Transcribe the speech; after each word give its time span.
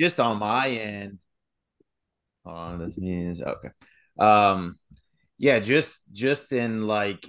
just 0.00 0.18
on 0.18 0.38
my 0.38 0.68
end. 0.70 1.18
Hold 2.46 2.56
on, 2.56 2.78
this 2.78 2.96
means 2.96 3.42
okay. 3.42 3.68
Um, 4.18 4.76
yeah, 5.36 5.60
just 5.60 6.00
just 6.10 6.52
in 6.52 6.86
like 6.86 7.24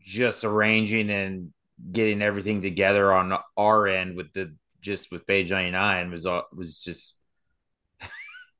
just 0.00 0.44
arranging 0.44 1.10
and 1.10 1.52
getting 1.90 2.22
everything 2.22 2.60
together 2.60 3.12
on 3.12 3.36
our 3.56 3.88
end 3.88 4.16
with 4.16 4.32
the 4.32 4.54
just 4.80 5.10
with 5.10 5.26
page 5.26 5.50
99 5.50 6.12
was 6.12 6.26
all 6.26 6.44
was 6.52 6.84
just 6.84 7.18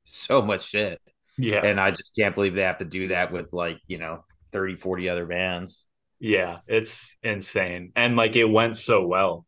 so 0.03 0.41
much 0.41 0.67
shit. 0.67 0.99
Yeah. 1.37 1.65
And 1.65 1.79
I 1.79 1.91
just 1.91 2.15
can't 2.17 2.35
believe 2.35 2.53
they 2.53 2.63
have 2.63 2.79
to 2.79 2.85
do 2.85 3.09
that 3.09 3.31
with 3.31 3.53
like, 3.53 3.77
you 3.87 3.97
know, 3.97 4.25
30, 4.51 4.75
40 4.75 5.07
other 5.07 5.25
bands. 5.25 5.85
Yeah, 6.19 6.57
it's 6.67 7.09
insane. 7.23 7.93
And 7.95 8.17
like 8.17 8.35
it 8.35 8.43
went 8.45 8.77
so 8.77 9.05
well 9.05 9.45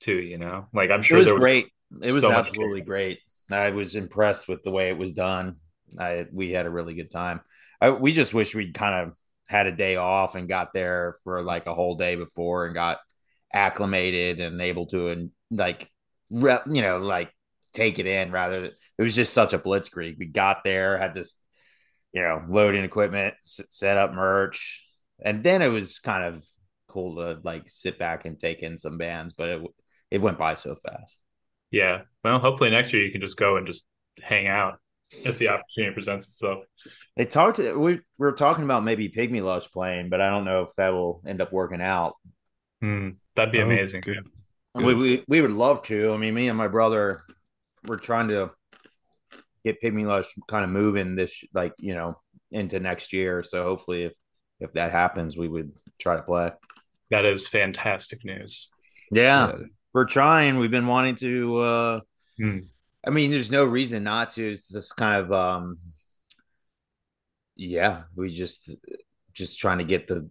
too, 0.00 0.18
you 0.18 0.36
know. 0.36 0.66
Like 0.74 0.90
I'm 0.90 1.02
sure 1.02 1.16
it 1.16 1.20
was 1.20 1.30
great. 1.30 1.68
it 2.02 2.12
was 2.12 2.24
so 2.24 2.32
absolutely 2.32 2.82
great. 2.82 3.20
I 3.50 3.70
was 3.70 3.94
impressed 3.94 4.48
with 4.48 4.62
the 4.62 4.70
way 4.70 4.88
it 4.88 4.98
was 4.98 5.12
done. 5.12 5.56
I 5.98 6.26
we 6.32 6.50
had 6.50 6.66
a 6.66 6.70
really 6.70 6.94
good 6.94 7.10
time. 7.10 7.40
I, 7.80 7.90
we 7.90 8.12
just 8.12 8.34
wish 8.34 8.54
we'd 8.54 8.74
kind 8.74 9.08
of 9.08 9.14
had 9.48 9.66
a 9.66 9.72
day 9.72 9.96
off 9.96 10.34
and 10.34 10.48
got 10.48 10.72
there 10.72 11.14
for 11.24 11.42
like 11.42 11.66
a 11.66 11.74
whole 11.74 11.96
day 11.96 12.16
before 12.16 12.66
and 12.66 12.74
got 12.74 12.98
acclimated 13.52 14.40
and 14.40 14.60
able 14.60 14.86
to 14.86 15.08
and 15.08 15.30
like 15.50 15.90
you 16.30 16.82
know 16.82 16.98
like 16.98 17.32
take 17.72 17.98
it 17.98 18.06
in 18.06 18.30
rather 18.30 18.66
it 18.66 19.02
was 19.02 19.16
just 19.16 19.32
such 19.32 19.54
a 19.54 19.58
blitzkrieg 19.58 20.18
we 20.18 20.26
got 20.26 20.64
there 20.64 20.98
had 20.98 21.14
this 21.14 21.36
you 22.12 22.20
know 22.20 22.44
loading 22.48 22.84
equipment 22.84 23.34
set 23.38 23.96
up 23.96 24.12
merch 24.12 24.84
and 25.24 25.42
then 25.42 25.62
it 25.62 25.68
was 25.68 25.98
kind 25.98 26.24
of 26.24 26.44
cool 26.88 27.16
to 27.16 27.40
like 27.42 27.68
sit 27.68 27.98
back 27.98 28.26
and 28.26 28.38
take 28.38 28.60
in 28.60 28.76
some 28.76 28.98
bands 28.98 29.32
but 29.32 29.48
it 29.48 29.62
it 30.10 30.20
went 30.20 30.38
by 30.38 30.54
so 30.54 30.74
fast 30.74 31.22
yeah 31.70 32.02
well 32.24 32.38
hopefully 32.38 32.70
next 32.70 32.92
year 32.92 33.04
you 33.04 33.12
can 33.12 33.20
just 33.20 33.36
go 33.36 33.56
and 33.56 33.66
just 33.66 33.82
hang 34.20 34.46
out 34.46 34.78
if 35.24 35.38
the 35.38 35.48
opportunity 35.48 35.94
presents 35.94 36.28
itself 36.28 36.64
they 37.18 37.24
talked. 37.24 37.58
We, 37.58 37.74
we 37.74 38.00
were 38.16 38.32
talking 38.32 38.62
about 38.62 38.84
maybe 38.84 39.08
Pygmy 39.08 39.42
Lush 39.42 39.68
playing, 39.72 40.08
but 40.08 40.20
I 40.20 40.30
don't 40.30 40.44
know 40.44 40.62
if 40.62 40.68
that 40.76 40.90
will 40.90 41.20
end 41.26 41.42
up 41.42 41.52
working 41.52 41.82
out. 41.82 42.14
Hmm, 42.80 43.10
that'd 43.34 43.50
be 43.50 43.58
oh, 43.58 43.64
amazing. 43.66 44.02
Good. 44.02 44.24
Good. 44.76 44.84
We, 44.86 44.94
we 44.94 45.24
we 45.26 45.40
would 45.40 45.50
love 45.50 45.82
to. 45.86 46.12
I 46.12 46.16
mean, 46.16 46.32
me 46.32 46.48
and 46.48 46.56
my 46.56 46.68
brother, 46.68 47.24
we're 47.84 47.96
trying 47.96 48.28
to 48.28 48.52
get 49.64 49.82
Pygmy 49.82 50.06
Lush 50.06 50.32
kind 50.46 50.62
of 50.62 50.70
moving 50.70 51.16
this, 51.16 51.42
like 51.52 51.72
you 51.78 51.94
know, 51.94 52.20
into 52.52 52.78
next 52.78 53.12
year. 53.12 53.42
So 53.42 53.64
hopefully, 53.64 54.04
if 54.04 54.12
if 54.60 54.72
that 54.74 54.92
happens, 54.92 55.36
we 55.36 55.48
would 55.48 55.72
try 55.98 56.14
to 56.14 56.22
play. 56.22 56.52
That 57.10 57.24
is 57.24 57.48
fantastic 57.48 58.24
news. 58.24 58.68
Yeah, 59.10 59.48
yeah. 59.48 59.64
We're 59.98 60.04
trying. 60.04 60.58
We've 60.58 60.70
been 60.70 60.86
wanting 60.86 61.16
to. 61.16 61.56
uh 61.56 62.00
hmm. 62.38 62.58
I 63.04 63.10
mean, 63.10 63.32
there's 63.32 63.50
no 63.50 63.64
reason 63.64 64.04
not 64.04 64.30
to. 64.32 64.48
It's 64.48 64.68
just 64.68 64.96
kind 64.96 65.24
of 65.24 65.32
um 65.32 65.78
yeah, 67.56 68.02
we 68.14 68.30
just 68.30 68.76
just 69.32 69.58
trying 69.58 69.78
to 69.78 69.84
get 69.84 70.06
the 70.06 70.30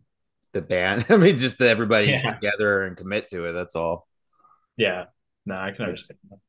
the 0.53 0.61
band. 0.61 1.07
I 1.09 1.17
mean, 1.17 1.37
just 1.37 1.61
everybody 1.61 2.07
yeah. 2.07 2.31
together 2.31 2.83
and 2.83 2.95
commit 2.95 3.27
to 3.31 3.43
it. 3.43 3.51
That's 3.51 3.75
all. 3.75 4.07
Yeah, 4.77 5.05
no, 5.45 5.55
I 5.55 5.71
can 5.71 5.83
understand 5.83 6.19
that. 6.29 6.39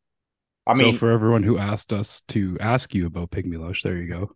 I 0.65 0.75
mean, 0.75 0.95
so 0.95 0.99
for 0.99 1.11
everyone 1.11 1.43
who 1.43 1.59
asked 1.59 1.93
us 1.93 2.21
to 2.29 2.57
ask 2.61 2.95
you 2.95 3.07
about 3.07 3.33
Pygmy 3.33 3.59
Lush, 3.59 3.83
there 3.83 3.97
you 3.97 4.07
go. 4.07 4.31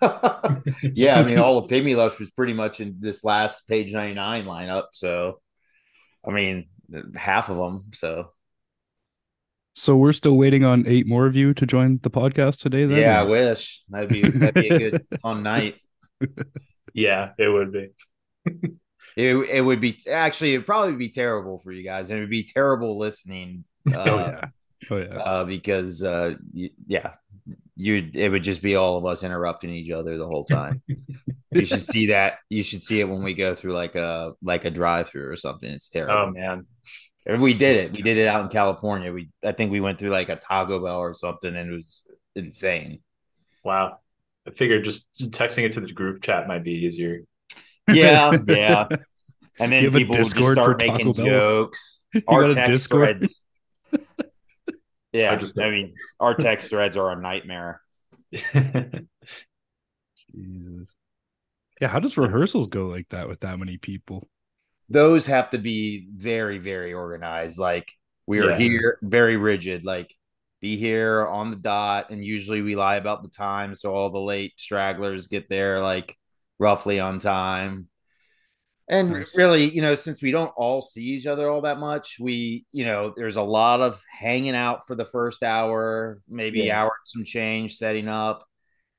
yeah, 0.82 1.20
I 1.20 1.24
mean, 1.24 1.38
all 1.38 1.58
of 1.58 1.70
Pygmy 1.70 1.94
Lush 1.94 2.18
was 2.18 2.30
pretty 2.30 2.52
much 2.52 2.80
in 2.80 2.96
this 2.98 3.22
last 3.22 3.68
page 3.68 3.92
ninety 3.92 4.14
nine 4.14 4.44
lineup. 4.44 4.86
So, 4.90 5.40
I 6.26 6.32
mean, 6.32 6.66
half 7.14 7.48
of 7.48 7.56
them. 7.56 7.90
So, 7.92 8.32
so 9.74 9.96
we're 9.96 10.12
still 10.12 10.36
waiting 10.36 10.64
on 10.64 10.84
eight 10.86 11.06
more 11.06 11.26
of 11.26 11.36
you 11.36 11.54
to 11.54 11.66
join 11.66 12.00
the 12.02 12.10
podcast 12.10 12.60
today. 12.60 12.86
Then, 12.86 12.98
yeah. 12.98 13.20
I 13.20 13.24
wish 13.24 13.82
that'd 13.88 14.08
be 14.08 14.22
that'd 14.22 14.54
be 14.54 14.68
a 14.68 14.78
good 14.78 15.06
fun 15.22 15.42
night. 15.42 15.76
Yeah, 16.94 17.30
it 17.38 17.48
would 17.48 17.72
be. 17.72 17.90
it 19.16 19.36
it 19.36 19.60
would 19.60 19.80
be 19.80 19.98
actually 20.10 20.54
it'd 20.54 20.66
probably 20.66 20.96
be 20.96 21.10
terrible 21.10 21.60
for 21.62 21.72
you 21.72 21.84
guys, 21.84 22.10
and 22.10 22.18
it 22.18 22.22
would 22.22 22.30
be 22.30 22.44
terrible 22.44 22.98
listening. 22.98 23.64
Uh, 23.88 23.96
oh 23.96 24.16
yeah, 24.16 24.40
oh 24.90 24.96
yeah, 24.96 25.04
uh, 25.04 25.44
because 25.44 26.02
uh, 26.02 26.34
yeah, 26.52 27.14
you 27.80 28.10
it 28.12 28.28
would 28.28 28.42
just 28.42 28.60
be 28.60 28.74
all 28.74 28.98
of 28.98 29.06
us 29.06 29.22
interrupting 29.22 29.70
each 29.70 29.92
other 29.92 30.18
the 30.18 30.26
whole 30.26 30.44
time. 30.44 30.82
you 31.52 31.64
should 31.64 31.80
see 31.80 32.08
that. 32.08 32.38
You 32.50 32.64
should 32.64 32.82
see 32.82 32.98
it 32.98 33.08
when 33.08 33.22
we 33.22 33.34
go 33.34 33.54
through 33.54 33.74
like 33.74 33.94
a 33.94 34.32
like 34.42 34.64
a 34.64 34.70
drive 34.70 35.08
through 35.08 35.30
or 35.30 35.36
something. 35.36 35.70
It's 35.70 35.88
oh, 35.94 35.98
terrible. 35.98 36.14
Oh 36.14 36.30
man, 36.32 36.66
If 37.24 37.40
we 37.40 37.54
did 37.54 37.76
it. 37.76 37.92
We 37.92 38.02
did 38.02 38.18
it 38.18 38.26
out 38.26 38.42
in 38.42 38.48
California. 38.48 39.12
We 39.12 39.30
I 39.44 39.52
think 39.52 39.70
we 39.70 39.78
went 39.78 40.00
through 40.00 40.10
like 40.10 40.28
a 40.28 40.34
Taco 40.34 40.82
Bell 40.82 40.98
or 40.98 41.14
something, 41.14 41.54
and 41.54 41.72
it 41.72 41.74
was 41.74 42.10
insane. 42.34 43.00
Wow. 43.64 44.00
I 44.46 44.50
figured 44.50 44.84
just 44.84 45.06
texting 45.16 45.62
it 45.62 45.74
to 45.74 45.80
the 45.80 45.92
group 45.92 46.22
chat 46.22 46.48
might 46.48 46.64
be 46.64 46.72
easier. 46.72 47.20
Yeah, 47.88 48.36
yeah. 48.48 48.88
And 49.60 49.72
then 49.72 49.84
people 49.92 50.16
would 50.16 50.24
just 50.24 50.36
start 50.36 50.78
making 50.80 51.12
Bell? 51.12 51.26
jokes. 51.26 52.04
You 52.12 52.22
our 52.26 52.50
text 52.50 52.90
threads. 52.90 53.40
yeah, 55.12 55.32
I, 55.32 55.36
just, 55.36 55.58
I 55.58 55.70
mean, 55.70 55.94
our 56.20 56.34
text 56.36 56.70
threads 56.70 56.96
are 56.96 57.10
a 57.10 57.16
nightmare. 57.20 57.80
Jesus. 58.32 58.44
Yeah, 61.80 61.88
how 61.88 62.00
does 62.00 62.16
rehearsals 62.16 62.66
go 62.66 62.86
like 62.86 63.08
that 63.10 63.28
with 63.28 63.40
that 63.40 63.58
many 63.58 63.78
people? 63.78 64.28
those 64.88 65.26
have 65.26 65.50
to 65.50 65.58
be 65.58 66.08
very 66.14 66.58
very 66.58 66.94
organized 66.94 67.58
like 67.58 67.92
we 68.26 68.40
are 68.40 68.50
yeah. 68.50 68.56
here 68.56 68.98
very 69.02 69.36
rigid 69.36 69.84
like 69.84 70.14
be 70.60 70.76
here 70.76 71.26
on 71.26 71.50
the 71.50 71.56
dot 71.56 72.10
and 72.10 72.24
usually 72.24 72.62
we 72.62 72.74
lie 72.74 72.96
about 72.96 73.22
the 73.22 73.28
time 73.28 73.74
so 73.74 73.94
all 73.94 74.10
the 74.10 74.18
late 74.18 74.52
stragglers 74.56 75.26
get 75.26 75.48
there 75.48 75.82
like 75.82 76.16
roughly 76.58 76.98
on 76.98 77.18
time 77.18 77.86
and 78.88 79.10
nice. 79.10 79.36
really 79.36 79.70
you 79.70 79.82
know 79.82 79.94
since 79.94 80.22
we 80.22 80.30
don't 80.30 80.52
all 80.56 80.80
see 80.80 81.02
each 81.02 81.26
other 81.26 81.50
all 81.50 81.60
that 81.60 81.78
much 81.78 82.16
we 82.18 82.64
you 82.72 82.84
know 82.84 83.12
there's 83.16 83.36
a 83.36 83.42
lot 83.42 83.80
of 83.80 84.02
hanging 84.10 84.54
out 84.54 84.86
for 84.86 84.94
the 84.94 85.04
first 85.04 85.42
hour 85.42 86.20
maybe 86.28 86.60
yeah. 86.60 86.82
hour 86.82 86.92
some 87.04 87.24
change 87.24 87.76
setting 87.76 88.08
up 88.08 88.46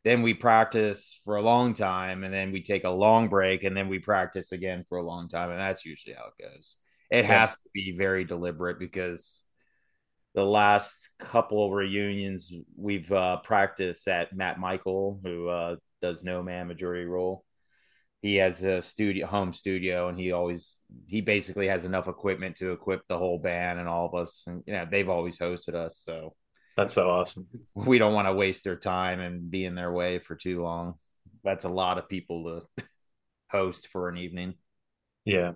then 0.05 0.22
we 0.22 0.33
practice 0.33 1.19
for 1.25 1.35
a 1.35 1.41
long 1.41 1.73
time 1.73 2.23
and 2.23 2.33
then 2.33 2.51
we 2.51 2.61
take 2.61 2.83
a 2.83 2.89
long 2.89 3.27
break 3.27 3.63
and 3.63 3.75
then 3.75 3.89
we 3.89 4.00
practice 4.00 4.51
again 4.51 4.85
for 4.88 4.97
a 4.97 5.03
long 5.03 5.27
time 5.27 5.50
and 5.50 5.59
that's 5.59 5.85
usually 5.85 6.16
how 6.16 6.25
it 6.25 6.44
goes 6.44 6.77
it 7.11 7.25
yeah. 7.25 7.39
has 7.39 7.53
to 7.53 7.69
be 7.73 7.95
very 7.97 8.23
deliberate 8.23 8.79
because 8.79 9.44
the 10.35 10.45
last 10.45 11.09
couple 11.17 11.66
of 11.66 11.71
reunions 11.71 12.53
we've 12.77 13.11
uh, 13.11 13.38
practiced 13.38 14.07
at 14.07 14.35
matt 14.35 14.59
michael 14.59 15.19
who 15.23 15.47
uh, 15.47 15.75
does 16.01 16.23
Noman 16.23 16.67
majority 16.67 17.06
rule 17.06 17.44
he 18.22 18.35
has 18.35 18.63
a 18.63 18.81
studio 18.81 19.28
home 19.28 19.53
studio 19.53 20.09
and 20.09 20.19
he 20.19 20.31
always 20.31 20.80
he 21.07 21.22
basically 21.22 21.68
has 21.68 21.85
enough 21.85 22.07
equipment 22.07 22.57
to 22.57 22.72
equip 22.72 23.02
the 23.07 23.18
whole 23.18 23.40
band 23.40 23.80
and 23.80 23.88
all 23.88 24.06
of 24.06 24.16
us 24.16 24.46
and 24.47 24.63
you 24.66 24.74
know 24.74 24.85
they've 24.90 25.09
always 25.09 25.38
hosted 25.38 25.74
us 25.75 26.02
so 26.03 26.34
that's 26.80 26.94
so 26.94 27.09
awesome. 27.09 27.46
We 27.74 27.97
don't 27.97 28.13
want 28.13 28.30
to 28.30 28.34
waste 28.34 28.63
their 28.63 28.78
time 28.78 29.19
and 29.19 29.52
be 29.52 29.66
in 29.66 29.75
their 29.75 29.91
way 29.91 30.18
for 30.19 30.35
too 30.35 30.63
long. 30.63 30.94
That's 31.44 31.66
a 31.66 31.69
lot 31.69 31.97
of 31.97 32.07
people 32.07 32.63
to 32.78 32.85
host 33.52 33.90
for 33.90 34.07
an 34.07 34.16
evening. 34.16 34.53
Yeah. 35.25 35.53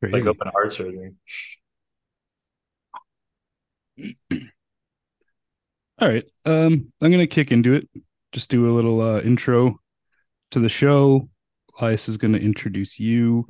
Crazy. 0.00 0.18
Like 0.18 0.26
open 0.26 0.48
heart 0.52 0.74
surgery. 0.74 1.14
All 5.98 6.08
right. 6.08 6.30
Um, 6.44 6.92
I'm 7.00 7.10
gonna 7.10 7.26
kick 7.26 7.50
into 7.50 7.72
it. 7.72 7.88
Just 8.32 8.50
do 8.50 8.70
a 8.70 8.74
little 8.74 9.00
uh, 9.00 9.20
intro 9.20 9.80
to 10.52 10.60
the 10.60 10.68
show. 10.68 11.28
Elias 11.80 12.08
is 12.08 12.16
gonna 12.16 12.38
introduce 12.38 12.98
you 12.98 13.46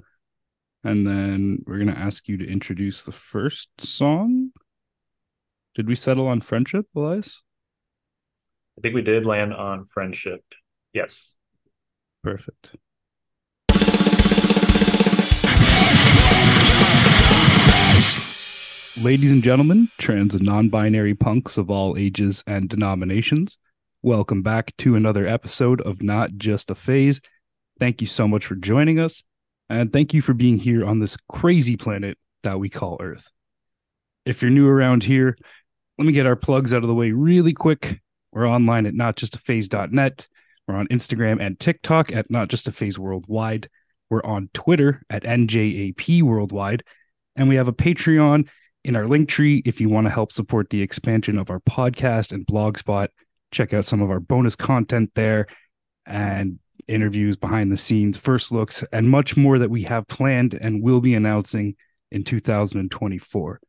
and 0.84 1.06
then 1.06 1.62
we're 1.66 1.76
going 1.76 1.94
to 1.94 1.98
ask 1.98 2.28
you 2.28 2.38
to 2.38 2.48
introduce 2.48 3.02
the 3.02 3.12
first 3.12 3.68
song. 3.80 4.50
Did 5.74 5.88
we 5.88 5.94
settle 5.94 6.26
on 6.26 6.40
friendship, 6.40 6.86
Elias? 6.96 7.42
I 8.78 8.80
think 8.80 8.94
we 8.94 9.02
did 9.02 9.26
land 9.26 9.52
on 9.52 9.86
friendship. 9.92 10.42
Yes. 10.92 11.36
Perfect. 12.22 12.76
Ladies 18.96 19.30
and 19.30 19.42
gentlemen, 19.42 19.88
trans 19.98 20.34
and 20.34 20.44
non 20.44 20.68
binary 20.68 21.14
punks 21.14 21.56
of 21.56 21.70
all 21.70 21.96
ages 21.96 22.42
and 22.46 22.68
denominations, 22.68 23.58
welcome 24.02 24.40
back 24.40 24.74
to 24.78 24.94
another 24.94 25.26
episode 25.26 25.80
of 25.82 26.02
Not 26.02 26.32
Just 26.36 26.70
a 26.70 26.74
Phase. 26.74 27.20
Thank 27.78 28.00
you 28.00 28.06
so 28.06 28.26
much 28.26 28.46
for 28.46 28.54
joining 28.54 28.98
us. 28.98 29.22
And 29.68 29.92
thank 29.92 30.14
you 30.14 30.22
for 30.22 30.32
being 30.32 30.58
here 30.58 30.86
on 30.86 31.00
this 31.00 31.18
crazy 31.28 31.76
planet 31.76 32.16
that 32.42 32.58
we 32.58 32.70
call 32.70 32.96
Earth. 33.00 33.30
If 34.24 34.40
you're 34.40 34.50
new 34.50 34.66
around 34.66 35.04
here, 35.04 35.36
let 35.98 36.06
me 36.06 36.12
get 36.12 36.26
our 36.26 36.36
plugs 36.36 36.72
out 36.72 36.82
of 36.82 36.88
the 36.88 36.94
way 36.94 37.12
really 37.12 37.52
quick. 37.52 38.00
We're 38.32 38.48
online 38.48 38.86
at 38.86 38.94
notjustaphase.net. 38.94 40.26
We're 40.66 40.76
on 40.76 40.88
Instagram 40.88 41.40
and 41.40 41.60
TikTok 41.60 42.10
at 42.10 42.30
Not 42.30 42.48
Just 42.48 42.68
a 42.68 42.72
Phase 42.72 42.98
Worldwide. 42.98 43.68
We're 44.08 44.24
on 44.24 44.48
Twitter 44.54 45.02
at 45.10 45.24
NJAP 45.24 46.22
Worldwide. 46.22 46.84
And 47.36 47.48
we 47.48 47.56
have 47.56 47.68
a 47.68 47.72
Patreon 47.72 48.48
in 48.82 48.96
our 48.96 49.06
link 49.06 49.28
tree 49.28 49.62
if 49.66 49.78
you 49.78 49.90
want 49.90 50.06
to 50.06 50.10
help 50.10 50.32
support 50.32 50.70
the 50.70 50.80
expansion 50.80 51.36
of 51.38 51.50
our 51.50 51.60
podcast 51.60 52.32
and 52.32 52.46
blogspot. 52.46 53.08
Check 53.50 53.72
out 53.74 53.84
some 53.84 54.02
of 54.02 54.10
our 54.10 54.20
bonus 54.20 54.56
content 54.56 55.10
there 55.14 55.46
and 56.06 56.58
interviews, 56.88 57.36
behind 57.36 57.70
the 57.70 57.76
scenes, 57.76 58.16
first 58.16 58.52
looks, 58.52 58.84
and 58.92 59.08
much 59.08 59.36
more 59.36 59.58
that 59.58 59.70
we 59.70 59.84
have 59.84 60.08
planned 60.08 60.54
and 60.54 60.82
will 60.82 61.00
be 61.00 61.14
announcing 61.14 61.76
in 62.10 62.24
2024. 62.24 63.60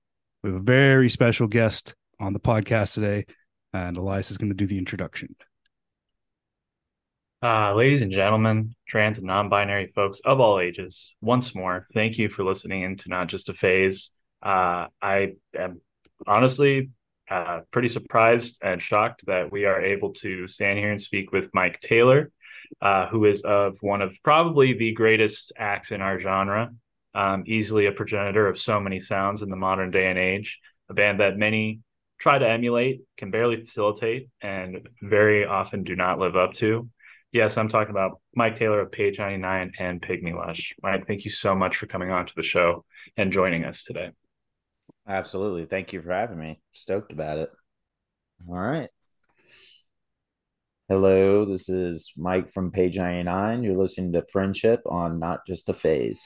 We 0.44 0.50
have 0.50 0.60
a 0.60 0.64
very 0.64 1.10
special 1.10 1.48
guest 1.48 1.94
on 2.20 2.34
the 2.34 2.40
podcast 2.40 2.96
today, 2.96 3.26
and 3.74 3.96
Elias 3.96 4.32
is 4.32 4.38
going 4.38 4.50
to 4.50 4.56
do 4.56 4.68
the 4.68 4.78
introduction. 4.78 5.36
Uh, 7.44 7.74
ladies 7.74 8.04
and 8.04 8.12
gentlemen, 8.12 8.76
trans 8.88 9.18
and 9.18 9.26
non 9.26 9.50
binary 9.50 9.92
folks 9.96 10.20
of 10.26 10.40
all 10.40 10.60
ages, 10.60 11.16
once 11.22 11.56
more, 11.56 11.88
thank 11.94 12.18
you 12.18 12.30
for 12.30 12.44
listening 12.44 12.84
in 12.84 12.98
to 12.98 13.10
Not 13.10 13.28
Just 13.28 13.50
a 13.50 13.54
Phase. 13.54 14.12
Uh, 14.44 14.88
I 15.02 15.34
am 15.58 15.82
honestly 16.28 16.92
uh, 17.32 17.62
pretty 17.72 17.88
surprised 17.88 18.58
and 18.62 18.82
shocked 18.82 19.26
that 19.26 19.52
we 19.52 19.64
are 19.64 19.82
able 19.82 20.12
to 20.12 20.48
stand 20.50 20.78
here 20.78 20.92
and 20.92 21.02
speak 21.02 21.32
with 21.32 21.46
Mike 21.54 21.80
Taylor, 21.80 22.30
uh, 22.82 23.08
who 23.08 23.24
is 23.24 23.42
of 23.44 23.78
one 23.80 24.02
of 24.02 24.14
probably 24.22 24.74
the 24.74 24.92
greatest 24.92 25.54
acts 25.58 25.92
in 25.92 26.02
our 26.02 26.20
genre, 26.20 26.72
um, 27.16 27.44
easily 27.48 27.86
a 27.86 27.92
progenitor 27.94 28.48
of 28.48 28.60
so 28.60 28.82
many 28.82 29.00
sounds 29.00 29.42
in 29.42 29.50
the 29.50 29.56
modern 29.56 29.92
day 29.92 30.10
and 30.10 30.20
age, 30.20 30.60
a 30.90 30.94
band 30.94 31.22
that 31.22 31.38
many 31.38 31.80
try 32.20 32.38
to 32.38 32.48
emulate, 32.48 33.02
can 33.18 33.32
barely 33.32 33.64
facilitate, 33.64 34.28
and 34.42 34.90
very 35.02 35.46
often 35.46 35.84
do 35.84 35.96
not 35.96 36.20
live 36.20 36.36
up 36.36 36.54
to. 36.54 36.90
Yes, 37.32 37.58
I'm 37.58 37.70
talking 37.70 37.92
about 37.92 38.20
Mike 38.36 38.58
Taylor 38.58 38.82
of 38.82 38.92
Page 38.92 39.20
99 39.20 39.72
and 39.80 40.02
Pygmy 40.02 40.36
Lush. 40.36 40.74
Mike, 40.84 41.08
thank 41.08 41.24
you 41.24 41.32
so 41.32 41.56
much 41.56 41.78
for 41.78 41.88
coming 41.88 42.12
on 42.12 42.26
to 42.26 42.34
the 42.36 42.44
show 42.44 42.84
and 43.16 43.32
joining 43.32 43.64
us 43.64 43.86
today. 43.86 44.12
Absolutely. 45.12 45.66
Thank 45.66 45.92
you 45.92 46.02
for 46.02 46.14
having 46.14 46.40
me. 46.40 46.62
Stoked 46.72 47.12
about 47.12 47.38
it. 47.38 47.50
All 48.48 48.56
right. 48.56 48.90
Hello, 50.88 51.44
this 51.44 51.68
is 51.68 52.14
Mike 52.16 52.50
from 52.50 52.72
Page 52.72 52.98
99. 52.98 53.62
You're 53.62 53.76
listening 53.78 54.14
to 54.14 54.24
Friendship 54.32 54.80
on 54.86 55.20
Not 55.20 55.46
Just 55.46 55.68
a 55.68 55.74
Phase. 55.74 56.22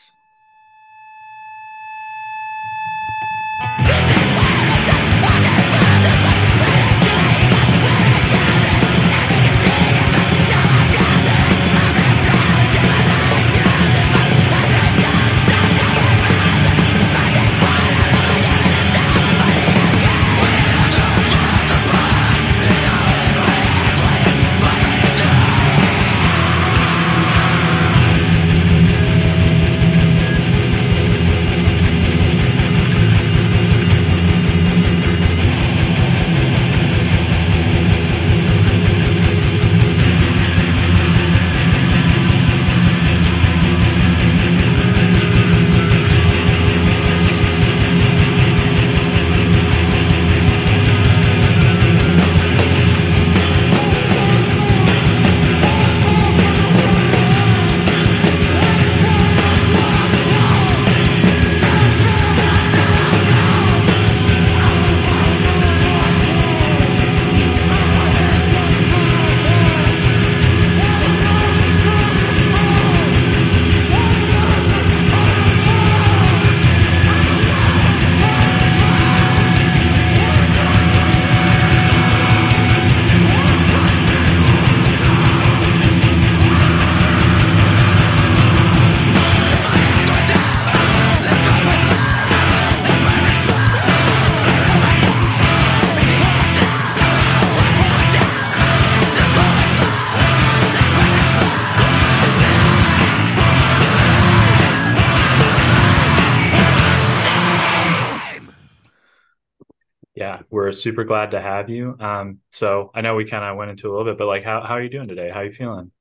Super 110.85 111.03
glad 111.03 111.31
to 111.31 111.41
have 111.41 111.67
you. 111.67 111.97
Um, 111.99 112.37
so 112.51 112.91
I 112.93 113.01
know 113.01 113.15
we 113.15 113.25
kind 113.25 113.43
of 113.43 113.57
went 113.57 113.71
into 113.71 113.87
a 113.87 113.91
little 113.91 114.05
bit, 114.05 114.19
but 114.19 114.27
like, 114.27 114.43
how 114.43 114.61
how 114.61 114.75
are 114.75 114.83
you 114.83 114.89
doing 114.89 115.07
today? 115.07 115.31
How 115.31 115.39
are 115.39 115.45
you 115.45 115.51
feeling? 115.51 115.91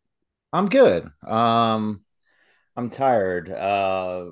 I'm 0.53 0.69
good. 0.69 1.11
Um, 1.27 2.03
I'm 2.77 2.91
tired. 2.91 3.51
Uh, 3.51 4.27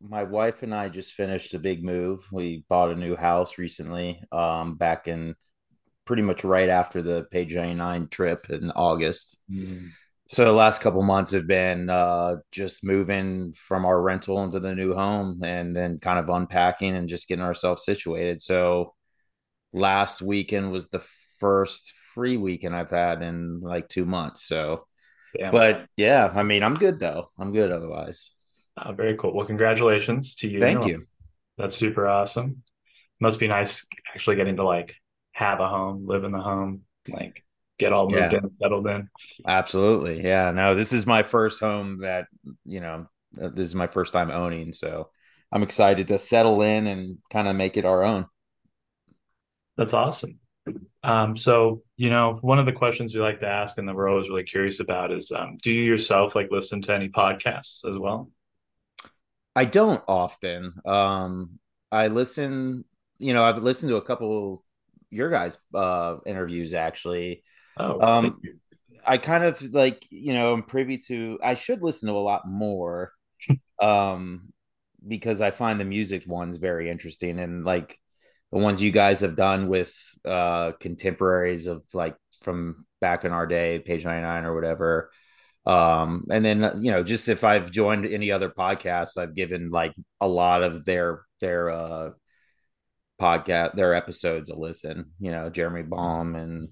my 0.00 0.22
wife 0.22 0.62
and 0.62 0.72
I 0.72 0.88
just 0.88 1.14
finished 1.14 1.54
a 1.54 1.58
big 1.58 1.82
move. 1.82 2.24
We 2.30 2.64
bought 2.68 2.92
a 2.92 2.94
new 2.94 3.16
house 3.16 3.58
recently. 3.58 4.22
Um, 4.30 4.76
back 4.76 5.08
in 5.08 5.34
pretty 6.04 6.22
much 6.22 6.44
right 6.44 6.68
after 6.68 7.02
the 7.02 7.24
Page 7.32 7.56
99 7.56 8.06
trip 8.06 8.50
in 8.50 8.70
August. 8.70 9.36
Mm-hmm. 9.50 9.88
So 10.28 10.44
the 10.44 10.52
last 10.52 10.80
couple 10.80 11.02
months 11.02 11.32
have 11.32 11.48
been 11.48 11.90
uh, 11.90 12.36
just 12.52 12.84
moving 12.84 13.52
from 13.52 13.84
our 13.84 14.00
rental 14.00 14.44
into 14.44 14.60
the 14.60 14.76
new 14.76 14.94
home 14.94 15.42
and 15.42 15.74
then 15.74 15.98
kind 15.98 16.20
of 16.20 16.30
unpacking 16.30 16.94
and 16.94 17.08
just 17.08 17.26
getting 17.26 17.44
ourselves 17.44 17.84
situated. 17.84 18.40
So 18.40 18.94
last 19.72 20.22
weekend 20.22 20.72
was 20.72 20.88
the 20.88 21.02
first 21.38 21.92
free 22.14 22.36
weekend 22.36 22.74
I've 22.74 22.90
had 22.90 23.22
in 23.22 23.60
like 23.60 23.88
two 23.88 24.04
months. 24.04 24.44
So, 24.44 24.86
Damn. 25.36 25.50
but 25.50 25.86
yeah, 25.96 26.30
I 26.34 26.42
mean, 26.42 26.62
I'm 26.62 26.74
good 26.74 27.00
though. 27.00 27.28
I'm 27.38 27.52
good 27.52 27.72
otherwise. 27.72 28.30
Oh, 28.76 28.92
very 28.92 29.16
cool. 29.16 29.34
Well, 29.34 29.46
congratulations 29.46 30.34
to 30.36 30.48
you. 30.48 30.60
Thank 30.60 30.86
you. 30.86 31.06
That's 31.58 31.76
super 31.76 32.08
awesome. 32.08 32.62
Must 33.20 33.38
be 33.38 33.48
nice 33.48 33.86
actually 34.14 34.36
getting 34.36 34.56
to 34.56 34.64
like 34.64 34.94
have 35.32 35.60
a 35.60 35.68
home, 35.68 36.06
live 36.06 36.24
in 36.24 36.32
the 36.32 36.40
home, 36.40 36.82
like 37.08 37.44
get 37.78 37.92
all 37.92 38.08
moved 38.08 38.32
yeah. 38.32 38.38
in, 38.38 38.50
settled 38.60 38.86
in. 38.86 39.08
Absolutely. 39.46 40.22
Yeah. 40.22 40.50
No, 40.50 40.74
this 40.74 40.92
is 40.92 41.06
my 41.06 41.22
first 41.22 41.60
home 41.60 41.98
that, 41.98 42.26
you 42.64 42.80
know, 42.80 43.06
uh, 43.40 43.48
this 43.48 43.66
is 43.66 43.74
my 43.74 43.86
first 43.86 44.12
time 44.12 44.30
owning. 44.30 44.72
So 44.72 45.10
I'm 45.50 45.62
excited 45.62 46.08
to 46.08 46.18
settle 46.18 46.62
in 46.62 46.86
and 46.86 47.18
kind 47.30 47.48
of 47.48 47.56
make 47.56 47.76
it 47.76 47.84
our 47.84 48.02
own. 48.02 48.26
That's 49.76 49.94
awesome. 49.94 50.38
Um, 51.02 51.36
so, 51.36 51.82
you 51.96 52.10
know, 52.10 52.38
one 52.42 52.58
of 52.58 52.66
the 52.66 52.72
questions 52.72 53.14
we 53.14 53.20
like 53.20 53.40
to 53.40 53.48
ask 53.48 53.78
and 53.78 53.88
that 53.88 53.94
we're 53.94 54.08
always 54.08 54.28
really 54.28 54.44
curious 54.44 54.78
about 54.80 55.10
is 55.10 55.32
um, 55.32 55.58
do 55.62 55.72
you 55.72 55.82
yourself 55.82 56.34
like 56.34 56.48
listen 56.50 56.80
to 56.82 56.92
any 56.92 57.08
podcasts 57.08 57.84
as 57.88 57.98
well? 57.98 58.30
I 59.56 59.64
don't 59.64 60.02
often. 60.06 60.74
Um, 60.86 61.58
I 61.90 62.08
listen, 62.08 62.84
you 63.18 63.34
know, 63.34 63.42
I've 63.42 63.62
listened 63.62 63.90
to 63.90 63.96
a 63.96 64.02
couple 64.02 64.62
your 65.10 65.30
guys' 65.30 65.58
uh, 65.74 66.16
interviews 66.24 66.72
actually. 66.72 67.42
Oh, 67.76 68.00
um, 68.00 68.40
I 69.04 69.18
kind 69.18 69.44
of 69.44 69.60
like, 69.74 70.06
you 70.10 70.32
know, 70.32 70.52
I'm 70.52 70.62
privy 70.62 70.98
to, 71.08 71.38
I 71.42 71.54
should 71.54 71.82
listen 71.82 72.08
to 72.08 72.14
a 72.14 72.20
lot 72.20 72.46
more 72.46 73.12
um, 73.82 74.52
because 75.06 75.40
I 75.40 75.50
find 75.50 75.80
the 75.80 75.84
music 75.84 76.26
ones 76.26 76.58
very 76.58 76.88
interesting 76.88 77.40
and 77.40 77.64
like, 77.64 77.98
the 78.52 78.58
ones 78.58 78.82
you 78.82 78.90
guys 78.90 79.20
have 79.20 79.36
done 79.36 79.68
with 79.68 79.94
uh 80.24 80.72
contemporaries 80.72 81.66
of 81.66 81.84
like 81.94 82.16
from 82.42 82.86
back 83.00 83.24
in 83.24 83.32
our 83.32 83.46
day, 83.46 83.78
page 83.78 84.04
99 84.04 84.44
or 84.44 84.54
whatever. 84.54 85.10
Um, 85.64 86.26
and 86.30 86.44
then 86.44 86.80
you 86.82 86.90
know, 86.90 87.02
just 87.02 87.28
if 87.28 87.44
I've 87.44 87.70
joined 87.70 88.06
any 88.06 88.30
other 88.30 88.50
podcasts, 88.50 89.16
I've 89.16 89.34
given 89.34 89.70
like 89.70 89.94
a 90.20 90.28
lot 90.28 90.62
of 90.62 90.84
their 90.84 91.22
their 91.40 91.70
uh 91.70 92.10
podcast 93.20 93.74
their 93.74 93.94
episodes 93.94 94.50
a 94.50 94.56
listen, 94.56 95.12
you 95.20 95.30
know, 95.30 95.50
Jeremy 95.50 95.82
Baum 95.82 96.34
and 96.36 96.68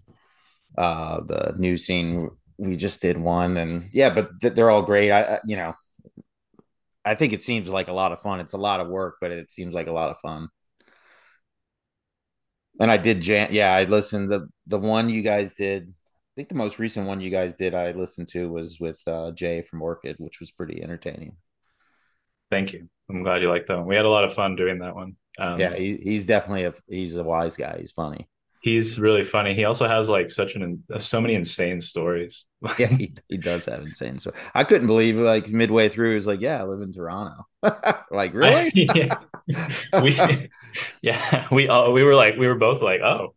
uh 0.79 1.21
the 1.27 1.55
new 1.59 1.77
scene 1.77 2.31
we 2.59 2.77
just 2.77 3.01
did 3.01 3.17
one 3.17 3.57
and 3.57 3.89
yeah, 3.93 4.11
but 4.11 4.41
th- 4.41 4.55
they're 4.55 4.71
all 4.71 4.83
great. 4.83 5.11
I, 5.11 5.23
I 5.23 5.41
you 5.47 5.57
know, 5.57 5.75
I 7.05 7.15
think 7.15 7.33
it 7.33 7.43
seems 7.43 7.69
like 7.69 7.89
a 7.89 7.93
lot 7.93 8.13
of 8.13 8.21
fun. 8.21 8.41
It's 8.41 8.53
a 8.53 8.59
lot 8.59 8.81
of 8.81 8.89
work, 8.89 9.17
but 9.21 9.31
it 9.31 9.51
seems 9.51 9.75
like 9.75 9.87
a 9.87 9.93
lot 9.93 10.11
of 10.11 10.21
fun. 10.21 10.49
And 12.79 12.91
I 12.91 12.97
did 12.97 13.21
jam. 13.21 13.49
Yeah, 13.53 13.75
I 13.75 13.85
listened 13.85 14.31
the 14.31 14.49
the 14.67 14.79
one 14.79 15.09
you 15.09 15.23
guys 15.23 15.55
did. 15.55 15.89
I 15.89 16.33
think 16.37 16.49
the 16.49 16.55
most 16.55 16.79
recent 16.79 17.07
one 17.07 17.21
you 17.21 17.31
guys 17.31 17.55
did 17.55 17.75
I 17.75 17.91
listened 17.93 18.29
to 18.29 18.49
was 18.49 18.79
with 18.79 19.01
uh, 19.07 19.33
Jay 19.33 19.63
from 19.63 19.83
Orchid, 19.83 20.17
which 20.19 20.41
was 20.41 20.51
pretty 20.51 20.83
entertaining. 20.83 21.37
Thank 22.51 22.73
you. 22.73 22.89
I'm 23.09 23.23
glad 23.23 23.43
you 23.43 23.49
liked 23.49 23.69
that 23.69 23.79
one. 23.79 23.87
We 23.87 23.97
had 23.97 24.05
a 24.05 24.11
lot 24.11 24.25
of 24.25 24.35
fun 24.35 24.57
doing 24.57 24.79
that 24.79 24.95
one. 24.95 25.17
Um, 25.39 25.59
yeah, 25.59 25.75
he, 25.75 25.97
he's 25.97 26.27
definitely 26.27 26.65
a 26.65 26.75
he's 26.87 27.17
a 27.17 27.25
wise 27.25 27.57
guy. 27.57 27.77
He's 27.81 27.93
funny. 27.93 28.29
He's 28.61 28.99
really 28.99 29.25
funny. 29.25 29.55
He 29.55 29.65
also 29.65 29.89
has 29.89 30.09
like 30.09 30.31
such 30.31 30.55
an 30.55 30.85
so 30.99 31.21
many 31.21 31.35
insane 31.35 31.81
stories. 31.81 32.45
yeah, 32.79 32.89
he, 32.89 33.15
he 33.29 33.39
does 33.39 33.65
have 33.65 33.81
insane 33.81 34.19
stories. 34.19 34.39
I 34.55 34.65
couldn't 34.65 34.87
believe 34.87 35.17
like 35.17 35.49
midway 35.49 35.89
through, 35.89 36.11
he 36.11 36.15
was 36.15 36.27
like, 36.27 36.41
"Yeah, 36.41 36.61
I 36.61 36.65
live 36.65 36.83
in 36.83 36.93
Toronto." 36.93 37.47
like, 38.11 38.35
really? 38.35 38.71
yeah. 38.95 39.19
we, 40.03 40.49
yeah, 41.01 41.47
we 41.51 41.69
all 41.69 41.93
we 41.93 42.03
were 42.03 42.15
like, 42.15 42.37
we 42.37 42.47
were 42.47 42.57
both 42.57 42.83
like, 42.83 43.01
"Oh." 43.01 43.35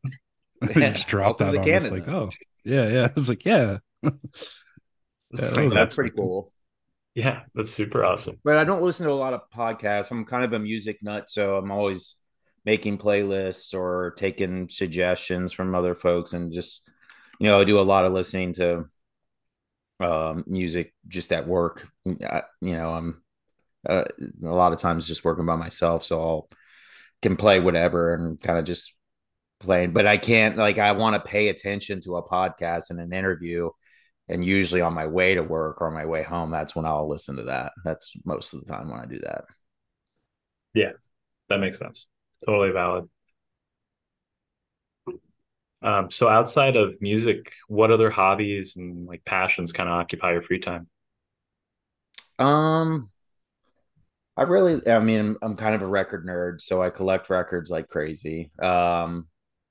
Yeah, 0.75 0.91
just 0.91 1.07
dropped 1.07 1.39
that 1.39 1.57
on 1.57 1.71
us, 1.71 1.89
like, 1.89 2.07
"Oh, 2.07 2.29
yeah, 2.65 2.89
yeah." 2.89 3.05
I 3.05 3.11
was 3.15 3.29
like, 3.29 3.45
"Yeah." 3.45 3.77
yeah 4.03 4.11
that 5.31 5.71
that's 5.73 5.95
pretty 5.95 6.11
cool. 6.11 6.51
Yeah, 7.15 7.41
that's 7.53 7.71
super 7.71 8.03
awesome. 8.03 8.39
But 8.43 8.57
I 8.57 8.63
don't 8.63 8.81
listen 8.81 9.05
to 9.05 9.11
a 9.11 9.13
lot 9.13 9.33
of 9.33 9.41
podcasts. 9.55 10.09
I'm 10.11 10.25
kind 10.25 10.43
of 10.43 10.53
a 10.53 10.59
music 10.59 10.97
nut, 11.01 11.29
so 11.29 11.57
I'm 11.57 11.71
always 11.71 12.15
making 12.65 12.97
playlists 12.97 13.73
or 13.73 14.13
taking 14.17 14.69
suggestions 14.69 15.51
from 15.51 15.75
other 15.75 15.95
folks 15.95 16.33
and 16.33 16.53
just 16.53 16.89
you 17.39 17.47
know, 17.47 17.59
I 17.59 17.63
do 17.63 17.79
a 17.79 17.81
lot 17.81 18.05
of 18.05 18.13
listening 18.13 18.53
to 18.53 18.85
um, 19.99 20.43
music 20.47 20.93
just 21.07 21.33
at 21.33 21.47
work. 21.47 21.87
I, 22.07 22.43
you 22.61 22.73
know, 22.73 22.93
I'm 22.93 23.23
uh, 23.87 24.05
a 24.43 24.47
lot 24.47 24.71
of 24.71 24.79
times 24.79 25.07
just 25.07 25.25
working 25.25 25.45
by 25.45 25.55
myself, 25.55 26.05
so 26.05 26.21
I'll 26.21 26.47
can 27.21 27.35
play 27.35 27.59
whatever 27.59 28.13
and 28.13 28.39
kind 28.41 28.59
of 28.59 28.65
just 28.65 28.93
playing. 29.59 29.93
But 29.93 30.07
I 30.07 30.17
can't 30.17 30.57
like 30.57 30.77
I 30.77 30.91
want 30.93 31.15
to 31.15 31.29
pay 31.29 31.49
attention 31.49 32.01
to 32.01 32.17
a 32.17 32.27
podcast 32.27 32.91
and 32.91 32.99
an 32.99 33.13
interview 33.13 33.69
and 34.29 34.45
usually 34.45 34.81
on 34.81 34.93
my 34.93 35.07
way 35.07 35.35
to 35.35 35.43
work 35.43 35.81
or 35.81 35.91
my 35.91 36.05
way 36.05 36.23
home 36.23 36.51
that's 36.51 36.75
when 36.75 36.85
i'll 36.85 37.09
listen 37.09 37.35
to 37.35 37.43
that 37.43 37.71
that's 37.83 38.15
most 38.25 38.53
of 38.53 38.63
the 38.63 38.71
time 38.71 38.89
when 38.89 38.99
i 38.99 39.05
do 39.05 39.19
that 39.19 39.45
yeah 40.73 40.91
that 41.49 41.59
makes 41.59 41.77
sense 41.77 42.09
totally 42.45 42.71
valid 42.71 43.05
um, 45.81 46.09
so 46.09 46.29
outside 46.29 46.75
of 46.75 47.01
music 47.01 47.51
what 47.67 47.91
other 47.91 48.09
hobbies 48.09 48.75
and 48.77 49.05
like 49.07 49.23
passions 49.25 49.71
kind 49.71 49.89
of 49.89 49.95
occupy 49.95 50.33
your 50.33 50.41
free 50.41 50.59
time 50.59 50.87
um 52.39 53.09
i 54.37 54.43
really 54.43 54.85
i 54.87 54.99
mean 54.99 55.19
I'm, 55.19 55.37
I'm 55.41 55.55
kind 55.55 55.75
of 55.75 55.81
a 55.81 55.87
record 55.87 56.25
nerd 56.25 56.61
so 56.61 56.81
i 56.81 56.89
collect 56.89 57.29
records 57.29 57.69
like 57.69 57.89
crazy 57.89 58.51
um 58.61 59.27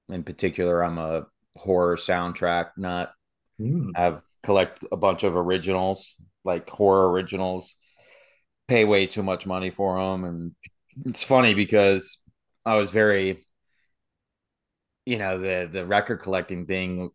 in 0.08 0.22
particular 0.22 0.82
i'm 0.82 0.98
a 0.98 1.26
horror 1.56 1.96
soundtrack 1.96 2.70
nut 2.76 3.12
mm. 3.60 3.90
i've 3.96 4.22
collect 4.42 4.84
a 4.90 4.96
bunch 4.96 5.22
of 5.22 5.36
originals, 5.36 6.16
like 6.44 6.68
horror 6.68 7.10
originals, 7.10 7.74
pay 8.68 8.84
way 8.84 9.06
too 9.06 9.22
much 9.22 9.46
money 9.46 9.70
for 9.70 9.98
them. 9.98 10.24
And 10.24 10.52
it's 11.06 11.22
funny 11.22 11.54
because 11.54 12.18
I 12.64 12.76
was 12.76 12.90
very, 12.90 13.44
you 15.04 15.18
know, 15.18 15.38
the 15.38 15.68
the 15.70 15.84
record 15.86 16.18
collecting 16.18 16.66
thing 16.66 17.10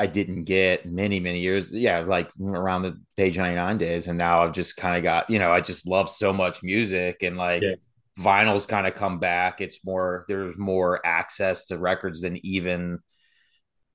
I 0.00 0.06
didn't 0.06 0.44
get 0.44 0.86
many, 0.86 1.18
many 1.18 1.40
years. 1.40 1.72
Yeah, 1.72 2.00
like 2.00 2.30
around 2.40 2.82
the 2.82 3.00
page 3.16 3.36
99 3.36 3.78
days. 3.78 4.06
And 4.06 4.16
now 4.16 4.44
I've 4.44 4.52
just 4.52 4.76
kind 4.76 4.96
of 4.96 5.02
got, 5.02 5.28
you 5.28 5.38
know, 5.38 5.50
I 5.52 5.60
just 5.60 5.88
love 5.88 6.08
so 6.08 6.32
much 6.32 6.62
music 6.62 7.22
and 7.22 7.36
like 7.36 7.62
yeah. 7.62 7.74
vinyls 8.18 8.68
kind 8.68 8.86
of 8.86 8.94
come 8.94 9.18
back. 9.18 9.60
It's 9.60 9.84
more, 9.84 10.24
there's 10.28 10.56
more 10.56 11.04
access 11.04 11.66
to 11.66 11.78
records 11.78 12.20
than 12.20 12.44
even 12.46 13.00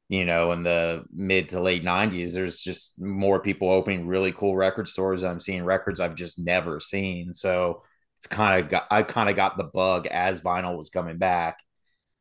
you 0.10 0.26
know, 0.26 0.52
in 0.52 0.62
the 0.62 1.04
mid 1.12 1.50
to 1.50 1.62
late 1.62 1.84
90s, 1.84 2.34
there's 2.34 2.60
just 2.60 3.02
more 3.02 3.40
people 3.40 3.72
opening 3.72 4.06
really 4.06 4.32
cool 4.32 4.56
record 4.56 4.88
stores. 4.88 5.24
I'm 5.24 5.40
seeing 5.40 5.64
records 5.64 6.00
I've 6.00 6.14
just 6.14 6.38
never 6.38 6.80
seen. 6.80 7.34
So 7.34 7.82
it's 8.24 8.34
kind 8.34 8.64
of 8.64 8.70
got, 8.70 8.88
I 8.90 9.04
kind 9.04 9.30
of 9.30 9.36
got 9.36 9.58
the 9.58 9.66
bug 9.66 10.08
as 10.08 10.40
vinyl 10.40 10.78
was 10.78 10.90
coming 10.90 11.18
back, 11.18 11.60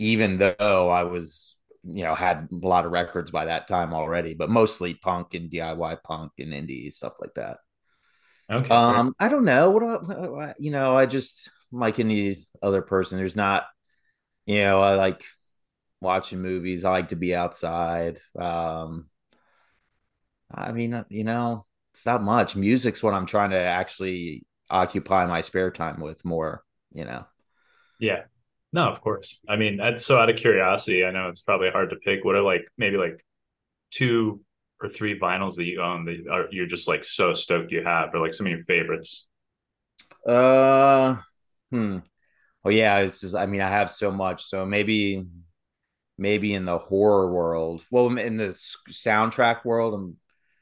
even 0.01 0.37
though 0.37 0.91
I 0.91 1.05
was, 1.05 1.55
you 1.85 2.03
know, 2.03 2.17
had 2.17 2.49
a 2.51 2.67
lot 2.67 2.85
of 2.85 2.91
records 2.91 3.31
by 3.31 3.45
that 3.45 3.69
time 3.69 3.95
already, 3.95 4.35
but 4.35 4.51
mostly 4.51 4.95
punk 4.95 5.35
and 5.35 5.49
DIY 5.49 6.03
punk 6.03 6.33
and 6.41 6.53
indie 6.53 6.93
stuff 6.93 7.15
like 7.21 7.35
that. 7.35 7.59
Okay. 8.51 8.69
Um, 8.69 9.15
I 9.21 9.29
don't 9.29 9.45
know. 9.45 9.71
What, 9.71 10.09
do 10.09 10.41
I, 10.41 10.55
you 10.59 10.73
know, 10.73 10.97
I 10.97 11.07
just 11.07 11.51
like 11.71 12.01
any 12.01 12.37
other 12.61 12.83
person. 12.83 13.17
There's 13.17 13.37
not, 13.37 13.67
you 14.45 14.59
know, 14.59 14.81
I 14.81 14.95
like 14.97 15.23
watching 16.01 16.43
movies. 16.43 16.85
I 16.85 16.91
like 16.91 17.11
to 17.11 17.17
be 17.17 17.33
outside. 17.33 18.19
Um, 18.37 19.09
I 20.53 20.73
mean, 20.73 21.05
you 21.11 21.23
know, 21.23 21.65
it's 21.95 22.07
not 22.07 22.25
much. 22.25 22.57
Music's 22.57 23.05
what 23.05 23.15
I'm 23.15 23.27
trying 23.27 23.51
to 23.51 23.59
actually 23.59 24.45
occupy 24.73 25.26
my 25.26 25.43
spare 25.43 25.71
time 25.71 26.00
with 26.00 26.25
more, 26.25 26.64
you 26.93 27.05
know. 27.05 27.26
Yeah. 28.00 28.23
No, 28.73 28.88
of 28.88 29.00
course. 29.02 29.38
I 29.49 29.57
mean, 29.57 29.81
so 29.99 30.19
out 30.19 30.31
of 30.31 30.37
curiosity, 30.37 31.05
I 31.05 31.11
know 31.11 31.29
it's 31.29 31.43
probably 31.43 31.71
hard 31.71 31.91
to 31.91 31.97
pick. 31.97 32.25
What 32.25 32.37
are 32.37 32.43
like 32.43 32.67
maybe 32.79 32.97
like 32.97 33.23
two 33.93 34.41
or 34.81 34.88
three 34.88 35.19
vinyls 35.19 35.57
that 35.57 35.64
you 35.64 35.83
own 35.83 36.07
that 36.07 36.26
are 36.31 36.47
you're 36.50 36.67
just 36.67 36.88
like 36.88 37.05
so 37.05 37.35
stoked 37.35 37.71
you 37.71 37.85
have, 37.85 38.14
or 38.14 38.21
like 38.21 38.33
some 38.33 38.47
of 38.47 38.50
your 38.52 38.64
favorites? 38.64 39.26
Uh, 40.26 41.17
hmm. 41.71 41.99
Oh 42.64 42.71
yeah, 42.71 42.99
it's 43.00 43.21
just. 43.21 43.35
I 43.35 43.45
mean, 43.45 43.61
I 43.61 43.69
have 43.69 43.91
so 43.91 44.11
much. 44.11 44.45
So 44.45 44.64
maybe 44.64 45.26
maybe 46.17 46.55
in 46.55 46.64
the 46.64 46.79
horror 46.79 47.31
world. 47.31 47.83
Well, 47.91 48.17
in 48.17 48.38
the 48.38 48.49
soundtrack 48.91 49.67
world, 49.67 49.93
I'm 49.95 50.17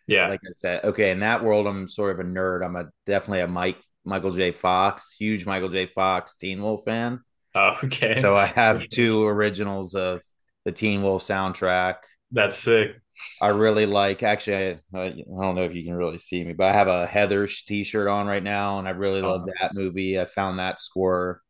yeah, 0.09 0.29
like 0.29 0.40
I 0.45 0.52
said, 0.52 0.85
okay, 0.85 1.12
in 1.12 1.21
that 1.21 1.45
world, 1.45 1.69
I'm 1.69 1.87
sort 1.87 2.19
of 2.19 2.26
a 2.26 2.29
nerd. 2.29 2.64
I'm 2.64 2.75
a 2.75 2.90
definitely 3.07 3.40
a 3.40 3.47
Mike 3.47 3.79
Michael 4.04 4.30
J. 4.30 4.52
Fox, 4.52 5.14
huge 5.19 5.47
Michael 5.47 5.69
J. 5.69 5.87
Fox 5.87 6.37
Teen 6.37 6.62
Wolf 6.62 6.85
fan. 6.85 7.21
Oh, 7.54 7.76
okay. 7.85 8.21
So 8.21 8.37
I 8.37 8.47
have 8.47 8.88
two 8.88 9.25
originals 9.25 9.95
of 9.95 10.23
the 10.64 10.73
Teen 10.73 11.02
Wolf 11.02 11.23
soundtrack. 11.23 11.97
That's 12.30 12.57
sick. 12.57 12.92
I 13.40 13.49
really 13.49 13.87
like. 13.87 14.23
Actually, 14.23 14.78
I, 14.95 15.00
I 15.00 15.09
don't 15.09 15.54
know 15.54 15.64
if 15.64 15.75
you 15.75 15.85
can 15.85 15.95
really 15.95 16.19
see 16.19 16.42
me, 16.42 16.52
but 16.52 16.69
I 16.69 16.73
have 16.73 16.88
a 16.88 17.07
Heathers 17.07 17.64
T-shirt 17.64 18.09
on 18.09 18.26
right 18.26 18.42
now, 18.42 18.78
and 18.78 18.88
I 18.88 18.92
really 18.92 19.21
love 19.21 19.42
uh-huh. 19.42 19.52
that 19.61 19.75
movie. 19.75 20.19
I 20.19 20.25
found 20.25 20.59
that 20.59 20.80
score 20.80 21.42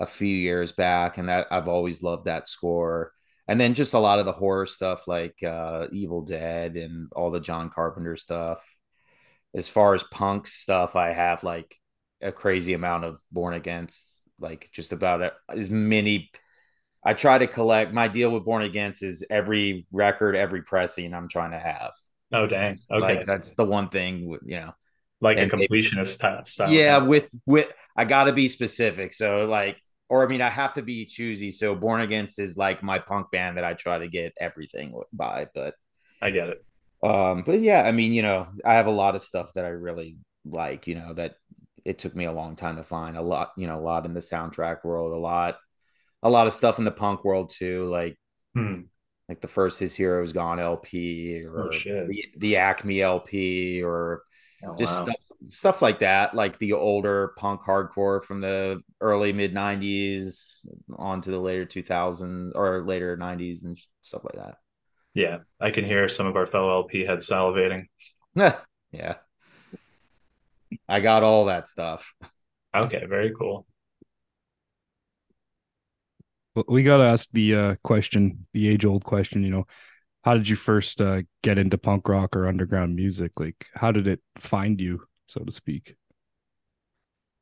a 0.00 0.06
few 0.06 0.34
years 0.34 0.72
back, 0.72 1.18
and 1.18 1.28
that 1.28 1.48
I've 1.50 1.68
always 1.68 2.02
loved 2.02 2.26
that 2.26 2.48
score 2.48 3.12
and 3.48 3.58
then 3.58 3.74
just 3.74 3.94
a 3.94 3.98
lot 3.98 4.18
of 4.18 4.26
the 4.26 4.32
horror 4.32 4.66
stuff 4.66 5.08
like 5.08 5.42
uh, 5.42 5.86
Evil 5.90 6.20
Dead 6.20 6.76
and 6.76 7.10
all 7.16 7.30
the 7.30 7.40
John 7.40 7.70
Carpenter 7.70 8.14
stuff. 8.14 8.62
As 9.54 9.68
far 9.68 9.94
as 9.94 10.02
punk 10.02 10.46
stuff, 10.46 10.94
I 10.94 11.12
have 11.14 11.42
like 11.42 11.74
a 12.20 12.32
crazy 12.32 12.74
amount 12.74 13.04
of 13.04 13.20
Born 13.30 13.54
Against, 13.54 14.22
like 14.38 14.70
just 14.72 14.92
about 14.92 15.32
as 15.48 15.70
many. 15.70 16.30
I 17.04 17.14
try 17.14 17.38
to 17.38 17.46
collect. 17.46 17.92
My 17.92 18.08
deal 18.08 18.30
with 18.30 18.44
Born 18.44 18.62
Against 18.62 19.02
is 19.02 19.24
every 19.30 19.86
record, 19.92 20.36
every 20.36 20.62
pressing 20.62 21.14
I'm 21.14 21.28
trying 21.28 21.52
to 21.52 21.58
have. 21.58 21.92
Oh 22.32 22.46
dang! 22.46 22.76
Okay, 22.90 23.00
like 23.00 23.26
that's 23.26 23.54
the 23.54 23.64
one 23.64 23.88
thing 23.88 24.36
you 24.44 24.60
know, 24.60 24.74
like 25.20 25.38
a 25.38 25.46
completionist 25.46 26.46
style. 26.46 26.72
Yeah, 26.72 26.98
with 26.98 27.34
with 27.46 27.68
I 27.96 28.04
got 28.04 28.24
to 28.24 28.32
be 28.32 28.48
specific. 28.48 29.12
So 29.12 29.46
like 29.46 29.78
or 30.08 30.24
I 30.24 30.28
mean, 30.28 30.40
I 30.40 30.48
have 30.48 30.74
to 30.74 30.82
be 30.82 31.04
choosy. 31.04 31.50
So 31.50 31.74
Born 31.74 32.00
Against 32.00 32.38
is 32.38 32.56
like 32.56 32.82
my 32.82 32.98
punk 32.98 33.30
band 33.30 33.56
that 33.56 33.64
I 33.64 33.74
try 33.74 33.98
to 33.98 34.08
get 34.08 34.32
everything 34.40 34.98
by, 35.12 35.48
but 35.54 35.74
I 36.22 36.30
get 36.30 36.48
it. 36.48 36.64
Um, 37.02 37.42
but 37.44 37.60
yeah, 37.60 37.82
I 37.82 37.92
mean, 37.92 38.12
you 38.12 38.22
know, 38.22 38.48
I 38.64 38.74
have 38.74 38.86
a 38.86 38.92
lot 38.92 39.14
of 39.16 39.22
stuff 39.22 39.52
that 39.54 39.64
I 39.64 39.68
really 39.68 40.16
like, 40.44 40.86
you 40.86 40.94
know, 40.94 41.12
that 41.14 41.34
it 41.84 41.98
took 41.98 42.14
me 42.14 42.24
a 42.24 42.32
long 42.32 42.56
time 42.56 42.76
to 42.76 42.84
find 42.84 43.16
a 43.16 43.22
lot, 43.22 43.52
you 43.56 43.66
know, 43.66 43.78
a 43.78 43.80
lot 43.80 44.06
in 44.06 44.14
the 44.14 44.20
soundtrack 44.20 44.84
world, 44.84 45.12
a 45.12 45.18
lot, 45.18 45.58
a 46.22 46.30
lot 46.30 46.46
of 46.46 46.52
stuff 46.52 46.78
in 46.78 46.84
the 46.84 46.90
punk 46.90 47.24
world 47.24 47.50
too, 47.50 47.84
like 47.86 48.18
hmm. 48.54 48.82
like 49.28 49.40
the 49.40 49.48
first 49.48 49.78
His 49.78 49.94
Hero 49.94 50.22
Is 50.22 50.32
Gone 50.32 50.60
LP 50.60 51.42
or 51.44 51.64
oh, 51.64 51.70
the, 51.70 52.24
the 52.36 52.56
Acme 52.56 53.00
LP 53.00 53.82
or 53.82 54.22
oh, 54.64 54.76
just 54.76 54.94
wow. 54.94 55.04
stuff 55.04 55.28
stuff 55.46 55.82
like 55.82 56.00
that, 56.00 56.34
like 56.34 56.58
the 56.58 56.72
older 56.72 57.32
punk 57.36 57.60
hardcore 57.62 58.24
from 58.24 58.40
the 58.40 58.80
early 59.00 59.32
mid 59.32 59.54
'90s 59.54 60.66
on 60.96 61.20
to 61.22 61.30
the 61.30 61.38
later 61.38 61.64
2000s 61.64 62.52
or 62.54 62.84
later 62.84 63.16
'90s 63.16 63.64
and 63.64 63.78
stuff 64.00 64.24
like 64.24 64.34
that. 64.34 64.56
Yeah, 65.14 65.38
I 65.60 65.70
can 65.70 65.84
hear 65.84 66.08
some 66.08 66.26
of 66.26 66.36
our 66.36 66.46
fellow 66.46 66.82
LP 66.82 67.04
heads 67.04 67.28
salivating. 67.28 67.86
yeah, 68.34 69.14
I 70.88 71.00
got 71.00 71.22
all 71.22 71.46
that 71.46 71.68
stuff. 71.68 72.12
Okay, 72.74 73.04
very 73.06 73.32
cool. 73.38 73.66
Well, 76.54 76.64
we 76.68 76.82
got 76.82 76.98
to 76.98 77.04
ask 77.04 77.30
the 77.32 77.54
uh, 77.54 77.74
question, 77.84 78.46
the 78.52 78.68
age 78.68 78.84
old 78.84 79.04
question. 79.04 79.42
You 79.42 79.50
know, 79.50 79.66
how 80.24 80.34
did 80.34 80.48
you 80.48 80.56
first 80.56 81.00
uh, 81.00 81.22
get 81.42 81.58
into 81.58 81.78
punk 81.78 82.08
rock 82.08 82.34
or 82.36 82.48
underground 82.48 82.96
music? 82.96 83.32
Like, 83.38 83.66
how 83.74 83.92
did 83.92 84.06
it 84.06 84.20
find 84.38 84.80
you? 84.80 85.08
so 85.28 85.44
to 85.44 85.52
speak? 85.52 85.94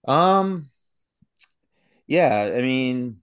Um, 0.06 0.68
yeah, 2.06 2.52
I 2.54 2.60
mean, 2.60 3.18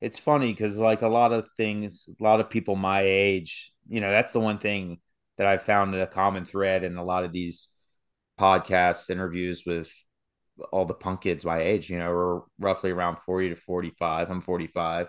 it's 0.00 0.18
funny 0.18 0.52
because 0.52 0.78
like 0.78 1.02
a 1.02 1.08
lot 1.08 1.32
of 1.32 1.48
things, 1.56 2.08
a 2.08 2.22
lot 2.22 2.40
of 2.40 2.50
people 2.50 2.74
my 2.76 3.02
age, 3.02 3.72
you 3.88 4.00
know, 4.00 4.10
that's 4.10 4.32
the 4.32 4.40
one 4.40 4.58
thing 4.58 4.98
that 5.38 5.46
I 5.46 5.58
found 5.58 5.94
a 5.94 6.06
common 6.06 6.44
thread 6.44 6.84
in 6.84 6.96
a 6.96 7.04
lot 7.04 7.24
of 7.24 7.32
these 7.32 7.68
podcasts, 8.42 9.10
interviews 9.10 9.62
with 9.66 9.90
all 10.72 10.84
the 10.84 10.94
punk 10.94 11.22
kids 11.22 11.44
my 11.44 11.60
age, 11.60 11.88
you 11.90 11.98
know, 11.98 12.10
we're 12.10 12.40
roughly 12.58 12.90
around 12.90 13.18
40 13.20 13.50
to 13.50 13.56
45. 13.56 14.30
I'm 14.30 14.40
45. 14.40 15.08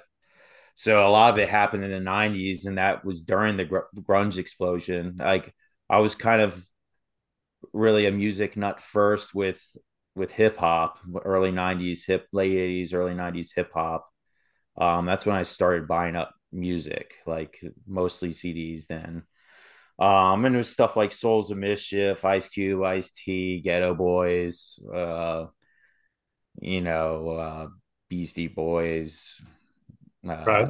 So 0.75 1.07
a 1.07 1.09
lot 1.09 1.33
of 1.33 1.39
it 1.39 1.49
happened 1.49 1.83
in 1.83 1.91
the 1.91 1.99
90s, 1.99 2.65
and 2.65 2.77
that 2.77 3.05
was 3.05 3.21
during 3.21 3.57
the 3.57 3.65
gr- 3.65 3.91
grunge 4.01 4.37
explosion. 4.37 5.15
Like 5.19 5.53
I 5.89 5.99
was 5.99 6.15
kind 6.15 6.41
of 6.41 6.63
really 7.73 8.05
a 8.05 8.11
music 8.11 8.57
nut 8.57 8.81
first 8.81 9.33
with 9.33 9.61
with 10.15 10.31
hip 10.31 10.57
hop, 10.57 10.99
early 11.25 11.51
90s, 11.51 12.05
hip 12.05 12.27
late 12.31 12.53
80s, 12.57 12.93
early 12.93 13.15
90s 13.15 13.51
hip 13.55 13.71
hop. 13.73 14.07
Um, 14.77 15.05
that's 15.05 15.25
when 15.25 15.35
I 15.35 15.43
started 15.43 15.87
buying 15.87 16.15
up 16.15 16.33
music, 16.51 17.15
like 17.25 17.59
mostly 17.87 18.31
CDs 18.31 18.87
then. 18.87 19.23
Um, 19.99 20.45
and 20.45 20.55
it 20.55 20.57
was 20.57 20.69
stuff 20.69 20.95
like 20.95 21.11
Souls 21.11 21.51
of 21.51 21.57
Mischief, 21.57 22.25
Ice 22.25 22.49
Cube, 22.49 22.83
Ice 22.83 23.11
T, 23.11 23.61
Geto 23.65 23.95
Boys, 23.95 24.79
uh, 24.93 25.45
you 26.61 26.81
know, 26.81 27.29
uh, 27.29 27.67
Beastie 28.09 28.47
Boys. 28.47 29.39
Uh, 30.27 30.43
right. 30.45 30.67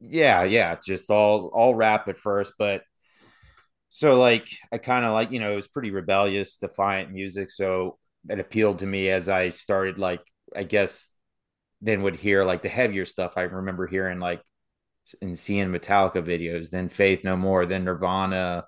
Yeah, 0.00 0.44
yeah, 0.44 0.76
just 0.84 1.10
all 1.10 1.48
all 1.48 1.74
rap 1.74 2.08
at 2.08 2.18
first, 2.18 2.54
but 2.58 2.82
so 3.88 4.18
like 4.18 4.48
I 4.72 4.78
kind 4.78 5.04
of 5.04 5.12
like 5.12 5.30
you 5.32 5.40
know 5.40 5.52
it 5.52 5.56
was 5.56 5.68
pretty 5.68 5.90
rebellious, 5.90 6.58
defiant 6.58 7.10
music, 7.12 7.50
so 7.50 7.98
it 8.28 8.38
appealed 8.40 8.80
to 8.80 8.86
me 8.86 9.10
as 9.10 9.28
I 9.28 9.48
started 9.50 9.98
like 9.98 10.20
I 10.54 10.64
guess 10.64 11.10
then 11.82 12.02
would 12.02 12.16
hear 12.16 12.44
like 12.44 12.62
the 12.62 12.68
heavier 12.68 13.06
stuff. 13.06 13.34
I 13.36 13.42
remember 13.42 13.86
hearing 13.86 14.20
like 14.20 14.42
and 15.20 15.38
seeing 15.38 15.68
Metallica 15.68 16.22
videos, 16.22 16.70
then 16.70 16.88
Faith 16.88 17.24
No 17.24 17.36
More, 17.36 17.66
then 17.66 17.84
Nirvana. 17.84 18.64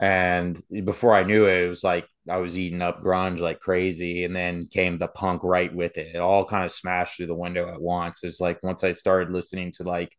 And 0.00 0.60
before 0.84 1.14
I 1.14 1.22
knew 1.22 1.46
it, 1.46 1.64
it 1.64 1.68
was 1.68 1.84
like 1.84 2.06
I 2.28 2.38
was 2.38 2.58
eating 2.58 2.82
up 2.82 3.02
grunge 3.02 3.38
like 3.40 3.60
crazy. 3.60 4.24
And 4.24 4.34
then 4.34 4.68
came 4.70 4.98
the 4.98 5.08
punk 5.08 5.42
right 5.44 5.74
with 5.74 5.96
it. 5.98 6.14
It 6.14 6.18
all 6.18 6.44
kind 6.44 6.64
of 6.64 6.72
smashed 6.72 7.16
through 7.16 7.26
the 7.28 7.34
window 7.34 7.72
at 7.72 7.80
once. 7.80 8.24
It's 8.24 8.40
like 8.40 8.62
once 8.62 8.84
I 8.84 8.92
started 8.92 9.32
listening 9.32 9.72
to 9.72 9.84
like 9.84 10.16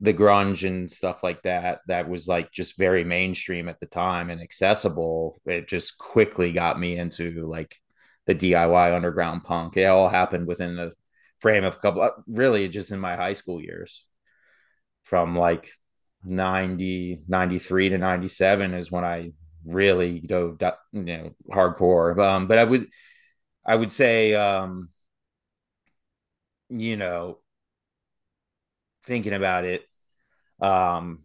the 0.00 0.14
grunge 0.14 0.66
and 0.66 0.90
stuff 0.90 1.22
like 1.22 1.42
that, 1.42 1.80
that 1.86 2.08
was 2.08 2.26
like 2.26 2.50
just 2.52 2.76
very 2.76 3.04
mainstream 3.04 3.68
at 3.68 3.78
the 3.80 3.86
time 3.86 4.30
and 4.30 4.40
accessible. 4.40 5.40
It 5.46 5.68
just 5.68 5.98
quickly 5.98 6.52
got 6.52 6.78
me 6.78 6.98
into 6.98 7.46
like 7.48 7.76
the 8.26 8.34
DIY 8.34 8.94
underground 8.94 9.44
punk. 9.44 9.76
It 9.76 9.84
all 9.84 10.08
happened 10.08 10.46
within 10.48 10.76
the 10.76 10.92
frame 11.40 11.64
of 11.64 11.74
a 11.74 11.78
couple, 11.78 12.02
uh, 12.02 12.10
really 12.26 12.68
just 12.68 12.90
in 12.92 13.00
my 13.00 13.16
high 13.16 13.34
school 13.34 13.60
years 13.60 14.06
from 15.12 15.36
like 15.36 15.70
90 16.24 17.20
93 17.28 17.90
to 17.90 17.98
97 17.98 18.72
is 18.72 18.90
when 18.90 19.04
i 19.04 19.30
really 19.66 20.20
dove 20.20 20.56
you 20.90 21.02
know 21.02 21.30
hardcore. 21.50 22.18
Um, 22.18 22.46
but 22.46 22.56
i 22.56 22.64
would 22.64 22.86
i 23.62 23.76
would 23.76 23.92
say 23.92 24.32
um, 24.32 24.88
you 26.70 26.96
know 26.96 27.40
thinking 29.04 29.34
about 29.34 29.64
it 29.64 29.82
um 30.62 31.18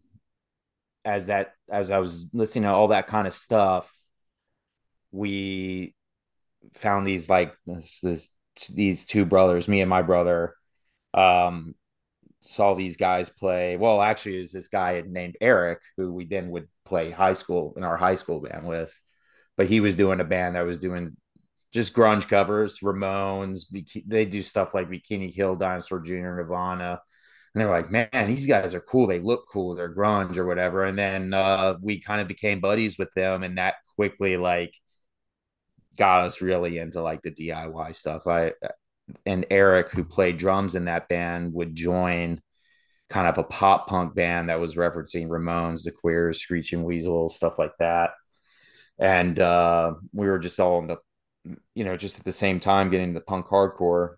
as 1.06 1.28
that 1.28 1.54
as 1.70 1.90
i 1.90 2.00
was 2.00 2.28
listening 2.34 2.64
to 2.64 2.72
all 2.72 2.90
that 2.90 3.08
kind 3.08 3.26
of 3.26 3.34
stuff 3.34 3.90
we 5.14 5.96
found 6.74 7.08
these 7.08 7.30
like 7.30 7.56
this, 7.66 8.02
this 8.02 8.34
these 8.76 9.06
two 9.06 9.24
brothers 9.24 9.70
me 9.70 9.80
and 9.80 9.90
my 9.90 10.02
brother 10.02 10.56
um 11.14 11.74
saw 12.42 12.74
these 12.74 12.98
guys 12.98 13.30
play. 13.30 13.78
Well, 13.78 14.02
actually, 14.02 14.38
it 14.38 14.42
was 14.42 14.52
this 14.52 14.68
guy 14.68 15.04
named 15.06 15.38
Eric 15.42 15.80
who 15.98 16.14
we 16.14 16.26
then 16.26 16.50
would 16.52 16.68
play 16.86 17.12
high 17.12 17.34
school 17.34 17.74
in 17.78 17.84
our 17.84 17.98
high 17.98 18.16
school 18.16 18.40
band 18.40 18.68
with. 18.68 19.00
But 19.56 19.68
he 19.68 19.80
was 19.80 19.96
doing 19.96 20.20
a 20.20 20.24
band 20.26 20.56
that 20.56 20.62
was 20.62 20.78
doing 20.78 21.18
just 21.74 21.94
grunge 21.94 22.28
covers, 22.28 22.80
Ramones. 22.80 23.66
They 24.06 24.26
do 24.26 24.42
stuff 24.42 24.74
like 24.74 24.90
Bikini 24.90 25.34
Kill, 25.34 25.56
Dinosaur 25.56 26.00
Jr., 26.00 26.14
Nirvana. 26.14 27.02
And 27.54 27.62
they're 27.62 27.72
like, 27.72 27.90
man, 27.90 28.28
these 28.28 28.46
guys 28.48 28.76
are 28.76 28.82
cool. 28.82 29.08
They 29.08 29.20
look 29.20 29.46
cool. 29.52 29.76
They're 29.76 29.94
grunge 29.94 30.38
or 30.38 30.46
whatever. 30.46 30.86
And 30.86 30.98
then 30.98 31.34
uh, 31.34 31.76
we 31.82 32.00
kind 32.00 32.22
of 32.22 32.28
became 32.28 32.60
buddies 32.60 32.98
with 32.98 33.12
them, 33.16 33.44
and 33.44 33.58
that 33.58 33.76
quickly 33.96 34.38
like 34.38 34.76
got 35.98 36.26
us 36.26 36.42
really 36.42 36.78
into 36.78 37.02
like 37.02 37.24
the 37.24 37.32
DIY 37.32 37.96
stuff. 37.96 38.28
I 38.28 38.54
and 39.26 39.46
Eric, 39.50 39.92
who 39.92 40.04
played 40.04 40.38
drums 40.38 40.76
in 40.76 40.86
that 40.86 41.08
band, 41.08 41.54
would 41.54 41.76
join 41.76 42.42
kind 43.10 43.28
of 43.28 43.38
a 43.38 43.44
pop 43.44 43.88
punk 43.88 44.16
band 44.16 44.50
that 44.50 44.60
was 44.60 44.76
referencing 44.76 45.28
Ramones, 45.28 45.84
the 45.84 45.92
Queers, 45.92 46.42
Screeching 46.42 46.84
Weasel, 46.84 47.30
stuff 47.30 47.58
like 47.58 47.72
that. 47.80 48.12
And 49.00 49.40
uh, 49.40 49.94
we 50.14 50.28
were 50.28 50.40
just 50.40 50.60
all 50.60 50.80
in 50.80 50.88
the, 50.88 50.98
you 51.74 51.86
know, 51.86 51.96
just 51.96 52.20
at 52.20 52.26
the 52.26 52.32
same 52.32 52.60
time 52.60 52.90
getting 52.90 53.14
the 53.14 53.22
punk 53.22 53.48
hardcore. 53.48 54.16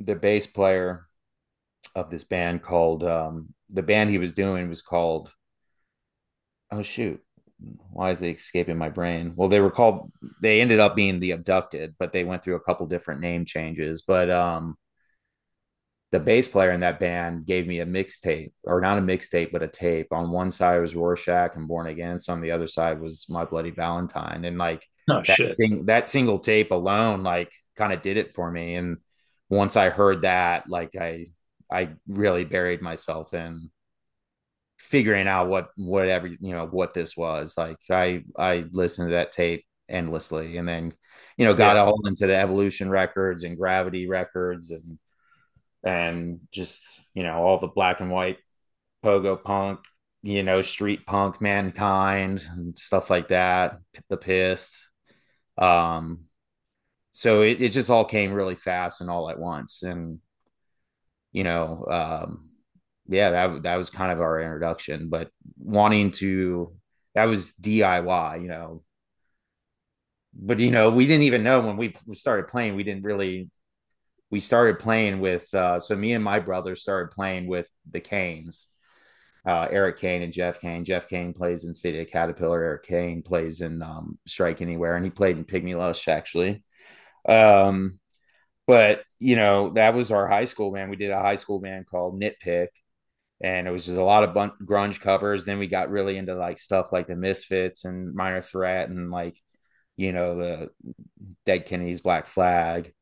The 0.00 0.14
bass 0.14 0.46
player 0.46 1.06
of 1.94 2.10
this 2.10 2.24
band 2.24 2.62
called, 2.62 3.02
um, 3.02 3.54
the 3.70 3.82
band 3.82 4.10
he 4.10 4.18
was 4.18 4.34
doing 4.34 4.68
was 4.68 4.82
called, 4.82 5.32
oh 6.70 6.82
shoot, 6.82 7.20
why 7.90 8.12
is 8.12 8.22
it 8.22 8.36
escaping 8.36 8.78
my 8.78 8.88
brain? 8.88 9.32
Well, 9.34 9.48
they 9.48 9.60
were 9.60 9.70
called. 9.70 10.10
They 10.40 10.60
ended 10.60 10.80
up 10.80 10.94
being 10.94 11.18
the 11.18 11.32
Abducted, 11.32 11.96
but 11.98 12.12
they 12.12 12.24
went 12.24 12.42
through 12.42 12.56
a 12.56 12.60
couple 12.60 12.86
different 12.86 13.20
name 13.20 13.44
changes. 13.44 14.02
But 14.02 14.30
um, 14.30 14.76
the 16.12 16.20
bass 16.20 16.46
player 16.48 16.70
in 16.70 16.80
that 16.80 17.00
band 17.00 17.46
gave 17.46 17.66
me 17.66 17.80
a 17.80 17.86
mixtape, 17.86 18.52
or 18.62 18.80
not 18.80 18.98
a 18.98 19.02
mixtape, 19.02 19.50
but 19.50 19.62
a 19.62 19.68
tape. 19.68 20.12
On 20.12 20.30
one 20.30 20.50
side 20.50 20.80
was 20.80 20.94
Rorschach 20.94 21.56
and 21.56 21.66
Born 21.66 21.88
Against. 21.88 22.30
On 22.30 22.40
the 22.40 22.52
other 22.52 22.68
side 22.68 23.00
was 23.00 23.26
My 23.28 23.44
Bloody 23.44 23.70
Valentine. 23.70 24.44
And 24.44 24.56
like 24.56 24.86
oh, 25.10 25.22
that, 25.26 25.48
sing- 25.48 25.86
that 25.86 26.08
single 26.08 26.38
tape 26.38 26.70
alone, 26.70 27.24
like 27.24 27.52
kind 27.76 27.92
of 27.92 28.02
did 28.02 28.16
it 28.16 28.34
for 28.34 28.50
me. 28.50 28.76
And 28.76 28.98
once 29.48 29.76
I 29.76 29.90
heard 29.90 30.22
that, 30.22 30.68
like 30.68 30.94
I 30.96 31.26
I 31.70 31.90
really 32.06 32.44
buried 32.44 32.80
myself 32.80 33.34
in 33.34 33.70
figuring 34.78 35.28
out 35.28 35.48
what 35.48 35.70
whatever 35.76 36.26
you 36.26 36.38
know 36.40 36.66
what 36.66 36.94
this 36.94 37.16
was. 37.16 37.54
Like 37.56 37.78
i 37.90 38.22
i 38.36 38.64
listened 38.72 39.08
to 39.08 39.14
that 39.14 39.32
tape 39.32 39.64
endlessly 39.88 40.56
and 40.58 40.68
then 40.68 40.92
you 41.36 41.44
know 41.44 41.54
got 41.54 41.76
yeah. 41.76 41.82
all 41.82 42.06
into 42.06 42.26
the 42.26 42.34
ebullition 42.34 42.90
records 42.90 43.44
and 43.44 43.56
gravity 43.56 44.06
records 44.08 44.70
and 44.70 44.98
and 45.84 46.40
just 46.52 47.00
you 47.14 47.22
know 47.22 47.34
all 47.34 47.58
the 47.58 47.68
black 47.68 48.00
and 48.00 48.10
white 48.10 48.38
pogo 49.04 49.42
punk 49.42 49.80
you 50.22 50.42
know 50.42 50.62
street 50.62 51.06
punk 51.06 51.40
mankind 51.40 52.46
and 52.56 52.78
stuff 52.78 53.10
like 53.10 53.28
that 53.28 53.78
the 54.08 54.16
pissed. 54.16 54.88
Um 55.56 56.24
so 57.12 57.42
it, 57.42 57.60
it 57.60 57.70
just 57.70 57.90
all 57.90 58.04
came 58.04 58.32
really 58.32 58.54
fast 58.54 59.00
and 59.00 59.10
all 59.10 59.28
at 59.30 59.38
once. 59.38 59.82
And 59.82 60.20
you 61.32 61.44
know 61.44 61.86
um 61.90 62.47
yeah, 63.08 63.30
that 63.30 63.62
that 63.62 63.76
was 63.76 63.90
kind 63.90 64.12
of 64.12 64.20
our 64.20 64.40
introduction. 64.40 65.08
But 65.08 65.30
wanting 65.58 66.12
to, 66.12 66.74
that 67.14 67.24
was 67.24 67.54
DIY, 67.54 68.42
you 68.42 68.48
know. 68.48 68.82
But 70.34 70.58
you 70.58 70.70
know, 70.70 70.90
we 70.90 71.06
didn't 71.06 71.22
even 71.22 71.42
know 71.42 71.60
when 71.60 71.76
we 71.76 71.94
started 72.12 72.48
playing. 72.48 72.76
We 72.76 72.84
didn't 72.84 73.02
really. 73.04 73.50
We 74.30 74.40
started 74.40 74.78
playing 74.78 75.20
with. 75.20 75.52
Uh, 75.54 75.80
so 75.80 75.96
me 75.96 76.12
and 76.12 76.22
my 76.22 76.38
brother 76.38 76.76
started 76.76 77.12
playing 77.12 77.46
with 77.46 77.68
the 77.90 78.00
Kanes. 78.00 78.66
Uh, 79.46 79.66
Eric 79.70 79.98
Kane 79.98 80.22
and 80.22 80.32
Jeff 80.32 80.60
Kane. 80.60 80.84
Jeff 80.84 81.08
Kane 81.08 81.32
plays 81.32 81.64
in 81.64 81.72
City 81.72 82.02
of 82.02 82.10
Caterpillar. 82.10 82.62
Eric 82.62 82.84
Kane 82.84 83.22
plays 83.22 83.62
in 83.62 83.80
um, 83.80 84.18
Strike 84.26 84.60
Anywhere, 84.60 84.96
and 84.96 85.04
he 85.04 85.10
played 85.10 85.38
in 85.38 85.44
Pygmy 85.44 85.76
Lush 85.76 86.08
actually. 86.08 86.62
Um, 87.26 87.98
but 88.66 89.02
you 89.18 89.34
know 89.36 89.70
that 89.70 89.94
was 89.94 90.12
our 90.12 90.28
high 90.28 90.44
school 90.44 90.70
band. 90.70 90.90
We 90.90 90.96
did 90.96 91.10
a 91.10 91.20
high 91.20 91.36
school 91.36 91.58
band 91.58 91.86
called 91.86 92.20
Nitpick, 92.20 92.68
and 93.40 93.68
it 93.68 93.70
was 93.70 93.86
just 93.86 93.98
a 93.98 94.04
lot 94.04 94.24
of 94.24 94.34
bun- 94.34 94.52
grunge 94.64 95.00
covers. 95.00 95.44
Then 95.44 95.58
we 95.58 95.66
got 95.66 95.90
really 95.90 96.16
into 96.16 96.34
like 96.34 96.58
stuff 96.58 96.92
like 96.92 97.06
the 97.06 97.16
Misfits 97.16 97.84
and 97.84 98.14
Minor 98.14 98.40
Threat 98.42 98.88
and 98.88 99.10
like 99.10 99.38
you 99.96 100.12
know 100.12 100.38
the 100.38 100.70
Dead 101.44 101.66
Kennedys 101.66 102.00
Black 102.00 102.26
Flag, 102.26 102.92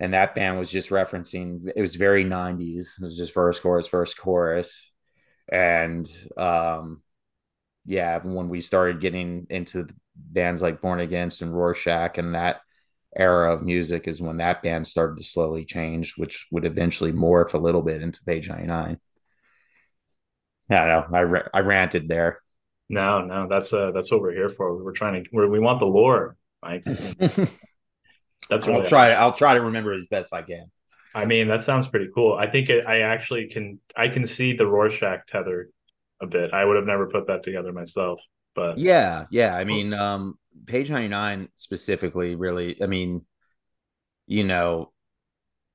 and 0.00 0.14
that 0.14 0.34
band 0.34 0.58
was 0.58 0.70
just 0.70 0.90
referencing. 0.90 1.70
It 1.74 1.80
was 1.80 1.96
very 1.96 2.24
'90s. 2.24 2.98
It 2.98 3.02
was 3.02 3.16
just 3.16 3.34
verse 3.34 3.60
chorus 3.60 3.88
verse 3.88 4.14
chorus, 4.14 4.92
and 5.50 6.08
um, 6.36 7.02
yeah, 7.84 8.18
when 8.22 8.48
we 8.48 8.60
started 8.60 9.00
getting 9.00 9.46
into 9.50 9.86
bands 10.16 10.62
like 10.62 10.80
Born 10.80 11.00
Against 11.00 11.42
and 11.42 11.54
Rorschach 11.54 12.18
and 12.18 12.34
that 12.34 12.60
era 13.16 13.52
of 13.52 13.62
music 13.62 14.08
is 14.08 14.20
when 14.20 14.38
that 14.38 14.62
band 14.62 14.86
started 14.86 15.16
to 15.18 15.24
slowly 15.24 15.64
change, 15.64 16.14
which 16.16 16.46
would 16.50 16.64
eventually 16.64 17.12
morph 17.12 17.54
a 17.54 17.58
little 17.58 17.82
bit 17.82 18.02
into 18.02 18.22
Page 18.24 18.48
99. 18.48 18.98
Yeah, 20.70 21.04
no, 21.10 21.16
I 21.16 21.58
I 21.58 21.60
ranted 21.60 22.08
there. 22.08 22.40
No, 22.88 23.24
no, 23.24 23.48
that's 23.48 23.72
uh 23.72 23.90
that's 23.92 24.10
what 24.10 24.20
we're 24.20 24.34
here 24.34 24.50
for. 24.50 24.82
We're 24.82 24.92
trying 24.92 25.24
to 25.24 25.30
we're, 25.32 25.48
we 25.48 25.58
want 25.58 25.80
the 25.80 25.86
lore, 25.86 26.36
Mike. 26.62 26.84
that's 27.18 28.66
I'll 28.66 28.86
try. 28.86 29.12
I'll 29.12 29.32
try 29.32 29.54
to 29.54 29.60
remember 29.60 29.92
as 29.92 30.06
best 30.06 30.32
I 30.32 30.42
can. 30.42 30.70
I 31.14 31.24
mean, 31.24 31.48
that 31.48 31.64
sounds 31.64 31.86
pretty 31.86 32.08
cool. 32.14 32.34
I 32.34 32.46
think 32.46 32.68
it, 32.68 32.86
I 32.86 33.00
actually 33.00 33.48
can 33.48 33.80
I 33.96 34.08
can 34.08 34.26
see 34.26 34.54
the 34.54 34.66
Rorschach 34.66 35.26
tether 35.28 35.70
a 36.20 36.26
bit. 36.26 36.52
I 36.52 36.64
would 36.64 36.76
have 36.76 36.86
never 36.86 37.06
put 37.06 37.26
that 37.28 37.42
together 37.42 37.72
myself, 37.72 38.20
but 38.54 38.78
yeah, 38.78 39.24
yeah. 39.30 39.54
I 39.56 39.64
mean, 39.64 39.94
um, 39.94 40.38
page 40.66 40.90
ninety 40.90 41.08
nine 41.08 41.48
specifically, 41.56 42.34
really. 42.34 42.82
I 42.82 42.86
mean, 42.86 43.24
you 44.26 44.44
know, 44.44 44.92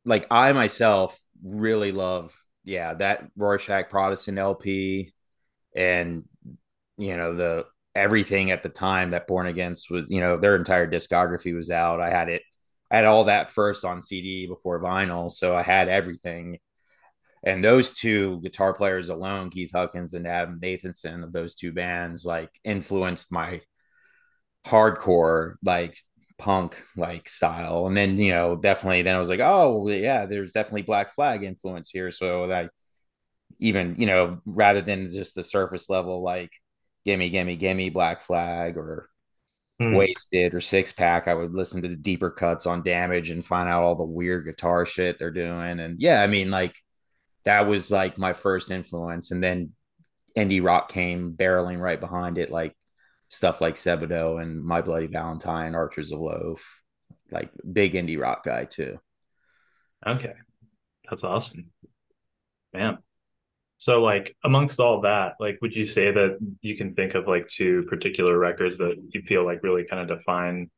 like 0.05 0.27
I 0.29 0.53
myself 0.53 1.19
really 1.43 1.91
love, 1.91 2.33
yeah, 2.63 2.93
that 2.95 3.27
Rorschach 3.35 3.89
Protestant 3.89 4.37
LP, 4.37 5.13
and 5.75 6.25
you 6.97 7.17
know 7.17 7.35
the 7.35 7.65
everything 7.95 8.51
at 8.51 8.63
the 8.63 8.69
time 8.69 9.11
that 9.11 9.27
Born 9.27 9.47
Against 9.47 9.91
was, 9.91 10.05
you 10.09 10.21
know, 10.21 10.37
their 10.37 10.55
entire 10.55 10.89
discography 10.89 11.55
was 11.55 11.69
out. 11.71 11.99
I 12.01 12.09
had 12.09 12.29
it 12.29 12.43
I 12.91 12.97
had 12.97 13.05
all 13.05 13.25
that 13.25 13.49
first 13.51 13.85
on 13.85 14.01
CD 14.03 14.47
before 14.47 14.81
vinyl, 14.81 15.31
so 15.31 15.55
I 15.55 15.63
had 15.63 15.87
everything. 15.87 16.59
And 17.43 17.63
those 17.63 17.93
two 17.93 18.41
guitar 18.41 18.73
players 18.73 19.09
alone, 19.09 19.49
Keith 19.49 19.71
Huckins 19.73 20.13
and 20.13 20.27
Adam 20.27 20.59
Nathanson 20.61 21.23
of 21.23 21.31
those 21.31 21.55
two 21.55 21.71
bands, 21.71 22.25
like 22.25 22.51
influenced 22.63 23.31
my 23.31 23.61
hardcore 24.67 25.55
like 25.63 25.97
punk 26.41 26.83
like 26.97 27.29
style. 27.29 27.85
And 27.87 27.95
then, 27.95 28.17
you 28.17 28.33
know, 28.33 28.55
definitely 28.55 29.03
then 29.03 29.15
I 29.15 29.19
was 29.19 29.29
like, 29.29 29.39
oh 29.39 29.87
yeah, 29.87 30.25
there's 30.25 30.53
definitely 30.53 30.81
Black 30.81 31.13
Flag 31.13 31.43
influence 31.43 31.89
here. 31.91 32.09
So 32.09 32.47
that 32.47 32.71
even, 33.59 33.95
you 33.97 34.07
know, 34.07 34.41
rather 34.45 34.81
than 34.81 35.09
just 35.11 35.35
the 35.35 35.43
surface 35.43 35.89
level 35.89 36.23
like 36.23 36.51
gimme, 37.05 37.29
gimme, 37.29 37.55
gimme 37.57 37.91
Black 37.91 38.21
Flag 38.21 38.75
or 38.75 39.11
mm. 39.81 39.95
wasted 39.95 40.53
or 40.53 40.61
six 40.61 40.91
pack 40.91 41.27
i 41.27 41.33
would 41.33 41.53
listen 41.53 41.81
to 41.81 41.87
the 41.87 41.95
deeper 41.95 42.29
cuts 42.29 42.65
on 42.65 42.83
damage 42.83 43.29
and 43.29 43.45
find 43.45 43.67
out 43.67 43.83
all 43.83 43.95
the 43.95 44.03
weird 44.03 44.45
guitar 44.45 44.85
shit 44.85 45.17
they're 45.17 45.31
doing 45.31 45.79
and 45.79 45.99
yeah 45.99 46.21
i 46.21 46.27
mean 46.27 46.51
like 46.51 46.75
that 47.45 47.67
was 47.67 47.89
like 47.89 48.17
my 48.17 48.33
first 48.33 48.69
influence 48.69 49.31
and 49.31 49.43
then 49.43 49.71
indie 50.37 50.63
rock 50.63 50.91
came 50.91 51.33
barreling 51.33 51.79
right 51.79 51.99
behind 51.99 52.37
it 52.37 52.51
like 52.51 52.75
stuff 53.31 53.61
like 53.61 53.75
Sebadoh 53.75 54.41
and 54.41 54.61
My 54.61 54.81
Bloody 54.81 55.07
Valentine, 55.07 55.73
Archers 55.73 56.11
of 56.11 56.19
Loaf, 56.19 56.81
like 57.31 57.49
big 57.71 57.93
indie 57.93 58.19
rock 58.19 58.43
guy 58.43 58.65
too. 58.65 58.99
Okay. 60.05 60.33
That's 61.09 61.23
awesome. 61.23 61.71
Man. 62.73 62.97
So 63.77 64.01
like 64.01 64.35
amongst 64.43 64.81
all 64.81 65.01
that, 65.01 65.35
like 65.39 65.59
would 65.61 65.73
you 65.73 65.85
say 65.85 66.11
that 66.11 66.39
you 66.61 66.75
can 66.75 66.93
think 66.93 67.15
of 67.15 67.25
like 67.25 67.47
two 67.47 67.83
particular 67.83 68.37
records 68.37 68.77
that 68.79 68.95
you 69.11 69.21
feel 69.21 69.45
like 69.45 69.63
really 69.63 69.85
kind 69.85 70.11
of 70.11 70.17
define 70.17 70.69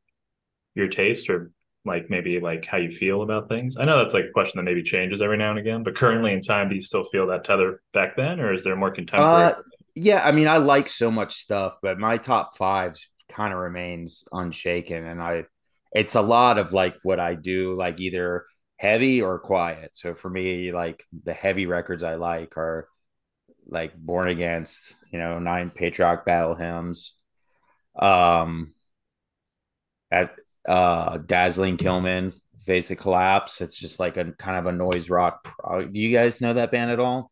your 0.76 0.88
taste 0.88 1.32
or 1.32 1.52
like 1.86 2.10
maybe 2.10 2.40
like 2.40 2.66
how 2.66 2.78
you 2.78 2.96
feel 2.96 3.24
about 3.24 3.50
things? 3.50 3.78
I 3.78 3.86
know 3.86 3.98
that's 3.98 4.14
like 4.14 4.26
a 4.26 4.32
question 4.32 4.58
that 4.58 4.64
maybe 4.64 4.84
changes 4.84 5.22
every 5.22 5.38
now 5.38 5.50
and 5.50 5.60
again, 5.60 5.82
but 5.82 5.98
currently 5.98 6.34
in 6.34 6.42
time, 6.42 6.70
do 6.70 6.76
you 6.76 6.84
still 6.84 7.06
feel 7.06 7.26
that 7.28 7.46
tether 7.46 7.82
back 7.94 8.16
then 8.16 8.40
or 8.40 8.54
is 8.54 8.64
there 8.64 8.76
more 8.76 8.92
contemporary? 8.92 9.48
Uh, 9.48 9.56
yeah, 9.96 10.24
I 10.24 10.32
mean, 10.32 10.48
I 10.48 10.58
like 10.58 10.88
so 10.88 11.12
much 11.12 11.36
stuff, 11.36 11.76
but 11.82 12.00
my 12.00 12.18
top 12.18 12.58
five 12.58 12.96
kind 13.30 13.54
of 13.54 13.60
remains 13.60 14.24
unshaken. 14.32 15.06
And 15.06 15.22
I, 15.22 15.46
it's 15.92 16.16
a 16.16 16.22
lot 16.22 16.58
of 16.58 16.74
like 16.74 16.98
what 17.04 17.20
I 17.20 17.36
do, 17.36 17.76
like 17.76 18.00
either 18.00 18.46
heavy 18.78 19.22
or 19.22 19.40
quiet. 19.40 19.96
So 19.96 20.16
for 20.16 20.30
me, 20.30 20.72
like 20.72 21.04
the 21.24 21.34
heavy 21.34 21.66
records 21.66 22.04
I 22.04 22.16
like 22.16 22.58
are 22.58 22.88
like 23.68 23.96
Born 23.96 24.28
Against, 24.28 24.96
you 25.12 25.20
know, 25.20 25.40
nine 25.40 25.70
patriotic 25.70 26.26
battle 26.26 26.56
hymns. 26.56 27.16
Um, 27.96 28.74
at 30.10 30.36
uh, 30.68 31.18
Dazzling 31.18 31.78
Killmen, 31.78 32.34
Face 32.66 32.92
of 32.92 32.98
Collapse. 32.98 33.62
It's 33.62 33.78
just 33.78 34.00
like 34.00 34.18
a 34.18 34.32
kind 34.34 34.58
of 34.58 34.66
a 34.68 34.72
noise 34.72 35.10
rock. 35.10 35.48
Do 35.92 36.02
you 36.02 36.16
guys 36.16 36.40
know 36.40 36.54
that 36.54 36.72
band 36.72 36.92
at 36.92 37.00
all? 37.00 37.32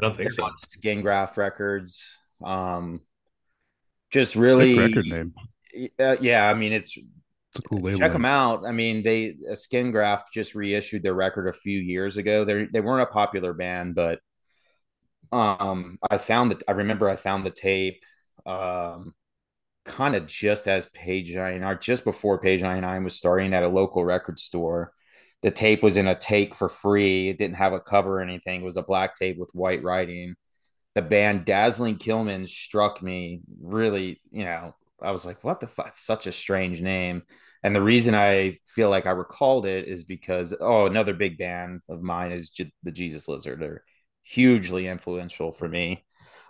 I 0.00 0.06
don't 0.06 0.16
think 0.16 0.34
They're 0.34 0.46
so. 0.48 0.66
Skin 0.66 1.02
Graft 1.02 1.36
Records. 1.36 2.18
Um, 2.42 3.00
just 4.10 4.34
really 4.34 4.74
Sick 4.74 4.88
record 4.88 5.06
name. 5.06 5.34
Uh, 5.98 6.16
yeah, 6.20 6.48
I 6.48 6.54
mean 6.54 6.72
it's 6.72 6.96
it's 6.96 7.58
a 7.58 7.62
cool 7.62 7.78
label. 7.78 7.98
Check 7.98 8.12
them 8.12 8.24
out. 8.24 8.64
I 8.64 8.72
mean, 8.72 9.02
they 9.02 9.36
Skin 9.54 9.90
Graft 9.90 10.32
just 10.32 10.54
reissued 10.54 11.02
their 11.02 11.14
record 11.14 11.48
a 11.48 11.52
few 11.52 11.78
years 11.78 12.16
ago. 12.16 12.44
They 12.44 12.64
they 12.64 12.80
weren't 12.80 13.02
a 13.02 13.12
popular 13.12 13.52
band, 13.52 13.94
but 13.94 14.20
um 15.32 15.98
i 16.10 16.18
found 16.18 16.50
that 16.50 16.62
i 16.66 16.72
remember 16.72 17.08
i 17.08 17.16
found 17.16 17.46
the 17.46 17.50
tape 17.50 18.02
um 18.46 19.14
kind 19.84 20.14
of 20.14 20.26
just 20.26 20.66
as 20.66 20.86
page 20.86 21.34
99 21.34 21.78
just 21.80 22.04
before 22.04 22.40
page 22.40 22.60
99 22.60 23.04
was 23.04 23.14
starting 23.14 23.54
at 23.54 23.62
a 23.62 23.68
local 23.68 24.04
record 24.04 24.38
store 24.38 24.92
the 25.42 25.50
tape 25.50 25.82
was 25.82 25.96
in 25.96 26.06
a 26.06 26.14
take 26.14 26.54
for 26.54 26.68
free. 26.68 27.28
It 27.28 27.38
didn't 27.38 27.56
have 27.56 27.72
a 27.72 27.80
cover 27.80 28.18
or 28.18 28.22
anything. 28.22 28.60
It 28.60 28.64
was 28.64 28.76
a 28.76 28.82
black 28.82 29.16
tape 29.16 29.38
with 29.38 29.50
white 29.54 29.82
writing. 29.82 30.34
The 30.94 31.02
band 31.02 31.44
dazzling 31.44 31.96
killmen 31.98 32.48
struck 32.48 33.02
me 33.02 33.42
really 33.62 34.20
you 34.32 34.44
know 34.44 34.74
i 35.00 35.12
was 35.12 35.24
like 35.24 35.42
what 35.44 35.60
the 35.60 35.68
fuck 35.68 35.94
such 35.94 36.26
a 36.26 36.32
strange 36.32 36.80
name. 36.80 37.22
And 37.62 37.74
the 37.76 37.82
reason 37.82 38.14
i 38.14 38.56
feel 38.66 38.90
like 38.90 39.06
i 39.06 39.10
recalled 39.10 39.66
it 39.66 39.86
is 39.88 40.04
because 40.04 40.54
oh 40.60 40.86
another 40.86 41.14
big 41.14 41.38
band 41.38 41.80
of 41.88 42.02
mine 42.02 42.32
is 42.32 42.50
J- 42.50 42.72
the 42.82 42.92
jesus 42.92 43.28
lizard. 43.28 43.60
They're 43.60 43.84
hugely 44.22 44.88
influential 44.88 45.52
for 45.52 45.68
me. 45.68 46.04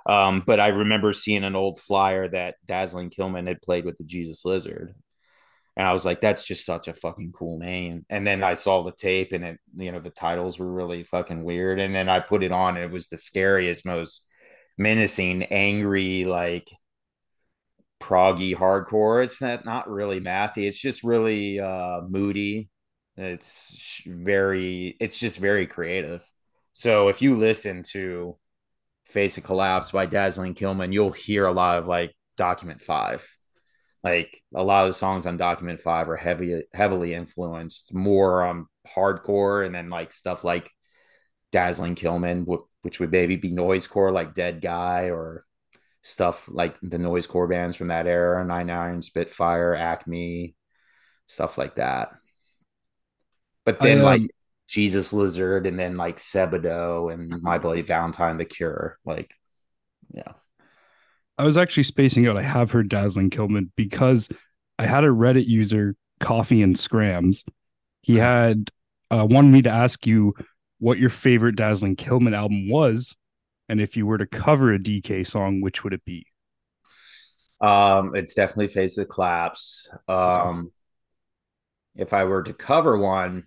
Um, 0.06 0.42
but 0.46 0.60
I 0.60 0.68
remember 0.68 1.12
seeing 1.12 1.44
an 1.44 1.56
old 1.56 1.78
flyer 1.78 2.28
that 2.28 2.56
Dazzling 2.66 3.10
Killmen 3.10 3.46
had 3.46 3.62
played 3.62 3.84
with 3.84 3.98
the 3.98 4.04
Jesus 4.04 4.44
Lizard. 4.44 4.94
And 5.76 5.86
I 5.86 5.92
was 5.92 6.04
like, 6.04 6.20
that's 6.20 6.44
just 6.44 6.66
such 6.66 6.88
a 6.88 6.94
fucking 6.94 7.32
cool 7.32 7.58
name. 7.58 8.04
And 8.10 8.26
then 8.26 8.42
I 8.42 8.54
saw 8.54 8.82
the 8.82 8.92
tape 8.92 9.32
and 9.32 9.44
it, 9.44 9.58
you 9.76 9.92
know, 9.92 10.00
the 10.00 10.10
titles 10.10 10.58
were 10.58 10.70
really 10.70 11.04
fucking 11.04 11.42
weird. 11.44 11.80
And 11.80 11.94
then 11.94 12.08
I 12.08 12.20
put 12.20 12.42
it 12.42 12.52
on. 12.52 12.76
And 12.76 12.84
it 12.84 12.90
was 12.90 13.08
the 13.08 13.16
scariest, 13.16 13.86
most 13.86 14.28
menacing, 14.76 15.44
angry, 15.44 16.24
like 16.24 16.70
proggy 18.00 18.54
hardcore. 18.54 19.24
It's 19.24 19.40
not, 19.40 19.64
not 19.64 19.88
really 19.88 20.20
mathy. 20.20 20.66
It's 20.66 20.80
just 20.80 21.04
really 21.04 21.60
uh, 21.60 22.00
moody. 22.08 22.68
It's 23.16 24.02
very, 24.06 24.96
it's 25.00 25.18
just 25.18 25.38
very 25.38 25.66
creative. 25.66 26.26
So 26.72 27.08
if 27.08 27.22
you 27.22 27.36
listen 27.36 27.84
to 27.92 28.36
Face 29.04 29.38
of 29.38 29.44
Collapse 29.44 29.90
by 29.90 30.06
Dazzling 30.06 30.54
Killmen, 30.54 30.92
you'll 30.92 31.10
hear 31.10 31.46
a 31.46 31.52
lot 31.52 31.78
of 31.78 31.86
like 31.86 32.14
Document 32.36 32.80
Five. 32.80 33.28
Like 34.02 34.42
a 34.54 34.62
lot 34.62 34.84
of 34.84 34.90
the 34.90 34.94
songs 34.94 35.26
on 35.26 35.36
Document 35.36 35.80
Five 35.80 36.08
are 36.08 36.16
heavy, 36.16 36.62
heavily 36.72 37.14
influenced 37.14 37.92
more 37.92 38.44
on 38.44 38.66
hardcore, 38.96 39.64
and 39.64 39.74
then 39.74 39.90
like 39.90 40.12
stuff 40.12 40.44
like 40.44 40.70
Dazzling 41.52 41.96
killmen 41.96 42.46
which 42.82 43.00
would 43.00 43.12
maybe 43.12 43.36
be 43.36 43.50
noisecore, 43.50 44.12
like 44.12 44.34
Dead 44.34 44.60
Guy, 44.60 45.10
or 45.10 45.44
stuff 46.02 46.48
like 46.48 46.76
the 46.80 46.96
noisecore 46.96 47.48
bands 47.48 47.76
from 47.76 47.88
that 47.88 48.06
era, 48.06 48.44
Nine 48.44 48.70
Iron, 48.70 49.02
Spitfire, 49.02 49.74
Acme, 49.74 50.54
stuff 51.26 51.58
like 51.58 51.76
that. 51.76 52.12
But 53.64 53.80
then, 53.80 53.98
I, 53.98 54.00
um, 54.00 54.04
like 54.04 54.30
Jesus 54.66 55.12
Lizard 55.12 55.66
and 55.66 55.78
then 55.78 55.96
like 55.96 56.16
Sebadoh 56.16 57.12
and 57.12 57.42
My 57.42 57.58
Bloody 57.58 57.82
Valentine, 57.82 58.38
The 58.38 58.44
Cure. 58.44 58.98
Like, 59.04 59.34
yeah. 60.12 60.32
I 61.40 61.44
was 61.44 61.56
actually 61.56 61.84
spacing 61.84 62.26
out. 62.26 62.36
I 62.36 62.42
have 62.42 62.70
heard 62.70 62.90
Dazzling 62.90 63.30
Killmen 63.30 63.70
because 63.74 64.28
I 64.78 64.84
had 64.84 65.04
a 65.04 65.08
Reddit 65.08 65.46
user, 65.46 65.96
Coffee 66.18 66.60
and 66.60 66.78
Scrams. 66.78 67.46
He 68.02 68.16
had 68.16 68.70
uh, 69.10 69.26
wanted 69.28 69.48
me 69.48 69.62
to 69.62 69.70
ask 69.70 70.06
you 70.06 70.34
what 70.80 70.98
your 70.98 71.08
favorite 71.08 71.56
Dazzling 71.56 71.96
Killmen 71.96 72.36
album 72.36 72.68
was, 72.68 73.16
and 73.70 73.80
if 73.80 73.96
you 73.96 74.04
were 74.04 74.18
to 74.18 74.26
cover 74.26 74.74
a 74.74 74.78
DK 74.78 75.26
song, 75.26 75.62
which 75.62 75.82
would 75.82 75.94
it 75.94 76.04
be? 76.04 76.26
Um, 77.58 78.14
it's 78.14 78.34
definitely 78.34 78.68
Face 78.68 78.96
the 78.96 79.06
Collapse. 79.06 79.88
Um, 80.08 80.72
if 81.96 82.12
I 82.12 82.24
were 82.24 82.42
to 82.42 82.52
cover 82.52 82.98
one, 82.98 83.44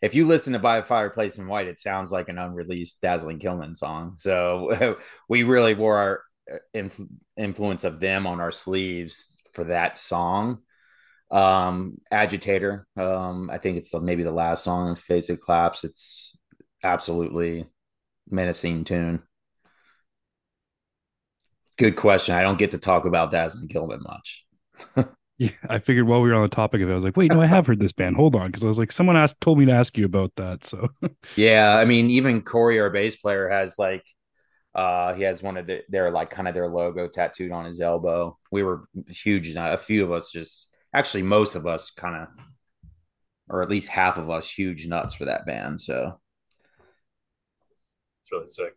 if 0.00 0.14
you 0.14 0.26
listen 0.26 0.54
to 0.54 0.58
By 0.58 0.78
a 0.78 0.82
Fireplace 0.82 1.36
in 1.36 1.46
White, 1.46 1.68
it 1.68 1.78
sounds 1.78 2.10
like 2.10 2.30
an 2.30 2.38
unreleased 2.38 3.02
Dazzling 3.02 3.38
Killmen 3.38 3.76
song. 3.76 4.14
So 4.16 4.96
we 5.28 5.42
really 5.42 5.74
wore 5.74 5.98
our 5.98 6.23
influ- 6.74 7.08
influence 7.36 7.84
of 7.84 8.00
them 8.00 8.26
on 8.26 8.40
our 8.40 8.52
sleeves 8.52 9.36
for 9.52 9.64
that 9.64 9.96
song. 9.98 10.58
Um, 11.30 12.00
Agitator, 12.10 12.86
um, 12.96 13.50
I 13.50 13.58
think 13.58 13.78
it's 13.78 13.90
the, 13.90 14.00
maybe 14.00 14.22
the 14.22 14.30
last 14.30 14.64
song 14.64 14.90
in 14.90 14.96
Face 14.96 15.30
of 15.30 15.40
Collapse. 15.40 15.84
It's 15.84 16.36
absolutely 16.82 17.66
menacing 18.30 18.84
tune. 18.84 19.22
Good 21.76 21.96
question. 21.96 22.34
I 22.34 22.42
don't 22.42 22.58
get 22.58 22.70
to 22.70 22.78
talk 22.78 23.04
about 23.04 23.32
Dazzling 23.32 23.68
Killmen 23.68 24.02
much. 24.02 24.46
Yeah, 25.36 25.50
I 25.68 25.80
figured 25.80 26.06
while 26.06 26.22
we 26.22 26.28
were 26.28 26.36
on 26.36 26.42
the 26.42 26.48
topic 26.48 26.80
of 26.80 26.88
it, 26.88 26.92
I 26.92 26.94
was 26.94 27.04
like, 27.04 27.16
wait, 27.16 27.32
no, 27.32 27.40
I 27.40 27.46
have 27.46 27.66
heard 27.66 27.80
this 27.80 27.90
band. 27.90 28.14
Hold 28.14 28.36
on, 28.36 28.46
because 28.46 28.62
I 28.62 28.68
was 28.68 28.78
like, 28.78 28.92
someone 28.92 29.16
asked, 29.16 29.40
told 29.40 29.58
me 29.58 29.64
to 29.64 29.72
ask 29.72 29.98
you 29.98 30.04
about 30.04 30.30
that. 30.36 30.64
So, 30.64 30.88
yeah, 31.36 31.76
I 31.76 31.84
mean, 31.84 32.08
even 32.10 32.40
Corey, 32.40 32.78
our 32.78 32.90
bass 32.90 33.16
player, 33.16 33.48
has 33.48 33.76
like, 33.76 34.04
uh, 34.74 35.14
he 35.14 35.22
has 35.22 35.42
one 35.42 35.56
of 35.56 35.66
the, 35.66 35.82
their 35.88 36.10
like 36.10 36.30
kind 36.30 36.48
of 36.48 36.54
their 36.54 36.68
logo 36.68 37.08
tattooed 37.08 37.52
on 37.52 37.64
his 37.64 37.80
elbow. 37.80 38.38
We 38.50 38.62
were 38.62 38.88
huge. 39.08 39.54
A 39.56 39.78
few 39.78 40.04
of 40.04 40.12
us 40.12 40.30
just, 40.30 40.68
actually, 40.92 41.22
most 41.22 41.54
of 41.54 41.66
us 41.66 41.90
kind 41.90 42.16
of 42.16 42.28
or 43.48 43.62
at 43.62 43.70
least 43.70 43.88
half 43.88 44.16
of 44.16 44.30
us, 44.30 44.50
huge 44.50 44.86
nuts 44.86 45.14
for 45.14 45.26
that 45.26 45.46
band. 45.46 45.80
So 45.80 46.18
it's 48.22 48.32
really 48.32 48.48
sick. 48.48 48.76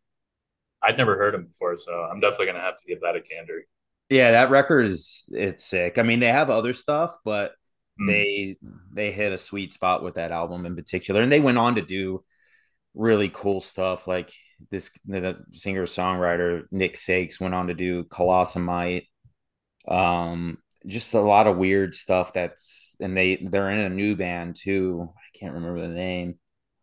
I'd 0.83 0.97
never 0.97 1.17
heard 1.17 1.35
him 1.35 1.45
before, 1.45 1.77
so 1.77 1.91
I'm 1.91 2.19
definitely 2.19 2.47
gonna 2.47 2.61
have 2.61 2.77
to 2.77 2.85
give 2.87 3.01
that 3.01 3.15
a 3.15 3.21
gander. 3.21 3.63
Yeah, 4.09 4.31
that 4.31 4.49
record 4.49 4.85
is 4.85 5.29
it's 5.33 5.63
sick. 5.63 5.97
I 5.97 6.03
mean, 6.03 6.19
they 6.19 6.27
have 6.27 6.49
other 6.49 6.73
stuff, 6.73 7.17
but 7.25 7.53
mm. 7.99 8.07
they 8.07 8.57
they 8.93 9.11
hit 9.11 9.31
a 9.31 9.37
sweet 9.37 9.73
spot 9.73 10.03
with 10.03 10.15
that 10.15 10.31
album 10.31 10.65
in 10.65 10.75
particular, 10.75 11.21
and 11.21 11.31
they 11.31 11.39
went 11.39 11.57
on 11.57 11.75
to 11.75 11.81
do 11.81 12.23
really 12.93 13.29
cool 13.29 13.61
stuff. 13.61 14.07
Like 14.07 14.31
this, 14.71 14.91
the 15.05 15.37
singer 15.51 15.85
songwriter 15.85 16.63
Nick 16.71 16.97
Sakes 16.97 17.39
went 17.39 17.53
on 17.53 17.67
to 17.67 17.73
do 17.73 18.03
Colossamite. 18.05 19.07
Um, 19.87 20.57
just 20.85 21.13
a 21.13 21.21
lot 21.21 21.47
of 21.47 21.57
weird 21.57 21.95
stuff. 21.95 22.33
That's 22.33 22.95
and 22.99 23.15
they 23.15 23.37
they're 23.37 23.69
in 23.71 23.79
a 23.79 23.89
new 23.89 24.15
band 24.15 24.55
too. 24.55 25.09
I 25.15 25.37
can't 25.37 25.53
remember 25.53 25.81
the 25.81 25.93
name 25.93 26.39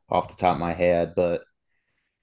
off 0.08 0.28
the 0.28 0.36
top 0.36 0.54
of 0.54 0.60
my 0.60 0.72
head, 0.72 1.14
but 1.14 1.42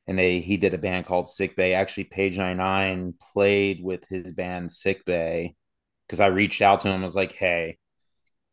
and 0.08 0.18
they 0.18 0.40
he 0.42 0.58
did 0.58 0.74
a 0.74 0.78
band 0.78 1.06
called 1.06 1.28
Sicbay. 1.28 1.74
Actually, 1.74 2.06
Page 2.06 2.38
99 2.38 3.14
played 3.34 3.84
with 3.84 4.06
his 4.10 4.32
band 4.34 4.70
Sicbay 4.70 5.56
because 6.08 6.22
I 6.22 6.28
reached 6.28 6.62
out 6.62 6.82
to 6.82 6.90
him. 6.90 7.02
I 7.02 7.04
was 7.04 7.16
like, 7.16 7.34
"Hey, 7.34 7.78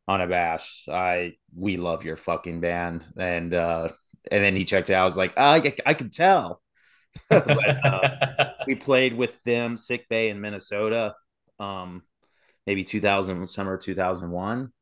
unabashed, 0.09 0.89
I 0.89 1.35
we 1.55 1.77
love 1.77 2.05
your 2.05 2.17
fucking 2.17 2.61
band," 2.61 3.05
and 3.17 3.55
uh, 3.55 3.89
and 4.31 4.45
then 4.45 4.57
he 4.57 4.65
checked 4.65 4.91
it 4.91 4.95
out. 4.95 5.03
I 5.03 5.05
was 5.05 5.17
like, 5.17 5.35
oh, 5.37 5.43
I 5.43 5.75
I 5.87 5.95
could 5.95 6.13
tell. 6.13 6.63
but, 7.29 7.85
uh, 7.85 8.51
we 8.67 8.75
played 8.75 9.15
with 9.15 9.43
them 9.45 9.77
Sicbay 9.77 10.31
in 10.31 10.41
Minnesota, 10.41 11.15
um, 11.59 12.03
maybe 12.67 12.85
2000 12.85 13.49
summer 13.49 13.77
2001, 13.77 14.73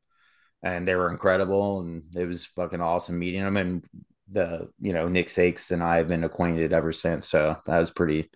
and 0.63 0.89
they 0.89 0.95
were 0.95 1.11
incredible, 1.11 1.81
and 1.81 2.03
it 2.15 2.27
was 2.27 2.47
fucking 2.47 2.81
awesome 2.81 3.19
meeting 3.19 3.43
them 3.43 3.57
and 3.57 3.87
the 4.31 4.69
you 4.81 4.93
know 4.93 5.09
Nick 5.09 5.29
Sakes 5.29 5.71
and 5.71 5.83
I 5.83 5.97
have 5.99 6.09
been 6.09 6.25
acquainted 6.25 6.73
ever 6.73 6.93
since. 6.93 7.29
So 7.29 7.57
that 7.67 7.79
was 7.79 7.91
pretty 7.91 8.31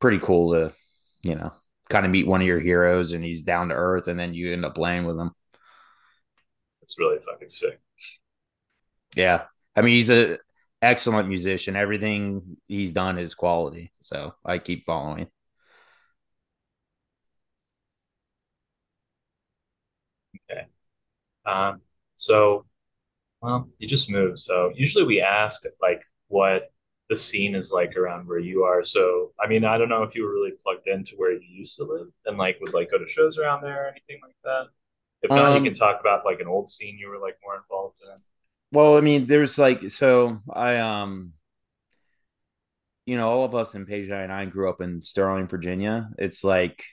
pretty 0.00 0.18
cool 0.18 0.52
to 0.52 0.72
you 1.22 1.34
know 1.34 1.52
kind 1.88 2.04
of 2.04 2.10
meet 2.10 2.26
one 2.26 2.40
of 2.40 2.46
your 2.46 2.60
heroes 2.60 3.12
and 3.12 3.24
he's 3.24 3.42
down 3.42 3.68
to 3.68 3.74
earth 3.74 4.08
and 4.08 4.18
then 4.18 4.34
you 4.34 4.52
end 4.52 4.64
up 4.64 4.74
playing 4.74 5.04
with 5.04 5.18
him. 5.18 5.30
It's 6.82 6.98
really 6.98 7.18
fucking 7.18 7.50
sick. 7.50 7.80
Yeah. 9.16 9.44
I 9.74 9.82
mean 9.82 9.94
he's 9.94 10.10
a 10.10 10.38
excellent 10.82 11.28
musician. 11.28 11.76
Everything 11.76 12.56
he's 12.68 12.92
done 12.92 13.18
is 13.18 13.34
quality. 13.34 13.92
So 14.00 14.34
I 14.44 14.58
keep 14.58 14.84
following. 14.84 15.28
Okay. 20.50 20.66
Um 21.46 21.80
so 22.16 22.66
well, 23.42 23.68
you 23.78 23.88
just 23.88 24.10
moved. 24.10 24.40
So 24.40 24.72
usually 24.74 25.04
we 25.04 25.20
ask 25.22 25.64
like 25.82 26.02
what 26.28 26.72
the 27.10 27.16
scene 27.16 27.54
is 27.56 27.72
like 27.72 27.96
around 27.96 28.28
where 28.28 28.40
you 28.40 28.64
are. 28.64 28.84
So 28.84 29.32
I 29.40 29.48
mean, 29.48 29.64
I 29.64 29.78
don't 29.78 29.88
know 29.90 30.02
if 30.04 30.14
you 30.14 30.24
were 30.24 30.32
really 30.32 30.54
plugged 30.64 30.88
into 30.88 31.16
where 31.16 31.32
you 31.32 31.40
used 31.48 31.76
to 31.78 31.84
live 31.84 32.08
and 32.26 32.38
like 32.38 32.58
would 32.60 32.74
like 32.74 32.90
go 32.90 32.98
to 32.98 33.08
shows 33.08 33.38
around 33.38 33.62
there 33.62 33.86
or 33.86 33.88
anything 33.88 34.20
like 34.22 34.36
that. 34.44 34.66
If 35.22 35.30
not, 35.30 35.54
um, 35.54 35.64
you 35.64 35.70
can 35.70 35.78
talk 35.78 36.00
about 36.00 36.24
like 36.26 36.40
an 36.40 36.48
old 36.48 36.70
scene 36.70 36.98
you 36.98 37.08
were 37.08 37.18
like 37.18 37.38
more 37.44 37.56
involved 37.56 37.98
in. 38.04 38.22
Well, 38.72 38.96
I 38.96 39.00
mean, 39.00 39.26
there's 39.26 39.58
like 39.58 39.90
so 39.90 40.40
I 40.52 40.78
um 40.78 41.32
you 43.06 43.16
know, 43.16 43.28
all 43.28 43.44
of 43.44 43.54
us 43.54 43.74
in 43.74 43.86
Page 43.86 44.08
99 44.08 44.50
grew 44.50 44.68
up 44.68 44.80
in 44.80 45.00
Sterling, 45.02 45.46
Virginia. 45.48 46.08
It's 46.18 46.42
like 46.42 46.84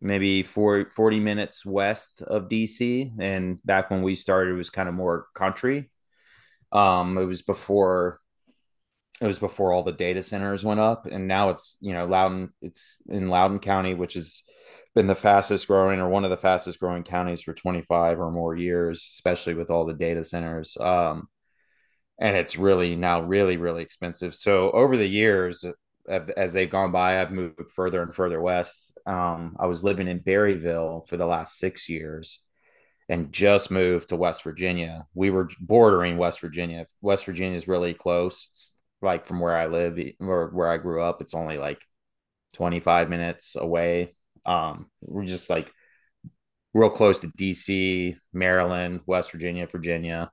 maybe 0.00 0.42
40, 0.42 0.90
40 0.90 1.20
minutes 1.20 1.66
west 1.66 2.22
of 2.22 2.48
DC. 2.48 3.12
And 3.20 3.58
back 3.64 3.90
when 3.90 4.02
we 4.02 4.14
started, 4.14 4.52
it 4.52 4.58
was 4.58 4.70
kind 4.70 4.88
of 4.88 4.94
more 4.94 5.26
country. 5.34 5.90
Um, 6.72 7.18
it 7.18 7.24
was 7.24 7.42
before 7.42 8.20
it 9.20 9.26
was 9.26 9.38
before 9.38 9.72
all 9.72 9.82
the 9.82 9.92
data 9.92 10.22
centers 10.22 10.64
went 10.64 10.80
up, 10.80 11.06
and 11.06 11.28
now 11.28 11.50
it's 11.50 11.78
you 11.80 11.92
know 11.92 12.06
loudoun 12.06 12.50
It's 12.60 12.98
in 13.08 13.28
loudoun 13.28 13.60
County, 13.60 13.94
which 13.94 14.14
has 14.14 14.42
been 14.94 15.06
the 15.06 15.14
fastest 15.14 15.66
growing 15.68 16.00
or 16.00 16.08
one 16.08 16.24
of 16.24 16.30
the 16.30 16.36
fastest 16.36 16.78
growing 16.80 17.02
counties 17.02 17.42
for 17.42 17.54
25 17.54 18.20
or 18.20 18.30
more 18.30 18.54
years, 18.56 18.98
especially 18.98 19.54
with 19.54 19.70
all 19.70 19.84
the 19.86 19.94
data 19.94 20.24
centers. 20.24 20.76
Um, 20.78 21.28
and 22.18 22.36
it's 22.36 22.58
really 22.58 22.94
now 22.96 23.22
really 23.22 23.56
really 23.56 23.82
expensive. 23.82 24.34
So 24.34 24.70
over 24.72 24.96
the 24.96 25.06
years, 25.08 25.64
as 26.08 26.52
they've 26.52 26.70
gone 26.70 26.92
by, 26.92 27.20
I've 27.20 27.32
moved 27.32 27.70
further 27.74 28.02
and 28.02 28.14
further 28.14 28.40
west. 28.40 28.92
Um, 29.06 29.56
I 29.58 29.66
was 29.66 29.84
living 29.84 30.08
in 30.08 30.20
Berryville 30.20 31.08
for 31.08 31.16
the 31.16 31.26
last 31.26 31.58
six 31.58 31.88
years 31.88 32.40
and 33.08 33.32
just 33.32 33.70
moved 33.70 34.08
to 34.08 34.16
West 34.16 34.42
Virginia. 34.42 35.06
We 35.14 35.30
were 35.30 35.50
bordering 35.60 36.16
West 36.18 36.40
Virginia. 36.40 36.86
West 37.02 37.24
Virginia 37.24 37.56
is 37.56 37.68
really 37.68 37.94
close. 37.94 38.48
It's 38.50 38.72
like 39.00 39.26
from 39.26 39.40
where 39.40 39.56
I 39.56 39.66
live 39.66 39.98
or 40.20 40.48
where 40.48 40.70
I 40.70 40.78
grew 40.78 41.02
up, 41.02 41.20
it's 41.20 41.34
only 41.34 41.58
like 41.58 41.84
25 42.54 43.08
minutes 43.10 43.56
away. 43.56 44.14
Um, 44.44 44.90
we're 45.00 45.26
just 45.26 45.50
like 45.50 45.70
real 46.74 46.90
close 46.90 47.20
to 47.20 47.28
DC, 47.28 48.16
Maryland, 48.32 49.00
West 49.06 49.32
Virginia, 49.32 49.66
Virginia. 49.66 50.30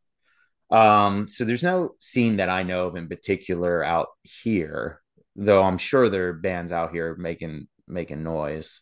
Um, 0.72 1.28
so 1.28 1.45
there's 1.45 1.63
no 1.63 1.95
scene 2.00 2.38
that 2.38 2.50
I 2.50 2.63
know 2.63 2.88
of 2.88 2.95
in 2.95 3.08
particular 3.08 3.84
out 3.84 4.10
here 4.24 5.02
though 5.39 5.63
I'm 5.63 5.78
sure 5.78 6.10
there 6.10 6.30
are 6.30 6.34
bands 6.34 6.72
out 6.72 6.91
here 6.91 7.15
making 7.15 7.67
making 7.88 8.24
noise. 8.24 8.82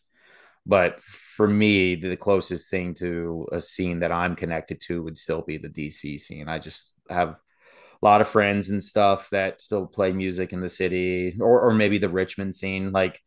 But 0.66 1.00
for 1.00 1.48
me, 1.48 1.94
the 1.94 2.16
closest 2.16 2.70
thing 2.70 2.92
to 2.94 3.46
a 3.52 3.60
scene 3.60 4.00
that 4.00 4.12
I'm 4.12 4.36
connected 4.36 4.80
to 4.82 5.02
would 5.02 5.16
still 5.16 5.40
be 5.40 5.56
the 5.56 5.68
DC 5.68 6.20
scene. 6.20 6.48
I 6.48 6.58
just 6.58 6.98
have 7.08 7.30
a 7.30 8.04
lot 8.04 8.20
of 8.20 8.28
friends 8.28 8.68
and 8.68 8.84
stuff 8.84 9.30
that 9.30 9.62
still 9.62 9.86
play 9.86 10.12
music 10.12 10.52
in 10.52 10.60
the 10.60 10.68
city, 10.68 11.36
or 11.40 11.62
or 11.62 11.74
maybe 11.74 11.98
the 11.98 12.10
Richmond 12.10 12.54
scene. 12.54 12.92
Like, 12.92 13.20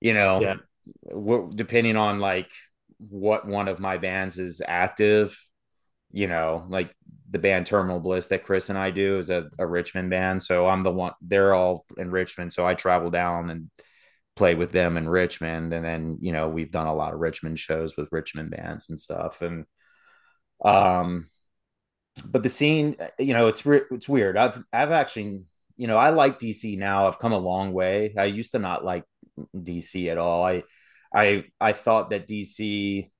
you 0.00 0.14
know, 0.14 0.40
yeah. 0.40 0.54
Depending 1.54 1.96
on 1.96 2.20
like 2.20 2.50
what 2.98 3.46
one 3.46 3.68
of 3.68 3.80
my 3.80 3.98
bands 3.98 4.38
is 4.38 4.60
active, 4.66 5.38
you 6.10 6.26
know, 6.26 6.66
like 6.68 6.94
the 7.30 7.38
band 7.38 7.66
Terminal 7.66 8.00
Bliss 8.00 8.28
that 8.28 8.44
Chris 8.44 8.70
and 8.70 8.78
I 8.78 8.90
do 8.90 9.18
is 9.18 9.30
a, 9.30 9.48
a 9.58 9.66
Richmond 9.66 10.10
band. 10.10 10.42
So 10.42 10.66
I'm 10.66 10.82
the 10.82 10.90
one, 10.90 11.12
they're 11.20 11.54
all 11.54 11.84
in 11.96 12.10
Richmond. 12.10 12.52
So 12.52 12.66
I 12.66 12.74
travel 12.74 13.10
down 13.10 13.50
and 13.50 13.70
play 14.36 14.54
with 14.54 14.72
them 14.72 14.96
in 14.96 15.08
Richmond. 15.08 15.72
And 15.72 15.84
then, 15.84 16.18
you 16.20 16.32
know, 16.32 16.48
we've 16.48 16.72
done 16.72 16.86
a 16.86 16.94
lot 16.94 17.12
of 17.12 17.20
Richmond 17.20 17.58
shows 17.58 17.96
with 17.96 18.08
Richmond 18.10 18.50
bands 18.50 18.88
and 18.88 18.98
stuff. 18.98 19.42
And, 19.42 19.66
um, 20.64 21.28
but 22.24 22.42
the 22.42 22.48
scene, 22.48 22.96
you 23.18 23.34
know, 23.34 23.48
it's, 23.48 23.62
it's 23.66 24.08
weird. 24.08 24.36
I've, 24.36 24.62
I've 24.72 24.90
actually, 24.90 25.44
you 25.76 25.86
know, 25.86 25.96
I 25.96 26.10
like 26.10 26.40
DC 26.40 26.78
now. 26.78 27.06
I've 27.06 27.18
come 27.18 27.32
a 27.32 27.38
long 27.38 27.72
way. 27.72 28.14
I 28.16 28.24
used 28.24 28.52
to 28.52 28.58
not 28.58 28.84
like 28.84 29.04
DC 29.54 30.10
at 30.10 30.18
all. 30.18 30.44
I, 30.44 30.64
I, 31.14 31.44
I 31.60 31.72
thought 31.72 32.10
that 32.10 32.28
DC, 32.28 33.10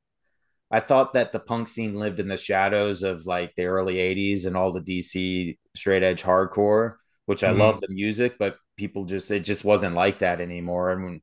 I 0.70 0.80
thought 0.80 1.14
that 1.14 1.32
the 1.32 1.38
punk 1.38 1.68
scene 1.68 1.96
lived 1.96 2.20
in 2.20 2.28
the 2.28 2.36
shadows 2.36 3.02
of 3.02 3.26
like 3.26 3.54
the 3.56 3.66
early 3.66 3.94
80s 3.94 4.46
and 4.46 4.56
all 4.56 4.72
the 4.72 4.80
DC 4.80 5.56
straight 5.74 6.02
edge 6.02 6.22
hardcore, 6.22 6.96
which 7.26 7.42
I 7.44 7.48
mm-hmm. 7.48 7.60
love 7.60 7.80
the 7.80 7.88
music, 7.88 8.36
but 8.38 8.56
people 8.76 9.04
just 9.04 9.30
it 9.30 9.40
just 9.40 9.64
wasn't 9.64 9.94
like 9.94 10.20
that 10.20 10.40
anymore. 10.40 10.90
And 10.92 11.04
when 11.04 11.22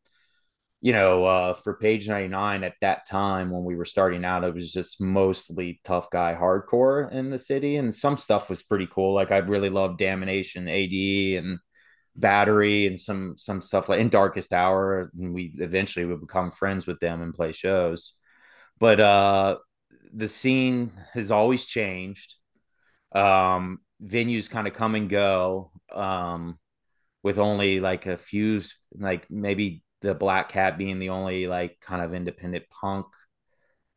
you 0.86 0.92
know, 0.92 1.26
uh, 1.26 1.54
for 1.56 1.74
page 1.74 2.08
99 2.08 2.64
at 2.64 2.76
that 2.82 3.08
time 3.08 3.50
when 3.50 3.64
we 3.64 3.76
were 3.76 3.86
starting 3.86 4.24
out, 4.24 4.44
it 4.44 4.54
was 4.54 4.72
just 4.72 5.02
mostly 5.02 5.82
tough 5.84 6.12
guy 6.12 6.38
hardcore 6.40 7.12
in 7.12 7.32
the 7.32 7.40
city. 7.40 7.78
And 7.78 7.94
some 7.94 8.18
stuff 8.18 8.52
was 8.52 8.62
pretty 8.62 8.88
cool. 8.88 9.16
Like 9.16 9.32
I 9.32 9.38
really 9.38 9.72
loved 9.72 9.98
Damnation 9.98 10.68
AD 10.68 11.44
and 11.44 11.58
Battery 12.16 12.88
and 12.88 13.00
some 13.00 13.36
some 13.38 13.62
stuff 13.62 13.90
like 13.90 14.00
in 14.00 14.10
Darkest 14.10 14.54
Hour. 14.54 15.12
And 15.20 15.34
we 15.34 15.54
eventually 15.58 16.06
would 16.06 16.22
become 16.22 16.52
friends 16.52 16.88
with 16.88 17.00
them 17.00 17.22
and 17.22 17.34
play 17.34 17.52
shows 17.52 18.14
but 18.80 19.00
uh, 19.00 19.58
the 20.14 20.28
scene 20.28 20.92
has 21.14 21.32
always 21.32 21.66
changed. 21.66 22.36
Um, 23.14 23.80
venues 24.04 24.50
kind 24.50 24.68
of 24.68 24.74
come 24.74 24.96
and 24.96 25.10
go 25.10 25.72
um, 25.94 26.60
with 27.24 27.40
only 27.40 27.80
like 27.80 28.06
a 28.06 28.18
few, 28.18 28.62
like 28.98 29.30
maybe 29.30 29.84
the 30.02 30.16
Black 30.16 30.50
Cat 30.50 30.78
being 30.78 31.00
the 31.00 31.10
only 31.10 31.48
like 31.48 31.80
kind 31.80 32.02
of 32.02 32.14
independent 32.14 32.66
punk 32.70 33.08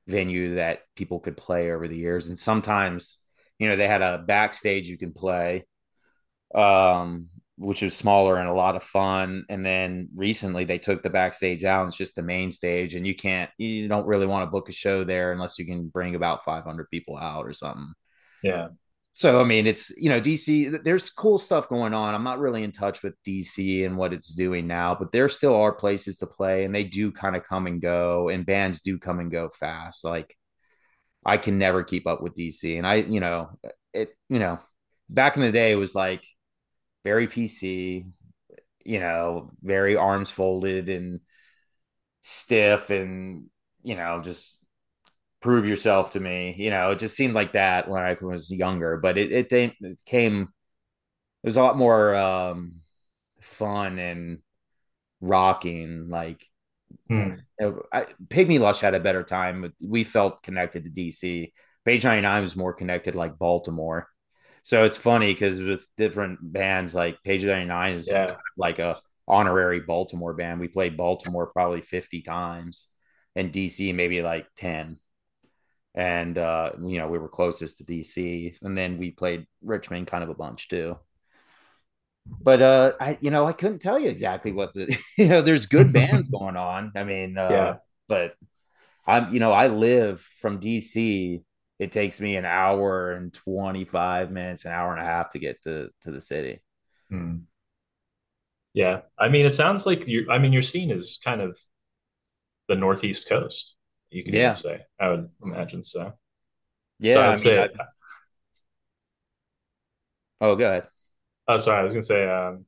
venue 0.07 0.55
that 0.55 0.81
people 0.97 1.21
could 1.21 1.37
play 1.37 1.71
over 1.71 1.89
the 1.89 1.97
years. 1.97 2.29
And 2.29 2.39
sometimes, 2.39 3.19
you 3.59 3.69
know, 3.69 3.77
they 3.77 3.89
had 3.89 4.03
a 4.03 4.19
backstage 4.19 4.89
you 4.89 4.97
can 4.97 5.13
play. 5.13 5.67
Um, 6.55 7.29
which 7.59 7.83
was 7.83 7.95
smaller 7.95 8.39
and 8.39 8.49
a 8.49 8.55
lot 8.55 8.77
of 8.77 8.83
fun. 8.83 9.45
And 9.49 9.67
then 9.67 10.09
recently 10.15 10.65
they 10.65 10.79
took 10.79 11.03
the 11.03 11.11
backstage 11.11 11.65
out. 11.65 11.89
It's 11.89 11.97
just 11.97 12.15
the 12.15 12.23
main 12.23 12.53
stage, 12.53 12.95
and 12.95 13.07
you 13.07 13.15
can't, 13.15 13.51
you 13.59 13.89
don't 13.89 14.07
really 14.07 14.27
want 14.27 14.47
to 14.47 14.51
book 14.51 14.69
a 14.69 14.73
show 14.73 15.05
there 15.05 15.33
unless 15.33 15.59
you 15.59 15.67
can 15.67 15.89
bring 15.89 16.15
about 16.15 16.45
500 16.45 16.89
people 16.91 17.17
out 17.17 17.47
or 17.47 17.53
something. 17.53 17.93
Yeah. 18.43 18.69
So 19.13 19.41
I 19.41 19.45
mean, 19.45 19.67
it's 19.67 19.91
you 19.97 20.11
know 20.11 20.21
DC. 20.21 20.85
There's 20.85 21.11
cool 21.11 21.39
stuff 21.39 21.69
going 21.69 21.93
on. 21.93 22.15
I'm 22.15 22.23
not 22.23 22.39
really 22.39 22.63
in 22.63 22.71
touch 22.71 23.03
with 23.03 23.15
DC 23.27 23.85
and 23.85 23.97
what 23.97 24.13
it's 24.13 24.33
doing 24.33 24.69
now, 24.69 24.95
but 24.95 25.11
there 25.11 25.29
still 25.29 25.57
are 25.57 25.73
places 25.73 26.19
to 26.19 26.27
play, 26.29 26.65
and 26.65 26.73
they 26.73 26.85
do 26.85 27.11
kind 27.11 27.35
of 27.35 27.43
come 27.43 27.67
and 27.67 27.81
go, 27.81 28.29
and 28.29 28.47
bands 28.47 28.81
do 28.81 28.97
come 28.97 29.19
and 29.19 29.29
go 29.29 29.49
fast. 29.49 30.05
Like 30.05 30.37
I 31.27 31.37
can 31.37 31.59
never 31.59 31.83
keep 31.83 32.07
up 32.07 32.23
with 32.23 32.37
DC, 32.37 32.79
and 32.79 32.87
I, 32.87 32.97
you 32.97 33.19
know, 33.19 33.51
it 33.93 34.17
you 34.29 34.39
know 34.39 34.61
back 35.09 35.35
in 35.35 35.43
the 35.43 35.51
day 35.51 35.73
it 35.73 35.77
was 35.77 35.97
like 35.97 36.25
very 37.09 37.27
PC, 37.29 38.07
you 38.85 39.01
know, 39.01 39.51
very 39.63 39.97
arms 39.97 40.31
folded 40.31 40.89
and 40.89 41.21
stiff 42.21 42.91
and 42.91 43.47
you 43.83 43.95
know 43.97 44.21
just 44.23 44.65
prove 45.41 45.67
yourself 45.67 46.13
to 46.13 46.21
me. 46.21 46.55
You 46.59 46.71
know, 46.71 46.93
it 46.93 47.01
just 47.01 47.17
seemed 47.17 47.35
like 47.35 47.53
that 47.55 47.89
when 47.89 48.03
I 48.03 48.17
was 48.21 48.51
younger, 48.51 48.99
but 48.99 49.19
it 49.19 49.33
it, 49.33 49.53
it 49.53 49.99
came 50.07 50.43
it 50.43 51.47
was 51.47 51.57
a 51.57 51.63
lot 51.63 51.77
more 51.77 52.15
um 52.17 52.81
fun 53.43 53.99
and 53.99 54.41
rocking 55.21 56.09
like 56.11 56.47
Hmm. 57.09 57.35
I, 57.93 58.07
Pygmy 58.29 58.61
Lush 58.61 58.81
had 58.81 58.95
a 58.95 59.01
better 59.01 59.23
time. 59.23 59.63
But 59.63 59.73
we 59.87 60.05
felt 60.05 60.43
connected 60.43 60.85
to 60.85 60.91
DC. 60.91 61.53
Page 61.85 62.05
99 62.05 62.43
was 62.43 62.57
more 62.57 62.73
connected 62.75 63.15
like 63.15 63.39
Baltimore. 63.39 64.09
So 64.69 64.85
it's 64.85 64.99
funny 64.99 65.33
because 65.33 65.61
with 65.63 65.89
different 65.97 66.41
bands, 66.43 66.95
like 66.95 67.23
Page 67.23 67.43
99 67.43 67.95
is 67.95 68.07
Yeah. 68.07 68.37
kind 68.37 68.37
of 68.53 68.59
like 68.59 68.79
a 68.79 69.01
honorary 69.27 69.81
Baltimore 69.81 70.35
band. 70.35 70.61
We 70.61 70.69
played 70.69 70.95
Baltimore 70.95 71.47
probably 71.47 71.81
50 71.81 72.21
times 72.21 72.89
and 73.35 73.51
DC 73.51 73.95
maybe 73.95 74.21
like 74.21 74.47
10. 74.57 74.99
And 75.95 76.39
uh, 76.39 76.73
you 76.85 76.99
know, 76.99 77.09
we 77.09 77.19
were 77.19 77.29
closest 77.31 77.79
to 77.79 77.85
DC. 77.85 78.57
And 78.63 78.77
then 78.77 78.99
we 78.99 79.11
played 79.13 79.47
Richmond 79.63 80.09
kind 80.09 80.25
of 80.25 80.31
a 80.31 80.35
bunch 80.35 80.69
too. 80.69 80.99
But 82.27 82.63
uh 82.63 82.93
I 83.01 83.19
you 83.21 83.31
know, 83.31 83.47
I 83.47 83.53
couldn't 83.53 83.81
tell 83.81 83.99
you 83.99 84.11
exactly 84.11 84.53
what 84.53 84.75
the 84.75 84.97
you 85.19 85.29
know, 85.29 85.43
there's 85.43 85.67
good 85.67 85.93
bands 85.93 86.29
going 86.31 86.57
on. 86.57 86.93
I 86.95 87.05
mean, 87.05 87.39
uh 87.39 87.73
Yeah. 87.73 87.79
but 88.09 88.35
I'm 89.07 89.33
you 89.35 89.41
know, 89.41 89.53
I 89.53 89.69
live 89.69 90.21
from 90.21 90.61
DC. 90.61 91.43
It 91.79 91.93
takes 91.93 92.21
me 92.21 92.37
an 92.37 92.45
hour 92.45 93.13
and 93.13 93.33
25 93.33 94.31
minutes, 94.31 94.65
an 94.65 94.73
hour 94.73 94.93
and 94.93 95.01
a 95.03 95.05
half 95.07 95.31
to 95.31 95.39
get 95.39 95.63
to 95.63 95.91
to 96.03 96.11
the 96.11 96.21
city. 96.21 96.61
Hmm. 97.11 97.49
Yeah. 98.75 99.01
I 99.19 99.29
mean, 99.29 99.47
it 99.47 99.55
sounds 99.55 99.87
like 99.87 100.07
you, 100.07 100.27
I 100.31 100.39
mean, 100.39 100.53
your 100.53 100.63
scene 100.63 100.91
is 100.91 101.21
kind 101.25 101.41
of 101.41 101.59
the 102.69 102.77
Northeast 102.77 103.29
coast, 103.29 103.75
you 104.11 104.25
could 104.25 104.35
Yeah. 104.35 104.55
say. 104.57 104.81
I 105.01 105.11
would 105.11 105.31
imagine 105.43 105.85
so. 105.85 106.13
So 107.09 107.21
Yeah, 107.21 107.27
I 107.27 107.29
I 107.29 107.37
would 107.37 107.39
mean, 107.39 107.57
say, 107.57 107.59
I, 107.59 107.69
oh, 110.41 110.57
go 110.57 110.65
ahead. 110.67 110.89
oh, 111.47 111.59
sorry, 111.59 111.81
I 111.81 111.83
was 111.85 111.93
gonna 111.95 112.03
say, 112.03 112.29
um, 112.29 112.65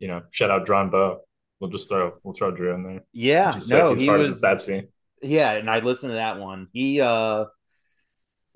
you 0.00 0.08
know, 0.08 0.22
shout 0.30 0.50
out 0.50 0.66
Drawn 0.66 0.90
Bow. 0.90 1.20
We'll 1.60 1.70
just 1.70 1.88
throw, 1.88 2.14
we'll 2.24 2.34
throw 2.34 2.50
Drew 2.52 2.74
in 2.74 2.84
there. 2.84 3.04
Yeah, 3.12 3.60
no, 3.66 3.94
he 3.94 4.12
was 4.12 4.40
that 4.40 4.62
scene. 4.62 4.88
yeah, 5.22 5.52
and 5.52 5.68
I 5.70 5.80
listened 5.80 6.10
to 6.10 6.14
that 6.14 6.38
one. 6.38 6.68
He 6.72 7.00
uh 7.00 7.46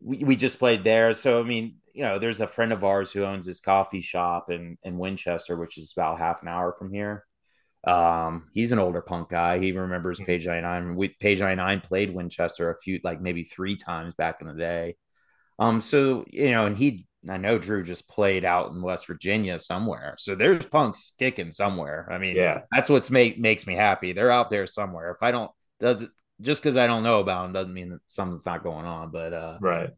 we, 0.03 0.19
we 0.25 0.37
just 0.37 0.59
played 0.59 0.85
there. 0.85 1.15
So 1.15 1.41
I 1.41 1.45
mean, 1.45 1.77
you 1.93 2.03
know, 2.03 2.19
there's 2.19 2.41
a 2.41 2.47
friend 2.47 2.73
of 2.73 2.85
ours 2.85 3.13
who 3.13 3.25
owns 3.25 3.47
this 3.47 3.61
coffee 3.61 4.01
shop 4.01 4.51
in 4.51 4.79
in 4.83 4.99
Winchester, 4.99 5.57
which 5.57 5.79
is 5.79 5.93
about 5.97 6.19
half 6.19 6.43
an 6.43 6.49
hour 6.49 6.73
from 6.79 6.93
here. 6.93 7.25
Um, 7.87 8.49
he's 8.55 8.73
an 8.73 8.79
older 8.79 9.03
punk 9.03 9.29
guy. 9.29 9.59
He 9.59 9.73
remembers 9.73 10.19
Mhm. 10.21 10.27
Page 10.27 10.47
99. 10.47 10.97
We 10.97 11.09
Page 11.09 11.41
99 11.41 11.81
played 11.83 12.15
Winchester 12.15 12.71
a 12.71 12.79
few 12.79 13.01
like 13.05 13.21
maybe 13.21 13.45
three 13.45 13.77
times 13.77 14.15
back 14.15 14.41
in 14.41 14.47
the 14.47 14.55
day. 14.55 14.97
Um, 15.59 15.81
so 15.81 16.25
you 16.29 16.51
know, 16.51 16.67
and 16.67 16.77
he 16.77 17.07
I 17.29 17.37
know 17.39 17.59
Drew 17.59 17.83
just 17.83 18.07
played 18.09 18.45
out 18.45 18.73
in 18.73 18.83
West 18.83 19.07
Virginia 19.07 19.59
somewhere. 19.59 20.15
So 20.19 20.35
there's 20.35 20.67
punks 20.67 21.15
kicking 21.19 21.53
somewhere. 21.53 22.07
I 22.11 22.19
mean, 22.19 22.37
Yeah. 22.37 22.63
that's 22.71 22.91
what's 22.91 23.11
make 23.11 23.39
makes 23.39 23.67
me 23.67 23.75
happy. 23.75 24.13
They're 24.13 24.31
out 24.31 24.51
there 24.51 24.67
somewhere. 24.67 25.11
If 25.13 25.23
I 25.23 25.31
don't 25.31 25.51
does 25.81 26.03
it 26.03 26.11
just 26.45 26.63
because 26.63 26.77
I 26.77 26.87
don't 26.87 27.03
know 27.03 27.21
about 27.21 27.43
them 27.45 27.53
doesn't 27.53 27.75
mean 27.75 27.91
that 27.91 28.01
something's 28.07 28.47
not 28.47 28.63
going 28.63 28.87
on. 28.87 29.11
But 29.11 29.33
uh 29.33 29.59
Right. 29.61 29.91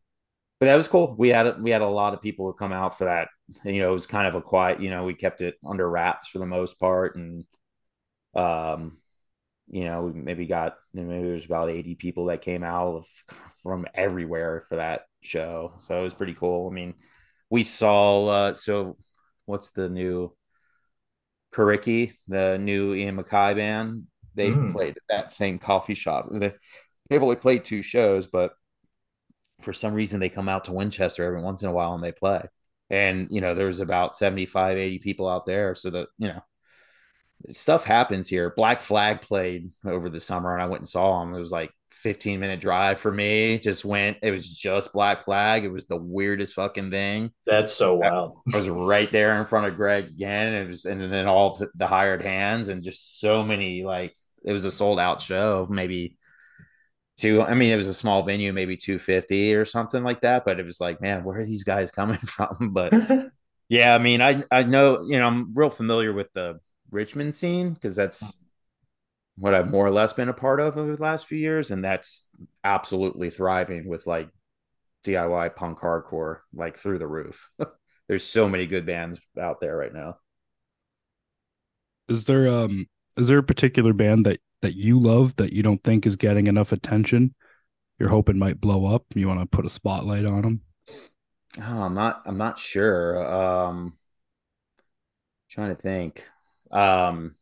but 0.61 0.67
that 0.67 0.77
was 0.77 0.89
cool. 0.89 1.15
We 1.19 1.29
had 1.31 1.61
we 1.61 1.71
had 1.71 1.83
a 1.83 1.89
lot 1.89 2.15
of 2.15 2.23
people 2.23 2.47
who 2.47 2.53
come 2.55 2.73
out 2.73 2.97
for 2.99 3.05
that. 3.05 3.29
And, 3.65 3.77
you 3.77 3.83
know, 3.83 3.91
it 3.91 3.95
was 3.95 4.07
kind 4.07 4.27
of 4.27 4.35
a 4.35 4.43
quiet, 4.43 4.81
you 4.81 4.91
know, 4.91 5.05
we 5.05 5.15
kept 5.15 5.41
it 5.41 5.57
under 5.65 5.89
wraps 5.89 6.29
for 6.29 6.39
the 6.39 6.47
most 6.47 6.79
part. 6.81 7.17
And 7.17 7.45
um, 8.35 8.99
you 9.69 9.85
know, 9.85 10.03
we 10.03 10.13
maybe 10.13 10.47
got 10.47 10.77
maybe 10.95 11.09
there's 11.09 11.45
about 11.45 11.71
80 11.71 11.97
people 11.97 12.27
that 12.27 12.43
came 12.43 12.63
out 12.63 12.97
of 12.97 13.07
from 13.63 13.87
everywhere 13.95 14.65
for 14.69 14.77
that 14.77 15.03
show. 15.23 15.75
So 15.79 15.99
it 15.99 16.03
was 16.03 16.15
pretty 16.15 16.35
cool. 16.35 16.69
I 16.71 16.73
mean, 16.73 16.95
we 17.51 17.63
saw 17.63 18.27
uh 18.29 18.55
so 18.55 18.97
what's 19.47 19.71
the 19.71 19.89
new 19.89 20.33
Coriky, 21.53 22.13
the 22.29 22.59
new 22.59 22.95
Ian 22.95 23.17
MacKaye 23.17 23.57
band? 23.57 24.07
They 24.37 24.51
Mm. 24.51 24.73
played 24.73 24.97
at 24.97 25.03
that 25.09 25.33
same 25.33 25.59
coffee 25.59 25.95
shop. 25.95 26.29
They, 26.31 26.53
they've 27.11 27.23
only 27.23 27.37
played 27.37 27.65
two 27.65 27.83
shows, 27.83 28.27
but 28.27 28.53
for 29.63 29.73
some 29.73 29.95
reason 29.95 30.21
they 30.21 30.29
come 30.29 30.49
out 30.49 30.65
to 30.65 30.73
Winchester 30.73 31.25
every 31.25 31.43
once 31.43 31.63
in 31.63 31.69
a 31.69 31.73
while 31.73 31.95
and 31.95 32.05
they 32.05 32.13
play. 32.13 32.43
And 32.91 33.29
you 33.31 33.41
know, 33.41 33.55
there's 33.55 33.81
about 33.81 34.15
75, 34.15 34.77
80 34.79 34.99
people 34.99 35.29
out 35.29 35.47
there. 35.47 35.75
So 35.75 35.91
that, 35.91 36.09
you 36.19 36.29
know, 36.29 36.43
stuff 37.51 37.85
happens 37.85 38.29
here. 38.29 38.53
Black 38.57 38.81
Flag 38.81 39.23
played 39.23 39.71
over 39.85 40.09
the 40.09 40.21
summer 40.21 40.53
and 40.53 40.63
I 40.63 40.67
went 40.67 40.83
and 40.83 40.89
saw 40.89 41.21
them. 41.21 41.35
It 41.35 41.41
was 41.41 41.51
like 41.53 41.71
15 41.91 42.39
minute 42.41 42.61
drive 42.61 43.01
for 43.01 43.11
me. 43.11 43.59
Just 43.59 43.85
went, 43.85 44.19
it 44.23 44.31
was 44.31 44.49
just 44.49 44.93
Black 44.93 45.23
Flag. 45.23 45.65
It 45.65 45.73
was 45.73 45.87
the 45.87 45.97
weirdest 45.97 46.55
fucking 46.55 46.91
thing. 46.91 47.31
That's 47.47 47.73
so 47.73 47.97
wild. 47.97 48.39
I 48.53 48.57
was 48.57 48.69
right 48.69 49.11
there 49.11 49.39
in 49.41 49.47
front 49.47 49.67
of 49.67 49.77
Greg 49.77 50.07
again. 50.07 50.55
It 50.55 50.69
was, 50.69 50.85
and 50.85 51.01
then 51.01 51.27
all 51.27 51.61
the 51.75 51.87
hired 51.87 52.23
hands 52.23 52.69
and 52.69 52.83
just 52.83 53.21
so 53.21 53.43
many, 53.43 53.83
like, 53.83 54.15
it 54.47 54.53
was 54.53 54.65
a 54.65 54.71
sold 54.71 54.99
out 54.99 55.21
show 55.21 55.61
of 55.61 55.71
maybe 55.71 56.17
two. 57.19 57.43
I 57.43 57.55
mean, 57.55 57.73
it 57.73 57.77
was 57.77 57.89
a 57.89 57.95
small 57.95 58.23
venue, 58.23 58.53
maybe 58.53 58.77
250 58.77 59.55
or 59.55 59.65
something 59.65 60.03
like 60.03 60.23
that. 60.23 60.45
But 60.45 60.61
it 60.61 60.65
was 60.65 60.81
like, 60.81 61.01
man, 61.01 61.25
where 61.25 61.39
are 61.39 61.45
these 61.45 61.65
guys 61.65 61.91
coming 61.91 62.19
from? 62.19 62.71
But 62.73 62.93
yeah, 63.69 63.95
I 63.95 63.99
mean, 63.99 64.23
I, 64.23 64.45
I 64.51 64.63
know, 64.63 65.05
you 65.07 65.19
know, 65.19 65.27
I'm 65.27 65.53
real 65.53 65.71
familiar 65.71 66.13
with 66.13 66.33
the 66.33 66.61
Richmond 66.91 67.35
scene 67.35 67.75
because 67.75 67.97
that's 67.97 68.39
what 69.37 69.53
I've 69.53 69.71
more 69.71 69.87
or 69.87 69.91
less 69.91 70.13
been 70.13 70.29
a 70.29 70.33
part 70.35 70.61
of 70.61 70.79
over 70.79 70.97
the 70.97 71.03
last 71.03 71.27
few 71.27 71.39
years. 71.39 71.71
And 71.71 71.85
that's 71.85 72.29
absolutely 72.65 73.31
thriving 73.31 73.89
with 73.89 74.07
like 74.07 74.31
DIY 75.05 75.55
punk 75.57 75.79
hardcore, 75.81 76.39
like 76.55 76.79
through 76.79 76.99
the 76.99 77.07
roof. 77.09 77.51
There's 78.09 78.25
so 78.25 78.49
many 78.49 78.67
good 78.67 78.87
bands 78.87 79.19
out 79.39 79.61
there 79.61 79.77
right 79.77 79.93
now. 79.93 80.19
Is 82.09 82.25
there 82.25 82.49
um 82.49 82.87
is 83.17 83.29
there 83.29 83.39
a 83.39 83.43
particular 83.43 83.93
band 83.93 84.27
that 84.27 84.41
that 84.63 84.75
you 84.75 84.99
love 84.99 85.37
that 85.37 85.53
you 85.53 85.63
don't 85.63 85.83
think 85.83 86.07
is 86.07 86.17
getting 86.17 86.47
enough 86.47 86.73
attention? 86.73 87.35
You're 87.99 88.11
hoping 88.11 88.39
might 88.39 88.61
blow 88.61 88.87
up. 88.87 89.05
You 89.15 89.29
want 89.29 89.41
to 89.41 89.47
put 89.47 89.67
a 89.67 89.71
spotlight 89.71 90.25
on 90.25 90.43
them. 90.43 90.61
Oh, 91.61 91.83
I'm 91.83 91.95
not. 91.95 92.23
I'm 92.27 92.37
not 92.37 92.59
sure. 92.59 93.25
Um, 93.25 93.95
trying 95.51 95.75
to 95.75 95.81
think. 95.81 96.25
Um, 96.71 97.35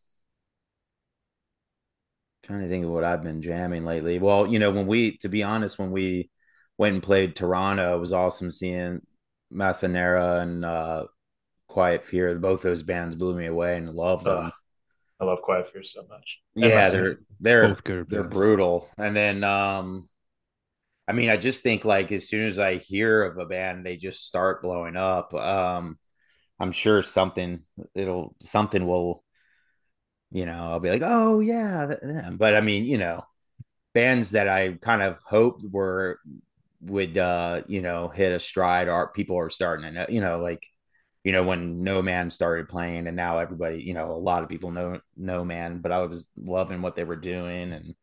trying 2.45 2.63
to 2.63 2.69
think 2.69 2.85
of 2.85 2.91
what 2.91 3.05
I've 3.05 3.23
been 3.23 3.43
jamming 3.43 3.85
lately. 3.85 4.19
Well, 4.19 4.47
you 4.47 4.59
know, 4.59 4.71
when 4.71 4.87
we, 4.87 5.17
to 5.19 5.29
be 5.29 5.43
honest, 5.43 5.79
when 5.79 5.91
we 5.91 6.31
went 6.79 6.95
and 6.95 7.03
played 7.03 7.35
Toronto, 7.35 7.97
it 7.97 8.01
was 8.01 8.13
awesome 8.13 8.51
seeing 8.51 9.01
Massanera 9.53 10.43
and 10.43 10.65
uh, 10.65 11.05
Quiet 11.67 12.05
Fear. 12.05 12.37
Both 12.37 12.63
those 12.63 12.83
bands 12.83 13.17
blew 13.17 13.35
me 13.35 13.47
away 13.47 13.77
and 13.77 13.95
loved 13.95 14.27
them. 14.27 14.53
Ugh, 15.21 15.27
I 15.27 15.31
love 15.31 15.43
Quiet 15.43 15.69
Fear 15.73 15.85
so 15.85 16.05
much. 16.09 16.41
And 16.61 16.73
yeah, 16.73 16.91
Massanera. 16.91 16.91
they're 16.91 17.19
they're 17.41 17.77
Both 17.77 17.85
good 17.85 18.09
they're 18.09 18.25
bands. 18.25 18.25
brutal. 18.25 18.89
And 18.99 19.15
then 19.17 19.45
um 19.45 20.09
I 21.09 21.13
mean, 21.13 21.31
I 21.31 21.37
just 21.37 21.63
think 21.63 21.85
like 21.85 22.13
as 22.13 22.29
soon 22.29 22.47
as 22.47 22.59
I 22.59 22.77
hear 22.79 23.25
of 23.25 23.39
a 23.39 23.47
band, 23.47 23.85
they 23.85 23.97
just 23.97 24.27
start 24.27 24.63
blowing 24.63 24.97
up. 24.97 25.35
Um 25.35 25.99
I'm 26.61 26.73
sure 26.73 27.03
something 27.03 27.63
it'll 27.95 28.37
something 28.43 28.87
will, 28.87 29.25
you 30.31 30.47
know, 30.47 30.71
I'll 30.73 30.81
be 30.81 30.91
like, 30.91 31.03
"Oh 31.05 31.41
yeah." 31.41 31.87
th- 31.87 32.39
But 32.39 32.57
I 32.57 32.61
mean, 32.61 32.85
you 32.85 32.99
know, 32.99 33.25
bands 33.95 34.33
that 34.33 34.49
I 34.49 34.75
kind 34.75 35.03
of 35.03 35.19
hoped 35.25 35.65
were 35.71 36.21
would 36.83 37.19
uh, 37.19 37.63
you 37.69 37.83
know, 37.83 38.09
hit 38.11 38.33
a 38.33 38.41
stride 38.41 38.89
are 38.89 39.09
people 39.13 39.39
are 39.39 39.51
starting 39.51 39.87
to 39.87 39.93
know, 39.93 40.07
you 40.09 40.21
know, 40.23 40.41
like 40.41 40.65
you 41.25 41.33
know, 41.33 41.43
when 41.43 41.83
No 41.83 42.03
Man 42.03 42.31
started 42.31 42.69
playing 42.69 43.07
and 43.07 43.17
now 43.17 43.39
everybody, 43.39 43.83
you 43.83 43.95
know, 43.95 44.13
a 44.13 44.13
lot 44.13 44.43
of 44.43 44.49
people 44.49 44.71
know 44.71 45.01
No 45.17 45.45
Man, 45.45 45.79
but 45.79 45.91
I 45.91 46.03
was 46.03 46.27
loving 46.37 46.83
what 46.83 46.95
they 46.95 47.05
were 47.05 47.17
doing 47.17 47.73
and 47.73 47.95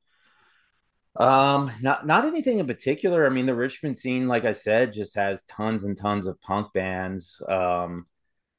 um, 1.15 1.72
not 1.82 2.07
not 2.07 2.26
anything 2.26 2.59
in 2.59 2.67
particular. 2.67 3.26
I 3.26 3.30
mean, 3.30 3.45
the 3.45 3.55
Richmond 3.55 3.97
scene, 3.97 4.28
like 4.28 4.45
I 4.45 4.53
said, 4.53 4.93
just 4.93 5.15
has 5.15 5.45
tons 5.45 5.84
and 5.84 5.97
tons 5.97 6.26
of 6.26 6.41
punk 6.41 6.74
bands. 6.74 7.41
Um, 7.47 8.05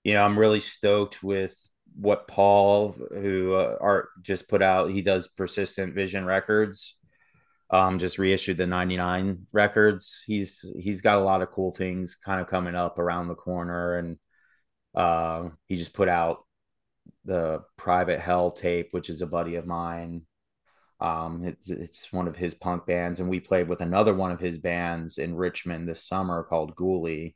you 0.05 0.15
know, 0.15 0.23
I'm 0.23 0.39
really 0.39 0.61
stoked 0.61 1.23
with 1.23 1.57
what 1.97 2.29
Paul, 2.29 2.93
who 2.93 3.55
uh, 3.55 3.77
art 3.81 4.09
just 4.23 4.49
put 4.49 4.63
out. 4.63 4.91
He 4.91 5.03
does 5.03 5.29
Persistent 5.29 5.95
Vision 5.95 6.25
Records. 6.27 6.99
Um, 7.71 7.99
just 7.99 8.19
reissued 8.19 8.59
the 8.59 8.67
'99 8.67 9.47
records. 9.55 10.23
He's 10.27 10.63
he's 10.79 11.01
got 11.01 11.17
a 11.17 11.25
lot 11.25 11.41
of 11.41 11.51
cool 11.51 11.73
things 11.73 12.17
kind 12.17 12.41
of 12.41 12.49
coming 12.49 12.75
up 12.75 12.99
around 12.99 13.29
the 13.29 13.35
corner, 13.35 13.97
and 13.97 14.19
uh, 14.95 15.49
he 15.69 15.77
just 15.77 15.95
put 15.95 16.09
out 16.09 16.45
the 17.25 17.63
Private 17.77 18.21
Hell 18.21 18.51
tape, 18.51 18.89
which 18.93 19.09
is 19.09 19.23
a 19.23 19.27
buddy 19.27 19.57
of 19.57 19.67
mine. 19.67 20.27
Um, 21.01 21.45
it's 21.45 21.69
it's 21.71 22.13
one 22.13 22.29
of 22.29 22.37
his 22.37 22.55
punk 22.55 22.87
bands, 22.87 23.21
and 23.21 23.29
we 23.29 23.41
played 23.41 23.69
with 23.69 23.81
another 23.81 24.15
one 24.15 24.31
of 24.31 24.41
his 24.41 24.59
bands 24.59 25.19
in 25.19 25.35
Richmond 25.35 25.89
this 25.89 26.07
summer 26.07 26.45
called 26.45 26.77
Ghoulie. 26.77 27.35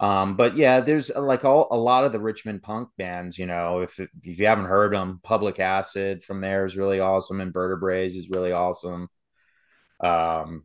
Um, 0.00 0.36
but 0.36 0.56
yeah, 0.56 0.80
there's 0.80 1.10
uh, 1.10 1.20
like 1.20 1.44
all 1.44 1.68
a 1.70 1.76
lot 1.76 2.04
of 2.04 2.12
the 2.12 2.18
Richmond 2.18 2.62
punk 2.62 2.88
bands. 2.98 3.38
You 3.38 3.46
know, 3.46 3.80
if 3.82 4.00
if 4.00 4.10
you 4.24 4.46
haven't 4.46 4.64
heard 4.64 4.94
them, 4.94 5.20
Public 5.22 5.60
Acid 5.60 6.24
from 6.24 6.40
there 6.40 6.64
is 6.66 6.76
really 6.76 7.00
awesome. 7.00 7.40
Invertebrates 7.40 8.14
is 8.14 8.30
really 8.30 8.52
awesome. 8.52 9.08
Um, 10.00 10.64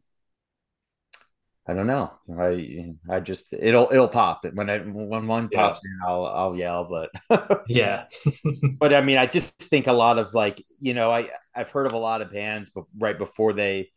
I 1.68 1.74
don't 1.74 1.88
know. 1.88 2.12
I 2.40 2.94
I 3.10 3.20
just 3.20 3.52
it'll 3.54 3.90
it'll 3.92 4.08
pop 4.08 4.46
when 4.54 4.70
I 4.70 4.80
when 4.80 5.28
one 5.28 5.50
Yeah. 5.50 5.76
pops 5.76 5.82
in, 5.84 6.00
I'll 6.08 6.26
I'll 6.26 6.56
yell. 6.56 6.86
But 6.86 7.12
Yeah. 7.66 8.06
but 8.80 8.94
I 8.94 9.02
mean, 9.02 9.18
I 9.18 9.26
just 9.28 9.60
think 9.62 9.88
a 9.88 9.94
lot 9.94 10.20
of 10.20 10.34
like 10.34 10.64
you 10.80 10.94
know 10.94 11.12
I 11.12 11.30
I've 11.56 11.72
heard 11.72 11.88
of 11.88 11.94
a 11.94 11.98
lot 11.98 12.22
of 12.22 12.32
bands, 12.32 12.70
but 12.70 12.86
right 12.98 13.18
before 13.18 13.54
they, 13.54 13.92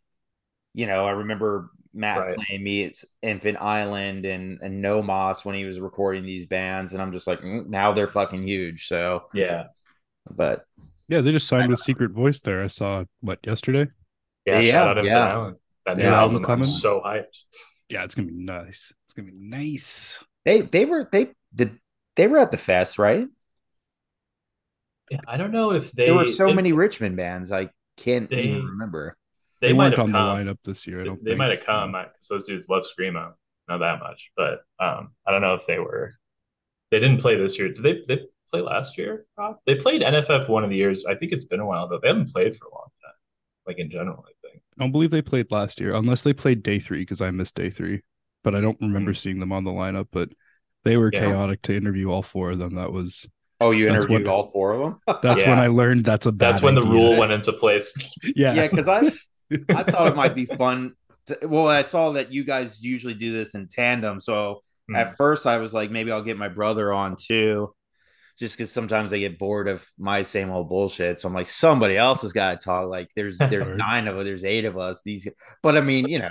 you 0.73 0.87
know, 0.87 1.05
I 1.05 1.11
remember 1.11 1.71
Matt 1.93 2.25
Right. 2.25 2.41
playing 2.49 2.63
me 2.63 2.85
at 2.85 2.95
Infant 3.23 3.59
Island 3.61 4.25
and 4.25 4.59
and 4.61 4.81
No 4.81 5.03
Moss 5.03 5.45
when 5.45 5.55
he 5.55 5.65
was 5.65 5.79
recording 5.79 6.25
these 6.25 6.47
bands, 6.47 6.93
and 6.93 7.01
I'm 7.01 7.13
just 7.13 7.27
like 7.27 7.41
mm, 7.41 7.67
now 7.67 7.93
they're 7.93 8.09
fucking 8.09 8.47
huge. 8.47 8.87
So, 8.87 9.25
Yeah. 9.31 9.69
but 10.31 10.65
Yeah, 11.07 11.21
they 11.21 11.31
just 11.31 11.47
signed 11.47 11.69
with 11.69 11.79
Secret 11.79 12.11
Voice 12.11 12.41
there. 12.41 12.63
I 12.63 12.67
saw 12.67 13.05
what 13.21 13.39
yesterday. 13.45 13.87
Yeah. 14.45 14.61
Yeah, 14.61 14.63
shout 14.63 14.87
out 14.87 14.97
Infinite 14.97 15.05
yeah. 15.05 15.51
Island. 15.89 15.99
That 16.01 16.03
new 16.05 16.09
Yeah, 16.11 16.19
album. 16.19 16.37
I'm 16.37 16.43
Clemens. 16.43 16.81
so 16.81 17.01
hyped. 17.01 17.37
Yeah, 17.89 18.03
it's 18.03 18.15
gonna 18.15 18.27
be 18.27 18.33
nice. 18.35 18.93
It's 19.05 19.13
gonna 19.13 19.31
be 19.31 19.37
nice. 19.37 20.23
they 20.45 20.61
they 20.61 20.85
were 20.85 21.07
they 21.11 21.31
did 21.53 21.77
they 22.15 22.27
were 22.27 22.37
at 22.39 22.51
the 22.51 22.57
fest, 22.57 22.99
right? 22.99 23.27
Yeah, 25.09 25.19
I 25.27 25.37
don't 25.37 25.51
know 25.51 25.71
if 25.71 25.91
they 25.91 26.05
there 26.05 26.15
were 26.15 26.25
so 26.25 26.49
it- 26.49 26.55
many 26.55 26.71
Richmond 26.71 27.15
bands, 27.17 27.51
I 27.51 27.69
can't 27.97 28.29
They- 28.29 28.43
even 28.43 28.65
remember. 28.65 29.15
They, 29.61 29.67
They, 29.69 29.73
might 29.73 29.85
weren't 29.87 29.97
have 29.97 30.05
on 30.05 30.11
come. 30.13 30.45
the 30.45 30.51
lineup 30.53 30.57
this 30.63 30.87
year. 30.87 31.01
I 31.01 31.03
don't 31.03 31.21
they 31.21 31.31
think. 31.31 31.37
might 31.39 31.51
have 31.57 31.65
come 31.65 31.91
because 31.91 32.27
those 32.29 32.45
dudes 32.45 32.69
love 32.69 32.85
screamo. 32.85 33.33
Not 33.67 33.79
that 33.79 33.99
much, 33.99 34.31
but 34.37 34.61
um, 34.79 35.11
I 35.27 35.31
don't 35.31 35.41
know 35.41 35.55
if 35.55 35.67
they 35.67 35.79
were. 35.79 36.13
They 36.91 36.99
didn't 37.01 37.19
play 37.19 37.35
this 37.35 37.59
year. 37.59 37.73
Did 37.73 37.83
they? 37.83 38.01
They 38.07 38.21
play 38.51 38.61
last 38.61 38.97
year? 38.97 39.25
Rob? 39.37 39.57
They 39.65 39.75
played 39.75 40.01
NFF 40.01 40.47
one 40.47 40.63
of 40.63 40.69
the 40.69 40.77
years. 40.77 41.03
I 41.05 41.13
think 41.15 41.33
it's 41.33 41.43
been 41.43 41.59
a 41.59 41.65
while 41.65 41.87
though. 41.89 41.99
They 42.01 42.07
haven't 42.07 42.31
played 42.31 42.55
for 42.57 42.67
a 42.67 42.71
long 42.73 42.87
time. 43.03 43.13
Like 43.67 43.79
in 43.79 43.91
general, 43.91 44.23
I. 44.25 44.31
I 44.31 44.38
don't 44.79 44.91
believe 44.91 45.11
they 45.11 45.21
played 45.21 45.51
last 45.51 45.79
year, 45.79 45.93
unless 45.93 46.23
they 46.23 46.33
played 46.33 46.63
day 46.63 46.79
three 46.79 46.99
because 47.01 47.21
I 47.21 47.29
missed 47.31 47.55
day 47.55 47.69
three. 47.69 48.01
But 48.43 48.55
I 48.55 48.61
don't 48.61 48.79
remember 48.81 49.11
Hmm. 49.11 49.15
seeing 49.15 49.39
them 49.39 49.51
on 49.51 49.63
the 49.65 49.71
lineup. 49.71 50.07
But 50.11 50.29
they 50.85 50.95
were 50.97 51.11
Yeah. 51.13 51.19
chaotic 51.21 51.61
to 51.63 51.75
interview 51.75 52.09
all 52.09 52.23
four 52.23 52.51
of 52.51 52.59
them. 52.59 52.75
That 52.75 52.91
was 52.91 53.27
Oh, 53.61 53.71
you 53.71 53.87
That's 53.91 54.05
interviewed 54.05 54.25
what- 54.27 54.31
all 54.33 54.45
four 54.45 54.73
of 54.73 54.79
them? 54.79 55.17
that's 55.21 55.43
when 55.45 55.59
I 55.59 55.67
learned 55.67 56.05
that's 56.05 56.25
a 56.25 56.31
bad 56.31 56.53
That's 56.53 56.61
when 56.61 56.75
the 56.75 56.81
idea. 56.81 56.93
rule 56.93 57.17
went 57.17 57.33
into 57.33 57.51
place. 57.51 57.93
Yeah, 58.35 58.53
yeah, 58.53 58.67
because 58.69 58.87
I 58.87 59.11
I 59.69 59.83
thought 59.83 60.07
it 60.07 60.15
might 60.15 60.33
be 60.35 60.45
fun. 60.45 60.93
To, 61.25 61.37
well, 61.43 61.67
I 61.67 61.81
saw 61.81 62.11
that 62.13 62.31
you 62.31 62.45
guys 62.45 62.81
usually 62.81 63.15
do 63.15 63.33
this 63.33 63.55
in 63.55 63.67
tandem, 63.67 64.21
so 64.21 64.61
Hmm. 64.87 64.95
at 64.95 65.17
first 65.17 65.45
I 65.45 65.57
was 65.57 65.73
like, 65.73 65.91
maybe 65.91 66.09
I'll 66.09 66.23
get 66.23 66.37
my 66.37 66.47
brother 66.47 66.93
on 66.93 67.17
too, 67.19 67.73
just 68.39 68.57
because 68.57 68.71
sometimes 68.71 69.13
I 69.13 69.19
get 69.19 69.37
bored 69.39 69.67
of 69.67 69.85
my 69.97 70.21
same 70.23 70.49
old 70.49 70.69
bullshit. 70.69 71.19
So 71.19 71.27
I'm 71.27 71.33
like, 71.33 71.45
somebody 71.47 71.97
else 71.97 72.21
has 72.23 72.33
got 72.33 72.59
to 72.59 72.65
talk. 72.65 72.89
Like, 72.89 73.09
there's 73.15 73.37
there's 73.49 73.67
nine 73.77 74.07
of 74.07 74.17
us, 74.17 74.23
there's 74.25 74.45
eight 74.45 74.65
of 74.65 74.77
us. 74.77 75.01
These, 75.03 75.27
but 75.61 75.77
I 75.77 75.81
mean, 75.81 76.07
you 76.07 76.19
know. 76.19 76.29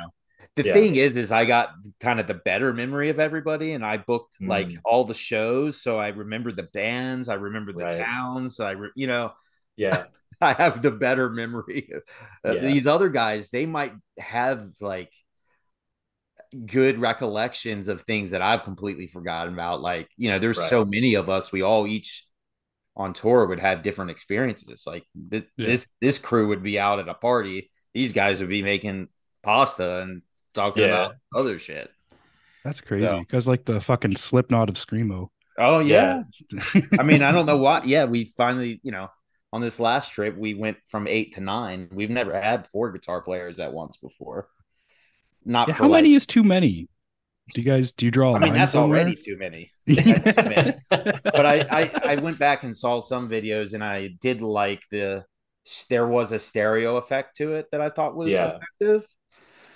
The 0.56 0.64
Yeah. 0.64 0.72
thing 0.72 0.96
is, 0.96 1.16
is 1.16 1.30
I 1.30 1.44
got 1.44 1.70
kind 2.00 2.18
of 2.18 2.26
the 2.26 2.34
better 2.34 2.72
memory 2.72 3.10
of 3.10 3.20
everybody, 3.20 3.72
and 3.74 3.84
I 3.84 3.96
booked 3.98 4.38
like 4.40 4.68
Mm. 4.68 4.78
all 4.84 5.04
the 5.04 5.14
shows, 5.14 5.80
so 5.80 5.98
I 5.98 6.08
remember 6.08 6.50
the 6.50 6.64
bands, 6.64 7.28
I 7.28 7.34
remember 7.34 7.72
the 7.72 7.84
Right. 7.84 7.92
towns, 7.94 8.58
I, 8.58 8.72
re- 8.72 8.90
you 8.96 9.06
know, 9.06 9.32
Yeah, 9.76 10.06
I 10.40 10.54
have 10.54 10.82
the 10.82 10.90
better 10.90 11.30
memory. 11.30 11.92
Uh, 12.44 12.54
Yeah. 12.54 12.60
These 12.60 12.88
other 12.88 13.08
guys, 13.08 13.50
they 13.50 13.66
might 13.66 13.92
have 14.18 14.68
like 14.80 15.12
good 16.66 16.98
recollections 16.98 17.88
of 17.88 18.02
things 18.02 18.30
that 18.30 18.42
I've 18.42 18.64
completely 18.64 19.06
forgotten 19.06 19.52
about. 19.52 19.80
Like, 19.80 20.08
you 20.16 20.30
know, 20.30 20.38
there's 20.38 20.58
Right. 20.58 20.68
so 20.70 20.84
many 20.84 21.14
of 21.14 21.28
us, 21.28 21.52
we 21.52 21.62
all 21.62 21.86
each 21.86 22.24
on 22.96 23.12
tour 23.12 23.46
would 23.46 23.60
have 23.60 23.82
different 23.82 24.10
experiences. 24.10 24.84
Like 24.86 25.04
th- 25.30 25.46
Yeah. 25.56 25.66
this 25.66 25.92
this 26.00 26.18
crew 26.18 26.48
would 26.48 26.62
be 26.62 26.78
out 26.78 26.98
at 26.98 27.08
a 27.08 27.14
party. 27.14 27.70
These 27.94 28.12
guys 28.12 28.40
would 28.40 28.48
be 28.48 28.62
making 28.62 29.08
pasta 29.42 30.00
and 30.02 30.22
talking 30.54 30.82
Yeah. 30.84 30.88
about 31.06 31.14
other 31.34 31.58
shit. 31.58 31.90
that's 32.64 32.80
crazy. 32.80 33.06
So- 33.06 33.20
Because 33.20 33.46
like 33.46 33.64
the 33.64 33.80
fucking 33.80 34.16
Slipknot 34.16 34.68
of 34.68 34.74
screamo. 34.74 35.28
Oh 35.58 35.78
yeah. 35.78 36.22
Yeah. 36.74 36.82
I 36.98 37.02
mean, 37.02 37.22
I 37.22 37.30
don't 37.32 37.46
know 37.46 37.56
why. 37.56 37.82
Yeah, 37.84 38.04
we 38.04 38.24
finally, 38.24 38.80
you 38.82 38.90
know, 38.92 39.08
on 39.52 39.60
this 39.62 39.80
last 39.80 40.12
trip, 40.12 40.36
we 40.36 40.54
went 40.54 40.76
from 40.86 41.06
eight 41.06 41.34
to 41.34 41.40
nine. 41.40 41.88
We've 41.92 42.10
never 42.10 42.38
had 42.38 42.66
four 42.66 42.90
guitar 42.92 43.22
players 43.22 43.58
at 43.60 43.72
once 43.72 43.96
before. 43.96 44.48
Not 45.44 45.66
Yeah, 45.66 45.74
for 45.74 45.84
how 45.84 45.88
like, 45.88 46.08
many 46.08 46.14
is 46.14 46.26
too 46.26 46.42
many? 46.42 46.88
Do 47.54 47.60
you 47.60 47.66
guys 47.66 47.92
do 47.92 48.06
you 48.06 48.10
draw? 48.12 48.34
a 48.34 48.36
I 48.36 48.40
mean, 48.40 48.52
that's 48.52 48.74
somewhere? 48.74 48.76
already 48.76 49.16
too 49.16 49.36
many. 49.36 49.72
That's 50.06 50.34
too 50.34 50.44
many. 50.44 50.74
But 51.34 51.46
I, 51.46 51.64
I, 51.70 51.92
I 52.04 52.16
went 52.16 52.38
back 52.38 52.62
and 52.64 52.76
saw 52.76 53.00
some 53.00 53.28
videos, 53.28 53.74
and 53.74 53.82
I 53.84 54.08
did 54.20 54.42
like 54.42 54.82
the. 54.90 55.24
There 55.90 56.06
was 56.06 56.32
a 56.32 56.38
stereo 56.38 56.96
effect 56.96 57.36
to 57.36 57.54
it 57.54 57.66
that 57.72 57.80
I 57.82 57.90
thought 57.90 58.16
was 58.16 58.40
Yeah. 58.40 58.40
effective. 58.40 59.06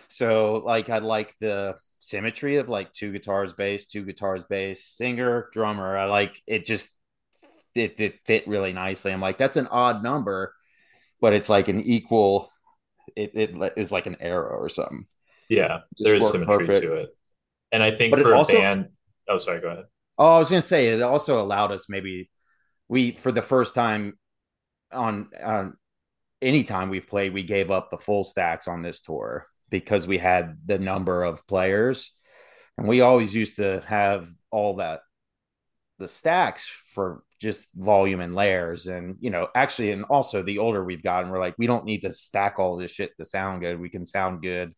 So, 0.08 0.56
like, 0.66 0.90
I 0.90 0.98
like 0.98 1.34
the 1.40 1.76
symmetry 2.00 2.58
of 2.58 2.68
like 2.68 2.92
two 2.92 3.12
guitars, 3.12 3.54
bass, 3.54 3.86
two 3.86 4.04
guitars, 4.04 4.44
bass, 4.44 4.84
singer, 4.84 5.48
drummer. 5.52 5.96
I 5.96 6.06
like 6.06 6.42
it. 6.46 6.66
Just 6.66 6.92
it, 7.74 8.00
it 8.00 8.20
fit 8.24 8.48
really 8.48 8.72
nicely. 8.74 9.12
I'm 9.12 9.20
like, 9.22 9.38
that's 9.38 9.56
an 9.58 9.68
odd 9.68 10.02
number, 10.02 10.54
but 11.20 11.34
it's 11.34 11.48
like 11.50 11.68
an 11.68 11.80
equal. 11.82 12.50
It 13.16 13.32
it 13.34 13.74
is 13.78 13.92
like 13.92 14.06
an 14.06 14.16
arrow 14.20 14.58
or 14.58 14.68
something. 14.70 15.06
Yeah, 15.56 15.80
there 15.98 16.16
is 16.16 16.30
symmetry 16.30 16.66
perfect. 16.66 16.86
to 16.86 16.94
it, 16.94 17.16
and 17.70 17.82
I 17.82 17.92
think 17.92 18.14
But 18.14 18.22
for 18.22 18.34
a 18.34 18.44
band. 18.44 18.88
Oh, 19.28 19.38
sorry. 19.38 19.60
Go 19.60 19.68
ahead. 19.68 19.84
Oh, 20.18 20.36
I 20.36 20.38
was 20.38 20.50
gonna 20.50 20.62
say 20.62 20.88
it 20.88 21.02
also 21.02 21.40
allowed 21.40 21.72
us 21.72 21.86
maybe 21.88 22.30
we 22.88 23.12
for 23.12 23.32
the 23.32 23.42
first 23.42 23.74
time 23.74 24.18
on 24.92 25.28
on 25.42 25.76
any 26.42 26.64
time 26.64 26.90
we've 26.90 27.06
played, 27.06 27.32
we 27.32 27.44
gave 27.44 27.70
up 27.70 27.90
the 27.90 27.96
full 27.96 28.24
stacks 28.24 28.66
on 28.66 28.82
this 28.82 29.00
tour 29.00 29.46
because 29.70 30.06
we 30.06 30.18
had 30.18 30.58
the 30.66 30.78
number 30.78 31.22
of 31.22 31.46
players. 31.46 32.10
And 32.76 32.88
we 32.88 33.00
always 33.00 33.34
used 33.34 33.56
to 33.56 33.82
have 33.86 34.28
all 34.50 34.76
that 34.76 35.00
the 35.98 36.08
stacks 36.08 36.68
for 36.68 37.22
just 37.40 37.72
volume 37.74 38.20
and 38.20 38.34
layers. 38.34 38.88
And 38.88 39.16
you 39.20 39.30
know, 39.30 39.48
actually, 39.54 39.92
and 39.92 40.04
also 40.04 40.42
the 40.42 40.58
older 40.58 40.84
we've 40.84 41.02
gotten, 41.02 41.30
we're 41.30 41.38
like, 41.38 41.54
we 41.58 41.66
don't 41.66 41.84
need 41.84 42.00
to 42.00 42.12
stack 42.12 42.58
all 42.58 42.76
this 42.76 42.90
shit 42.90 43.16
to 43.18 43.24
sound 43.24 43.60
good. 43.60 43.78
We 43.78 43.88
can 43.88 44.04
sound 44.04 44.42
good 44.42 44.74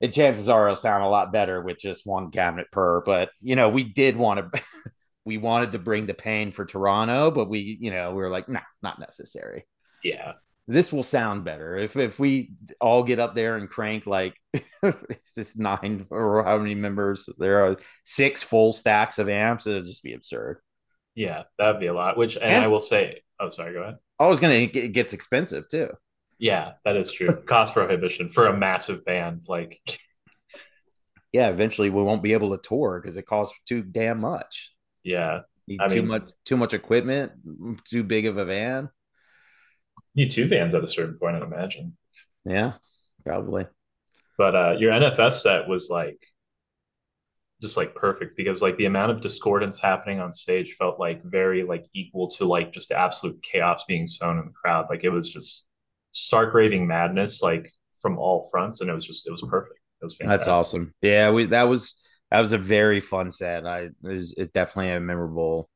and 0.00 0.12
chances 0.12 0.48
are 0.48 0.66
it'll 0.66 0.76
sound 0.76 1.04
a 1.04 1.08
lot 1.08 1.32
better 1.32 1.60
with 1.60 1.78
just 1.78 2.06
one 2.06 2.30
cabinet 2.30 2.66
per. 2.70 3.00
But 3.02 3.30
you 3.40 3.56
know, 3.56 3.68
we 3.68 3.84
did 3.84 4.16
want 4.16 4.52
to, 4.52 4.62
we 5.24 5.38
wanted 5.38 5.72
to 5.72 5.78
bring 5.78 6.06
the 6.06 6.14
pain 6.14 6.52
for 6.52 6.64
Toronto, 6.64 7.30
but 7.30 7.48
we, 7.48 7.76
you 7.80 7.90
know, 7.90 8.10
we 8.10 8.16
were 8.16 8.30
like, 8.30 8.48
nah, 8.48 8.60
not 8.82 8.98
necessary. 8.98 9.66
Yeah, 10.04 10.34
This 10.68 10.92
will 10.92 11.02
sound 11.02 11.44
better 11.44 11.76
if 11.76 11.96
if 11.96 12.18
we 12.20 12.52
all 12.80 13.02
get 13.02 13.18
up 13.18 13.34
there 13.34 13.56
and 13.56 13.68
crank 13.68 14.06
like 14.06 14.36
just 15.34 15.58
nine 15.58 16.06
or 16.10 16.44
how 16.44 16.58
many 16.58 16.74
members 16.74 17.28
there 17.38 17.64
are 17.66 17.76
six 18.04 18.42
full 18.42 18.72
stacks 18.72 19.18
of 19.18 19.28
amps. 19.28 19.66
It'll 19.66 19.82
just 19.82 20.02
be 20.04 20.12
absurd. 20.14 20.60
yeah, 21.16 21.42
that'd 21.58 21.80
be 21.80 21.86
a 21.88 21.92
lot. 21.94 22.16
Which, 22.16 22.36
and, 22.36 22.44
And- 22.44 22.64
I 22.64 22.68
will 22.68 22.80
say. 22.80 23.22
Oh, 23.40 23.50
sorry. 23.50 23.72
Go 23.72 23.82
ahead. 23.82 23.96
I 24.20 24.26
was 24.28 24.40
gonna 24.40 24.54
it 24.54 24.92
gets 24.92 25.12
expensive 25.12 25.68
too. 25.68 25.88
Yeah, 26.38 26.72
that 26.84 26.96
is 26.96 27.10
true. 27.12 27.42
Cost 27.46 27.72
prohibition 27.74 28.30
for 28.30 28.46
a 28.46 28.56
massive 28.56 29.04
band. 29.04 29.42
Like, 29.48 29.80
Yeah, 31.32 31.48
eventually 31.50 31.90
we 31.90 32.02
won't 32.02 32.22
be 32.22 32.32
able 32.32 32.56
to 32.56 32.68
tour 32.68 33.00
because 33.00 33.16
it 33.18 33.26
costs 33.26 33.54
too 33.68 33.82
damn 33.82 34.20
much. 34.20 34.72
yeah, 35.04 35.40
Need 35.66 35.80
I 35.80 35.88
too 35.88 35.96
mean- 35.96 36.06
much 36.08 36.30
too 36.46 36.56
much 36.56 36.72
equipment, 36.72 37.32
too 37.84 38.02
big 38.02 38.24
of 38.26 38.38
a 38.38 38.44
van. 38.46 38.88
you 40.14 40.28
two 40.28 40.48
vans 40.48 40.74
at 40.74 40.82
a 40.82 40.88
certain 40.88 41.18
point, 41.18 41.36
I'd 41.36 41.42
imagine. 41.42 41.96
Yeah, 42.46 42.72
probably. 43.26 43.66
But 44.38 44.54
uh, 44.56 44.76
your 44.78 44.92
NFF 44.92 45.34
set 45.34 45.68
was 45.68 45.90
like 45.90 46.18
just 47.60 47.76
like 47.76 47.94
perfect 47.94 48.36
because 48.36 48.62
like 48.62 48.78
the 48.78 48.86
amount 48.86 49.10
of 49.10 49.20
discordance 49.20 49.78
happening 49.78 50.20
on 50.20 50.32
stage 50.32 50.76
felt 50.78 50.98
like 50.98 51.22
very 51.24 51.62
like 51.64 51.84
equal 51.92 52.30
to 52.30 52.46
like 52.46 52.72
just 52.72 52.90
absolute 52.92 53.42
chaos 53.42 53.84
being 53.86 54.06
sown 54.08 54.38
in 54.38 54.46
the 54.46 54.52
crowd. 54.52 54.86
Like 54.88 55.04
it 55.04 55.10
was 55.10 55.28
just 55.28 55.66
stark 56.12 56.54
raving 56.54 56.86
madness 56.86 57.42
like 57.42 57.70
from 58.00 58.18
all 58.18 58.48
fronts, 58.50 58.80
and 58.80 58.90
it 58.90 58.94
was 58.94 59.06
just 59.06 59.26
it 59.26 59.30
was 59.30 59.44
perfect. 59.48 59.78
It 60.00 60.04
was 60.04 60.16
fantastic. 60.16 60.38
That's 60.38 60.48
awesome. 60.48 60.94
Yeah, 61.02 61.30
we 61.30 61.46
that 61.46 61.64
was 61.64 62.00
that 62.30 62.40
was 62.40 62.52
a 62.52 62.58
very 62.58 63.00
fun 63.00 63.30
set. 63.30 63.66
I 63.66 63.80
it 63.82 63.92
was 64.02 64.32
it 64.36 64.52
definitely 64.52 64.92
a 64.92 65.00
memorable 65.00 65.68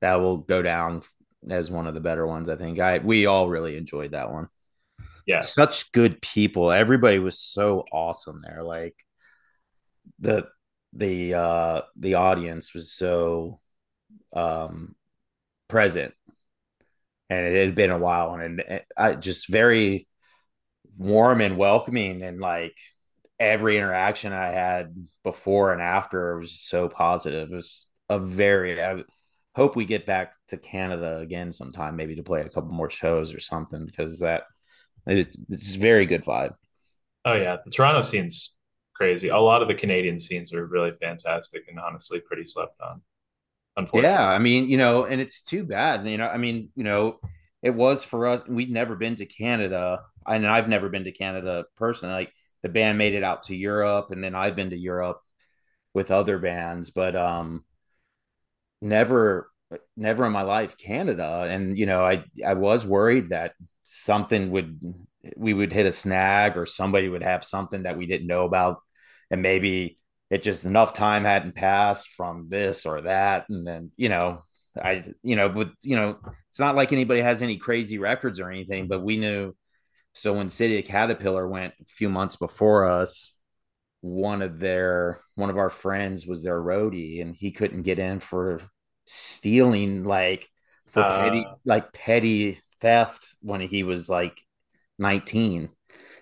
that 0.00 0.16
will 0.16 0.38
go 0.38 0.62
down 0.62 1.02
as 1.48 1.70
one 1.70 1.86
of 1.86 1.94
the 1.94 2.00
better 2.00 2.26
ones. 2.26 2.48
I 2.48 2.56
think 2.56 2.78
I 2.78 2.98
we 2.98 3.26
all 3.26 3.48
really 3.48 3.76
enjoyed 3.76 4.12
that 4.12 4.30
one. 4.30 4.48
Yeah, 5.26 5.40
Such 5.40 5.90
good 5.92 6.22
people. 6.22 6.70
Everybody 6.70 7.18
was 7.18 7.38
so 7.38 7.84
awesome 7.92 8.40
there. 8.42 8.62
Like 8.62 8.94
the 10.20 10.46
the 10.92 11.34
uh 11.34 11.82
the 11.96 12.14
audience 12.14 12.72
was 12.72 12.92
so 12.92 13.60
um 14.34 14.94
present 15.68 16.14
and 17.30 17.46
it 17.46 17.66
had 17.66 17.74
been 17.74 17.90
a 17.90 17.98
while 17.98 18.34
and, 18.34 18.60
and 18.60 18.82
I 18.96 19.12
uh, 19.12 19.14
just 19.14 19.48
very 19.48 20.06
warm 20.98 21.40
and 21.40 21.56
welcoming 21.56 22.22
and 22.22 22.40
like 22.40 22.76
every 23.38 23.76
interaction 23.76 24.32
I 24.32 24.46
had 24.46 24.94
before 25.22 25.72
and 25.72 25.82
after 25.82 26.38
was 26.38 26.60
so 26.60 26.88
positive. 26.88 27.50
It 27.50 27.54
was 27.54 27.86
a 28.08 28.18
very, 28.18 28.82
I 28.82 29.02
hope 29.54 29.76
we 29.76 29.84
get 29.84 30.06
back 30.06 30.34
to 30.48 30.56
Canada 30.56 31.18
again 31.18 31.52
sometime, 31.52 31.96
maybe 31.96 32.16
to 32.16 32.22
play 32.22 32.40
a 32.40 32.48
couple 32.48 32.70
more 32.70 32.90
shows 32.90 33.34
or 33.34 33.40
something, 33.40 33.84
because 33.84 34.20
that 34.20 34.44
it, 35.06 35.36
it's 35.50 35.74
very 35.74 36.06
good 36.06 36.24
vibe. 36.24 36.54
Oh 37.24 37.34
yeah, 37.34 37.56
the 37.64 37.70
Toronto 37.70 38.02
scene's 38.02 38.54
crazy. 38.94 39.28
A 39.28 39.38
lot 39.38 39.62
of 39.62 39.68
the 39.68 39.74
Canadian 39.74 40.20
scenes 40.20 40.54
are 40.54 40.64
really 40.66 40.92
fantastic 41.00 41.64
and 41.68 41.78
honestly 41.78 42.20
pretty 42.20 42.46
slept 42.46 42.80
on. 42.80 43.02
Unfortunately. 43.76 44.10
Yeah, 44.10 44.28
I 44.28 44.38
mean, 44.38 44.68
you 44.68 44.78
know, 44.78 45.04
and 45.04 45.20
it's 45.20 45.42
too 45.42 45.64
bad. 45.64 46.06
You 46.06 46.16
know, 46.18 46.28
I 46.28 46.38
mean, 46.38 46.70
you 46.76 46.84
know, 46.84 47.18
it 47.62 47.70
was 47.74 48.02
for 48.04 48.26
us. 48.26 48.42
We'd 48.48 48.70
never 48.70 48.96
been 48.96 49.16
to 49.16 49.26
Canada, 49.26 50.00
and 50.26 50.46
I've 50.46 50.68
never 50.68 50.88
been 50.88 51.04
to 51.04 51.12
Canada 51.12 51.66
personally. 51.76 52.14
Like 52.14 52.32
the 52.62 52.68
band 52.68 52.98
made 52.98 53.14
it 53.14 53.22
out 53.22 53.44
to 53.44 53.56
Europe, 53.56 54.10
and 54.10 54.22
then 54.24 54.34
I've 54.34 54.56
been 54.56 54.70
to 54.70 54.78
Europe 54.78 55.20
with 55.94 56.10
other 56.10 56.38
bands, 56.38 56.90
but 56.90 57.16
um, 57.16 57.64
never, 58.80 59.50
never 59.96 60.26
in 60.26 60.32
my 60.32 60.42
life 60.42 60.76
Canada. 60.76 61.46
And 61.48 61.78
you 61.78 61.86
know, 61.86 62.04
I 62.04 62.24
I 62.44 62.54
was 62.54 62.84
worried 62.86 63.30
that 63.30 63.52
something 63.84 64.50
would 64.50 64.80
we 65.36 65.52
would 65.54 65.72
hit 65.72 65.86
a 65.86 65.92
snag 65.92 66.56
or 66.56 66.66
somebody 66.66 67.08
would 67.08 67.22
have 67.22 67.44
something 67.44 67.82
that 67.84 67.96
we 67.96 68.06
didn't 68.06 68.26
know 68.26 68.44
about, 68.44 68.78
and 69.30 69.42
maybe 69.42 69.98
it 70.30 70.42
just 70.42 70.64
enough 70.64 70.92
time 70.92 71.24
hadn't 71.24 71.54
passed 71.54 72.08
from 72.08 72.48
this 72.48 72.86
or 72.86 73.02
that. 73.02 73.48
And 73.48 73.66
then 73.66 73.90
you 73.96 74.08
know 74.08 74.40
i 74.82 75.02
you 75.22 75.36
know 75.36 75.48
but 75.48 75.70
you 75.80 75.96
know 75.96 76.18
it's 76.50 76.60
not 76.60 76.76
like 76.76 76.92
anybody 76.92 77.20
has 77.20 77.40
any 77.40 77.56
crazy 77.56 77.96
records 77.96 78.38
or 78.38 78.50
anything 78.50 78.88
but 78.88 79.02
we 79.02 79.16
knew. 79.16 79.54
So 80.12 80.32
when 80.32 80.48
city 80.48 80.78
of 80.78 80.86
caterpillar 80.86 81.46
went 81.46 81.74
a 81.80 81.84
few 81.84 82.08
months 82.08 82.36
before 82.36 82.86
us 82.86 83.36
one 84.00 84.42
of 84.42 84.58
their 84.58 85.20
one 85.34 85.50
of 85.50 85.58
our 85.58 85.70
friends 85.70 86.26
was 86.26 86.42
their 86.42 86.60
roadie 86.60 87.20
and 87.20 87.34
he 87.34 87.50
couldn't 87.50 87.82
get 87.82 87.98
in 87.98 88.20
for 88.20 88.60
stealing 89.04 90.04
like 90.04 90.48
for 90.86 91.00
uh, 91.00 91.22
petty 91.22 91.46
like 91.64 91.92
petty 91.92 92.60
theft 92.80 93.34
when 93.40 93.60
he 93.60 93.82
was 93.82 94.08
like 94.08 94.40
19 94.98 95.70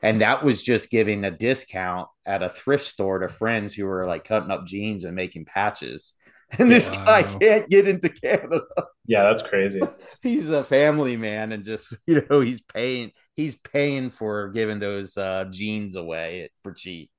and 0.02 0.20
that 0.20 0.42
was 0.42 0.62
just 0.62 0.90
giving 0.90 1.24
a 1.24 1.30
discount 1.30 2.09
at 2.27 2.43
a 2.43 2.49
thrift 2.49 2.87
store 2.87 3.20
to 3.20 3.29
friends 3.29 3.75
who 3.75 3.87
were 3.87 4.07
like 4.07 4.25
cutting 4.25 4.51
up 4.51 4.66
jeans 4.66 5.05
and 5.05 5.14
making 5.14 5.45
patches. 5.45 6.14
And 6.59 6.70
this 6.70 6.91
wow. 6.91 7.05
guy 7.05 7.22
can't 7.22 7.68
get 7.68 7.89
into 7.89 8.09
Canada. 8.11 8.61
Yeah, 9.07 9.25
that's 9.25 9.43
crazy. 9.43 9.81
he's 10.22 10.51
a 10.51 10.62
family 10.62 11.16
man 11.16 11.51
and 11.51 11.64
just, 11.64 11.97
you 12.07 12.25
know, 12.31 12.41
he's 12.41 12.61
paying 12.61 13.11
he's 13.35 13.57
paying 13.57 14.11
for 14.11 14.51
giving 14.51 14.79
those 14.79 15.16
uh 15.16 15.47
jeans 15.51 15.97
away 15.97 16.51
for 16.62 16.72
cheap. 16.72 17.11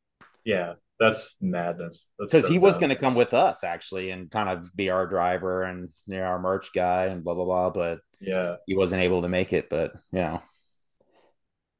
Yeah, 0.45 0.75
that's 0.99 1.35
madness. 1.41 2.11
Because 2.17 2.45
so 2.45 2.51
he 2.51 2.59
was 2.59 2.77
going 2.77 2.91
to 2.91 2.95
come 2.95 3.15
with 3.15 3.33
us 3.33 3.63
actually 3.63 4.11
and 4.11 4.31
kind 4.31 4.47
of 4.47 4.73
be 4.73 4.89
our 4.89 5.05
driver 5.05 5.63
and 5.63 5.89
you 6.07 6.17
know, 6.17 6.23
our 6.23 6.39
merch 6.39 6.69
guy 6.73 7.05
and 7.05 7.23
blah 7.23 7.33
blah 7.33 7.45
blah. 7.45 7.71
But 7.71 7.99
yeah, 8.21 8.57
he 8.67 8.75
wasn't 8.75 9.01
able 9.01 9.23
to 9.23 9.27
make 9.27 9.51
it. 9.51 9.69
But 9.69 9.93
you 10.13 10.19
know, 10.19 10.41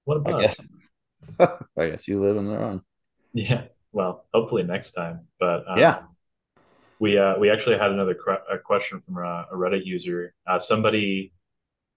what 0.04 0.18
about? 0.18 0.36
I 0.36 0.42
guess 0.42 0.60
I 1.40 1.90
guess 1.90 2.08
you 2.08 2.22
live 2.22 2.38
in 2.38 2.48
their 2.48 2.62
own. 2.62 2.82
Yeah. 3.36 3.64
Well, 3.92 4.26
hopefully 4.34 4.64
next 4.64 4.92
time. 4.92 5.28
But 5.40 5.70
um, 5.70 5.78
yeah, 5.78 6.04
we 7.00 7.18
uh, 7.18 7.38
we 7.38 7.50
actually 7.50 7.78
had 7.78 7.92
another 7.92 8.18
a 8.52 8.58
question 8.58 9.02
from 9.02 9.18
a, 9.18 9.46
a 9.52 9.56
Reddit 9.56 9.86
user. 9.86 10.34
Uh, 10.48 10.60
somebody 10.60 11.34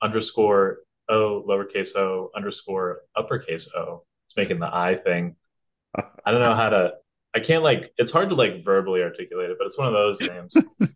underscore 0.03 0.79
o 1.09 1.45
lowercase 1.49 1.95
o 1.97 2.31
underscore 2.35 3.03
uppercase 3.17 3.71
o. 3.75 4.03
It's 4.27 4.37
making 4.37 4.59
the 4.59 4.75
I 4.75 4.97
thing. 4.97 5.37
I 5.97 6.31
don't 6.33 6.43
know 6.43 6.57
how 6.57 6.71
to. 6.71 6.95
I 7.35 7.41
can't 7.41 7.63
like. 7.63 7.93
It's 7.97 8.13
hard 8.13 8.31
to 8.31 8.35
like 8.35 8.65
verbally 8.65 9.03
articulate 9.03 9.51
it, 9.51 9.57
but 9.59 9.67
it's 9.67 9.79
one 9.79 9.87
of 9.87 9.95
those 9.95 10.21
names. 10.21 10.55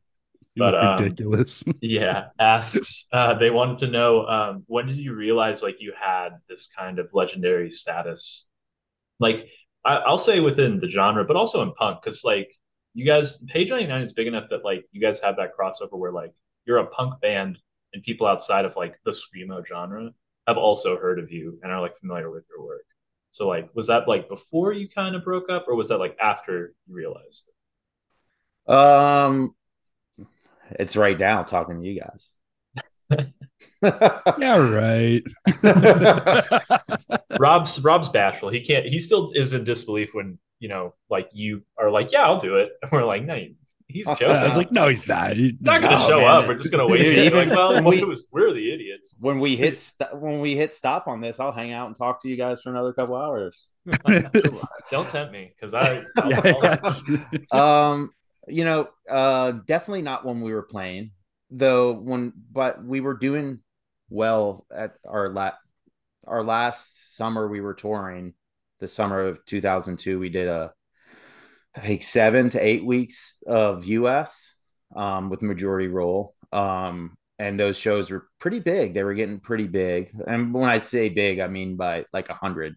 but 0.57 0.75
um, 0.75 0.97
ridiculous. 0.99 1.63
yeah, 1.81 2.27
asks. 2.41 3.07
Uh, 3.13 3.35
they 3.35 3.51
wanted 3.51 3.79
to 3.79 3.87
know 3.87 4.27
um, 4.27 4.65
when 4.67 4.87
did 4.87 4.97
you 4.97 5.15
realize 5.15 5.63
like 5.63 5.77
you 5.81 5.93
had 5.99 6.31
this 6.49 6.69
kind 6.77 6.99
of 6.99 7.09
legendary 7.13 7.71
status? 7.71 8.47
Like 9.21 9.49
I, 9.85 10.09
will 10.11 10.19
say 10.19 10.41
within 10.41 10.81
the 10.81 10.89
genre, 10.89 11.25
but 11.25 11.37
also 11.37 11.63
in 11.63 11.73
punk, 11.73 12.03
because 12.03 12.25
like 12.25 12.53
you 12.95 13.05
guys, 13.05 13.39
Page 13.49 13.71
ninety 13.71 13.87
nine 13.87 14.03
is 14.03 14.13
big 14.13 14.27
enough 14.27 14.49
that 14.51 14.65
like 14.65 14.85
you 14.93 15.01
guys 15.01 15.21
have 15.21 15.37
that 15.37 15.53
crossover 15.59 15.99
where 15.99 16.13
like 16.13 16.33
you're 16.67 16.79
a 16.79 16.87
punk 16.87 17.21
band 17.21 17.59
and 17.93 18.03
people 18.03 18.27
outside 18.27 18.65
of 18.65 18.77
like 18.77 18.99
the 19.05 19.11
screamo 19.11 19.67
genre 19.67 20.11
have 20.47 20.57
also 20.57 20.97
heard 20.97 21.19
of 21.19 21.31
you 21.31 21.59
and 21.63 21.73
are 21.73 21.81
like 21.81 21.97
familiar 21.97 22.31
with 22.31 22.45
your 22.49 22.65
work. 22.65 22.85
So 23.33 23.49
like, 23.49 23.71
was 23.75 23.87
that 23.87 24.09
like 24.09 24.29
before 24.29 24.73
you 24.73 24.89
kind 24.89 25.17
of 25.17 25.25
broke 25.25 25.51
up, 25.51 25.67
or 25.69 25.75
was 25.75 25.89
that 25.89 25.99
like 25.99 26.17
after 26.21 26.75
you 26.87 26.95
realized? 26.95 27.45
It? 28.69 28.75
Um, 28.75 29.55
it's 30.71 30.97
right 30.97 31.19
now 31.19 31.43
talking 31.43 31.81
to 31.81 31.89
you 31.89 32.01
guys. 32.01 32.33
yeah, 33.83 34.57
right. 34.57 35.23
Rob's 37.39 37.81
Rob's 37.81 38.09
bashful. 38.09 38.49
He 38.51 38.61
can't. 38.61 38.87
He 38.87 38.99
still 38.99 39.33
is 39.35 39.53
in 39.53 39.65
disbelief 39.65 40.11
when 40.13 40.39
you 40.63 40.69
know, 40.69 40.95
like 41.11 41.29
you 41.33 41.63
are 41.77 41.91
like, 41.91 42.13
yeah, 42.13 42.23
I'll 42.23 42.41
do 42.41 42.57
it, 42.57 42.71
and 42.83 42.93
we're 42.93 43.05
like, 43.05 43.25
no, 43.25 43.37
he's 43.89 44.07
joking. 44.07 44.31
I 44.31 44.45
was 44.45 44.57
like, 44.57 44.71
no, 44.71 44.89
he's 44.89 45.07
not. 45.07 45.37
He's 45.37 45.55
not 45.61 45.83
going 45.83 45.99
to 45.99 46.03
show 46.05 46.21
man. 46.21 46.29
up. 46.29 46.49
We're 46.49 46.55
just 46.55 46.73
going 46.73 46.87
to 46.87 46.93
wait. 46.93 47.19
Even 47.19 47.49
like, 47.49 47.57
well, 47.57 47.83
we, 47.83 48.03
was, 48.05 48.27
we're 48.31 48.53
the 48.53 48.73
idiots. 48.73 49.17
When 49.21 49.41
we 49.41 49.57
hit 49.57 49.81
st- 49.81 50.17
when 50.17 50.41
we 50.41 50.57
hit 50.57 50.73
stop 50.73 51.09
on 51.09 51.21
this, 51.21 51.41
I'll 51.41 51.53
hang 51.53 51.73
out 51.73 51.89
and 51.89 51.97
talk 51.97 52.23
to 52.23 52.29
you 52.29 52.37
guys 52.37 52.63
for 52.63 52.71
another 52.71 52.93
couple 52.93 53.17
hours. 53.17 53.69
Don't 54.91 55.11
tempt 55.11 55.33
me 55.33 55.53
because 55.61 55.75
I. 55.75 56.05
Yeah, 56.29 56.79
um, 57.51 58.13
you 58.47 58.65
know, 58.65 58.89
uh, 59.11 59.53
definitely 59.67 60.03
not 60.03 60.25
when 60.25 60.41
we 60.41 60.53
were 60.53 60.63
playing, 60.63 61.11
though. 61.53 61.93
When 61.93 62.33
but 62.51 62.85
we 62.85 63.01
were 63.01 63.15
doing 63.15 63.61
well 64.09 64.67
at 64.75 64.95
our 65.07 65.29
la- 65.31 65.53
our 66.27 66.43
last 66.43 67.17
summer 67.17 67.49
we 67.49 67.61
were 67.61 67.75
touring, 67.75 68.35
the 68.81 68.89
summer 68.89 69.21
of 69.21 69.45
2002. 69.47 70.19
We 70.19 70.29
did 70.29 70.49
a, 70.49 70.73
I 71.75 71.81
think 71.81 72.03
seven 72.03 72.51
to 72.51 72.61
eight 72.61 72.85
weeks 72.85 73.43
of 73.47 73.87
U.S. 73.87 74.55
Um, 74.95 75.31
with 75.31 75.43
majority 75.43 75.89
rule. 75.89 76.35
Um, 76.53 77.17
and 77.39 77.59
those 77.59 77.79
shows 77.79 78.11
were 78.11 78.29
pretty 78.39 78.61
big. 78.61 78.95
They 78.95 79.03
were 79.03 79.15
getting 79.15 79.41
pretty 79.41 79.67
big. 79.67 80.13
And 80.27 80.53
when 80.53 80.69
I 80.69 80.79
say 80.79 81.09
big, 81.09 81.41
I 81.41 81.49
mean 81.49 81.77
by 81.77 82.05
like 82.13 82.29
a 82.29 82.35
hundred. 82.35 82.77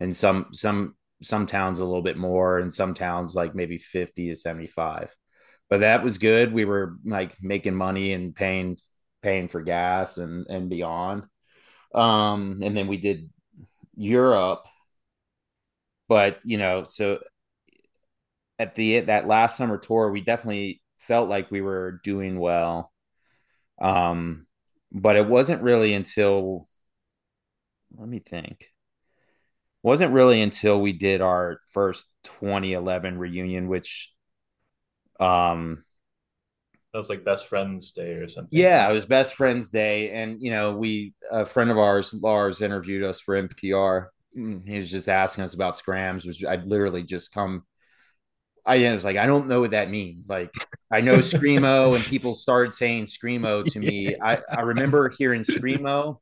And 0.00 0.16
some 0.16 0.46
some 0.52 0.96
some 1.22 1.46
towns 1.46 1.80
a 1.80 1.84
little 1.84 2.02
bit 2.02 2.16
more 2.16 2.58
and 2.58 2.72
some 2.72 2.94
towns 2.94 3.34
like 3.34 3.54
maybe 3.54 3.78
50 3.78 4.30
to 4.30 4.36
75 4.36 5.14
but 5.70 5.80
that 5.80 6.02
was 6.04 6.18
good. 6.18 6.52
We 6.52 6.64
were 6.64 6.96
like 7.04 7.36
making 7.42 7.74
money 7.74 8.12
and 8.12 8.34
paying 8.34 8.78
paying 9.22 9.48
for 9.48 9.62
gas 9.62 10.18
and 10.18 10.46
and 10.48 10.68
beyond. 10.70 11.24
Um 11.94 12.60
and 12.62 12.76
then 12.76 12.88
we 12.88 12.98
did 12.98 13.30
europe 13.96 14.66
but 16.08 16.38
you 16.44 16.58
know 16.58 16.84
so 16.84 17.18
at 18.58 18.74
the 18.74 19.00
that 19.00 19.26
last 19.26 19.56
summer 19.56 19.78
tour 19.78 20.10
we 20.10 20.20
definitely 20.20 20.80
felt 20.96 21.28
like 21.28 21.50
we 21.50 21.60
were 21.60 22.00
doing 22.04 22.38
well. 22.38 22.92
Um 23.80 24.46
but 24.92 25.16
it 25.16 25.26
wasn't 25.28 25.62
really 25.62 25.94
until 25.94 26.68
let 27.96 28.08
me 28.08 28.18
think 28.18 28.70
wasn't 29.82 30.12
really 30.12 30.40
until 30.40 30.80
we 30.80 30.92
did 30.92 31.20
our 31.20 31.60
first 31.70 32.06
2011 32.24 33.18
reunion, 33.18 33.68
which 33.68 34.13
um 35.20 35.84
that 36.94 36.98
was 36.98 37.08
like 37.08 37.24
best 37.24 37.48
friends 37.48 37.90
day 37.90 38.12
or 38.12 38.28
something. 38.28 38.56
Yeah, 38.56 38.88
it 38.88 38.92
was 38.92 39.04
best 39.04 39.34
friends 39.34 39.70
day, 39.70 40.10
and 40.10 40.40
you 40.40 40.52
know, 40.52 40.76
we 40.76 41.12
a 41.28 41.44
friend 41.44 41.72
of 41.72 41.76
ours, 41.76 42.14
Lars, 42.14 42.60
interviewed 42.60 43.02
us 43.02 43.18
for 43.18 43.34
NPR. 43.34 44.06
Mm, 44.38 44.66
he 44.66 44.76
was 44.76 44.92
just 44.92 45.08
asking 45.08 45.42
us 45.42 45.54
about 45.54 45.76
skramz, 45.76 46.24
which 46.24 46.44
I'd 46.44 46.66
literally 46.66 47.02
just 47.02 47.32
come. 47.34 47.64
I 48.64 48.92
was 48.92 49.04
like, 49.04 49.16
I 49.16 49.26
don't 49.26 49.48
know 49.48 49.60
what 49.60 49.72
that 49.72 49.90
means. 49.90 50.28
Like, 50.28 50.54
I 50.90 51.00
know 51.00 51.16
screamo, 51.18 51.96
and 51.96 52.04
people 52.04 52.36
started 52.36 52.74
saying 52.74 53.06
screamo 53.06 53.66
to 53.72 53.80
me. 53.80 54.16
I 54.22 54.38
I 54.48 54.60
remember 54.60 55.08
hearing 55.08 55.42
screamo. 55.42 56.20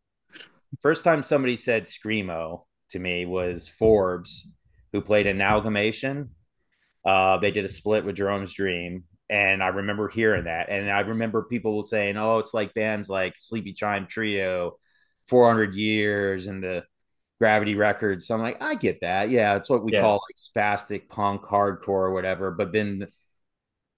First 0.81 1.05
time 1.05 1.23
somebody 1.23 1.59
said 1.59 1.85
screamo, 1.85 2.65
to 2.91 2.99
me 2.99 3.27
was 3.27 3.69
Forbes, 3.69 4.49
who 4.93 5.03
played 5.03 5.27
Amalgamation. 5.27 6.31
Uh, 7.05 7.39
they 7.39 7.51
did 7.51 7.65
a 7.65 7.69
split 7.69 8.05
with 8.05 8.17
Jerome's 8.17 8.53
Dream, 8.53 9.05
and 9.29 9.63
I 9.63 9.69
remember 9.69 10.09
hearing 10.09 10.45
that, 10.45 10.69
and 10.69 10.91
I 10.91 11.01
remember 11.01 11.45
people 11.45 11.83
saying, 11.83 12.17
"Oh, 12.17 12.39
it's 12.39 12.55
like 12.55 12.75
bands 12.75 13.09
like 13.09 13.37
Sleepytime 13.37 14.09
Trio, 14.09 14.79
400 15.29 15.75
Years, 15.75 16.47
and 16.47 16.63
the 16.63 16.85
Gravity 17.41 17.75
Records." 17.75 18.27
So 18.27 18.35
I'm 18.35 18.43
like, 18.43 18.63
I 18.63 18.75
get 18.75 19.01
that. 19.01 19.31
Yeah, 19.31 19.57
it's 19.57 19.71
what 19.71 19.85
we 19.85 19.93
yeah. 19.93 20.03
call 20.03 20.21
like 20.29 20.37
spastic 20.37 21.09
punk, 21.09 21.43
hardcore, 21.43 21.89
or 21.89 22.13
whatever. 22.13 22.51
But 22.53 22.73
then 22.73 23.09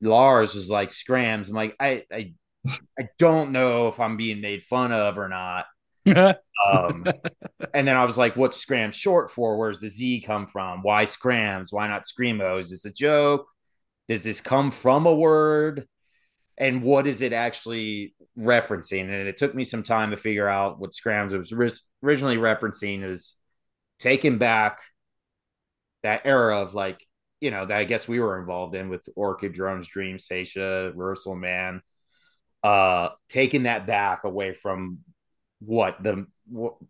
Lars 0.01 0.55
was 0.55 0.71
like 0.71 0.91
Skramz. 0.91 1.49
I'm 1.49 1.55
like, 1.55 1.77
I, 1.81 2.05
I, 2.13 2.35
I 2.99 3.09
don't 3.19 3.53
know 3.53 3.89
if 3.89 4.01
I'm 4.01 4.17
being 4.17 4.41
made 4.41 4.63
fun 4.63 4.93
of 4.93 5.19
or 5.19 5.29
not. 5.29 5.67
Um, 6.65 7.07
and 7.75 7.87
then 7.87 7.97
I 7.97 8.05
was 8.05 8.17
like, 8.17 8.37
what's 8.37 8.57
Scram 8.57 8.91
short 8.91 9.31
for? 9.31 9.59
Where's 9.59 9.81
the 9.81 9.89
Z 9.89 10.23
come 10.27 10.47
from? 10.47 10.83
Why 10.83 11.05
Skramz? 11.05 11.69
Why 11.73 11.89
not 11.89 12.05
Screamo? 12.05 12.59
Is 12.59 12.71
this 12.71 12.85
a 12.85 12.93
joke? 12.93 13.47
Does 14.09 14.25
this 14.25 14.41
come 14.41 14.71
from 14.71 15.07
a 15.07 15.15
word? 15.15 15.87
And 16.57 16.83
what 16.83 17.07
is 17.07 17.21
it 17.21 17.33
actually 17.33 18.15
referencing? 18.39 19.03
And 19.03 19.29
it 19.29 19.37
took 19.37 19.55
me 19.55 19.65
some 19.65 19.83
time 19.83 20.11
to 20.13 20.17
figure 20.17 20.49
out 20.49 20.79
what 20.79 20.93
Skramz 20.93 21.37
was 21.37 21.83
originally 22.03 22.37
referencing 22.37 23.05
is 23.05 23.35
taking 23.99 24.39
back 24.39 24.81
that 26.03 26.23
era 26.25 26.61
of 26.61 26.75
like, 26.75 27.05
you 27.41 27.51
know, 27.51 27.67
that 27.67 27.77
I 27.77 27.85
guess 27.85 28.07
we 28.07 28.21
were 28.21 28.39
involved 28.39 28.75
in 28.75 28.89
with 28.89 29.09
Orchid, 29.17 29.55
Jerome's 29.55 29.89
Dream, 29.89 30.19
Saetia, 30.19 30.93
Reversal 30.95 31.35
Man, 31.35 31.83
uh, 32.63 33.09
taking 33.29 33.65
that 33.65 33.87
back 33.87 34.25
away 34.25 34.53
from 34.53 35.01
what 35.61 36.03
the 36.03 36.27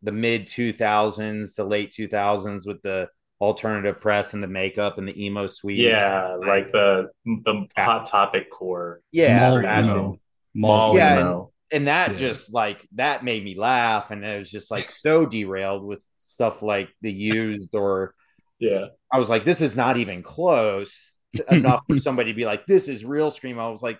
the 0.03 0.12
mid 0.12 0.47
2000s, 0.47 1.55
the 1.55 1.65
late 1.65 1.93
2000s 1.93 2.67
with 2.67 2.83
the 2.83 3.09
alternative 3.41 4.01
press 4.01 4.35
and 4.35 4.43
the 4.43 4.49
makeup 4.49 4.99
and 4.99 5.09
the 5.09 5.25
emo 5.25 5.47
suite. 5.47 5.79
Yeah, 5.79 6.37
like 6.37 6.73
the 6.73 7.11
the 7.25 7.67
hot 7.77 8.07
topic 8.07 8.51
core. 8.51 9.01
Yeah, 9.12 9.51
Mall 9.51 9.59
emo. 9.61 10.19
Mall 10.55 10.97
yeah, 10.97 11.21
emo. 11.21 11.53
And, 11.71 11.79
and 11.79 11.89
that 11.89 12.12
Yeah. 12.12 12.17
just 12.17 12.53
like 12.55 12.87
that 12.93 13.25
made 13.25 13.45
me 13.45 13.57
laugh, 13.57 14.11
and 14.11 14.25
it 14.25 14.39
was 14.39 14.51
just 14.51 14.71
like 14.71 14.85
so 14.85 15.27
derailed 15.27 15.85
with 15.85 16.05
stuff 16.12 16.62
like 16.62 16.89
the 17.01 17.12
used 17.12 17.75
or 17.75 18.15
Yeah. 18.59 18.87
I 19.12 19.19
was 19.19 19.29
like, 19.29 19.45
this 19.45 19.61
is 19.61 19.77
not 19.77 19.97
even 19.97 20.23
close 20.23 21.19
enough 21.51 21.83
for 21.89 21.99
somebody 21.99 22.33
to 22.33 22.37
be 22.37 22.47
like, 22.47 22.67
this 22.67 22.89
is 22.89 23.05
real 23.05 23.31
scream 23.31 23.59
I 23.59 23.69
was 23.69 23.83
like, 23.83 23.99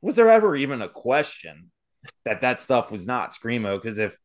was 0.00 0.16
there 0.16 0.30
ever 0.30 0.56
even 0.56 0.82
a 0.82 0.88
question 0.88 1.70
that 2.24 2.40
that 2.42 2.60
stuff 2.60 2.90
was 2.90 3.06
not 3.06 3.32
screamo? 3.32 3.80
Because 3.80 3.98
if 3.98 4.16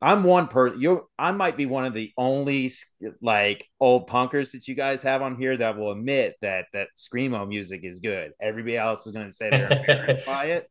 I'm 0.00 0.24
one 0.24 0.48
person, 0.48 0.80
you, 0.80 1.08
I 1.18 1.32
might 1.32 1.56
be 1.56 1.66
one 1.66 1.84
of 1.84 1.94
the 1.94 2.12
only 2.16 2.72
like 3.20 3.66
old 3.80 4.08
punkers 4.08 4.52
that 4.52 4.66
you 4.66 4.74
guys 4.74 5.02
have 5.02 5.22
on 5.22 5.36
here 5.36 5.56
that 5.56 5.76
will 5.76 5.92
admit 5.92 6.36
that 6.42 6.66
that 6.72 6.88
screamo 6.96 7.46
music 7.46 7.82
is 7.84 8.00
good. 8.00 8.32
Everybody 8.40 8.76
else 8.76 9.06
is 9.06 9.12
going 9.12 9.28
to 9.28 9.34
say 9.34 9.50
they're 9.50 9.72
embarrassed 9.72 10.26
by 10.26 10.46
it. 10.46 10.70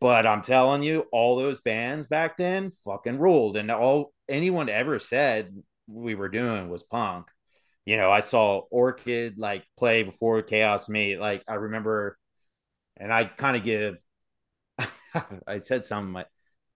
But 0.00 0.26
I'm 0.26 0.42
telling 0.42 0.82
you, 0.82 1.06
all 1.12 1.36
those 1.36 1.60
bands 1.60 2.06
back 2.06 2.36
then 2.36 2.70
fucking 2.84 3.18
ruled, 3.18 3.56
and 3.56 3.70
all 3.70 4.12
anyone 4.28 4.68
ever 4.68 4.98
said 4.98 5.54
we 5.88 6.14
were 6.14 6.28
doing 6.28 6.68
was 6.68 6.84
punk 6.84 7.28
you 7.84 7.96
know, 7.96 8.10
I 8.10 8.20
saw 8.20 8.62
Orchid 8.70 9.38
like 9.38 9.64
play 9.76 10.02
before 10.02 10.42
Chaos 10.42 10.88
Mate. 10.88 11.18
Like 11.18 11.42
I 11.48 11.54
remember, 11.54 12.18
and 12.96 13.12
I 13.12 13.24
kind 13.24 13.56
of 13.56 13.64
give. 13.64 13.98
I 15.46 15.58
said 15.60 15.84
something. 15.84 16.22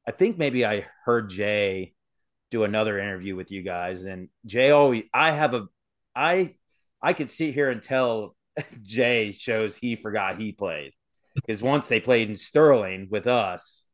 I 0.06 0.10
think 0.12 0.38
maybe 0.38 0.64
I 0.64 0.86
heard 1.04 1.30
Jay 1.30 1.94
do 2.50 2.64
another 2.64 2.98
interview 2.98 3.34
with 3.34 3.50
you 3.50 3.62
guys, 3.62 4.04
and 4.04 4.28
Jay 4.44 4.70
always. 4.70 5.04
I 5.12 5.32
have 5.32 5.54
a, 5.54 5.66
I, 6.14 6.54
I 7.02 7.12
could 7.12 7.30
sit 7.30 7.54
here 7.54 7.70
and 7.70 7.82
tell 7.82 8.36
Jay 8.82 9.32
shows 9.32 9.76
he 9.76 9.96
forgot 9.96 10.40
he 10.40 10.52
played 10.52 10.92
because 11.34 11.62
once 11.62 11.88
they 11.88 12.00
played 12.00 12.30
in 12.30 12.36
Sterling 12.36 13.08
with 13.10 13.26
us 13.26 13.84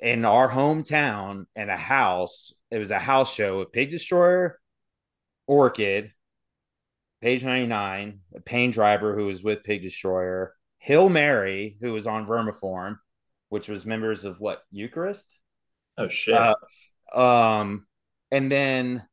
in 0.00 0.24
our 0.24 0.50
hometown 0.50 1.46
and 1.56 1.70
a 1.70 1.76
house. 1.76 2.52
It 2.70 2.78
was 2.78 2.90
a 2.90 2.98
house 2.98 3.34
show 3.34 3.58
with 3.58 3.72
Pig 3.72 3.90
Destroyer, 3.90 4.58
Orchid, 5.46 6.12
Page 7.20 7.44
99, 7.44 8.20
a 8.34 8.40
Pain 8.40 8.70
Driver 8.70 9.16
who 9.16 9.26
was 9.26 9.42
with 9.42 9.64
Pig 9.64 9.82
Destroyer, 9.82 10.54
Hill 10.78 11.08
Mary, 11.08 11.76
who 11.80 11.92
was 11.92 12.06
on 12.06 12.26
Vermiform, 12.26 12.98
which 13.48 13.68
was 13.68 13.86
members 13.86 14.24
of 14.24 14.40
what, 14.40 14.62
Eucharist? 14.70 15.38
Oh 15.96 16.08
shit. 16.08 16.34
Uh, 16.34 16.54
Um, 17.14 17.86
and 18.30 18.52
then 18.52 19.04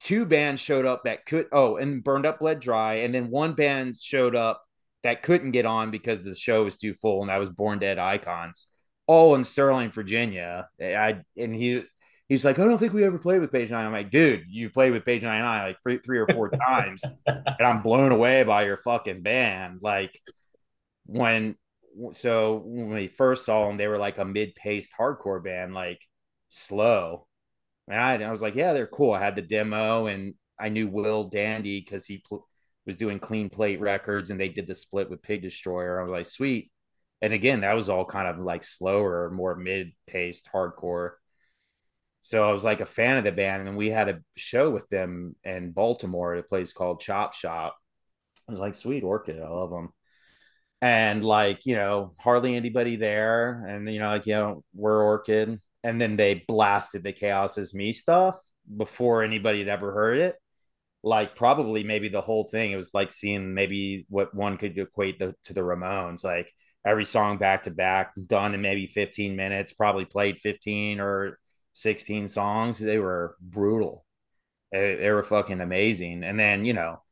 two 0.00 0.24
bands 0.24 0.60
showed 0.60 0.86
up 0.86 1.04
that 1.04 1.26
could 1.26 1.46
oh, 1.52 1.76
and 1.76 2.02
Burned 2.02 2.26
Up 2.26 2.40
Bled 2.40 2.60
Dry, 2.60 2.94
and 2.96 3.14
then 3.14 3.30
one 3.30 3.54
band 3.54 3.96
showed 4.00 4.34
up 4.36 4.62
that 5.02 5.22
couldn't 5.22 5.52
get 5.52 5.66
on 5.66 5.90
because 5.90 6.22
the 6.22 6.34
show 6.34 6.64
was 6.64 6.76
too 6.76 6.94
full, 6.94 7.20
and 7.20 7.30
that 7.30 7.38
was 7.38 7.48
Born 7.48 7.78
Dead 7.78 7.98
Icons, 7.98 8.66
all 9.06 9.34
in 9.34 9.44
Sterling, 9.44 9.90
Virginia. 9.90 10.68
I 10.80 11.20
and 11.36 11.54
he 11.54 11.84
he's 12.28 12.44
like, 12.44 12.58
I 12.58 12.64
don't 12.64 12.78
think 12.78 12.92
we 12.92 13.04
ever 13.04 13.18
played 13.18 13.40
with 13.40 13.52
Page 13.52 13.70
Nine. 13.70 13.86
I'm 13.86 13.92
like, 13.92 14.10
dude, 14.10 14.44
you 14.48 14.70
played 14.70 14.92
with 14.94 15.04
Page 15.04 15.22
Nine 15.22 15.42
I 15.42 15.66
like 15.66 15.82
three, 15.82 15.98
three 15.98 16.18
or 16.18 16.26
four 16.28 16.48
times, 16.68 17.02
and 17.26 17.66
I'm 17.66 17.82
blown 17.82 18.12
away 18.12 18.44
by 18.44 18.64
your 18.64 18.78
fucking 18.78 19.22
band. 19.22 19.80
Like 19.82 20.18
when 21.06 21.56
so 22.12 22.62
when 22.64 22.90
we 22.90 23.08
first 23.08 23.44
saw 23.44 23.66
them, 23.66 23.76
they 23.76 23.88
were 23.88 23.98
like 23.98 24.18
a 24.18 24.24
mid-paced 24.24 24.92
hardcore 24.98 25.42
band, 25.42 25.74
like 25.74 26.00
slow. 26.48 27.26
And 27.88 28.00
I, 28.00 28.22
I 28.22 28.30
was 28.30 28.42
like, 28.42 28.54
yeah, 28.54 28.72
they're 28.72 28.86
cool. 28.86 29.12
I 29.12 29.20
had 29.20 29.36
the 29.36 29.42
demo, 29.42 30.06
and 30.06 30.34
I 30.58 30.68
knew 30.68 30.88
Will 30.88 31.24
Dandy 31.24 31.80
because 31.80 32.06
he 32.06 32.22
pl- 32.26 32.46
was 32.86 32.96
doing 32.96 33.18
Clean 33.18 33.48
Plate 33.50 33.80
Records, 33.80 34.30
and 34.30 34.40
they 34.40 34.48
did 34.48 34.66
the 34.66 34.74
split 34.74 35.10
with 35.10 35.22
Pig 35.22 35.42
Destroyer. 35.42 36.00
I 36.00 36.04
was 36.04 36.12
like, 36.12 36.26
sweet. 36.26 36.70
And 37.22 37.32
again, 37.32 37.60
that 37.60 37.74
was 37.74 37.88
all 37.88 38.04
kind 38.04 38.28
of 38.28 38.38
like 38.38 38.64
slower, 38.64 39.30
more 39.30 39.56
mid-paced 39.56 40.48
hardcore. 40.54 41.12
So 42.20 42.48
I 42.48 42.52
was 42.52 42.64
like 42.64 42.80
a 42.80 42.86
fan 42.86 43.16
of 43.16 43.24
the 43.24 43.32
band, 43.32 43.66
and 43.66 43.76
we 43.76 43.90
had 43.90 44.08
a 44.08 44.20
show 44.36 44.70
with 44.70 44.88
them 44.88 45.34
in 45.42 45.72
Baltimore 45.72 46.34
at 46.34 46.40
a 46.40 46.48
place 46.48 46.72
called 46.72 47.00
Chop 47.00 47.34
Shop. 47.34 47.76
I 48.48 48.52
was 48.52 48.60
like, 48.60 48.74
sweet 48.74 49.02
Orchid, 49.02 49.40
I 49.40 49.48
love 49.48 49.70
them. 49.70 49.90
And 50.82 51.24
like, 51.24 51.66
you 51.66 51.76
know, 51.76 52.14
hardly 52.18 52.56
anybody 52.56 52.96
there. 52.96 53.64
And, 53.66 53.92
you 53.92 53.98
know, 53.98 54.08
like, 54.08 54.26
you 54.26 54.34
know, 54.34 54.64
we're 54.74 55.02
Orchid. 55.02 55.60
And 55.84 56.00
then 56.00 56.16
they 56.16 56.44
blasted 56.46 57.02
the 57.02 57.12
Chaos 57.12 57.58
is 57.58 57.74
Me 57.74 57.92
stuff 57.92 58.40
before 58.76 59.22
anybody 59.22 59.60
had 59.60 59.68
ever 59.68 59.92
heard 59.92 60.18
it. 60.18 60.36
Like, 61.02 61.36
probably 61.36 61.84
maybe 61.84 62.08
the 62.08 62.20
whole 62.20 62.44
thing, 62.44 62.72
it 62.72 62.76
was 62.76 62.92
like 62.94 63.10
seeing 63.10 63.54
maybe 63.54 64.06
what 64.08 64.34
one 64.34 64.58
could 64.58 64.76
equate 64.78 65.18
the, 65.18 65.34
to 65.44 65.54
the 65.54 65.62
Ramones. 65.62 66.24
Like, 66.24 66.52
every 66.84 67.04
song 67.04 67.38
back 67.38 67.64
to 67.64 67.70
back, 67.70 68.12
done 68.26 68.54
in 68.54 68.60
maybe 68.60 68.86
15 68.86 69.36
minutes, 69.36 69.72
probably 69.72 70.04
played 70.04 70.38
15 70.38 71.00
or 71.00 71.38
16 71.72 72.28
songs. 72.28 72.78
They 72.78 72.98
were 72.98 73.36
brutal. 73.40 74.04
They, 74.72 74.96
they 74.96 75.10
were 75.10 75.22
fucking 75.22 75.60
amazing. 75.60 76.24
And 76.24 76.38
then, 76.38 76.64
you 76.64 76.72
know, 76.72 77.02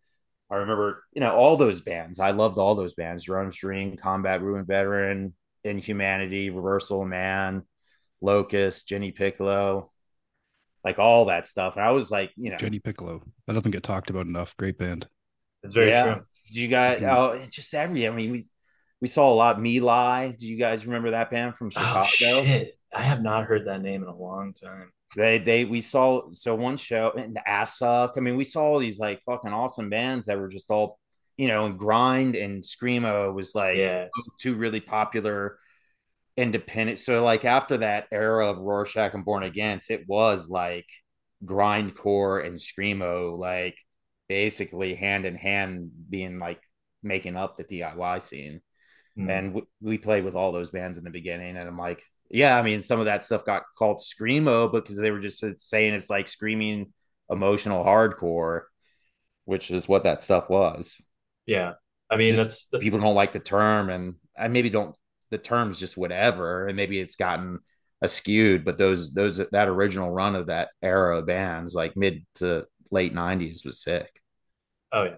I 0.50 0.56
remember, 0.56 1.04
you 1.12 1.20
know, 1.20 1.34
all 1.34 1.56
those 1.56 1.80
bands. 1.80 2.18
I 2.18 2.30
loved 2.30 2.58
all 2.58 2.74
those 2.74 2.94
bands: 2.94 3.24
Jerome's 3.24 3.56
Dream, 3.56 3.96
Combat 3.96 4.40
Wounded 4.40 4.66
Veteran, 4.66 5.34
Inhumanity, 5.64 6.50
Reversal 6.50 7.04
Man, 7.04 7.64
Locust, 8.20 8.88
Jenny 8.88 9.12
Piccolo, 9.12 9.90
like 10.84 10.98
all 10.98 11.26
that 11.26 11.46
stuff. 11.46 11.76
And 11.76 11.84
I 11.84 11.90
was 11.90 12.10
like, 12.10 12.30
you 12.36 12.50
know, 12.50 12.56
Jenny 12.56 12.78
Piccolo. 12.78 13.22
That 13.46 13.54
doesn't 13.54 13.70
get 13.70 13.82
talked 13.82 14.10
about 14.10 14.26
enough. 14.26 14.56
Great 14.56 14.78
band. 14.78 15.06
It's 15.62 15.74
very 15.74 15.90
yeah. 15.90 16.02
true. 16.04 16.22
Did 16.46 16.56
you 16.56 16.68
guys? 16.68 17.02
Oh, 17.02 17.38
just 17.50 17.74
every. 17.74 18.06
I 18.06 18.10
mean, 18.10 18.32
we 18.32 18.44
we 19.00 19.08
saw 19.08 19.32
a 19.32 19.34
lot. 19.34 19.60
Me 19.60 19.80
Lie. 19.80 20.34
Do 20.38 20.46
you 20.46 20.56
guys 20.56 20.86
remember 20.86 21.10
that 21.10 21.30
band 21.30 21.56
from 21.56 21.68
oh, 21.68 21.70
Chicago? 21.70 22.00
Oh 22.00 22.04
shit. 22.04 22.77
I 22.94 23.02
have 23.02 23.22
not 23.22 23.44
heard 23.44 23.66
that 23.66 23.82
name 23.82 24.02
in 24.02 24.08
a 24.08 24.16
long 24.16 24.54
time. 24.54 24.92
They 25.16 25.38
they 25.38 25.64
we 25.64 25.80
saw 25.80 26.30
so 26.30 26.54
one 26.54 26.76
show 26.76 27.12
and 27.16 27.38
Assuck. 27.46 28.12
I 28.16 28.20
mean, 28.20 28.36
we 28.36 28.44
saw 28.44 28.64
all 28.64 28.78
these 28.78 28.98
like 28.98 29.22
fucking 29.22 29.52
awesome 29.52 29.88
bands 29.90 30.26
that 30.26 30.38
were 30.38 30.48
just 30.48 30.70
all 30.70 30.98
you 31.36 31.46
know, 31.48 31.66
and 31.66 31.78
grind 31.78 32.34
and 32.34 32.62
screamo 32.64 33.32
was 33.32 33.54
like 33.54 33.76
Yeah. 33.78 34.08
two 34.40 34.54
really 34.56 34.80
popular 34.80 35.58
independent. 36.36 36.98
So 36.98 37.24
like 37.24 37.44
after 37.44 37.78
that 37.78 38.06
era 38.12 38.48
of 38.50 38.58
Rorschach 38.58 39.14
and 39.14 39.24
Born 39.24 39.42
Against, 39.44 39.90
it 39.90 40.08
was 40.08 40.48
like 40.48 40.86
grindcore 41.44 42.44
and 42.44 42.56
screamo, 42.56 43.38
like 43.38 43.76
basically 44.28 44.94
hand 44.94 45.26
in 45.26 45.36
hand, 45.36 45.90
being 46.10 46.38
like 46.38 46.60
making 47.02 47.36
up 47.36 47.56
the 47.56 47.64
DIY 47.64 48.20
scene. 48.22 48.60
Mm. 49.18 49.30
And 49.30 49.46
w- 49.48 49.66
we 49.80 49.98
played 49.98 50.24
with 50.24 50.34
all 50.34 50.52
those 50.52 50.70
bands 50.70 50.98
in 50.98 51.04
the 51.04 51.10
beginning, 51.10 51.56
and 51.56 51.68
I'm 51.68 51.78
like, 51.78 52.02
yeah, 52.30 52.56
I 52.58 52.62
mean, 52.62 52.80
some 52.80 53.00
of 53.00 53.06
that 53.06 53.24
stuff 53.24 53.44
got 53.44 53.64
called 53.78 54.00
screamo 54.00 54.70
because 54.72 54.96
they 54.96 55.10
were 55.10 55.20
just 55.20 55.44
saying 55.60 55.94
it's 55.94 56.10
like 56.10 56.28
screaming 56.28 56.92
emotional 57.30 57.84
hardcore, 57.84 58.62
which 59.46 59.70
is 59.70 59.88
what 59.88 60.04
that 60.04 60.22
stuff 60.22 60.50
was. 60.50 61.00
yeah. 61.46 61.74
I 62.10 62.16
mean, 62.16 62.36
Just 62.36 62.36
that's 62.36 62.66
the, 62.72 62.78
people 62.78 63.00
don't 63.00 63.14
like 63.14 63.32
the 63.32 63.38
term, 63.40 63.90
and 63.90 64.14
I 64.38 64.48
maybe 64.48 64.70
don't. 64.70 64.96
The 65.30 65.38
term's 65.38 65.78
just 65.78 65.96
whatever, 65.96 66.66
and 66.66 66.76
maybe 66.76 66.98
it's 67.00 67.16
gotten 67.16 67.58
askewed. 68.02 68.64
But 68.64 68.78
those 68.78 69.12
those 69.12 69.36
that 69.38 69.68
original 69.68 70.10
run 70.10 70.34
of 70.34 70.46
that 70.46 70.70
era 70.82 71.18
of 71.18 71.26
bands, 71.26 71.74
like 71.74 71.96
mid 71.96 72.24
to 72.36 72.66
late 72.90 73.12
'90s, 73.14 73.64
was 73.64 73.80
sick. 73.82 74.10
oh 74.92 75.04
yeah. 75.04 75.16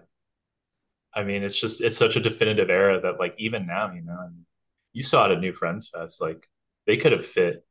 I 1.13 1.23
mean, 1.23 1.43
it's 1.43 1.59
just 1.59 1.81
it's 1.81 1.97
such 1.97 2.15
a 2.15 2.21
definitive 2.21 2.69
era 2.69 3.01
that 3.01 3.19
like 3.19 3.35
even 3.37 3.67
now, 3.67 3.91
you 3.93 4.01
know, 4.01 4.17
and 4.25 4.45
you 4.93 5.03
saw 5.03 5.25
it 5.25 5.33
at 5.33 5.39
New 5.39 5.53
Friends 5.53 5.89
Fest, 5.93 6.21
like 6.21 6.47
they 6.87 6.97
could 6.97 7.11
have 7.11 7.25
fit 7.25 7.65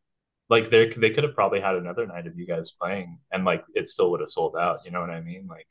like 0.51 0.70
they 0.70 0.93
they 0.97 1.11
could 1.11 1.24
have 1.24 1.34
probably 1.34 1.61
had 1.61 1.76
another 1.76 2.07
night 2.07 2.26
of 2.26 2.38
you 2.38 2.47
guys 2.47 2.72
playing 2.80 3.18
and 3.32 3.45
like 3.45 3.64
it 3.74 3.88
still 3.91 4.11
would 4.11 4.20
have 4.20 4.30
sold 4.30 4.57
out, 4.57 4.80
you 4.84 4.91
know 4.91 5.01
what 5.01 5.11
I 5.11 5.20
mean? 5.20 5.47
Like 5.49 5.66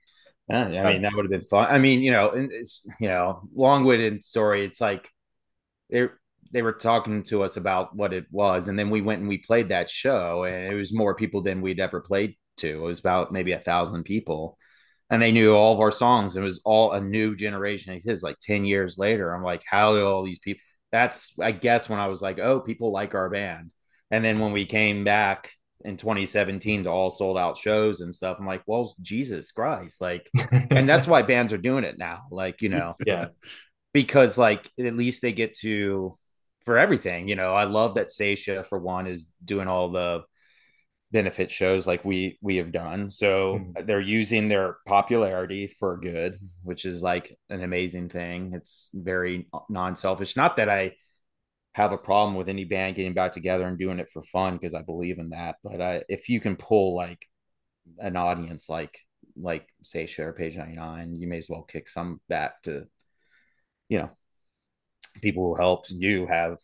Yeah, 0.50 0.82
I 0.84 0.94
mean 0.94 1.02
that 1.04 1.14
would 1.16 1.26
have 1.26 1.32
been 1.32 1.48
fun. 1.48 1.68
I 1.70 1.78
mean, 1.78 2.02
you 2.02 2.12
know, 2.12 2.32
it's 2.34 2.88
you 3.00 3.08
know, 3.08 3.48
long-winded 3.54 4.24
story. 4.24 4.66
It's 4.66 4.82
like 4.82 5.10
there 5.90 6.20
they 6.52 6.62
were 6.64 6.74
talking 6.74 7.24
to 7.24 7.44
us 7.44 7.58
about 7.58 7.96
what 7.96 8.14
it 8.14 8.26
was, 8.32 8.68
and 8.68 8.78
then 8.80 8.90
we 8.90 9.02
went 9.02 9.20
and 9.22 9.30
we 9.30 9.38
played 9.38 9.70
that 9.70 9.90
show, 9.90 10.46
and 10.46 10.72
it 10.72 10.76
was 10.76 10.94
more 10.94 11.16
people 11.16 11.42
than 11.42 11.62
we'd 11.62 11.80
ever 11.80 12.02
played 12.02 12.36
to. 12.58 12.68
It 12.70 12.88
was 12.88 13.00
about 13.00 13.32
maybe 13.32 13.52
a 13.52 13.60
thousand 13.60 14.04
people, 14.04 14.58
and 15.10 15.22
they 15.22 15.32
knew 15.32 15.56
all 15.56 15.74
of 15.74 15.80
our 15.80 15.92
songs. 15.92 16.36
It 16.36 16.42
was 16.42 16.62
all 16.64 16.92
a 16.92 17.02
new 17.02 17.36
generation 17.36 17.94
of 17.96 18.04
his. 18.04 18.24
Like 18.24 18.38
ten 18.40 18.66
years 18.66 18.98
later, 18.98 19.34
I'm 19.34 19.44
like, 19.44 19.64
how 19.68 19.96
do 19.96 20.06
all 20.06 20.24
these 20.24 20.40
people? 20.40 20.62
That's 20.92 21.34
I 21.40 21.52
guess 21.52 21.90
when 21.90 22.00
I 22.00 22.08
was 22.08 22.22
like, 22.22 22.40
oh, 22.40 22.60
people 22.60 22.92
like 22.92 23.16
our 23.16 23.30
band, 23.30 23.72
and 24.12 24.24
then 24.24 24.40
when 24.40 24.52
we 24.52 24.66
came 24.66 25.04
back 25.04 25.52
in 25.86 25.96
2017 25.96 26.84
to 26.84 26.90
all 26.90 27.10
sold 27.10 27.38
out 27.38 27.58
shows 27.58 28.02
and 28.02 28.14
stuff, 28.14 28.38
I'm 28.40 28.46
like, 28.46 28.64
well, 28.66 28.94
Jesus 29.02 29.52
Christ, 29.52 30.02
like, 30.02 30.30
and 30.52 30.90
that's 30.90 31.08
why 31.08 31.22
bands 31.24 31.54
are 31.54 31.58
doing 31.58 31.84
it 31.84 31.98
now, 31.98 32.22
like 32.32 32.62
you 32.62 32.70
know, 32.70 32.96
yeah, 33.06 33.28
because 33.94 34.38
like 34.38 34.70
at 34.80 34.96
least 34.96 35.22
they 35.22 35.34
get 35.34 35.54
to 35.60 36.18
for 36.66 36.78
everything. 36.78 37.28
You 37.28 37.36
know, 37.36 37.54
I 37.54 37.64
love 37.64 37.96
that 37.96 38.12
Saetia 38.12 38.64
for 38.64 38.78
one 38.78 39.08
is 39.08 39.30
doing 39.44 39.68
all 39.68 39.90
the 39.90 40.22
benefit 41.12 41.52
shows 41.52 41.88
like 41.88 42.06
we 42.06 42.38
we 42.42 42.58
have 42.58 42.72
done. 42.72 43.10
So 43.10 43.56
mm-hmm. 43.56 43.86
they're 43.86 44.00
using 44.00 44.48
their 44.48 44.78
popularity 44.86 45.68
for 45.68 45.98
good, 45.98 46.40
which 46.64 46.86
is 46.86 47.02
like 47.02 47.38
an 47.50 47.64
amazing 47.64 48.10
thing. 48.10 48.54
It's 48.54 48.92
very 48.94 49.48
non-selfish. 49.70 50.36
Not 50.36 50.58
that 50.58 50.70
I 50.70 50.94
have 51.74 51.92
a 51.92 51.98
problem 51.98 52.36
with 52.36 52.50
any 52.50 52.66
band 52.66 52.96
getting 52.96 53.14
back 53.14 53.34
together 53.34 53.68
and 53.68 53.78
doing 53.78 54.00
it 54.00 54.10
for 54.10 54.22
fun 54.22 54.54
because 54.54 54.74
I 54.74 54.82
believe 54.82 55.20
in 55.20 55.30
that, 55.30 55.58
but 55.64 55.82
I, 55.82 56.04
if 56.10 56.30
you 56.30 56.40
can 56.40 56.56
pull 56.56 56.96
like 56.96 57.26
an 57.98 58.16
audience 58.16 58.70
like 58.70 59.00
like 59.36 59.68
say 59.84 60.06
share 60.06 60.34
page 60.34 60.58
99 60.58 61.16
you 61.16 61.28
may 61.28 61.38
as 61.38 61.50
well 61.50 61.64
kick 61.64 61.88
some 61.88 62.20
back 62.28 62.62
to 62.64 62.86
you 63.88 63.98
know 63.98 64.10
people 65.22 65.44
who 65.44 65.56
helped 65.56 65.90
you 65.90 66.28
have 66.28 66.58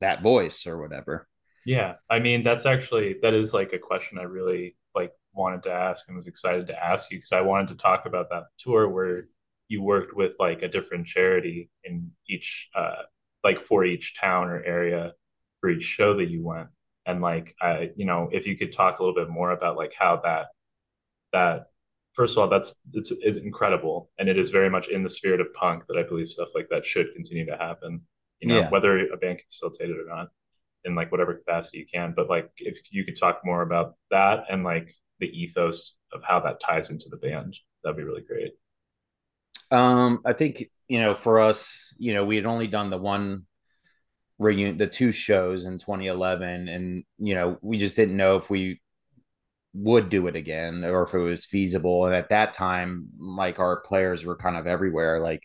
that 0.00 0.22
voice 0.22 0.66
or 0.66 0.78
whatever. 0.78 1.26
Yeah, 1.66 1.94
I 2.10 2.18
mean 2.18 2.42
that's 2.44 2.66
actually 2.66 3.16
that 3.22 3.34
is 3.34 3.54
like 3.54 3.72
a 3.72 3.78
question 3.78 4.18
I 4.18 4.24
really 4.24 4.76
like 4.94 5.12
wanted 5.32 5.62
to 5.64 5.72
ask 5.72 6.06
and 6.08 6.16
was 6.16 6.26
excited 6.26 6.66
to 6.68 6.84
ask 6.84 7.10
you 7.10 7.18
because 7.18 7.32
I 7.32 7.40
wanted 7.40 7.68
to 7.68 7.74
talk 7.76 8.06
about 8.06 8.30
that 8.30 8.44
tour 8.58 8.88
where 8.88 9.28
you 9.68 9.82
worked 9.82 10.14
with 10.14 10.32
like 10.38 10.62
a 10.62 10.68
different 10.68 11.06
charity 11.06 11.70
in 11.84 12.10
each 12.28 12.68
uh 12.74 13.02
like 13.42 13.62
for 13.62 13.84
each 13.84 14.18
town 14.20 14.48
or 14.48 14.62
area 14.62 15.12
for 15.60 15.70
each 15.70 15.84
show 15.84 16.16
that 16.16 16.28
you 16.28 16.44
went 16.44 16.68
and 17.06 17.22
like 17.22 17.54
I 17.60 17.90
you 17.96 18.04
know 18.04 18.28
if 18.32 18.46
you 18.46 18.56
could 18.56 18.72
talk 18.72 18.98
a 18.98 19.02
little 19.02 19.14
bit 19.14 19.30
more 19.30 19.52
about 19.52 19.76
like 19.76 19.94
how 19.98 20.20
that 20.24 20.48
that 21.32 21.66
first 22.14 22.34
of 22.34 22.38
all, 22.38 22.48
that's 22.48 22.76
it's, 22.92 23.12
it's 23.20 23.38
incredible, 23.38 24.10
and 24.18 24.28
it 24.28 24.38
is 24.38 24.50
very 24.50 24.70
much 24.70 24.88
in 24.88 25.02
the 25.02 25.10
spirit 25.10 25.40
of 25.40 25.52
punk 25.54 25.84
that 25.88 25.98
I 25.98 26.02
believe 26.02 26.28
stuff 26.28 26.48
like 26.54 26.68
that 26.70 26.86
should 26.86 27.12
continue 27.14 27.46
to 27.46 27.56
happen. 27.56 28.00
You 28.40 28.48
know, 28.48 28.58
yeah. 28.60 28.70
whether 28.70 28.98
a 28.98 29.16
band 29.16 29.38
can 29.38 29.46
facilitate 29.50 29.90
it 29.90 29.96
or 29.96 30.08
not, 30.08 30.28
in 30.84 30.94
like 30.94 31.10
whatever 31.10 31.34
capacity 31.34 31.78
you 31.78 31.86
can. 31.92 32.12
But 32.14 32.28
like, 32.28 32.50
if 32.56 32.78
you 32.90 33.04
could 33.04 33.18
talk 33.18 33.40
more 33.44 33.62
about 33.62 33.94
that 34.10 34.44
and 34.50 34.64
like 34.64 34.92
the 35.20 35.26
ethos 35.26 35.96
of 36.12 36.22
how 36.22 36.40
that 36.40 36.60
ties 36.64 36.90
into 36.90 37.08
the 37.10 37.16
band, 37.16 37.56
that'd 37.82 37.96
be 37.96 38.02
really 38.02 38.22
great. 38.22 38.52
Um, 39.70 40.20
I 40.24 40.32
think 40.32 40.70
you 40.88 41.00
know, 41.00 41.14
for 41.14 41.40
us, 41.40 41.94
you 41.98 42.14
know, 42.14 42.24
we 42.24 42.36
had 42.36 42.46
only 42.46 42.66
done 42.66 42.90
the 42.90 42.98
one 42.98 43.46
reunion, 44.38 44.78
the 44.78 44.86
two 44.86 45.12
shows 45.12 45.64
in 45.64 45.78
2011, 45.78 46.68
and 46.68 47.04
you 47.18 47.34
know, 47.34 47.58
we 47.62 47.78
just 47.78 47.96
didn't 47.96 48.16
know 48.16 48.36
if 48.36 48.50
we 48.50 48.80
would 49.74 50.08
do 50.08 50.26
it 50.28 50.36
again 50.36 50.84
or 50.84 51.02
if 51.02 51.14
it 51.14 51.18
was 51.18 51.44
feasible. 51.44 52.06
And 52.06 52.14
at 52.14 52.28
that 52.28 52.52
time, 52.52 53.08
like 53.18 53.58
our 53.58 53.80
players 53.80 54.24
were 54.24 54.36
kind 54.36 54.56
of 54.56 54.66
everywhere. 54.66 55.20
Like 55.20 55.42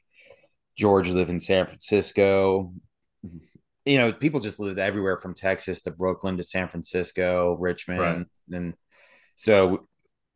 George 0.78 1.10
lived 1.10 1.32
in 1.32 1.40
San 1.40 1.66
Francisco. 1.66 2.74
You 3.86 3.98
know, 3.98 4.14
people 4.14 4.40
just 4.40 4.60
lived 4.60 4.80
everywhere 4.80 5.18
from 5.18 5.34
Texas 5.34 5.82
to 5.84 5.92
Brooklyn 5.92 6.38
to 6.38 6.44
San 6.44 6.68
Francisco, 6.68 7.58
Richmond, 7.60 8.00
right. 8.00 8.26
and 8.52 8.74
so 9.36 9.88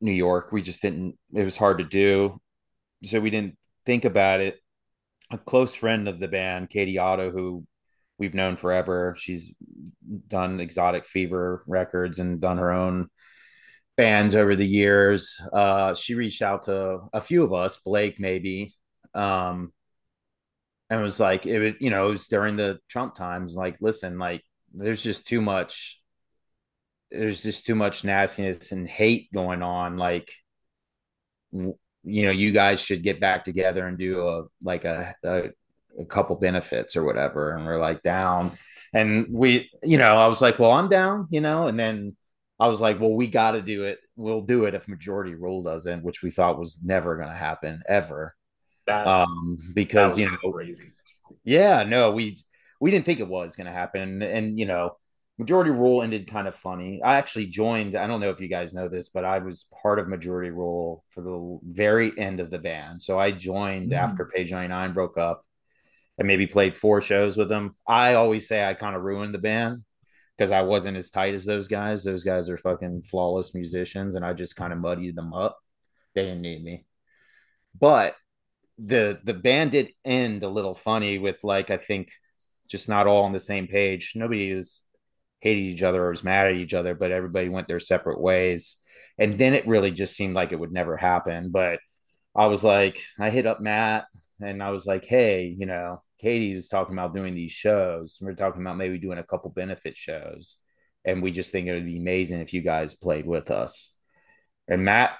New 0.02 0.14
York. 0.14 0.52
We 0.52 0.62
just 0.62 0.82
didn't. 0.82 1.18
It 1.34 1.44
was 1.44 1.58
hard 1.58 1.80
to 1.80 1.84
do, 1.84 2.40
so 3.04 3.20
we 3.20 3.30
didn't 3.30 3.58
think 3.86 4.06
about 4.06 4.42
it. 4.42 4.60
A 5.32 5.38
close 5.38 5.76
friend 5.76 6.08
of 6.08 6.20
the 6.20 6.28
band, 6.28 6.70
Katie 6.70 6.98
Otto, 6.98 7.32
who 7.32 7.66
we've 8.18 8.34
known 8.34 8.56
forever. 8.56 9.16
She's 9.18 9.54
done 10.28 10.60
Exotic 10.60 11.06
Fever 11.06 11.64
records 11.68 12.20
and 12.20 12.40
done 12.40 12.58
her 12.58 12.72
own 12.72 13.10
bands 13.96 14.36
over 14.36 14.56
the 14.56 14.66
years. 14.66 15.40
Uh, 15.52 15.96
she 15.96 16.16
reached 16.16 16.42
out 16.42 16.64
to 16.64 17.02
a 17.14 17.22
few 17.22 17.44
of 17.44 17.54
us, 17.54 17.78
Blake 17.84 18.20
maybe, 18.20 18.74
um, 19.14 19.72
and 20.90 21.02
was 21.02 21.20
like, 21.20 21.46
it 21.46 21.60
was 21.60 21.76
you 21.80 21.90
know 21.90 22.08
it 22.08 22.12
was 22.12 22.28
during 22.28 22.58
the 22.58 22.80
Trump 22.90 23.16
times. 23.16 23.56
Like, 23.56 23.78
listen, 23.82 24.20
like 24.20 24.44
there's 24.74 25.04
just 25.04 25.28
too 25.28 25.42
much. 25.42 26.00
There's 27.12 27.44
just 27.44 27.66
too 27.66 27.76
much 27.76 28.04
nastiness 28.04 28.72
and 28.72 28.88
hate 28.88 29.32
going 29.32 29.62
on. 29.62 29.98
Like, 29.98 30.32
you 31.52 31.76
know, 32.04 32.32
you 32.32 32.52
guys 32.52 32.82
should 32.82 33.04
get 33.04 33.20
back 33.20 33.46
together 33.46 33.86
and 33.88 33.98
do 33.98 34.28
a 34.28 34.44
like 34.64 34.84
a, 34.86 35.16
a, 35.24 35.44
a 36.00 36.06
couple 36.06 36.36
benefits 36.36 36.96
or 36.96 37.04
whatever. 37.04 37.56
And 37.56 37.66
we're 37.66 37.80
like 37.80 38.02
down, 38.04 38.52
and 38.94 39.28
we, 39.30 39.70
you 39.84 39.98
know, 39.98 40.18
I 40.18 40.28
was 40.28 40.42
like, 40.42 40.60
well, 40.60 40.72
I'm 40.72 40.90
down, 40.90 41.28
you 41.30 41.42
know, 41.42 41.68
and 41.68 41.80
then 41.80 42.16
I 42.60 42.68
was 42.68 42.82
like, 42.82 43.00
well, 43.00 43.14
we 43.14 43.28
got 43.28 43.52
to 43.52 43.62
do 43.62 43.84
it. 43.84 44.00
We'll 44.16 44.42
do 44.42 44.66
it 44.66 44.74
if 44.76 44.88
majority 44.88 45.36
rule 45.36 45.64
doesn't, 45.64 46.04
which 46.04 46.22
we 46.22 46.30
thought 46.30 46.60
was 46.60 46.84
never 46.84 47.16
going 47.16 47.30
to 47.30 47.36
happen 47.36 47.82
ever. 47.88 48.36
That, 48.88 49.08
um, 49.08 49.72
because 49.74 50.18
you 50.20 50.30
know, 50.30 50.52
crazy. 50.52 50.92
Yeah, 51.44 51.84
no, 51.84 52.12
we 52.12 52.38
we 52.80 52.92
didn't 52.92 53.06
think 53.06 53.20
it 53.20 53.28
was 53.28 53.56
going 53.56 53.68
to 53.68 53.74
happen, 53.74 54.02
and, 54.02 54.24
and 54.24 54.60
you 54.60 54.66
know, 54.66 54.98
majority 55.38 55.72
rule 55.72 56.02
ended 56.02 56.30
kind 56.30 56.48
of 56.48 56.56
funny. 56.56 57.02
I 57.02 57.16
actually 57.16 57.48
joined. 57.48 57.96
I 57.96 58.08
don't 58.08 58.20
know 58.20 58.30
if 58.30 58.42
you 58.42 58.48
guys 58.48 58.74
know 58.74 58.88
this, 58.88 59.10
but 59.10 59.26
I 59.26 59.40
was 59.40 59.70
part 59.82 60.00
of 60.00 60.08
majority 60.08 60.50
rule 60.50 61.04
for 61.10 61.22
the 61.22 61.60
very 61.64 62.12
end 62.18 62.40
of 62.40 62.50
the 62.50 62.60
band. 62.60 63.02
So 63.02 63.20
I 63.20 63.32
joined 63.32 63.92
mm. 63.92 63.98
after 63.98 64.26
Page 64.26 64.52
Ninety 64.52 64.70
Nine 64.70 64.94
broke 64.94 65.18
up, 65.18 65.46
and 66.18 66.28
maybe 66.28 66.48
played 66.48 66.76
four 66.76 67.02
shows 67.02 67.38
with 67.38 67.50
them. 67.50 67.76
I 67.88 68.16
always 68.16 68.48
say 68.48 68.64
I 68.66 68.74
kind 68.74 68.96
of 68.96 69.04
ruined 69.04 69.34
the 69.34 69.40
band 69.40 69.84
because 70.38 70.52
I 70.52 70.62
wasn't 70.62 70.98
as 70.98 71.10
tight 71.10 71.34
as 71.34 71.46
those 71.46 71.68
guys. 71.68 72.04
Those 72.04 72.24
guys 72.24 72.50
are 72.50 72.58
fucking 72.58 73.04
flawless 73.04 73.54
musicians, 73.54 74.16
and 74.16 74.26
I 74.26 74.34
just 74.34 74.56
kind 74.56 74.74
of 74.74 74.80
muddied 74.80 75.16
them 75.16 75.34
up. 75.34 75.58
They 76.16 76.24
didn't 76.24 76.42
need 76.42 76.64
me, 76.64 76.86
but 77.80 78.16
the 78.78 79.20
the 79.24 79.34
band 79.34 79.72
did 79.72 79.90
end 80.04 80.44
a 80.44 80.50
little 80.50 80.74
funny 80.74 81.18
with 81.20 81.44
like 81.44 81.70
I 81.70 81.78
think 81.78 82.12
just 82.68 82.90
not 82.90 83.08
all 83.08 83.24
on 83.24 83.34
the 83.34 83.40
same 83.40 83.68
page. 83.68 84.14
Nobody 84.16 84.54
was 84.54 84.82
hated 85.42 85.62
each 85.62 85.84
other 85.84 86.06
or 86.06 86.10
was 86.10 86.24
mad 86.24 86.48
at 86.48 86.56
each 86.56 86.74
other, 86.74 86.96
but 86.96 87.12
everybody 87.12 87.50
went 87.50 87.68
their 87.68 87.80
separate 87.80 88.20
ways. 88.20 88.78
And 89.18 89.38
then 89.38 89.54
it 89.54 89.68
really 89.68 89.92
just 89.92 90.16
seemed 90.16 90.34
like 90.34 90.52
it 90.52 90.60
would 90.60 90.72
never 90.72 90.96
happen. 90.98 91.52
But 91.52 91.80
I 92.36 92.48
was 92.48 92.64
like, 92.64 93.00
I 93.20 93.30
hit 93.30 93.46
up 93.46 93.60
Matt 93.60 94.06
and 94.42 94.64
I 94.64 94.72
was 94.72 94.86
like, 94.86 95.06
hey, 95.06 95.54
you 95.58 95.66
know, 95.66 96.02
Katie 96.20 96.54
was 96.54 96.70
talking 96.70 96.94
about 96.94 97.14
doing 97.14 97.36
these 97.36 97.52
shows. 97.52 98.18
We 98.22 98.30
are 98.30 98.36
talking 98.36 98.62
about 98.62 98.78
maybe 98.78 98.98
doing 98.98 99.18
a 99.18 99.24
couple 99.24 99.52
benefit 99.52 99.98
shows. 99.98 100.58
And 101.06 101.22
we 101.22 101.32
just 101.32 101.52
think 101.52 101.68
it 101.68 101.74
would 101.74 101.86
be 101.86 102.00
amazing 102.00 102.40
if 102.40 102.54
you 102.54 102.62
guys 102.62 102.96
played 102.96 103.28
with 103.28 103.52
us. 103.52 103.94
And 104.70 104.86
Matt 104.86 105.12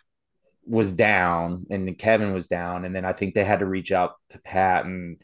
was 0.66 0.92
down 0.92 1.66
and 1.70 1.98
Kevin 1.98 2.34
was 2.34 2.48
down. 2.48 2.86
And 2.86 2.96
then 2.96 3.06
I 3.06 3.14
think 3.14 3.34
they 3.34 3.44
had 3.44 3.60
to 3.60 3.66
reach 3.66 3.92
out 3.92 4.14
to 4.30 4.40
Pat. 4.40 4.86
And 4.86 5.22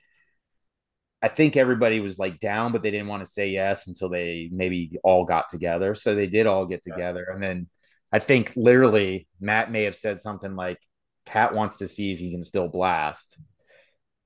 I 1.21 1.27
think 1.27 1.57
everybody 1.57 1.99
was 1.99 2.19
like 2.19 2.39
down, 2.39 2.71
but 2.71 2.81
they 2.81 2.91
didn't 2.91 3.07
want 3.07 3.25
to 3.25 3.31
say 3.31 3.49
yes 3.49 3.87
until 3.87 4.09
they 4.09 4.49
maybe 4.51 4.97
all 5.03 5.25
got 5.25 5.49
together. 5.49 5.95
So 5.95 6.15
they 6.15 6.27
did 6.27 6.47
all 6.47 6.65
get 6.65 6.83
together. 6.83 7.25
And 7.31 7.41
then 7.41 7.67
I 8.11 8.19
think 8.19 8.53
literally 8.55 9.27
Matt 9.39 9.71
may 9.71 9.83
have 9.83 9.95
said 9.95 10.19
something 10.19 10.55
like, 10.55 10.79
Pat 11.25 11.53
wants 11.53 11.77
to 11.77 11.87
see 11.87 12.11
if 12.11 12.19
he 12.19 12.31
can 12.31 12.43
still 12.43 12.67
blast. 12.67 13.37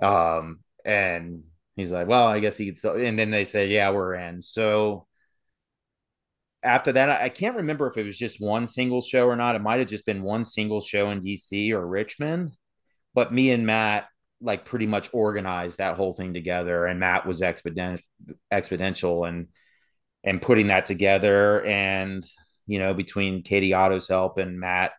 Um, 0.01 0.59
and 0.85 1.43
he's 1.75 1.91
like, 1.91 2.07
well, 2.07 2.27
I 2.27 2.39
guess 2.39 2.55
he 2.55 2.65
could 2.65 2.77
still. 2.77 2.93
And 2.93 3.19
then 3.19 3.29
they 3.29 3.43
say, 3.43 3.67
yeah, 3.67 3.89
we're 3.89 4.15
in. 4.15 4.41
So 4.41 5.05
after 6.63 6.91
that, 6.93 7.09
I 7.09 7.29
can't 7.29 7.57
remember 7.57 7.87
if 7.87 7.97
it 7.97 8.03
was 8.03 8.17
just 8.17 8.41
one 8.41 8.67
single 8.67 9.01
show 9.01 9.27
or 9.27 9.35
not. 9.35 9.55
It 9.55 9.61
might 9.61 9.79
have 9.79 9.89
just 9.89 10.05
been 10.05 10.23
one 10.23 10.45
single 10.45 10.81
show 10.81 11.11
in 11.11 11.21
DC 11.21 11.71
or 11.71 11.85
Richmond. 11.85 12.55
But 13.13 13.33
me 13.33 13.51
and 13.51 13.65
Matt 13.65 14.07
like 14.41 14.65
pretty 14.65 14.87
much 14.87 15.09
organized 15.13 15.77
that 15.77 15.95
whole 15.95 16.13
thing 16.13 16.33
together, 16.33 16.85
and 16.85 16.99
Matt 16.99 17.25
was 17.25 17.41
exponential, 17.41 18.01
exponential, 18.51 19.27
and 19.27 19.47
and 20.23 20.41
putting 20.41 20.67
that 20.67 20.85
together. 20.85 21.63
And 21.63 22.25
you 22.65 22.79
know, 22.79 22.93
between 22.93 23.43
Katie 23.43 23.73
Otto's 23.73 24.07
help 24.07 24.37
and 24.37 24.59
Matt 24.59 24.93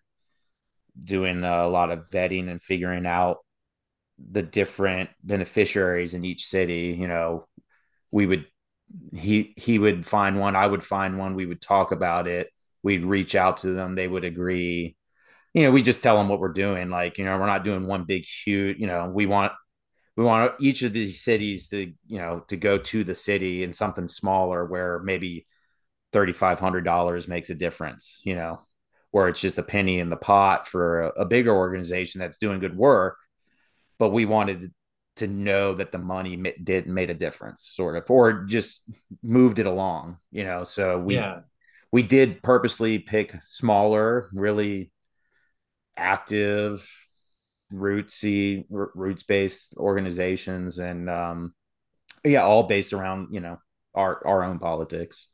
doing 0.98 1.42
a 1.44 1.66
lot 1.66 1.90
of 1.90 2.08
vetting 2.10 2.48
and 2.48 2.62
figuring 2.62 3.06
out 3.06 3.38
the 4.18 4.42
different 4.42 5.10
beneficiaries 5.22 6.14
in 6.14 6.24
each 6.24 6.46
city 6.46 6.96
you 6.98 7.08
know 7.08 7.46
we 8.12 8.26
would 8.26 8.46
he 9.12 9.54
he 9.56 9.78
would 9.78 10.06
find 10.06 10.38
one 10.38 10.56
i 10.56 10.66
would 10.66 10.84
find 10.84 11.18
one 11.18 11.34
we 11.34 11.46
would 11.46 11.60
talk 11.60 11.92
about 11.92 12.28
it. 12.28 12.50
We'd 12.82 13.04
reach 13.04 13.34
out 13.34 13.58
to 13.58 13.68
them 13.68 13.94
they 13.94 14.08
would 14.08 14.24
agree. 14.24 14.96
You 15.54 15.62
know 15.62 15.70
we 15.70 15.82
just 15.82 16.02
tell 16.02 16.18
them 16.18 16.28
what 16.28 16.40
we're 16.40 16.52
doing 16.52 16.90
like 16.90 17.18
you 17.18 17.24
know 17.24 17.38
we're 17.38 17.46
not 17.46 17.64
doing 17.64 17.86
one 17.86 18.04
big 18.04 18.24
huge 18.24 18.78
you 18.78 18.86
know 18.86 19.08
we 19.08 19.26
want 19.26 19.52
we 20.16 20.24
want 20.24 20.54
each 20.60 20.82
of 20.82 20.92
these 20.92 21.22
cities 21.22 21.68
to 21.68 21.92
you 22.06 22.18
know 22.18 22.40
to 22.48 22.56
go 22.56 22.78
to 22.78 23.04
the 23.04 23.14
city 23.14 23.62
in 23.62 23.72
something 23.72 24.08
smaller 24.08 24.64
where 24.64 25.00
maybe 25.00 25.46
$3500 26.12 27.28
makes 27.28 27.50
a 27.50 27.54
difference 27.54 28.20
you 28.24 28.34
know 28.34 28.60
where 29.10 29.28
it's 29.28 29.40
just 29.40 29.58
a 29.58 29.62
penny 29.62 30.00
in 30.00 30.10
the 30.10 30.16
pot 30.16 30.66
for 30.66 31.02
a, 31.02 31.08
a 31.22 31.24
bigger 31.24 31.54
organization 31.54 32.20
that's 32.20 32.38
doing 32.38 32.60
good 32.60 32.76
work 32.76 33.16
but 33.98 34.10
we 34.10 34.24
wanted 34.24 34.72
to 35.16 35.26
know 35.26 35.74
that 35.74 35.92
the 35.92 35.98
money 35.98 36.36
did 36.62 36.86
made 36.86 37.10
a 37.10 37.14
difference 37.14 37.62
sort 37.62 37.96
of 37.96 38.10
or 38.10 38.44
just 38.44 38.88
moved 39.22 39.58
it 39.58 39.66
along 39.66 40.18
you 40.30 40.44
know? 40.44 40.64
So 40.64 40.98
we 40.98 41.16
yeah. 41.16 41.40
we 41.92 42.02
did 42.02 42.42
purposely 42.42 42.98
pick 42.98 43.34
smaller 43.42 44.28
really 44.32 44.90
active 45.96 46.88
rootsy 47.72 48.64
roots 48.68 49.22
based 49.22 49.76
organizations 49.76 50.78
and 50.78 51.08
um 51.08 51.54
yeah 52.24 52.42
all 52.42 52.64
based 52.64 52.92
around 52.92 53.28
you 53.32 53.40
know 53.40 53.58
our 53.94 54.26
our 54.26 54.42
own 54.42 54.58
politics. 54.58 55.28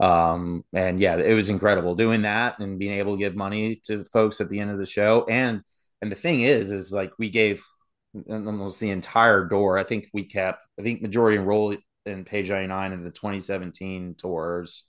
Um 0.00 0.64
and 0.72 1.00
yeah 1.00 1.16
it 1.16 1.34
was 1.34 1.48
incredible 1.48 1.94
doing 1.94 2.22
that 2.22 2.58
and 2.58 2.78
being 2.78 2.98
able 2.98 3.14
to 3.14 3.18
give 3.18 3.34
money 3.36 3.80
to 3.86 4.04
folks 4.04 4.40
at 4.40 4.48
the 4.50 4.58
end 4.58 4.70
of 4.70 4.78
the 4.78 4.86
show. 4.86 5.24
And 5.28 5.62
and 6.02 6.10
the 6.10 6.16
thing 6.16 6.42
is 6.42 6.70
is 6.70 6.92
like 6.92 7.12
we 7.18 7.30
gave 7.30 7.62
almost 8.28 8.80
the 8.80 8.90
entire 8.90 9.44
door. 9.44 9.78
I 9.78 9.84
think 9.84 10.08
we 10.12 10.24
kept, 10.24 10.64
I 10.78 10.82
think 10.82 11.02
majority 11.02 11.36
enrolled 11.36 11.76
in 12.04 12.24
page 12.24 12.50
99 12.50 12.92
in 12.92 13.04
the 13.04 13.10
2017 13.10 14.14
tours, 14.16 14.84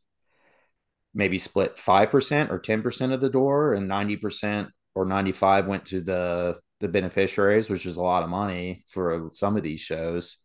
maybe 1.13 1.39
split 1.39 1.78
5% 1.78 2.51
or 2.51 2.59
10% 2.59 3.13
of 3.13 3.21
the 3.21 3.30
door 3.30 3.73
and 3.73 3.89
90% 3.89 4.69
or 4.95 5.05
95 5.05 5.67
went 5.67 5.86
to 5.86 6.01
the, 6.01 6.59
the 6.80 6.88
beneficiaries, 6.88 7.69
which 7.69 7.86
was 7.86 7.97
a 7.97 8.03
lot 8.03 8.23
of 8.23 8.30
money 8.30 8.84
for 8.88 9.30
some 9.32 9.57
of 9.57 9.63
these 9.63 9.82
shows. 9.82 10.38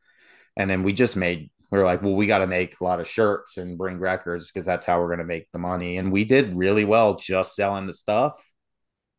And 0.56 0.68
then 0.68 0.82
we 0.82 0.92
just 0.92 1.16
made, 1.16 1.50
we 1.70 1.78
are 1.78 1.84
like, 1.84 2.02
well, 2.02 2.14
we 2.14 2.26
got 2.26 2.38
to 2.38 2.46
make 2.46 2.80
a 2.80 2.84
lot 2.84 3.00
of 3.00 3.08
shirts 3.08 3.56
and 3.58 3.78
bring 3.78 3.98
records 3.98 4.50
because 4.50 4.66
that's 4.66 4.86
how 4.86 5.00
we're 5.00 5.08
going 5.08 5.18
to 5.18 5.24
make 5.24 5.50
the 5.52 5.58
money. 5.58 5.96
And 5.98 6.12
we 6.12 6.24
did 6.24 6.52
really 6.52 6.84
well 6.84 7.16
just 7.16 7.54
selling 7.54 7.86
the 7.86 7.92
stuff 7.92 8.38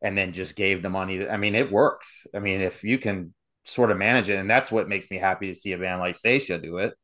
and 0.02 0.16
then 0.16 0.32
just 0.32 0.54
gave 0.54 0.82
the 0.82 0.90
money. 0.90 1.26
I 1.26 1.36
mean, 1.36 1.54
it 1.54 1.72
works. 1.72 2.26
I 2.34 2.38
mean, 2.38 2.60
if 2.60 2.84
you 2.84 2.98
can 2.98 3.34
sort 3.64 3.90
of 3.90 3.98
manage 3.98 4.28
it. 4.28 4.38
And 4.38 4.50
that's 4.50 4.70
what 4.72 4.88
makes 4.88 5.10
me 5.10 5.18
happy 5.18 5.48
to 5.48 5.54
see 5.54 5.72
a 5.72 5.78
band 5.78 6.00
like 6.00 6.16
Saetia 6.16 6.58
do 6.58 6.78
it. 6.78 6.94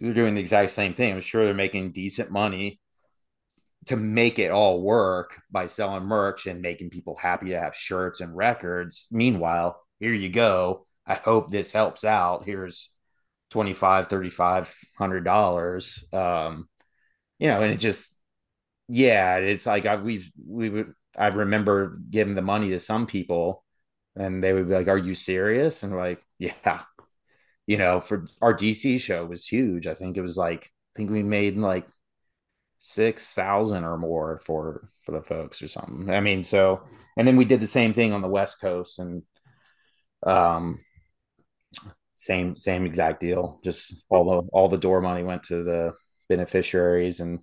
They're 0.00 0.14
doing 0.14 0.34
the 0.34 0.40
exact 0.40 0.70
same 0.70 0.94
thing. 0.94 1.12
I'm 1.12 1.20
sure 1.20 1.44
they're 1.44 1.54
making 1.54 1.92
decent 1.92 2.30
money 2.30 2.80
to 3.86 3.96
make 3.96 4.38
it 4.38 4.50
all 4.50 4.80
work 4.80 5.40
by 5.50 5.66
selling 5.66 6.04
merch 6.04 6.46
and 6.46 6.62
making 6.62 6.90
people 6.90 7.16
happy 7.16 7.50
to 7.50 7.58
have 7.58 7.74
shirts 7.74 8.20
and 8.20 8.36
records. 8.36 9.08
Meanwhile, 9.10 9.80
here 9.98 10.14
you 10.14 10.28
go. 10.28 10.86
I 11.06 11.14
hope 11.14 11.50
this 11.50 11.72
helps 11.72 12.04
out. 12.04 12.44
Here's 12.44 12.90
25, 13.50 14.08
35 14.08 14.74
hundred 14.96 15.24
dollars. 15.24 16.04
Um, 16.12 16.68
you 17.38 17.48
know, 17.48 17.62
and 17.62 17.72
it 17.72 17.78
just 17.78 18.16
yeah, 18.88 19.36
it's 19.36 19.66
like 19.66 19.86
I've 19.86 20.04
we've 20.04 20.30
we 20.46 20.70
would 20.70 20.94
I 21.16 21.28
remember 21.28 21.98
giving 22.10 22.34
the 22.34 22.42
money 22.42 22.70
to 22.70 22.78
some 22.78 23.06
people 23.06 23.61
and 24.16 24.42
they 24.42 24.52
would 24.52 24.68
be 24.68 24.74
like, 24.74 24.88
"Are 24.88 24.98
you 24.98 25.14
serious?" 25.14 25.82
And 25.82 25.96
like, 25.96 26.22
"Yeah." 26.38 26.82
You 27.66 27.78
know, 27.78 28.00
for 28.00 28.26
our 28.42 28.54
DC 28.54 28.98
show 28.98 29.24
was 29.26 29.46
huge. 29.46 29.86
I 29.86 29.94
think 29.94 30.16
it 30.16 30.22
was 30.22 30.36
like 30.36 30.66
I 30.66 30.98
think 30.98 31.10
we 31.10 31.22
made 31.22 31.56
like 31.58 31.86
six 32.78 33.34
thousand 33.34 33.84
or 33.84 33.98
more 33.98 34.40
for 34.44 34.88
for 35.04 35.12
the 35.12 35.22
folks 35.22 35.62
or 35.62 35.68
something. 35.68 36.10
I 36.10 36.20
mean, 36.20 36.42
so 36.42 36.82
and 37.16 37.26
then 37.28 37.36
we 37.36 37.44
did 37.44 37.60
the 37.60 37.66
same 37.66 37.94
thing 37.94 38.12
on 38.12 38.22
the 38.22 38.28
West 38.28 38.60
Coast 38.60 38.98
and 38.98 39.22
um 40.24 40.78
same 42.14 42.56
same 42.56 42.84
exact 42.86 43.20
deal. 43.20 43.60
Just 43.64 44.04
all 44.08 44.24
the 44.24 44.48
all 44.52 44.68
the 44.68 44.78
door 44.78 45.00
money 45.00 45.22
went 45.22 45.44
to 45.44 45.62
the 45.62 45.94
beneficiaries 46.28 47.20
and 47.20 47.40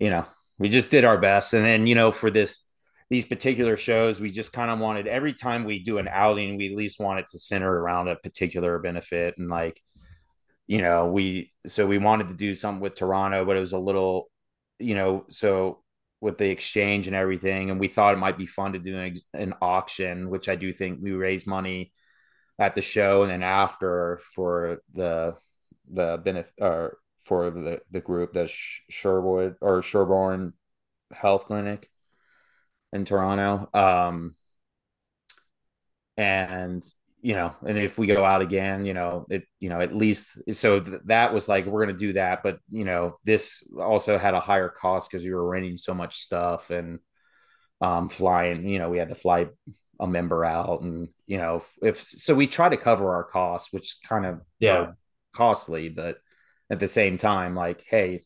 you 0.00 0.10
know, 0.10 0.26
we 0.58 0.68
just 0.70 0.90
did 0.90 1.04
our 1.06 1.18
best. 1.18 1.54
And 1.54 1.64
then, 1.64 1.86
you 1.86 1.94
know, 1.94 2.12
for 2.12 2.30
this 2.30 2.62
these 3.10 3.26
particular 3.26 3.76
shows, 3.76 4.20
we 4.20 4.30
just 4.30 4.52
kind 4.52 4.70
of 4.70 4.78
wanted 4.78 5.08
every 5.08 5.34
time 5.34 5.64
we 5.64 5.80
do 5.82 5.98
an 5.98 6.08
outing, 6.08 6.56
we 6.56 6.70
at 6.70 6.76
least 6.76 7.00
want 7.00 7.18
it 7.18 7.26
to 7.28 7.38
center 7.40 7.70
around 7.70 8.08
a 8.08 8.16
particular 8.16 8.78
benefit. 8.78 9.34
And 9.36 9.50
like, 9.50 9.80
you 10.68 10.78
know, 10.78 11.10
we 11.10 11.52
so 11.66 11.86
we 11.86 11.98
wanted 11.98 12.28
to 12.28 12.34
do 12.34 12.54
something 12.54 12.80
with 12.80 12.94
Toronto, 12.94 13.44
but 13.44 13.56
it 13.56 13.60
was 13.60 13.72
a 13.72 13.78
little, 13.78 14.30
you 14.78 14.94
know, 14.94 15.24
so 15.28 15.82
with 16.20 16.38
the 16.38 16.50
exchange 16.50 17.08
and 17.08 17.16
everything, 17.16 17.70
and 17.70 17.80
we 17.80 17.88
thought 17.88 18.14
it 18.14 18.18
might 18.18 18.38
be 18.38 18.46
fun 18.46 18.74
to 18.74 18.78
do 18.78 18.96
an, 18.98 19.16
an 19.34 19.54
auction, 19.60 20.30
which 20.30 20.48
I 20.48 20.54
do 20.54 20.72
think 20.72 21.00
we 21.02 21.12
raise 21.12 21.46
money 21.46 21.92
at 22.60 22.74
the 22.74 22.82
show 22.82 23.22
and 23.22 23.32
then 23.32 23.42
after 23.42 24.20
for 24.34 24.82
the 24.94 25.34
the 25.90 26.20
benefit 26.22 26.52
or 26.60 26.98
for 27.16 27.50
the 27.50 27.80
the 27.90 28.00
group 28.00 28.34
the 28.34 28.48
Sherwood 28.90 29.56
or 29.60 29.82
Sherbourne 29.82 30.52
Health 31.10 31.46
Clinic 31.46 31.90
in 32.92 33.04
Toronto. 33.04 33.68
Um, 33.74 34.36
and 36.16 36.84
you 37.22 37.34
know, 37.34 37.54
and 37.66 37.76
if 37.76 37.98
we 37.98 38.06
go 38.06 38.24
out 38.24 38.40
again, 38.40 38.86
you 38.86 38.94
know, 38.94 39.26
it, 39.28 39.44
you 39.58 39.68
know, 39.68 39.80
at 39.80 39.94
least 39.94 40.38
so 40.54 40.80
th- 40.80 41.02
that 41.04 41.34
was 41.34 41.48
like 41.48 41.66
we're 41.66 41.84
gonna 41.84 41.98
do 41.98 42.14
that, 42.14 42.42
but 42.42 42.58
you 42.70 42.84
know, 42.84 43.14
this 43.24 43.62
also 43.78 44.16
had 44.18 44.34
a 44.34 44.40
higher 44.40 44.70
cost 44.70 45.10
because 45.10 45.24
we 45.24 45.32
were 45.32 45.46
renting 45.46 45.76
so 45.76 45.92
much 45.92 46.18
stuff 46.18 46.70
and 46.70 46.98
um 47.80 48.08
flying. 48.08 48.66
You 48.68 48.78
know, 48.78 48.90
we 48.90 48.98
had 48.98 49.10
to 49.10 49.14
fly 49.14 49.48
a 50.00 50.06
member 50.06 50.44
out, 50.44 50.80
and 50.82 51.08
you 51.26 51.38
know, 51.38 51.56
if, 51.56 51.72
if 51.82 52.02
so, 52.02 52.34
we 52.34 52.46
try 52.46 52.68
to 52.70 52.76
cover 52.76 53.14
our 53.14 53.24
costs, 53.24 53.72
which 53.72 53.96
kind 54.04 54.24
of 54.26 54.40
yeah 54.58 54.92
costly, 55.34 55.88
but 55.88 56.18
at 56.70 56.80
the 56.80 56.88
same 56.88 57.18
time, 57.18 57.54
like, 57.54 57.84
hey, 57.88 58.22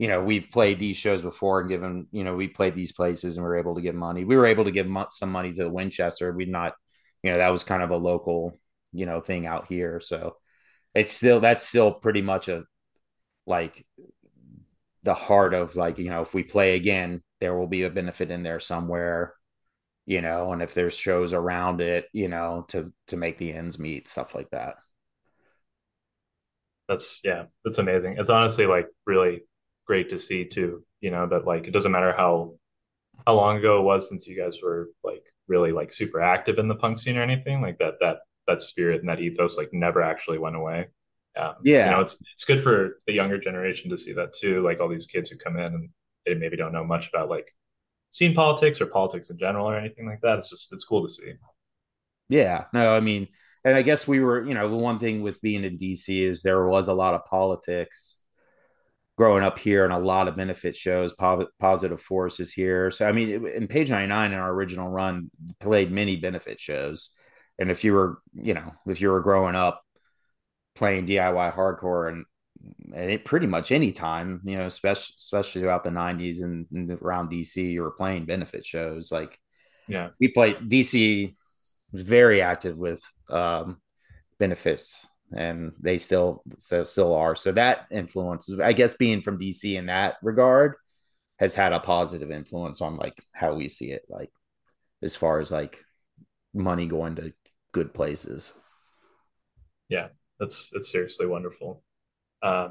you 0.00 0.08
know, 0.08 0.24
we've 0.24 0.50
played 0.50 0.78
these 0.78 0.96
shows 0.96 1.20
before 1.20 1.60
and 1.60 1.68
given, 1.68 2.06
you 2.10 2.24
know, 2.24 2.34
we 2.34 2.48
played 2.48 2.74
these 2.74 2.90
places 2.90 3.36
and 3.36 3.44
we 3.44 3.50
were 3.50 3.58
able 3.58 3.74
to 3.74 3.82
give 3.82 3.94
money. 3.94 4.24
We 4.24 4.34
were 4.34 4.46
able 4.46 4.64
to 4.64 4.70
give 4.70 4.88
some 5.10 5.30
money 5.30 5.52
to 5.52 5.68
Winchester. 5.68 6.32
We'd 6.32 6.48
not, 6.48 6.72
you 7.22 7.30
know, 7.30 7.36
that 7.36 7.52
was 7.52 7.64
kind 7.64 7.82
of 7.82 7.90
a 7.90 7.98
local, 7.98 8.58
you 8.94 9.04
know, 9.04 9.20
thing 9.20 9.46
out 9.46 9.68
here. 9.68 10.00
So 10.00 10.36
it's 10.94 11.12
still, 11.12 11.40
that's 11.40 11.68
still 11.68 11.92
pretty 11.92 12.22
much 12.22 12.48
a, 12.48 12.64
like 13.46 13.86
the 15.02 15.12
heart 15.12 15.52
of 15.52 15.76
like, 15.76 15.98
you 15.98 16.08
know, 16.08 16.22
if 16.22 16.32
we 16.32 16.44
play 16.44 16.76
again, 16.76 17.22
there 17.42 17.54
will 17.54 17.66
be 17.66 17.82
a 17.82 17.90
benefit 17.90 18.30
in 18.30 18.42
there 18.42 18.58
somewhere, 18.58 19.34
you 20.06 20.22
know, 20.22 20.54
and 20.54 20.62
if 20.62 20.72
there's 20.72 20.96
shows 20.96 21.34
around 21.34 21.82
it, 21.82 22.06
you 22.14 22.28
know, 22.28 22.64
to, 22.68 22.90
to 23.08 23.18
make 23.18 23.36
the 23.36 23.52
ends 23.52 23.78
meet, 23.78 24.08
stuff 24.08 24.34
like 24.34 24.48
that. 24.48 24.76
That's, 26.88 27.20
yeah, 27.22 27.44
that's 27.66 27.78
amazing. 27.78 28.16
It's 28.18 28.30
honestly 28.30 28.64
like 28.64 28.86
really 29.04 29.42
great 29.90 30.10
to 30.10 30.20
see 30.20 30.44
too. 30.44 30.84
You 31.00 31.10
know 31.10 31.26
that 31.26 31.46
like 31.46 31.66
it 31.66 31.72
doesn't 31.72 31.90
matter 31.90 32.12
how 32.12 32.54
how 33.26 33.34
long 33.34 33.56
ago 33.56 33.80
it 33.80 33.82
was 33.82 34.08
since 34.08 34.24
you 34.28 34.40
guys 34.40 34.58
were 34.62 34.90
like 35.02 35.24
really 35.48 35.72
like 35.72 35.92
super 35.92 36.20
active 36.20 36.58
in 36.60 36.68
the 36.68 36.76
punk 36.76 37.00
scene 37.00 37.16
or 37.16 37.22
anything 37.22 37.60
like 37.60 37.78
that. 37.78 37.94
That 38.00 38.18
that 38.46 38.62
spirit 38.62 39.00
and 39.00 39.08
that 39.08 39.20
ethos 39.20 39.58
like 39.58 39.70
never 39.72 40.00
actually 40.00 40.38
went 40.38 40.54
away. 40.54 40.86
Um, 41.36 41.54
yeah, 41.64 41.86
you 41.86 41.90
know 41.90 42.02
it's 42.02 42.22
it's 42.34 42.44
good 42.44 42.62
for 42.62 43.00
the 43.08 43.12
younger 43.12 43.38
generation 43.38 43.90
to 43.90 43.98
see 43.98 44.12
that 44.12 44.32
too. 44.40 44.62
Like 44.62 44.78
all 44.78 44.88
these 44.88 45.08
kids 45.08 45.28
who 45.28 45.38
come 45.38 45.56
in 45.56 45.74
and 45.74 45.90
they 46.24 46.34
maybe 46.34 46.56
don't 46.56 46.72
know 46.72 46.84
much 46.84 47.08
about 47.08 47.28
like 47.28 47.48
scene 48.12 48.34
politics 48.34 48.80
or 48.80 48.86
politics 48.86 49.30
in 49.30 49.38
general 49.38 49.68
or 49.68 49.76
anything 49.76 50.06
like 50.06 50.20
that. 50.22 50.38
It's 50.38 50.50
just 50.50 50.72
it's 50.72 50.84
cool 50.84 51.02
to 51.04 51.12
see. 51.12 51.32
Yeah, 52.28 52.66
no, 52.72 52.94
I 52.94 53.00
mean, 53.00 53.26
and 53.64 53.74
I 53.74 53.82
guess 53.82 54.06
we 54.06 54.20
were, 54.20 54.46
you 54.46 54.54
know, 54.54 54.68
the 54.68 54.76
one 54.76 55.00
thing 55.00 55.22
with 55.22 55.42
being 55.42 55.64
in 55.64 55.76
DC 55.76 56.24
is 56.28 56.42
there 56.42 56.64
was 56.68 56.86
a 56.86 56.94
lot 56.94 57.14
of 57.14 57.24
politics 57.24 58.19
growing 59.20 59.44
up 59.44 59.58
here 59.58 59.84
and 59.84 59.92
a 59.92 59.98
lot 59.98 60.28
of 60.28 60.36
benefit 60.36 60.74
shows, 60.74 61.14
positive 61.58 62.00
forces 62.00 62.50
here. 62.50 62.90
So, 62.90 63.06
I 63.06 63.12
mean, 63.12 63.46
in 63.46 63.66
page 63.66 63.90
99 63.90 64.32
in 64.32 64.38
our 64.38 64.50
original 64.50 64.88
run, 64.88 65.30
played 65.60 65.92
many 65.92 66.16
benefit 66.16 66.58
shows. 66.58 67.10
And 67.58 67.70
if 67.70 67.84
you 67.84 67.92
were, 67.92 68.22
you 68.32 68.54
know, 68.54 68.72
if 68.86 69.02
you 69.02 69.10
were 69.10 69.20
growing 69.20 69.56
up 69.56 69.82
playing 70.74 71.04
DIY 71.04 71.54
hardcore 71.54 72.08
and, 72.08 72.24
and 72.94 73.10
it 73.10 73.26
pretty 73.26 73.46
much 73.46 73.72
any 73.72 73.92
time, 73.92 74.40
you 74.42 74.56
know, 74.56 74.64
especially, 74.64 75.16
especially 75.18 75.60
throughout 75.60 75.84
the 75.84 75.90
90s 75.90 76.42
and, 76.42 76.64
and 76.72 76.90
around 77.02 77.30
DC, 77.30 77.56
you 77.56 77.82
were 77.82 77.90
playing 77.90 78.24
benefit 78.24 78.64
shows. 78.64 79.12
Like, 79.12 79.38
yeah, 79.86 80.08
we 80.18 80.28
played 80.28 80.56
DC 80.60 81.30
was 81.92 82.00
very 82.00 82.40
active 82.40 82.78
with 82.78 83.02
um, 83.28 83.82
benefits 84.38 85.06
and 85.34 85.72
they 85.80 85.98
still 85.98 86.42
so, 86.58 86.84
still 86.84 87.14
are. 87.14 87.36
So 87.36 87.52
that 87.52 87.86
influence, 87.90 88.50
I 88.62 88.72
guess, 88.72 88.94
being 88.94 89.20
from 89.20 89.38
DC 89.38 89.76
in 89.76 89.86
that 89.86 90.16
regard, 90.22 90.74
has 91.38 91.54
had 91.54 91.72
a 91.72 91.80
positive 91.80 92.30
influence 92.30 92.80
on 92.80 92.96
like 92.96 93.22
how 93.32 93.54
we 93.54 93.68
see 93.68 93.92
it, 93.92 94.04
like 94.08 94.30
as 95.02 95.16
far 95.16 95.40
as 95.40 95.50
like 95.50 95.84
money 96.52 96.86
going 96.86 97.16
to 97.16 97.32
good 97.72 97.94
places. 97.94 98.54
Yeah, 99.88 100.08
that's 100.38 100.70
it's 100.72 100.90
seriously 100.90 101.26
wonderful. 101.26 101.82
Uh, 102.42 102.70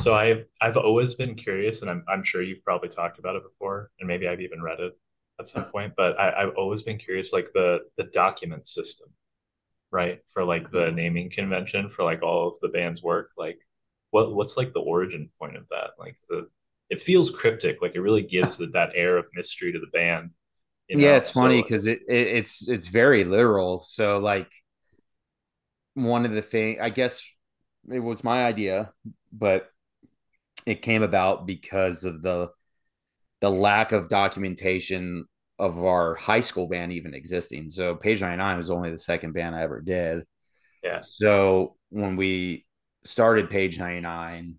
so 0.00 0.14
I've 0.14 0.44
I've 0.60 0.76
always 0.76 1.14
been 1.14 1.34
curious, 1.34 1.82
and 1.82 1.90
I'm 1.90 2.04
I'm 2.08 2.22
sure 2.24 2.42
you've 2.42 2.64
probably 2.64 2.88
talked 2.88 3.18
about 3.18 3.36
it 3.36 3.42
before, 3.42 3.90
and 3.98 4.06
maybe 4.06 4.28
I've 4.28 4.40
even 4.40 4.62
read 4.62 4.80
it 4.80 4.92
at 5.40 5.48
some 5.48 5.64
point. 5.64 5.94
But 5.96 6.18
I, 6.18 6.42
I've 6.42 6.54
always 6.56 6.82
been 6.82 6.98
curious, 6.98 7.32
like 7.32 7.48
the 7.54 7.80
the 7.96 8.04
document 8.04 8.68
system 8.68 9.08
right? 9.90 10.20
For 10.32 10.44
like 10.44 10.70
the 10.70 10.86
mm-hmm. 10.86 10.96
naming 10.96 11.30
convention 11.30 11.90
for 11.90 12.04
like 12.04 12.22
all 12.22 12.48
of 12.48 12.54
the 12.60 12.68
band's 12.68 13.02
work. 13.02 13.30
Like, 13.36 13.58
what 14.10 14.34
what's 14.34 14.56
like 14.56 14.72
the 14.72 14.80
origin 14.80 15.30
point 15.38 15.56
of 15.56 15.64
that? 15.70 15.90
Like 15.98 16.16
the 16.28 16.48
it 16.90 17.00
feels 17.00 17.30
cryptic. 17.30 17.82
Like 17.82 17.94
it 17.94 18.00
really 18.00 18.22
gives 18.22 18.56
that 18.58 18.72
that 18.72 18.92
air 18.94 19.16
of 19.18 19.26
mystery 19.34 19.72
to 19.72 19.78
the 19.78 19.86
band. 19.86 20.30
You 20.88 20.96
know? 20.96 21.02
Yeah, 21.02 21.16
it's 21.16 21.32
so, 21.32 21.40
funny 21.40 21.62
because 21.62 21.86
it, 21.86 22.00
it 22.08 22.26
it's 22.28 22.68
it's 22.68 22.88
very 22.88 23.24
literal. 23.24 23.82
So 23.82 24.18
like 24.18 24.50
one 25.94 26.24
of 26.24 26.32
the 26.32 26.42
thing 26.42 26.80
I 26.80 26.90
guess 26.90 27.26
it 27.90 28.00
was 28.00 28.24
my 28.24 28.44
idea, 28.44 28.92
but 29.32 29.70
it 30.66 30.82
came 30.82 31.02
about 31.02 31.46
because 31.46 32.04
of 32.04 32.22
the 32.22 32.50
the 33.40 33.50
lack 33.50 33.92
of 33.92 34.08
documentation 34.08 35.26
of 35.58 35.82
our 35.84 36.14
high 36.14 36.40
school 36.40 36.68
band 36.68 36.92
even 36.92 37.14
existing. 37.14 37.70
So 37.70 37.94
Page 37.96 38.20
99 38.20 38.56
was 38.56 38.70
only 38.70 38.90
the 38.90 38.98
second 38.98 39.32
band 39.32 39.56
I 39.56 39.62
ever 39.62 39.80
did. 39.80 40.24
Yeah. 40.82 41.00
So 41.00 41.76
when 41.90 42.16
we 42.16 42.66
started 43.04 43.50
Page 43.50 43.78
99, 43.78 44.56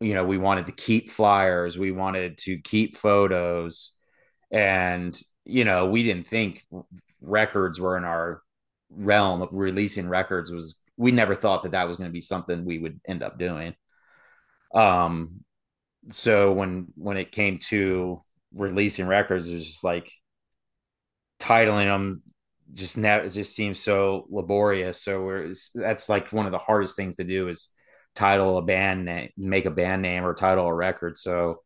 you 0.00 0.14
know, 0.14 0.24
we 0.24 0.38
wanted 0.38 0.66
to 0.66 0.72
keep 0.72 1.10
flyers, 1.10 1.78
we 1.78 1.92
wanted 1.92 2.38
to 2.38 2.58
keep 2.58 2.96
photos, 2.96 3.92
and 4.50 5.20
you 5.44 5.64
know, 5.64 5.86
we 5.86 6.02
didn't 6.02 6.26
think 6.26 6.64
records 7.20 7.80
were 7.80 7.96
in 7.96 8.04
our 8.04 8.42
realm 8.90 9.42
of 9.42 9.48
releasing 9.52 10.08
records 10.08 10.50
was 10.50 10.78
we 10.96 11.12
never 11.12 11.34
thought 11.34 11.62
that 11.62 11.72
that 11.72 11.88
was 11.88 11.96
going 11.96 12.08
to 12.08 12.12
be 12.12 12.20
something 12.20 12.64
we 12.64 12.78
would 12.78 13.00
end 13.06 13.22
up 13.22 13.38
doing. 13.38 13.74
Um 14.74 15.44
so 16.10 16.52
when 16.52 16.88
when 16.94 17.16
it 17.16 17.32
came 17.32 17.58
to 17.58 18.22
releasing 18.54 19.06
records, 19.06 19.48
is 19.48 19.66
just 19.66 19.84
like 19.84 20.12
titling 21.40 21.86
them 21.86 22.22
just 22.72 22.98
now 22.98 23.18
it 23.18 23.30
just 23.30 23.54
seems 23.54 23.80
so 23.80 24.26
laborious. 24.30 25.02
So 25.02 25.22
we're 25.22 25.52
that's 25.74 26.08
like 26.08 26.32
one 26.32 26.46
of 26.46 26.52
the 26.52 26.58
hardest 26.58 26.96
things 26.96 27.16
to 27.16 27.24
do 27.24 27.48
is 27.48 27.70
title 28.14 28.58
a 28.58 28.62
band 28.62 29.04
name, 29.04 29.30
make 29.36 29.64
a 29.64 29.70
band 29.70 30.02
name 30.02 30.24
or 30.24 30.34
title 30.34 30.66
a 30.66 30.74
record. 30.74 31.16
So 31.16 31.62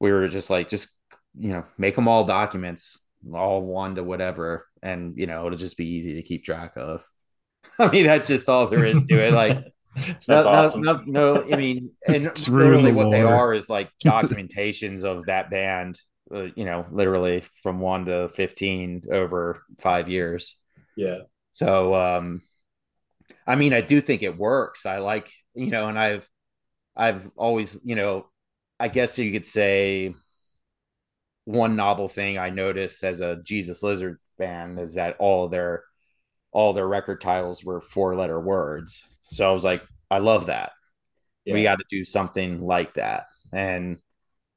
we 0.00 0.12
were 0.12 0.28
just 0.28 0.50
like, 0.50 0.68
just 0.68 0.90
you 1.38 1.50
know, 1.50 1.64
make 1.78 1.94
them 1.94 2.08
all 2.08 2.24
documents, 2.24 3.02
all 3.32 3.62
one 3.62 3.94
to 3.96 4.04
whatever, 4.04 4.66
and 4.82 5.16
you 5.16 5.26
know, 5.26 5.46
it'll 5.46 5.58
just 5.58 5.76
be 5.76 5.88
easy 5.94 6.14
to 6.14 6.22
keep 6.22 6.44
track 6.44 6.72
of. 6.76 7.04
I 7.78 7.90
mean, 7.90 8.06
that's 8.06 8.28
just 8.28 8.48
all 8.48 8.66
there 8.66 8.84
is 8.84 9.06
to 9.08 9.26
it. 9.26 9.32
Like 9.32 9.58
That's 10.26 10.28
no, 10.28 10.48
awesome. 10.48 10.82
no, 10.82 11.02
no, 11.06 11.34
no, 11.34 11.52
I 11.52 11.56
mean, 11.56 11.92
and 12.06 12.24
literally 12.48 12.92
what 12.92 13.10
they 13.10 13.22
are 13.22 13.54
is 13.54 13.68
like 13.68 13.90
documentations 14.04 15.04
of 15.04 15.26
that 15.26 15.50
band, 15.50 15.98
uh, 16.34 16.48
you 16.54 16.64
know, 16.64 16.86
literally 16.90 17.44
from 17.62 17.80
one 17.80 18.04
to 18.06 18.28
15 18.30 19.04
over 19.10 19.62
five 19.78 20.08
years. 20.08 20.58
Yeah. 20.96 21.20
So, 21.52 21.94
um, 21.94 22.42
I 23.46 23.56
mean, 23.56 23.72
I 23.72 23.80
do 23.80 24.00
think 24.00 24.22
it 24.22 24.36
works. 24.36 24.84
I 24.84 24.98
like, 24.98 25.32
you 25.54 25.70
know, 25.70 25.88
and 25.88 25.98
I've, 25.98 26.28
I've 26.94 27.30
always, 27.36 27.78
you 27.82 27.94
know, 27.94 28.26
I 28.78 28.88
guess 28.88 29.18
you 29.18 29.32
could 29.32 29.46
say 29.46 30.14
one 31.46 31.76
novel 31.76 32.08
thing 32.08 32.38
I 32.38 32.50
noticed 32.50 33.02
as 33.04 33.20
a 33.20 33.36
Jesus 33.42 33.82
Lizard 33.82 34.18
fan 34.36 34.78
is 34.78 34.94
that 34.94 35.16
all 35.18 35.48
their 35.48 35.84
all 36.50 36.72
their 36.72 36.88
record 36.88 37.20
titles 37.20 37.62
were 37.62 37.80
four 37.80 38.14
letter 38.14 38.40
words. 38.40 39.06
So 39.26 39.48
I 39.48 39.52
was 39.52 39.64
like, 39.64 39.82
I 40.10 40.18
love 40.18 40.46
that. 40.46 40.72
Yeah. 41.44 41.54
We 41.54 41.62
got 41.62 41.78
to 41.78 41.84
do 41.88 42.04
something 42.04 42.60
like 42.60 42.94
that. 42.94 43.26
And 43.52 43.98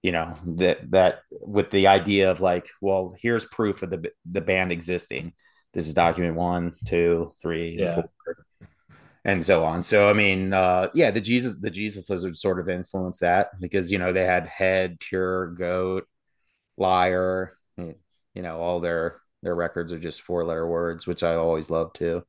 you 0.01 0.13
know 0.13 0.38
that 0.57 0.91
that 0.91 1.22
with 1.30 1.72
the 1.72 1.88
idea 1.88 2.32
of 2.32 2.39
like, 2.39 2.70
well, 2.82 3.15
here's 3.20 3.45
proof 3.45 3.84
of 3.84 3.89
the 3.89 4.11
the 4.30 4.41
band 4.41 4.72
existing. 4.72 5.34
This 5.74 5.88
is 5.88 5.93
document 5.93 6.36
one, 6.36 6.74
two, 6.86 7.32
three, 7.41 7.78
yeah. 7.80 7.95
four, 7.95 8.09
and 9.26 9.45
so 9.45 9.65
on. 9.65 9.84
So 9.84 10.09
I 10.09 10.13
mean, 10.13 10.53
uh, 10.53 10.89
yeah, 10.93 11.11
the 11.11 11.22
Jesus 11.22 11.59
the 11.59 11.70
Jesus 11.70 12.09
lizard 12.09 12.38
sort 12.38 12.59
of 12.59 12.70
influenced 12.70 13.22
that 13.22 13.49
because 13.59 13.91
you 13.91 13.99
know 13.99 14.13
they 14.13 14.26
had 14.26 14.47
head, 14.47 14.99
pure, 14.99 15.47
goat, 15.47 16.07
liar. 16.78 17.57
You 17.78 18.41
know, 18.41 18.59
all 18.59 18.80
their 18.80 19.20
their 19.43 19.55
records 19.55 19.91
are 19.91 19.99
just 19.99 20.22
four 20.22 20.45
letter 20.45 20.67
words, 20.67 21.05
which 21.07 21.24
I 21.24 21.36
always 21.36 21.70
love 21.70 21.93
too. 21.93 22.24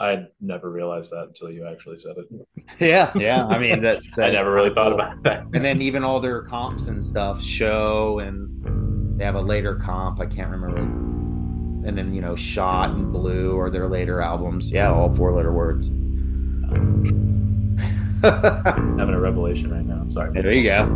I 0.00 0.26
never 0.40 0.70
realized 0.70 1.12
that 1.12 1.24
until 1.28 1.50
you 1.50 1.68
actually 1.68 1.98
said 1.98 2.16
it. 2.16 2.26
Yeah, 2.78 3.10
yeah. 3.16 3.46
I 3.46 3.58
mean, 3.58 3.80
that's 3.80 4.16
I 4.18 4.30
never 4.30 4.52
really 4.52 4.72
thought 4.72 4.92
cool. 4.92 5.00
about 5.00 5.22
that. 5.24 5.42
and 5.52 5.64
then 5.64 5.82
even 5.82 6.04
all 6.04 6.20
their 6.20 6.40
comps 6.40 6.86
and 6.86 7.04
stuff 7.04 7.42
show, 7.42 8.20
and 8.20 9.18
they 9.18 9.24
have 9.24 9.34
a 9.34 9.40
later 9.40 9.74
comp. 9.74 10.20
I 10.20 10.26
can't 10.26 10.50
remember. 10.50 10.80
And 10.80 11.98
then 11.98 12.14
you 12.14 12.20
know, 12.20 12.36
shot 12.36 12.90
and 12.90 13.12
blue 13.12 13.54
or 13.54 13.68
their 13.68 13.88
later 13.88 14.22
albums. 14.22 14.70
Yeah, 14.70 14.92
all 14.92 15.10
four 15.12 15.32
letter 15.32 15.52
words. 15.52 15.88
having 18.22 19.14
a 19.14 19.20
revelation 19.20 19.72
right 19.72 19.84
now. 19.84 19.96
I'm 19.96 20.12
sorry. 20.12 20.32
There 20.32 20.52
you 20.52 20.64
go. 20.64 20.86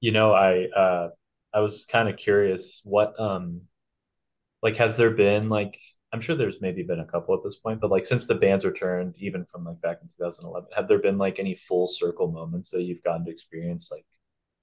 You 0.00 0.12
know, 0.12 0.32
I 0.32 0.66
uh, 0.66 1.08
I 1.54 1.60
was 1.60 1.86
kind 1.86 2.08
of 2.08 2.16
curious 2.16 2.80
what 2.84 3.18
um 3.18 3.62
like 4.62 4.76
has 4.76 4.96
there 4.96 5.10
been 5.10 5.48
like 5.48 5.78
I'm 6.12 6.20
sure 6.20 6.36
there's 6.36 6.60
maybe 6.62 6.82
been 6.82 7.00
a 7.00 7.06
couple 7.06 7.34
at 7.34 7.44
this 7.44 7.56
point, 7.56 7.80
but 7.80 7.90
like 7.90 8.06
since 8.06 8.26
the 8.26 8.34
band's 8.34 8.64
returned, 8.64 9.14
even 9.18 9.44
from 9.44 9.64
like 9.64 9.80
back 9.82 9.98
in 10.02 10.08
2011, 10.08 10.70
have 10.74 10.88
there 10.88 10.98
been 11.00 11.18
like 11.18 11.38
any 11.38 11.54
full 11.54 11.86
circle 11.86 12.30
moments 12.30 12.70
that 12.70 12.82
you've 12.82 13.02
gotten 13.02 13.26
to 13.26 13.30
experience, 13.30 13.90
like 13.92 14.06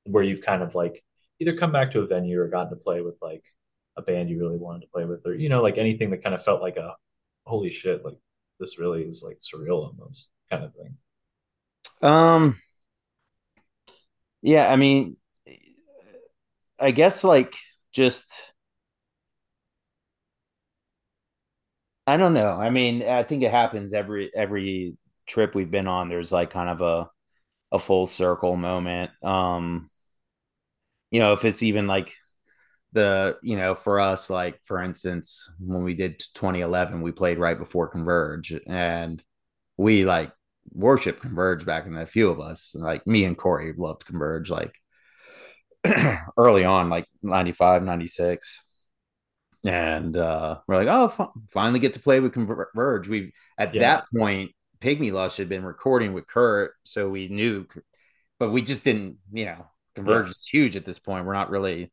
where 0.06 0.24
you've 0.24 0.42
kind 0.42 0.64
of 0.64 0.74
like 0.76 1.04
either 1.40 1.56
come 1.58 1.72
back 1.72 1.92
to 1.92 2.02
a 2.02 2.08
venue 2.08 2.40
or 2.40 2.48
gotten 2.48 2.72
to 2.72 2.76
play 2.84 3.02
with 3.02 3.16
like 3.22 3.44
a 3.98 4.02
band 4.02 4.30
you 4.30 4.40
really 4.40 4.58
wanted 4.58 4.82
to 4.82 4.88
play 4.88 5.06
with, 5.06 5.22
or 5.26 5.36
you 5.36 5.50
know, 5.50 5.62
like 5.62 5.78
anything 5.78 6.10
that 6.12 6.24
kind 6.24 6.36
of 6.36 6.44
felt 6.44 6.62
like 6.62 6.78
a 6.78 6.96
holy 7.46 7.72
shit, 7.72 8.04
like 8.04 8.18
this 8.60 8.80
really 8.80 9.04
is 9.04 9.24
like 9.24 9.40
surreal 9.40 9.88
almost 9.88 10.30
kind 10.50 10.64
of 10.64 10.74
thing. 10.74 10.98
Um, 12.02 12.60
yeah, 14.42 14.72
I 14.72 14.78
mean, 14.78 15.18
I 16.80 16.92
guess 16.92 17.24
like 17.24 17.56
just 17.94 18.54
I 22.08 22.18
don't 22.18 22.34
know. 22.34 22.54
I 22.54 22.70
mean, 22.70 23.04
I 23.04 23.24
think 23.24 23.44
it 23.44 23.52
happens 23.52 23.94
every 23.94 24.34
every 24.36 24.98
trip 25.28 25.56
we've 25.56 25.72
been 25.72 25.88
on. 25.88 26.10
There's 26.10 26.32
like 26.32 26.52
kind 26.52 26.70
of 26.70 26.82
a 26.82 27.10
a 27.76 27.80
full 27.80 28.08
circle 28.08 28.58
moment. 28.58 29.12
Um 29.24 29.90
you 31.12 31.20
know, 31.20 31.34
if 31.34 31.46
it's 31.46 31.64
even 31.64 31.88
like 31.88 32.14
the, 32.94 33.38
you 33.44 33.58
know, 33.58 33.76
for 33.76 34.00
us, 34.00 34.30
like 34.30 34.60
for 34.66 34.82
instance, 34.82 35.50
when 35.60 35.84
we 35.84 35.94
did 35.94 36.22
2011, 36.36 37.02
we 37.02 37.12
played 37.12 37.40
right 37.40 37.58
before 37.58 37.90
Converge 37.90 38.54
and 38.68 39.24
we 39.78 40.06
like 40.06 40.34
worship 40.74 41.22
Converge 41.22 41.66
back 41.66 41.88
in 41.88 41.96
the 41.96 42.06
few 42.08 42.30
of 42.32 42.42
us. 42.42 42.76
Like 42.76 43.08
me 43.08 43.26
and 43.26 43.38
Corey 43.38 43.74
loved 43.78 44.06
Converge 44.06 44.50
like 44.52 44.76
early 46.38 46.66
on, 46.66 46.90
like 46.90 47.06
95, 47.22 47.84
96 47.84 48.62
and 49.66 50.16
uh, 50.16 50.60
we're 50.68 50.76
like, 50.76 50.88
oh, 50.88 51.06
f- 51.06 51.32
finally 51.50 51.80
get 51.80 51.96
to 51.96 52.00
play 52.00 52.20
with 52.20 52.34
Converge. 52.34 53.10
We 53.10 53.34
at 53.58 53.74
yeah. 53.74 53.82
that 53.82 54.06
point, 54.16 54.52
Pygmy 54.80 55.12
Lush 55.12 55.38
had 55.38 55.50
been 55.50 55.66
recording 55.66 56.14
with 56.14 56.28
Kurt, 56.28 56.74
so 56.84 57.10
we 57.10 57.28
knew, 57.28 57.66
but 58.40 58.52
we 58.52 58.62
just 58.62 58.84
didn't, 58.84 59.18
you 59.34 59.46
know, 59.46 59.66
Converge 59.96 60.28
yeah. 60.28 60.32
is 60.32 60.46
huge 60.46 60.76
at 60.76 60.86
this 60.86 61.00
point. 61.00 61.26
We're 61.26 61.34
not 61.34 61.50
really 61.50 61.92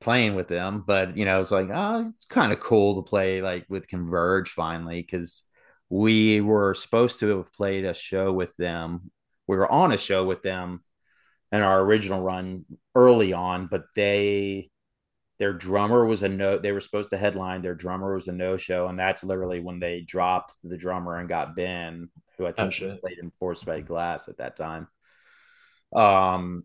playing 0.00 0.36
with 0.36 0.46
them, 0.46 0.84
but 0.86 1.16
you 1.16 1.24
know, 1.24 1.40
it's 1.40 1.50
like, 1.50 1.70
oh, 1.72 2.06
it's 2.08 2.24
kind 2.24 2.52
of 2.52 2.60
cool 2.60 3.02
to 3.02 3.08
play 3.08 3.42
like 3.42 3.66
with 3.68 3.88
Converge 3.88 4.50
finally 4.50 5.02
because 5.02 5.42
we 5.88 6.40
were 6.40 6.74
supposed 6.74 7.18
to 7.18 7.36
have 7.36 7.52
played 7.52 7.84
a 7.84 7.94
show 7.94 8.32
with 8.32 8.56
them. 8.56 9.10
We 9.48 9.56
were 9.56 9.70
on 9.70 9.92
a 9.92 9.98
show 9.98 10.24
with 10.24 10.42
them 10.42 10.84
in 11.52 11.60
our 11.62 11.80
original 11.82 12.22
run 12.22 12.64
early 12.94 13.32
on, 13.32 13.68
but 13.68 13.84
they 13.94 14.70
their 15.42 15.52
drummer 15.52 16.06
was 16.06 16.22
a 16.22 16.28
no 16.28 16.56
they 16.56 16.70
were 16.70 16.80
supposed 16.80 17.10
to 17.10 17.16
headline 17.16 17.62
their 17.62 17.74
drummer 17.74 18.14
was 18.14 18.28
a 18.28 18.32
no 18.32 18.56
show 18.56 18.86
and 18.86 18.96
that's 18.96 19.24
literally 19.24 19.58
when 19.58 19.80
they 19.80 20.00
dropped 20.00 20.54
the 20.62 20.76
drummer 20.76 21.18
and 21.18 21.28
got 21.28 21.56
ben 21.56 22.08
who 22.38 22.46
i 22.46 22.52
think 22.52 22.72
oh, 22.80 22.96
played 23.00 23.18
in 23.18 23.32
force 23.40 23.60
fed 23.60 23.84
glass 23.84 24.28
at 24.28 24.36
that 24.38 24.54
time. 24.56 24.86
Um 25.92 26.62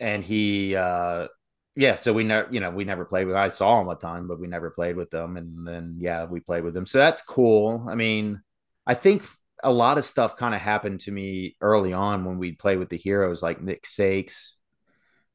and 0.00 0.24
he 0.24 0.74
uh 0.74 1.28
yeah 1.74 1.96
so 1.96 2.14
we 2.14 2.24
never 2.24 2.48
you 2.50 2.60
know 2.60 2.70
we 2.70 2.84
never 2.84 3.04
played 3.04 3.26
with 3.26 3.36
i 3.36 3.48
saw 3.48 3.82
him 3.82 3.88
a 3.90 3.96
time 3.96 4.28
but 4.28 4.40
we 4.40 4.46
never 4.46 4.70
played 4.70 4.96
with 4.96 5.10
them 5.10 5.36
and 5.36 5.68
then 5.68 5.96
yeah 5.98 6.24
we 6.24 6.40
played 6.40 6.64
with 6.64 6.72
them. 6.72 6.86
So 6.86 6.96
that's 6.96 7.20
cool. 7.20 7.86
I 7.86 7.96
mean 7.96 8.40
i 8.86 8.94
think 8.94 9.26
a 9.62 9.72
lot 9.72 9.98
of 9.98 10.04
stuff 10.04 10.36
kind 10.36 10.54
of 10.54 10.60
happened 10.60 11.00
to 11.00 11.10
me 11.10 11.56
early 11.60 11.92
on 11.92 12.24
when 12.24 12.38
we 12.38 12.52
played 12.52 12.78
with 12.78 12.88
the 12.88 12.96
heroes 12.96 13.42
like 13.42 13.60
nick 13.60 13.86
sakes 13.86 14.56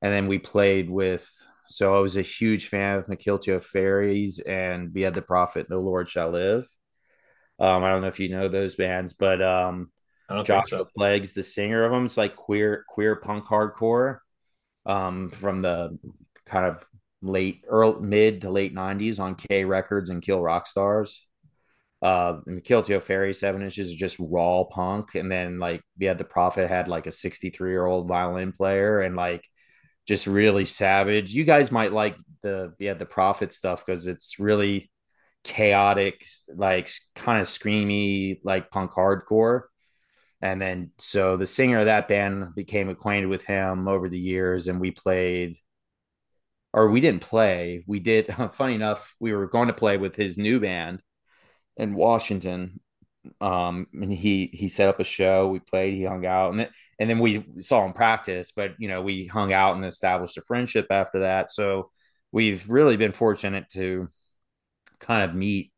and 0.02 0.14
then 0.14 0.28
we 0.28 0.38
played 0.38 0.90
with 0.90 1.30
so 1.72 1.96
I 1.96 2.00
was 2.00 2.18
a 2.18 2.22
huge 2.22 2.68
fan 2.68 2.98
of 2.98 3.08
Mukilteo 3.08 3.64
Fairies 3.64 4.40
and 4.40 4.90
Behead 4.94 5.14
the 5.14 5.22
Prophet, 5.22 5.68
The 5.70 5.78
Lord 5.78 6.10
Shall 6.10 6.32
Live. 6.32 6.68
Um, 7.60 7.84
I 7.84 7.90
don't 7.90 8.02
know 8.02 8.08
if 8.08 8.20
you 8.20 8.30
know 8.30 8.48
those 8.48 8.76
bands, 8.76 9.14
but 9.14 9.42
um, 9.42 9.90
Joshua 10.44 10.86
so. 10.96 11.20
The 11.34 11.44
singer 11.44 11.86
of 11.86 11.92
them, 11.92 12.06
is 12.06 12.18
like 12.18 12.36
queer 12.36 12.84
queer 12.88 13.16
punk 13.16 13.46
hardcore 13.46 14.20
um, 14.86 15.30
from 15.30 15.62
the 15.62 15.98
kind 16.46 16.66
of 16.66 16.86
late 17.22 17.64
early 17.68 18.02
mid 18.02 18.42
to 18.42 18.50
late 18.50 18.74
90s 18.74 19.20
on 19.20 19.36
K 19.36 19.64
Records 19.64 20.10
and 20.10 20.22
Kill 20.22 20.42
Rock 20.42 20.68
Stars. 20.68 21.26
Uh, 22.02 22.40
Teo 22.64 23.00
Fairy 23.00 23.34
seven 23.34 23.62
inches 23.62 23.90
is 23.90 23.96
just 23.96 24.18
raw 24.20 24.64
punk, 24.64 25.16
and 25.16 25.32
then 25.32 25.60
like 25.60 25.84
yeah, 25.98 26.14
the 26.14 26.24
Prophet 26.24 26.68
had 26.70 26.88
like 26.88 27.06
a 27.06 27.12
63 27.12 27.70
year 27.70 27.86
old 27.86 28.08
violin 28.08 28.54
player, 28.54 29.02
and 29.02 29.16
like 29.16 29.46
just 30.08 30.28
really 30.28 30.66
savage. 30.66 31.34
You 31.34 31.44
guys 31.44 31.72
might 31.72 31.94
like 31.94 32.16
the 32.42 32.74
yeah 32.80 32.96
the 32.96 33.06
Prophet 33.06 33.54
stuff 33.54 33.86
because 33.86 34.08
it's 34.08 34.40
really 34.40 34.92
chaotic, 35.44 36.26
like 36.56 36.90
kind 37.16 37.42
of 37.42 37.48
screamy, 37.48 38.40
like 38.44 38.72
punk 38.72 38.92
hardcore. 38.92 39.64
And 40.42 40.62
then 40.62 40.92
so 40.98 41.38
the 41.38 41.46
singer 41.46 41.80
of 41.80 41.86
that 41.86 42.08
band 42.08 42.56
became 42.56 42.90
acquainted 42.90 43.28
with 43.28 43.44
him 43.44 43.88
over 43.88 44.10
the 44.10 44.20
years, 44.20 44.68
and 44.68 44.80
we 44.82 44.90
played, 44.92 45.58
or 46.74 46.90
we 46.90 47.00
didn't 47.02 47.22
play. 47.22 47.84
We 47.88 48.00
did. 48.00 48.34
Funny 48.54 48.76
enough, 48.76 49.16
we 49.20 49.34
were 49.34 49.48
going 49.48 49.68
to 49.68 49.74
play 49.74 49.98
with 49.98 50.16
his 50.16 50.38
new 50.38 50.60
band 50.60 51.02
in 51.78 51.94
Washington, 51.94 52.80
um 53.40 53.86
and 53.94 54.12
he 54.12 54.48
he 54.48 54.68
set 54.68 54.90
up 54.90 55.00
a 55.00 55.04
show 55.04 55.48
we 55.48 55.60
played 55.60 55.94
he 55.94 56.04
hung 56.04 56.26
out 56.26 56.50
and 56.50 56.60
then 56.60 56.70
and 57.00 57.08
then 57.08 57.20
we 57.20 57.46
saw 57.60 57.86
him 57.86 57.94
practice 57.94 58.52
but 58.52 58.72
you 58.80 58.88
know 58.88 59.04
we 59.04 59.28
hung 59.28 59.54
out 59.54 59.76
and 59.76 59.86
established 59.86 60.38
a 60.38 60.42
friendship 60.42 60.88
after 60.90 61.20
that. 61.20 61.52
So 61.52 61.92
we've 62.32 62.68
really 62.70 62.98
been 62.98 63.12
fortunate 63.12 63.70
to 63.74 64.10
kind 65.00 65.24
of 65.24 65.36
meet 65.36 65.72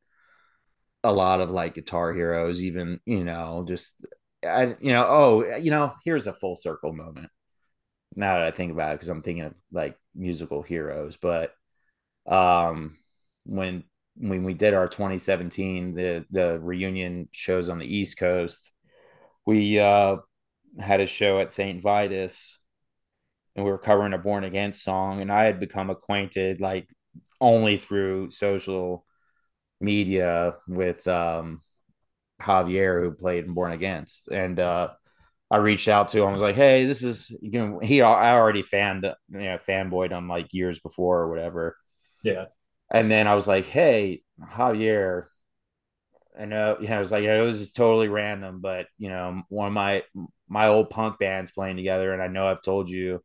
a 1.03 1.11
lot 1.11 1.41
of 1.41 1.51
like 1.51 1.75
guitar 1.75 2.13
heroes 2.13 2.61
even 2.61 2.99
you 3.05 3.23
know 3.23 3.65
just 3.67 4.05
I, 4.45 4.75
you 4.79 4.91
know 4.93 5.05
oh 5.07 5.55
you 5.57 5.71
know 5.71 5.93
here's 6.03 6.27
a 6.27 6.33
full 6.33 6.55
circle 6.55 6.93
moment. 6.93 7.29
Now 8.15 8.35
that 8.35 8.43
i 8.43 8.51
think 8.51 8.71
about 8.71 8.93
it 8.93 8.95
because 8.97 9.09
i'm 9.09 9.21
thinking 9.21 9.45
of 9.45 9.55
like 9.71 9.97
musical 10.15 10.61
heroes 10.61 11.17
but 11.17 11.53
um 12.27 12.95
when 13.45 13.83
when 14.15 14.43
we 14.43 14.53
did 14.53 14.73
our 14.73 14.87
2017 14.87 15.95
the 15.95 16.25
the 16.31 16.59
reunion 16.59 17.29
shows 17.31 17.69
on 17.69 17.79
the 17.79 17.85
East 17.85 18.17
Coast, 18.17 18.71
we 19.45 19.79
uh, 19.79 20.17
had 20.79 21.01
a 21.01 21.07
show 21.07 21.39
at 21.39 21.53
St. 21.53 21.81
Vitus, 21.81 22.59
and 23.55 23.65
we 23.65 23.71
were 23.71 23.77
covering 23.77 24.13
a 24.13 24.17
Born 24.17 24.43
Against 24.43 24.83
song, 24.83 25.21
and 25.21 25.31
I 25.31 25.45
had 25.45 25.59
become 25.59 25.89
acquainted 25.89 26.61
like 26.61 26.87
only 27.41 27.77
through 27.77 28.29
social 28.31 29.05
media 29.81 30.55
with 30.67 31.07
um, 31.07 31.61
Javier, 32.41 33.01
who 33.01 33.11
played 33.11 33.45
in 33.45 33.53
Born 33.53 33.71
Against, 33.71 34.29
and 34.29 34.59
uh, 34.59 34.89
I 35.51 35.57
reached 35.57 35.87
out 35.87 36.09
to 36.09 36.21
him. 36.21 36.29
I 36.29 36.33
was 36.33 36.41
like, 36.41 36.55
"Hey, 36.55 36.85
this 36.85 37.03
is 37.03 37.29
you 37.41 37.59
know 37.59 37.79
he 37.79 38.01
I 38.01 38.35
already 38.35 38.61
fanned 38.61 39.03
you 39.03 39.39
know 39.39 39.57
fanboyed 39.57 40.11
him 40.11 40.27
like 40.27 40.53
years 40.53 40.79
before 40.79 41.19
or 41.21 41.29
whatever." 41.29 41.77
Yeah. 42.23 42.45
And 42.93 43.09
then 43.09 43.27
I 43.27 43.35
was 43.35 43.47
like, 43.47 43.65
hey, 43.65 44.21
Javier, 44.39 45.25
I 46.39 46.45
know, 46.45 46.77
you 46.79 46.87
know, 46.87 46.97
it 46.97 46.99
was 46.99 47.11
like, 47.11 47.23
you 47.23 47.29
know, 47.29 47.43
it 47.43 47.47
was 47.47 47.71
totally 47.71 48.07
random, 48.07 48.61
but 48.61 48.87
you 48.97 49.09
know, 49.09 49.43
one 49.49 49.67
of 49.67 49.73
my 49.73 50.03
my 50.47 50.67
old 50.67 50.89
punk 50.89 51.19
bands 51.19 51.51
playing 51.51 51.77
together, 51.77 52.13
and 52.13 52.21
I 52.21 52.27
know 52.27 52.47
I've 52.47 52.61
told 52.61 52.89
you, 52.89 53.23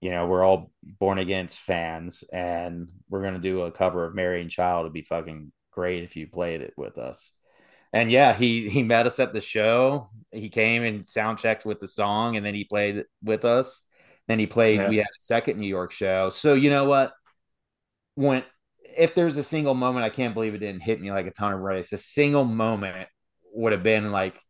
you 0.00 0.10
know, 0.10 0.26
we're 0.26 0.44
all 0.44 0.70
born 0.82 1.18
against 1.18 1.58
fans, 1.58 2.24
and 2.32 2.88
we're 3.08 3.22
gonna 3.22 3.38
do 3.38 3.62
a 3.62 3.72
cover 3.72 4.04
of 4.04 4.14
Mary 4.14 4.40
and 4.42 4.50
Child. 4.50 4.84
It'd 4.84 4.92
be 4.92 5.02
fucking 5.02 5.52
great 5.72 6.04
if 6.04 6.16
you 6.16 6.26
played 6.26 6.60
it 6.62 6.74
with 6.76 6.98
us. 6.98 7.32
And 7.92 8.10
yeah, 8.10 8.32
he 8.34 8.68
he 8.68 8.82
met 8.82 9.06
us 9.06 9.20
at 9.20 9.32
the 9.32 9.40
show. 9.40 10.10
He 10.30 10.48
came 10.48 10.82
and 10.82 11.06
sound 11.06 11.38
checked 11.38 11.66
with 11.66 11.80
the 11.80 11.88
song, 11.88 12.36
and 12.36 12.44
then 12.44 12.54
he 12.54 12.64
played 12.64 13.04
with 13.22 13.44
us. 13.44 13.82
Then 14.28 14.38
he 14.38 14.46
played. 14.46 14.80
Yeah. 14.80 14.88
We 14.88 14.96
had 14.98 15.06
a 15.06 15.20
second 15.20 15.58
New 15.58 15.66
York 15.66 15.92
show. 15.92 16.30
So 16.30 16.54
you 16.54 16.70
know 16.70 16.84
what? 16.86 17.12
When 18.14 18.44
if 18.96 19.14
there's 19.14 19.36
a 19.36 19.42
single 19.42 19.74
moment, 19.74 20.04
I 20.04 20.10
can't 20.10 20.34
believe 20.34 20.54
it 20.54 20.58
didn't 20.58 20.82
hit 20.82 21.00
me 21.00 21.10
like 21.10 21.26
a 21.26 21.30
ton 21.30 21.52
of 21.52 21.60
rice. 21.60 21.92
A 21.92 21.98
single 21.98 22.44
moment 22.44 23.08
would 23.52 23.72
have 23.72 23.82
been 23.82 24.12
like 24.12 24.40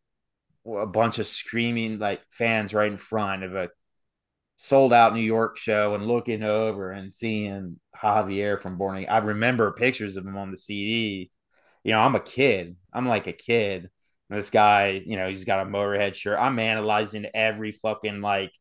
a 0.66 0.86
bunch 0.86 1.19
of 1.19 1.27
screaming 1.27 1.98
like 1.98 2.23
fans 2.28 2.73
right 2.73 2.90
in 2.90 2.98
front 2.98 3.43
of 3.43 3.55
a 3.55 3.69
sold 4.56 4.93
out 4.93 5.14
New 5.14 5.20
York 5.20 5.59
show 5.59 5.94
and 5.94 6.06
looking 6.06 6.43
over 6.43 6.93
and 6.93 7.12
seeing 7.12 7.81
Javier 7.97 8.60
from 8.60 8.78
Born. 8.78 9.06
I 9.09 9.19
remember 9.19 9.73
pictures 9.73 10.16
of 10.16 10.27
him 10.27 10.36
on 10.36 10.51
the 10.51 10.56
CD. 10.56 11.31
You 11.82 11.93
know, 11.93 12.01
I'm 12.01 12.14
a 12.14 12.20
kid. 12.20 12.77
I'm 12.93 13.09
like 13.09 13.27
a 13.27 13.32
kid. 13.32 13.90
This 14.31 14.51
guy, 14.51 15.02
you 15.05 15.16
know, 15.16 15.27
he's 15.27 15.44
got 15.44 15.66
a 15.66 15.69
Motorhead 15.69 16.14
shirt. 16.14 16.39
I'm 16.39 16.59
analyzing 16.59 17.27
every 17.35 17.73
fucking 17.73 18.20
like 18.20 18.52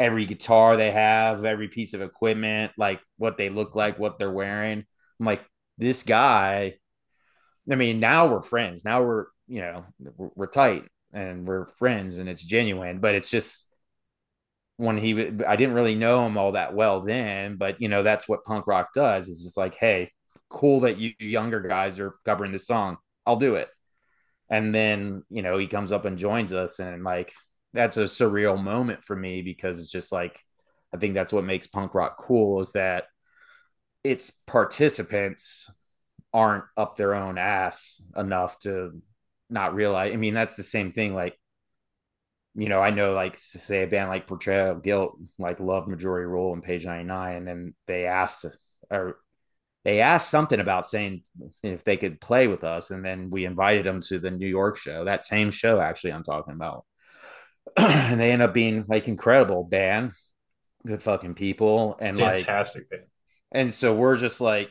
every 0.00 0.26
guitar 0.26 0.76
they 0.76 0.90
have, 0.90 1.44
every 1.44 1.68
piece 1.68 1.94
of 1.94 2.02
equipment, 2.02 2.72
like 2.76 3.00
what 3.16 3.36
they 3.36 3.48
look 3.48 3.74
like, 3.74 3.98
what 3.98 4.18
they're 4.18 4.30
wearing. 4.30 4.84
I'm 5.18 5.26
like, 5.26 5.44
this 5.78 6.02
guy. 6.02 6.74
I 7.70 7.74
mean, 7.74 8.00
now 8.00 8.26
we're 8.26 8.42
friends. 8.42 8.84
Now 8.84 9.02
we're, 9.02 9.26
you 9.46 9.60
know, 9.60 9.84
we're, 10.16 10.30
we're 10.34 10.46
tight 10.46 10.84
and 11.12 11.46
we're 11.46 11.64
friends 11.64 12.18
and 12.18 12.28
it's 12.28 12.42
genuine, 12.42 13.00
but 13.00 13.14
it's 13.14 13.30
just 13.30 13.72
when 14.76 14.96
he, 14.96 15.12
I 15.46 15.56
didn't 15.56 15.74
really 15.74 15.94
know 15.94 16.24
him 16.26 16.38
all 16.38 16.52
that 16.52 16.74
well 16.74 17.00
then, 17.00 17.56
but 17.56 17.80
you 17.80 17.88
know, 17.88 18.02
that's 18.02 18.28
what 18.28 18.44
punk 18.44 18.66
rock 18.66 18.92
does 18.94 19.28
is 19.28 19.44
it's 19.44 19.56
like, 19.56 19.74
hey, 19.74 20.12
cool 20.48 20.80
that 20.80 20.98
you 20.98 21.12
younger 21.18 21.60
guys 21.60 21.98
are 21.98 22.14
covering 22.24 22.52
this 22.52 22.66
song. 22.66 22.96
I'll 23.26 23.36
do 23.36 23.56
it. 23.56 23.68
And 24.48 24.74
then, 24.74 25.24
you 25.28 25.42
know, 25.42 25.58
he 25.58 25.66
comes 25.66 25.92
up 25.92 26.04
and 26.04 26.16
joins 26.16 26.52
us 26.52 26.78
and 26.78 27.04
like, 27.04 27.32
that's 27.74 27.98
a 27.98 28.04
surreal 28.04 28.60
moment 28.60 29.02
for 29.04 29.14
me 29.14 29.42
because 29.42 29.78
it's 29.78 29.90
just 29.90 30.10
like, 30.10 30.38
I 30.94 30.96
think 30.96 31.14
that's 31.14 31.32
what 31.32 31.44
makes 31.44 31.66
punk 31.66 31.94
rock 31.94 32.16
cool 32.18 32.60
is 32.60 32.72
that 32.72 33.04
its 34.04 34.30
participants 34.46 35.70
aren't 36.32 36.64
up 36.76 36.96
their 36.96 37.14
own 37.14 37.38
ass 37.38 38.02
enough 38.16 38.58
to 38.60 39.00
not 39.50 39.74
realize. 39.74 40.12
I 40.12 40.16
mean, 40.16 40.34
that's 40.34 40.56
the 40.56 40.62
same 40.62 40.92
thing. 40.92 41.14
Like, 41.14 41.38
you 42.54 42.68
know, 42.68 42.80
I 42.80 42.90
know, 42.90 43.12
like, 43.12 43.36
say 43.36 43.82
a 43.82 43.86
band 43.86 44.08
like 44.08 44.26
Portrayal 44.26 44.72
of 44.72 44.82
Guilt, 44.82 45.16
like, 45.38 45.60
love 45.60 45.88
Majority 45.88 46.26
Rule 46.26 46.52
and 46.52 46.62
Page 46.62 46.84
99, 46.84 47.36
and 47.36 47.46
then 47.46 47.74
they 47.86 48.06
asked, 48.06 48.46
or 48.90 49.18
they 49.84 50.00
asked 50.00 50.30
something 50.30 50.58
about 50.58 50.86
saying 50.86 51.22
if 51.62 51.84
they 51.84 51.96
could 51.96 52.20
play 52.20 52.46
with 52.46 52.64
us, 52.64 52.90
and 52.90 53.04
then 53.04 53.30
we 53.30 53.44
invited 53.44 53.84
them 53.84 54.00
to 54.02 54.18
the 54.18 54.30
New 54.30 54.48
York 54.48 54.76
show, 54.76 55.04
that 55.04 55.24
same 55.24 55.50
show, 55.50 55.80
actually, 55.80 56.12
I'm 56.12 56.24
talking 56.24 56.54
about. 56.54 56.84
and 57.76 58.20
they 58.20 58.32
end 58.32 58.42
up 58.42 58.54
being 58.54 58.84
like 58.88 59.08
incredible 59.08 59.62
band 59.62 60.12
good 60.86 61.02
fucking 61.02 61.34
people 61.34 61.96
and 62.00 62.16
like 62.16 62.38
Fantastic 62.38 62.86
like 62.90 63.08
and 63.52 63.72
so 63.72 63.94
we're 63.94 64.16
just 64.16 64.40
like 64.40 64.70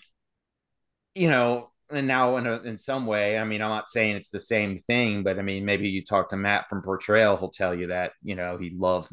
you 1.16 1.30
know 1.30 1.70
and 1.90 2.06
now 2.06 2.38
in, 2.38 2.46
a, 2.46 2.62
in 2.64 2.78
some 2.78 3.06
way 3.06 3.38
i 3.38 3.44
mean 3.44 3.62
i'm 3.62 3.70
not 3.70 3.88
saying 3.88 4.16
it's 4.16 4.30
the 4.30 4.40
same 4.40 4.78
thing 4.78 5.24
but 5.24 5.40
i 5.40 5.42
mean 5.42 5.66
maybe 5.66 5.90
you 5.90 6.04
talk 6.04 6.30
to 6.30 6.38
matt 6.38 6.68
from 6.70 6.82
portrayal 6.82 7.38
he'll 7.38 7.50
tell 7.50 7.74
you 7.74 7.88
that 7.88 8.12
you 8.22 8.36
know 8.36 8.58
he 8.58 8.70
loved 8.72 9.12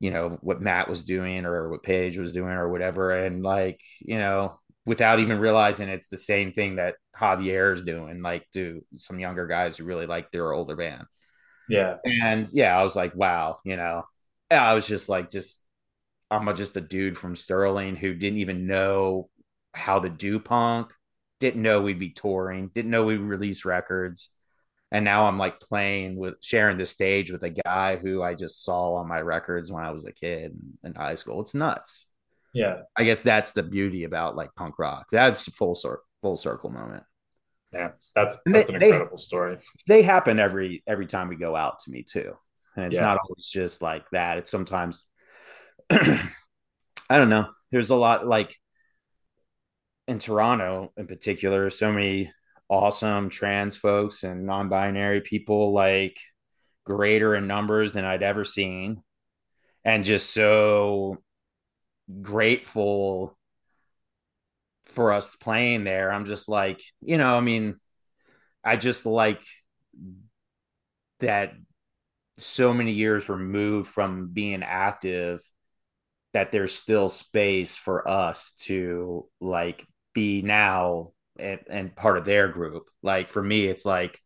you 0.00 0.10
know 0.10 0.38
what 0.42 0.60
matt 0.60 0.88
was 0.88 1.04
doing 1.04 1.46
or 1.46 1.70
what 1.70 1.82
Page 1.82 2.18
was 2.18 2.34
doing 2.34 2.52
or 2.52 2.68
whatever. 2.68 3.24
And 3.24 3.42
like 3.42 3.80
you 4.00 4.18
know 4.18 4.58
without 4.84 5.18
even 5.18 5.38
realizing 5.38 5.88
it's 5.88 6.08
the 6.08 6.18
same 6.18 6.52
thing 6.52 6.76
that 6.76 6.96
javier 7.18 7.72
is 7.72 7.84
doing 7.84 8.20
like 8.20 8.46
to 8.52 8.84
some 8.94 9.18
younger 9.18 9.46
guys 9.46 9.78
who 9.78 9.84
really 9.84 10.06
like 10.06 10.30
their 10.30 10.52
older 10.52 10.76
band. 10.76 11.04
Yeah. 11.70 11.96
And 12.04 12.46
yeah 12.52 12.78
i 12.78 12.82
was 12.82 12.94
like 12.94 13.14
wow 13.14 13.58
you 13.64 13.76
know. 13.76 14.04
I 14.50 14.74
was 14.74 14.86
just 14.86 15.08
like 15.08 15.30
just 15.30 15.63
i'm 16.34 16.48
a, 16.48 16.54
just 16.54 16.76
a 16.76 16.80
dude 16.80 17.18
from 17.18 17.36
sterling 17.36 17.96
who 17.96 18.14
didn't 18.14 18.38
even 18.38 18.66
know 18.66 19.28
how 19.72 19.98
to 19.98 20.08
do 20.08 20.38
punk 20.38 20.92
didn't 21.44 21.62
know 21.62 21.82
we'd 21.82 21.98
be 21.98 22.10
touring, 22.10 22.70
didn't 22.74 22.90
know 22.90 23.04
we'd 23.04 23.16
release 23.18 23.66
records. 23.66 24.30
And 24.90 25.04
now 25.04 25.26
I'm 25.26 25.38
like 25.38 25.60
playing 25.60 26.16
with 26.16 26.36
sharing 26.40 26.78
the 26.78 26.86
stage 26.86 27.30
with 27.30 27.42
a 27.42 27.50
guy 27.50 27.96
who 27.96 28.22
I 28.22 28.34
just 28.34 28.64
saw 28.64 28.94
on 28.94 29.08
my 29.08 29.20
records 29.20 29.70
when 29.70 29.84
I 29.84 29.90
was 29.90 30.06
a 30.06 30.12
kid 30.12 30.56
in 30.84 30.94
high 30.94 31.16
school. 31.16 31.42
It's 31.42 31.54
nuts. 31.54 32.06
Yeah. 32.54 32.82
I 32.96 33.04
guess 33.04 33.22
that's 33.22 33.52
the 33.52 33.62
beauty 33.62 34.04
about 34.04 34.36
like 34.36 34.54
punk 34.54 34.78
rock. 34.78 35.08
That's 35.10 35.48
full 35.52 35.74
circle 35.74 36.04
full 36.22 36.36
circle 36.38 36.70
moment. 36.70 37.02
Yeah. 37.72 37.90
That's, 38.14 38.38
that's 38.46 38.68
they, 38.70 38.74
an 38.76 38.82
incredible 38.82 39.16
they, 39.16 39.22
story. 39.22 39.58
They 39.88 40.02
happen 40.02 40.38
every 40.38 40.82
every 40.86 41.06
time 41.06 41.28
we 41.28 41.36
go 41.36 41.56
out 41.56 41.80
to 41.80 41.90
me 41.90 42.04
too. 42.04 42.34
And 42.76 42.86
it's 42.86 42.96
yeah. 42.96 43.02
not 43.02 43.18
always 43.18 43.48
just 43.48 43.82
like 43.82 44.08
that. 44.12 44.38
It's 44.38 44.50
sometimes 44.50 45.04
I 45.90 46.28
don't 47.10 47.30
know. 47.30 47.50
There's 47.70 47.90
a 47.90 47.94
lot 47.96 48.26
like 48.26 48.56
in 50.06 50.18
Toronto 50.18 50.92
in 50.96 51.06
particular, 51.06 51.70
so 51.70 51.92
many 51.92 52.32
awesome 52.68 53.30
trans 53.30 53.76
folks 53.76 54.22
and 54.22 54.46
non-binary 54.46 55.20
people 55.20 55.72
like 55.72 56.18
greater 56.84 57.34
in 57.34 57.46
numbers 57.46 57.92
than 57.92 58.04
I'd 58.04 58.22
ever 58.22 58.44
seen 58.44 59.02
and 59.84 60.04
just 60.04 60.32
so 60.32 61.18
grateful 62.22 63.36
for 64.86 65.12
us 65.12 65.36
playing 65.36 65.84
there. 65.84 66.12
I'm 66.12 66.26
just 66.26 66.48
like, 66.48 66.82
you 67.00 67.18
know, 67.18 67.36
I 67.36 67.40
mean, 67.40 67.76
I 68.62 68.76
just 68.76 69.06
like 69.06 69.40
that 71.20 71.54
so 72.36 72.74
many 72.74 72.92
years 72.92 73.28
removed 73.28 73.90
from 73.90 74.28
being 74.28 74.62
active 74.62 75.40
that 76.34 76.52
there's 76.52 76.74
still 76.74 77.08
space 77.08 77.76
for 77.76 78.06
us 78.06 78.52
to 78.58 79.26
like 79.40 79.86
be 80.12 80.42
now 80.42 81.12
and, 81.38 81.60
and 81.70 81.96
part 81.96 82.18
of 82.18 82.24
their 82.24 82.48
group. 82.48 82.90
Like 83.02 83.28
for 83.30 83.42
me, 83.42 83.66
it's 83.66 83.86
like, 83.86 84.20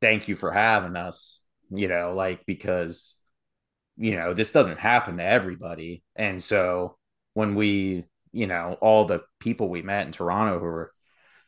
thank 0.00 0.28
you 0.28 0.36
for 0.36 0.50
having 0.50 0.96
us, 0.96 1.40
you 1.70 1.88
know, 1.88 2.12
like 2.12 2.44
because, 2.44 3.14
you 3.96 4.16
know, 4.16 4.34
this 4.34 4.50
doesn't 4.52 4.80
happen 4.80 5.16
to 5.16 5.24
everybody. 5.24 6.02
And 6.16 6.42
so 6.42 6.98
when 7.34 7.54
we, 7.54 8.04
you 8.32 8.48
know, 8.48 8.76
all 8.80 9.04
the 9.04 9.22
people 9.38 9.68
we 9.68 9.80
met 9.80 10.06
in 10.06 10.12
Toronto 10.12 10.58
who 10.58 10.64
were, 10.64 10.92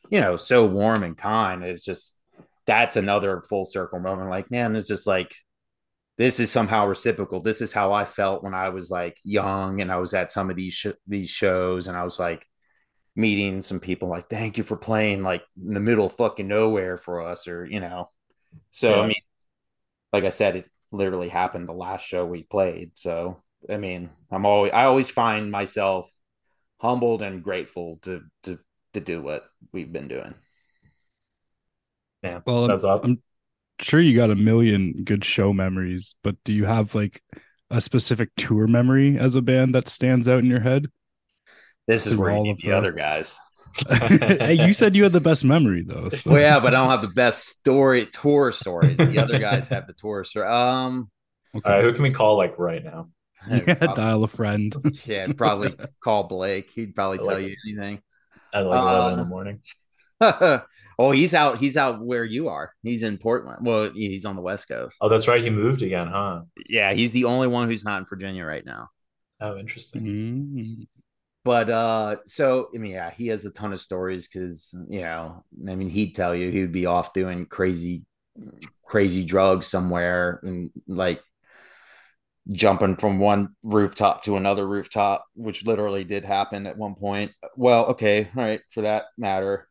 you 0.08 0.20
know, 0.20 0.36
so 0.36 0.66
warm 0.66 1.02
and 1.02 1.18
kind, 1.18 1.64
it's 1.64 1.84
just, 1.84 2.16
that's 2.64 2.96
another 2.96 3.40
full 3.40 3.64
circle 3.64 3.98
moment. 3.98 4.30
Like, 4.30 4.52
man, 4.52 4.76
it's 4.76 4.88
just 4.88 5.06
like, 5.06 5.34
this 6.18 6.40
is 6.40 6.50
somehow 6.50 6.86
reciprocal. 6.86 7.40
This 7.40 7.60
is 7.60 7.72
how 7.72 7.92
I 7.92 8.04
felt 8.04 8.42
when 8.42 8.54
I 8.54 8.70
was 8.70 8.90
like 8.90 9.18
young 9.22 9.80
and 9.80 9.92
I 9.92 9.96
was 9.98 10.14
at 10.14 10.30
some 10.30 10.50
of 10.50 10.56
these 10.56 10.74
sh- 10.74 10.86
these 11.06 11.30
shows 11.30 11.88
and 11.88 11.96
I 11.96 12.04
was 12.04 12.18
like, 12.18 12.46
meeting 13.16 13.62
some 13.62 13.80
people 13.80 14.08
like 14.08 14.28
thank 14.28 14.58
you 14.58 14.62
for 14.62 14.76
playing 14.76 15.22
like 15.22 15.42
in 15.64 15.72
the 15.72 15.80
middle 15.80 16.06
of 16.06 16.12
fucking 16.12 16.46
nowhere 16.46 16.98
for 16.98 17.22
us 17.22 17.48
or 17.48 17.64
you 17.64 17.80
know. 17.80 18.10
So 18.70 18.90
yeah. 18.90 19.00
i 19.00 19.06
mean 19.06 19.22
like 20.12 20.24
i 20.24 20.28
said 20.28 20.56
it 20.56 20.70
literally 20.92 21.30
happened 21.30 21.66
the 21.66 21.72
last 21.72 22.06
show 22.06 22.24
we 22.24 22.42
played. 22.42 22.92
So 22.94 23.42
i 23.70 23.78
mean 23.78 24.10
i'm 24.30 24.44
always 24.44 24.72
i 24.72 24.84
always 24.84 25.08
find 25.08 25.50
myself 25.50 26.10
humbled 26.78 27.22
and 27.22 27.42
grateful 27.42 27.98
to 28.02 28.22
to 28.42 28.58
to 28.92 29.00
do 29.00 29.22
what 29.22 29.44
we've 29.72 29.92
been 29.92 30.08
doing. 30.08 30.34
Yeah. 32.22 32.40
Well 32.46 32.70
I'm, 32.70 33.00
I'm 33.02 33.22
sure 33.80 34.00
you 34.00 34.16
got 34.16 34.30
a 34.30 34.34
million 34.34 35.02
good 35.04 35.24
show 35.24 35.52
memories 35.52 36.14
but 36.22 36.36
do 36.44 36.52
you 36.52 36.64
have 36.64 36.94
like 36.94 37.22
a 37.70 37.80
specific 37.80 38.30
tour 38.36 38.66
memory 38.66 39.18
as 39.18 39.34
a 39.34 39.42
band 39.42 39.74
that 39.74 39.88
stands 39.88 40.28
out 40.28 40.38
in 40.38 40.46
your 40.46 40.60
head 40.60 40.86
this 41.86 42.06
is 42.06 42.16
where 42.16 42.32
all 42.32 42.50
of 42.50 42.58
the, 42.58 42.68
the 42.68 42.76
other 42.76 42.92
guys. 42.92 43.38
hey, 43.88 44.54
you 44.54 44.72
said 44.72 44.96
you 44.96 45.02
had 45.02 45.12
the 45.12 45.20
best 45.20 45.44
memory 45.44 45.84
though. 45.86 46.08
So. 46.08 46.32
Well, 46.32 46.40
yeah, 46.40 46.58
but 46.58 46.74
I 46.74 46.78
don't 46.78 46.90
have 46.90 47.02
the 47.02 47.08
best 47.08 47.46
story 47.46 48.06
tour 48.06 48.50
stories. 48.52 48.96
The 48.96 49.18
other 49.18 49.38
guys 49.38 49.68
have 49.68 49.86
the 49.86 49.92
tour 49.92 50.24
story. 50.24 50.48
Um, 50.48 51.10
okay. 51.54 51.68
All 51.68 51.76
right, 51.76 51.84
who 51.84 51.92
can 51.92 52.02
we 52.02 52.10
call 52.10 52.36
like 52.36 52.58
right 52.58 52.84
now? 52.84 53.08
Yeah, 53.48 53.60
probably, 53.74 53.94
dial 53.94 54.24
a 54.24 54.28
friend. 54.28 54.74
yeah, 55.04 55.28
probably 55.36 55.72
call 56.02 56.24
Blake. 56.24 56.68
He'd 56.70 56.96
probably 56.96 57.18
tell 57.18 57.38
you 57.38 57.54
anything. 57.64 58.02
At 58.52 58.66
like 58.66 58.80
eleven 58.80 59.12
in 59.12 59.16
the 59.18 59.22
um, 59.22 59.28
morning. 59.28 59.60
oh, 60.98 61.10
he's 61.10 61.34
out. 61.34 61.58
He's 61.58 61.76
out 61.76 62.04
where 62.04 62.24
you 62.24 62.48
are. 62.48 62.72
He's 62.82 63.02
in 63.02 63.18
Portland. 63.18 63.66
Well, 63.66 63.90
he's 63.94 64.24
on 64.24 64.36
the 64.36 64.42
West 64.42 64.68
Coast. 64.68 64.96
Oh, 65.00 65.08
that's 65.08 65.28
right. 65.28 65.42
He 65.42 65.50
moved 65.50 65.82
again, 65.82 66.08
huh? 66.08 66.42
Yeah, 66.68 66.92
he's 66.92 67.12
the 67.12 67.24
only 67.24 67.48
one 67.48 67.68
who's 67.68 67.84
not 67.84 67.98
in 67.98 68.04
Virginia 68.06 68.44
right 68.44 68.64
now. 68.64 68.88
Oh, 69.40 69.58
interesting. 69.58 70.02
Mm-hmm 70.02 70.82
but 71.46 71.70
uh 71.70 72.16
so 72.24 72.68
i 72.74 72.78
mean 72.78 72.90
yeah 72.90 73.10
he 73.10 73.28
has 73.28 73.44
a 73.44 73.52
ton 73.52 73.72
of 73.72 73.80
stories 73.80 74.26
because 74.26 74.74
you 74.90 75.00
know 75.00 75.44
i 75.68 75.76
mean 75.76 75.88
he'd 75.88 76.14
tell 76.14 76.34
you 76.34 76.50
he 76.50 76.60
would 76.60 76.72
be 76.72 76.86
off 76.86 77.12
doing 77.12 77.46
crazy 77.46 78.04
crazy 78.84 79.24
drugs 79.24 79.66
somewhere 79.66 80.40
and 80.42 80.70
like 80.88 81.22
jumping 82.50 82.96
from 82.96 83.20
one 83.20 83.50
rooftop 83.62 84.24
to 84.24 84.36
another 84.36 84.66
rooftop 84.66 85.24
which 85.34 85.64
literally 85.64 86.02
did 86.02 86.24
happen 86.24 86.66
at 86.66 86.76
one 86.76 86.96
point 86.96 87.30
well 87.56 87.86
okay 87.86 88.28
all 88.36 88.42
right 88.42 88.60
for 88.68 88.80
that 88.82 89.04
matter 89.16 89.65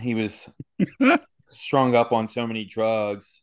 he 0.00 0.14
was 0.14 0.48
strung 1.48 1.94
up 1.94 2.12
on 2.12 2.26
so 2.28 2.46
many 2.46 2.64
drugs 2.64 3.42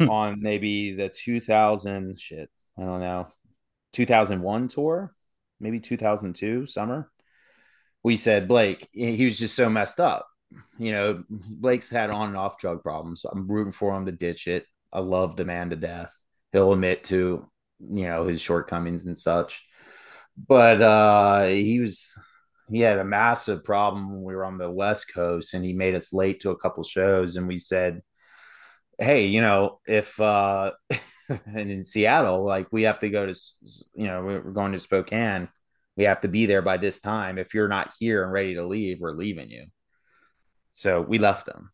hmm. 0.00 0.08
on 0.08 0.40
maybe 0.40 0.92
the 0.92 1.08
2000 1.08 2.18
shit 2.18 2.48
i 2.78 2.82
don't 2.82 3.00
know 3.00 3.26
2001 3.92 4.68
tour 4.68 5.14
maybe 5.60 5.80
2002 5.80 6.66
summer. 6.66 7.10
We 8.02 8.16
said 8.16 8.46
Blake, 8.46 8.88
he 8.92 9.24
was 9.24 9.38
just 9.38 9.56
so 9.56 9.68
messed 9.68 9.98
up. 9.98 10.28
You 10.78 10.92
know, 10.92 11.24
Blake's 11.28 11.90
had 11.90 12.10
on 12.10 12.28
and 12.28 12.36
off 12.36 12.58
drug 12.58 12.82
problems. 12.82 13.24
I'm 13.24 13.48
rooting 13.48 13.72
for 13.72 13.96
him 13.96 14.06
to 14.06 14.12
ditch 14.12 14.46
it. 14.46 14.66
I 14.92 15.00
love 15.00 15.36
the 15.36 15.46
man 15.46 15.70
to 15.70 15.76
death. 15.76 16.14
He'll 16.52 16.72
admit 16.72 17.04
to, 17.04 17.48
you 17.80 18.04
know, 18.04 18.26
his 18.26 18.40
shortcomings 18.40 19.06
and 19.06 19.18
such. 19.18 19.64
But 20.36 20.82
uh 20.82 21.46
he 21.46 21.80
was 21.80 22.16
he 22.70 22.80
had 22.80 22.98
a 22.98 23.04
massive 23.04 23.64
problem 23.64 24.10
when 24.10 24.22
we 24.22 24.34
were 24.34 24.44
on 24.44 24.58
the 24.58 24.70
West 24.70 25.12
Coast 25.12 25.54
and 25.54 25.64
he 25.64 25.72
made 25.72 25.94
us 25.94 26.12
late 26.12 26.40
to 26.40 26.50
a 26.50 26.56
couple 26.56 26.82
shows 26.82 27.36
and 27.36 27.46
we 27.46 27.58
said, 27.58 28.02
Hey, 28.98 29.26
you 29.26 29.40
know, 29.40 29.80
if 29.86 30.18
uh 30.20 30.72
and 31.28 31.70
in 31.70 31.84
Seattle, 31.84 32.44
like 32.44 32.68
we 32.70 32.82
have 32.82 33.00
to 33.00 33.10
go 33.10 33.26
to, 33.26 33.34
you 33.94 34.06
know, 34.06 34.22
we're 34.22 34.40
going 34.40 34.72
to 34.72 34.80
Spokane. 34.80 35.48
We 35.96 36.04
have 36.04 36.22
to 36.22 36.28
be 36.28 36.46
there 36.46 36.62
by 36.62 36.76
this 36.76 37.00
time. 37.00 37.38
If 37.38 37.54
you're 37.54 37.68
not 37.68 37.92
here 37.98 38.24
and 38.24 38.32
ready 38.32 38.54
to 38.54 38.66
leave, 38.66 39.00
we're 39.00 39.12
leaving 39.12 39.48
you. 39.48 39.66
So 40.72 41.00
we 41.00 41.18
left 41.18 41.46
them. 41.46 41.70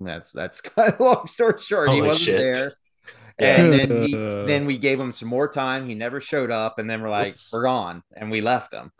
That's 0.00 0.32
that's 0.32 0.60
kind 0.60 0.92
of 0.92 1.00
long 1.00 1.26
story 1.26 1.60
short. 1.60 1.88
Holy 1.88 2.00
he 2.00 2.06
wasn't 2.06 2.24
shit. 2.24 2.38
there. 2.38 2.74
And 3.36 3.72
then 3.72 4.02
he, 4.06 4.12
then 4.12 4.64
we 4.64 4.78
gave 4.78 5.00
him 5.00 5.12
some 5.12 5.26
more 5.26 5.48
time. 5.48 5.88
He 5.88 5.96
never 5.96 6.20
showed 6.20 6.52
up, 6.52 6.78
and 6.78 6.88
then 6.88 7.02
we're 7.02 7.10
like, 7.10 7.32
Oops. 7.32 7.52
we're 7.52 7.64
gone, 7.64 8.04
and 8.16 8.30
we 8.30 8.40
left 8.40 8.72
him. 8.72 8.92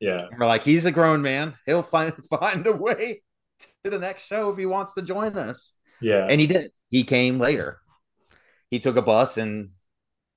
Yeah, 0.00 0.26
and 0.30 0.38
we're 0.38 0.46
like, 0.46 0.62
he's 0.62 0.84
a 0.84 0.92
grown 0.92 1.22
man. 1.22 1.54
He'll 1.66 1.82
find 1.82 2.12
find 2.30 2.66
a 2.66 2.72
way 2.72 3.22
to 3.82 3.90
the 3.90 3.98
next 3.98 4.26
show 4.26 4.50
if 4.50 4.58
he 4.58 4.66
wants 4.66 4.94
to 4.94 5.02
join 5.02 5.36
us. 5.36 5.72
Yeah, 6.00 6.26
and 6.28 6.40
he 6.40 6.46
did. 6.46 6.70
He 6.90 7.04
came 7.04 7.38
later 7.38 7.80
he 8.70 8.78
took 8.78 8.96
a 8.96 9.02
bus 9.02 9.38
and 9.38 9.70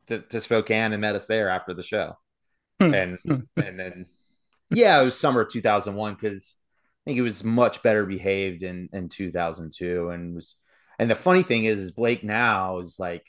to, 0.08 0.20
to 0.20 0.40
Spokane 0.40 0.94
and 0.94 1.02
met 1.02 1.16
us 1.16 1.28
there 1.28 1.50
after 1.50 1.74
the 1.74 1.84
show. 1.84 2.18
Hmm. 2.80 2.94
and 2.94 3.20
and 3.58 3.80
then 3.80 4.06
yeah, 4.72 5.00
it 5.00 5.06
was 5.06 5.20
summer 5.20 5.46
2001 5.46 6.16
because 6.16 6.56
I 6.56 7.10
think 7.10 7.16
he 7.16 7.22
was 7.22 7.44
much 7.44 7.84
better 7.84 8.06
behaved 8.06 8.64
in 8.64 8.90
in 8.94 9.10
2002 9.10 10.10
and 10.10 10.36
was 10.36 10.56
and 10.98 11.10
the 11.10 11.16
funny 11.16 11.44
thing 11.44 11.66
is 11.66 11.80
is 11.80 11.92
Blake 11.92 12.24
now 12.24 12.80
is 12.80 12.98
like 13.00 13.26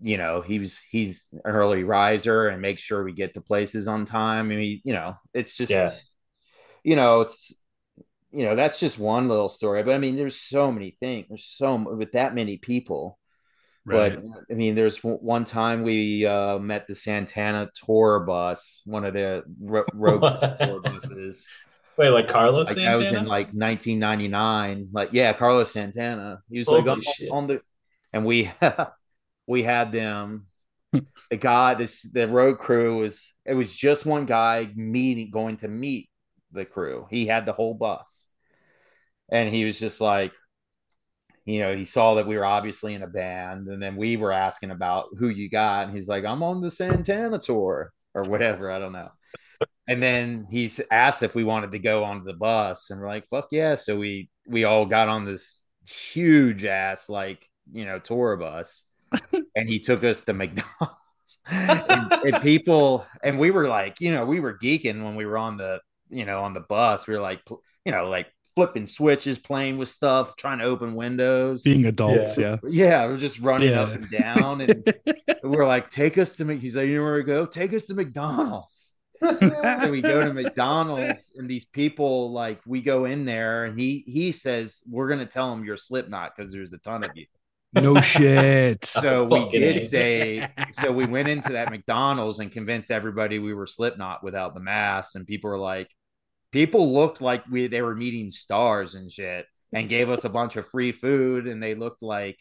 you 0.00 0.16
know 0.16 0.40
he 0.40 0.58
was 0.58 0.78
he's 0.78 1.28
an 1.32 1.40
early 1.44 1.84
riser 1.84 2.48
and 2.48 2.62
make 2.62 2.78
sure 2.78 3.04
we 3.04 3.12
get 3.12 3.34
to 3.34 3.40
places 3.40 3.88
on 3.88 4.04
time. 4.04 4.50
I 4.50 4.56
mean, 4.56 4.80
you 4.84 4.92
know, 4.92 5.16
it's 5.34 5.56
just 5.56 5.70
yeah. 5.70 5.92
you 6.84 6.96
know, 6.96 7.22
it's 7.22 7.54
you 8.32 8.44
know, 8.44 8.54
that's 8.54 8.78
just 8.78 8.98
one 8.98 9.28
little 9.28 9.48
story. 9.48 9.82
But 9.82 9.94
I 9.94 9.98
mean, 9.98 10.16
there's 10.16 10.36
so 10.36 10.70
many 10.70 10.96
things. 11.00 11.26
There's 11.28 11.44
so 11.44 11.76
with 11.76 12.12
that 12.12 12.34
many 12.34 12.58
people 12.58 13.18
Right. 13.84 14.14
But 14.14 14.44
I 14.50 14.54
mean, 14.54 14.74
there's 14.74 14.98
one 14.98 15.44
time 15.44 15.82
we 15.82 16.26
uh, 16.26 16.58
met 16.58 16.86
the 16.86 16.94
Santana 16.94 17.70
tour 17.74 18.20
bus, 18.20 18.82
one 18.84 19.04
of 19.04 19.14
the 19.14 19.42
ro- 19.60 19.84
road 19.94 20.20
tour 20.60 20.80
buses. 20.82 21.48
Wait, 21.96 22.10
like 22.10 22.28
Carlos 22.28 22.68
like, 22.68 22.74
Santana? 22.74 22.94
I 22.94 22.98
was 22.98 23.08
in 23.08 23.26
like 23.26 23.46
1999. 23.48 24.88
Like, 24.92 25.10
yeah, 25.12 25.32
Carlos 25.32 25.72
Santana. 25.72 26.42
He 26.50 26.58
was 26.58 26.66
Holy 26.66 26.82
like 26.82 26.88
on, 26.88 27.02
on, 27.30 27.46
the, 27.46 27.62
and 28.12 28.24
we 28.24 28.50
we 29.50 29.64
had 29.64 29.92
them. 29.92 30.46
Hmm. 30.92 31.00
the 31.30 31.36
guy, 31.36 31.74
this 31.74 32.02
the 32.02 32.26
road 32.26 32.58
crew 32.58 32.98
was 32.98 33.32
it 33.44 33.54
was 33.54 33.74
just 33.74 34.06
one 34.06 34.26
guy 34.26 34.70
meeting 34.74 35.30
going 35.30 35.58
to 35.58 35.68
meet 35.68 36.08
the 36.52 36.64
crew. 36.64 37.06
He 37.10 37.26
had 37.26 37.46
the 37.46 37.52
whole 37.52 37.74
bus, 37.74 38.26
and 39.30 39.52
he 39.52 39.64
was 39.64 39.78
just 39.78 40.00
like, 40.00 40.32
you 41.44 41.60
know, 41.60 41.76
he 41.76 41.84
saw 41.84 42.14
that 42.14 42.26
we 42.26 42.36
were 42.36 42.44
obviously 42.44 42.94
in 42.94 43.02
a 43.02 43.08
band, 43.08 43.68
and 43.68 43.82
then 43.82 43.96
we 43.96 44.16
were 44.16 44.32
asking 44.32 44.70
about 44.70 45.06
who 45.18 45.28
you 45.28 45.50
got, 45.50 45.86
and 45.86 45.94
he's 45.94 46.08
like, 46.08 46.24
I'm 46.24 46.42
on 46.42 46.60
the 46.60 46.70
Santana 46.70 47.38
tour 47.38 47.92
or 48.14 48.22
whatever. 48.24 48.70
I 48.70 48.78
don't 48.78 48.92
know. 48.92 49.10
And 49.88 50.02
then 50.02 50.46
he's 50.48 50.80
asked 50.90 51.22
if 51.24 51.34
we 51.34 51.44
wanted 51.44 51.72
to 51.72 51.78
go 51.80 52.04
onto 52.04 52.24
the 52.24 52.34
bus, 52.34 52.90
and 52.90 53.00
we're 53.00 53.08
like, 53.08 53.26
"Fuck 53.26 53.48
yeah!" 53.50 53.74
So 53.74 53.98
we 53.98 54.30
we 54.46 54.64
all 54.64 54.86
got 54.86 55.08
on 55.08 55.24
this 55.24 55.64
huge 55.88 56.64
ass 56.64 57.08
like 57.08 57.44
you 57.72 57.84
know 57.84 57.98
tour 57.98 58.36
bus, 58.36 58.84
and 59.54 59.68
he 59.68 59.80
took 59.80 60.04
us 60.04 60.24
to 60.24 60.32
McDonald's. 60.32 60.96
and, 61.50 62.12
and 62.12 62.42
people, 62.42 63.06
and 63.22 63.38
we 63.38 63.50
were 63.50 63.68
like, 63.68 64.00
you 64.00 64.12
know, 64.14 64.24
we 64.24 64.40
were 64.40 64.58
geeking 64.58 65.04
when 65.04 65.14
we 65.14 65.26
were 65.26 65.38
on 65.38 65.56
the 65.56 65.80
you 66.10 66.24
know 66.24 66.42
on 66.42 66.54
the 66.54 66.60
bus. 66.60 67.06
We 67.06 67.14
were 67.14 67.20
like, 67.20 67.40
you 67.84 67.92
know, 67.92 68.08
like 68.08 68.26
flipping 68.54 68.86
switches, 68.86 69.38
playing 69.38 69.78
with 69.78 69.88
stuff, 69.88 70.36
trying 70.36 70.58
to 70.58 70.64
open 70.64 70.94
windows. 70.94 71.62
Being 71.62 71.86
adults, 71.86 72.36
yeah. 72.36 72.56
Yeah, 72.64 72.84
yeah 72.84 73.06
we're 73.06 73.16
just 73.16 73.40
running 73.40 73.70
yeah. 73.70 73.82
up 73.82 73.92
and 73.92 74.10
down. 74.10 74.60
And 74.60 74.94
we 75.44 75.56
are 75.56 75.66
like, 75.66 75.90
take 75.90 76.18
us 76.18 76.36
to 76.36 76.46
He's 76.56 76.76
like, 76.76 76.88
you 76.88 76.96
know 76.96 77.04
where 77.04 77.18
to 77.18 77.24
go? 77.24 77.46
Take 77.46 77.72
us 77.74 77.86
to 77.86 77.94
McDonald's. 77.94 78.94
so 79.22 79.90
we 79.90 80.00
go 80.00 80.24
to 80.24 80.32
McDonald's 80.32 81.32
and 81.36 81.48
these 81.48 81.66
people 81.66 82.32
like 82.32 82.58
we 82.66 82.80
go 82.80 83.04
in 83.04 83.26
there 83.26 83.66
and 83.66 83.78
he 83.78 84.02
he 84.06 84.32
says 84.32 84.82
we're 84.88 85.10
gonna 85.10 85.26
tell 85.26 85.52
him 85.52 85.62
you're 85.62 85.76
Slipknot 85.76 86.32
because 86.34 86.52
there's 86.52 86.72
a 86.72 86.78
ton 86.78 87.04
of 87.04 87.10
you. 87.14 87.26
No 87.72 88.00
shit. 88.00 88.84
so 88.84 89.24
we 89.24 89.48
did 89.50 89.82
say 89.82 90.48
so 90.72 90.90
we 90.90 91.06
went 91.06 91.28
into 91.28 91.52
that 91.52 91.70
McDonald's 91.70 92.38
and 92.38 92.50
convinced 92.50 92.90
everybody 92.90 93.38
we 93.38 93.54
were 93.54 93.66
Slipknot 93.66 94.24
without 94.24 94.54
the 94.54 94.60
mask 94.60 95.14
and 95.14 95.26
people 95.26 95.50
were 95.50 95.58
like 95.58 95.90
people 96.52 96.92
looked 96.92 97.20
like 97.20 97.44
we 97.48 97.68
they 97.68 97.82
were 97.82 97.94
meeting 97.94 98.30
stars 98.30 98.94
and 98.94 99.10
shit 99.10 99.46
and 99.72 99.88
gave 99.88 100.10
us 100.10 100.24
a 100.24 100.28
bunch 100.28 100.56
of 100.56 100.68
free 100.68 100.92
food 100.92 101.46
and 101.46 101.62
they 101.62 101.74
looked 101.74 102.02
like 102.02 102.38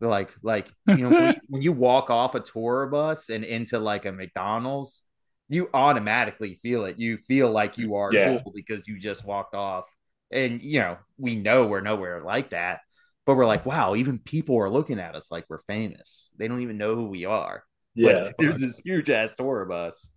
like 0.00 0.30
like 0.42 0.68
you 0.86 0.96
know 0.96 1.10
when, 1.10 1.26
you, 1.26 1.40
when 1.48 1.62
you 1.62 1.72
walk 1.72 2.10
off 2.10 2.34
a 2.34 2.40
tour 2.40 2.86
bus 2.86 3.28
and 3.28 3.44
into 3.44 3.78
like 3.78 4.06
a 4.06 4.12
McDonald's 4.12 5.02
you 5.48 5.68
automatically 5.74 6.54
feel 6.54 6.84
it 6.84 6.98
you 6.98 7.16
feel 7.16 7.50
like 7.50 7.78
you 7.78 7.96
are 7.96 8.12
yeah. 8.12 8.38
cool 8.38 8.52
because 8.54 8.88
you 8.88 8.98
just 8.98 9.24
walked 9.24 9.54
off 9.54 9.84
and 10.30 10.62
you 10.62 10.80
know 10.80 10.96
we 11.18 11.36
know 11.36 11.66
we're 11.66 11.80
nowhere 11.80 12.22
like 12.22 12.50
that 12.50 12.80
but 13.26 13.36
we're 13.36 13.46
like 13.46 13.66
wow 13.66 13.94
even 13.94 14.18
people 14.18 14.56
are 14.58 14.70
looking 14.70 14.98
at 14.98 15.14
us 15.14 15.30
like 15.30 15.44
we're 15.48 15.58
famous 15.58 16.30
they 16.38 16.48
don't 16.48 16.62
even 16.62 16.78
know 16.78 16.94
who 16.94 17.06
we 17.06 17.24
are 17.24 17.64
yeah 17.94 18.24
but 18.24 18.34
there's 18.38 18.60
this 18.60 18.80
huge 18.84 19.10
ass 19.10 19.34
tour 19.34 19.64
bus 19.64 20.14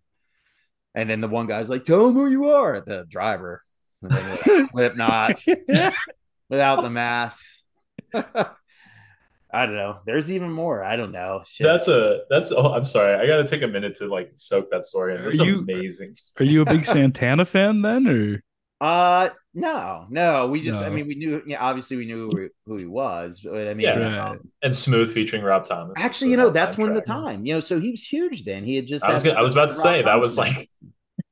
and 0.97 1.07
then 1.07 1.21
the 1.21 1.27
one 1.27 1.45
guy's 1.45 1.69
like, 1.69 1.83
"Tell 1.83 2.07
him 2.07 2.15
who 2.15 2.27
you 2.27 2.49
are." 2.49 2.81
The 2.81 3.05
driver, 3.07 3.61
like, 4.01 4.63
Slipknot, 4.71 5.39
without 6.49 6.81
the 6.81 6.89
mask. 6.89 7.63
I 8.13 9.65
don't 9.65 9.75
know. 9.75 9.99
There's 10.07 10.31
even 10.31 10.51
more. 10.51 10.83
I 10.83 10.95
don't 10.95 11.11
know. 11.11 11.43
Shit. 11.45 11.65
That's 11.67 11.87
a 11.87 12.21
that's. 12.31 12.51
Oh, 12.51 12.73
I'm 12.73 12.85
sorry. 12.85 13.13
I 13.13 13.27
got 13.27 13.37
to 13.37 13.47
take 13.47 13.61
a 13.61 13.67
minute 13.67 13.95
to 13.97 14.07
like 14.07 14.31
soak 14.37 14.71
that 14.71 14.85
story 14.85 15.15
in. 15.15 15.23
That's 15.23 15.39
are 15.39 15.45
you, 15.45 15.59
amazing. 15.59 16.15
Are 16.39 16.45
you 16.45 16.63
a 16.63 16.65
big 16.65 16.83
Santana 16.83 17.45
fan 17.45 17.83
then, 17.83 18.07
or? 18.07 18.43
Uh, 18.81 19.29
no, 19.57 20.05
no. 20.09 20.47
We 20.47 20.61
just. 20.61 20.79
No. 20.79 20.85
I 20.85 20.89
mean, 20.91 21.07
we 21.07 21.15
knew. 21.15 21.41
Yeah, 21.45 21.63
obviously, 21.63 21.97
we 21.97 22.05
knew 22.05 22.29
who, 22.29 22.49
who 22.67 22.77
he 22.77 22.85
was. 22.85 23.41
But 23.43 23.67
I 23.67 23.73
mean, 23.73 23.87
yeah. 23.87 24.29
Um, 24.29 24.51
and 24.61 24.75
Smooth 24.75 25.11
featuring 25.11 25.41
Rob 25.41 25.67
Thomas. 25.67 25.93
Actually, 25.97 26.31
you 26.31 26.37
know, 26.37 26.51
that's 26.51 26.77
when 26.77 26.93
the 26.93 27.01
time. 27.01 27.43
You 27.45 27.55
know, 27.55 27.59
so 27.59 27.79
he 27.79 27.89
was 27.89 28.03
huge 28.03 28.45
then. 28.45 28.63
He 28.63 28.75
had 28.75 28.85
just. 28.85 29.03
I 29.03 29.13
was. 29.13 29.23
Gonna, 29.23 29.39
I 29.39 29.41
was 29.41 29.53
about 29.53 29.71
to 29.71 29.79
say 29.79 30.03
that 30.03 30.19
was 30.19 30.37
like. 30.37 30.69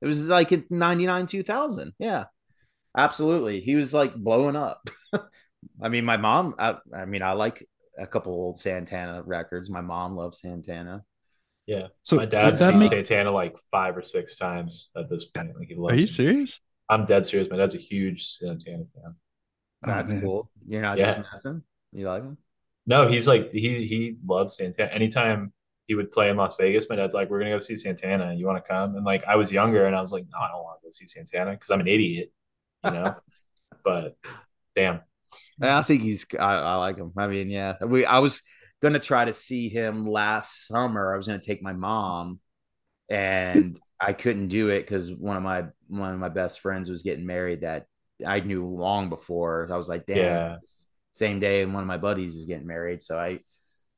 It 0.01 0.07
was 0.07 0.27
like 0.27 0.51
in 0.51 0.65
'99, 0.69 1.27
2000. 1.27 1.93
Yeah, 1.99 2.25
absolutely. 2.97 3.61
He 3.61 3.75
was 3.75 3.93
like 3.93 4.15
blowing 4.15 4.55
up. 4.55 4.89
I 5.81 5.89
mean, 5.89 6.03
my 6.03 6.17
mom. 6.17 6.55
I, 6.57 6.77
I 6.93 7.05
mean, 7.05 7.21
I 7.21 7.33
like 7.33 7.67
a 7.97 8.07
couple 8.07 8.33
old 8.33 8.57
Santana 8.59 9.21
records. 9.23 9.69
My 9.69 9.81
mom 9.81 10.15
loves 10.15 10.41
Santana. 10.41 11.03
Yeah. 11.67 11.87
So 12.03 12.17
my 12.17 12.25
dad's 12.25 12.59
seen 12.59 12.79
make... 12.79 12.89
Santana 12.89 13.31
like 13.31 13.55
five 13.71 13.97
or 13.97 14.03
six 14.03 14.35
times 14.35 14.89
at 14.95 15.09
this 15.09 15.25
point. 15.25 15.57
Like 15.57 15.67
he 15.69 15.75
loves. 15.75 15.93
Are 15.93 15.95
you 15.95 16.03
him. 16.03 16.07
serious? 16.07 16.59
I'm 16.89 17.05
dead 17.05 17.25
serious. 17.25 17.49
My 17.49 17.57
dad's 17.57 17.75
a 17.75 17.79
huge 17.79 18.27
Santana 18.27 18.83
fan. 18.93 19.15
That's 19.81 20.11
oh, 20.11 20.21
cool. 20.21 20.51
You're 20.67 20.81
not 20.81 20.97
yeah. 20.97 21.05
just 21.05 21.19
messing. 21.19 21.63
You 21.91 22.07
like 22.07 22.23
him? 22.23 22.37
No, 22.85 23.07
he's 23.07 23.27
like 23.27 23.51
he 23.51 23.87
he 23.87 24.17
loves 24.25 24.57
Santana. 24.57 24.91
Anytime 24.91 25.53
he 25.87 25.95
would 25.95 26.11
play 26.11 26.29
in 26.29 26.37
Las 26.37 26.55
Vegas, 26.57 26.85
my 26.89 26.95
dad's 26.95 27.13
like, 27.13 27.29
"We're 27.29 27.39
gonna 27.39 27.51
go 27.51 27.59
see 27.59 27.77
Santana. 27.77 28.33
You 28.33 28.45
want 28.45 28.63
to 28.63 28.67
come?" 28.67 28.95
And 28.95 29.05
like 29.05 29.23
I 29.25 29.35
was 29.35 29.51
younger, 29.51 29.85
and 29.85 29.95
I 29.95 30.01
was 30.01 30.11
like, 30.11 30.25
"No, 30.31 30.39
I 30.39 30.49
don't 30.49 30.63
want 30.63 30.81
to 30.81 30.87
go 30.87 30.91
see 30.91 31.07
Santana 31.07 31.51
because 31.51 31.71
I'm 31.71 31.79
an 31.79 31.87
idiot," 31.87 32.31
you 32.83 32.91
know. 32.91 33.15
but 33.83 34.17
damn, 34.75 35.01
I 35.61 35.81
think 35.83 36.03
he's. 36.03 36.25
I, 36.39 36.55
I, 36.55 36.75
like 36.75 36.97
him. 36.97 37.11
I 37.17 37.27
mean, 37.27 37.49
yeah. 37.49 37.75
We. 37.83 38.05
I 38.05 38.19
was 38.19 38.41
gonna 38.81 38.99
try 38.99 39.25
to 39.25 39.33
see 39.33 39.69
him 39.69 40.05
last 40.05 40.67
summer. 40.67 41.13
I 41.13 41.17
was 41.17 41.27
gonna 41.27 41.39
take 41.39 41.63
my 41.63 41.73
mom, 41.73 42.39
and 43.09 43.79
I 43.99 44.13
couldn't 44.13 44.49
do 44.49 44.69
it 44.69 44.81
because 44.81 45.11
one 45.11 45.37
of 45.37 45.43
my 45.43 45.65
one 45.87 46.13
of 46.13 46.19
my 46.19 46.29
best 46.29 46.59
friends 46.59 46.89
was 46.89 47.03
getting 47.03 47.25
married 47.25 47.61
that 47.61 47.85
I 48.25 48.39
knew 48.39 48.65
long 48.65 49.09
before. 49.09 49.67
I 49.71 49.77
was 49.77 49.89
like, 49.89 50.05
damn, 50.05 50.17
yeah. 50.17 50.55
same 51.11 51.39
day, 51.39 51.61
and 51.61 51.73
one 51.73 51.83
of 51.83 51.87
my 51.87 51.97
buddies 51.97 52.35
is 52.35 52.45
getting 52.45 52.67
married, 52.67 53.01
so 53.01 53.17
I 53.17 53.39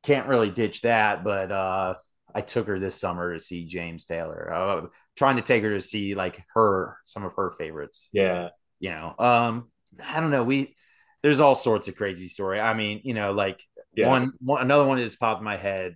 can't 0.03 0.27
really 0.27 0.49
ditch 0.49 0.81
that. 0.81 1.23
But 1.23 1.51
uh, 1.51 1.95
I 2.33 2.41
took 2.41 2.67
her 2.67 2.79
this 2.79 2.99
summer 2.99 3.33
to 3.33 3.39
see 3.39 3.65
James 3.65 4.05
Taylor. 4.05 4.53
Uh, 4.53 4.87
trying 5.15 5.37
to 5.37 5.41
take 5.41 5.63
her 5.63 5.73
to 5.73 5.81
see 5.81 6.15
like 6.15 6.43
her 6.53 6.97
some 7.05 7.23
of 7.23 7.33
her 7.35 7.53
favorites. 7.57 8.09
Yeah, 8.13 8.49
you 8.79 8.91
know, 8.91 9.15
um, 9.17 9.71
I 10.03 10.19
don't 10.19 10.31
know. 10.31 10.43
We 10.43 10.75
there's 11.23 11.39
all 11.39 11.55
sorts 11.55 11.87
of 11.87 11.95
crazy 11.95 12.27
story. 12.27 12.59
I 12.59 12.73
mean, 12.73 13.01
you 13.03 13.13
know, 13.13 13.31
like 13.31 13.63
yeah. 13.95 14.07
one, 14.07 14.31
one 14.39 14.61
another 14.61 14.85
one 14.85 14.97
just 14.99 15.19
popped 15.19 15.39
in 15.39 15.45
my 15.45 15.57
head 15.57 15.95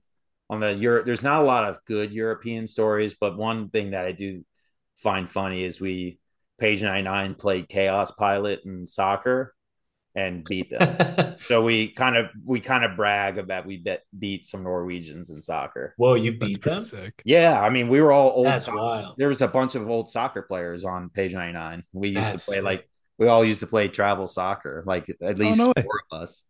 on 0.51 0.59
the 0.59 0.73
Europe. 0.73 1.05
There's 1.05 1.23
not 1.23 1.41
a 1.41 1.45
lot 1.45 1.63
of 1.63 1.79
good 1.85 2.11
European 2.11 2.67
stories, 2.67 3.15
but 3.19 3.37
one 3.37 3.69
thing 3.69 3.91
that 3.91 4.05
I 4.05 4.11
do 4.11 4.43
find 4.97 5.27
funny 5.27 5.63
is 5.63 5.79
we 5.79 6.19
page 6.59 6.83
99 6.83 7.35
played 7.35 7.69
Kaospilot 7.69 8.65
in 8.65 8.85
soccer 8.85 9.55
and 10.13 10.43
beat 10.43 10.69
them. 10.69 11.37
so 11.47 11.63
we 11.63 11.87
kind 11.93 12.17
of 12.17 12.25
we 12.45 12.59
kind 12.59 12.83
of 12.83 12.97
brag 12.97 13.37
about 13.37 13.65
we 13.65 13.77
bet, 13.77 14.03
beat 14.19 14.45
some 14.45 14.63
Norwegians 14.63 15.29
in 15.29 15.41
soccer. 15.41 15.93
Whoa, 15.95 16.15
you 16.15 16.33
beat 16.37 16.61
them? 16.61 16.81
Sick. 16.81 17.21
Yeah, 17.23 17.59
I 17.59 17.69
mean 17.69 17.87
we 17.87 18.01
were 18.01 18.11
all 18.11 18.31
old. 18.31 18.45
That's 18.45 18.67
wild. 18.67 19.15
There 19.17 19.29
was 19.29 19.41
a 19.41 19.47
bunch 19.47 19.75
of 19.75 19.89
old 19.89 20.09
soccer 20.09 20.41
players 20.41 20.83
on 20.83 21.09
page 21.09 21.33
99. 21.33 21.83
We 21.93 22.09
used 22.09 22.19
That's 22.19 22.45
to 22.45 22.51
play 22.51 22.61
like 22.61 22.89
we 23.17 23.27
all 23.27 23.45
used 23.45 23.61
to 23.61 23.67
play 23.67 23.87
travel 23.87 24.27
soccer, 24.27 24.83
like 24.85 25.07
at 25.07 25.15
oh, 25.21 25.29
least 25.29 25.61
oh, 25.61 25.71
no 25.75 25.81
four 25.81 26.01
of 26.11 26.21
us. 26.21 26.43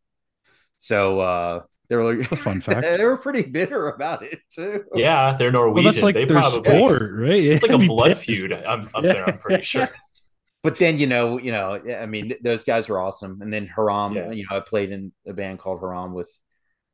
So 0.80 1.20
uh 1.20 1.62
they 1.92 1.98
were 1.98 2.16
like, 2.16 2.26
fun 2.40 2.62
fact. 2.62 2.84
they 2.84 3.04
were 3.04 3.18
pretty 3.18 3.42
bitter 3.42 3.90
about 3.90 4.24
it 4.24 4.40
too. 4.50 4.86
Yeah, 4.96 5.36
they're 5.38 5.52
Norwegian. 5.52 5.84
Well, 5.84 5.92
that's 5.92 6.02
like 6.02 6.16
they 6.16 6.24
their 6.24 6.40
probably, 6.40 6.64
sport, 6.64 7.12
right? 7.14 7.44
It's 7.44 7.64
like 7.64 7.74
a 7.74 7.86
blood 7.86 8.18
feud 8.18 8.54
up, 8.54 8.88
up 8.96 9.04
yeah. 9.04 9.12
there. 9.12 9.28
I'm 9.28 9.38
pretty 9.38 9.66
sure. 9.66 9.90
but 10.64 10.80
then 10.80 11.00
you 11.00 11.08
know, 11.08 11.38
you 11.38 11.52
know, 11.52 11.82
I 11.86 12.06
mean, 12.06 12.34
those 12.42 12.64
guys 12.64 12.88
were 12.88 12.98
awesome. 12.98 13.42
And 13.42 13.52
then 13.52 13.68
Haram, 13.68 14.14
yeah. 14.14 14.32
you 14.32 14.46
know, 14.50 14.56
I 14.56 14.62
played 14.62 14.94
in 14.94 15.12
a 15.28 15.34
band 15.34 15.60
called 15.60 15.82
Haram 15.82 16.14
with 16.14 16.32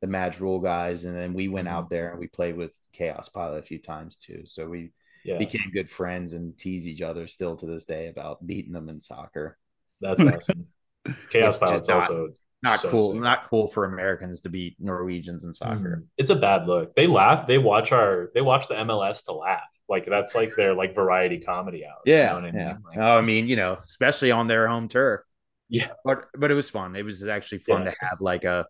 the 0.00 0.08
Maj 0.08 0.40
Rule 0.40 0.58
guys, 0.58 1.04
and 1.04 1.16
then 1.16 1.32
we 1.32 1.46
went 1.46 1.68
mm-hmm. 1.68 1.76
out 1.76 1.90
there 1.90 2.10
and 2.10 2.18
we 2.18 2.26
played 2.26 2.56
with 2.56 2.74
Kaospilot 2.98 3.60
a 3.60 3.62
few 3.62 3.78
times 3.78 4.16
too. 4.16 4.42
So 4.46 4.66
we 4.66 4.90
yeah. 5.24 5.38
became 5.38 5.70
good 5.72 5.88
friends 5.88 6.32
and 6.32 6.58
tease 6.58 6.88
each 6.88 7.02
other 7.02 7.28
still 7.28 7.54
to 7.54 7.66
this 7.66 7.84
day 7.84 8.08
about 8.08 8.44
beating 8.44 8.72
them 8.72 8.88
in 8.88 8.98
soccer. 8.98 9.58
That's 10.00 10.20
awesome. 10.20 10.66
Kaospilot's 11.06 11.88
also 11.88 12.30
not 12.62 12.80
so 12.80 12.90
cool. 12.90 13.12
Sick. 13.12 13.20
Not 13.20 13.48
cool 13.48 13.68
for 13.68 13.84
Americans 13.84 14.40
to 14.42 14.48
beat 14.48 14.76
Norwegians 14.78 15.44
in 15.44 15.54
soccer. 15.54 16.02
Mm. 16.02 16.06
It's 16.16 16.30
a 16.30 16.36
bad 16.36 16.66
look. 16.66 16.94
They 16.96 17.06
laugh. 17.06 17.46
They 17.46 17.58
watch 17.58 17.92
our. 17.92 18.30
They 18.34 18.40
watch 18.40 18.68
the 18.68 18.74
MLS 18.74 19.24
to 19.24 19.32
laugh. 19.32 19.62
Like 19.88 20.06
that's 20.06 20.34
like 20.34 20.54
their 20.56 20.74
like 20.74 20.94
variety 20.94 21.40
comedy 21.40 21.86
hour. 21.86 22.00
Yeah, 22.04 22.34
you 22.34 22.40
know 22.42 22.48
I 22.48 22.50
mean? 22.50 22.60
yeah. 22.60 22.76
Like, 22.86 22.98
oh, 22.98 23.18
I 23.18 23.20
mean, 23.20 23.48
you 23.48 23.56
know, 23.56 23.74
especially 23.74 24.30
on 24.32 24.46
their 24.48 24.68
home 24.68 24.88
turf. 24.88 25.20
Yeah, 25.68 25.88
but 26.04 26.26
but 26.36 26.50
it 26.50 26.54
was 26.54 26.68
fun. 26.68 26.96
It 26.96 27.04
was 27.04 27.26
actually 27.26 27.58
fun 27.58 27.84
yeah. 27.84 27.90
to 27.90 27.96
have 28.00 28.20
like 28.20 28.44
a 28.44 28.66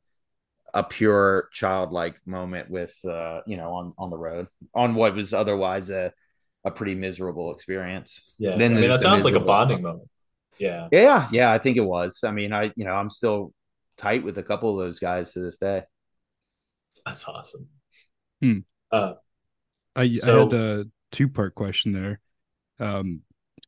a 0.74 0.85
pure 0.85 1.48
childlike 1.51 2.20
moment 2.27 2.70
with 2.70 2.94
uh 3.05 3.40
you 3.47 3.56
know 3.56 3.73
on 3.73 3.94
on 3.97 4.10
the 4.10 4.19
road 4.19 4.48
on 4.74 4.94
what 4.94 5.15
was 5.15 5.32
otherwise 5.32 5.89
a 5.89 6.12
a 6.65 6.70
pretty 6.70 6.94
miserable 6.94 7.52
experience. 7.52 8.35
Yeah, 8.39 8.56
then 8.56 8.77
I 8.77 8.81
mean 8.81 8.90
that 8.90 9.02
sounds 9.02 9.24
like 9.24 9.35
a 9.35 9.40
bonding 9.40 9.78
stuff. 9.78 9.82
moment. 9.82 10.09
Yeah. 10.59 10.89
Yeah. 10.93 11.28
Yeah. 11.31 11.52
I 11.52 11.59
think 11.59 11.77
it 11.77 11.85
was. 11.85 12.20
I 12.24 12.31
mean, 12.31 12.52
I, 12.52 12.73
you 12.77 12.85
know, 12.85 12.93
I'm 12.93 13.10
still 13.10 13.52
tight 13.99 14.25
with 14.25 14.39
a 14.39 14.43
couple 14.43 14.70
of 14.70 14.85
those 14.85 14.99
guys 14.99 15.33
to 15.35 15.41
this 15.41 15.59
day. 15.59 15.83
That's 17.05 17.27
awesome. 17.29 17.69
Hmm. 18.41 18.59
Uh, 18.91 19.15
I, 19.95 20.16
So- 20.19 20.37
I 20.37 20.45
had 20.45 20.53
a 20.55 20.85
two 21.12 21.29
part 21.29 21.55
question 21.55 21.93
there. 21.93 22.20
Um, 22.81 23.23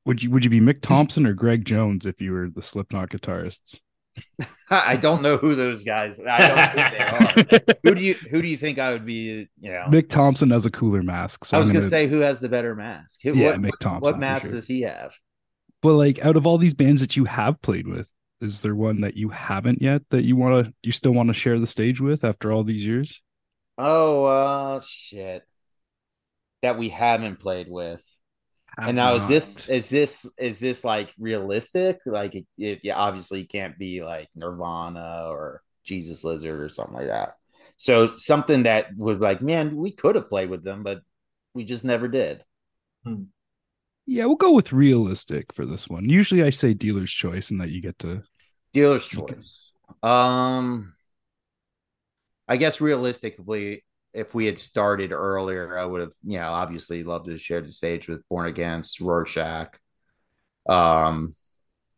would 0.07 0.23
you 0.23 0.31
would 0.31 0.45
you 0.45 0.51
be 0.51 0.61
Mick 0.61 0.81
Thompson 0.83 1.27
or 1.27 1.35
Craig 1.35 1.65
Jones 1.65 2.07
if 2.07 2.21
you 2.21 2.33
were 2.33 2.49
the 2.49 2.63
Slipknot 2.63 3.11
guitarists? 3.11 3.81
I 4.71 4.97
don't 4.97 5.23
know 5.23 5.37
who 5.37 5.55
those 5.55 5.85
guys. 5.85 6.21
I 6.25 6.47
don't 6.47 6.57
know 6.57 6.83
who 6.83 6.91
they 6.91 7.65
are. 7.73 7.77
who 7.85 7.95
do 7.95 8.01
you 8.01 8.15
who 8.15 8.41
do 8.43 8.49
you 8.49 8.57
think 8.57 8.79
I 8.79 8.93
would 8.93 9.05
be? 9.05 9.49
You 9.61 9.73
know, 9.73 9.85
Mick 9.89 10.09
Thompson 10.09 10.51
has 10.51 10.65
a 10.65 10.71
cooler 10.71 11.03
mask. 11.03 11.45
So 11.45 11.57
I 11.57 11.61
was 11.61 11.69
I'm 11.69 11.75
gonna, 11.75 11.87
say 11.87 12.07
who 12.09 12.21
has 12.21 12.41
the 12.41 12.49
better 12.49 12.75
mask. 12.75 13.21
Who, 13.23 13.35
Yeah, 13.37 13.51
what, 13.51 13.61
Mick 13.61 13.79
Thompson, 13.81 14.01
What 14.03 14.19
mask 14.19 14.47
sure. 14.47 14.53
does 14.55 14.67
he 14.67 14.83
have? 14.83 15.15
but 15.83 15.95
like 15.95 16.25
out 16.25 16.37
of 16.37 16.47
all 16.47 16.59
these 16.59 16.75
bands 16.75 17.01
that 17.03 17.17
you 17.17 17.25
have 17.27 17.61
played 17.63 17.87
with, 17.87 18.09
is 18.41 18.63
there 18.63 18.75
one 18.75 19.03
that 19.03 19.17
you 19.17 19.29
haven't 19.29 19.83
yet 19.83 20.03
that 20.11 20.25
you 20.25 20.37
want 20.37 20.67
to 20.67 20.73
you 20.83 20.93
still 20.93 21.13
want 21.13 21.29
to 21.29 21.35
share 21.35 21.59
the 21.59 21.67
stage 21.67 22.01
with 22.01 22.25
after 22.25 22.51
all 22.51 22.65
these 22.65 22.85
years? 22.85 23.23
Oh, 23.79 24.25
uh, 24.25 24.81
shit. 24.87 25.43
That 26.63 26.79
we 26.79 26.89
haven't 26.89 27.41
played 27.41 27.69
with. 27.69 28.05
Have 28.79 28.89
and 28.89 28.97
now 28.97 29.15
is 29.15 29.27
this 29.27 29.69
is 29.69 29.89
this 29.91 30.31
is 30.39 30.61
this 30.61 30.85
like 30.85 31.13
realistic? 31.19 32.01
Like 32.07 32.35
it, 32.35 32.47
it 32.57 32.81
yeah, 32.83 32.97
obviously 32.97 33.45
can't 33.45 33.79
be 33.79 34.03
like 34.03 34.29
Nirvana 34.35 35.25
or 35.29 35.63
Jesus 35.85 36.23
Lizard 36.25 36.61
or 36.61 36.69
something 36.69 36.95
like 36.95 37.09
that. 37.09 37.37
So 37.77 38.07
something 38.07 38.65
that 38.65 38.89
would 38.97 39.21
like, 39.21 39.41
man, 39.43 39.77
we 39.77 39.91
could 39.91 40.15
have 40.15 40.29
played 40.29 40.51
with 40.51 40.63
them, 40.63 40.83
but 40.83 41.01
we 41.55 41.65
just 41.65 41.85
never 41.85 42.09
did. 42.09 42.45
Yeah, 44.11 44.25
we'll 44.25 44.35
go 44.35 44.51
with 44.53 44.73
realistic 44.73 45.53
for 45.55 45.65
this 45.65 45.87
one. 45.87 46.09
Usually 46.09 46.43
I 46.43 46.51
say 46.51 46.75
dealer's 46.75 47.13
choice 47.13 47.53
and 47.53 47.61
that 47.61 47.71
you 47.71 47.81
get 47.81 47.97
to 48.01 48.25
Dealer's 48.73 49.13
You 49.13 49.25
can- 49.25 49.37
choice. 49.37 49.71
Um, 50.03 50.95
I 52.49 52.57
guess 52.57 52.81
realistically, 52.81 53.85
if 54.13 54.35
we 54.35 54.47
had 54.47 54.59
started 54.59 55.13
earlier, 55.13 55.79
I 55.79 55.85
would 55.85 56.01
have, 56.01 56.13
you 56.25 56.39
know, 56.39 56.51
obviously 56.53 57.05
loved 57.05 57.27
to 57.27 57.39
share 57.39 57.61
the 57.61 57.71
stage 57.71 58.09
with 58.09 58.29
Born 58.29 58.47
Against, 58.49 59.01
Rorschach, 59.01 59.79
um, 60.69 61.37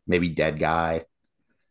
maybe 0.07 0.35
Deadguy. 0.35 1.05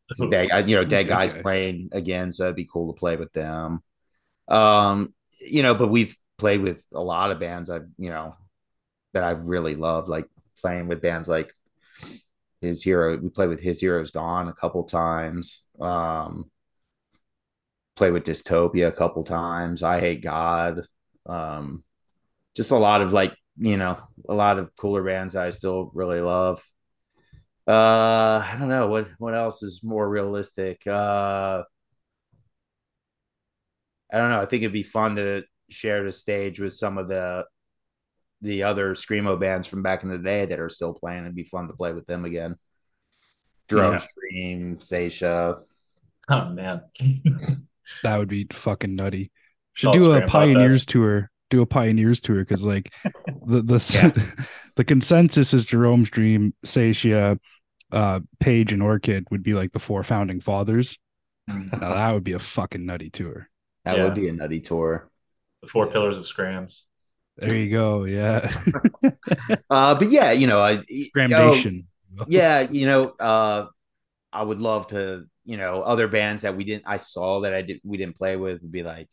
Dead, 0.32 0.68
you 0.68 0.76
know, 0.76 0.84
Dead 0.84 1.08
Deadguy's 1.08 1.34
Guy. 1.34 1.42
playing 1.44 1.90
again, 1.92 2.32
so 2.32 2.46
it'd 2.46 2.56
be 2.56 2.66
cool 2.66 2.92
to 2.92 3.00
play 3.00 3.16
with 3.16 3.32
them. 3.34 3.84
Um, 4.48 5.14
you 5.40 5.62
know, 5.62 5.76
but 5.76 5.90
we've 5.90 6.18
played 6.40 6.62
with 6.62 6.84
a 6.92 7.00
lot 7.00 7.30
of 7.32 7.40
bands 7.40 7.70
I've, 7.70 7.88
you 8.00 8.10
know, 8.10 8.36
that 9.14 9.24
I've 9.24 9.46
really 9.46 9.76
loved, 9.76 10.08
like 10.08 10.26
playing 10.62 10.88
with 10.88 11.02
bands 11.02 11.28
like 11.28 11.52
his 12.62 12.84
hero. 12.84 13.18
We 13.18 13.30
played 13.30 13.50
with 13.50 13.62
his 13.62 13.80
heroes 13.80 14.12
gone 14.12 14.48
a 14.48 14.54
couple 14.54 14.84
times. 14.84 15.64
Um, 15.80 16.52
played 17.96 18.14
with 18.14 18.24
Dystopia 18.24 18.88
a 18.88 18.92
couple 18.92 19.24
times. 19.24 19.84
I 19.84 20.00
hate 20.00 20.24
God. 20.24 20.82
Um, 21.26 21.84
just 22.56 22.72
a 22.72 22.78
lot 22.78 23.02
of 23.02 23.14
like, 23.14 23.36
you 23.58 23.78
know, 23.78 23.98
a 24.30 24.34
lot 24.34 24.60
of 24.60 24.76
cooler 24.76 25.04
bands 25.04 25.36
I 25.36 25.50
still 25.50 25.92
really 25.94 26.22
love. 26.22 26.64
Uh, 27.68 28.44
I 28.44 28.56
don't 28.58 28.70
know 28.70 28.88
what 28.88 29.08
what 29.20 29.36
else 29.36 29.62
is 29.64 29.82
more 29.84 30.10
realistic. 30.10 30.86
Uh, 30.88 31.64
I 34.12 34.18
don't 34.18 34.30
know. 34.30 34.42
I 34.42 34.46
think 34.46 34.64
it'd 34.64 34.74
be 34.74 34.84
fun 34.84 35.16
to 35.18 35.44
share 35.70 36.04
the 36.04 36.12
stage 36.12 36.60
with 36.60 36.74
some 36.74 36.98
of 36.98 37.08
the 37.08 37.46
the 38.42 38.64
other 38.64 38.96
screamo 38.96 39.40
bands 39.40 39.68
from 39.68 39.84
back 39.84 40.04
in 40.04 40.10
the 40.10 40.18
day 40.18 40.46
that 40.46 40.60
are 40.60 40.70
still 40.70 40.94
playing. 40.94 41.24
It'd 41.24 41.36
be 41.36 41.44
fun 41.44 41.68
to 41.68 41.74
play 41.74 41.94
with 41.94 42.06
them 42.08 42.26
again. 42.26 42.56
Drone 43.68 43.94
Yeah. 43.94 43.98
Stream, 44.00 44.80
Saetia. 44.80 45.62
oh 46.30 46.50
man, 46.50 46.82
that 48.04 48.18
would 48.18 48.28
be 48.30 48.48
fucking 48.52 48.96
nutty. 48.96 49.32
Should 49.74 49.90
Oh, 49.90 49.94
do 50.00 50.14
a 50.14 50.28
pioneers 50.28 50.86
tour. 50.86 51.30
Do 51.50 51.62
a 51.62 51.66
pioneers 51.66 52.22
tour 52.22 52.40
because 52.40 52.64
like 52.64 52.94
the 53.46 53.62
the 53.62 54.46
the 54.76 54.84
consensus 54.84 55.54
is 55.54 55.66
Jerome's 55.66 56.10
dream, 56.10 56.54
Saetia, 56.66 57.38
uh, 57.92 58.20
Page, 58.40 58.72
and 58.74 58.82
Orchid 58.84 59.28
would 59.32 59.44
be 59.44 59.54
like 59.54 59.72
the 59.72 59.80
four 59.80 60.04
founding 60.04 60.40
fathers. 60.42 60.98
Now 61.48 61.94
that 61.96 62.12
would 62.14 62.24
be 62.24 62.34
a 62.34 62.40
fucking 62.40 62.86
nutty 62.86 63.10
tour. 63.10 63.50
That 63.86 63.98
Yeah. 63.98 64.04
would 64.06 64.16
be 64.16 64.28
a 64.30 64.34
nutty 64.34 64.62
tour. 64.62 65.10
the 65.62 65.68
four 65.68 65.88
pillars 65.88 66.18
of 66.18 66.24
skramz. 66.26 66.82
There 67.38 67.56
you 67.56 67.70
go. 67.70 68.06
Yeah. 68.06 68.52
Uh, 69.70 69.96
but 69.96 70.12
yeah, 70.12 70.32
you 70.32 70.48
know, 70.48 70.60
I 70.60 70.78
Scramdation. 70.78 71.86
Oh, 72.20 72.26
yeah, 72.28 72.60
you 72.60 72.86
know, 72.86 73.10
uh, 73.20 73.68
I 74.34 74.44
would 74.44 74.60
love 74.60 74.88
to, 74.88 75.26
you 75.46 75.58
know, 75.58 75.82
other 75.82 76.08
bands 76.08 76.42
that 76.42 76.56
we 76.58 76.66
didn't, 76.66 76.84
I 76.86 76.98
saw 76.98 77.42
that 77.42 77.54
I 77.54 77.62
did, 77.62 77.80
we 77.84 77.98
didn't 77.98 78.18
play 78.18 78.36
with 78.36 78.62
would 78.62 78.72
be 78.72 78.84
like 78.84 79.08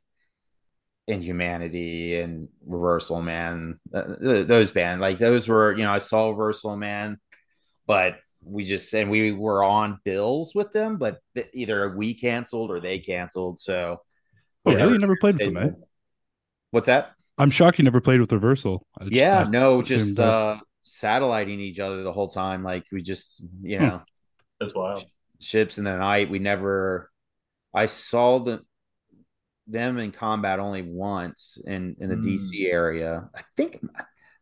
Inhumanity 1.06 2.18
and 2.18 2.48
Reversal 2.66 3.22
Man. 3.22 3.78
Uh, 3.94 4.14
those 4.18 4.72
band, 4.72 5.00
like 5.00 5.18
those 5.18 5.46
were, 5.46 5.76
you 5.76 5.84
know, 5.84 5.92
I 5.92 5.98
saw 5.98 6.30
Reversal 6.30 6.76
Man, 6.76 7.18
but 7.86 8.18
we 8.42 8.64
just 8.64 8.92
and 8.94 9.10
we 9.10 9.32
were 9.32 9.62
on 9.62 10.00
bills 10.04 10.54
with 10.54 10.72
them, 10.72 10.96
but 10.96 11.18
th- 11.34 11.50
either 11.54 11.96
we 11.96 12.14
canceled 12.14 12.70
or 12.70 12.80
they 12.80 12.98
canceled. 12.98 13.58
So, 13.58 14.00
Oh, 14.66 14.74
really? 14.74 14.94
You 14.94 14.98
never 14.98 15.16
played 15.16 15.36
with 15.36 15.44
them, 15.44 15.56
eh? 15.56 15.70
What's 16.72 16.86
that? 16.86 17.12
I'm 17.38 17.50
shocked 17.50 17.78
you 17.78 17.84
never 17.84 18.00
played 18.00 18.20
with 18.20 18.32
Reversal. 18.32 18.86
I 18.98 19.04
just- 19.04 19.14
Yeah, 19.14 19.40
I 19.40 19.48
no, 19.48 19.82
just 19.82 20.16
that. 20.16 20.28
uh 20.28 20.60
satelliting 20.82 21.60
each 21.60 21.80
other 21.80 22.02
the 22.02 22.12
whole 22.12 22.28
time. 22.28 22.62
Like 22.64 22.84
we 22.90 23.02
just, 23.02 23.42
you 23.62 23.78
Hmm. 23.78 23.84
know, 23.86 24.02
That's 24.60 24.74
wild. 24.74 25.04
ships 25.40 25.78
in 25.78 25.84
the 25.84 25.96
night. 25.96 26.30
We 26.30 26.38
never. 26.38 27.10
I 27.74 27.86
saw 27.86 28.38
the 28.38 28.62
them 29.66 29.98
in 29.98 30.12
combat 30.12 30.58
only 30.60 30.80
once 30.82 31.58
in 31.66 31.94
in 32.00 32.08
the 32.08 32.16
Mm. 32.16 32.24
DC 32.24 32.70
area. 32.70 33.28
I 33.34 33.42
think 33.56 33.80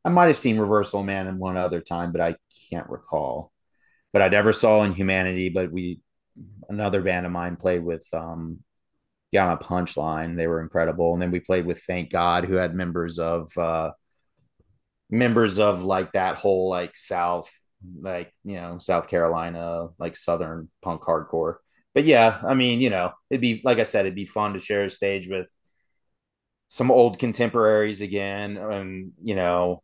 I 0.04 0.08
might 0.08 0.28
have 0.28 0.36
seen 0.36 0.56
Reversal 0.58 1.02
Man 1.02 1.26
in 1.26 1.38
one 1.38 1.56
other 1.56 1.80
time, 1.80 2.12
but 2.12 2.20
I 2.20 2.36
can't 2.70 2.88
recall. 2.88 3.52
But 4.12 4.22
I 4.22 4.28
never 4.28 4.52
saw 4.52 4.84
Inhumanity. 4.84 5.48
But 5.48 5.72
we 5.72 6.00
another 6.68 7.02
band 7.02 7.26
of 7.26 7.32
mine 7.32 7.56
played 7.56 7.82
with 7.82 8.06
um 8.14 8.60
yeah, 9.36 9.46
on 9.46 9.52
a 9.52 9.58
punchline. 9.58 10.34
They 10.34 10.46
were 10.46 10.62
incredible. 10.62 11.12
And 11.12 11.20
then 11.20 11.30
we 11.30 11.40
played 11.40 11.66
with 11.66 11.82
Thank 11.82 12.10
God, 12.10 12.46
who 12.46 12.54
had 12.54 12.74
members 12.74 13.18
of 13.18 13.56
uh 13.58 13.90
members 15.10 15.58
of 15.58 15.84
like 15.84 16.12
that 16.12 16.36
whole 16.36 16.70
like 16.70 16.96
South, 16.96 17.50
like 18.00 18.32
you 18.44 18.56
know, 18.56 18.78
South 18.78 19.08
Carolina, 19.08 19.88
like 19.98 20.16
Southern 20.16 20.70
punk 20.80 21.02
hardcore. 21.02 21.56
But 21.94 22.04
yeah, 22.04 22.40
I 22.42 22.54
mean, 22.54 22.80
you 22.80 22.88
know, 22.88 23.12
it'd 23.28 23.42
be 23.42 23.60
like 23.62 23.78
I 23.78 23.82
said, 23.82 24.06
it'd 24.06 24.14
be 24.14 24.24
fun 24.24 24.54
to 24.54 24.58
share 24.58 24.84
a 24.84 24.90
stage 24.90 25.28
with 25.28 25.54
some 26.68 26.90
old 26.90 27.18
contemporaries 27.18 28.00
again, 28.00 28.56
and 28.56 29.12
you 29.22 29.34
know, 29.34 29.82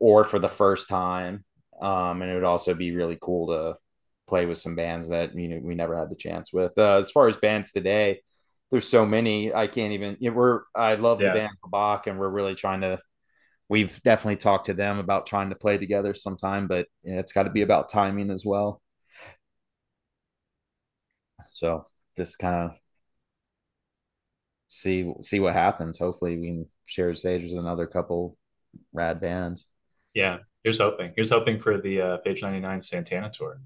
or 0.00 0.24
for 0.24 0.40
the 0.40 0.48
first 0.48 0.88
time. 0.88 1.44
Um, 1.80 2.22
and 2.22 2.32
it 2.32 2.34
would 2.34 2.42
also 2.42 2.74
be 2.74 2.90
really 2.90 3.16
cool 3.22 3.46
to 3.48 3.78
play 4.26 4.44
with 4.44 4.58
some 4.58 4.74
bands 4.74 5.10
that 5.10 5.36
you 5.36 5.46
know 5.46 5.60
we 5.62 5.76
never 5.76 5.96
had 5.96 6.10
the 6.10 6.16
chance 6.16 6.52
with. 6.52 6.76
Uh, 6.76 6.96
as 6.98 7.12
far 7.12 7.28
as 7.28 7.36
bands 7.36 7.70
today, 7.70 8.22
there's 8.70 8.88
so 8.88 9.06
many 9.06 9.52
I 9.54 9.66
can't 9.66 9.92
even. 9.92 10.16
You 10.20 10.30
know, 10.30 10.36
we're 10.36 10.60
I 10.74 10.94
love 10.96 11.20
Yeah. 11.20 11.28
the 11.28 11.40
band 11.40 11.52
Bach, 11.68 12.06
and 12.06 12.18
we're 12.18 12.28
really 12.28 12.54
trying 12.54 12.82
to. 12.82 13.00
We've 13.68 14.00
definitely 14.02 14.36
talked 14.36 14.66
to 14.66 14.74
them 14.74 14.98
about 14.98 15.26
trying 15.26 15.50
to 15.50 15.56
play 15.56 15.78
together 15.78 16.14
sometime, 16.14 16.66
but 16.68 16.86
know, 17.14 17.20
it's 17.20 17.32
got 17.32 17.44
to 17.44 17.50
be 17.50 17.62
about 17.62 17.90
timing 17.90 18.30
as 18.30 18.44
well. 18.44 18.82
So 21.50 21.86
just 22.16 22.38
kind 22.38 22.70
of 22.70 22.76
see 24.68 25.12
see 25.22 25.40
what 25.40 25.54
happens. 25.54 25.98
Hopefully, 25.98 26.36
we 26.38 26.46
can 26.48 26.66
share 26.86 27.14
stage 27.14 27.42
with 27.42 27.52
another 27.58 27.86
couple 27.86 28.36
rad 28.92 29.20
bands. 29.20 29.66
Yeah, 30.14 30.38
here's 30.64 30.78
hoping. 30.78 31.12
Here's 31.16 31.30
hoping 31.30 31.58
for 31.60 31.80
the 31.80 32.00
uh, 32.00 32.16
Page 32.18 32.42
99 32.42 32.82
Santana 32.82 33.30
tour 33.32 33.60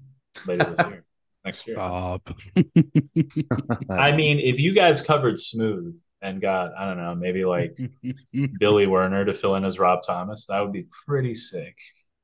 later 0.47 0.73
this 0.75 0.85
year, 0.87 1.03
next 1.45 1.67
year. 1.67 1.75
Stop. 1.75 2.29
I 3.89 4.11
mean, 4.11 4.39
if 4.39 4.59
you 4.59 4.73
guys 4.73 5.01
covered 5.01 5.39
Smooth 5.39 5.95
and 6.21 6.41
got, 6.41 6.73
I 6.77 6.85
don't 6.85 6.97
know, 6.97 7.15
maybe 7.15 7.45
like 7.45 7.77
Billy 8.59 8.87
Werner 8.87 9.25
to 9.25 9.33
fill 9.33 9.55
in 9.55 9.65
as 9.65 9.79
Rob 9.79 10.03
Thomas, 10.05 10.45
that 10.47 10.59
would 10.61 10.73
be 10.73 10.87
pretty 11.05 11.35
sick. 11.35 11.77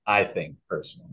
I 0.07 0.23
think 0.23 0.55
personally. 0.67 1.11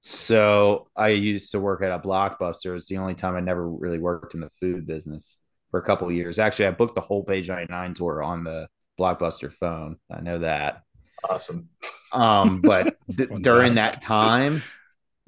So 0.00 0.88
I 0.96 1.08
used 1.08 1.52
to 1.52 1.60
work 1.60 1.82
at 1.82 1.90
a 1.90 1.98
Blockbuster. 1.98 2.76
It's 2.76 2.88
the 2.88 2.98
only 2.98 3.14
time 3.14 3.36
I 3.36 3.40
never 3.40 3.68
really 3.68 3.98
worked 3.98 4.34
in 4.34 4.40
the 4.40 4.50
food 4.60 4.86
business 4.86 5.36
for 5.70 5.78
a 5.80 5.82
couple 5.82 6.08
of 6.08 6.14
years. 6.14 6.38
Actually, 6.38 6.66
I 6.66 6.70
booked 6.70 6.94
the 6.94 7.02
whole 7.02 7.24
Page 7.24 7.48
99 7.48 7.94
tour 7.94 8.22
on 8.22 8.44
the 8.44 8.68
Blockbuster 8.98 9.52
phone. 9.52 9.96
I 10.10 10.20
know 10.20 10.38
that. 10.38 10.82
Awesome. 11.28 11.68
Um, 12.12 12.60
but 12.62 12.96
th- 13.16 13.28
during 13.40 13.74
that 13.74 14.00
time, 14.00 14.62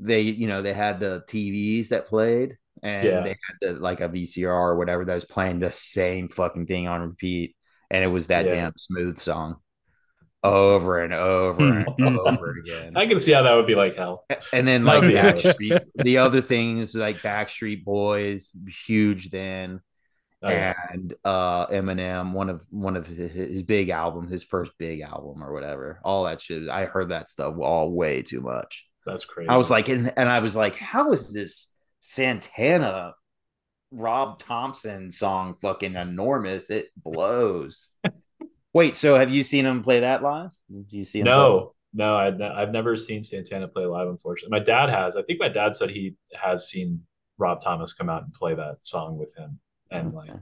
they, 0.03 0.23
you 0.23 0.47
know, 0.49 0.63
they 0.63 0.73
had 0.75 1.01
the 1.01 1.23
TVs 1.29 1.89
that 1.89 2.07
played 2.09 2.57
and 2.83 3.07
Yeah. 3.07 3.21
they 3.23 3.31
had 3.31 3.57
the, 3.61 3.73
like 3.81 4.01
a 4.01 4.09
VCR 4.09 4.49
or 4.49 4.77
whatever 4.77 5.05
that 5.05 5.15
was 5.15 5.25
playing 5.25 5.59
the 5.61 5.71
same 5.71 6.29
fucking 6.29 6.67
thing 6.67 6.89
on 6.89 7.03
repeat. 7.03 7.55
And 7.91 8.03
it 8.05 8.09
was 8.09 8.29
that 8.29 8.47
Yeah. 8.47 8.55
damn 8.55 8.73
smooth 8.77 9.19
song 9.19 9.57
over 10.43 11.03
and 11.03 11.13
over 11.13 11.63
and 11.99 12.19
over 12.19 12.51
again. 12.65 12.97
I 12.97 13.07
can 13.07 13.21
see 13.21 13.33
how 13.33 13.43
that 13.43 13.55
would 13.55 13.67
be 13.67 13.75
like 13.75 13.97
hell. 13.97 14.25
And 14.53 14.67
then 14.67 14.85
like 14.85 15.03
Backstreet, 15.03 15.81
the 15.97 16.19
other 16.19 16.41
things 16.41 16.95
like 16.95 17.19
Backstreet 17.19 17.85
Boys, 17.85 18.51
huge 18.87 19.29
then. 19.31 19.81
oh, 20.43 20.49
yeah. 20.49 20.73
and 20.91 21.13
uh 21.23 21.67
Eminem, 21.67 22.33
one 22.33 22.49
of 22.49 22.63
one 22.71 22.97
of 22.97 23.07
his, 23.07 23.31
his, 23.33 23.63
big 23.63 23.91
album, 23.91 24.29
his 24.29 24.43
first 24.43 24.73
big 24.79 25.01
album 25.03 25.45
or 25.45 25.53
whatever. 25.53 26.01
All 26.03 26.25
that 26.25 26.41
shit. 26.41 26.71
I 26.71 26.87
heard 26.87 27.11
that 27.11 27.29
stuff 27.29 27.57
all 27.61 27.93
way 27.93 28.23
too 28.23 28.41
much. 28.41 28.87
That's 29.07 29.25
crazy. 29.25 29.49
I 29.49 29.57
was 29.57 29.71
like, 29.71 29.89
and, 29.89 30.13
and 30.17 30.29
I 30.29 30.41
was 30.41 30.55
like, 30.55 30.77
how 30.77 31.13
is 31.13 31.33
this 31.33 31.75
Santana 32.01 33.15
Rob 33.91 34.39
Thompson 34.39 35.11
song 35.11 35.55
fucking 35.55 35.95
enormous? 35.95 36.71
It 36.71 36.89
blows. 36.97 37.91
Wait, 38.73 38.97
so 38.97 39.17
have 39.17 39.31
you 39.31 39.43
seen 39.43 39.67
him 39.67 39.83
play 39.83 40.01
that 40.01 40.23
live? 40.23 40.51
Did 40.71 40.93
you 40.93 41.05
see 41.05 41.21
him? 41.21 41.25
No, 41.25 41.75
no, 41.93 42.15
I, 42.15 42.63
I've 42.63 42.71
never 42.71 42.97
seen 42.97 43.25
Santana 43.25 43.67
play 43.67 43.85
live. 43.85 44.09
Unfortunately, 44.09 44.57
my 44.57 44.65
dad 44.65 44.91
has. 44.91 45.17
I 45.17 45.23
think 45.23 45.41
my 45.41 45.49
dad 45.49 45.75
said 45.75 45.91
he 45.91 46.15
has 46.41 46.69
seen 46.69 47.03
Rob 47.37 47.63
Thomas 47.63 47.93
come 47.93 48.09
out 48.09 48.23
and 48.23 48.33
play 48.33 48.55
that 48.55 48.77
song 48.83 49.19
with 49.19 49.37
him, 49.37 49.59
and 49.91 50.15
okay. 50.15 50.17
like 50.33 50.41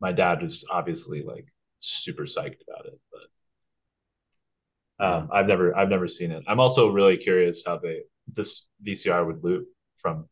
my 0.00 0.10
dad 0.10 0.42
was 0.42 0.64
obviously 0.68 1.22
like 1.22 1.46
super 1.78 2.24
psyched 2.24 2.62
about 2.66 2.86
it. 2.86 2.98
But 3.12 3.22
um. 5.00 5.28
I've 5.32 5.46
never, 5.46 5.76
I've 5.76 5.88
never 5.88 6.08
seen 6.08 6.30
it. 6.30 6.42
I'm 6.46 6.60
also 6.60 6.88
really 6.88 7.16
curious 7.16 7.62
how 7.66 7.78
they 7.78 8.02
this 8.34 8.66
VCR 8.86 9.26
would 9.26 9.42
loop 9.42 9.68
from 9.98 10.28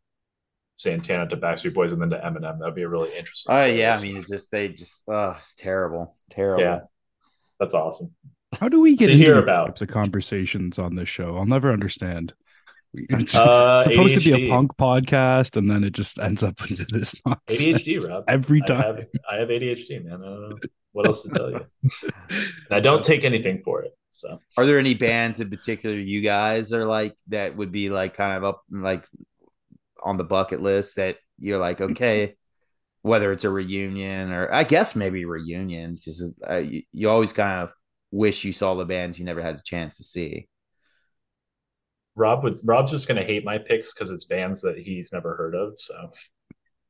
Santana 0.77 1.28
to 1.28 1.36
Backstreet 1.36 1.74
Boys 1.74 1.93
and 1.93 2.01
then 2.01 2.11
to 2.11 2.19
Eminem. 2.19 2.61
That'd 2.61 2.74
be 2.74 2.82
a 2.82 2.89
really 2.89 3.16
interesting. 3.16 3.55
Oh 3.55 3.65
yeah, 3.65 3.97
I 3.99 4.03
mean, 4.03 4.24
just 4.28 4.51
they 4.51 4.69
just 4.69 5.03
oh, 5.09 5.31
it's 5.31 5.55
terrible, 5.55 6.16
terrible. 6.31 6.62
Yeah, 6.62 6.81
that's 7.59 7.74
awesome. 7.74 8.15
How 8.59 8.69
do 8.69 8.81
we 8.81 8.97
get 8.97 9.09
to 9.09 9.16
hear 9.16 9.39
about 9.39 9.66
types 9.66 9.82
of 9.82 9.89
conversations 9.89 10.78
on 10.78 10.95
this 10.95 11.09
show? 11.09 11.36
I'll 11.36 11.45
never 11.45 11.73
understand. 11.73 12.32
It's 12.95 13.35
uh, 13.35 13.82
supposed 13.82 14.15
ADHD. 14.15 14.23
to 14.23 14.36
be 14.36 14.47
a 14.47 14.51
punk 14.51 14.77
podcast, 14.77 15.57
and 15.57 15.70
then 15.70 15.85
it 15.85 15.93
just 15.93 16.19
ends 16.19 16.43
up 16.43 16.59
into 16.70 16.86
this 16.90 17.15
nonsense. 17.27 17.61
ADHD, 17.61 18.11
Rob. 18.11 18.24
Every 18.28 18.62
time. 18.62 18.81
I 18.81 18.86
have, 18.86 19.07
I 19.31 19.36
have 19.36 19.49
ADHD, 19.49 20.05
man. 20.05 20.23
I 20.23 20.24
don't 20.24 20.51
know 20.51 20.59
what 20.93 21.07
else 21.07 21.24
to 21.24 21.31
tell 21.31 21.51
you. 21.51 21.66
and 22.03 22.70
I 22.70 22.81
don't 22.81 23.05
take 23.05 23.24
anything 23.24 23.62
for 23.65 23.82
it. 23.82 23.93
So, 24.20 24.40
are 24.57 24.66
there 24.66 24.78
any 24.78 24.95
bands 24.95 25.40
in 25.40 25.51
particular 25.51 25.97
you 25.97 26.20
guys 26.20 26.73
are 26.73 26.85
like 26.85 27.15
that 27.28 27.57
would 27.57 27.73
be 27.73 27.89
like 27.89 28.15
kind 28.15 28.36
of 28.36 28.45
up 28.45 28.62
like 28.70 29.07
on 30.03 30.16
the 30.16 30.24
bucket 30.24 30.62
list 30.62 30.97
that 30.97 31.16
you're 31.39 31.59
like, 31.59 31.81
okay, 31.81 32.35
whether 33.03 33.32
it's 33.32 33.45
a 33.45 33.51
reunion 33.51 34.32
or 34.32 34.53
I 34.53 34.65
guess 34.65 34.97
maybe 34.97 35.24
reunion, 35.24 35.95
because 35.95 36.40
uh, 36.49 36.57
you, 36.57 36.82
you 36.93 37.09
always 37.09 37.32
kind 37.32 37.62
of 37.62 37.70
wish 38.11 38.45
you 38.45 38.53
saw 38.53 38.74
the 38.74 38.85
bands 38.85 39.19
you 39.19 39.24
never 39.24 39.43
had 39.43 39.57
a 39.57 39.62
chance 39.62 39.99
to 39.99 40.05
see. 40.05 40.49
Rob 42.16 42.43
was 42.43 42.65
Rob's 42.66 42.90
just 42.90 43.07
gonna 43.07 43.24
hate 43.24 43.45
my 43.45 43.59
picks 43.59 43.95
because 43.95 44.11
it's 44.11 44.24
bands 44.24 44.62
that 44.62 44.77
he's 44.77 45.12
never 45.12 45.36
heard 45.36 45.55
of. 45.55 45.74
So 45.78 46.11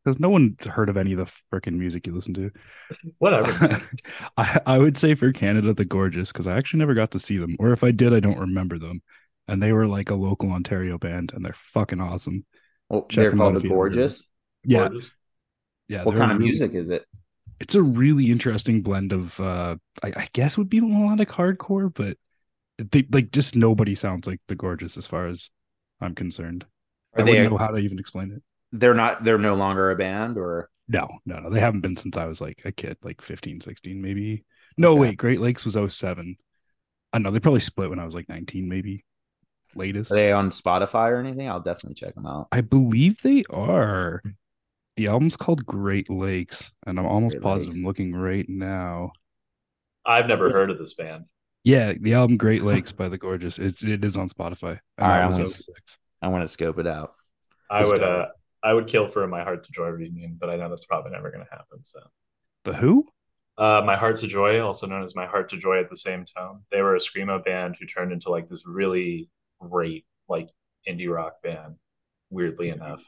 because 0.08 0.20
no 0.20 0.30
one's 0.30 0.64
heard 0.64 0.88
of 0.88 0.96
any 0.96 1.12
of 1.12 1.18
the 1.18 1.32
freaking 1.52 1.74
music 1.74 2.06
you 2.06 2.14
listen 2.14 2.34
to. 2.34 2.50
Whatever. 3.18 3.82
I, 4.38 4.60
I 4.64 4.78
would 4.78 4.96
say 4.96 5.14
for 5.14 5.32
Canada 5.32 5.74
the 5.74 5.84
Gorgeous 5.84 6.32
because 6.32 6.46
I 6.46 6.56
actually 6.56 6.78
never 6.78 6.94
got 6.94 7.10
to 7.10 7.18
see 7.18 7.36
them, 7.36 7.56
or 7.58 7.72
if 7.72 7.84
I 7.84 7.90
did, 7.90 8.14
I 8.14 8.20
don't 8.20 8.38
remember 8.38 8.78
them. 8.78 9.02
And 9.46 9.62
they 9.62 9.72
were 9.72 9.86
like 9.86 10.10
a 10.10 10.14
local 10.14 10.50
Ontario 10.50 10.98
band, 10.98 11.32
and 11.34 11.44
they're 11.44 11.54
fucking 11.54 12.00
awesome. 12.00 12.44
Well, 12.88 13.06
they're 13.14 13.32
called 13.32 13.56
the 13.56 13.68
Gorgeous. 13.68 14.26
Yeah, 14.64 14.88
Gorgeous. 14.88 15.10
yeah. 15.88 16.04
What 16.04 16.16
kind 16.16 16.32
of 16.32 16.38
really, 16.38 16.50
music 16.50 16.74
is 16.74 16.88
it? 16.90 17.04
It's 17.60 17.74
a 17.74 17.82
really 17.82 18.30
interesting 18.30 18.82
blend 18.82 19.12
of, 19.12 19.38
uh 19.40 19.76
I, 20.02 20.12
I 20.16 20.28
guess 20.32 20.56
would 20.56 20.70
be 20.70 20.80
melodic 20.80 21.28
hardcore, 21.28 21.92
but 21.92 22.16
they 22.78 23.06
like 23.10 23.32
just 23.32 23.56
nobody 23.56 23.94
sounds 23.94 24.26
like 24.26 24.40
the 24.48 24.54
Gorgeous 24.54 24.96
as 24.96 25.06
far 25.06 25.26
as 25.28 25.50
I'm 26.00 26.14
concerned. 26.14 26.64
Are 27.14 27.22
I 27.22 27.24
they, 27.24 27.32
wouldn't 27.32 27.50
know 27.50 27.58
how 27.58 27.68
to 27.68 27.78
even 27.78 27.98
explain 27.98 28.32
it. 28.32 28.42
They're 28.72 28.94
not. 28.94 29.24
They're 29.24 29.38
no 29.38 29.54
longer 29.54 29.90
a 29.90 29.96
band, 29.96 30.38
or 30.38 30.70
no, 30.88 31.08
no, 31.26 31.38
no. 31.38 31.50
They 31.50 31.60
haven't 31.60 31.80
been 31.80 31.96
since 31.96 32.16
I 32.16 32.26
was 32.26 32.40
like 32.40 32.62
a 32.64 32.72
kid, 32.72 32.96
like 33.02 33.22
15, 33.22 33.60
16, 33.60 34.00
maybe. 34.00 34.44
No, 34.76 34.92
okay. 34.92 35.00
wait. 35.00 35.18
Great 35.18 35.40
Lakes 35.40 35.64
was 35.64 35.76
07. 35.94 36.36
I 37.12 37.18
know 37.18 37.30
they 37.30 37.40
probably 37.40 37.60
split 37.60 37.90
when 37.90 37.98
I 37.98 38.04
was 38.04 38.14
like 38.14 38.28
19, 38.28 38.68
maybe 38.68 39.04
latest. 39.74 40.12
Are 40.12 40.14
they 40.14 40.32
on 40.32 40.50
Spotify 40.50 41.10
or 41.10 41.20
anything? 41.20 41.48
I'll 41.48 41.60
definitely 41.60 41.94
check 41.94 42.14
them 42.14 42.26
out. 42.26 42.48
I 42.52 42.60
believe 42.60 43.20
they 43.22 43.44
are. 43.50 44.22
The 44.96 45.06
album's 45.06 45.36
called 45.36 45.64
Great 45.64 46.10
Lakes, 46.10 46.72
and 46.86 46.98
I'm 46.98 47.06
almost 47.06 47.36
Great 47.36 47.42
positive 47.42 47.74
Lakes. 47.74 47.78
I'm 47.78 47.86
looking 47.86 48.14
right 48.14 48.48
now. 48.48 49.12
I've 50.04 50.26
never 50.26 50.50
heard 50.50 50.70
of 50.70 50.78
this 50.78 50.94
band. 50.94 51.24
Yeah, 51.64 51.92
the 52.00 52.14
album 52.14 52.36
Great 52.36 52.62
Lakes 52.62 52.92
by 52.92 53.08
the 53.08 53.18
Gorgeous. 53.18 53.58
It's 53.58 53.82
it 53.82 54.04
is 54.04 54.16
on 54.16 54.28
Spotify. 54.28 54.78
All 54.98 55.08
right, 55.08 55.22
I'm 55.22 55.32
want 56.30 56.42
to 56.42 56.48
scope 56.48 56.78
it 56.78 56.86
out. 56.86 57.12
I 57.70 57.84
would 57.84 58.02
uh 58.02 58.26
I 58.62 58.72
would 58.72 58.88
kill 58.88 59.08
for 59.08 59.26
my 59.26 59.42
Heart 59.42 59.64
to 59.66 59.72
Joy 59.72 59.88
reunion, 59.88 60.36
but 60.40 60.50
I 60.50 60.56
know 60.56 60.68
that's 60.68 60.86
probably 60.86 61.12
never 61.12 61.30
going 61.30 61.44
to 61.44 61.50
happen. 61.50 61.82
So 61.82 62.00
the 62.64 62.74
who? 62.74 63.06
Uh, 63.56 63.82
my 63.84 63.96
Heart 63.96 64.20
to 64.20 64.26
Joy, 64.26 64.60
also 64.60 64.86
known 64.86 65.04
as 65.04 65.16
My 65.16 65.26
Heart 65.26 65.50
to 65.50 65.58
Joy 65.58 65.80
at 65.80 65.90
the 65.90 65.96
same 65.96 66.24
time, 66.24 66.64
They 66.70 66.80
were 66.80 66.94
a 66.94 67.00
screamo 67.00 67.44
band 67.44 67.76
who 67.78 67.86
turned 67.86 68.12
into 68.12 68.30
like 68.30 68.48
this 68.48 68.64
really 68.66 69.28
great 69.60 70.06
like 70.28 70.48
indie 70.88 71.12
rock 71.12 71.42
band. 71.42 71.76
Weirdly 72.30 72.68
enough, 72.68 73.02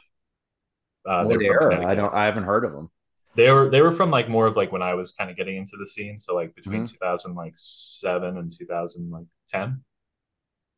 uh, 1.06 1.24
what 1.24 1.42
era? 1.42 1.86
I 1.86 1.94
don't. 1.94 2.14
I 2.14 2.24
haven't 2.24 2.44
heard 2.44 2.64
of 2.64 2.72
them. 2.72 2.90
They 3.36 3.50
were 3.50 3.70
they 3.70 3.80
were 3.80 3.92
from 3.92 4.10
like 4.10 4.28
more 4.28 4.46
of 4.46 4.56
like 4.56 4.72
when 4.72 4.82
I 4.82 4.94
was 4.94 5.12
kind 5.12 5.30
of 5.30 5.36
getting 5.36 5.56
into 5.56 5.76
the 5.76 5.86
scene. 5.86 6.18
So 6.18 6.34
like 6.34 6.54
between 6.54 6.84
mm-hmm. 6.84 6.94
2000 6.94 7.34
like 7.34 7.52
seven 7.56 8.38
and 8.38 8.52
2000 8.56 9.10
like 9.10 9.26
10. 9.50 9.82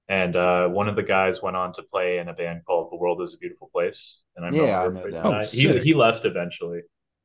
And 0.08 0.36
uh, 0.36 0.68
one 0.68 0.88
of 0.88 0.96
the 0.96 1.02
guys 1.02 1.42
went 1.42 1.56
on 1.56 1.72
to 1.74 1.82
play 1.82 2.18
in 2.18 2.28
a 2.28 2.32
band 2.32 2.62
called 2.66 2.90
The 2.90 2.96
World 2.96 3.22
Is 3.22 3.34
a 3.34 3.38
Beautiful 3.38 3.70
Place. 3.72 4.18
And 4.36 4.44
I 4.44 4.50
yeah, 4.50 4.82
I 4.82 4.88
know 4.88 5.10
that. 5.10 5.24
Oh, 5.24 5.42
he 5.50 5.78
he 5.80 5.94
left 5.94 6.24
eventually, 6.24 6.80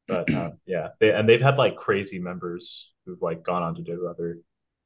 but 0.08 0.32
uh, 0.34 0.52
yeah, 0.66 0.90
they, 1.00 1.12
and 1.12 1.28
they've 1.28 1.42
had 1.42 1.58
like 1.58 1.76
crazy 1.76 2.20
members 2.20 2.92
who've 3.06 3.22
like 3.22 3.44
gone 3.44 3.64
on 3.64 3.76
to 3.76 3.82
do 3.82 4.08
other 4.08 4.38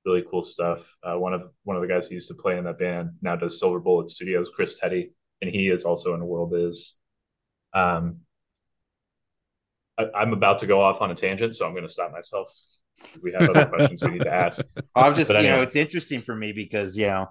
really 0.05 0.23
cool 0.29 0.43
stuff. 0.43 0.79
Uh, 1.03 1.15
one 1.15 1.33
of 1.33 1.43
one 1.63 1.75
of 1.75 1.81
the 1.81 1.87
guys 1.87 2.07
who 2.07 2.15
used 2.15 2.29
to 2.29 2.33
play 2.33 2.57
in 2.57 2.63
that 2.63 2.79
band 2.79 3.11
now 3.21 3.35
does 3.35 3.59
Silver 3.59 3.79
Bullet 3.79 4.09
Studios, 4.09 4.51
Chris 4.55 4.79
Teti, 4.79 5.11
and 5.41 5.51
he 5.51 5.69
is 5.69 5.83
also 5.83 6.13
in 6.13 6.19
the 6.19 6.25
world 6.25 6.53
is. 6.55 6.95
Um, 7.73 8.21
I, 9.97 10.21
am 10.21 10.33
about 10.33 10.59
to 10.59 10.67
go 10.67 10.81
off 10.81 11.01
on 11.01 11.11
a 11.11 11.15
tangent, 11.15 11.55
so 11.55 11.65
I'm 11.65 11.73
going 11.73 11.85
to 11.85 11.91
stop 11.91 12.11
myself. 12.11 12.49
We 13.21 13.33
have 13.33 13.49
other 13.49 13.65
questions 13.65 14.03
we 14.03 14.11
need 14.11 14.23
to 14.23 14.33
ask. 14.33 14.61
I'm 14.95 15.15
just, 15.15 15.31
anyway. 15.31 15.43
you 15.43 15.49
know, 15.49 15.61
it's 15.61 15.75
interesting 15.75 16.21
for 16.21 16.35
me 16.35 16.51
because 16.51 16.97
you 16.97 17.07
know, 17.07 17.27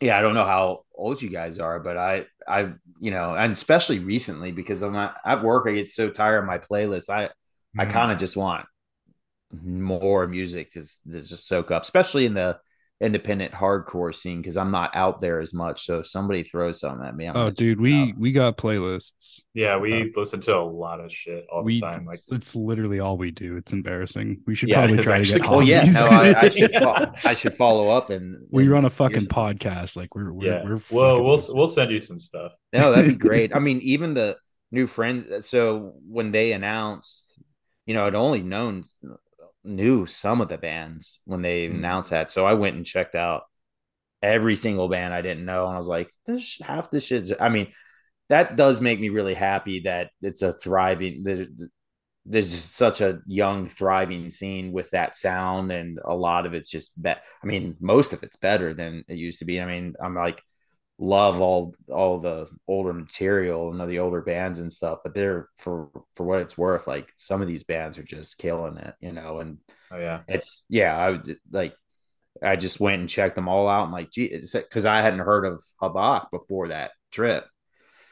yeah, 0.00 0.18
I 0.18 0.22
don't 0.22 0.34
know 0.34 0.44
how 0.44 0.84
old 0.94 1.22
you 1.22 1.28
guys 1.28 1.58
are, 1.58 1.80
but 1.80 1.96
I, 1.96 2.26
I, 2.46 2.72
you 2.98 3.10
know, 3.10 3.34
and 3.34 3.52
especially 3.52 3.98
recently 3.98 4.52
because 4.52 4.82
I'm 4.82 4.92
not, 4.92 5.16
at 5.24 5.42
work, 5.42 5.66
I 5.66 5.72
get 5.72 5.88
so 5.88 6.10
tired 6.10 6.38
of 6.38 6.44
my 6.44 6.58
playlist. 6.58 7.10
I, 7.10 7.26
mm-hmm. 7.26 7.80
I 7.80 7.86
kind 7.86 8.12
of 8.12 8.18
just 8.18 8.36
want 8.36 8.66
more 9.62 10.26
music 10.26 10.72
to, 10.72 10.80
to 10.80 11.22
just 11.22 11.46
soak 11.46 11.70
up, 11.70 11.82
especially 11.82 12.26
in 12.26 12.34
the 12.34 12.58
independent 13.00 13.52
hardcore 13.52 14.14
scene 14.14 14.40
because 14.40 14.56
I'm 14.56 14.70
not 14.70 14.94
out 14.94 15.20
there 15.20 15.40
as 15.40 15.52
much. 15.52 15.84
So 15.84 16.00
if 16.00 16.06
somebody 16.06 16.42
throws 16.42 16.80
something 16.80 17.06
at 17.06 17.16
me, 17.16 17.26
I'm 17.26 17.36
oh, 17.36 17.50
dude, 17.50 17.80
we 17.80 18.10
out. 18.10 18.18
we 18.18 18.32
got 18.32 18.56
playlists. 18.56 19.40
Yeah, 19.52 19.78
we 19.78 20.02
uh, 20.02 20.06
listen 20.16 20.40
to 20.42 20.56
a 20.56 20.62
lot 20.62 21.00
of 21.00 21.12
shit 21.12 21.46
all 21.52 21.62
we, 21.62 21.76
the 21.76 21.80
time. 21.82 22.06
Like 22.06 22.20
it's 22.30 22.54
literally 22.54 23.00
all 23.00 23.16
we 23.16 23.30
do. 23.30 23.56
It's 23.56 23.72
embarrassing. 23.72 24.42
We 24.46 24.54
should 24.54 24.68
yeah, 24.68 24.86
probably 24.86 25.02
try 25.02 25.18
to 25.18 25.24
get. 25.24 25.48
Oh 25.48 25.60
yeah, 25.60 25.82
no, 25.84 26.06
I, 26.06 26.34
I, 26.40 26.48
should 26.48 26.72
fo- 26.78 27.12
I 27.24 27.34
should 27.34 27.54
follow 27.54 27.88
up 27.88 28.10
and, 28.10 28.36
and 28.36 28.46
we 28.50 28.68
run 28.68 28.84
a 28.84 28.90
fucking 28.90 29.26
podcast. 29.26 29.96
Like 29.96 30.14
we're 30.14 30.32
we're, 30.32 30.46
yeah. 30.46 30.64
we're 30.64 30.80
well, 30.90 31.22
we'll 31.22 31.40
we'll 31.50 31.68
send 31.68 31.90
you 31.90 32.00
some 32.00 32.20
stuff. 32.20 32.52
No, 32.72 32.92
that'd 32.92 33.10
be 33.10 33.16
great. 33.18 33.54
I 33.54 33.58
mean, 33.58 33.80
even 33.80 34.14
the 34.14 34.36
new 34.70 34.86
friends. 34.86 35.46
So 35.46 35.94
when 36.06 36.32
they 36.32 36.52
announced, 36.52 37.40
you 37.86 37.94
know, 37.94 38.06
I'd 38.06 38.14
only 38.14 38.42
known 38.42 38.84
knew 39.64 40.06
some 40.06 40.40
of 40.40 40.48
the 40.48 40.58
bands 40.58 41.20
when 41.24 41.42
they 41.42 41.66
mm-hmm. 41.66 41.76
announced 41.76 42.10
that. 42.10 42.30
So 42.30 42.46
I 42.46 42.54
went 42.54 42.76
and 42.76 42.86
checked 42.86 43.14
out 43.14 43.44
every 44.22 44.54
single 44.54 44.88
band 44.88 45.14
I 45.14 45.22
didn't 45.22 45.44
know. 45.44 45.66
And 45.66 45.74
I 45.74 45.78
was 45.78 45.88
like, 45.88 46.10
this 46.26 46.58
half 46.62 46.90
this 46.90 47.04
shit's 47.04 47.32
I 47.38 47.48
mean, 47.48 47.68
that 48.28 48.56
does 48.56 48.80
make 48.80 49.00
me 49.00 49.08
really 49.08 49.34
happy 49.34 49.80
that 49.80 50.10
it's 50.22 50.42
a 50.42 50.52
thriving 50.52 51.24
there's 52.26 52.58
such 52.58 53.02
a 53.02 53.20
young 53.26 53.68
thriving 53.68 54.30
scene 54.30 54.72
with 54.72 54.90
that 54.90 55.14
sound 55.14 55.70
and 55.70 55.98
a 56.02 56.14
lot 56.14 56.46
of 56.46 56.54
it's 56.54 56.70
just 56.70 57.00
bet 57.00 57.22
I 57.42 57.46
mean, 57.46 57.76
most 57.80 58.12
of 58.12 58.22
it's 58.22 58.36
better 58.36 58.72
than 58.72 59.04
it 59.08 59.16
used 59.16 59.40
to 59.40 59.44
be. 59.44 59.60
I 59.60 59.66
mean, 59.66 59.94
I'm 60.02 60.14
like 60.14 60.42
love 60.98 61.40
all 61.40 61.74
all 61.88 62.18
the 62.20 62.48
older 62.68 62.92
material 62.92 63.70
and 63.70 63.90
the 63.90 63.98
older 63.98 64.22
bands 64.22 64.60
and 64.60 64.72
stuff 64.72 65.00
but 65.02 65.12
they're 65.12 65.48
for 65.56 65.88
for 66.14 66.24
what 66.24 66.40
it's 66.40 66.56
worth 66.56 66.86
like 66.86 67.12
some 67.16 67.42
of 67.42 67.48
these 67.48 67.64
bands 67.64 67.98
are 67.98 68.04
just 68.04 68.38
killing 68.38 68.76
it 68.76 68.94
you 69.00 69.10
know 69.10 69.40
and 69.40 69.58
oh 69.90 69.98
yeah. 69.98 70.20
it's 70.28 70.64
yeah 70.68 70.96
i 70.96 71.10
would 71.10 71.36
like 71.50 71.74
i 72.42 72.54
just 72.54 72.78
went 72.78 73.00
and 73.00 73.08
checked 73.08 73.34
them 73.34 73.48
all 73.48 73.66
out. 73.68 73.84
And 73.84 73.92
like 73.92 74.12
gee 74.12 74.40
because 74.52 74.86
i 74.86 75.00
hadn't 75.00 75.18
heard 75.18 75.44
of 75.44 75.62
habak 75.82 76.30
before 76.30 76.68
that 76.68 76.92
trip. 77.10 77.44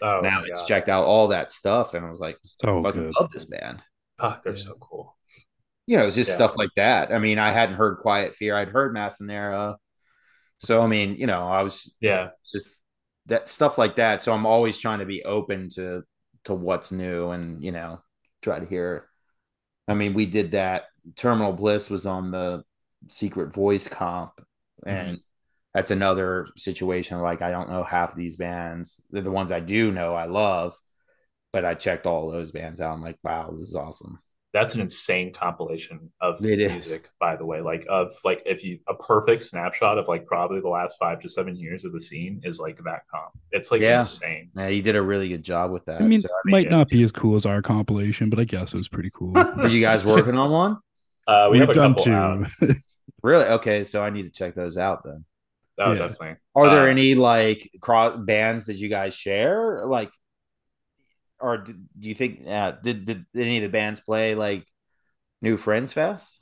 Oh 0.01 0.21
now 0.21 0.43
it's 0.43 0.63
God. 0.63 0.67
checked 0.67 0.89
out 0.89 1.05
all 1.05 1.29
that 1.29 1.53
stuff 1.53 1.95
and 1.95 2.05
i 2.05 2.11
was 2.11 2.21
like 2.21 2.39
so 2.43 2.81
I 2.81 2.83
fucking 2.83 3.03
good. 3.05 3.15
love 3.19 3.31
this 3.31 3.45
band. 3.45 3.81
Oh 4.19 4.39
they're 4.45 4.59
so 4.59 4.75
cool. 4.81 5.17
You 5.87 5.99
know 5.99 6.07
it's 6.07 6.17
just 6.17 6.31
yeah. 6.31 6.35
stuff 6.35 6.57
like 6.57 6.71
that. 6.75 7.13
I 7.13 7.21
mean 7.21 7.39
i 7.39 7.53
hadn't 7.53 7.77
heard 7.77 7.99
quiet 7.99 8.35
fear. 8.35 8.57
I'd 8.57 8.71
heard 8.71 8.93
Massanera 8.93 9.77
so 10.63 10.81
I 10.81 10.87
mean, 10.87 11.17
you 11.17 11.27
know, 11.27 11.49
I 11.49 11.63
was 11.63 11.93
yeah, 12.01 12.31
just 12.51 12.83
that 13.27 13.49
stuff 13.49 13.79
like 13.79 13.97
that. 13.97 14.23
So 14.23 14.33
I'm 14.33 14.47
always 14.47 14.79
trying 14.79 15.01
to 15.01 15.05
be 15.05 15.25
open 15.25 15.69
to 15.71 16.05
to 16.45 16.55
what's 16.55 16.93
new 16.93 17.31
and 17.31 17.63
you 17.63 17.73
know 17.73 18.01
try 18.43 18.61
to 18.61 18.67
hear. 18.67 19.09
I 19.89 19.95
mean, 19.95 20.15
we 20.15 20.27
did 20.27 20.53
that. 20.53 20.85
Terminal 21.17 21.53
Bliss 21.53 21.91
was 21.91 22.07
on 22.07 22.31
the 22.31 22.63
Secret 23.09 23.53
Voice 23.53 23.89
comp, 23.89 24.33
and 24.87 25.09
mm-hmm. 25.09 25.23
that's 25.75 25.91
another 25.91 26.47
situation. 26.57 27.19
Like 27.19 27.43
I 27.43 27.51
don't 27.51 27.71
know 27.71 27.83
half 27.83 28.13
of 28.13 28.17
these 28.17 28.37
bands. 28.37 29.03
They're 29.11 29.23
the 29.23 29.33
ones 29.33 29.51
I 29.51 29.61
do 29.61 29.91
know. 29.91 30.15
I 30.15 30.27
love, 30.27 30.79
but 31.53 31.65
I 31.65 31.75
checked 31.75 32.07
all 32.07 32.31
those 32.31 32.53
bands 32.53 32.81
out. 32.81 32.95
I'm 32.95 33.03
like, 33.03 33.19
wow, 33.25 33.51
this 33.51 33.67
is 33.67 33.75
awesome 33.75 34.21
that's 34.53 34.75
an 34.75 34.81
insane 34.83 35.33
compilation 35.33 36.11
of 36.21 36.45
it 36.45 36.59
music, 36.59 37.03
is. 37.05 37.11
by 37.19 37.37
the 37.37 37.45
way. 37.45 37.61
Like 37.61 37.87
of 37.89 38.15
like 38.25 38.43
if 38.45 38.63
you 38.63 38.81
a 38.87 38.95
perfect 38.95 39.43
snapshot 39.45 39.99
of 39.99 40.09
like 40.09 40.27
probably 40.27 40.61
the 40.61 40.69
last 40.69 40.97
five 40.99 41.21
to 41.21 41.29
seven 41.29 41.57
years 41.57 41.85
of 41.85 41.93
the 41.93 42.01
scene 42.01 42.41
is 42.45 42.61
like 42.61 42.77
that 42.85 43.03
comp. 43.11 43.33
It's 43.51 43.71
like 43.71 43.81
yeah. 43.81 44.01
insane. 44.01 44.51
Yeah, 44.55 44.69
you 44.69 44.83
did 44.83 44.95
a 44.95 45.03
really 45.03 45.29
good 45.29 45.43
job 45.43 45.71
with 45.71 45.85
that. 45.87 46.03
I 46.03 46.05
mean, 46.05 46.21
so, 46.21 46.29
I 46.29 46.41
mean 46.45 46.53
might 46.53 46.65
yeah. 46.67 46.77
not 46.77 46.89
be 46.89 47.03
as 47.03 47.13
cool 47.13 47.35
as 47.35 47.47
our 47.47 47.63
compilation, 47.63 48.29
but 48.29 48.39
I 48.39 48.45
guess 48.45 48.75
it 48.75 48.77
was 48.77 48.89
pretty 48.89 49.11
cool. 49.15 49.37
Are 49.39 49.69
you 49.69 49.81
guys 49.81 50.05
working 50.05 50.37
on 50.37 50.51
one? 50.51 50.79
Uh, 51.27 51.49
we 51.51 51.59
We've 51.59 51.69
have 51.69 51.75
done 51.75 51.95
two. 51.97 52.47
really? 53.23 53.45
Okay, 53.45 53.85
so 53.85 54.03
I 54.03 54.11
need 54.11 54.25
to 54.25 54.31
check 54.31 54.55
those 54.55 54.77
out 54.77 55.03
then. 55.05 55.25
Oh, 55.79 55.93
yeah. 55.93 55.99
definitely. 55.99 56.37
Are 56.55 56.69
there 56.69 56.89
uh, 56.89 56.91
any 56.91 57.15
like 57.15 57.71
cross 57.81 58.19
bands 58.19 58.67
that 58.67 58.75
you 58.75 58.91
guys 58.91 59.15
share? 59.15 59.87
Like 59.87 60.11
or 61.43 61.59
do 61.59 61.75
you 62.01 62.15
think 62.15 62.47
uh, 62.47 62.73
did, 62.83 63.05
did 63.05 63.27
any 63.35 63.59
of 63.59 63.63
the 63.63 63.69
bands 63.69 64.01
play 64.01 64.35
like 64.35 64.67
New 65.43 65.57
Friends 65.57 65.93
Fest? 65.93 66.41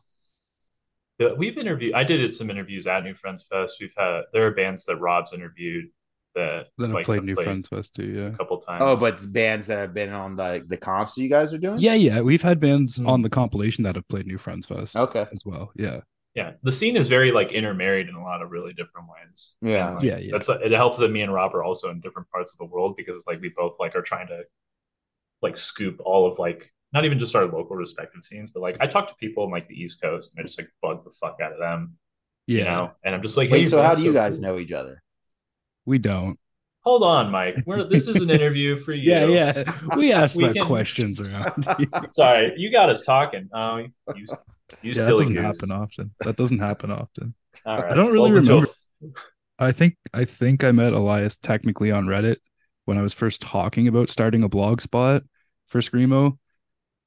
We've 1.37 1.59
interviewed. 1.59 1.95
I 1.95 2.05
did 2.05 2.35
some 2.35 2.51
interviews 2.51 2.87
at 2.87 3.05
New 3.05 3.15
Friends 3.15 3.45
Fest. 3.51 3.77
We've 3.81 3.93
had 3.97 4.23
there 4.33 4.47
are 4.47 4.53
bands 4.53 4.85
that 4.87 4.97
Rob's 4.97 5.33
interviewed 5.33 5.91
that 6.35 6.67
then 6.79 6.93
like, 6.93 7.03
I 7.03 7.05
played 7.05 7.25
New 7.25 7.35
played 7.35 7.45
Friends 7.45 7.69
Fest 7.69 7.95
too. 7.95 8.07
Yeah, 8.07 8.27
a 8.29 8.37
couple 8.37 8.59
times. 8.61 8.83
Oh, 8.83 8.97
but 8.97 9.31
bands 9.33 9.67
that 9.67 9.79
have 9.79 9.93
been 9.93 10.13
on 10.13 10.37
the 10.37 10.65
the 10.67 10.77
comps 10.77 11.15
that 11.15 11.23
you 11.23 11.29
guys 11.29 11.53
are 11.53 11.59
doing. 11.59 11.79
Yeah, 11.79 11.95
yeah, 11.95 12.21
we've 12.21 12.43
had 12.43 12.61
bands 12.61 12.99
mm-hmm. 12.99 13.09
on 13.09 13.23
the 13.23 13.31
compilation 13.31 13.85
that 13.85 13.97
have 13.97 14.09
played 14.09 14.27
New 14.27 14.39
Friends 14.39 14.67
Fest. 14.67 14.97
Okay, 14.97 15.27
as 15.33 15.43
well. 15.45 15.73
Yeah, 15.75 16.01
yeah. 16.35 16.53
The 16.63 16.73
scene 16.73 16.97
is 16.97 17.09
very 17.09 17.33
like 17.33 17.53
intermarried 17.53 18.09
in 18.09 18.15
a 18.15 18.23
lot 18.23 18.41
of 18.41 18.51
really 18.51 18.73
different 18.73 19.09
ways. 19.09 19.55
Yeah, 19.61 19.91
like, 19.91 20.05
yeah, 20.05 20.19
yeah. 20.19 20.31
That's 20.33 20.49
it 20.49 20.73
helps 20.73 20.99
that 21.01 21.11
me 21.11 21.23
and 21.23 21.33
Rob 21.33 21.55
are 21.55 21.65
also 21.65 21.91
in 21.91 22.01
different 22.01 22.31
parts 22.31 22.53
of 22.53 22.59
the 22.59 22.65
world 22.65 22.97
because 22.97 23.17
it's 23.17 23.27
like 23.27 23.41
we 23.41 23.53
both 23.55 23.75
like 23.79 23.95
are 23.95 24.03
trying 24.03 24.29
to 24.29 24.43
like 25.43 25.57
scoop 25.57 26.01
all 26.05 26.31
of 26.31 26.39
like 26.39 26.73
not 26.93 27.05
even 27.05 27.19
just 27.19 27.37
our 27.37 27.45
local 27.45 27.77
respective 27.77 28.25
scenes, 28.25 28.51
but 28.53 28.61
like 28.61 28.77
I 28.81 28.87
talk 28.87 29.09
to 29.09 29.15
people 29.15 29.45
in 29.45 29.51
like 29.51 29.69
the 29.69 29.81
East 29.81 30.01
Coast 30.03 30.33
and 30.35 30.43
I 30.43 30.47
just 30.47 30.59
like 30.59 30.69
bug 30.83 31.05
the 31.05 31.11
fuck 31.21 31.39
out 31.43 31.53
of 31.53 31.59
them. 31.59 31.97
Yeah. 32.47 32.59
You 32.59 32.65
know, 32.65 32.91
and 33.05 33.15
I'm 33.15 33.23
just 33.23 33.37
like, 33.37 33.51
Wait, 33.51 33.61
hey, 33.61 33.67
so 33.69 33.83
how 33.83 33.95
do 33.95 34.05
you 34.05 34.13
guys 34.13 34.41
cool. 34.41 34.49
know 34.49 34.59
each 34.59 34.73
other? 34.73 35.03
We 35.87 35.99
don't. 35.99 36.39
Hold 36.83 37.03
on, 37.03 37.31
Mike. 37.31 37.57
We're, 37.67 37.85
this 37.85 38.09
is 38.09 38.17
an 38.17 38.31
interview 38.31 38.79
for 38.79 38.93
you. 38.95 39.11
yeah, 39.11 39.27
yeah. 39.27 39.97
We 39.97 40.13
asked 40.15 40.37
we 40.37 40.49
the 40.49 40.55
can... 40.55 40.67
questions 40.67 41.21
around. 41.21 41.67
Sorry, 42.11 42.55
you 42.57 42.73
got 42.73 42.91
us 42.91 43.03
talking. 43.03 43.49
Oh, 43.53 43.77
you, 43.77 43.91
you 44.15 44.27
yeah, 44.83 45.05
that 45.05 45.11
doesn't 45.11 45.35
goose. 45.35 45.61
happen 45.61 45.73
often. 45.73 46.15
That 46.21 46.37
doesn't 46.37 46.59
happen 46.59 46.91
often. 46.91 47.35
All 47.67 47.77
right. 47.77 47.93
I 47.93 47.95
don't 47.95 48.13
really 48.13 48.33
well, 48.33 48.43
remember. 48.43 48.69
I 49.59 49.73
think 49.73 49.97
I 50.15 50.25
think 50.25 50.65
I 50.65 50.73
met 50.73 50.95
Elias 50.95 51.37
technically 51.37 51.91
on 51.91 52.07
Reddit 52.07 52.37
when 52.87 52.97
I 52.97 53.03
was 53.03 53.13
first 53.13 53.43
talking 53.43 53.87
about 53.87 54.09
starting 54.09 54.43
a 54.43 54.49
blog 54.49 54.81
spot 54.81 55.23
for 55.71 55.81
Screamo. 55.81 56.37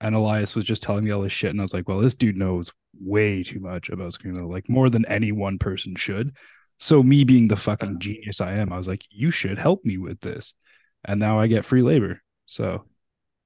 And 0.02 0.16
Elias 0.16 0.56
was 0.56 0.66
just 0.66 0.82
telling 0.82 1.06
me 1.06 1.12
all 1.12 1.22
this 1.22 1.32
shit. 1.32 1.52
And 1.52 1.62
I 1.62 1.64
was 1.64 1.74
like, 1.74 1.88
well, 1.88 2.00
this 2.00 2.16
dude 2.16 2.36
knows 2.36 2.72
way 3.00 3.44
too 3.44 3.60
much 3.60 3.90
about 3.90 4.14
Screamo, 4.14 4.50
like 4.50 4.68
more 4.68 4.90
than 4.90 5.06
any 5.06 5.32
one 5.32 5.58
person 5.60 5.96
should. 5.96 6.36
So, 6.80 7.04
me 7.04 7.24
being 7.24 7.48
the 7.48 7.56
fucking 7.56 8.00
genius 8.00 8.42
I 8.42 8.54
am, 8.54 8.74
I 8.74 8.78
was 8.78 8.88
like, 8.88 9.06
you 9.10 9.32
should 9.32 9.58
help 9.58 9.86
me 9.86 9.98
with 9.98 10.20
this. 10.20 10.54
And 11.06 11.20
now 11.20 11.40
I 11.40 11.48
get 11.48 11.66
free 11.66 11.82
labor. 11.82 12.22
So, 12.46 12.84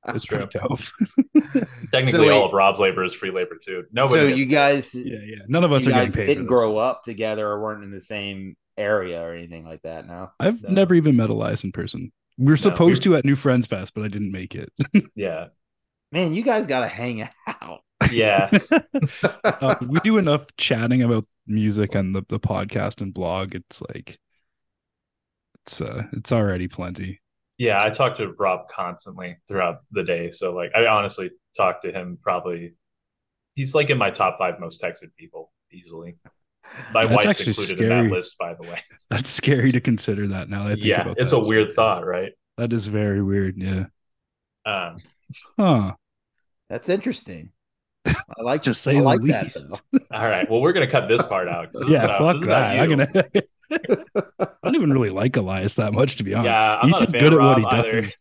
ah. 0.08 0.14
it's 0.16 0.24
true. 0.24 0.48
Technically, 1.92 2.12
so, 2.12 2.30
all 2.30 2.46
of 2.46 2.54
Rob's 2.54 2.80
labor 2.80 3.04
is 3.04 3.14
free 3.14 3.30
labor 3.30 3.58
too. 3.64 3.84
Nobody. 3.92 4.22
So 4.22 4.28
you 4.28 4.46
guys, 4.46 4.96
yeah, 4.96 5.20
yeah. 5.24 5.44
None 5.48 5.64
of 5.64 5.72
us 5.72 5.86
are 5.86 5.92
getting 5.92 6.14
paid. 6.14 6.26
Didn't 6.26 6.48
grow 6.48 6.78
up 6.78 7.04
together 7.04 7.48
or 7.48 7.62
weren't 7.62 7.84
in 7.84 7.92
the 7.92 8.02
same 8.02 8.56
area 8.78 9.22
or 9.22 9.34
anything 9.34 9.66
like 9.66 9.82
that. 9.84 10.08
No, 10.08 10.32
I've 10.40 10.64
no. 10.64 10.70
never 10.70 10.96
even 10.96 11.18
met 11.18 11.30
Elias 11.30 11.64
in 11.64 11.72
person. 11.72 12.12
We 12.38 12.54
are 12.54 12.58
supposed 12.58 13.06
no, 13.06 13.12
we 13.12 13.16
to 13.16 13.20
at 13.20 13.26
New 13.26 13.36
Friends 13.36 13.66
Fest, 13.66 13.94
but 13.96 14.04
I 14.04 14.08
didn't 14.08 14.32
make 14.32 14.56
it. 14.56 14.72
yeah. 15.16 15.48
Man, 16.12 16.34
you 16.34 16.44
guys 16.44 16.68
got 16.68 16.82
to 16.82 16.88
hang 16.88 17.28
out. 17.62 17.82
Yeah. 18.12 18.50
uh, 19.44 19.76
we 19.88 20.00
do 20.02 20.18
enough 20.18 20.46
chatting 20.58 21.02
about 21.04 21.26
music 21.48 21.96
and 21.96 22.16
the, 22.16 22.24
the 22.30 22.40
podcast 22.40 23.02
and 23.02 23.14
blog. 23.14 23.56
It's 23.56 23.82
like, 23.82 24.20
it's 25.66 25.82
uh, 25.82 26.04
it's 26.14 26.32
already 26.32 26.68
plenty. 26.68 27.20
Yeah, 27.58 27.84
I 27.84 27.90
talk 27.90 28.18
to 28.18 28.34
Rob 28.38 28.70
constantly 28.70 29.38
throughout 29.48 29.80
the 29.92 30.04
day. 30.04 30.32
So 30.32 30.54
like, 30.54 30.72
I 30.76 30.86
honestly 30.86 31.32
talk 31.56 31.82
to 31.82 31.92
him 31.92 32.20
probably. 32.22 32.76
He's 33.56 33.74
like 33.74 33.90
in 33.90 33.98
my 33.98 34.12
top 34.12 34.38
five 34.38 34.60
most 34.60 34.82
texted 34.82 35.10
people 35.18 35.52
easily. 35.72 36.18
My 36.94 37.06
That's 37.08 37.26
wife's 37.26 37.48
included 37.48 37.78
scary. 37.78 37.92
in 37.92 38.08
that 38.10 38.16
list, 38.16 38.38
by 38.38 38.54
the 38.54 38.64
way. 38.64 38.80
That's 39.10 39.30
scary 39.30 39.72
to 39.72 39.82
consider 39.82 40.28
that 40.28 40.50
now. 40.50 40.66
I 40.68 40.74
think 40.74 40.86
yeah, 40.86 41.14
it's 41.18 41.32
that. 41.32 41.38
a 41.38 41.48
weird 41.48 41.76
thought, 41.76 42.06
right? 42.06 42.34
That 42.58 42.74
is 42.74 42.88
very 42.88 43.22
weird. 43.22 43.58
Yeah. 43.58 43.86
Um, 44.66 44.98
huh. 45.58 45.94
That's 46.70 46.90
interesting. 46.90 47.52
I 48.06 48.16
like 48.42 48.62
to 48.62 48.74
say 48.74 48.98
I 48.98 49.02
like 49.02 49.22
least. 49.22 49.56
that. 49.56 49.80
Though. 49.92 50.00
All 50.18 50.28
right. 50.28 50.50
Well, 50.50 50.62
we're 50.62 50.74
gonna 50.74 50.90
cut 50.90 51.08
this 51.08 51.22
part 51.24 51.48
out. 51.48 51.70
yeah, 51.88 52.18
fuck 52.18 52.42
that. 52.46 52.80
I'm 52.80 52.90
gonna. 52.90 53.08
I 54.40 54.48
don't 54.64 54.76
even 54.76 54.94
really 54.94 55.10
like 55.10 55.36
Elias 55.36 55.76
that 55.76 55.94
much, 55.94 56.16
to 56.18 56.24
be 56.24 56.34
honest. 56.34 56.58
Yeah, 56.58 56.80
I'm 56.82 56.90
he's 56.90 57.00
just 57.00 57.14
good 57.14 57.34
at 57.34 57.40
what 57.40 57.58
he 57.60 57.66
either. 57.66 58.02
does. 58.02 58.18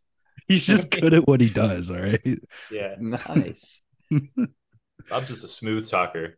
He's 0.48 0.66
just 0.66 0.90
good 0.90 1.12
at 1.14 1.27
what 1.27 1.40
he 1.40 1.51
does. 1.51 1.90
All 1.90 1.98
right. 1.98 2.39
Yeah. 2.70 2.94
Nice. 3.01 3.82
I'm 4.10 5.27
just 5.27 5.44
a 5.44 5.48
smooth 5.48 5.89
talker. 5.90 6.36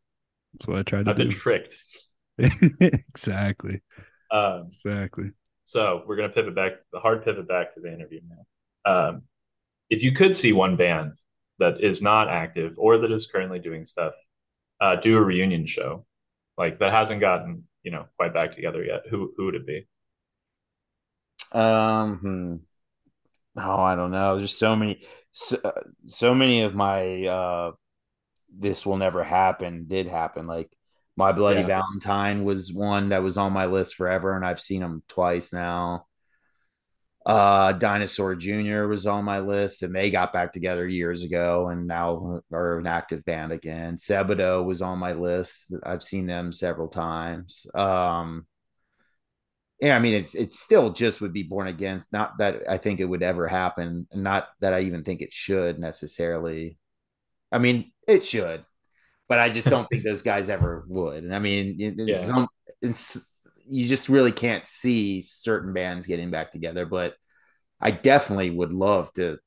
That's 0.53 0.67
what 0.67 0.79
I 0.79 0.83
tried 0.83 1.07
to 1.07 1.11
I've 1.11 1.17
do. 1.17 1.25
been 1.25 1.31
tricked. 1.31 1.77
exactly. 2.39 3.83
Um, 4.31 4.67
exactly. 4.67 5.31
So 5.65 6.03
we're 6.07 6.17
gonna 6.17 6.31
pivot 6.31 6.55
back, 6.55 6.73
the 6.93 7.01
hard 7.01 7.25
pivot 7.25 7.49
back 7.49 7.75
to 7.75 7.81
the 7.81 7.93
interview 7.93 8.21
now. 8.29 8.91
Um, 8.91 9.23
if 9.91 10.03
you 10.03 10.13
could 10.13 10.37
see 10.37 10.53
one 10.53 10.77
band 10.77 11.13
that 11.59 11.83
is 11.83 12.03
not 12.03 12.29
active 12.29 12.75
or 12.79 12.99
that 12.99 13.13
is 13.13 13.27
currently 13.27 13.59
doing 13.59 13.85
stuff, 13.85 14.15
uh, 14.81 14.97
do 14.97 15.17
a 15.17 15.23
reunion 15.23 15.67
show, 15.67 16.07
like 16.57 16.79
that 16.79 16.93
hasn't 16.93 17.21
gotten 17.21 17.65
you 17.83 17.91
know 17.91 18.07
quite 18.17 18.35
back 18.35 18.55
together 18.55 18.85
yet. 18.85 19.03
Who 19.11 19.33
who 19.37 19.47
would 19.47 19.55
it 19.57 19.67
be? 19.67 19.87
Um. 21.53 22.19
Hmm. 22.19 22.57
Oh, 23.61 23.81
I 23.81 23.97
don't 23.97 24.13
know. 24.13 24.37
There's 24.37 24.57
so 24.57 24.77
many, 24.77 25.01
so, 25.33 25.59
so 26.05 26.35
many 26.35 26.63
of 26.63 26.75
my 26.75 27.27
uh 27.27 27.73
this 28.57 28.87
will 28.87 28.97
never 28.97 29.25
happen 29.25 29.87
did 29.89 30.07
happen. 30.07 30.47
Like 30.47 30.71
My 31.17 31.33
Bloody 31.33 31.61
yeah. 31.61 31.67
Valentine 31.67 32.45
was 32.45 32.73
one 32.73 33.11
that 33.11 33.23
was 33.23 33.37
on 33.37 33.53
my 33.53 33.67
list 33.67 33.95
forever, 33.95 34.37
and 34.37 34.45
I've 34.45 34.61
seen 34.61 34.81
them 34.81 35.03
twice 35.09 35.53
now. 35.53 36.07
Uh, 37.27 37.73
Dinosaur 37.73 38.35
Jr. 38.35 38.87
was 38.87 39.07
on 39.07 39.23
my 39.25 39.41
list, 39.41 39.83
and 39.83 39.95
they 39.95 40.11
got 40.11 40.33
back 40.33 40.51
together 40.51 40.89
years 40.89 41.23
ago 41.25 41.69
and 41.69 41.87
now 41.87 42.41
are 42.51 42.79
an 42.79 42.87
active 42.87 43.23
band 43.27 43.53
again. 43.53 43.97
Sebadoh 43.97 44.65
was 44.65 44.81
on 44.81 44.99
my 44.99 45.13
list. 45.13 45.75
I've 45.83 46.03
seen 46.03 46.27
them 46.27 46.53
several 46.53 46.89
times. 46.89 47.67
Um, 47.75 48.47
yeah, 49.81 49.95
I 49.95 49.99
mean, 49.99 50.15
it's 50.15 50.35
it 50.35 50.55
still 50.55 50.91
just 50.91 51.21
would 51.21 51.33
be 51.33 51.43
born 51.43 51.69
against. 51.69 52.13
Not 52.13 52.39
that 52.39 52.63
I 52.69 52.79
think 52.79 52.99
it 52.99 53.05
would 53.05 53.23
ever 53.23 53.47
happen, 53.47 54.09
not 54.13 54.49
that 54.61 54.73
I 54.73 54.81
even 54.81 55.05
think 55.05 55.21
it 55.21 55.33
should 55.33 55.79
necessarily. 55.79 56.78
I 57.51 57.59
mean, 57.59 57.93
it 58.07 58.25
should, 58.25 58.65
but 59.29 59.39
I 59.39 59.49
just 59.49 59.67
don't 59.67 59.89
think 59.89 60.05
those 60.05 60.23
guys 60.23 60.49
ever 60.49 60.85
would. 60.89 61.25
And 61.25 61.35
I 61.35 61.39
mean, 61.39 61.77
yeah. 61.79 62.19
some, 62.19 62.49
you 62.81 63.89
just 63.89 64.09
really 64.09 64.33
can't 64.33 64.67
see 64.67 65.21
certain 65.21 65.73
bands 65.73 66.07
getting 66.07 66.31
back 66.31 66.53
together. 66.53 66.87
But 66.87 67.15
I 67.81 67.91
definitely 67.91 68.51
would 68.51 68.73
love 68.73 69.13
to. 69.15 69.39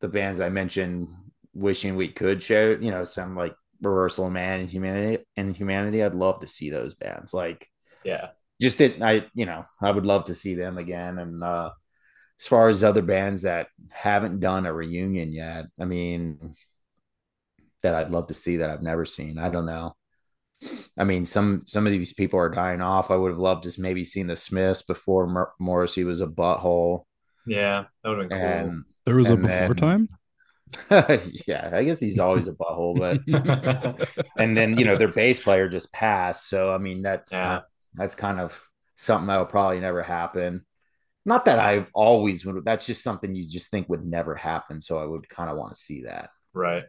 The 0.00 0.08
bands 0.08 0.38
I 0.38 0.50
mentioned, 0.50 1.08
wishing 1.54 1.96
we 1.96 2.08
could 2.08 2.42
show, 2.42 2.76
you 2.78 2.90
know, 2.90 3.04
some 3.04 3.36
like 3.36 3.54
Reversal 3.80 4.26
of 4.26 4.32
Man 4.32 4.60
and 4.60 4.68
Humanity 4.68 5.24
and 5.34 5.56
Humanity. 5.56 6.02
I'd 6.02 6.14
love 6.14 6.40
to 6.40 6.46
see 6.46 6.68
those 6.68 6.94
bands. 6.94 7.32
Like, 7.32 7.66
yeah, 8.04 8.30
just 8.60 8.78
that 8.78 9.00
I, 9.00 9.26
you 9.34 9.46
know, 9.46 9.64
I 9.80 9.90
would 9.90 10.04
love 10.04 10.24
to 10.24 10.34
see 10.34 10.56
them 10.56 10.76
again. 10.76 11.18
And 11.18 11.42
uh 11.42 11.70
as 12.38 12.46
far 12.46 12.68
as 12.68 12.82
other 12.82 13.02
bands 13.02 13.42
that 13.42 13.68
haven't 13.90 14.40
done 14.40 14.66
a 14.66 14.72
reunion 14.72 15.32
yet, 15.32 15.66
I 15.80 15.84
mean, 15.84 16.54
that 17.84 17.94
I'd 17.94 18.10
love 18.10 18.26
to 18.28 18.34
see 18.34 18.56
that 18.56 18.70
I've 18.70 18.82
never 18.82 19.04
seen. 19.04 19.38
I 19.38 19.50
don't 19.50 19.66
know. 19.66 19.94
I 20.98 21.04
mean, 21.04 21.24
some 21.24 21.62
some 21.64 21.86
of 21.86 21.92
these 21.92 22.14
people 22.14 22.38
are 22.38 22.48
dying 22.48 22.80
off. 22.80 23.10
I 23.10 23.16
would 23.16 23.30
have 23.30 23.38
loved 23.38 23.64
to 23.64 23.80
maybe 23.80 24.04
seen 24.04 24.26
the 24.26 24.36
Smiths 24.36 24.82
before 24.82 25.26
Mor- 25.26 25.52
Morrissey 25.60 26.04
was 26.04 26.20
a 26.20 26.26
butthole. 26.26 27.04
Yeah, 27.46 27.84
that 28.02 28.08
would 28.08 28.18
have 28.20 28.28
been 28.30 28.40
and, 28.40 28.70
cool. 28.70 28.82
There 29.04 29.16
was 29.16 29.30
a 29.30 29.36
before 29.36 29.74
then, 29.74 29.76
time. 29.76 30.08
yeah, 31.46 31.70
I 31.72 31.84
guess 31.84 32.00
he's 32.00 32.18
always 32.18 32.48
a 32.48 32.52
butthole, 32.52 32.98
but 32.98 34.08
and 34.38 34.56
then 34.56 34.78
you 34.78 34.86
know 34.86 34.96
their 34.96 35.08
bass 35.08 35.40
player 35.40 35.68
just 35.68 35.92
passed, 35.92 36.48
so 36.48 36.72
I 36.72 36.78
mean 36.78 37.02
that's 37.02 37.32
yeah. 37.32 37.44
kind 37.44 37.56
of, 37.56 37.62
that's 37.94 38.14
kind 38.14 38.40
of 38.40 38.68
something 38.94 39.26
that 39.26 39.36
will 39.36 39.44
probably 39.44 39.80
never 39.80 40.02
happen. 40.02 40.64
Not 41.26 41.44
that 41.46 41.58
I 41.58 41.86
always 41.92 42.46
would. 42.46 42.64
That's 42.64 42.86
just 42.86 43.02
something 43.02 43.34
you 43.34 43.48
just 43.48 43.70
think 43.70 43.88
would 43.88 44.04
never 44.04 44.34
happen. 44.34 44.80
So 44.80 44.98
I 44.98 45.04
would 45.04 45.28
kind 45.28 45.50
of 45.50 45.56
want 45.56 45.74
to 45.74 45.80
see 45.80 46.02
that. 46.02 46.30
Right. 46.52 46.84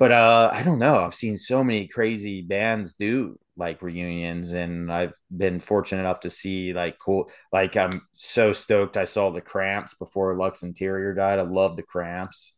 But 0.00 0.12
uh, 0.12 0.50
I 0.50 0.62
don't 0.62 0.78
know. 0.78 1.04
I've 1.04 1.14
seen 1.14 1.36
so 1.36 1.62
many 1.62 1.86
crazy 1.86 2.40
bands 2.40 2.94
do 2.94 3.38
like 3.58 3.82
reunions, 3.82 4.52
and 4.52 4.90
I've 4.90 5.12
been 5.36 5.60
fortunate 5.60 6.00
enough 6.00 6.20
to 6.20 6.30
see 6.30 6.72
like 6.72 6.98
cool. 6.98 7.30
Like 7.52 7.76
I'm 7.76 8.08
so 8.14 8.54
stoked. 8.54 8.96
I 8.96 9.04
saw 9.04 9.30
the 9.30 9.42
Cramps 9.42 9.92
before 9.92 10.34
Lux 10.36 10.62
Interior 10.62 11.12
died. 11.12 11.38
I 11.38 11.42
love 11.42 11.76
the 11.76 11.82
Cramps. 11.82 12.54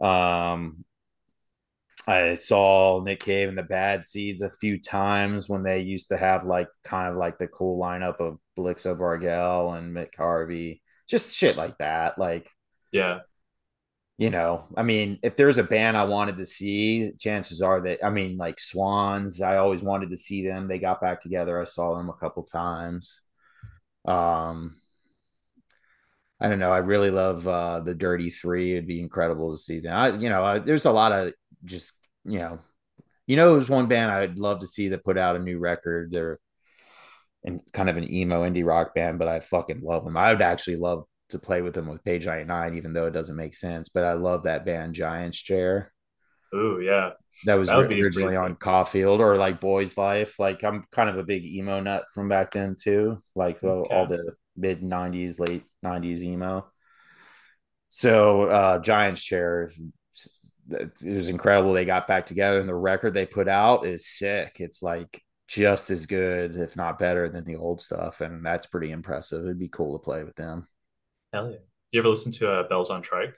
Um, 0.00 0.84
I 2.08 2.34
saw 2.34 3.00
Nick 3.00 3.20
Cave 3.20 3.48
and 3.48 3.58
the 3.58 3.62
Bad 3.62 4.04
Seeds 4.04 4.42
a 4.42 4.50
few 4.50 4.80
times 4.80 5.48
when 5.48 5.62
they 5.62 5.82
used 5.82 6.08
to 6.08 6.16
have 6.16 6.44
like 6.44 6.68
kind 6.82 7.08
of 7.08 7.16
like 7.16 7.38
the 7.38 7.46
cool 7.46 7.80
lineup 7.80 8.18
of 8.18 8.38
Blixa 8.58 8.98
Bargeld 8.98 9.78
and 9.78 9.94
Mick 9.94 10.16
Harvey, 10.16 10.82
just 11.08 11.32
shit 11.32 11.56
like 11.56 11.78
that. 11.78 12.18
Like, 12.18 12.50
yeah, 12.90 13.20
you 14.18 14.30
know, 14.30 14.66
I 14.76 14.82
mean, 14.82 15.18
if 15.22 15.36
there's 15.36 15.58
a 15.58 15.62
band 15.64 15.96
I 15.96 16.04
wanted 16.04 16.38
to 16.38 16.46
see, 16.46 17.12
chances 17.18 17.60
are 17.60 17.80
that 17.82 18.04
I 18.04 18.10
mean, 18.10 18.36
like 18.38 18.58
Swans, 18.58 19.42
I 19.42 19.58
always 19.58 19.82
wanted 19.82 20.10
to 20.10 20.16
see 20.16 20.46
them. 20.46 20.68
They 20.68 20.78
got 20.78 21.00
back 21.00 21.20
together. 21.20 21.60
I 21.60 21.64
saw 21.64 21.96
them 21.96 22.08
a 22.08 22.14
couple 22.14 22.42
times. 22.44 23.20
Um, 24.06 24.76
I 26.40 26.48
don't 26.48 26.58
know. 26.58 26.72
I 26.72 26.78
really 26.78 27.10
love 27.10 27.46
uh, 27.48 27.80
the 27.80 27.94
Dirty 27.94 28.30
Three. 28.30 28.72
It'd 28.72 28.86
be 28.86 29.00
incredible 29.00 29.52
to 29.52 29.58
see 29.62 29.80
them. 29.80 29.94
I, 29.96 30.16
you 30.16 30.28
know, 30.30 30.44
I, 30.44 30.58
there's 30.60 30.84
a 30.86 30.92
lot 30.92 31.12
of 31.12 31.32
just 31.64 31.92
you 32.24 32.38
know, 32.38 32.58
you 33.26 33.36
know, 33.36 33.56
there's 33.56 33.68
one 33.68 33.86
band 33.88 34.10
I'd 34.10 34.38
love 34.38 34.60
to 34.60 34.66
see 34.66 34.88
that 34.90 35.04
put 35.04 35.18
out 35.18 35.36
a 35.36 35.40
new 35.40 35.58
record. 35.58 36.12
They're 36.12 36.38
and 37.44 37.62
kind 37.72 37.88
of 37.88 37.96
an 37.96 38.12
emo 38.12 38.48
indie 38.48 38.66
rock 38.66 38.94
band, 38.94 39.18
but 39.18 39.28
I 39.28 39.40
fucking 39.40 39.80
love 39.82 40.04
them. 40.04 40.16
I 40.16 40.32
would 40.32 40.42
actually 40.42 40.76
love 40.76 41.04
to 41.30 41.38
play 41.38 41.62
with 41.62 41.74
them 41.74 41.86
with 41.86 42.04
Page 42.04 42.26
99, 42.26 42.76
even 42.76 42.92
though 42.92 43.06
it 43.06 43.12
doesn't 43.12 43.36
make 43.36 43.54
sense. 43.54 43.88
But 43.88 44.04
I 44.04 44.12
love 44.12 44.44
that 44.44 44.64
band 44.64 44.94
Giant's 44.94 45.38
Chair. 45.38 45.92
Oh 46.52 46.78
yeah. 46.78 47.10
That 47.44 47.54
was 47.54 47.68
originally 47.68 48.36
on 48.36 48.56
Caulfield 48.56 49.20
or 49.20 49.36
like 49.36 49.60
Boys 49.60 49.98
Life. 49.98 50.38
Like 50.38 50.64
I'm 50.64 50.86
kind 50.90 51.10
of 51.10 51.18
a 51.18 51.24
big 51.24 51.44
emo 51.44 51.80
nut 51.80 52.04
from 52.14 52.28
back 52.28 52.52
then 52.52 52.76
too. 52.80 53.18
Like 53.34 53.62
okay. 53.62 53.94
all 53.94 54.06
the 54.06 54.34
mid 54.56 54.80
90s, 54.80 55.38
late 55.38 55.64
90s 55.84 56.20
emo. 56.20 56.66
So 57.88 58.44
uh 58.44 58.78
Giant's 58.78 59.22
Chair 59.22 59.70
it 60.70 60.92
was 61.02 61.28
incredible. 61.28 61.72
They 61.72 61.84
got 61.84 62.08
back 62.08 62.26
together, 62.26 62.60
and 62.60 62.68
the 62.68 62.74
record 62.74 63.14
they 63.14 63.26
put 63.26 63.48
out 63.48 63.86
is 63.86 64.06
sick. 64.06 64.56
It's 64.58 64.82
like 64.82 65.22
just 65.48 65.90
as 65.90 66.06
good, 66.06 66.56
if 66.56 66.76
not 66.76 66.98
better, 66.98 67.28
than 67.28 67.44
the 67.44 67.56
old 67.56 67.80
stuff, 67.80 68.20
and 68.20 68.44
that's 68.44 68.66
pretty 68.66 68.90
impressive. 68.90 69.44
It'd 69.44 69.58
be 69.58 69.68
cool 69.68 69.98
to 69.98 70.04
play 70.04 70.24
with 70.24 70.34
them. 70.36 70.66
Hell 71.36 71.50
yeah! 71.50 71.58
You 71.90 72.00
ever 72.00 72.08
listen 72.08 72.32
to 72.32 72.50
uh, 72.50 72.68
Bells 72.68 72.88
on 72.88 73.02
Trike? 73.02 73.34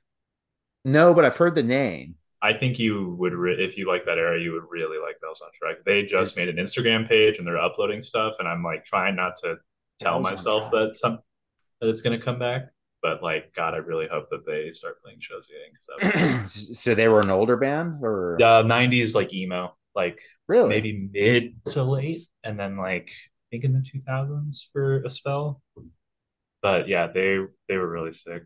No, 0.85 1.13
but 1.13 1.25
I've 1.25 1.37
heard 1.37 1.57
the 1.57 1.65
name. 1.65 2.15
I 2.41 2.53
think 2.53 2.79
you 2.79 3.17
would, 3.19 3.33
re- 3.35 3.57
if 3.59 3.77
you 3.77 3.89
like 3.89 4.05
that 4.07 4.19
era, 4.19 4.41
you 4.41 4.53
would 4.53 4.63
really 4.71 4.99
like 5.05 5.21
Bells 5.21 5.41
on 5.41 5.51
Trike. 5.61 5.79
They 5.85 6.05
just 6.05 6.37
made 6.37 6.49
an 6.49 6.57
Instagram 6.57 7.09
page 7.09 7.39
and 7.39 7.47
they're 7.47 7.59
uploading 7.59 8.01
stuff, 8.01 8.35
and 8.39 8.47
I'm 8.47 8.63
like 8.63 8.85
trying 8.85 9.17
not 9.17 9.37
to 9.39 9.57
tell 9.99 10.23
Bells 10.23 10.31
myself 10.31 10.71
that 10.71 10.95
some 10.95 11.19
that 11.81 11.89
it's 11.89 12.01
going 12.01 12.17
to 12.17 12.25
come 12.25 12.39
back 12.39 12.69
but 13.01 13.23
like 13.23 13.55
god 13.55 13.75
i 13.75 13.77
really 13.77 14.09
hope 14.11 14.29
that 14.31 14.45
they 14.45 14.73
start 14.73 15.01
playing 15.03 15.19
shows 15.21 15.49
again 16.01 16.49
so 16.49 16.95
they 16.97 17.07
were 17.07 17.21
an 17.21 17.31
older 17.31 17.57
band 17.57 18.03
or 18.03 18.37
uh, 18.43 18.65
90s 18.65 19.15
like 19.15 19.33
emo 19.33 19.73
like 19.95 20.19
really 20.49 20.69
maybe 20.69 21.09
mid 21.13 21.55
to 21.73 21.85
late 21.85 22.27
and 22.43 22.59
then 22.59 22.77
like 22.77 23.09
i 23.09 23.47
think 23.53 23.63
in 23.63 23.73
the 23.73 23.85
2000s 23.95 24.63
for 24.73 25.03
a 25.05 25.11
spell 25.11 25.63
but 26.63 26.89
yeah 26.89 27.07
they 27.07 27.39
they 27.69 27.77
were 27.77 27.89
really 27.89 28.13
sick 28.13 28.45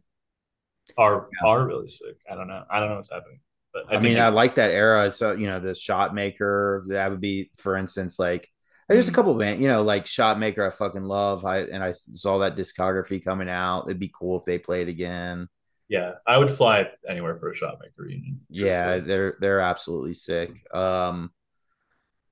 are 0.99 1.29
yeah. 1.41 1.49
are 1.49 1.67
really 1.67 1.89
sick 1.89 2.17
i 2.31 2.35
don't 2.35 2.49
know 2.49 2.65
i 2.71 2.81
don't 2.81 2.91
know 2.91 2.97
what's 2.97 3.11
happening 3.11 3.41
but 3.73 3.85
i, 3.91 3.97
I 3.97 3.99
mean 4.01 4.19
i 4.19 4.29
like 4.29 4.57
that 4.57 4.71
era 4.71 5.11
so 5.11 5.33
you 5.33 5.47
know 5.47 5.61
the 5.61 5.71
shotmaker 5.71 6.87
that 6.89 7.11
would 7.11 7.21
be 7.21 7.51
for 7.57 7.77
instance 7.77 8.19
like 8.19 8.49
there's 8.89 9.07
a 9.07 9.11
mm-hmm. 9.11 9.17
couple 9.17 9.35
band, 9.35 9.63
you 9.63 9.69
know, 9.69 9.83
like 9.83 10.05
Shotmaker. 10.05 10.67
I 10.67 10.71
fucking 10.71 11.05
love. 11.05 11.45
I 11.45 11.61
and 11.61 11.83
I 11.83 11.93
saw 11.93 12.41
that 12.41 12.57
discography 12.57 13.23
coming 13.25 13.49
out. 13.49 13.85
It'd 13.87 13.99
be 13.99 14.13
cool 14.13 14.39
if 14.39 14.45
they 14.45 14.59
played 14.59 14.89
again. 14.89 15.49
Yeah, 15.89 16.13
I 16.27 16.39
would 16.39 16.57
fly 16.57 16.89
anywhere 17.09 17.37
for 17.39 17.51
a 17.51 17.57
Shotmaker 17.57 17.99
reunion. 17.99 18.41
Yeah, 18.49 18.99
they're 18.99 19.37
they're 19.41 19.61
absolutely 19.61 20.15
sick. 20.15 20.51
Um, 20.75 21.31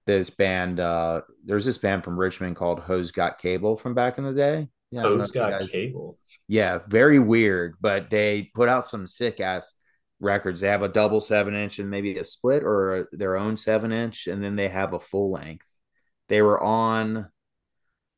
this 0.06 0.30
band, 0.30 0.80
uh, 0.80 1.22
there's 1.44 1.64
this 1.64 1.78
band 1.78 2.04
from 2.04 2.18
Richmond 2.18 2.56
called 2.56 2.80
Hose 2.80 3.10
Got 3.10 3.38
Cable 3.38 3.76
from 3.76 3.94
back 3.94 4.18
in 4.18 4.24
the 4.24 4.32
day. 4.32 4.68
Yeah, 4.90 5.02
Hose 5.02 5.30
Got 5.30 5.68
Cable. 5.68 6.18
Yeah, 6.48 6.78
very 6.86 7.18
weird, 7.18 7.76
but 7.80 8.10
they 8.10 8.50
put 8.54 8.68
out 8.68 8.86
some 8.86 9.06
sick 9.06 9.40
ass 9.40 9.74
records. 10.18 10.60
They 10.60 10.68
have 10.68 10.82
a 10.82 10.88
double 10.88 11.20
seven 11.20 11.54
inch 11.54 11.78
and 11.78 11.90
maybe 11.90 12.18
a 12.18 12.24
split 12.24 12.64
or 12.64 13.08
their 13.12 13.36
own 13.36 13.56
seven 13.56 13.92
inch, 13.92 14.26
and 14.26 14.42
then 14.42 14.56
they 14.56 14.68
have 14.68 14.92
a 14.92 15.00
full 15.00 15.30
length. 15.30 15.66
They 16.28 16.42
were 16.42 16.60
on 16.60 17.28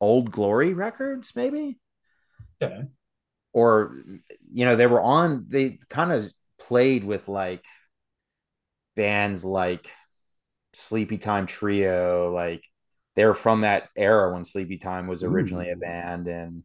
Old 0.01 0.31
Glory 0.31 0.73
Records, 0.73 1.35
maybe. 1.35 1.79
Yeah. 2.59 2.83
Or 3.53 3.95
you 4.51 4.65
know, 4.65 4.75
they 4.75 4.87
were 4.87 5.01
on. 5.01 5.45
They 5.49 5.77
kind 5.89 6.11
of 6.11 6.31
played 6.59 7.03
with 7.03 7.27
like 7.27 7.63
bands 8.95 9.45
like 9.45 9.91
Sleepytime 10.75 11.47
Trio, 11.47 12.33
like 12.33 12.63
they 13.15 13.25
were 13.25 13.35
from 13.35 13.61
that 13.61 13.89
era 13.95 14.33
when 14.33 14.43
Sleepytime 14.43 15.07
was 15.07 15.23
originally 15.23 15.69
Ooh. 15.69 15.73
a 15.73 15.77
band 15.77 16.27
and 16.27 16.63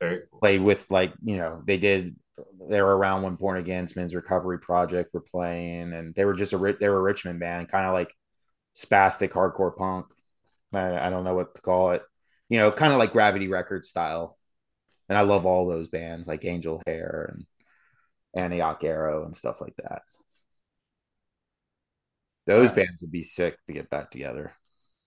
cool. 0.00 0.18
played 0.38 0.62
with 0.62 0.90
like 0.90 1.12
you 1.22 1.36
know 1.36 1.62
they 1.66 1.76
did 1.76 2.16
they 2.68 2.80
were 2.80 2.96
around 2.96 3.22
when 3.22 3.34
Born 3.34 3.58
Against 3.58 3.96
Men's 3.96 4.14
Recovery 4.14 4.58
Project 4.58 5.12
were 5.12 5.20
playing 5.20 5.92
and 5.92 6.14
they 6.14 6.24
were 6.24 6.34
just 6.34 6.52
a 6.52 6.76
they 6.80 6.88
were 6.88 6.98
a 6.98 7.02
Richmond 7.02 7.40
band 7.40 7.68
kind 7.68 7.86
of 7.86 7.92
like 7.92 8.14
spastic 8.74 9.30
hardcore 9.30 9.76
punk 9.76 10.06
I, 10.74 11.06
I 11.06 11.10
don't 11.10 11.24
know 11.24 11.34
what 11.34 11.54
to 11.54 11.62
call 11.62 11.92
it. 11.92 12.02
You 12.48 12.58
know, 12.58 12.72
kind 12.72 12.92
of 12.92 12.98
like 12.98 13.12
Gravity 13.12 13.48
Records 13.48 13.88
style. 13.88 14.36
And 15.08 15.18
I 15.18 15.22
love 15.22 15.46
all 15.46 15.68
those 15.68 15.88
bands 15.88 16.28
like 16.28 16.44
Angel 16.44 16.82
Hair 16.86 17.34
and 17.34 17.46
Antioch 18.34 18.82
Arrow 18.84 19.24
and 19.24 19.36
stuff 19.36 19.60
like 19.60 19.74
that. 19.76 20.02
Those 22.46 22.72
bands 22.72 23.02
would 23.02 23.12
be 23.12 23.22
sick 23.22 23.56
to 23.66 23.72
get 23.72 23.90
back 23.90 24.10
together. 24.10 24.52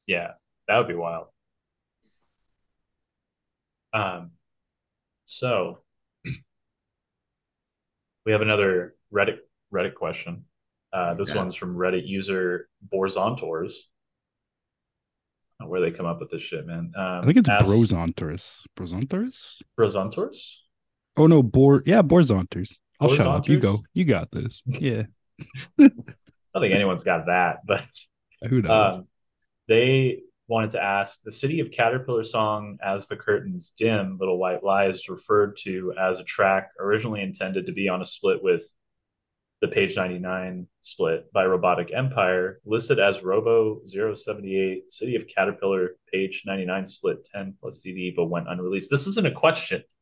Yeah, 0.06 0.32
that 0.68 0.78
would 0.78 0.88
be 0.88 0.96
wild. 0.96 1.28
Um, 3.94 4.32
so 5.26 5.80
we 8.26 8.32
have 8.32 8.42
another 8.42 8.96
Reddit 9.14 9.38
Reddit 9.74 9.96
question. 9.96 10.46
Uh, 10.92 11.16
this 11.16 11.30
yes. 11.30 11.38
one's 11.38 11.56
from 11.56 11.76
Reddit 11.76 12.08
user 12.08 12.68
Borzontors 12.94 13.74
where 15.68 15.82
they 15.82 15.92
come 15.92 16.06
up 16.06 16.20
with 16.20 16.30
this 16.30 16.42
shit, 16.42 16.66
man. 16.66 16.92
Um, 16.96 17.22
I 17.22 17.26
think 17.26 17.38
it's 17.38 17.50
as... 17.50 17.64
Brozontaurus. 17.64 18.66
Brozontaurus? 18.78 19.62
Brozontaurus? 19.80 20.56
Oh 21.18 21.28
no, 21.28 21.44
Bor 21.44 21.84
yeah, 21.86 22.02
Borzontors. 22.02 22.74
I'll 23.00 23.10
shut 23.10 23.28
up. 23.28 23.48
You 23.48 23.60
go. 23.60 23.84
You 23.94 24.06
got 24.06 24.32
this. 24.32 24.64
Yeah. 24.68 25.04
I 25.80 26.60
don't 26.60 26.62
think 26.62 26.76
anyone's 26.76 27.04
got 27.04 27.26
that, 27.26 27.66
but 27.66 27.84
who 28.48 28.62
knows? 28.62 29.00
Um, 29.00 29.08
they 29.68 30.20
wanted 30.48 30.72
to 30.72 30.84
ask 30.84 31.22
the 31.24 31.32
city 31.32 31.60
of 31.60 31.72
Caterpillar 31.72 32.24
song 32.24 32.78
as 32.84 33.08
the 33.08 33.16
curtains 33.16 33.74
dim, 33.78 34.18
Little 34.20 34.38
White 34.38 34.64
Lies 34.64 35.10
referred 35.10 35.58
to 35.64 35.94
as 36.00 36.20
a 36.20 36.24
track 36.24 36.72
originally 36.80 37.22
intended 37.22 37.66
to 37.66 37.72
be 37.72 37.88
on 37.88 38.02
a 38.02 38.06
split 38.06 38.44
with 38.44 38.64
the 39.64 39.70
page 39.70 39.96
99 39.96 40.68
split 40.82 41.32
by 41.32 41.46
Robotic 41.46 41.94
Empire, 41.94 42.60
listed 42.66 43.00
as 43.00 43.24
Robo 43.24 43.80
078, 43.86 44.92
City 44.92 45.16
of 45.16 45.24
Caterpillar, 45.34 45.92
page 46.12 46.44
99 46.46 46.86
split 46.86 47.26
10 47.34 47.56
plus 47.62 47.82
CD, 47.82 48.12
but 48.14 48.26
went 48.26 48.50
unreleased. 48.50 48.90
This 48.92 49.08
isn't 49.08 49.26
a 49.26 49.32
question. 49.32 49.84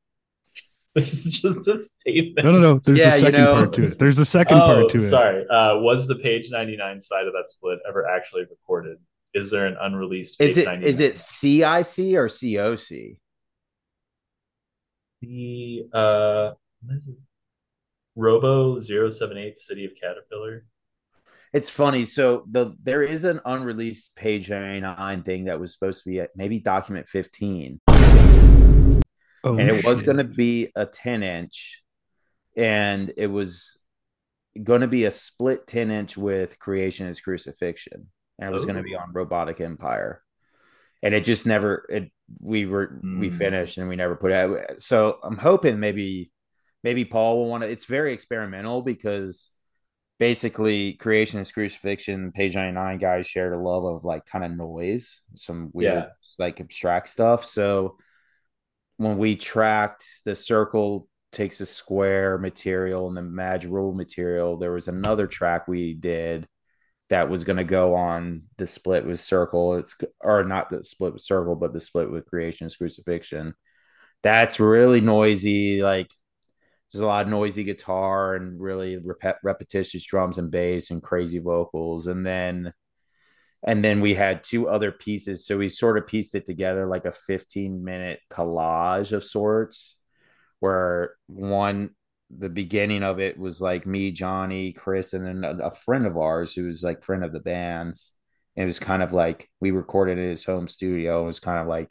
This 0.94 1.26
is 1.26 1.40
just 1.40 1.66
a 1.70 1.82
statement. 1.82 2.46
No, 2.46 2.52
no, 2.52 2.60
no. 2.60 2.80
There's 2.84 3.00
yeah, 3.00 3.08
a 3.08 3.12
second 3.14 3.40
you 3.40 3.46
know, 3.46 3.54
part 3.54 3.74
to 3.76 3.88
it. 3.92 3.98
There's 3.98 4.18
a 4.18 4.26
second 4.26 4.58
oh, 4.58 4.66
part 4.66 4.90
to 4.90 4.98
it. 4.98 5.10
Sorry. 5.10 5.48
Uh, 5.48 5.78
was 5.78 6.06
the 6.06 6.16
page 6.16 6.52
99 6.52 7.00
side 7.00 7.28
of 7.28 7.32
that 7.32 7.46
split 7.50 7.80
ever 7.88 8.10
actually 8.10 8.42
recorded? 8.42 8.98
Is 9.34 9.50
there 9.50 9.66
an 9.66 9.78
unreleased? 9.80 10.42
Is 10.42 10.58
it 10.58 10.66
99? 10.66 10.90
is 10.90 11.00
it 11.00 11.18
CIC 11.18 12.16
or 12.16 12.28
COC? 12.28 13.18
The 15.22 15.84
uh, 15.94 16.52
what 16.84 16.98
is 16.98 17.06
this? 17.06 17.26
Robo 18.16 18.80
078 18.82 19.58
City 19.58 19.86
of 19.86 19.92
Caterpillar. 20.00 20.66
It's 21.54 21.70
funny. 21.70 22.06
So 22.06 22.46
the 22.50 22.76
there 22.82 23.04
is 23.04 23.24
an 23.24 23.40
unreleased 23.46 24.16
page 24.16 24.50
99 24.50 25.24
thing 25.24 25.46
that 25.46 25.60
was 25.60 25.74
supposed 25.74 26.04
to 26.04 26.10
be 26.10 26.20
at 26.20 26.32
maybe 26.36 26.60
document 26.60 27.08
15. 27.08 27.80
Oh, 29.44 29.58
and 29.58 29.70
it 29.70 29.84
was 29.84 30.02
going 30.02 30.18
to 30.18 30.24
be 30.24 30.72
a 30.76 30.86
10 30.86 31.24
inch 31.24 31.84
and 32.56 33.12
it 33.18 33.28
was 33.28 33.80
going 34.62 34.82
to 34.82 34.88
be 34.88 35.06
a 35.06 35.12
split 35.12 35.66
10 35.66 35.90
inch 35.90 36.16
with 36.16 36.60
creation 36.60 37.08
is 37.08 37.20
crucifixion 37.20 38.08
and 38.42 38.50
it 38.50 38.54
was 38.54 38.66
going 38.66 38.76
to 38.76 38.84
be 38.84 38.96
on 38.96 39.14
robotic 39.14 39.62
empire 39.62 40.22
and 41.02 41.14
it 41.14 41.24
just 41.24 41.46
never 41.46 41.86
it 41.90 42.12
we 42.42 42.66
were 42.66 43.00
mm. 43.04 43.20
we 43.20 43.30
hmm. 43.30 43.38
finished 43.38 43.78
and 43.78 43.88
we 43.88 43.96
never 43.96 44.16
put 44.16 44.32
it 44.32 44.82
so 44.82 45.20
i'm 45.24 45.38
hoping 45.38 45.80
maybe 45.80 46.32
maybe 46.84 47.06
Paul 47.06 47.38
will 47.38 47.50
want 47.50 47.64
to. 47.64 47.70
It's 47.70 47.86
very 47.86 48.14
experimental 48.14 48.82
because 48.82 49.50
basically 50.20 50.94
Creation 50.94 51.40
Is 51.40 51.52
Crucifixion 51.52 52.32
page 52.32 52.56
99 52.56 52.98
guys 53.00 53.28
shared 53.28 53.54
a 53.54 53.58
love 53.58 53.84
of 53.86 54.06
like 54.06 54.26
kind 54.26 54.46
of 54.46 54.52
noise 54.52 55.22
some 55.34 55.70
weird 55.74 55.94
yeah. 55.94 56.06
like 56.38 56.60
abstract 56.62 57.10
stuff 57.10 57.44
so 57.44 57.98
when 58.98 59.18
we 59.18 59.36
tracked 59.36 60.06
the 60.26 60.36
circle 60.36 61.08
takes 61.32 61.60
a 61.60 61.66
square 61.66 62.38
material 62.38 63.08
and 63.08 63.18
the 63.18 63.24
Maj 63.24 63.66
Rule 63.66 63.94
material 63.94 64.58
there 64.58 64.74
was 64.74 64.88
another 64.88 65.26
track 65.26 65.68
we 65.68 65.96
did 65.96 66.48
that 67.12 67.30
was 67.30 67.44
going 67.44 67.58
to 67.58 67.66
go 67.66 67.94
on 67.94 68.44
the 68.58 68.66
split 68.66 69.06
with 69.06 69.20
circle. 69.20 69.76
It's 69.76 69.98
or 70.22 70.46
not 70.46 70.70
the 70.70 70.82
split 70.82 71.12
with 71.12 71.22
circle 71.22 71.58
but 71.58 71.74
the 71.74 71.82
split 71.82 72.10
with 72.10 72.26
Creation 72.26 72.68
Is 72.68 72.78
Crucifixion. 72.78 73.54
That's 74.24 74.62
really 74.62 75.02
noisy 75.02 75.82
like 75.82 76.10
there's 76.92 77.02
a 77.02 77.06
lot 77.06 77.24
of 77.24 77.28
noisy 77.28 77.66
guitar 77.66 78.36
and 78.36 78.60
really 78.62 78.98
rep- 78.98 79.40
repetitious 79.44 80.06
drums 80.06 80.38
and 80.38 80.50
bass 80.50 80.90
and 80.90 81.04
crazy 81.04 81.40
vocals. 81.40 82.08
And 82.08 82.26
then 82.26 82.74
and 83.62 83.84
then 83.84 84.00
we 84.00 84.14
had 84.16 84.46
two 84.46 84.70
other 84.70 84.94
pieces. 84.94 85.46
So 85.46 85.58
we 85.58 85.68
sort 85.68 85.98
of 85.98 86.08
pieced 86.08 86.34
it 86.34 86.46
together 86.46 86.88
like 86.88 87.06
a 87.06 87.12
15 87.12 87.84
minute 87.84 88.22
collage 88.30 89.12
of 89.12 89.26
sorts 89.26 89.98
where 90.62 91.16
one 91.28 91.90
the 92.38 92.50
beginning 92.50 93.04
of 93.04 93.20
it 93.20 93.38
was 93.38 93.62
like 93.62 93.86
me 93.86 94.12
johnny 94.12 94.72
chris 94.74 95.14
and 95.14 95.26
then 95.26 95.44
a, 95.44 95.66
a 95.68 95.72
friend 95.72 96.06
of 96.06 96.18
ours 96.18 96.54
who 96.54 96.66
was 96.66 96.84
like 96.84 97.04
friend 97.04 97.24
of 97.24 97.34
the 97.34 97.40
band's 97.40 98.14
and 98.56 98.64
it 98.64 98.66
was 98.66 98.80
kind 98.80 99.04
of 99.04 99.14
like 99.14 99.50
we 99.60 99.72
recorded 99.72 100.18
in 100.18 100.30
his 100.30 100.46
home 100.46 100.68
studio 100.68 101.24
it 101.24 101.28
was 101.28 101.40
kind 101.40 101.60
of 101.60 101.68
like 101.68 101.90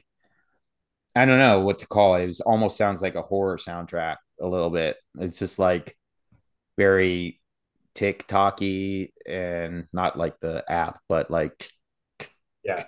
i 1.15 1.25
don't 1.25 1.39
know 1.39 1.61
what 1.61 1.79
to 1.81 1.87
call 1.87 2.15
it 2.15 2.23
it 2.23 2.27
was 2.27 2.41
almost 2.41 2.77
sounds 2.77 3.03
like 3.03 3.15
a 3.15 3.23
horror 3.23 3.57
soundtrack 3.57 4.17
a 4.41 4.47
little 4.47 4.71
bit. 4.71 4.97
It's 5.19 5.39
just 5.39 5.59
like 5.59 5.97
very 6.79 7.41
TikToky 7.95 9.12
and 9.29 9.87
not 9.93 10.19
like 10.19 10.41
the 10.41 10.65
app, 10.71 11.01
but 11.09 11.31
like 11.31 11.71
yeah. 12.65 12.87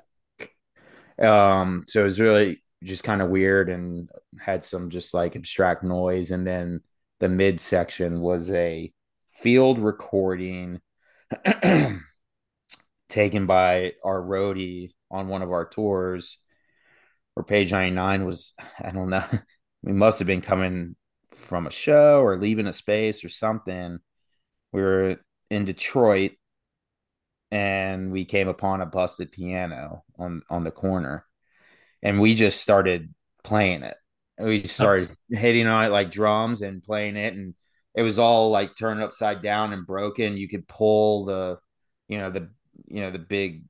Um, 1.19 1.85
so 1.87 2.01
it 2.01 2.05
was 2.05 2.21
really 2.21 2.63
just 2.83 3.05
kind 3.05 3.23
of 3.23 3.31
weird 3.31 3.69
and 3.71 4.09
had 4.41 4.65
some 4.65 4.91
just 4.91 5.15
like 5.15 5.37
abstract 5.37 5.85
noise. 5.85 6.31
And 6.31 6.47
then 6.47 6.81
the 7.23 7.29
mid 7.29 7.61
section 7.61 8.21
was 8.21 8.51
a 8.51 8.93
field 9.31 9.79
recording 9.79 10.81
taken 13.09 13.47
by 13.47 13.93
our 14.03 14.21
roadie 14.21 14.91
on 15.09 15.29
one 15.29 15.41
of 15.41 15.53
our 15.53 15.65
tours. 15.65 16.39
Or 17.37 17.45
page 17.45 17.71
99 17.71 18.27
was, 18.27 18.55
I 18.83 18.91
don't 18.91 19.09
know, 19.09 19.25
we 19.85 19.93
must 19.93 20.19
have 20.19 20.27
been 20.27 20.41
coming 20.41 20.97
from 21.31 21.69
a 21.69 21.71
show 21.71 22.21
or 22.21 22.37
leaving 22.37 22.67
a 22.67 22.73
space 22.73 23.25
or 23.25 23.29
something. 23.29 24.01
We 24.73 24.83
were 24.83 25.21
in 25.49 25.65
Detroit 25.65 26.33
and 27.53 28.11
we 28.11 28.25
came 28.25 28.49
upon 28.49 28.81
a 28.81 28.87
busted 28.87 29.31
piano 29.31 30.03
on 30.19 30.43
on 30.51 30.65
the 30.65 30.73
corner 30.73 31.25
and 32.03 32.19
we 32.19 32.35
just 32.35 32.61
started 32.61 33.15
playing 33.45 33.85
it. 33.85 33.97
We 34.39 34.65
started 34.65 35.11
hitting 35.31 35.67
on 35.67 35.85
it 35.85 35.91
like 35.91 36.11
drums 36.11 36.63
and 36.63 36.83
playing 36.83 37.17
it 37.17 37.35
and 37.35 37.55
it 37.95 38.03
was 38.03 38.19
all 38.19 38.51
like 38.51 38.75
turned 38.75 39.03
upside 39.03 39.43
down 39.43 39.73
and 39.73 39.87
broken. 39.87 40.37
You 40.37 40.49
could 40.49 40.67
pull 40.67 41.27
the 41.27 41.59
you 42.09 42.19
know 42.19 42.31
the 42.31 42.51
you 42.87 43.01
know 43.01 43.11
the 43.11 43.19
big 43.19 43.65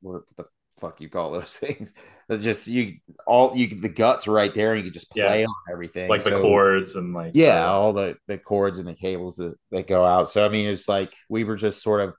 what 0.00 0.22
the 0.36 0.44
fuck 0.78 1.00
you 1.00 1.08
call 1.08 1.32
those 1.32 1.56
things. 1.58 1.94
just 2.40 2.66
you 2.66 2.98
all 3.26 3.56
you 3.56 3.80
the 3.80 3.88
guts 3.88 4.28
right 4.28 4.54
there, 4.54 4.72
and 4.72 4.78
you 4.78 4.84
can 4.84 4.92
just 4.92 5.10
play 5.10 5.40
yeah. 5.40 5.46
on 5.46 5.54
everything, 5.72 6.08
like 6.08 6.20
so, 6.20 6.30
the 6.30 6.40
cords 6.40 6.94
and 6.96 7.14
like 7.14 7.32
yeah, 7.34 7.66
all 7.66 7.92
the 7.92 8.16
the 8.26 8.38
cords 8.38 8.78
and 8.78 8.88
the 8.88 8.94
cables 8.94 9.36
that, 9.36 9.54
that 9.70 9.86
go 9.86 10.04
out. 10.04 10.28
So 10.28 10.44
I 10.44 10.48
mean, 10.48 10.68
it's 10.68 10.88
like 10.88 11.14
we 11.28 11.44
were 11.44 11.56
just 11.56 11.82
sort 11.82 12.02
of 12.02 12.14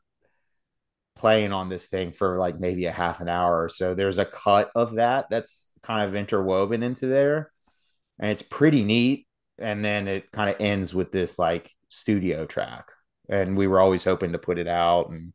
playing 1.15 1.53
on 1.53 1.69
this 1.69 1.87
thing 1.87 2.11
for 2.11 2.37
like 2.39 2.59
maybe 2.59 2.85
a 2.85 2.91
half 2.91 3.21
an 3.21 3.29
hour 3.29 3.63
or 3.63 3.69
so. 3.69 3.93
There's 3.93 4.17
a 4.17 4.25
cut 4.25 4.71
of 4.75 4.95
that 4.95 5.27
that's 5.29 5.69
kind 5.85 6.07
of 6.07 6.15
interwoven 6.15 6.83
into 6.83 7.07
there, 7.07 7.51
and 8.19 8.31
it's 8.31 8.41
pretty 8.41 8.83
neat. 8.83 9.27
And 9.57 9.85
then 9.85 10.09
it 10.09 10.31
kind 10.31 10.49
of 10.49 10.57
ends 10.59 10.93
with 10.93 11.11
this 11.11 11.39
like 11.39 11.71
studio 11.87 12.45
track, 12.45 12.89
and 13.29 13.57
we 13.57 13.67
were 13.67 13.79
always 13.79 14.03
hoping 14.03 14.33
to 14.33 14.37
put 14.37 14.59
it 14.59 14.67
out 14.67 15.09
and 15.09 15.33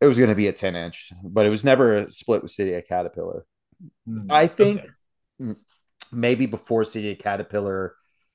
it 0.00 0.06
was 0.06 0.16
going 0.16 0.28
to 0.28 0.36
be 0.36 0.46
a 0.46 0.52
10 0.52 0.76
inch, 0.76 1.12
but 1.22 1.46
it 1.46 1.50
was 1.50 1.64
never 1.64 1.96
a 1.96 2.10
split 2.10 2.42
with 2.42 2.52
City 2.52 2.74
of 2.74 2.86
Caterpillar. 2.86 3.44
Mm, 4.08 4.26
I 4.30 4.46
think 4.46 4.82
okay. 5.42 5.58
maybe 6.12 6.46
before 6.46 6.84
City 6.84 7.12
of 7.12 7.18
Caterpillar 7.18 7.94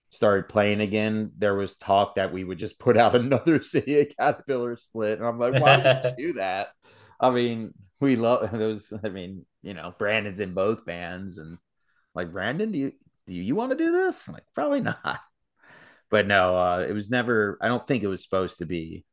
started 0.10 0.50
playing 0.50 0.82
again, 0.82 1.32
there 1.38 1.56
was 1.56 1.78
talk 1.78 2.16
that 2.16 2.34
we 2.34 2.44
would 2.44 2.60
just 2.60 2.80
put 2.80 2.98
out 2.98 3.16
another 3.20 3.62
City 3.62 4.02
of 4.02 4.08
Caterpillar 4.18 4.76
split. 4.76 5.20
And 5.20 5.28
I'm 5.28 5.40
like, 5.40 5.62
why 5.62 5.78
would 5.78 6.16
do 6.18 6.34
that? 6.34 6.70
I 7.20 7.30
mean, 7.30 7.74
we 8.04 8.16
love 8.16 8.52
those. 8.54 8.94
I 9.04 9.10
mean, 9.10 9.46
you 9.62 9.74
know, 9.74 9.94
Brandon's 9.98 10.40
in 10.40 10.54
both 10.54 10.86
bands, 10.86 11.38
and 11.38 11.58
like, 12.16 12.32
Brandon, 12.32 12.72
do 12.72 12.78
you 12.80 12.94
do 13.28 13.36
you 13.36 13.56
want 13.56 13.72
to 13.72 13.78
do 13.78 13.92
this? 13.92 14.28
I'm 14.28 14.34
like, 14.36 14.46
probably 14.56 14.82
not. 14.82 15.22
But 16.12 16.28
no, 16.28 16.58
uh, 16.58 16.80
it 16.88 16.94
was 16.94 17.10
never. 17.10 17.58
I 17.62 17.68
don't 17.68 17.88
think 17.88 18.04
it 18.04 18.08
was 18.08 18.24
supposed 18.24 18.60
to 18.60 18.66
be 18.66 19.06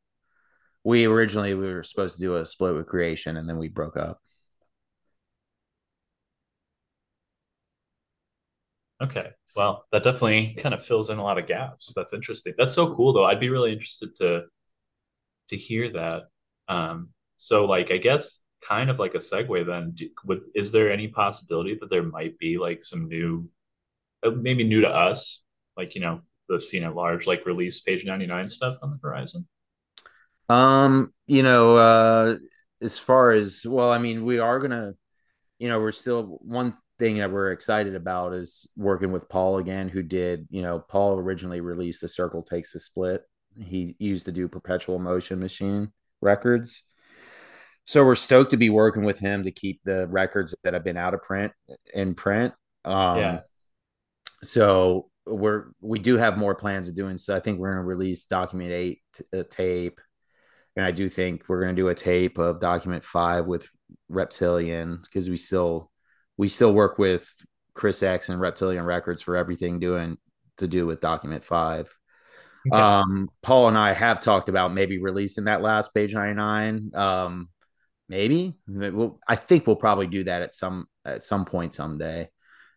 we 0.85 1.07
originally 1.07 1.55
we 1.55 1.73
were 1.73 1.83
supposed 1.83 2.17
to 2.17 2.23
do 2.23 2.37
a 2.37 2.47
split 2.47 2.75
with 2.75 2.87
creation 2.87 3.37
and 3.37 3.49
then 3.49 3.59
we 3.59 3.69
broke 3.69 3.97
up 3.97 4.21
okay 9.01 9.31
well 9.57 9.85
that 9.93 10.05
definitely 10.05 10.55
kind 10.59 10.75
of 10.75 10.85
fills 10.85 11.11
in 11.11 11.19
a 11.19 11.23
lot 11.23 11.39
of 11.39 11.47
gaps 11.47 11.93
that's 11.95 12.12
interesting 12.12 12.53
that's 12.59 12.73
so 12.75 12.95
cool 12.95 13.12
though 13.12 13.25
i'd 13.25 13.41
be 13.41 13.49
really 13.49 13.73
interested 13.73 14.15
to 14.17 14.43
to 15.49 15.57
hear 15.57 15.93
that 15.93 16.23
um 16.69 17.09
so 17.37 17.65
like 17.65 17.91
i 17.91 17.97
guess 17.97 18.40
kind 18.66 18.91
of 18.91 18.99
like 18.99 19.15
a 19.15 19.19
segue 19.19 19.66
then 19.66 19.93
do, 19.93 20.09
would 20.24 20.43
is 20.55 20.73
there 20.73 20.93
any 20.93 21.09
possibility 21.09 21.77
that 21.81 21.91
there 21.91 22.03
might 22.03 22.39
be 22.39 22.59
like 22.59 22.85
some 22.85 23.09
new 23.09 23.49
uh, 24.23 24.31
maybe 24.31 24.65
new 24.65 24.82
to 24.82 24.89
us 24.89 25.43
like 25.77 25.95
you 25.95 26.01
know 26.01 26.20
the 26.49 26.61
scene 26.61 26.85
at 26.85 26.95
large 26.95 27.27
like 27.27 27.47
release 27.47 27.81
page 27.81 28.05
99 28.05 28.49
stuff 28.49 28.77
on 28.82 28.91
the 28.91 28.99
horizon 29.03 29.47
um, 30.51 31.15
you 31.28 31.45
know, 31.45 31.77
uh, 31.77 32.37
as 32.82 32.99
far 32.99 33.31
as 33.31 33.65
well, 33.65 33.93
I 33.93 33.99
mean, 33.99 34.24
we 34.24 34.41
are 34.41 34.59
gonna, 34.59 34.95
you 35.61 35.69
know, 35.69 35.78
we're 35.78 35.93
still 35.93 36.41
one 36.43 36.77
thing 36.99 37.19
that 37.19 37.31
we're 37.31 37.53
excited 37.53 37.95
about 37.95 38.35
is 38.35 38.69
working 38.77 39.12
with 39.12 39.28
Paul 39.28 39.59
again, 39.59 39.89
who 39.89 40.03
did, 40.03 40.49
you 40.51 40.62
know, 40.62 40.81
Paul 40.81 41.20
originally 41.20 41.61
released 41.61 42.01
the 42.01 42.09
Circle 42.09 42.43
Takes 42.43 42.74
a 42.74 42.81
Split. 42.81 43.23
He 43.62 43.95
used 44.01 44.27
to 44.27 44.32
do 44.32 44.49
Perpetual 44.49 44.99
Motion 44.99 45.39
Machine 45.39 45.93
records. 46.20 46.82
So 47.91 48.05
we're 48.05 48.15
stoked 48.15 48.53
to 48.53 48.57
be 48.57 48.71
working 48.71 49.03
with 49.03 49.19
him 49.19 49.43
to 49.43 49.51
keep 49.51 49.81
the 49.85 50.07
records 50.07 50.55
that 50.62 50.75
have 50.75 50.85
been 50.85 50.97
out 50.97 51.12
of 51.12 51.25
print 51.25 51.51
in 51.93 52.15
print. 52.15 52.55
Um, 52.85 53.19
yeah. 53.19 53.41
So 54.45 55.11
we're 55.27 55.73
we 55.81 55.99
do 55.99 56.17
have 56.17 56.39
more 56.39 56.55
plans 56.55 56.89
of 56.89 56.95
doing 56.95 57.19
so. 57.19 57.35
I 57.35 57.41
think 57.41 57.59
we're 57.59 57.73
going 57.73 57.83
to 57.83 57.89
release 57.89 58.27
Document 58.27 58.71
Eight 58.71 59.01
t- 59.12 59.43
tape 59.51 60.01
and 60.77 60.87
I 60.87 60.93
do 60.93 61.09
think 61.09 61.43
we're 61.49 61.61
going 61.61 61.75
to 61.75 61.83
do 61.83 61.89
a 61.89 61.95
tape 61.97 62.39
of 62.39 62.61
document 62.61 63.05
five 63.05 63.47
with 63.47 63.67
Reptilian 64.09 65.01
because 65.03 65.29
we 65.29 65.37
still 65.37 65.91
we 66.37 66.47
still 66.47 66.73
work 66.73 66.97
with 66.97 67.29
Chris 67.75 68.05
X 68.05 68.29
and 68.29 68.41
Reptilian 68.41 68.85
Records 68.85 69.21
for 69.21 69.37
everything 69.37 69.81
doing 69.81 70.17
to 70.59 70.69
do 70.69 70.87
with 70.87 71.01
document 71.01 71.43
five. 71.43 71.93
Okay. 72.73 72.81
Um, 72.81 73.31
Paul 73.43 73.67
and 73.67 73.77
I 73.77 73.95
have 73.95 74.21
talked 74.21 74.49
about 74.49 74.73
maybe 74.73 75.03
releasing 75.03 75.47
that 75.47 75.61
last 75.61 75.93
page 75.93 76.15
99. 76.15 76.93
Um, 76.95 77.49
maybe 78.11 78.57
we'll, 78.66 79.20
I 79.27 79.37
think 79.37 79.66
we'll 79.66 79.77
probably 79.77 80.09
do 80.09 80.24
that 80.24 80.43
at 80.43 80.53
some 80.53 80.87
at 81.05 81.23
some 81.23 81.47
point 81.47 81.73
someday. 81.73 82.28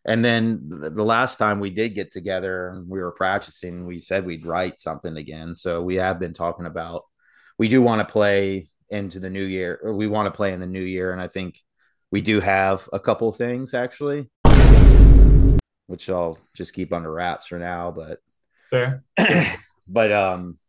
And 0.05 0.23
then 0.23 0.61
the, 0.69 1.03
last 1.03 1.37
time 1.37 1.59
we 1.59 1.69
did 1.69 1.95
get 1.95 2.11
together, 2.11 2.83
we 2.87 2.99
were 2.99 3.11
practicing. 3.11 3.85
We 3.85 3.99
said 3.99 4.25
we'd 4.25 4.45
write 4.45 4.81
something 4.81 5.15
again. 5.15 5.55
So 5.55 5.81
we 5.81 5.95
have 5.95 6.19
been 6.19 6.33
talking 6.33 6.65
about 6.65 7.03
we 7.57 7.69
do 7.69 7.81
want 7.81 8.05
to 8.05 8.11
play 8.11 8.67
into 8.89 9.19
the 9.19 9.29
new 9.29 9.43
year, 9.43 9.79
or 9.81 9.93
we 9.93 10.07
want 10.07 10.27
to 10.27 10.35
play 10.35 10.53
in 10.53 10.59
the 10.59 10.67
new 10.67 10.81
year, 10.81 11.11
and 11.13 11.21
I 11.21 11.27
think 11.27 11.59
we 12.11 12.21
do 12.21 12.39
have 12.39 12.87
a 12.93 12.99
couple 12.99 13.31
things 13.31 13.73
actually, 13.73 14.29
which 15.87 16.09
I'll 16.09 16.37
just 16.55 16.73
keep 16.73 16.93
under 16.93 17.11
wraps 17.11 17.47
for 17.47 17.57
now. 17.57 17.91
But 17.91 18.19
fair, 18.69 19.03
but 19.87 20.11
um, 20.11 20.59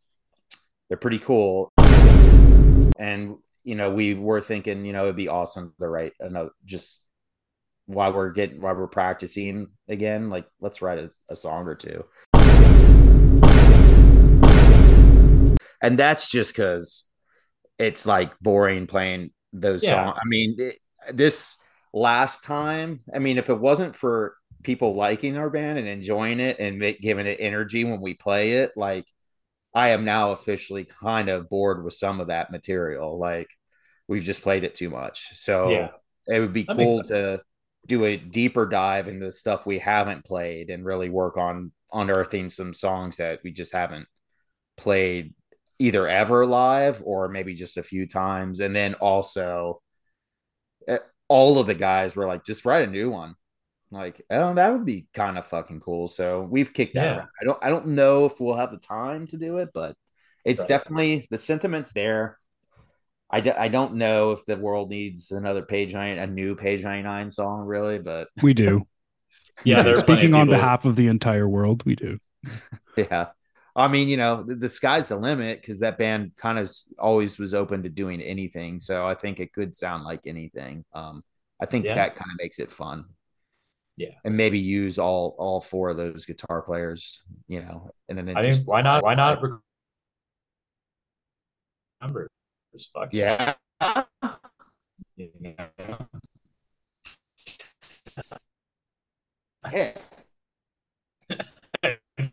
they're 0.87 0.97
pretty 0.97 1.19
cool, 1.19 1.71
and 2.97 3.35
you 3.65 3.75
know 3.75 3.89
we 3.89 4.13
were 4.13 4.39
thinking, 4.39 4.85
you 4.85 4.93
know, 4.93 5.03
it'd 5.03 5.17
be 5.17 5.27
awesome 5.27 5.73
to 5.79 5.87
write 5.87 6.13
another 6.19 6.51
just 6.63 7.01
while 7.87 8.13
we're 8.13 8.31
getting 8.31 8.61
while 8.61 8.75
we're 8.75 8.87
practicing 8.87 9.67
again, 9.89 10.29
like 10.29 10.45
let's 10.61 10.81
write 10.81 10.99
a, 10.99 11.09
a 11.29 11.35
song 11.35 11.67
or 11.67 11.75
two. 11.75 12.05
and 15.81 15.99
that's 15.99 16.29
just 16.29 16.55
because 16.55 17.03
it's 17.77 18.05
like 18.05 18.31
boring 18.39 18.87
playing 18.87 19.31
those 19.53 19.83
yeah. 19.83 20.05
songs. 20.05 20.17
I 20.19 20.27
mean, 20.27 20.55
it, 20.57 20.75
this 21.13 21.57
last 21.93 22.43
time, 22.43 23.01
I 23.13 23.19
mean, 23.19 23.37
if 23.37 23.49
it 23.49 23.59
wasn't 23.59 23.95
for 23.95 24.35
people 24.63 24.95
liking 24.95 25.37
our 25.37 25.49
band 25.49 25.77
and 25.77 25.87
enjoying 25.87 26.39
it 26.39 26.59
and 26.59 26.81
giving 27.01 27.27
it 27.27 27.37
energy 27.39 27.83
when 27.83 28.01
we 28.01 28.13
play 28.13 28.53
it, 28.53 28.71
like 28.75 29.05
I 29.75 29.89
am 29.91 30.05
now 30.05 30.31
officially 30.31 30.85
kind 30.85 31.29
of 31.29 31.49
bored 31.49 31.83
with 31.85 31.95
some 31.95 32.21
of 32.21 32.27
that 32.29 32.51
material. 32.51 33.19
Like 33.19 33.49
we've 34.07 34.23
just 34.23 34.43
played 34.43 34.65
it 34.65 34.75
too 34.75 34.89
much. 34.91 35.29
So 35.33 35.71
Yeah. 35.71 35.91
it 36.27 36.39
would 36.41 36.53
be 36.53 36.65
That 36.67 36.77
cool 36.77 37.03
to 37.05 37.41
do 37.87 38.05
a 38.05 38.17
deeper 38.17 38.67
dive 38.67 39.07
into 39.09 39.25
the 39.27 39.33
stuff 39.33 39.65
we 39.67 39.79
haven't 39.79 40.25
played 40.25 40.71
and 40.71 40.85
really 40.85 41.09
work 41.09 41.37
on 41.37 41.71
unearthing 41.93 42.49
some 42.49 42.73
songs 42.73 43.17
that 43.17 43.41
we 43.43 43.51
just 43.51 43.73
haven't 43.73 44.07
played 44.77 45.35
either 45.79 46.07
ever 46.07 46.45
live 46.45 47.01
or 47.05 47.29
maybe 47.29 47.55
just 47.55 47.77
a 47.77 47.83
few 47.83 48.07
times. 48.07 48.59
And 48.61 48.75
then 48.75 48.95
also 48.95 49.81
eh, 50.87 50.99
all 51.27 51.59
of 51.59 51.67
the 51.67 51.75
guys 51.75 52.15
were 52.15 52.27
like, 52.27 52.45
just 52.45 52.65
write 52.65 52.87
a 52.87 52.91
new 52.91 53.09
one. 53.09 53.35
Like, 53.95 54.21
oh, 54.29 54.53
that 54.53 54.71
would 54.73 54.85
be 54.85 55.07
kind 55.13 55.37
of 55.37 55.47
fucking 55.47 55.79
cool. 55.81 56.07
So 56.07 56.41
we've 56.41 56.73
kicked 56.73 56.95
that 56.95 57.03
Yeah. 57.03 57.15
around. 57.17 57.29
I 57.41 57.45
don't 57.45 57.59
I 57.63 57.69
don't 57.69 57.87
know 57.87 58.25
if 58.25 58.39
we'll 58.39 58.55
have 58.55 58.71
the 58.71 58.77
time 58.77 59.27
to 59.27 59.37
do 59.37 59.57
it, 59.59 59.69
but 59.73 59.95
it's 60.43 60.61
Right. 60.61 60.69
definitely 60.69 61.27
the 61.31 61.37
sentiment's 61.37 61.93
there. 61.93 62.37
I, 63.29 63.41
d- 63.41 63.51
I 63.51 63.69
don't 63.69 63.95
know 63.95 64.31
if 64.31 64.45
the 64.45 64.55
world 64.57 64.89
needs 64.89 65.31
another 65.31 65.63
page 65.63 65.93
9 65.93 66.17
a 66.19 66.27
new 66.27 66.55
page 66.55 66.83
99 66.83 67.31
song 67.31 67.65
really, 67.65 67.99
but 67.99 68.29
We 68.41 68.53
do. 68.53 68.85
Yeah, 69.65 69.83
there 69.83 69.93
are 69.93 69.97
Speaking 69.97 70.33
on 70.33 70.47
behalf 70.49 70.85
of 70.85 70.95
the 70.97 71.07
entire 71.07 71.47
world, 71.47 71.83
we 71.85 71.95
do. 71.95 72.19
yeah. 72.97 73.27
I 73.75 73.87
mean, 73.87 74.07
you 74.07 74.17
know, 74.17 74.43
the, 74.43 74.55
the 74.55 74.69
sky's 74.69 75.09
the 75.09 75.17
limit 75.17 75.61
because 75.61 75.79
that 75.79 75.97
band 75.97 76.31
kind 76.37 76.57
of 76.59 76.71
always 76.97 77.37
was 77.37 77.53
open 77.53 77.83
to 77.83 77.89
doing 77.89 78.21
anything. 78.21 78.79
So 78.79 79.05
I 79.05 79.15
think 79.15 79.39
it 79.39 79.53
could 79.53 79.75
sound 79.75 80.03
like 80.03 80.21
anything. 80.27 80.85
Um, 80.93 81.23
I 81.61 81.65
think 81.65 81.85
Yeah. 81.85 81.95
that 81.95 82.15
kind 82.15 82.31
of 82.31 82.37
makes 82.41 82.59
it 82.59 82.71
fun. 82.71 83.05
Yeah. 83.97 84.09
and 84.25 84.35
maybe 84.35 84.59
use 84.59 84.99
all 84.99 85.35
all 85.37 85.61
four 85.61 85.89
of 85.89 85.97
those 85.97 86.25
guitar 86.25 86.61
players, 86.61 87.23
you 87.47 87.61
know, 87.61 87.91
and 88.09 88.17
then 88.17 88.35
I 88.35 88.43
just 88.43 88.61
mean, 88.61 88.65
why 88.65 88.81
not? 88.81 89.03
Why 89.03 89.15
not? 89.15 89.41
re- 89.41 89.57
Remember, 92.01 92.27
just 92.73 92.91
fuck 92.93 93.09
yeah. 93.13 93.53
Yeah. 99.73 99.91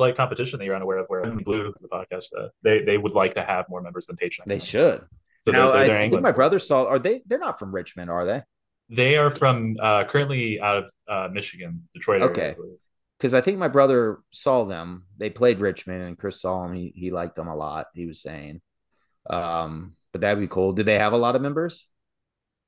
Like 0.00 0.16
competition 0.16 0.58
that 0.58 0.64
you're 0.64 0.74
unaware 0.74 0.98
of, 0.98 1.06
where 1.06 1.24
Blue 1.24 1.72
the 1.80 1.88
podcast, 1.88 2.26
uh, 2.36 2.48
they 2.62 2.82
they 2.82 2.98
would 2.98 3.12
like 3.12 3.34
to 3.34 3.44
have 3.44 3.68
more 3.68 3.80
members 3.80 4.06
than 4.06 4.16
Page. 4.16 4.40
They 4.44 4.58
should. 4.58 5.04
So 5.46 5.52
now, 5.52 5.70
they're, 5.70 5.86
they're 5.86 5.98
I 5.98 6.10
think 6.10 6.20
my 6.20 6.32
brother 6.32 6.58
saw. 6.58 6.86
Are 6.86 6.98
they? 6.98 7.22
They're 7.26 7.38
not 7.38 7.60
from 7.60 7.72
Richmond, 7.72 8.10
are 8.10 8.24
they? 8.24 8.42
They 8.90 9.16
are 9.16 9.34
from 9.34 9.76
uh, 9.80 10.04
currently 10.04 10.60
out 10.60 10.76
of 10.84 10.90
uh, 11.08 11.32
Michigan, 11.32 11.88
Detroit. 11.94 12.22
Okay. 12.22 12.54
Because 13.18 13.32
I 13.34 13.40
think 13.40 13.58
my 13.58 13.68
brother 13.68 14.18
saw 14.30 14.64
them. 14.64 15.04
They 15.16 15.30
played 15.30 15.60
Richmond, 15.60 16.02
and 16.02 16.18
Chris 16.18 16.40
saw 16.40 16.66
them. 16.66 16.74
He 16.74 16.92
he 16.94 17.10
liked 17.10 17.36
them 17.36 17.48
a 17.48 17.56
lot. 17.56 17.86
He 17.94 18.06
was 18.06 18.20
saying, 18.20 18.60
um, 19.30 19.94
but 20.12 20.20
that'd 20.20 20.38
be 20.40 20.48
cool. 20.48 20.72
Did 20.72 20.86
they 20.86 20.98
have 20.98 21.12
a 21.12 21.16
lot 21.16 21.36
of 21.36 21.42
members? 21.42 21.86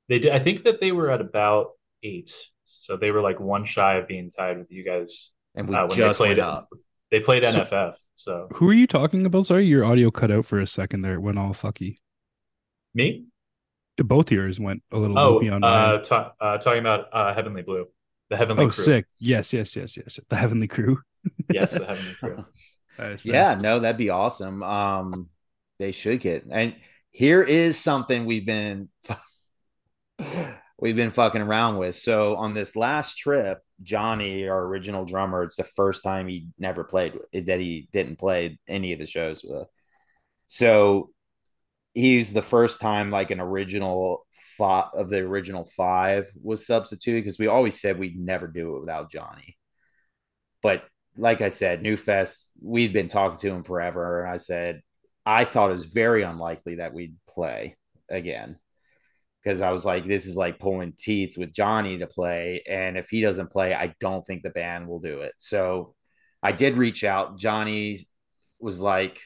They 0.09 0.19
did. 0.19 0.31
I 0.31 0.39
think 0.39 0.63
that 0.63 0.79
they 0.79 0.91
were 0.91 1.11
at 1.11 1.21
about 1.21 1.71
eight, 2.01 2.33
so 2.65 2.97
they 2.97 3.11
were 3.11 3.21
like 3.21 3.39
one 3.39 3.65
shy 3.65 3.95
of 3.97 4.07
being 4.07 4.31
tied 4.31 4.57
with 4.57 4.71
you 4.71 4.83
guys. 4.83 5.31
And 5.53 5.67
we 5.67 5.75
Uh, 5.75 5.81
when 5.87 5.97
just 5.97 6.19
they 6.19 6.25
played 6.25 6.37
went 6.37 6.49
up. 6.49 6.69
They 7.11 7.19
played 7.19 7.43
So- 7.43 7.49
NFF. 7.51 7.95
So 8.15 8.47
Who 8.53 8.67
are 8.69 8.73
you 8.73 8.87
talking 8.87 9.25
about? 9.27 9.45
Sorry, 9.45 9.67
your 9.67 9.85
audio 9.85 10.09
cut 10.09 10.31
out 10.31 10.45
for 10.45 10.59
a 10.59 10.65
second 10.65 11.03
there. 11.03 11.13
It 11.13 11.21
went 11.21 11.37
all 11.37 11.53
fucky. 11.53 11.99
me? 12.95 13.25
Both 13.97 14.31
yours 14.31 14.59
went 14.59 14.83
a 14.91 14.97
little 14.97 15.17
Oh, 15.17 15.33
loopy 15.33 15.49
on 15.49 15.63
my 15.63 15.79
uh, 15.93 15.93
end. 15.95 16.05
ta- 16.05 16.33
uh, 16.39 16.57
talking 16.59 16.79
about 16.79 17.07
uh, 17.13 17.33
Heavenly 17.33 17.61
Blue, 17.63 17.87
the 18.29 18.37
Heavenly 18.37 18.65
Oh, 18.65 18.69
Crew. 18.69 18.83
sick. 18.83 19.05
Yes, 19.19 19.53
yes, 19.53 19.75
yes, 19.75 19.97
yes. 19.97 20.19
The 20.29 20.35
Heavenly 20.35 20.67
Crew. 20.67 20.99
Yes, 21.49 21.77
the 21.77 21.85
Heavenly 21.85 22.15
Crew. 22.21 22.45
Nice, 22.97 23.25
Yeah, 23.25 23.55
nice. 23.55 23.61
no, 23.61 23.79
that'd 23.79 23.97
be 23.97 24.09
awesome. 24.09 24.63
Um, 24.63 25.29
they 25.79 25.91
should 25.91 26.21
get. 26.21 26.45
And 26.49 26.75
here 27.11 27.41
is 27.43 27.77
something 27.79 28.25
we've 28.25 28.45
been 28.45 28.89
we've 30.79 30.95
been 30.95 31.11
fucking 31.11 31.41
around 31.41 31.77
with. 31.77 31.95
So 31.95 32.35
on 32.35 32.53
this 32.53 32.75
last 32.75 33.17
trip, 33.17 33.59
Johnny, 33.83 34.47
our 34.47 34.63
original 34.65 35.05
drummer, 35.05 35.43
it's 35.43 35.55
the 35.55 35.63
first 35.63 36.03
time 36.03 36.27
he 36.27 36.47
never 36.57 36.83
played 36.83 37.13
that 37.33 37.59
he 37.59 37.87
didn't 37.91 38.17
play 38.19 38.59
any 38.67 38.93
of 38.93 38.99
the 38.99 39.05
shows 39.05 39.43
with. 39.43 39.67
So 40.47 41.11
he's 41.97 42.31
the 42.31 42.43
first 42.43 42.79
time 42.79 43.09
like 43.09 43.31
an 43.31 43.39
original 43.39 44.27
five 44.55 44.85
of 44.93 45.09
the 45.09 45.17
original 45.17 45.65
five 45.75 46.29
was 46.43 46.67
substituted 46.67 47.23
because 47.23 47.39
we 47.39 47.47
always 47.47 47.81
said 47.81 47.97
we'd 47.97 48.19
never 48.19 48.45
do 48.45 48.75
it 48.75 48.81
without 48.81 49.11
Johnny. 49.11 49.57
But 50.61 50.83
like 51.17 51.41
I 51.41 51.49
said, 51.49 51.81
New 51.81 51.97
Fest, 51.97 52.51
we'd 52.61 52.93
been 52.93 53.07
talking 53.07 53.39
to 53.39 53.49
him 53.49 53.63
forever. 53.63 54.27
I 54.27 54.37
said, 54.37 54.81
I 55.25 55.43
thought 55.43 55.71
it 55.71 55.73
was 55.73 55.85
very 55.85 56.21
unlikely 56.21 56.75
that 56.75 56.93
we'd 56.93 57.15
play 57.27 57.77
again 58.07 58.59
because 59.43 59.61
I 59.61 59.71
was 59.71 59.83
like, 59.83 60.07
this 60.07 60.27
is 60.27 60.37
like 60.37 60.59
pulling 60.59 60.93
teeth 60.95 61.35
with 61.35 61.51
Johnny 61.51 61.97
to 61.97 62.05
play. 62.05 62.61
And 62.69 62.95
if 62.95 63.09
he 63.09 63.21
doesn't 63.21 63.51
play, 63.51 63.73
I 63.73 63.95
don't 63.99 64.23
think 64.23 64.43
the 64.43 64.51
band 64.51 64.87
will 64.87 64.99
do 64.99 65.21
it. 65.21 65.33
So 65.39 65.95
I 66.43 66.51
did 66.51 66.77
reach 66.77 67.03
out. 67.03 67.39
Johnny 67.39 68.05
was 68.59 68.81
like, 68.81 69.19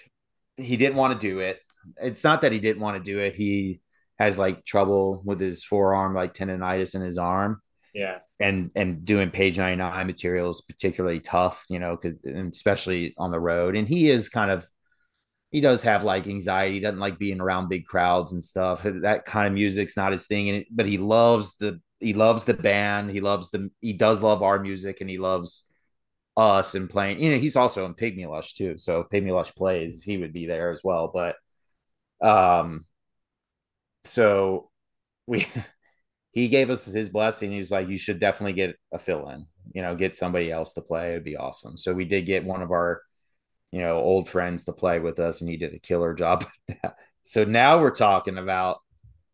he 0.56 0.78
didn't 0.78 0.96
want 0.96 1.20
to 1.20 1.28
do 1.28 1.40
it. 1.40 1.60
It's 2.02 2.24
not 2.24 2.42
that 2.42 2.52
he 2.52 2.60
didn't 2.60 2.82
want 2.82 2.98
to 2.98 3.12
do 3.12 3.20
it. 3.20 3.36
He 3.36 3.82
has 4.20 4.38
like 4.38 4.66
trouble 4.66 5.22
with 5.26 5.40
his 5.40 5.64
forearm, 5.64 6.14
like 6.14 6.34
tendonitis 6.34 6.96
in 6.96 7.02
his 7.02 7.18
arm. 7.18 7.62
Yeah. 7.94 8.20
and 8.40 8.72
and 8.74 9.04
doing 9.04 9.32
page 9.32 9.58
99 9.58 10.08
material 10.08 10.50
is 10.50 10.62
particularly 10.62 11.20
tough 11.20 11.66
you 11.68 11.78
know 11.78 11.98
because 12.02 12.18
especially 12.26 13.14
on 13.18 13.32
the 13.32 13.40
road. 13.40 13.76
And 13.76 13.88
he 13.88 14.10
is 14.10 14.30
kind 14.30 14.50
of 14.50 14.66
he 15.52 15.60
does 15.60 15.84
have 15.84 16.04
like 16.06 16.26
anxiety 16.28 16.76
he 16.76 16.80
doesn't 16.80 17.00
like 17.00 17.20
being 17.20 17.42
around 17.42 17.68
big 17.68 17.86
crowds 17.86 18.32
and 18.32 18.42
stuff. 18.42 18.84
That 18.86 19.26
kind 19.26 19.48
of 19.48 19.54
music's 19.54 19.98
not 19.98 20.14
his 20.14 20.26
thing. 20.26 20.50
And 20.50 20.66
but 20.72 20.86
he 20.86 20.98
loves 20.98 21.58
the 21.58 21.82
he 22.00 22.14
loves 22.14 22.46
the 22.46 22.54
band. 22.54 23.12
He 23.12 23.20
loves 23.20 23.52
the 23.52 23.70
he 23.82 23.94
does 23.94 24.24
love 24.24 24.42
our 24.42 24.60
music 24.60 25.02
and 25.02 25.10
he 25.10 25.18
loves 25.18 25.70
us 26.38 26.76
and 26.76 26.90
playing. 26.90 27.20
You 27.20 27.32
know 27.32 27.38
he's 27.38 27.58
also 27.58 27.86
in 27.86 27.94
pygmy 27.94 28.28
lush 28.28 28.54
too. 28.54 28.78
So 28.78 29.02
if 29.02 29.10
pygmy 29.10 29.34
lush 29.34 29.54
plays 29.54 30.02
he 30.02 30.18
would 30.18 30.32
be 30.32 30.46
there 30.46 30.72
as 30.72 30.82
well. 30.84 31.12
But 31.14 31.36
um 32.22 32.84
so 34.04 34.70
we 35.28 35.48
he 36.32 36.48
gave 36.48 36.70
us 36.70 36.86
his 36.86 37.10
blessing. 37.10 37.52
He 37.52 37.58
was 37.58 37.72
like, 37.72 37.90
you 37.90 37.98
should 37.98 38.20
definitely 38.20 38.54
get 38.54 38.76
a 38.94 39.00
fill 39.00 39.30
in, 39.30 39.46
you 39.74 39.82
know, 39.82 39.96
get 39.96 40.16
somebody 40.16 40.52
else 40.52 40.74
to 40.74 40.82
play. 40.82 41.12
It'd 41.12 41.24
be 41.24 41.38
awesome. 41.38 41.78
So 41.78 41.94
we 41.94 42.06
did 42.06 42.26
get 42.26 42.46
one 42.46 42.62
of 42.62 42.72
our, 42.72 43.02
you 43.72 43.82
know, 43.82 43.98
old 43.98 44.30
friends 44.30 44.66
to 44.66 44.74
play 44.74 45.00
with 45.00 45.20
us, 45.20 45.42
and 45.42 45.50
he 45.50 45.58
did 45.58 45.74
a 45.74 45.80
killer 45.80 46.14
job. 46.14 46.46
so 47.24 47.44
now 47.44 47.80
we're 47.80 47.92
talking 47.92 48.38
about. 48.38 48.80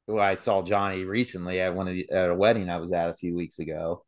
Well, 0.10 0.24
I 0.24 0.36
saw 0.36 0.62
Johnny 0.62 1.04
recently 1.04 1.60
at 1.60 1.76
one 1.76 1.90
of 1.90 1.94
the, 1.94 2.10
at 2.10 2.30
a 2.30 2.36
wedding 2.36 2.70
I 2.70 2.78
was 2.78 2.94
at 2.94 3.10
a 3.10 3.14
few 3.16 3.36
weeks 3.36 3.60
ago. 3.60 4.06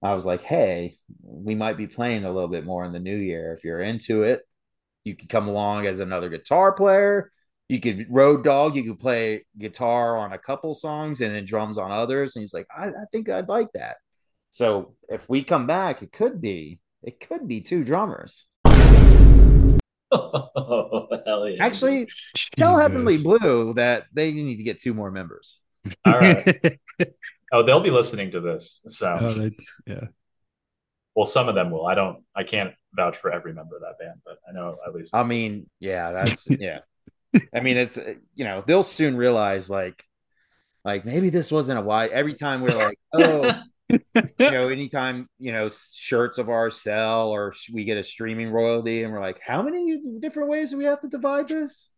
I 0.00 0.14
was 0.14 0.24
like, 0.24 0.42
hey, 0.42 0.98
we 1.22 1.56
might 1.56 1.76
be 1.76 1.88
playing 1.88 2.24
a 2.24 2.30
little 2.30 2.48
bit 2.48 2.64
more 2.64 2.84
in 2.84 2.92
the 2.92 3.00
new 3.00 3.16
year. 3.16 3.52
If 3.52 3.64
you're 3.64 3.80
into 3.80 4.22
it, 4.22 4.42
you 5.02 5.16
could 5.16 5.28
come 5.28 5.48
along 5.48 5.86
as 5.86 5.98
another 5.98 6.28
guitar 6.28 6.70
player 6.70 7.32
you 7.68 7.80
could 7.80 8.06
road 8.10 8.44
dog, 8.44 8.76
you 8.76 8.84
could 8.84 8.98
play 8.98 9.46
guitar 9.58 10.18
on 10.18 10.32
a 10.32 10.38
couple 10.38 10.74
songs 10.74 11.20
and 11.20 11.34
then 11.34 11.44
drums 11.44 11.78
on 11.78 11.90
others. 11.90 12.36
And 12.36 12.42
he's 12.42 12.52
like, 12.54 12.66
I, 12.76 12.88
I 12.88 13.04
think 13.12 13.28
I'd 13.28 13.48
like 13.48 13.68
that. 13.74 13.96
So 14.50 14.94
if 15.08 15.28
we 15.28 15.42
come 15.42 15.66
back, 15.66 16.02
it 16.02 16.12
could 16.12 16.40
be, 16.40 16.78
it 17.02 17.20
could 17.20 17.48
be 17.48 17.60
two 17.60 17.82
drummers. 17.84 18.46
oh, 20.12 21.08
hell 21.26 21.48
yeah. 21.48 21.64
Actually, 21.64 22.08
tell 22.56 22.76
Heavenly 22.76 23.18
Blue 23.18 23.74
that 23.74 24.04
they 24.12 24.32
need 24.32 24.56
to 24.56 24.62
get 24.62 24.80
two 24.80 24.94
more 24.94 25.10
members. 25.10 25.60
All 26.04 26.18
right. 26.18 26.78
Oh, 27.52 27.62
they'll 27.62 27.78
be 27.80 27.90
listening 27.92 28.32
to 28.32 28.40
this. 28.40 28.80
So, 28.88 29.16
Oh, 29.20 29.32
they- 29.32 29.56
yeah. 29.86 30.06
well, 31.14 31.24
some 31.26 31.48
of 31.48 31.54
them 31.54 31.70
will. 31.70 31.86
I 31.86 31.94
don't. 31.94 32.24
I 32.34 32.42
can't 32.42 32.74
vouch 32.96 33.16
for 33.16 33.30
every 33.30 33.52
member 33.52 33.76
of 33.76 33.82
that 33.82 33.96
band, 34.00 34.22
but 34.24 34.38
I 34.48 34.52
know 34.52 34.76
at 34.84 34.92
least. 34.92 35.14
I 35.14 35.22
mean, 35.22 35.70
yeah, 35.78 36.10
that's 36.10 36.50
yeah. 36.50 36.80
I 37.54 37.60
mean, 37.60 37.76
it's 37.76 37.98
you 38.34 38.44
know, 38.44 38.62
they'll 38.66 38.82
soon 38.82 39.16
realize 39.16 39.68
like 39.70 40.02
like 40.84 41.04
maybe 41.04 41.30
this 41.30 41.50
wasn't 41.50 41.78
a 41.78 41.82
why 41.82 42.06
every 42.08 42.34
time 42.34 42.60
we're 42.60 42.70
like, 42.70 42.98
oh, 43.12 43.62
you 43.88 44.00
know, 44.38 44.68
anytime 44.68 45.28
you 45.38 45.52
know 45.52 45.68
shirts 45.68 46.38
of 46.38 46.48
ours 46.48 46.80
sell 46.80 47.30
or 47.30 47.52
we 47.72 47.84
get 47.84 47.96
a 47.98 48.02
streaming 48.02 48.50
royalty, 48.50 49.02
and 49.02 49.12
we're 49.12 49.20
like, 49.20 49.40
how 49.40 49.62
many 49.62 49.98
different 50.20 50.48
ways 50.48 50.70
do 50.70 50.78
we 50.78 50.84
have 50.84 51.00
to 51.02 51.08
divide 51.08 51.48
this? 51.48 51.90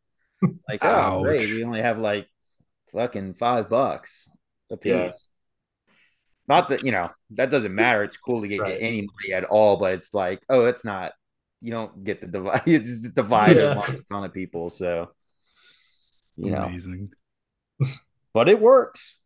Like, 0.68 0.84
oh, 0.84 0.88
Ouch. 0.88 1.22
great, 1.24 1.48
we 1.50 1.64
only 1.64 1.80
have 1.82 1.98
like 1.98 2.28
fucking 2.92 3.34
five 3.34 3.68
bucks 3.68 4.28
a 4.70 4.76
piece. 4.76 4.92
Yeah. 4.92 5.92
Not 6.48 6.68
that 6.68 6.84
you 6.84 6.92
know 6.92 7.10
that 7.30 7.50
doesn't 7.50 7.74
matter. 7.74 8.04
It's 8.04 8.16
cool 8.16 8.42
to 8.42 8.48
get, 8.48 8.60
Right. 8.60 8.78
any 8.80 9.00
money 9.02 9.32
at 9.34 9.44
all, 9.44 9.76
but 9.78 9.94
it's 9.94 10.14
like, 10.14 10.44
oh, 10.48 10.62
that's 10.64 10.84
not. 10.84 11.12
You 11.60 11.72
don't 11.72 12.04
get 12.04 12.20
the 12.20 12.26
divide. 12.36 12.62
It's 12.66 12.98
divided 13.08 13.56
Yeah. 13.62 13.72
among 13.72 13.90
a 13.94 14.02
ton 14.02 14.24
of 14.24 14.32
people. 14.32 14.70
So, 14.70 15.10
you 16.36 16.50
know, 16.50 16.64
Amazing. 16.64 17.10
but 18.32 18.48
it 18.48 18.60
works 18.60 19.18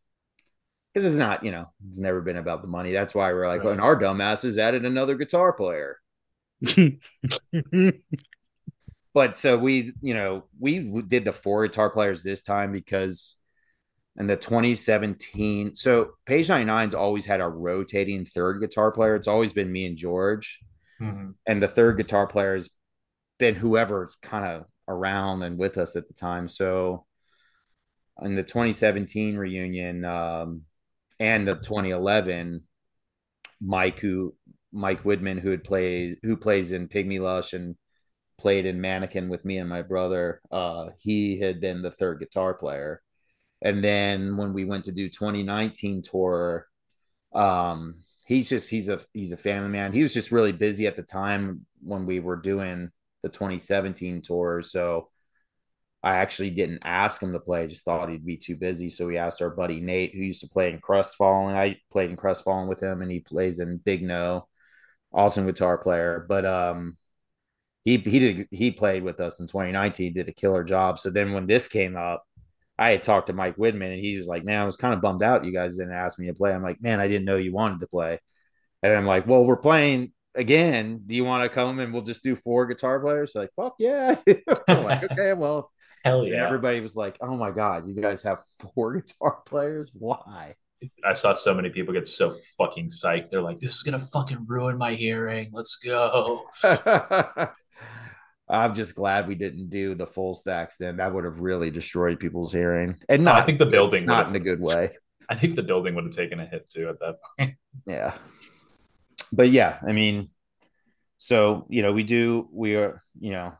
because 0.92 1.06
it's 1.08 1.18
not, 1.18 1.44
you 1.44 1.50
know, 1.50 1.66
it's 1.88 1.98
never 2.00 2.20
been 2.20 2.36
about 2.36 2.62
the 2.62 2.68
money. 2.68 2.92
That's 2.92 3.14
why 3.14 3.32
we're 3.32 3.48
like, 3.48 3.62
Right. 3.64 3.72
and 3.72 3.80
our 3.80 3.98
dumbasses 3.98 4.58
added 4.58 4.84
another 4.84 5.14
guitar 5.16 5.52
player. 5.52 5.98
but 9.14 9.36
so 9.36 9.58
we, 9.58 9.92
you 10.00 10.14
know, 10.14 10.44
we 10.58 10.78
did 11.02 11.24
the 11.24 11.32
four 11.32 11.66
guitar 11.66 11.90
players 11.90 12.22
this 12.22 12.42
time 12.42 12.72
because 12.72 13.36
in 14.16 14.26
the 14.26 14.36
2017, 14.36 15.74
so 15.74 16.10
Page 16.26 16.48
99's 16.48 16.94
always 16.94 17.24
had 17.24 17.40
a 17.40 17.48
rotating 17.48 18.26
third 18.26 18.60
guitar 18.60 18.90
player. 18.92 19.14
It's 19.14 19.28
always 19.28 19.52
been 19.52 19.70
me 19.70 19.86
and 19.86 19.96
George. 19.96 20.58
Mm-hmm. 21.00 21.30
And 21.46 21.62
the 21.62 21.68
third 21.68 21.96
guitar 21.96 22.26
player 22.26 22.54
has 22.54 22.68
been 23.38 23.54
whoever 23.54 24.10
kind 24.22 24.44
of 24.44 24.64
around 24.90 25.42
and 25.42 25.58
with 25.58 25.78
us 25.78 25.96
at 25.96 26.06
the 26.08 26.14
time. 26.14 26.48
So 26.48 27.06
in 28.20 28.34
the 28.34 28.42
2017 28.42 29.36
reunion 29.36 30.04
um, 30.04 30.62
and 31.18 31.46
the 31.46 31.54
2011, 31.54 32.62
Mike 33.62 34.00
who 34.00 34.34
Mike 34.72 35.02
Widman 35.02 35.40
who 35.40 35.50
had 35.50 35.64
played 35.64 36.18
who 36.22 36.36
plays 36.36 36.72
in 36.72 36.88
Pygmy 36.88 37.20
Lush 37.20 37.52
and 37.52 37.76
played 38.38 38.66
in 38.66 38.80
Mannequin 38.80 39.28
with 39.28 39.44
me 39.44 39.58
and 39.58 39.68
my 39.68 39.82
brother. 39.82 40.40
Uh, 40.50 40.88
he 40.98 41.38
had 41.38 41.60
been 41.60 41.82
the 41.82 41.90
third 41.90 42.20
guitar 42.20 42.54
player, 42.54 43.02
and 43.62 43.84
then 43.84 44.36
when 44.36 44.52
we 44.52 44.64
went 44.64 44.86
to 44.86 44.92
do 44.92 45.08
2019 45.08 46.02
tour, 46.02 46.66
um, 47.34 47.96
he's 48.24 48.48
just 48.48 48.70
he's 48.70 48.88
a 48.88 49.00
he's 49.12 49.32
a 49.32 49.36
family 49.36 49.68
man. 49.68 49.92
He 49.92 50.02
was 50.02 50.14
just 50.14 50.32
really 50.32 50.52
busy 50.52 50.86
at 50.86 50.96
the 50.96 51.02
time 51.02 51.66
when 51.82 52.06
we 52.06 52.20
were 52.20 52.36
doing 52.36 52.90
the 53.22 53.28
2017 53.28 54.22
tour, 54.22 54.62
so 54.62 55.08
I 56.02 56.16
actually 56.16 56.50
didn't 56.50 56.80
ask 56.82 57.22
him 57.22 57.32
to 57.32 57.40
play. 57.40 57.62
I 57.62 57.66
just 57.66 57.84
thought 57.84 58.08
he'd 58.08 58.24
be 58.24 58.38
too 58.38 58.56
busy. 58.56 58.88
So 58.88 59.06
we 59.06 59.18
asked 59.18 59.42
our 59.42 59.50
buddy 59.50 59.80
Nate, 59.80 60.14
who 60.14 60.22
used 60.22 60.40
to 60.40 60.48
play 60.48 60.70
in 60.70 60.80
Crestfallen. 60.80 61.54
I 61.54 61.78
played 61.90 62.10
in 62.10 62.16
Crestfallen 62.16 62.68
with 62.68 62.80
him, 62.80 63.02
and 63.02 63.10
he 63.10 63.20
plays 63.20 63.58
in 63.60 63.76
Big 63.78 64.02
No. 64.02 64.48
Awesome 65.12 65.46
guitar 65.46 65.76
player. 65.78 66.24
But 66.28 66.46
um, 66.46 66.96
he 67.84 67.98
he 67.98 68.18
did 68.18 68.48
he 68.50 68.70
played 68.70 69.02
with 69.02 69.20
us 69.20 69.40
in 69.40 69.46
2019, 69.46 70.14
did 70.14 70.28
a 70.28 70.32
killer 70.32 70.64
job. 70.64 70.98
So 70.98 71.10
then 71.10 71.32
when 71.32 71.46
this 71.46 71.68
came 71.68 71.96
up, 71.96 72.24
I 72.78 72.90
had 72.92 73.04
talked 73.04 73.26
to 73.28 73.32
Mike 73.34 73.56
Widman, 73.56 73.92
and 73.92 74.00
he 74.04 74.16
was 74.16 74.26
like, 74.26 74.44
"Man, 74.44 74.60
I 74.62 74.64
was 74.64 74.76
kind 74.76 74.94
of 74.94 75.02
bummed 75.02 75.22
out 75.22 75.44
you 75.44 75.52
guys 75.52 75.76
didn't 75.76 75.94
ask 75.94 76.18
me 76.18 76.28
to 76.28 76.34
play." 76.34 76.52
I'm 76.52 76.62
like, 76.62 76.82
"Man, 76.82 77.00
I 77.00 77.08
didn't 77.08 77.26
know 77.26 77.36
you 77.36 77.52
wanted 77.52 77.80
to 77.80 77.88
play." 77.88 78.18
And 78.82 78.92
I'm 78.92 79.06
like, 79.06 79.26
"Well, 79.26 79.44
we're 79.44 79.56
playing 79.56 80.12
again. 80.34 81.02
Do 81.06 81.14
you 81.16 81.24
want 81.24 81.44
to 81.44 81.54
come 81.54 81.78
and 81.78 81.92
we'll 81.92 82.02
just 82.02 82.22
do 82.22 82.36
four 82.36 82.66
guitar 82.66 83.00
players?" 83.00 83.32
like, 83.34 83.50
"Fuck 83.54 83.74
yeah!" 83.78 84.16
I'm 84.68 84.84
like, 84.84 85.04
"Okay, 85.12 85.32
well." 85.32 85.70
Hell 86.04 86.26
yeah. 86.26 86.46
Everybody 86.46 86.80
was 86.80 86.96
like, 86.96 87.18
oh 87.20 87.36
my 87.36 87.50
God, 87.50 87.86
you 87.86 88.00
guys 88.00 88.22
have 88.22 88.42
four 88.74 88.94
guitar 89.00 89.42
players? 89.44 89.90
Why? 89.92 90.54
I 91.04 91.12
saw 91.12 91.34
so 91.34 91.52
many 91.52 91.68
people 91.68 91.92
get 91.92 92.08
so 92.08 92.34
fucking 92.56 92.88
psyched. 92.88 93.30
They're 93.30 93.42
like, 93.42 93.60
this 93.60 93.74
is 93.74 93.82
going 93.82 94.00
to 94.00 94.06
fucking 94.06 94.46
ruin 94.46 94.78
my 94.78 94.94
hearing. 94.94 95.50
Let's 95.52 95.74
go. 95.76 96.44
I'm 98.48 98.74
just 98.74 98.94
glad 98.94 99.28
we 99.28 99.34
didn't 99.34 99.68
do 99.68 99.94
the 99.94 100.06
full 100.06 100.32
stacks 100.32 100.78
then. 100.78 100.96
That 100.96 101.12
would 101.12 101.24
have 101.24 101.38
really 101.38 101.70
destroyed 101.70 102.18
people's 102.18 102.52
hearing. 102.52 102.96
And 103.08 103.24
not, 103.24 103.42
I 103.42 103.46
think 103.46 103.58
the 103.58 103.66
building, 103.66 104.06
not 104.06 104.28
in 104.28 104.34
a 104.34 104.40
good 104.40 104.60
way. 104.60 104.96
I 105.28 105.36
think 105.36 105.54
the 105.54 105.62
building 105.62 105.94
would 105.94 106.04
have 106.04 106.14
taken 106.14 106.40
a 106.40 106.46
hit 106.46 106.68
too 106.70 106.88
at 106.88 106.98
that 107.00 107.16
point. 107.38 107.54
Yeah. 107.86 108.14
But 109.32 109.50
yeah, 109.50 109.78
I 109.86 109.92
mean, 109.92 110.30
so, 111.18 111.66
you 111.68 111.82
know, 111.82 111.92
we 111.92 112.02
do, 112.02 112.48
we 112.52 112.76
are, 112.76 113.00
you 113.18 113.32
know, 113.32 113.52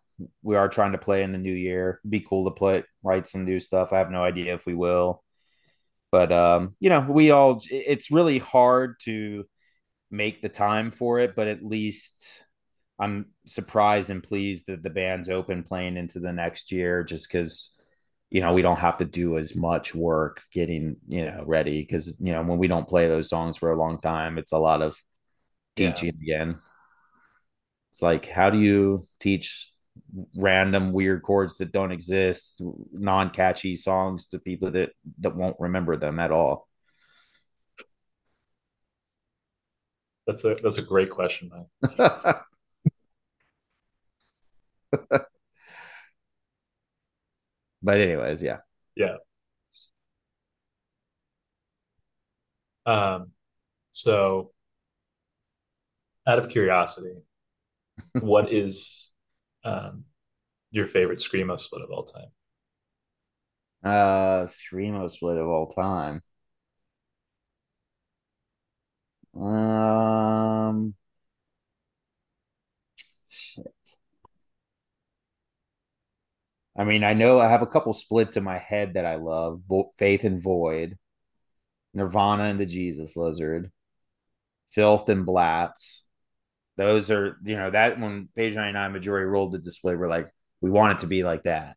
we 0.43 0.57
are 0.57 0.69
trying 0.69 0.93
to 0.93 0.99
play 0.99 1.23
in 1.23 1.33
the 1.33 1.39
new 1.39 1.53
year. 1.53 2.01
Be 2.09 2.21
cool 2.21 2.45
to 2.45 2.51
play, 2.51 2.85
write 3.03 3.29
some 3.29 3.45
new 3.45 3.61
stuff. 3.61 3.93
I 3.93 3.99
have 3.99 4.11
no 4.11 4.23
idea 4.23 4.55
if 4.55 4.67
we 4.67 4.75
will, 4.75 5.23
but 6.11 6.33
um, 6.33 6.75
you 6.81 6.91
know, 6.91 7.07
we 7.09 7.31
all. 7.31 7.63
It's 7.71 8.11
really 8.11 8.39
hard 8.39 8.97
to 9.03 9.45
make 10.11 10.43
the 10.43 10.49
time 10.49 10.91
for 10.91 11.21
it, 11.21 11.35
but 11.37 11.49
at 11.49 11.65
least 11.65 12.45
I'm 12.99 13.27
surprised 13.47 14.11
and 14.11 14.23
pleased 14.23 14.67
that 14.67 14.83
the 14.83 14.91
band's 14.91 15.29
open 15.29 15.63
playing 15.63 15.97
into 15.97 16.21
the 16.21 16.33
next 16.33 16.73
year, 16.73 17.05
just 17.05 17.31
because 17.31 17.79
you 18.31 18.41
know 18.41 18.53
we 18.53 18.63
don't 18.63 18.79
have 18.79 18.99
to 18.99 19.05
do 19.05 19.39
as 19.39 19.57
much 19.57 19.95
work 19.95 20.43
getting 20.53 20.97
you 21.09 21.25
know 21.27 21.45
ready 21.47 21.83
because 21.83 22.21
you 22.21 22.33
know 22.33 22.43
when 22.43 22.59
we 22.59 22.69
don't 22.69 22.89
play 22.89 23.09
those 23.09 23.29
songs 23.29 23.57
for 23.57 23.73
a 23.73 23.79
long 23.79 24.01
time, 24.01 24.39
it's 24.39 24.53
a 24.53 24.59
lot 24.59 24.83
of 24.83 24.97
teaching 25.81 26.13
yeah. 26.21 26.35
again. 26.43 26.59
It's 27.91 28.03
like 28.03 28.27
how 28.27 28.51
do 28.51 28.59
you 28.59 29.03
teach 29.19 29.69
random 30.37 30.93
weird 30.93 31.23
chords 31.23 31.57
that 31.59 31.73
don't 31.73 31.93
exist, 31.93 32.63
non-catchy 32.93 33.77
songs 33.77 34.27
to 34.27 34.39
people 34.39 34.71
that 34.73 34.91
that 35.21 35.35
won't 35.37 35.57
remember 35.59 35.97
them 35.97 36.19
at 36.19 36.31
all? 36.31 36.69
That's 40.27 40.45
a 40.45 40.57
that's 40.63 40.79
a 40.79 40.83
great 40.83 41.11
question, 41.11 41.51
man. 41.53 41.67
but 47.83 48.01
anyways, 48.01 48.43
yeah. 48.43 48.59
Yeah. 48.97 49.17
Um 52.87 53.33
so 53.93 54.53
out 56.31 56.39
of 56.39 56.49
curiosity, 56.49 57.15
what 58.21 58.53
is 58.53 59.11
um, 59.65 60.05
your 60.71 60.87
favorite 60.87 61.19
screamo 61.19 61.59
split 61.59 61.83
of 61.83 61.91
all 61.91 62.05
time? 62.05 62.29
Uh, 63.83 64.47
screamo 64.47 65.11
split 65.11 65.39
of 65.39 65.49
all 65.49 65.67
time. 65.69 66.23
Um, 69.35 70.95
shit. 73.29 73.75
I 76.77 76.85
mean, 76.85 77.05
I 77.05 77.15
know 77.15 77.39
I 77.39 77.49
have 77.49 77.63
a 77.63 77.67
couple 77.67 77.93
splits 77.93 78.37
in 78.37 78.45
my 78.45 78.59
head 78.59 78.95
that 78.95 79.05
I 79.07 79.17
love: 79.17 79.63
Vo- 79.69 79.91
Faith 79.97 80.25
and 80.25 80.41
Void, 80.41 80.99
Nirvana 81.95 82.45
and 82.45 82.61
the 82.61 82.67
Jesus 82.67 83.17
Lizard, 83.17 83.71
Filth 84.71 85.09
and 85.09 85.27
Blatz, 85.27 86.05
those 86.77 87.11
are, 87.11 87.37
you 87.45 87.57
know, 87.57 87.71
that 87.71 88.01
when 88.01 88.29
page 88.35 88.55
99 88.55 88.93
majority 88.93 89.27
rolled 89.27 89.53
the 89.53 89.59
display, 89.59 89.97
we're 89.97 90.09
like, 90.09 90.33
we 90.61 90.71
want 90.71 90.93
it 90.93 90.99
to 91.01 91.07
be 91.07 91.23
like 91.23 91.45
that. 91.45 91.77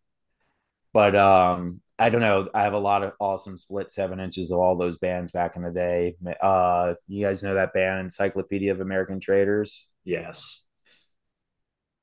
But 0.93 1.15
um, 1.15 1.81
I 1.97 2.09
don't 2.09 2.21
know. 2.21 2.49
I 2.53 2.63
have 2.63 2.73
a 2.73 2.79
lot 2.79 3.03
of 3.03 3.13
awesome 3.19 3.57
split 3.57 3.91
seven 3.91 4.19
inches 4.19 4.51
of 4.51 4.59
all 4.59 4.77
those 4.77 4.97
bands 4.97 5.31
back 5.31 5.55
in 5.55 5.63
the 5.63 5.71
day. 5.71 6.15
Uh, 6.41 6.93
you 7.07 7.25
guys 7.25 7.43
know 7.43 7.55
that 7.55 7.73
band, 7.73 8.01
Encyclopedia 8.01 8.71
of 8.71 8.81
American 8.81 9.19
Traitors? 9.19 9.87
Yes. 10.03 10.61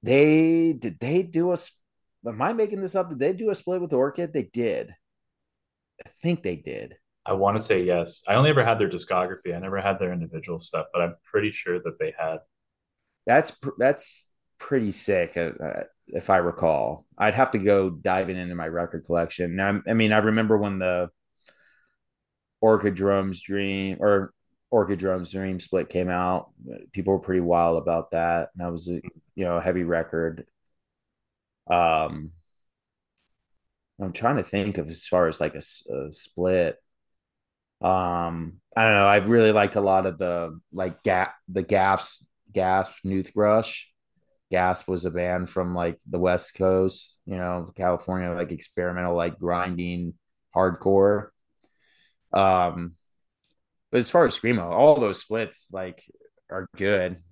They 0.02 0.72
did 0.72 0.98
they 0.98 1.22
do 1.22 1.52
a 1.52 1.58
am 2.26 2.40
I 2.40 2.52
making 2.52 2.80
this 2.80 2.94
up? 2.94 3.10
Did 3.10 3.18
they 3.18 3.32
do 3.32 3.50
a 3.50 3.54
split 3.54 3.80
with 3.80 3.92
Orchid? 3.92 4.32
They 4.32 4.44
did. 4.44 4.94
I 6.04 6.10
think 6.22 6.42
they 6.42 6.56
did. 6.56 6.96
I 7.26 7.34
want 7.34 7.58
to 7.58 7.62
say 7.62 7.82
yes. 7.82 8.22
I 8.26 8.34
only 8.34 8.50
ever 8.50 8.64
had 8.64 8.78
their 8.78 8.88
discography. 8.88 9.54
I 9.54 9.58
never 9.58 9.80
had 9.80 9.98
their 9.98 10.12
individual 10.12 10.58
stuff, 10.58 10.86
but 10.92 11.02
I'm 11.02 11.16
pretty 11.30 11.52
sure 11.52 11.78
that 11.78 11.98
they 11.98 12.14
had 12.18 12.38
that's 13.31 13.52
that's 13.78 14.28
pretty 14.59 14.90
sick, 14.90 15.36
uh, 15.36 15.52
uh, 15.62 15.85
if 16.09 16.31
I 16.31 16.39
recall. 16.39 17.07
I'd 17.16 17.35
have 17.35 17.52
to 17.52 17.59
go 17.59 17.90
diving 17.90 18.36
into 18.36 18.55
my 18.57 18.66
record 18.66 19.05
collection. 19.05 19.55
Now, 19.57 19.81
I 19.86 19.93
mean, 19.94 20.12
I 20.12 20.19
remember 20.19 20.59
when 20.59 20.78
the 20.81 21.11
Orchid 22.61 22.97
Jerome's 22.97 23.40
Dream 23.43 23.98
or 24.01 24.32
Orchid 24.70 24.98
Jerome's 25.01 25.31
Dream 25.31 25.61
split 25.61 25.89
came 25.89 26.09
out. 26.09 26.51
People 26.93 27.15
were 27.15 27.20
pretty 27.20 27.40
wild 27.40 27.78
about 27.81 28.11
that. 28.11 28.51
That 28.57 28.73
was 28.73 28.89
a 28.89 29.01
you 29.35 29.44
know 29.44 29.57
a 29.57 29.62
heavy 29.62 29.85
record. 29.85 30.47
Um, 31.70 32.32
I'm 34.01 34.12
trying 34.12 34.36
to 34.36 34.43
think 34.43 34.78
of 34.78 34.89
as 34.89 35.07
far 35.07 35.28
as 35.28 35.40
like 35.40 35.55
a, 35.55 35.59
a 35.94 36.12
split. 36.12 36.77
Um, 37.81 38.61
I 38.77 38.85
don't 38.85 38.94
know. 38.94 39.07
I've 39.07 39.28
really 39.28 39.52
liked 39.52 39.77
a 39.77 39.81
lot 39.81 40.07
of 40.07 40.19
the 40.19 40.59
like 40.73 41.02
gap 41.02 41.35
the 41.48 41.62
gaps 41.62 42.24
Gasp, 42.52 42.93
Noothbrush. 43.05 43.85
Gasp 44.51 44.89
was 44.89 45.05
a 45.05 45.10
band 45.10 45.48
from 45.48 45.74
like 45.74 45.98
the 46.09 46.18
West 46.18 46.55
Coast, 46.55 47.20
you 47.24 47.36
know, 47.36 47.70
California, 47.77 48.31
like 48.31 48.51
experimental, 48.51 49.14
like 49.14 49.39
grinding 49.39 50.14
hardcore. 50.55 51.28
Um, 52.32 52.97
but 53.90 53.98
as 53.98 54.10
far 54.10 54.24
as 54.24 54.39
screamo, 54.39 54.70
all 54.70 54.97
those 54.97 55.20
splits 55.20 55.68
like 55.72 56.02
are 56.51 56.68
good. 56.77 57.12
I'm 57.12 57.22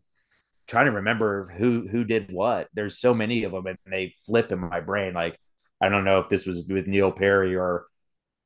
trying 0.66 0.86
to 0.86 0.92
remember 0.92 1.52
who 1.56 1.88
who 1.88 2.04
did 2.04 2.32
what. 2.32 2.68
There's 2.72 2.98
so 2.98 3.14
many 3.14 3.44
of 3.44 3.52
them, 3.52 3.66
and 3.66 3.78
they 3.86 4.14
flip 4.26 4.52
in 4.52 4.58
my 4.60 4.80
brain. 4.80 5.14
Like 5.14 5.38
I 5.80 5.88
don't 5.88 6.04
know 6.04 6.20
if 6.20 6.28
this 6.28 6.46
was 6.46 6.66
with 6.68 6.86
Neil 6.86 7.12
Perry 7.12 7.56
or 7.56 7.86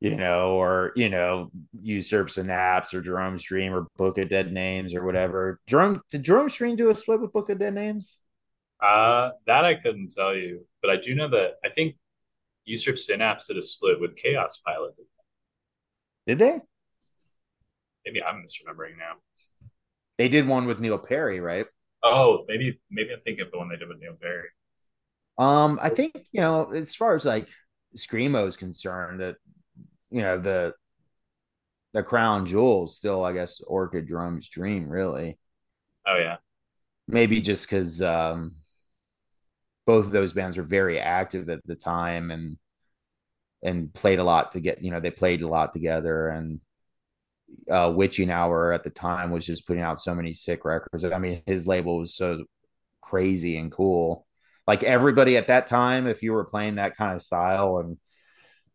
you 0.03 0.17
know, 0.17 0.57
or 0.61 0.93
you 0.97 1.09
know, 1.09 1.53
usurp 1.81 2.29
synapse 2.29 2.93
or 2.93 3.01
Jerome's 3.01 3.45
Dream 3.45 3.73
or 3.73 3.87
Book 3.97 4.19
of 4.19 4.29
Dead 4.29 4.53
Names 4.53 4.97
or 4.97 5.05
whatever. 5.05 5.61
Jerome 5.69 6.03
did 6.11 6.25
Jerome's 6.25 6.57
Dream 6.57 6.75
do 6.75 6.91
a 6.91 6.95
split 6.95 7.21
with 7.21 7.33
Book 7.33 7.51
of 7.51 7.61
Dead 7.61 7.73
Names? 7.73 8.19
Uh 8.85 9.31
that 9.47 9.65
I 9.65 9.75
couldn't 9.77 10.13
tell 10.13 10.35
you, 10.35 10.67
but 10.83 10.91
I 10.91 10.97
do 10.97 11.15
know 11.15 11.31
that 11.31 11.53
I 11.65 11.69
think 11.69 11.95
Usurp 12.65 12.99
Synapse 12.99 13.47
did 13.47 13.59
a 13.59 13.63
split 13.63 14.01
with 14.01 14.17
Kaospilot. 14.17 14.91
Did 16.27 16.41
they? 16.41 16.61
Maybe 18.05 18.21
I'm 18.25 18.43
misremembering 18.43 18.99
now. 18.99 19.21
They 20.19 20.29
did 20.29 20.49
one 20.49 20.67
with 20.67 20.81
Neil 20.81 20.99
Perry, 20.99 21.39
right? 21.39 21.67
Oh, 22.03 22.45
maybe 22.49 22.81
maybe 22.91 23.11
I'm 23.13 23.21
thinking 23.21 23.45
of 23.45 23.53
the 23.53 23.59
one 23.59 23.69
they 23.69 23.77
did 23.77 23.89
with 23.89 24.01
Neil 24.01 24.17
Perry. 24.21 24.49
Um, 25.39 25.79
I 25.81 25.91
think 25.91 26.27
you 26.33 26.41
know, 26.41 26.73
as 26.73 26.97
far 26.97 27.15
as 27.15 27.25
like 27.25 27.47
screamo 27.97 28.49
is 28.49 28.57
concerned, 28.57 29.21
that 29.21 29.37
you 30.13 30.23
know 30.23 30.39
the 30.39 30.75
the 31.93 32.03
crown 32.03 32.47
jewel 32.47 32.87
is 32.87 32.97
still, 32.97 33.25
I 33.25 33.33
guess, 33.33 33.61
Orchid 33.61 34.09
Jerome's 34.09 34.49
Dream, 34.49 34.89
really. 34.89 35.39
Oh 36.07 36.17
yeah, 36.17 36.37
maybe 37.09 37.41
just 37.41 37.69
because 37.69 38.01
um, 38.03 38.57
both 39.87 40.07
of 40.07 40.13
those 40.13 40.33
bands 40.33 40.57
were 40.57 40.63
very 40.63 41.01
active 41.01 41.49
at 41.49 41.61
the 41.67 41.77
time 41.77 42.31
and 42.31 42.57
and 43.63 43.93
played 43.95 44.19
a 44.19 44.25
lot 44.25 44.53
to 44.53 44.61
get 44.61 44.83
you 44.83 44.91
know 44.91 45.01
they 45.01 45.11
played 45.11 45.43
a 45.43 45.49
lot 45.49 45.73
together 45.73 46.29
and 46.29 46.61
uh, 47.71 47.93
Witching 47.95 48.31
Hour 48.31 48.73
at 48.73 48.83
the 48.83 48.91
time 48.91 49.31
was 49.31 49.47
just 49.47 49.67
putting 49.67 49.83
out 49.83 50.01
so 50.01 50.15
many 50.15 50.33
sick 50.33 50.65
records. 50.65 51.05
I 51.05 51.19
mean, 51.19 51.43
his 51.47 51.67
label 51.67 51.99
was 51.99 52.15
so 52.15 52.45
crazy 53.01 53.59
and 53.59 53.71
cool. 53.71 54.27
Like 54.67 54.83
everybody 54.83 55.37
at 55.37 55.49
that 55.49 55.67
time, 55.67 56.07
if 56.07 56.23
you 56.23 56.33
were 56.33 56.45
playing 56.45 56.77
that 56.77 56.97
kind 56.97 57.15
of 57.15 57.23
style 57.23 57.79
and 57.79 57.99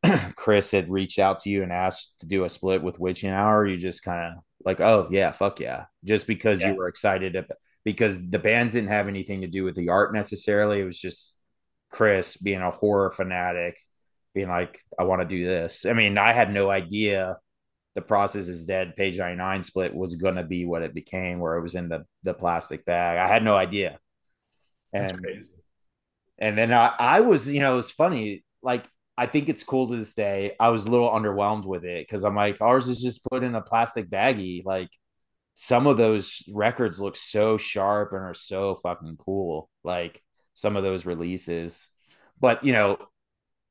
Chris 0.35 0.71
had 0.71 0.89
reached 0.89 1.19
out 1.19 1.41
to 1.41 1.49
you 1.49 1.63
and 1.63 1.71
asked 1.71 2.19
to 2.19 2.25
do 2.25 2.43
a 2.43 2.49
split 2.49 2.83
with 2.83 2.99
Witching 2.99 3.29
Hour, 3.29 3.65
you 3.65 3.77
just 3.77 4.03
kind 4.03 4.33
of 4.33 4.43
like, 4.63 4.79
oh 4.79 5.07
yeah, 5.11 5.31
fuck 5.31 5.59
yeah, 5.59 5.85
just 6.03 6.27
because 6.27 6.61
yeah. 6.61 6.69
you 6.71 6.75
were 6.75 6.87
excited 6.87 7.35
about, 7.35 7.57
because 7.83 8.29
the 8.29 8.39
bands 8.39 8.73
didn't 8.73 8.89
have 8.89 9.07
anything 9.07 9.41
to 9.41 9.47
do 9.47 9.63
with 9.63 9.75
the 9.75 9.89
art 9.89 10.13
necessarily. 10.13 10.79
It 10.79 10.85
was 10.85 10.99
just 10.99 11.37
Chris 11.89 12.37
being 12.37 12.61
a 12.61 12.71
horror 12.71 13.11
fanatic, 13.11 13.77
being 14.33 14.49
like, 14.49 14.79
I 14.99 15.03
want 15.03 15.21
to 15.21 15.27
do 15.27 15.45
this. 15.45 15.85
I 15.85 15.93
mean, 15.93 16.17
I 16.17 16.33
had 16.33 16.53
no 16.53 16.69
idea 16.69 17.37
the 17.97 18.01
process 18.03 18.47
is 18.47 18.65
dead 18.65 18.95
page 18.95 19.17
99 19.17 19.63
split 19.63 19.95
was 19.95 20.13
going 20.13 20.35
to 20.35 20.43
be 20.43 20.65
what 20.65 20.83
it 20.83 20.93
became 20.93 21.39
where 21.39 21.57
it 21.57 21.63
was 21.63 21.73
in 21.73 21.89
the 21.89 22.05
the 22.21 22.31
plastic 22.31 22.85
bag 22.85 23.17
i 23.17 23.27
had 23.27 23.43
no 23.43 23.55
idea 23.55 23.97
and 24.93 25.07
That's 25.07 25.19
crazy. 25.19 25.53
and 26.37 26.55
then 26.55 26.71
I, 26.71 26.93
I 26.99 27.19
was 27.21 27.49
you 27.49 27.59
know 27.59 27.73
it 27.73 27.77
was 27.77 27.89
funny 27.89 28.45
like 28.61 28.85
i 29.17 29.25
think 29.25 29.49
it's 29.49 29.63
cool 29.63 29.87
to 29.87 29.95
this 29.95 30.13
day 30.13 30.55
i 30.59 30.69
was 30.69 30.85
a 30.85 30.91
little 30.91 31.09
underwhelmed 31.09 31.65
with 31.65 31.83
it 31.85 32.07
because 32.07 32.23
i'm 32.23 32.35
like 32.35 32.61
ours 32.61 32.87
is 32.87 33.01
just 33.01 33.23
put 33.25 33.43
in 33.43 33.55
a 33.55 33.61
plastic 33.61 34.09
baggie 34.09 34.63
like 34.65 34.89
some 35.59 35.87
of 35.87 35.97
those 35.97 36.43
records 36.53 36.99
look 36.99 37.15
so 37.17 37.57
sharp 37.57 38.13
and 38.13 38.21
are 38.21 38.35
so 38.35 38.75
fucking 38.75 39.17
cool. 39.17 39.71
Like 39.83 40.21
some 40.53 40.77
of 40.77 40.83
those 40.83 41.07
releases, 41.07 41.89
but 42.39 42.63
you 42.63 42.73
know, 42.73 42.99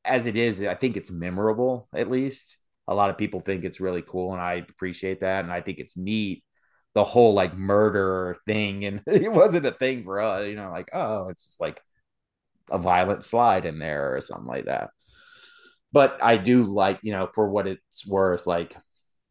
as 0.04 0.26
it 0.26 0.36
is, 0.36 0.64
I 0.64 0.74
think 0.74 0.96
it's 0.96 1.12
memorable. 1.12 1.88
At 1.94 2.10
least 2.10 2.58
a 2.88 2.94
lot 2.94 3.10
of 3.10 3.18
people 3.18 3.38
think 3.40 3.64
it's 3.64 3.78
really 3.80 4.02
cool, 4.02 4.32
and 4.32 4.42
I 4.42 4.54
appreciate 4.54 5.20
that. 5.20 5.44
And 5.44 5.52
I 5.52 5.60
think 5.60 5.78
it's 5.78 5.96
neat 5.96 6.42
the 6.94 7.04
whole 7.04 7.34
like 7.34 7.54
murder 7.56 8.36
thing, 8.46 8.84
and 8.84 9.02
it 9.06 9.30
wasn't 9.30 9.66
a 9.66 9.72
thing 9.72 10.02
for 10.02 10.20
us. 10.20 10.48
You 10.48 10.56
know, 10.56 10.70
like 10.72 10.88
oh, 10.92 11.28
it's 11.28 11.46
just 11.46 11.60
like 11.60 11.80
a 12.68 12.78
violent 12.78 13.22
slide 13.24 13.64
in 13.64 13.78
there 13.78 14.16
or 14.16 14.20
something 14.20 14.48
like 14.48 14.64
that. 14.64 14.90
But 15.96 16.22
I 16.22 16.36
do 16.36 16.64
like 16.64 16.98
you 17.00 17.12
know 17.12 17.26
for 17.26 17.48
what 17.48 17.66
it's 17.66 18.06
worth, 18.06 18.46
like 18.46 18.76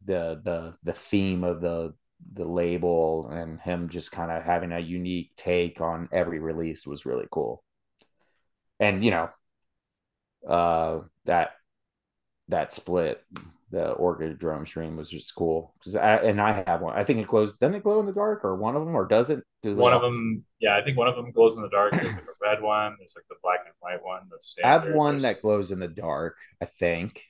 the 0.04 0.40
the 0.42 0.74
the 0.82 0.94
theme 0.94 1.44
of 1.44 1.60
the 1.60 1.94
the 2.32 2.44
label 2.44 3.28
and 3.30 3.60
him 3.60 3.88
just 3.88 4.10
kind 4.10 4.32
of 4.32 4.42
having 4.42 4.72
a 4.72 4.80
unique 4.80 5.30
take 5.36 5.80
on 5.80 6.08
every 6.10 6.40
release 6.40 6.84
was 6.84 7.06
really 7.06 7.28
cool. 7.30 7.62
And 8.80 9.04
you 9.04 9.12
know, 9.12 9.30
uh, 10.48 11.02
that 11.26 11.52
that 12.48 12.72
split, 12.72 13.22
the 13.76 13.90
Orchid 13.90 14.40
Jerome's 14.40 14.70
Dream 14.70 14.96
was 14.96 15.10
just 15.10 15.34
cool 15.34 15.74
because 15.78 15.96
I 15.96 16.16
and 16.16 16.40
I 16.40 16.64
have 16.66 16.80
one. 16.80 16.96
I 16.96 17.04
think 17.04 17.20
it 17.20 17.26
glows. 17.26 17.58
Doesn't 17.58 17.74
it 17.74 17.82
glow 17.82 18.00
in 18.00 18.06
the 18.06 18.12
dark, 18.12 18.42
or 18.42 18.56
one 18.56 18.74
of 18.74 18.82
them, 18.82 18.96
or 18.96 19.06
does 19.06 19.28
it? 19.28 19.44
Do 19.62 19.76
one 19.76 19.92
of 19.92 20.00
them, 20.00 20.44
yeah, 20.60 20.78
I 20.78 20.82
think 20.82 20.96
one 20.96 21.08
of 21.08 21.14
them 21.14 21.30
glows 21.30 21.56
in 21.56 21.62
the 21.62 21.68
dark. 21.68 21.92
There's 21.92 22.06
like 22.06 22.24
a 22.24 22.26
red 22.42 22.62
one. 22.62 22.96
There's 22.98 23.14
like 23.14 23.26
the 23.28 23.36
black 23.42 23.60
and 23.66 23.74
white 23.80 24.02
one. 24.02 24.22
That's 24.30 24.56
I 24.64 24.68
have 24.68 24.94
one 24.94 25.20
There's... 25.20 25.34
that 25.34 25.42
glows 25.42 25.72
in 25.72 25.78
the 25.78 25.88
dark. 25.88 26.36
I 26.62 26.64
think, 26.64 27.22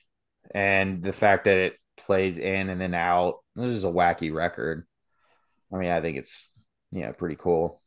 and 0.55 1.03
the 1.03 1.11
fact 1.11 1.45
that 1.45 1.57
it 1.57 1.75
plays 1.97 2.37
in 2.37 2.69
and 2.69 2.79
then 2.79 2.93
out. 2.93 3.39
This 3.55 3.71
is 3.71 3.83
a 3.83 3.87
wacky 3.87 4.33
record. 4.33 4.85
I 5.73 5.77
mean, 5.77 5.91
I 5.91 5.99
think 5.99 6.17
it's 6.17 6.49
yeah, 6.91 7.11
pretty 7.11 7.35
cool. 7.35 7.81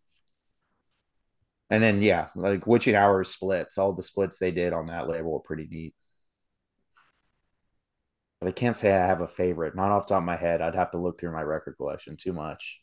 And 1.70 1.82
then 1.82 2.02
yeah, 2.02 2.28
like 2.34 2.66
Witching 2.66 2.94
Hour 2.94 3.24
splits, 3.24 3.78
all 3.78 3.94
the 3.94 4.02
splits 4.02 4.38
they 4.38 4.50
did 4.50 4.74
on 4.74 4.88
that 4.88 5.08
label 5.08 5.32
were 5.32 5.40
pretty 5.40 5.66
neat. 5.70 5.94
But 8.40 8.48
I 8.48 8.52
can't 8.52 8.76
say 8.76 8.92
I 8.92 9.06
have 9.06 9.20
a 9.20 9.28
favorite. 9.28 9.76
Not 9.76 9.90
off 9.90 10.06
top 10.06 10.18
of 10.18 10.24
my 10.24 10.36
head. 10.36 10.62
I'd 10.62 10.74
have 10.74 10.92
to 10.92 10.98
look 10.98 11.20
through 11.20 11.32
my 11.32 11.42
record 11.42 11.76
collection 11.76 12.16
too 12.16 12.32
much. 12.32 12.80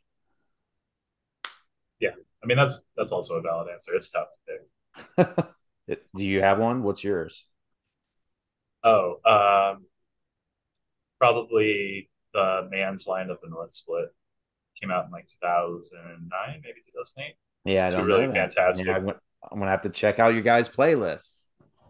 Yeah. 2.00 2.12
I 2.44 2.46
mean 2.46 2.58
that's 2.58 2.80
that's 2.96 3.12
also 3.12 3.36
a 3.36 3.42
valid 3.42 3.68
answer. 3.74 3.94
It's 3.96 4.10
tough 4.10 4.28
to 4.32 5.26
pick. 5.26 5.98
Do 6.16 6.26
you 6.26 6.42
have 6.42 6.60
one? 6.60 6.84
What's 6.84 7.04
yours? 7.04 7.46
Oh, 8.84 9.20
um 9.26 9.86
probably 11.20 12.10
the 12.34 12.68
man's 12.70 13.08
line 13.08 13.30
of 13.30 13.40
the 13.42 13.50
North 13.50 13.74
Split 13.74 14.14
came 14.80 14.92
out 14.92 15.06
in 15.06 15.12
like 15.12 15.28
2009, 15.42 16.62
maybe 16.64 16.80
2008. 16.86 17.36
Yeah, 17.66 17.88
I 17.88 17.90
don't 17.90 18.06
really 18.06 18.28
fantastic. 18.28 18.86
Yeah, 18.86 18.98
I'm 18.98 19.60
gonna 19.60 19.72
have 19.72 19.82
to 19.82 19.90
check 19.90 20.20
out 20.20 20.34
your 20.34 20.44
guys' 20.44 20.70
playlists. 20.70 21.42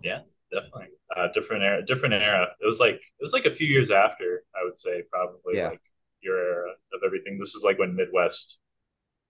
Yeah, 0.04 0.22
definitely. 0.52 0.88
Uh, 1.16 1.28
different 1.34 1.64
era, 1.64 1.86
different 1.86 2.14
era. 2.14 2.48
It 2.62 2.66
was 2.66 2.80
like 2.80 2.96
it 2.96 3.22
was 3.22 3.34
like 3.34 3.46
a 3.46 3.52
few 3.52 3.68
years 3.68 3.92
after, 3.92 4.44
I 4.56 4.64
would 4.64 4.78
say, 4.78 5.04
probably 5.12 5.58
yeah. 5.58 5.70
like 5.70 5.82
your 6.22 6.38
era 6.38 6.72
of 6.94 7.02
everything. 7.06 7.38
This 7.40 7.56
is 7.56 7.64
like 7.64 7.80
when 7.80 7.96
Midwest, 7.96 8.58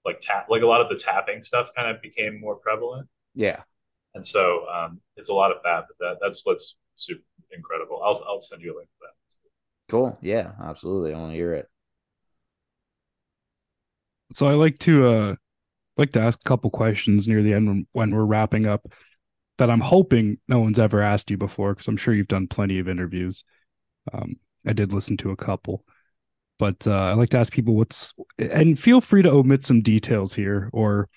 like 0.06 0.20
tap, 0.22 0.48
like 0.50 0.62
a 0.62 0.68
lot 0.68 0.82
of 0.82 0.90
the 0.90 0.96
tapping 0.96 1.44
stuff, 1.44 1.70
kind 1.76 1.94
of 1.94 2.02
became 2.02 2.40
more 2.40 2.56
prevalent. 2.56 3.08
Yeah, 3.36 3.62
and 4.16 4.26
so 4.26 4.66
um, 4.68 5.02
it's 5.16 5.30
a 5.30 5.34
lot 5.34 5.52
of 5.52 5.58
that. 5.64 5.86
But 5.88 5.98
that 6.00 6.18
that's 6.22 6.42
what's 6.46 6.76
super 6.96 7.22
incredible. 7.52 8.02
I'll 8.04 8.22
I'll 8.28 8.42
send 8.42 8.62
you 8.62 8.76
a 8.76 8.78
link 8.78 8.90
to 8.90 8.96
that. 9.02 9.14
Cool. 9.90 10.18
Yeah, 10.22 10.52
absolutely. 10.62 11.14
I 11.14 11.18
want 11.18 11.32
to 11.32 11.38
hear 11.38 11.54
it. 11.54 11.68
So 14.34 14.48
I 14.48 14.54
like 14.54 14.78
to 14.80 15.08
uh 15.08 15.36
like 15.96 16.12
to 16.12 16.20
ask 16.20 16.40
a 16.40 16.48
couple 16.48 16.70
questions 16.70 17.28
near 17.28 17.42
the 17.42 17.54
end 17.54 17.68
when, 17.68 17.88
when 17.94 18.12
we're 18.12 18.26
wrapping 18.26 18.68
up 18.68 18.86
that 19.58 19.70
I'm 19.70 19.80
hoping 19.80 20.38
no 20.48 20.60
one's 20.60 20.80
ever 20.80 21.02
asked 21.02 21.32
you 21.32 21.38
before 21.38 21.74
because 21.74 21.88
I'm 21.88 21.98
sure 21.98 22.14
you've 22.14 22.28
done 22.28 22.48
plenty 22.48 22.80
of 22.80 22.88
interviews. 22.88 23.44
Um, 24.14 24.36
I 24.66 24.74
did 24.74 24.94
listen 24.94 25.18
to 25.18 25.32
a 25.32 25.36
couple, 25.38 25.84
but 26.60 26.86
uh, 26.86 26.92
I 26.92 27.14
like 27.14 27.30
to 27.30 27.38
ask 27.38 27.52
people 27.52 27.76
what's 27.76 28.14
and 28.38 28.80
feel 28.80 29.02
free 29.02 29.22
to 29.24 29.32
omit 29.32 29.66
some 29.66 29.82
details 29.82 30.34
here 30.34 30.70
or 30.74 31.10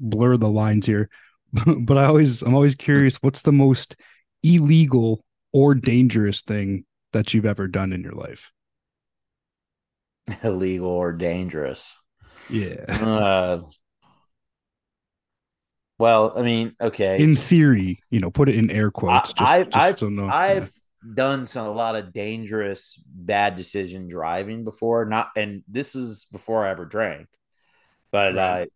blur 0.00 0.36
the 0.36 0.48
lines 0.48 0.86
here. 0.86 1.08
but 1.82 1.98
I 1.98 2.04
always 2.04 2.42
I'm 2.42 2.54
always 2.54 2.74
curious 2.74 3.16
what's 3.16 3.42
the 3.42 3.52
most 3.52 3.96
illegal 4.42 5.24
or 5.52 5.74
dangerous 5.74 6.42
thing 6.42 6.84
that 7.12 7.32
you've 7.32 7.46
ever 7.46 7.68
done 7.68 7.92
in 7.92 8.02
your 8.02 8.12
life? 8.12 8.50
Illegal 10.42 10.88
or 10.88 11.12
dangerous. 11.12 11.96
Yeah. 12.50 12.84
Uh, 12.88 13.60
well, 15.98 16.32
I 16.36 16.42
mean, 16.42 16.74
okay. 16.80 17.22
In 17.22 17.36
theory, 17.36 18.00
you 18.10 18.20
know, 18.20 18.30
put 18.30 18.48
it 18.48 18.56
in 18.56 18.70
air 18.70 18.90
quotes. 18.90 19.32
Just, 19.32 19.50
I, 19.50 19.62
just 19.64 19.76
I've, 19.76 19.98
so 19.98 20.08
no, 20.08 20.28
I've 20.28 20.72
yeah. 21.04 21.12
done 21.14 21.44
some 21.44 21.66
a 21.66 21.70
lot 21.70 21.94
of 21.94 22.12
dangerous, 22.12 23.00
bad 23.06 23.56
decision 23.56 24.08
driving 24.08 24.64
before. 24.64 25.04
Not, 25.04 25.30
and 25.36 25.62
this 25.68 25.94
is 25.94 26.26
before 26.32 26.66
I 26.66 26.70
ever 26.70 26.84
drank, 26.84 27.28
but 28.10 28.34
right. 28.34 28.62
uh, 28.62 28.66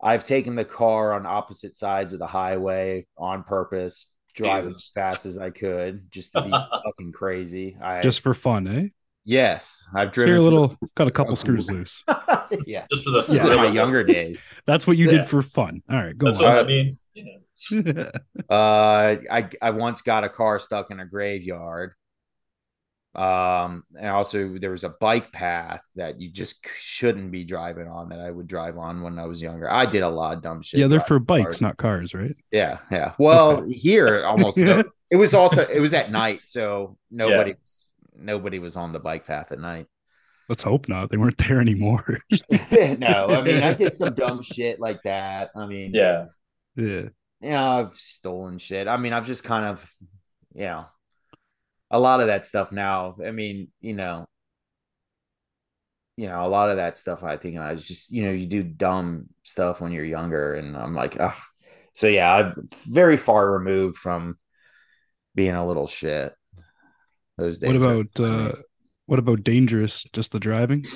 I've 0.00 0.24
taken 0.24 0.54
the 0.54 0.64
car 0.64 1.12
on 1.14 1.26
opposite 1.26 1.74
sides 1.74 2.12
of 2.12 2.20
the 2.20 2.26
highway 2.28 3.06
on 3.18 3.42
purpose, 3.42 4.06
driving 4.34 4.70
Jesus. 4.70 4.84
as 4.84 4.92
fast 4.92 5.26
as 5.26 5.38
I 5.38 5.50
could, 5.50 6.12
just 6.12 6.32
to 6.32 6.42
be 6.42 6.50
fucking 6.84 7.12
crazy. 7.12 7.76
I 7.82 8.02
just 8.02 8.20
for 8.20 8.34
fun, 8.34 8.68
eh? 8.68 8.88
Yes, 9.28 9.84
I've 9.92 10.12
driven. 10.12 10.28
So 10.28 10.32
you're 10.34 10.40
a 10.40 10.42
little 10.42 10.68
the, 10.68 10.88
got 10.94 11.08
a 11.08 11.10
couple 11.10 11.34
screws 11.34 11.68
loose. 11.68 12.04
yeah, 12.64 12.86
just 12.88 13.02
for 13.02 13.10
the 13.10 13.24
yeah. 13.28 13.46
in 13.48 13.56
my 13.56 13.66
younger 13.66 14.04
days. 14.04 14.52
That's 14.66 14.86
what 14.86 14.96
you 14.96 15.06
yeah. 15.06 15.18
did 15.18 15.26
for 15.26 15.42
fun. 15.42 15.82
All 15.90 15.96
right, 15.96 16.16
go 16.16 16.26
That's 16.26 16.38
on. 16.38 16.44
What 16.44 16.58
I 16.58 16.62
mean, 16.62 16.98
uh, 18.48 19.16
I 19.28 19.48
I 19.60 19.70
once 19.70 20.02
got 20.02 20.22
a 20.22 20.28
car 20.28 20.60
stuck 20.60 20.92
in 20.92 21.00
a 21.00 21.06
graveyard. 21.06 21.94
Um, 23.16 23.82
and 23.98 24.10
also 24.10 24.58
there 24.58 24.70
was 24.70 24.84
a 24.84 24.90
bike 24.90 25.32
path 25.32 25.80
that 25.96 26.20
you 26.20 26.30
just 26.30 26.64
shouldn't 26.76 27.32
be 27.32 27.42
driving 27.44 27.88
on 27.88 28.10
that 28.10 28.20
I 28.20 28.30
would 28.30 28.46
drive 28.46 28.78
on 28.78 29.02
when 29.02 29.18
I 29.18 29.24
was 29.24 29.42
younger. 29.42 29.68
I 29.68 29.86
did 29.86 30.02
a 30.02 30.08
lot 30.08 30.36
of 30.36 30.42
dumb 30.42 30.62
shit. 30.62 30.78
Yeah, 30.78 30.86
they're 30.86 31.00
for 31.00 31.18
bikes, 31.18 31.44
cars. 31.44 31.60
not 31.60 31.78
cars, 31.78 32.14
right? 32.14 32.36
Yeah, 32.52 32.78
yeah. 32.92 33.14
Well, 33.18 33.62
okay. 33.62 33.72
here 33.72 34.24
almost 34.24 34.58
no, 34.58 34.84
it 35.10 35.16
was 35.16 35.34
also 35.34 35.66
it 35.66 35.80
was 35.80 35.94
at 35.94 36.12
night, 36.12 36.42
so 36.44 36.96
nobody 37.10 37.50
yeah. 37.50 37.56
was 37.60 37.88
nobody 38.18 38.58
was 38.58 38.76
on 38.76 38.92
the 38.92 39.00
bike 39.00 39.26
path 39.26 39.52
at 39.52 39.60
night. 39.60 39.86
Let's 40.48 40.62
hope 40.62 40.88
not. 40.88 41.10
They 41.10 41.16
weren't 41.16 41.38
there 41.38 41.60
anymore. 41.60 42.20
no, 42.70 43.26
I 43.28 43.42
mean 43.42 43.62
I 43.62 43.74
did 43.74 43.94
some 43.94 44.14
dumb 44.14 44.42
shit 44.42 44.78
like 44.80 45.02
that. 45.04 45.50
I 45.56 45.66
mean, 45.66 45.92
yeah, 45.92 46.26
yeah, 46.76 47.08
yeah. 47.40 47.76
I've 47.76 47.94
stolen 47.96 48.58
shit. 48.58 48.86
I 48.88 48.96
mean, 48.96 49.12
I've 49.12 49.26
just 49.26 49.44
kind 49.44 49.66
of, 49.66 49.90
you 50.54 50.66
know, 50.66 50.86
a 51.90 51.98
lot 51.98 52.20
of 52.20 52.28
that 52.28 52.44
stuff 52.44 52.72
now. 52.72 53.16
I 53.24 53.32
mean, 53.32 53.68
you 53.80 53.94
know, 53.94 54.26
you 56.16 56.28
know, 56.28 56.44
a 56.44 56.48
lot 56.48 56.70
of 56.70 56.76
that 56.76 56.96
stuff 56.96 57.22
I 57.22 57.36
think 57.36 57.58
I 57.58 57.72
was 57.72 57.86
just, 57.86 58.10
you 58.10 58.24
know, 58.24 58.32
you 58.32 58.46
do 58.46 58.62
dumb 58.62 59.26
stuff 59.42 59.80
when 59.80 59.92
you're 59.92 60.04
younger. 60.04 60.54
And 60.54 60.76
I'm 60.76 60.94
like, 60.94 61.18
oh, 61.20 61.36
so 61.92 62.08
yeah, 62.08 62.32
I'm 62.32 62.68
very 62.86 63.16
far 63.16 63.50
removed 63.50 63.96
from 63.96 64.38
being 65.34 65.54
a 65.54 65.66
little 65.66 65.86
shit. 65.86 66.34
Those 67.36 67.58
days. 67.58 67.72
What 67.72 67.76
about, 67.76 68.20
uh, 68.20 68.52
what 69.06 69.18
about 69.18 69.44
dangerous? 69.44 70.04
Just 70.12 70.32
the 70.32 70.40
driving? 70.40 70.86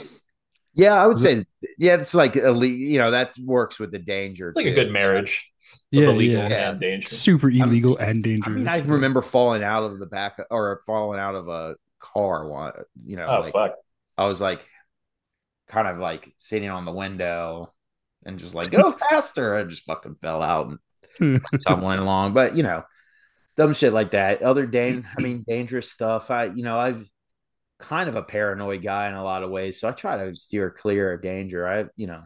Yeah, 0.72 0.94
I 0.94 1.06
would 1.06 1.16
Is 1.16 1.22
say, 1.22 1.32
it... 1.38 1.48
yeah, 1.78 1.94
it's 1.94 2.14
like, 2.14 2.36
a, 2.36 2.52
you 2.66 2.98
know, 2.98 3.10
that 3.10 3.34
works 3.38 3.78
with 3.78 3.90
the 3.90 3.98
danger. 3.98 4.50
It's 4.50 4.56
like 4.56 4.66
too. 4.66 4.72
a 4.72 4.74
good 4.74 4.90
marriage. 4.90 5.50
Yeah, 5.90 6.10
illegal 6.10 6.48
yeah. 6.48 6.70
and 6.70 6.80
dangerous. 6.80 7.18
Super 7.18 7.50
illegal 7.50 7.96
I 7.98 8.02
mean, 8.02 8.10
and 8.10 8.24
dangerous. 8.24 8.54
I 8.54 8.58
mean, 8.58 8.68
I 8.68 8.78
remember 8.80 9.22
falling 9.22 9.62
out 9.62 9.82
of 9.84 9.98
the 9.98 10.06
back 10.06 10.38
or 10.50 10.80
falling 10.86 11.18
out 11.18 11.34
of 11.34 11.48
a 11.48 11.74
car. 11.98 12.46
One, 12.46 12.72
you 13.04 13.16
know, 13.16 13.26
oh 13.26 13.40
like, 13.40 13.52
fuck. 13.52 13.74
I 14.16 14.26
was 14.26 14.40
like, 14.40 14.60
kind 15.68 15.88
of 15.88 15.98
like 15.98 16.32
sitting 16.38 16.70
on 16.70 16.84
the 16.84 16.92
window 16.92 17.72
and 18.24 18.38
just 18.38 18.54
like 18.54 18.70
go 18.72 18.90
faster. 18.90 19.56
I 19.56 19.64
just 19.64 19.84
fucking 19.84 20.16
fell 20.20 20.42
out 20.42 20.72
and 21.20 21.42
tumbling 21.66 21.98
along. 21.98 22.34
But 22.34 22.56
you 22.56 22.62
know, 22.62 22.84
dumb 23.60 23.74
shit 23.74 23.92
like 23.92 24.12
that. 24.12 24.40
Other 24.40 24.64
dang, 24.64 25.06
I 25.18 25.20
mean, 25.20 25.44
dangerous 25.46 25.90
stuff. 25.90 26.30
I, 26.30 26.44
you 26.44 26.62
know, 26.62 26.78
I've 26.78 27.06
kind 27.78 28.08
of 28.08 28.16
a 28.16 28.22
paranoid 28.22 28.82
guy 28.82 29.08
in 29.08 29.14
a 29.14 29.22
lot 29.22 29.42
of 29.42 29.50
ways, 29.50 29.78
so 29.78 29.86
I 29.86 29.92
try 29.92 30.24
to 30.24 30.34
steer 30.34 30.70
clear 30.70 31.12
of 31.12 31.22
danger. 31.22 31.68
I, 31.68 31.84
you 31.94 32.06
know, 32.06 32.22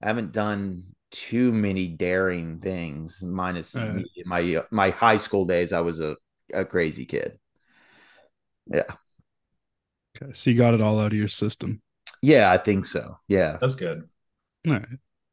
I 0.00 0.06
haven't 0.06 0.30
done 0.30 0.84
too 1.10 1.50
many 1.50 1.88
daring 1.88 2.60
things. 2.60 3.20
Minus 3.20 3.74
uh, 3.74 3.98
my 4.24 4.62
my 4.70 4.90
high 4.90 5.16
school 5.16 5.46
days, 5.46 5.72
I 5.72 5.80
was 5.80 5.98
a 5.98 6.16
a 6.54 6.64
crazy 6.64 7.06
kid. 7.06 7.36
Yeah. 8.72 8.94
Okay, 10.16 10.32
so 10.32 10.50
you 10.50 10.56
got 10.56 10.74
it 10.74 10.80
all 10.80 11.00
out 11.00 11.12
of 11.12 11.18
your 11.18 11.26
system. 11.26 11.82
Yeah, 12.22 12.52
I 12.52 12.58
think 12.58 12.84
so. 12.84 13.18
Yeah. 13.26 13.58
That's 13.60 13.74
good. 13.74 14.08
All 14.68 14.74
right. 14.74 14.86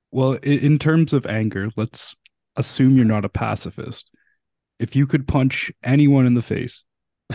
Well, 0.10 0.34
in 0.34 0.80
terms 0.80 1.14
of 1.14 1.28
anger, 1.28 1.70
let's 1.76 2.16
assume 2.56 2.96
you're 2.96 3.06
not 3.06 3.26
a 3.26 3.30
pacifist. 3.30 4.10
If 4.80 4.96
you 4.96 5.08
could 5.08 5.28
punch 5.28 5.72
anyone 5.84 6.26
in 6.26 6.36
the 6.36 6.42
face 6.42 6.84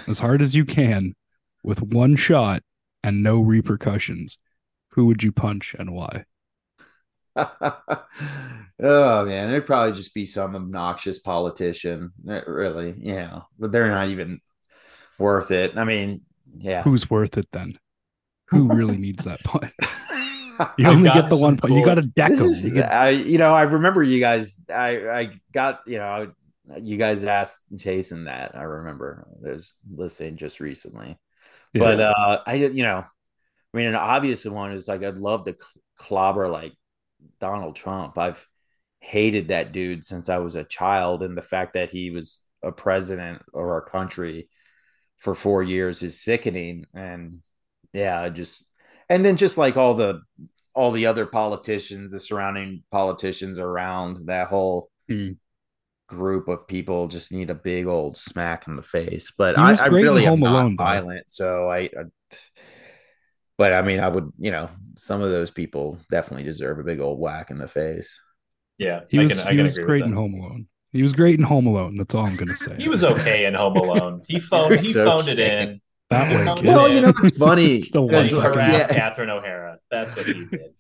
as 0.07 0.19
hard 0.19 0.41
as 0.41 0.55
you 0.55 0.65
can 0.65 1.15
with 1.65 1.83
one 1.83 2.17
shot 2.17 2.63
and 3.03 3.23
no 3.23 3.41
repercussions, 3.41 4.39
who 4.91 5.07
would 5.07 5.23
you 5.23 5.33
punch 5.33 5.75
and 5.79 5.93
why? 5.93 6.25
oh 7.37 8.05
man, 8.79 9.51
it'd 9.51 9.67
probably 9.67 9.97
just 9.97 10.15
be 10.15 10.27
some 10.27 10.55
obnoxious 10.55 11.19
politician. 11.19 12.13
Eh, 12.29 12.43
really, 12.47 12.95
you 12.99 13.15
know, 13.15 13.45
but 13.59 13.73
they're 13.73 13.89
not 13.89 14.09
even 14.09 14.41
worth 15.19 15.51
it. 15.51 15.77
I 15.77 15.85
mean, 15.85 16.23
yeah. 16.59 16.83
Who's 16.83 17.09
worth 17.09 17.39
it 17.39 17.49
then? 17.53 17.79
Who 18.51 18.69
really 18.69 18.99
needs 18.99 19.25
that 19.25 19.43
punt? 19.45 19.73
you 20.79 20.87
only 20.87 21.11
get 21.11 21.31
the 21.31 21.37
one 21.37 21.57
point. 21.57 21.71
Cool. 21.71 21.79
You 21.79 21.85
got 21.85 21.99
a 21.99 22.03
deck 22.03 22.33
is, 22.33 22.71
I, 22.77 23.11
you 23.11 23.39
know, 23.39 23.55
I 23.55 23.63
remember 23.63 24.03
you 24.03 24.21
guys. 24.21 24.65
I, 24.69 25.09
I 25.09 25.31
got, 25.53 25.81
you 25.87 25.99
know, 25.99 26.33
you 26.81 26.97
guys 26.97 27.25
asked 27.25 27.61
Jason 27.75 28.25
that. 28.25 28.57
I 28.57 28.63
remember 28.63 29.27
I 29.45 29.51
was 29.51 29.75
listening 29.95 30.37
just 30.37 30.61
recently, 30.61 31.19
yeah. 31.73 31.81
but 31.81 32.01
uh, 32.01 32.41
I, 32.47 32.55
you 32.55 32.83
know, 32.83 33.05
I 33.73 33.77
mean, 33.77 33.87
an 33.87 33.95
obvious 33.95 34.45
one 34.45 34.73
is 34.73 34.89
like 34.89 35.03
I'd 35.03 35.17
love 35.17 35.45
to 35.47 35.57
clobber 35.97 36.49
like 36.49 36.73
Donald 37.41 37.77
Trump. 37.77 38.19
I've 38.19 38.47
hated 39.01 39.49
that 39.49 39.73
dude 39.73 40.05
since 40.05 40.29
I 40.29 40.39
was 40.39 40.55
a 40.55 40.65
child, 40.65 41.23
and 41.23 41.37
the 41.37 41.43
fact 41.43 41.75
that 41.75 41.91
he 41.91 42.11
was 42.11 42.41
a 42.63 42.71
president 42.71 43.43
of 43.53 43.61
our 43.61 43.83
country 43.83 44.49
for 45.19 45.35
four 45.35 45.63
years 45.63 46.03
is 46.03 46.21
sickening. 46.21 46.85
And 46.95 47.41
yeah, 47.93 48.29
just 48.29 48.69
and 49.09 49.25
then 49.25 49.37
just 49.37 49.59
like 49.59 49.77
all 49.77 49.95
the 49.95 50.21
all 50.75 50.91
the 50.93 51.07
other 51.07 51.27
politicians, 51.27 52.13
the 52.13 52.21
surrounding 52.21 52.83
politicians 52.91 53.59
around 53.59 54.27
that 54.27 54.49
whole 54.49 54.91
mm. 55.11 55.37
Group 56.09 56.49
of 56.49 56.67
people 56.67 57.09
just 57.09 57.33
need 57.33 57.51
a 57.51 57.55
big 57.55 57.87
old 57.87 58.17
smack 58.17 58.67
in 58.67 58.77
the 58.77 58.83
face. 58.83 59.33
But 59.37 59.59
I, 59.59 59.75
I, 59.75 59.87
really 59.87 60.27
am 60.27 60.41
not 60.41 60.53
alone, 60.53 60.77
violent, 60.77 61.31
so 61.31 61.71
I, 61.71 61.79
I. 61.81 62.05
But 63.59 63.73
I 63.73 63.83
mean, 63.83 64.01
I 64.01 64.09
would, 64.09 64.33
you 64.39 64.51
know, 64.51 64.71
some 64.97 65.23
of 65.23 65.31
those 65.31 65.51
people 65.51 65.99
definitely 66.11 66.45
deserve 66.45 66.79
a 66.79 66.85
big 66.85 67.01
old 67.01 67.19
whack 67.19 67.51
in 67.51 67.59
the 67.59 67.69
face. 67.69 68.21
Yeah, 68.79 69.01
he 69.09 69.19
was, 69.19 69.33
can, 69.33 69.57
he 69.57 69.63
was 69.63 69.79
great 69.79 70.05
in 70.05 70.13
Home 70.13 70.35
Alone. 70.35 70.67
He 70.93 71.03
was 71.03 71.13
great 71.13 71.39
in 71.39 71.45
Home 71.45 71.67
Alone. 71.67 71.97
That's 71.97 72.15
all 72.15 72.27
I'm 72.27 72.37
gonna 72.37 72.57
say. 72.57 72.77
he 72.77 72.89
was 72.89 73.05
okay 73.05 73.47
in 73.47 73.55
Home 73.55 73.77
Alone. 73.77 74.23
He 74.27 74.41
phoned. 74.41 74.83
he 74.83 74.93
phoned 74.93 75.29
okay. 75.29 75.33
it 75.33 75.39
in. 75.39 75.81
That 76.11 76.63
way, 76.63 76.69
well, 76.69 76.93
you 76.93 77.01
know, 77.01 77.15
it's 77.23 77.39
funny. 77.39 77.77
it's 77.77 77.91
the 77.91 78.03
one 78.03 78.29
harassed 78.29 78.91
yeah. 78.91 78.95
Catherine 78.95 79.31
O'Hara. 79.31 79.79
That's 79.91 80.15
what 80.15 80.27
he 80.27 80.45
did. 80.45 80.75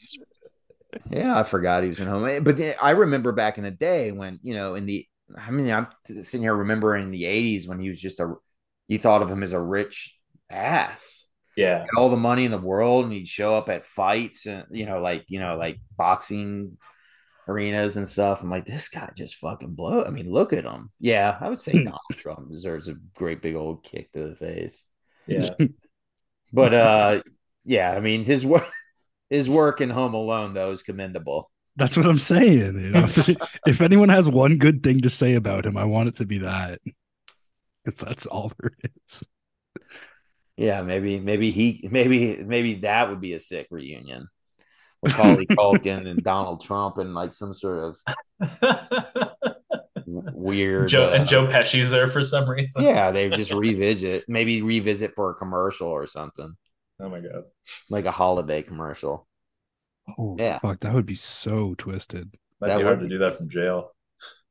Yeah, 1.10 1.38
I 1.38 1.42
forgot 1.42 1.82
he 1.82 1.88
was 1.88 2.00
in 2.00 2.08
home. 2.08 2.44
But 2.44 2.60
I 2.80 2.90
remember 2.90 3.32
back 3.32 3.58
in 3.58 3.64
the 3.64 3.70
day 3.70 4.12
when, 4.12 4.38
you 4.42 4.54
know, 4.54 4.74
in 4.74 4.86
the, 4.86 5.06
I 5.36 5.50
mean, 5.50 5.70
I'm 5.70 5.86
sitting 6.06 6.42
here 6.42 6.54
remembering 6.54 7.10
the 7.10 7.24
80s 7.24 7.68
when 7.68 7.78
he 7.80 7.88
was 7.88 8.00
just 8.00 8.20
a, 8.20 8.34
you 8.88 8.98
thought 8.98 9.22
of 9.22 9.30
him 9.30 9.42
as 9.42 9.52
a 9.52 9.60
rich 9.60 10.16
ass. 10.50 11.26
Yeah. 11.54 11.84
all 11.98 12.08
the 12.08 12.16
money 12.16 12.46
in 12.46 12.50
the 12.50 12.58
world. 12.58 13.04
And 13.04 13.12
he'd 13.12 13.28
show 13.28 13.54
up 13.54 13.68
at 13.68 13.84
fights 13.84 14.46
and, 14.46 14.64
you 14.70 14.86
know, 14.86 15.00
like, 15.00 15.24
you 15.28 15.38
know, 15.38 15.56
like 15.56 15.78
boxing 15.96 16.78
arenas 17.48 17.96
and 17.96 18.06
stuff. 18.06 18.42
I'm 18.42 18.50
like, 18.50 18.66
this 18.66 18.88
guy 18.88 19.10
just 19.16 19.36
fucking 19.36 19.74
blow. 19.74 20.04
I 20.04 20.10
mean, 20.10 20.30
look 20.30 20.52
at 20.52 20.64
him. 20.64 20.90
Yeah, 21.00 21.36
I 21.40 21.48
would 21.48 21.60
say 21.60 21.72
hmm. 21.72 21.84
Donald 21.84 22.00
Trump 22.12 22.50
deserves 22.50 22.88
a 22.88 22.94
great 23.16 23.42
big 23.42 23.54
old 23.54 23.82
kick 23.84 24.12
to 24.12 24.28
the 24.28 24.36
face. 24.36 24.84
Yeah. 25.26 25.50
but 26.52 26.74
uh 26.74 27.22
yeah, 27.64 27.92
I 27.92 28.00
mean 28.00 28.24
his 28.24 28.44
work 28.44 28.68
his 29.30 29.48
work 29.48 29.80
in 29.80 29.90
Home 29.90 30.14
Alone 30.14 30.54
though 30.54 30.72
is 30.72 30.82
commendable. 30.82 31.50
That's 31.76 31.96
what 31.96 32.06
I'm 32.06 32.18
saying. 32.18 32.74
You 32.80 32.90
know? 32.90 33.08
if 33.66 33.80
anyone 33.80 34.08
has 34.08 34.28
one 34.28 34.58
good 34.58 34.82
thing 34.82 35.02
to 35.02 35.08
say 35.08 35.34
about 35.34 35.66
him, 35.66 35.76
I 35.76 35.84
want 35.84 36.08
it 36.08 36.16
to 36.16 36.26
be 36.26 36.38
that. 36.38 36.80
Because 37.84 38.00
that's 38.00 38.26
all 38.26 38.52
there 38.60 38.72
is. 39.06 39.22
Yeah, 40.56 40.82
maybe 40.82 41.18
maybe 41.18 41.50
he 41.50 41.88
maybe 41.90 42.36
maybe 42.42 42.74
that 42.80 43.08
would 43.08 43.20
be 43.20 43.32
a 43.32 43.38
sick 43.38 43.66
reunion. 43.70 44.28
with 45.00 45.12
Macaulay 45.12 45.46
Culkin 45.50 46.06
and 46.06 46.22
Donald 46.22 46.62
Trump 46.62 46.98
and 46.98 47.14
like 47.14 47.32
some 47.32 47.54
sort 47.54 47.96
of 48.38 48.52
weird. 50.06 50.88
Joe 50.88 51.08
uh, 51.08 51.12
and 51.12 51.28
Joe 51.28 51.46
Pesci's 51.46 51.90
there 51.90 52.08
for 52.08 52.22
some 52.22 52.48
reason. 52.48 52.82
Yeah, 52.82 53.10
they 53.10 53.30
just 53.30 53.52
revisit, 53.52 54.28
maybe 54.28 54.62
revisit 54.62 55.14
for 55.14 55.30
a 55.30 55.34
commercial 55.34 55.88
or 55.88 56.06
something. 56.06 56.54
Oh 57.00 57.08
my 57.08 57.20
god, 57.20 57.44
like 57.88 58.04
a 58.04 58.12
holiday 58.12 58.62
commercial. 58.62 59.26
Oh 60.18 60.36
yeah, 60.38 60.58
fuck, 60.58 60.80
that 60.80 60.94
would 60.94 61.06
be 61.06 61.14
so 61.14 61.74
twisted. 61.78 62.34
Might 62.60 62.68
that 62.68 62.78
be 62.78 62.84
hard 62.84 63.00
to 63.00 63.08
do 63.08 63.18
that 63.18 63.38
from 63.38 63.50
jail. 63.50 63.90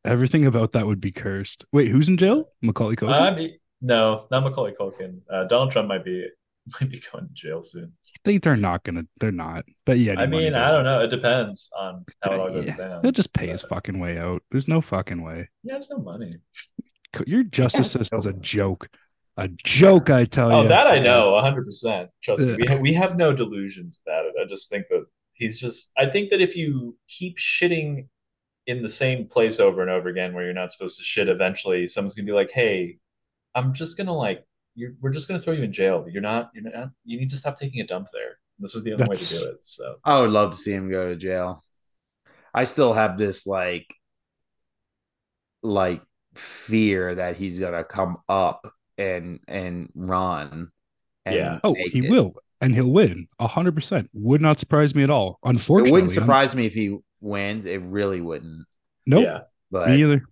Everything 0.03 0.45
about 0.47 0.71
that 0.71 0.87
would 0.87 1.01
be 1.01 1.11
cursed. 1.11 1.65
Wait, 1.71 1.91
who's 1.91 2.09
in 2.09 2.17
jail? 2.17 2.49
Macaulay 2.61 2.95
Culkin? 2.95 3.53
Uh, 3.53 3.53
no, 3.81 4.25
not 4.31 4.43
Macaulay 4.43 4.73
Culkin. 4.79 5.19
Uh, 5.31 5.43
Donald 5.45 5.71
Trump 5.71 5.87
might 5.87 6.03
be 6.03 6.27
might 6.81 6.89
be 6.89 7.01
going 7.11 7.27
to 7.27 7.33
jail 7.33 7.63
soon. 7.63 7.93
I 8.05 8.19
think 8.23 8.43
they're 8.43 8.55
not 8.55 8.83
gonna 8.83 9.03
they're 9.19 9.31
not. 9.31 9.65
But 9.85 9.99
yeah, 9.99 10.19
I 10.19 10.25
mean, 10.25 10.53
I 10.53 10.71
don't 10.71 10.83
know. 10.83 11.01
It 11.01 11.09
depends 11.09 11.69
on 11.77 12.05
how 12.23 12.33
it 12.33 12.39
all 12.39 12.49
goes 12.49 12.65
yeah. 12.65 12.77
down. 12.77 13.01
He'll 13.01 13.11
just 13.11 13.33
pay 13.33 13.47
but... 13.47 13.53
his 13.53 13.63
fucking 13.63 13.99
way 13.99 14.17
out. 14.17 14.43
There's 14.51 14.67
no 14.67 14.81
fucking 14.81 15.23
way. 15.23 15.49
Yeah, 15.63 15.77
it's 15.77 15.89
no 15.89 15.97
money. 15.97 16.37
Your 17.25 17.43
justice 17.43 17.91
system 17.91 18.19
is 18.19 18.25
a 18.25 18.33
joke. 18.33 18.87
A 19.37 19.47
joke, 19.47 20.09
I 20.09 20.25
tell 20.25 20.51
oh, 20.51 20.61
you. 20.61 20.65
Oh, 20.65 20.69
that 20.69 20.87
I 20.87 20.99
know, 20.99 21.39
hundred 21.41 21.65
percent. 21.65 22.09
Trust 22.23 22.43
me, 22.43 22.55
we 22.55 22.67
have, 22.67 22.79
we 22.79 22.93
have 22.93 23.17
no 23.17 23.33
delusions 23.33 23.99
about 24.05 24.25
it. 24.25 24.33
I 24.41 24.47
just 24.47 24.69
think 24.69 24.87
that 24.89 25.05
he's 25.41 25.59
just. 25.59 25.91
I 25.97 26.05
think 26.07 26.29
that 26.29 26.41
if 26.41 26.55
you 26.55 26.97
keep 27.09 27.37
shitting 27.37 28.07
in 28.67 28.83
the 28.83 28.89
same 28.89 29.27
place 29.27 29.59
over 29.59 29.81
and 29.81 29.89
over 29.89 30.07
again 30.09 30.33
where 30.33 30.45
you're 30.45 30.53
not 30.53 30.71
supposed 30.71 30.97
to 30.99 31.03
shit, 31.03 31.27
eventually 31.27 31.87
someone's 31.87 32.15
gonna 32.15 32.25
be 32.25 32.31
like, 32.31 32.51
"Hey, 32.51 32.97
I'm 33.55 33.73
just 33.73 33.97
gonna 33.97 34.15
like 34.15 34.45
you're, 34.75 34.91
we're 35.01 35.11
just 35.11 35.27
going 35.27 35.39
to 35.39 35.43
throw 35.43 35.53
you 35.53 35.63
in 35.63 35.73
jail. 35.73 36.05
You're 36.09 36.21
not, 36.21 36.51
you're 36.53 36.63
not, 36.63 36.91
you 37.03 37.19
need 37.19 37.29
to 37.31 37.37
stop 37.37 37.59
taking 37.59 37.81
a 37.81 37.87
dump 37.87 38.07
there. 38.13 38.37
This 38.59 38.75
is 38.75 38.83
the 38.83 38.93
only 38.93 39.05
That's, 39.05 39.31
way 39.31 39.37
to 39.37 39.43
do 39.43 39.49
it. 39.51 39.59
So 39.63 39.95
I 40.03 40.21
would 40.21 40.29
love 40.29 40.51
to 40.51 40.57
see 40.57 40.71
him 40.71 40.89
go 40.89 41.09
to 41.09 41.15
jail. 41.15 41.63
I 42.53 42.65
still 42.65 42.93
have 42.93 43.17
this 43.17 43.47
like, 43.47 43.93
like 45.63 46.01
fear 46.35 47.15
that 47.15 47.37
he's 47.37 47.59
going 47.59 47.73
to 47.73 47.83
come 47.83 48.17
up 48.29 48.71
and, 48.97 49.39
and 49.47 49.89
run. 49.95 50.71
And 51.25 51.35
yeah. 51.35 51.59
Oh, 51.63 51.75
he 51.75 52.05
it. 52.05 52.09
will. 52.09 52.33
And 52.61 52.75
he'll 52.75 52.91
win 52.91 53.27
a 53.39 53.47
hundred 53.47 53.73
percent. 53.73 54.09
Would 54.13 54.39
not 54.39 54.59
surprise 54.59 54.93
me 54.93 55.03
at 55.03 55.09
all. 55.09 55.39
Unfortunately, 55.43 55.89
it 55.89 55.93
wouldn't 55.93 56.11
surprise 56.11 56.53
I'm... 56.53 56.59
me 56.59 56.67
if 56.67 56.73
he 56.73 56.97
wins. 57.19 57.65
It 57.65 57.81
really 57.81 58.21
wouldn't. 58.21 58.65
Nope. 59.07 59.23
Yeah. 59.25 59.39
But 59.71 59.89
me 59.89 60.03
either. 60.03 60.23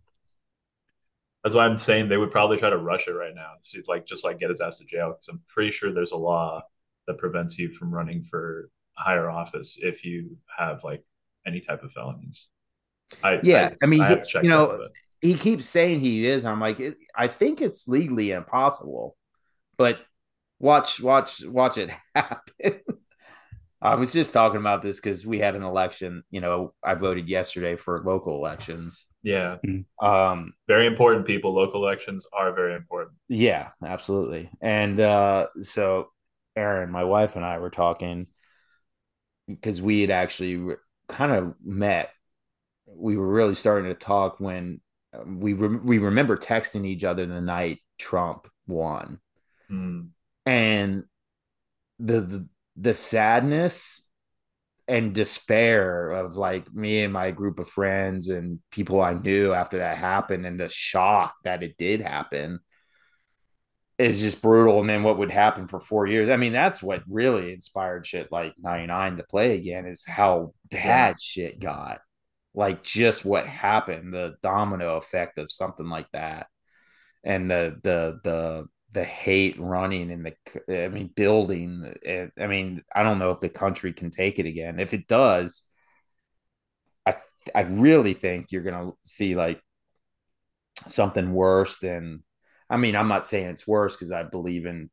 That's 1.43 1.55
why 1.55 1.65
I'm 1.65 1.79
saying 1.79 2.09
they 2.09 2.17
would 2.17 2.31
probably 2.31 2.57
try 2.57 2.69
to 2.69 2.77
rush 2.77 3.07
it 3.07 3.11
right 3.11 3.33
now, 3.33 3.53
see 3.63 3.81
like 3.87 4.05
just 4.05 4.23
like 4.23 4.39
get 4.39 4.49
his 4.49 4.61
ass 4.61 4.77
to 4.77 4.85
jail. 4.85 5.11
Because 5.13 5.29
I'm 5.29 5.41
pretty 5.47 5.71
sure 5.71 5.93
there's 5.93 6.11
a 6.11 6.17
law 6.17 6.61
that 7.07 7.17
prevents 7.17 7.57
you 7.57 7.71
from 7.71 7.91
running 7.91 8.23
for 8.29 8.69
higher 8.93 9.29
office 9.29 9.79
if 9.81 10.05
you 10.05 10.37
have 10.55 10.83
like 10.83 11.03
any 11.47 11.61
type 11.61 11.81
of 11.81 11.91
felonies. 11.93 12.49
I, 13.23 13.39
yeah, 13.41 13.69
I, 13.71 13.85
I 13.85 13.87
mean, 13.87 14.01
I 14.01 14.15
he, 14.15 14.39
you 14.43 14.49
know, 14.49 14.77
that, 14.77 14.89
he 15.21 15.33
keeps 15.33 15.65
saying 15.65 16.01
he 16.01 16.27
is. 16.27 16.45
I'm 16.45 16.59
like, 16.59 16.79
I 17.15 17.27
think 17.27 17.61
it's 17.61 17.87
legally 17.87 18.31
impossible, 18.31 19.17
but 19.77 19.99
watch, 20.59 21.01
watch, 21.01 21.43
watch 21.45 21.77
it 21.77 21.89
happen. 22.15 22.81
I 23.81 23.95
was 23.95 24.11
just 24.11 24.33
talking 24.33 24.59
about 24.59 24.81
this 24.81 24.97
because 24.99 25.25
we 25.25 25.39
had 25.39 25.55
an 25.55 25.63
election. 25.63 26.23
You 26.31 26.41
know, 26.41 26.73
I 26.83 26.95
voted 26.95 27.29
yesterday 27.29 27.77
for 27.77 28.03
local 28.03 28.35
elections. 28.35 29.05
Yeah. 29.23 29.55
Mm-hmm. 29.65 30.05
Um, 30.05 30.53
very 30.67 30.85
important 30.85 31.25
people. 31.25 31.55
Local 31.55 31.83
elections 31.85 32.27
are 32.33 32.53
very 32.53 32.75
important. 32.75 33.15
Yeah, 33.29 33.69
absolutely. 33.83 34.49
And 34.61 34.99
uh, 34.99 35.47
so 35.61 36.09
Aaron, 36.57 36.91
my 36.91 37.05
wife 37.05 37.37
and 37.37 37.45
I 37.45 37.59
were 37.59 37.69
talking 37.69 38.27
because 39.47 39.81
we 39.81 40.01
had 40.01 40.11
actually 40.11 40.75
kind 41.07 41.31
of 41.31 41.55
met. 41.63 42.11
We 42.85 43.15
were 43.17 43.27
really 43.27 43.55
starting 43.55 43.89
to 43.89 43.95
talk 43.95 44.39
when 44.39 44.81
um, 45.13 45.39
we 45.39 45.53
re- 45.53 45.79
we 45.83 45.97
remember 45.99 46.37
texting 46.37 46.85
each 46.85 47.03
other 47.03 47.25
the 47.25 47.41
night 47.41 47.79
Trump 47.97 48.47
won, 48.67 49.19
mm. 49.71 50.09
And 50.45 51.03
the, 51.99 52.21
the 52.21 52.47
the 52.77 52.93
sadness 52.93 54.07
and 54.87 55.13
despair 55.13 56.11
of 56.11 56.35
like 56.35 56.73
me 56.73 57.03
and 57.03 57.13
my 57.13 57.29
group 57.31 57.59
of 57.59 57.69
friends 57.69 58.29
and 58.29 58.59
people 58.71 59.01
I 59.01 59.13
knew 59.13 59.53
after 59.53 59.77
that 59.79 59.97
happened, 59.97 60.45
and 60.45 60.59
the 60.59 60.69
shock 60.69 61.35
that 61.43 61.61
it 61.61 61.77
did 61.77 62.01
happen 62.01 62.59
is 63.99 64.21
just 64.21 64.41
brutal. 64.41 64.79
And 64.79 64.89
then 64.89 65.03
what 65.03 65.17
would 65.19 65.29
happen 65.29 65.67
for 65.67 65.79
four 65.79 66.07
years? 66.07 66.29
I 66.29 66.37
mean, 66.37 66.53
that's 66.53 66.81
what 66.81 67.03
really 67.07 67.53
inspired 67.53 68.07
shit 68.07 68.31
like 68.31 68.53
99 68.57 69.17
to 69.17 69.23
play 69.23 69.55
again 69.55 69.85
is 69.85 70.05
how 70.05 70.53
bad 70.71 70.81
yeah. 70.81 71.13
shit 71.19 71.59
got. 71.59 71.99
Like 72.55 72.81
just 72.81 73.25
what 73.25 73.45
happened, 73.45 74.13
the 74.13 74.35
domino 74.41 74.97
effect 74.97 75.37
of 75.37 75.51
something 75.51 75.87
like 75.87 76.07
that. 76.13 76.47
And 77.23 77.51
the 77.51 77.77
the 77.83 78.19
the 78.23 78.67
the 78.91 79.03
hate 79.03 79.59
running 79.59 80.09
in 80.09 80.23
the 80.23 80.83
I 80.85 80.87
mean 80.89 81.11
building 81.15 81.93
eh, 82.05 82.27
I 82.39 82.47
mean, 82.47 82.83
I 82.93 83.03
don't 83.03 83.19
know 83.19 83.31
if 83.31 83.39
the 83.39 83.49
country 83.49 83.93
can 83.93 84.09
take 84.09 84.39
it 84.39 84.45
again. 84.47 84.79
If 84.79 84.93
it 84.93 85.07
does, 85.07 85.61
I 87.05 87.15
I 87.53 87.61
really 87.61 88.13
think 88.13 88.51
you're 88.51 88.63
gonna 88.63 88.91
see 89.03 89.35
like 89.35 89.61
something 90.87 91.33
worse 91.33 91.79
than 91.79 92.23
I 92.69 92.77
mean, 92.77 92.95
I'm 92.95 93.07
not 93.07 93.25
saying 93.27 93.47
it's 93.47 93.67
worse 93.67 93.95
because 93.95 94.11
I 94.11 94.23
believe 94.23 94.65
in 94.65 94.89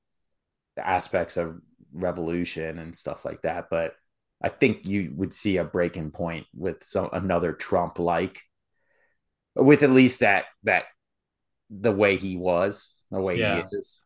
the 0.76 0.86
aspects 0.86 1.36
of 1.36 1.60
revolution 1.92 2.78
and 2.78 2.96
stuff 2.96 3.24
like 3.24 3.42
that, 3.42 3.66
but 3.70 3.94
I 4.42 4.50
think 4.50 4.86
you 4.86 5.12
would 5.16 5.34
see 5.34 5.58
a 5.58 5.64
breaking 5.64 6.12
point 6.12 6.46
with 6.54 6.84
some 6.84 7.10
another 7.12 7.52
Trump 7.52 7.98
like 7.98 8.42
with 9.54 9.82
at 9.82 9.90
least 9.90 10.20
that 10.20 10.46
that 10.64 10.84
the 11.70 11.92
way 11.92 12.16
he 12.16 12.36
was, 12.36 12.95
the 13.16 13.22
way 13.22 13.38
yeah. 13.38 13.62
he 13.70 13.76
is. 13.76 14.04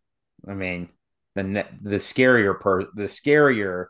I 0.49 0.55
mean, 0.55 0.89
the 1.35 1.67
the 1.83 1.97
scarier 1.97 2.59
per 2.59 2.87
the 2.95 3.05
scarier 3.05 3.87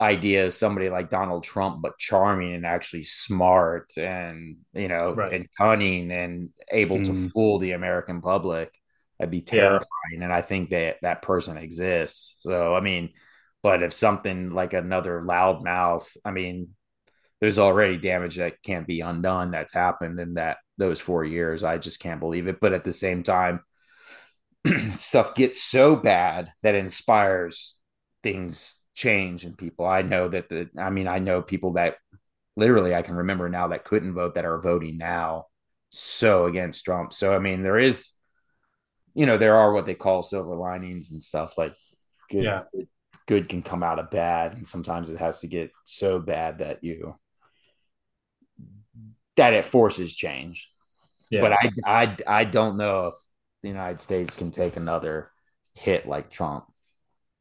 idea 0.00 0.46
is 0.46 0.56
somebody 0.56 0.88
like 0.88 1.10
Donald 1.10 1.44
Trump, 1.44 1.82
but 1.82 1.98
charming 1.98 2.54
and 2.54 2.64
actually 2.64 3.02
smart 3.02 3.92
and 3.96 4.56
you 4.72 4.88
know 4.88 5.14
right. 5.14 5.32
and 5.32 5.48
cunning 5.58 6.10
and 6.10 6.50
able 6.70 6.98
mm. 6.98 7.06
to 7.06 7.28
fool 7.30 7.58
the 7.58 7.72
American 7.72 8.22
public. 8.22 8.72
That'd 9.18 9.30
be 9.30 9.42
terrifying. 9.42 9.86
Yeah. 10.12 10.24
And 10.24 10.32
I 10.32 10.40
think 10.40 10.70
that 10.70 10.96
that 11.02 11.20
person 11.20 11.58
exists. 11.58 12.36
So, 12.38 12.74
I 12.74 12.80
mean, 12.80 13.10
but 13.62 13.82
if 13.82 13.92
something 13.92 14.54
like 14.54 14.72
another 14.72 15.20
loudmouth, 15.20 16.16
I 16.24 16.30
mean, 16.30 16.70
there's 17.42 17.58
already 17.58 17.98
damage 17.98 18.36
that 18.36 18.62
can't 18.62 18.86
be 18.86 19.02
undone 19.02 19.50
that's 19.50 19.74
happened 19.74 20.18
in 20.18 20.34
that 20.34 20.56
those 20.78 21.00
four 21.00 21.22
years. 21.22 21.62
I 21.62 21.76
just 21.76 22.00
can't 22.00 22.20
believe 22.20 22.46
it. 22.46 22.60
But 22.60 22.72
at 22.72 22.84
the 22.84 22.94
same 22.94 23.22
time, 23.22 23.60
stuff 24.90 25.34
gets 25.34 25.62
so 25.62 25.96
bad 25.96 26.52
that 26.62 26.74
inspires 26.74 27.76
things 28.22 28.80
change 28.94 29.44
in 29.44 29.54
people. 29.54 29.86
I 29.86 30.02
know 30.02 30.28
that 30.28 30.48
the, 30.48 30.68
I 30.76 30.90
mean, 30.90 31.08
I 31.08 31.18
know 31.18 31.42
people 31.42 31.72
that 31.74 31.96
literally 32.56 32.94
I 32.94 33.02
can 33.02 33.14
remember 33.14 33.48
now 33.48 33.68
that 33.68 33.84
couldn't 33.84 34.14
vote 34.14 34.34
that 34.34 34.44
are 34.44 34.60
voting 34.60 34.98
now 34.98 35.46
so 35.90 36.46
against 36.46 36.84
Trump. 36.84 37.12
So, 37.12 37.34
I 37.34 37.38
mean, 37.38 37.62
there 37.62 37.78
is 37.78 38.12
you 39.14 39.26
know, 39.26 39.38
there 39.38 39.56
are 39.56 39.72
what 39.72 39.86
they 39.86 39.94
call 39.94 40.22
silver 40.22 40.54
linings 40.54 41.10
and 41.10 41.22
stuff 41.22 41.58
like 41.58 41.74
good, 42.30 42.44
yeah. 42.44 42.62
good, 42.72 42.88
good 43.26 43.48
can 43.48 43.62
come 43.62 43.82
out 43.82 43.98
of 43.98 44.10
bad. 44.10 44.54
And 44.54 44.66
sometimes 44.66 45.10
it 45.10 45.18
has 45.18 45.40
to 45.40 45.46
get 45.46 45.72
so 45.84 46.18
bad 46.18 46.58
that 46.58 46.84
you, 46.84 47.16
that 49.36 49.52
it 49.52 49.64
forces 49.64 50.14
change. 50.14 50.70
Yeah. 51.30 51.40
But 51.40 51.52
I, 51.52 51.70
I, 51.86 52.16
I 52.26 52.44
don't 52.44 52.76
know 52.76 53.08
if 53.08 53.14
the 53.62 53.68
United 53.68 54.00
States 54.00 54.36
can 54.36 54.50
take 54.50 54.76
another 54.76 55.30
hit 55.74 56.06
like 56.06 56.30
Trump. 56.30 56.64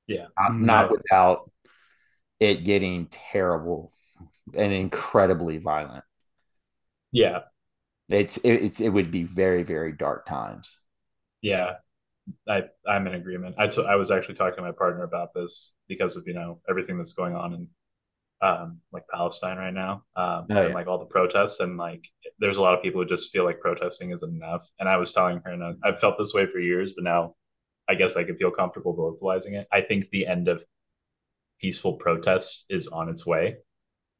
Yeah. 0.08 0.28
Not, 0.38 0.56
not 0.56 0.92
without 0.92 1.52
it 2.40 2.64
getting 2.64 3.08
terrible 3.08 3.92
and 4.54 4.74
incredibly 4.74 5.58
violent. 5.58 6.04
Yeah. 7.12 7.42
It's, 8.10 8.38
it, 8.38 8.54
it's, 8.54 8.80
it 8.80 8.90
would 8.90 9.12
be 9.12 9.24
very, 9.24 9.64
very 9.64 9.92
dark 9.92 10.26
times. 10.26 10.80
Yeah, 11.42 11.76
I 12.48 12.64
I'm 12.86 13.08
in 13.08 13.14
agreement. 13.14 13.56
I, 13.58 13.68
t- 13.68 13.86
I 13.88 13.96
was 13.96 14.12
actually 14.12 14.36
talking 14.36 14.58
to 14.58 14.62
my 14.62 14.72
partner 14.72 15.04
about 15.04 15.34
this 15.34 15.74
because 15.88 16.18
of 16.18 16.24
you 16.28 16.34
know 16.34 16.60
everything 16.70 16.98
that's 16.98 17.14
going 17.14 17.34
on 17.34 17.54
in 17.54 17.68
um 18.42 18.80
like 18.92 19.04
Palestine 19.12 19.58
right 19.58 19.74
now 19.74 20.04
um 20.16 20.46
oh, 20.50 20.66
and 20.66 20.74
like 20.74 20.88
all 20.88 21.00
the 21.00 21.06
protests 21.06 21.60
and 21.60 21.78
like 21.78 22.06
there's 22.40 22.58
a 22.58 22.62
lot 22.62 22.74
of 22.74 22.82
people 22.82 23.02
who 23.02 23.08
just 23.08 23.32
feel 23.32 23.44
like 23.44 23.60
protesting 23.60 24.12
isn't 24.12 24.36
enough 24.36 24.66
and 24.80 24.88
I 24.88 24.98
was 24.98 25.14
telling 25.14 25.42
her 25.44 25.52
and 25.52 25.78
I've 25.84 26.00
felt 26.00 26.18
this 26.18 26.34
way 26.34 26.46
for 26.46 26.60
years 26.60 26.94
but 26.96 27.04
now 27.04 27.36
I 27.90 27.96
guess 27.96 28.16
I 28.16 28.24
can 28.24 28.38
feel 28.38 28.52
comfortable 28.52 28.94
vocalizing 28.94 29.56
it. 29.56 29.68
I 29.74 29.82
think 29.82 30.10
the 30.10 30.28
end 30.28 30.48
of 30.48 30.64
peaceful 31.60 31.94
protests 31.94 32.66
is 32.70 32.88
on 32.88 33.10
its 33.10 33.26
way 33.26 33.58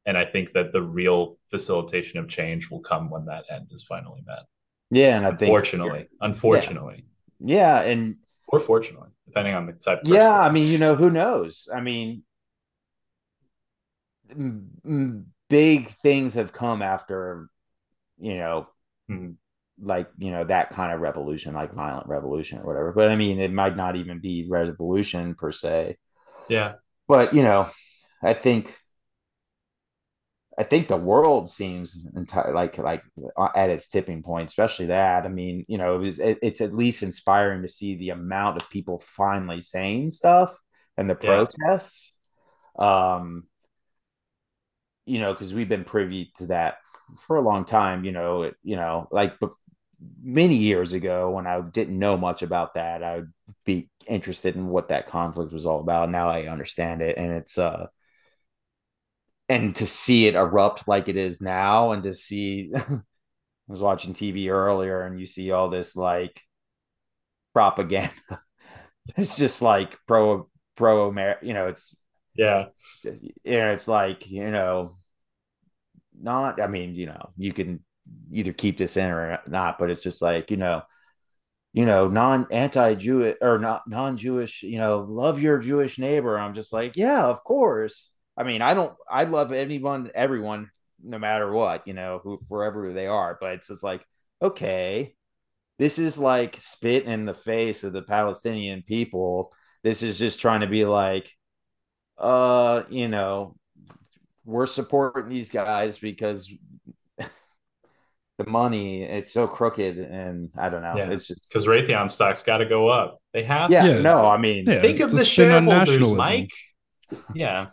and 0.06 0.16
I 0.16 0.24
think 0.24 0.52
that 0.52 0.72
the 0.72 0.82
real 0.82 1.38
facilitation 1.50 2.18
of 2.18 2.28
change 2.28 2.70
will 2.70 2.80
come 2.80 3.10
when 3.10 3.26
that 3.26 3.44
end 3.50 3.68
is 3.70 3.84
finally 3.84 4.22
met. 4.26 4.44
Yeah, 4.90 5.16
and 5.16 5.26
I 5.26 5.30
unfortunately, 5.30 5.98
think 6.00 6.10
unfortunately, 6.20 7.04
yeah, 7.38 7.80
and 7.82 8.16
or 8.48 8.60
fortunately, 8.60 9.10
depending 9.26 9.54
on 9.54 9.66
the 9.66 9.72
type. 9.72 10.00
yeah, 10.04 10.38
I 10.38 10.50
mean, 10.50 10.66
you 10.66 10.78
know, 10.78 10.96
who 10.96 11.10
knows? 11.10 11.68
I 11.72 11.80
mean, 11.80 12.24
big 15.48 15.88
things 16.02 16.34
have 16.34 16.52
come 16.52 16.82
after, 16.82 17.48
you 18.18 18.36
know, 18.36 18.68
mm-hmm. 19.10 19.32
like 19.82 20.08
you 20.18 20.30
know 20.30 20.44
that 20.44 20.70
kind 20.70 20.92
of 20.92 21.00
revolution, 21.00 21.54
like 21.54 21.74
violent 21.74 22.06
revolution 22.06 22.58
or 22.58 22.66
whatever. 22.66 22.92
But 22.92 23.10
I 23.10 23.16
mean, 23.16 23.40
it 23.40 23.52
might 23.52 23.76
not 23.76 23.96
even 23.96 24.20
be 24.20 24.46
revolution 24.48 25.34
per 25.34 25.52
se. 25.52 25.96
Yeah, 26.48 26.74
but 27.08 27.34
you 27.34 27.42
know, 27.42 27.68
I 28.22 28.34
think 28.34 28.76
I 30.60 30.62
think 30.62 30.88
the 30.88 30.96
world 30.96 31.48
seems 31.48 32.06
entire 32.14 32.52
like 32.52 32.76
like 32.76 33.02
uh, 33.36 33.48
at 33.54 33.70
its 33.70 33.88
tipping 33.88 34.22
point, 34.22 34.48
especially 34.48 34.86
that. 34.86 35.24
I 35.24 35.28
mean, 35.28 35.64
you 35.68 35.78
know, 35.78 35.96
it 35.96 35.98
was, 35.98 36.20
it, 36.20 36.38
it's 36.42 36.60
at 36.60 36.74
least 36.74 37.02
inspiring 37.02 37.62
to 37.62 37.68
see 37.68 37.96
the 37.96 38.10
amount 38.10 38.58
of 38.58 38.68
people 38.68 38.98
finally 38.98 39.62
saying 39.62 40.10
stuff 40.10 40.54
and 40.98 41.08
the 41.08 41.14
protests. 41.14 42.12
Yeah. 42.78 43.14
Um, 43.14 43.44
you 45.06 45.18
know, 45.20 45.32
because 45.32 45.54
we've 45.54 45.68
been 45.68 45.84
privy 45.84 46.32
to 46.36 46.46
that 46.46 46.78
for 47.16 47.36
a 47.36 47.40
long 47.42 47.64
time. 47.64 48.04
You 48.04 48.12
know, 48.12 48.42
it, 48.44 48.56
you 48.62 48.76
know, 48.76 49.08
like 49.10 49.34
many 50.22 50.56
years 50.56 50.92
ago 50.92 51.30
when 51.30 51.46
I 51.46 51.60
didn't 51.60 51.98
know 51.98 52.16
much 52.16 52.42
about 52.42 52.74
that, 52.74 53.02
I 53.02 53.16
would 53.16 53.32
be 53.64 53.90
interested 54.06 54.56
in 54.56 54.68
what 54.68 54.88
that 54.88 55.06
conflict 55.06 55.52
was 55.52 55.66
all 55.66 55.80
about. 55.80 56.10
Now 56.10 56.28
I 56.30 56.46
understand 56.48 57.02
it, 57.02 57.16
and 57.16 57.32
it's 57.32 57.58
uh 57.58 57.86
and 59.48 59.74
to 59.76 59.86
see 59.86 60.26
it 60.26 60.34
erupt 60.34 60.86
like 60.86 61.08
it 61.08 61.16
is 61.16 61.40
now 61.40 61.92
and 61.92 62.02
to 62.04 62.14
see 62.14 62.70
I 62.74 63.00
was 63.68 63.80
watching 63.80 64.14
TV 64.14 64.50
earlier 64.50 65.02
and 65.02 65.18
you 65.20 65.26
see 65.26 65.50
all 65.52 65.70
this 65.70 65.96
like 65.96 66.42
propaganda. 67.52 68.12
it's 69.16 69.36
just 69.36 69.62
like 69.62 69.96
pro 70.06 70.48
pro 70.76 71.08
America, 71.08 71.46
you 71.46 71.54
know, 71.54 71.68
it's 71.68 71.96
yeah. 72.34 72.66
Know, 73.04 73.18
it's 73.44 73.88
like, 73.88 74.30
you 74.30 74.50
know, 74.50 74.96
not 76.20 76.60
I 76.60 76.66
mean, 76.66 76.94
you 76.94 77.06
know, 77.06 77.30
you 77.36 77.52
can 77.52 77.84
either 78.30 78.52
keep 78.52 78.78
this 78.78 78.96
in 78.96 79.10
or 79.10 79.40
not, 79.46 79.78
but 79.78 79.90
it's 79.90 80.02
just 80.02 80.22
like, 80.22 80.50
you 80.50 80.56
know, 80.56 80.82
you 81.72 81.86
know, 81.86 82.08
non 82.08 82.46
anti 82.50 82.94
Jewish 82.94 83.36
or 83.40 83.58
not 83.58 83.88
non 83.88 84.16
Jewish, 84.16 84.62
you 84.62 84.78
know, 84.78 85.04
love 85.08 85.40
your 85.40 85.58
Jewish 85.58 85.98
neighbor. 85.98 86.38
I'm 86.38 86.54
just 86.54 86.72
like, 86.72 86.96
yeah, 86.96 87.24
of 87.24 87.44
course. 87.44 88.10
I 88.36 88.42
mean, 88.42 88.62
I 88.62 88.74
don't, 88.74 88.94
I 89.08 89.24
love 89.24 89.52
anyone, 89.52 90.10
everyone, 90.14 90.70
no 91.02 91.18
matter 91.18 91.50
what, 91.52 91.86
you 91.86 91.94
know, 91.94 92.20
who, 92.22 92.38
wherever 92.48 92.92
they 92.92 93.06
are. 93.06 93.36
But 93.40 93.54
it's 93.54 93.68
just 93.68 93.84
like, 93.84 94.04
okay, 94.42 95.14
this 95.78 95.98
is 95.98 96.18
like 96.18 96.56
spit 96.58 97.04
in 97.04 97.24
the 97.24 97.34
face 97.34 97.84
of 97.84 97.92
the 97.92 98.02
Palestinian 98.02 98.82
people. 98.82 99.52
This 99.82 100.02
is 100.02 100.18
just 100.18 100.40
trying 100.40 100.60
to 100.60 100.66
be 100.66 100.84
like, 100.84 101.30
uh, 102.20 102.82
you 102.88 103.08
know, 103.08 103.56
we're 104.44 104.66
supporting 104.66 105.28
these 105.28 105.50
guys 105.50 105.98
because 105.98 106.52
the 107.18 108.46
money 108.46 109.02
it's 109.02 109.32
so 109.32 109.46
crooked 109.46 109.98
and 109.98 110.50
I 110.56 110.68
don't 110.68 110.82
know. 110.82 110.96
Yeah. 110.96 111.10
It's 111.10 111.28
just 111.28 111.52
because 111.52 111.66
Raytheon 111.66 112.10
stocks 112.10 112.42
got 112.42 112.58
to 112.58 112.66
go 112.66 112.88
up. 112.88 113.20
They 113.32 113.42
have. 113.44 113.70
Yeah, 113.70 113.84
yeah, 113.86 114.00
no, 114.00 114.26
I 114.26 114.38
mean, 114.38 114.66
yeah, 114.66 114.80
think 114.80 115.00
of 115.00 115.10
the 115.10 115.24
shareholders, 115.24 116.10
Mike. 116.10 116.50
Yeah, 117.34 117.68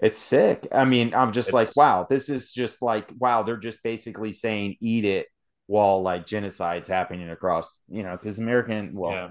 It's 0.00 0.18
sick. 0.18 0.68
I 0.72 0.84
mean, 0.84 1.14
I'm 1.14 1.32
just 1.32 1.48
It's- 1.48 1.68
like, 1.68 1.76
wow, 1.76 2.06
this 2.08 2.28
is 2.28 2.52
just 2.52 2.82
like, 2.82 3.10
wow, 3.18 3.42
they're 3.42 3.56
just 3.56 3.82
basically 3.82 4.32
saying 4.32 4.76
eat 4.80 5.04
it 5.04 5.26
while 5.66 6.02
like 6.02 6.26
genocide's 6.26 6.88
happening 6.88 7.28
across, 7.30 7.82
you 7.88 8.02
know, 8.02 8.16
because 8.16 8.38
American, 8.38 8.92
well, 8.94 9.12
yeah. 9.12 9.30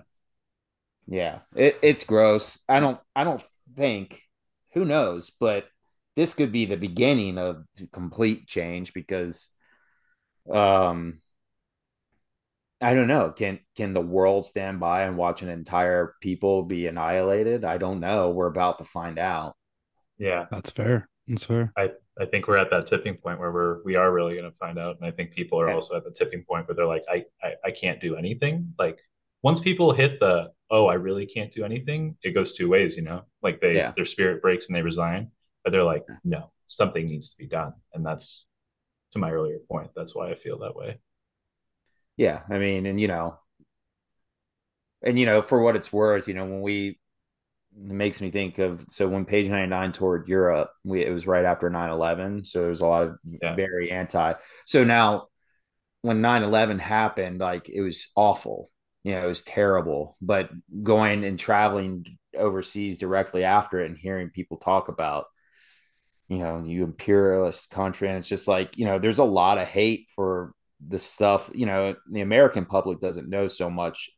yeah, 1.07 1.40
it, 1.56 1.77
it's 1.82 2.03
gross. 2.03 2.60
I 2.68 2.80
don't, 2.80 2.99
I 3.15 3.23
don't 3.23 3.44
think, 3.76 4.22
who 4.76 4.85
knows, 4.85 5.31
but 5.31 5.68
this 6.18 6.35
could 6.35 6.52
be 6.52 6.65
the 6.68 6.77
beginning 6.77 7.39
of 7.39 7.65
complete 7.93 8.47
change 8.47 8.93
because, 8.93 9.49
um, 10.52 11.22
I 12.81 12.93
don't 12.93 13.07
know. 13.07 13.31
Can 13.31 13.60
can 13.76 13.93
the 13.93 14.02
world 14.02 14.45
stand 14.45 14.80
by 14.80 15.03
and 15.03 15.18
watch 15.18 15.41
an 15.41 15.49
entire 15.49 16.15
people 16.22 16.64
be 16.64 16.88
annihilated? 16.88 17.64
I 17.64 17.77
don't 17.77 17.99
know. 17.99 18.31
We're 18.31 18.47
about 18.47 18.77
to 18.80 18.84
find 18.84 19.18
out. 19.18 19.56
Yeah. 20.18 20.45
That's 20.52 20.69
fair. 20.72 21.07
That's 21.27 21.45
fair. 21.45 21.73
I, 21.77 21.91
I 22.19 22.26
think 22.26 22.47
we're 22.47 22.57
at 22.57 22.69
that 22.72 22.88
tipping 22.88 23.15
point 23.15 23.39
where 23.39 23.52
we're 23.52 23.84
we 23.84 23.95
are 23.95 24.11
really 24.11 24.35
going 24.35 24.49
to 24.49 24.57
find 24.57 24.77
out, 24.77 24.97
and 24.97 25.06
I 25.06 25.11
think 25.11 25.31
people 25.31 25.60
are 25.60 25.69
Yeah. 25.69 25.76
also 25.76 25.95
at 25.95 26.03
the 26.03 26.11
tipping 26.11 26.43
point 26.43 26.68
where 26.68 26.76
they're 26.76 26.85
like, 26.85 27.03
I, 27.10 27.26
I 27.43 27.53
I 27.65 27.72
can't 27.72 27.99
do 27.99 28.15
anything. 28.15 28.73
Like 28.80 28.99
once 29.41 29.61
people 29.61 29.93
hit 29.93 30.19
the 30.19 30.51
oh, 30.71 30.87
I 30.87 30.95
really 30.95 31.27
can't 31.27 31.53
do 31.53 31.63
anything, 31.63 32.17
it 32.23 32.31
goes 32.31 32.53
two 32.53 32.67
ways, 32.67 32.95
you 32.95 33.03
know. 33.03 33.23
Like 33.43 33.61
they 33.61 33.75
Yeah. 33.75 33.93
their 33.95 34.05
spirit 34.05 34.41
breaks 34.41 34.67
and 34.67 34.75
they 34.75 34.81
resign, 34.81 35.31
but 35.63 35.71
they're 35.71 35.83
like, 35.83 36.05
no, 36.23 36.51
something 36.67 37.05
needs 37.05 37.31
to 37.31 37.37
be 37.37 37.47
done, 37.47 37.73
and 37.93 38.05
that's 38.05 38.45
to 39.11 39.19
my 39.19 39.31
earlier 39.31 39.59
point. 39.59 39.91
That's 39.95 40.15
why 40.15 40.31
I 40.31 40.35
feel 40.35 40.59
that 40.59 40.75
way. 40.75 40.99
Yeah, 42.17 42.41
I 42.49 42.57
mean, 42.59 42.85
and 42.85 42.99
you 42.99 43.07
know, 43.07 43.39
and 45.03 45.19
you 45.19 45.25
know, 45.25 45.41
for 45.41 45.61
what 45.61 45.75
it's 45.75 45.91
worth, 45.93 46.27
you 46.27 46.33
know, 46.33 46.45
when 46.45 46.61
we 46.61 46.99
it 47.77 47.91
makes 47.91 48.21
me 48.21 48.31
think 48.31 48.57
of 48.57 48.85
so 48.87 49.07
when 49.07 49.25
Page 49.25 49.49
99 49.49 49.91
toured 49.91 50.27
Europe, 50.27 50.71
we 50.83 51.03
it 51.05 51.11
was 51.11 51.27
right 51.27 51.45
after 51.45 51.69
9-11. 51.69 52.45
So 52.45 52.61
there 52.61 52.69
was 52.69 52.81
a 52.81 52.87
lot 52.87 53.03
of 53.03 53.19
Yeah. 53.23 53.55
very 53.55 53.91
anti. 53.91 54.33
So 54.65 54.83
now 54.83 55.27
when 56.01 56.21
9-11 56.21 56.79
happened, 56.79 57.39
like 57.39 57.69
it 57.69 57.81
was 57.81 58.09
awful. 58.15 58.69
You 59.06 59.14
know, 59.14 59.23
it 59.23 59.27
was 59.27 59.44
terrible. 59.44 60.18
But 60.19 60.49
going 60.82 61.23
and 61.23 61.38
traveling 61.38 62.18
overseas 62.36 62.98
directly 62.98 63.44
after 63.44 63.80
it 63.80 63.90
and 63.90 63.98
hearing 63.98 64.32
people 64.32 64.57
talk 64.57 64.90
about, 64.90 65.26
you 66.27 66.40
know, 66.40 66.64
you 66.65 66.84
imperialist 66.84 67.69
country, 67.69 68.07
and 68.07 68.18
it's 68.18 68.27
just 68.27 68.48
like, 68.48 68.80
you 68.80 68.86
know, 68.86 68.98
there's 68.98 69.19
a 69.19 69.23
lot 69.23 69.60
of 69.60 69.68
hate 69.68 70.10
for 70.15 70.53
the 70.86 70.98
stuff, 70.98 71.52
you 71.53 71.68
know, 71.68 71.95
the 72.11 72.22
American 72.22 72.65
public 72.65 72.99
doesn't 72.99 73.30
know 73.30 73.48
so 73.48 73.69
much 73.69 74.10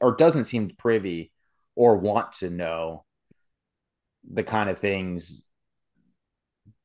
or 0.00 0.16
doesn't 0.16 0.44
seem 0.44 0.72
privy 0.76 1.32
or 1.76 1.96
want 1.96 2.32
to 2.32 2.50
know 2.50 3.04
the 4.28 4.42
kind 4.42 4.68
of 4.68 4.78
things 4.78 5.45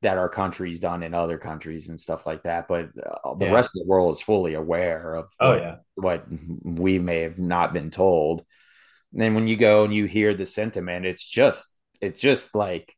that 0.01 0.17
our 0.17 0.29
country's 0.29 0.79
done 0.79 1.03
in 1.03 1.13
other 1.13 1.37
countries 1.37 1.89
and 1.89 1.99
stuff 1.99 2.25
like 2.25 2.43
that. 2.43 2.67
But 2.67 2.89
uh, 3.25 3.35
the 3.35 3.45
Yeah. 3.45 3.47
rest 3.47 3.75
of 3.75 3.83
the 3.83 3.87
world 3.89 4.15
is 4.15 4.21
fully 4.21 4.55
aware 4.55 5.15
of 5.15 5.31
Oh 5.39 5.53
what, 5.53 5.61
yeah, 5.61 5.79
what 5.95 6.25
we 6.63 6.99
may 6.99 7.21
have 7.21 7.39
not 7.39 7.73
been 7.73 7.91
told. 7.91 8.45
And 9.13 9.21
then 9.21 9.35
when 9.35 9.47
you 9.47 9.57
go 9.57 9.83
and 9.85 9.93
you 9.93 10.05
hear 10.05 10.33
the 10.33 10.45
sentiment, 10.45 11.05
it's 11.05 11.25
just, 11.25 11.77
it's 12.01 12.19
just 12.19 12.55
like, 12.55 12.95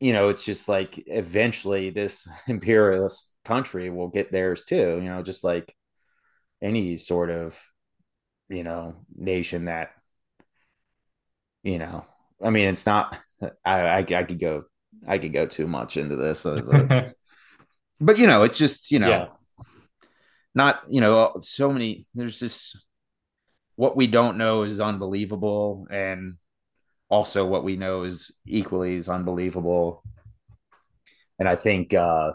you 0.00 0.12
know, 0.12 0.28
it's 0.28 0.44
just 0.44 0.68
like 0.68 1.02
eventually 1.06 1.90
this 1.90 2.28
imperialist 2.48 3.32
country 3.44 3.90
will 3.90 4.08
get 4.08 4.32
theirs 4.32 4.64
too, 4.64 4.98
you 5.02 5.08
know, 5.08 5.22
just 5.22 5.44
like 5.44 5.74
any 6.62 6.96
sort 6.96 7.30
of, 7.30 7.60
you 8.48 8.64
know, 8.64 8.96
nation 9.16 9.66
that, 9.66 9.90
you 11.62 11.78
know, 11.78 12.04
I 12.42 12.50
mean, 12.50 12.68
it's 12.68 12.86
not, 12.86 13.18
I, 13.64 13.80
I, 13.80 13.98
I 13.98 14.02
could 14.24 14.38
go, 14.40 14.64
I 15.06 15.18
could 15.18 15.32
go 15.32 15.46
too 15.46 15.66
much 15.66 15.96
into 15.96 16.16
this, 16.16 16.44
uh, 16.44 17.12
but 18.00 18.18
you 18.18 18.26
know, 18.26 18.42
it's 18.42 18.58
just, 18.58 18.90
you 18.90 18.98
know, 18.98 19.08
Yeah. 19.08 19.28
not, 20.54 20.82
you 20.88 21.00
know, 21.00 21.36
so 21.40 21.72
many, 21.72 22.04
there's 22.14 22.38
just 22.40 22.84
what 23.76 23.96
we 23.96 24.06
don't 24.06 24.38
know 24.38 24.62
is 24.62 24.80
unbelievable. 24.80 25.86
And 25.90 26.36
also 27.08 27.46
what 27.46 27.62
we 27.62 27.76
know 27.76 28.02
is 28.04 28.32
equally 28.46 28.96
is 28.96 29.08
unbelievable. 29.08 30.02
And 31.38 31.48
I 31.48 31.56
think, 31.56 31.94
uh, 31.94 32.32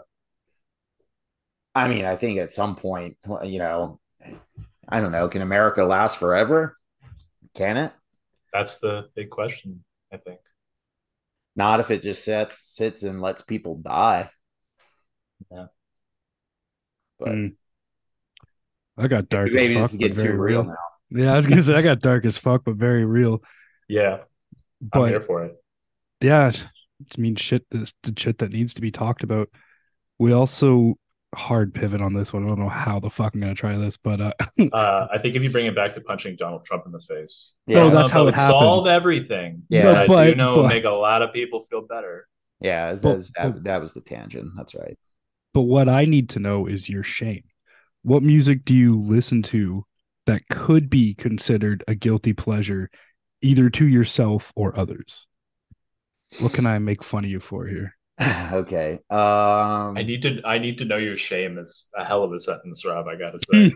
I 1.74 1.88
mean, 1.88 2.04
I 2.04 2.16
think 2.16 2.38
at 2.38 2.52
some 2.52 2.76
point, 2.76 3.16
you 3.44 3.58
know, 3.58 3.98
I 4.88 5.00
don't 5.00 5.12
know, 5.12 5.28
can 5.28 5.42
America 5.42 5.84
last 5.84 6.18
forever? 6.18 6.76
Can 7.54 7.76
it? 7.76 7.92
that's 8.52 8.78
the 8.80 9.08
big 9.16 9.30
question. 9.30 9.82
I 10.12 10.18
think. 10.18 10.38
Not 11.54 11.80
if 11.80 11.90
it 11.90 12.02
just 12.02 12.24
sits 12.24 12.60
sits 12.68 13.02
and 13.02 13.20
lets 13.20 13.42
people 13.42 13.76
die. 13.76 14.30
Yeah. 15.50 15.66
But 17.18 17.28
Mm. 17.28 17.54
I 18.96 19.08
got 19.08 19.28
dark 19.28 19.50
maybe 19.52 19.76
as 19.76 19.82
this 19.82 19.82
fuck, 19.82 19.90
is 19.92 19.96
getting 19.96 20.16
too 20.16 20.32
real 20.32 20.62
real. 20.62 20.64
now. 20.64 20.76
Yeah, 21.22 21.32
I 21.32 21.36
was 21.36 21.46
gonna 21.46 21.62
say 21.62 21.74
I 21.74 21.82
got 21.82 22.00
dark 22.00 22.24
as 22.24 22.38
fuck, 22.38 22.64
but 22.64 22.76
very 22.76 23.04
real. 23.04 23.42
Yeah, 23.88 24.18
I'm 24.92 25.08
here 25.08 25.20
for 25.20 25.44
it. 25.44 25.62
yeah, 26.20 26.52
it's 27.04 27.18
mean 27.18 27.36
shit. 27.36 27.64
This 27.70 27.92
the 28.02 28.12
shit 28.16 28.38
that 28.38 28.52
needs 28.52 28.74
to 28.74 28.80
be 28.80 28.90
talked 28.90 29.22
about. 29.22 29.48
We 30.18 30.32
also 30.32 30.94
hard 31.34 31.72
pivot 31.74 32.00
on 32.00 32.12
this 32.14 32.32
one. 32.32 32.44
I 32.44 32.48
don't 32.48 32.58
know 32.58 32.68
how 32.68 33.00
the 33.00 33.08
fuck 33.10 33.34
I'm 33.34 33.40
gonna 33.40 33.54
try 33.54 33.76
this, 33.76 33.96
but 33.96 34.20
uh, 34.20 34.32
Uh, 34.72 35.06
I 35.12 35.18
think 35.18 35.34
if 35.34 35.42
you 35.42 35.50
bring 35.50 35.66
it 35.66 35.74
back 35.74 35.94
to 35.94 36.00
punching 36.00 36.36
Donald 36.36 36.64
Trump 36.64 36.84
in 36.86 36.92
the 36.92 37.00
face, 37.00 37.52
Oh, 37.70 37.88
I 37.88 37.90
that's 37.90 38.10
know 38.12 38.14
how 38.22 38.22
it 38.28 38.32
that 38.32 38.40
happened. 38.40 38.58
Solve 38.60 38.86
everything. 38.86 39.62
Yeah. 39.68 39.82
but 39.82 40.08
But- 40.08 40.24
do 40.26 40.34
know 40.34 40.56
but- 40.62 40.68
make 40.68 40.84
a 40.84 40.90
lot 40.90 41.22
of 41.22 41.32
people 41.32 41.66
feel 41.70 41.82
better. 41.86 42.28
Yeah, 42.60 42.92
But- 42.94 43.02
that's, 43.12 43.32
that, 43.36 43.54
but- 43.54 43.64
that 43.64 43.80
was 43.80 43.92
the 43.94 44.00
tangent. 44.02 44.50
That's 44.56 44.74
right. 44.74 44.98
but 45.54 45.62
what 45.62 45.88
I 45.88 46.04
need 46.04 46.28
to 46.30 46.38
know 46.38 46.66
is 46.66 46.88
your 46.88 47.02
shame. 47.02 47.42
What 48.02 48.22
music 48.22 48.64
do 48.64 48.74
you 48.74 49.00
listen 49.00 49.42
to 49.44 49.84
that 50.26 50.46
could 50.48 50.88
be 50.90 51.14
considered 51.14 51.82
a 51.88 51.94
guilty 51.94 52.32
pleasure, 52.32 52.90
either 53.42 53.70
to 53.70 53.86
yourself 53.86 54.52
or 54.56 54.78
others? 54.78 55.26
What 56.40 56.52
can 56.52 56.64
I 56.66 56.78
make 56.78 57.02
fun 57.04 57.24
of 57.24 57.30
you 57.30 57.40
for 57.40 57.66
here? 57.66 57.96
okay. 58.52 58.98
Um 59.10 59.96
I 59.96 60.02
need 60.02 60.22
to. 60.22 60.40
I 60.44 60.58
need 60.58 60.78
to 60.78 60.84
know 60.84 60.98
your 60.98 61.16
shame 61.16 61.58
is 61.58 61.88
a 61.96 62.04
hell 62.04 62.22
of 62.22 62.32
a 62.32 62.38
sentence, 62.38 62.84
Rob. 62.84 63.06
I 63.08 63.16
gotta 63.16 63.38
say. 63.50 63.72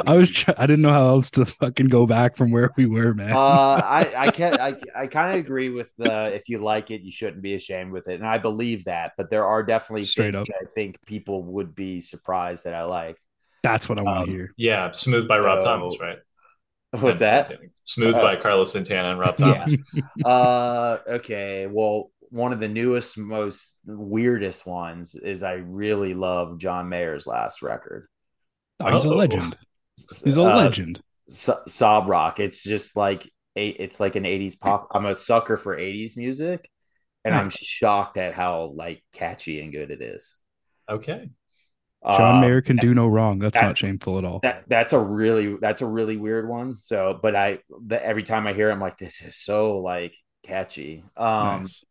I 0.06 0.16
was 0.16 0.30
try- 0.30 0.54
I 0.56 0.66
didn't 0.66 0.82
know 0.82 0.92
how 0.92 1.08
else 1.08 1.30
to 1.32 1.44
fucking 1.44 1.88
go 1.88 2.06
back 2.06 2.36
from 2.36 2.50
where 2.52 2.70
we 2.76 2.86
were, 2.86 3.12
man. 3.14 3.32
uh, 3.32 3.36
I 3.36 4.12
I 4.16 4.30
can 4.30 4.60
I 4.60 4.74
I 4.94 5.06
kind 5.08 5.30
of 5.36 5.44
agree 5.44 5.70
with 5.70 5.92
the 5.98 6.32
if 6.34 6.48
you 6.48 6.58
like 6.58 6.90
it, 6.92 7.02
you 7.02 7.10
shouldn't 7.10 7.42
be 7.42 7.54
ashamed 7.54 7.90
with 7.92 8.08
it, 8.08 8.14
and 8.14 8.26
I 8.26 8.38
believe 8.38 8.84
that. 8.84 9.12
But 9.18 9.28
there 9.28 9.44
are 9.44 9.62
definitely 9.62 10.04
Straight 10.04 10.34
things 10.34 10.48
I 10.50 10.66
think 10.74 10.98
people 11.04 11.42
would 11.42 11.74
be 11.74 12.00
surprised 12.00 12.64
that 12.64 12.74
I 12.74 12.84
like. 12.84 13.18
That's 13.64 13.88
what 13.88 13.98
I 13.98 14.02
want 14.02 14.18
Um, 14.20 14.26
to 14.26 14.32
hear. 14.32 14.54
yeah, 14.56 14.92
smooth 14.92 15.26
by 15.26 15.38
Rob 15.38 15.60
So- 15.60 15.64
Thomas, 15.64 15.96
right? 16.00 16.18
What's 17.00 17.18
that? 17.20 17.50
Smooth 17.82 18.14
Uh, 18.14 18.20
by 18.20 18.36
Carlos 18.36 18.70
Santana 18.70 19.10
and 19.10 19.18
Rob 19.18 19.34
Yeah. 19.40 19.66
Thomas. 19.66 19.74
Uh, 20.24 20.98
okay. 21.14 21.66
Well, 21.66 22.12
one 22.34 22.52
of 22.52 22.58
the 22.58 22.68
newest, 22.68 23.16
most 23.16 23.78
weirdest 23.86 24.66
ones 24.66 25.14
is 25.14 25.44
I 25.44 25.52
really 25.54 26.14
love 26.14 26.58
John 26.58 26.88
Mayer's 26.88 27.26
last 27.28 27.62
record. 27.62 28.08
Oh, 28.80 28.92
he's 28.92 29.04
a 29.04 29.08
Uh-oh. 29.10 29.16
legend. 29.16 29.56
He's 29.96 30.36
a 30.36 30.42
Uh, 30.42 30.56
legend. 30.56 31.00
so- 31.28 31.62
sob 31.68 32.08
rock. 32.08 32.40
It's 32.40 32.64
just 32.64 32.96
like 32.96 33.30
it's 33.54 34.00
like 34.00 34.16
an 34.16 34.24
'80s 34.24 34.58
pop. 34.58 34.88
I'm 34.90 35.06
a 35.06 35.14
sucker 35.14 35.56
for 35.56 35.76
'80s 35.78 36.16
music, 36.16 36.68
and 37.24 37.32
I'm 37.32 37.50
shocked 37.50 38.16
at 38.16 38.34
how 38.34 38.72
like 38.74 39.04
catchy 39.12 39.60
and 39.62 39.70
good 39.70 39.92
it 39.92 40.02
is. 40.02 40.36
Okay. 40.90 41.30
John 42.04 42.38
Uh, 42.38 42.40
Mayer 42.40 42.60
can 42.60 42.76
do 42.76 42.92
no 42.94 43.06
wrong. 43.06 43.38
That's 43.38 43.56
that- 43.56 43.64
not 43.64 43.78
shameful 43.78 44.18
at 44.18 44.24
all. 44.24 44.40
That 44.40 44.64
that's 44.66 44.92
a 44.92 44.98
really 44.98 45.56
that's 45.56 45.80
a 45.82 45.86
really 45.86 46.16
weird 46.16 46.48
one. 46.48 46.74
So, 46.74 47.16
but 47.22 47.36
I 47.36 47.60
the, 47.86 48.04
every 48.04 48.24
time 48.24 48.48
I 48.48 48.52
hear, 48.52 48.68
it, 48.70 48.72
I'm 48.72 48.80
like, 48.80 48.98
this 48.98 49.22
is 49.22 49.36
so 49.36 49.78
like 49.78 50.16
catchy. 50.42 51.04
Um, 51.16 51.60
nice. 51.60 51.84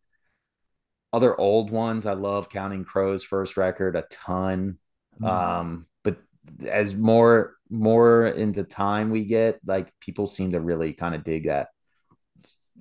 Other 1.14 1.40
old 1.40 1.70
ones, 1.70 2.08
I 2.08 2.14
love 2.14 2.50
Counting 2.50 2.84
Crows' 2.84 3.24
first 3.24 3.56
record 3.56 3.96
a 3.96 4.02
ton. 4.10 4.80
Mm-hmm. 5.22 5.26
Um, 5.26 5.86
but 6.04 6.18
as 6.68 6.96
more 6.96 7.56
more 7.70 8.28
into 8.28 8.64
time 8.64 9.12
we 9.12 9.24
get, 9.24 9.60
like 9.66 9.94
people 10.00 10.28
seem 10.28 10.52
to 10.52 10.60
really 10.60 10.94
kind 10.94 11.16
of 11.16 11.24
dig 11.24 11.46
that. 11.46 11.68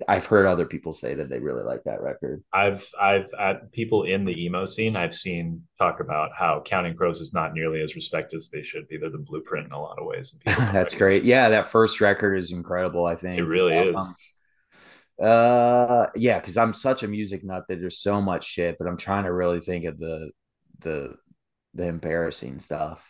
I've 0.07 0.25
heard 0.25 0.47
other 0.47 0.65
people 0.65 0.91
say 0.91 1.13
that 1.13 1.29
they 1.29 1.39
really 1.39 1.63
like 1.63 1.83
that 1.83 2.01
record. 2.01 2.43
I've 2.51 2.87
I've 2.99 3.27
at 3.39 3.71
people 3.71 4.03
in 4.03 4.25
the 4.25 4.45
emo 4.45 4.65
scene 4.65 4.95
I've 4.95 5.13
seen 5.13 5.61
talk 5.77 5.99
about 5.99 6.31
how 6.35 6.63
Counting 6.65 6.95
Crows 6.95 7.21
is 7.21 7.31
not 7.31 7.53
nearly 7.53 7.81
as 7.81 7.95
respected 7.95 8.37
as 8.37 8.49
they 8.49 8.63
should 8.63 8.87
be. 8.87 8.97
They're 8.97 9.11
the 9.11 9.19
blueprint 9.19 9.67
in 9.67 9.71
a 9.71 9.79
lot 9.79 9.99
of 9.99 10.07
ways. 10.07 10.33
And 10.33 10.41
people 10.41 10.63
don't 10.63 10.73
That's 10.73 10.95
great. 10.95 11.23
Yeah, 11.23 11.49
that 11.49 11.69
first 11.69 12.01
record 12.01 12.35
is 12.35 12.51
incredible. 12.51 13.05
I 13.05 13.15
think 13.15 13.37
It 13.37 13.43
really 13.43 13.77
is. 13.77 13.95
Uh, 15.23 16.07
yeah, 16.15 16.39
because 16.39 16.57
I'm 16.57 16.73
such 16.73 17.03
a 17.03 17.07
music 17.07 17.43
nut 17.43 17.63
that 17.69 17.79
there's 17.79 17.99
so 17.99 18.21
much 18.21 18.45
shit, 18.45 18.77
but 18.77 18.87
I'm 18.87 18.97
trying 18.97 19.23
to 19.23 19.31
really 19.31 19.61
think 19.61 19.85
of 19.85 19.97
the 19.97 20.31
the 20.79 21.15
the 21.73 21.85
embarrassing 21.87 22.59
stuff. 22.59 23.01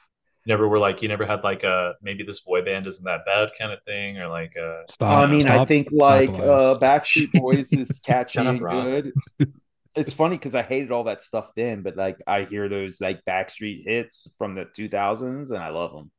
never 0.45 0.67
were 0.67 0.77
like 0.77 1.01
you 1.01 1.07
never 1.07 1.25
had 1.25 1.43
like 1.43 1.63
a 1.63 1.93
maybe 2.03 2.23
this 2.23 2.41
boy 2.41 2.63
band 2.63 2.85
isn't 2.85 3.03
that 3.03 3.25
bad 3.25 3.49
kind 3.57 3.71
of 3.71 3.79
thing 3.83 4.19
or 4.19 4.27
like 4.27 4.55
a 4.55 4.83
Stop. 4.87 5.23
I 5.23 5.25
mean, 5.25 5.47
I 5.47 5.65
think 5.65 5.87
like 5.91 6.29
uh, 6.29 6.77
Backstreet 6.77 7.31
Boys 7.31 7.73
is 7.73 7.99
catchy 8.05 8.39
up, 8.39 8.45
and 8.45 8.59
good. 8.59 9.13
it's 9.95 10.13
funny 10.13 10.37
because 10.37 10.53
I 10.53 10.61
hated 10.61 10.91
all 10.91 11.05
that 11.05 11.23
stuff 11.23 11.51
then, 11.55 11.81
but 11.81 11.95
like 11.95 12.21
I 12.27 12.43
hear 12.43 12.69
those 12.69 13.01
like 13.01 13.25
Backstreet 13.27 13.85
hits 13.87 14.27
from 14.37 14.53
the 14.53 14.65
2000s, 14.65 15.49
and 15.49 15.63
I 15.63 15.69
love 15.69 15.93
them. 15.93 16.11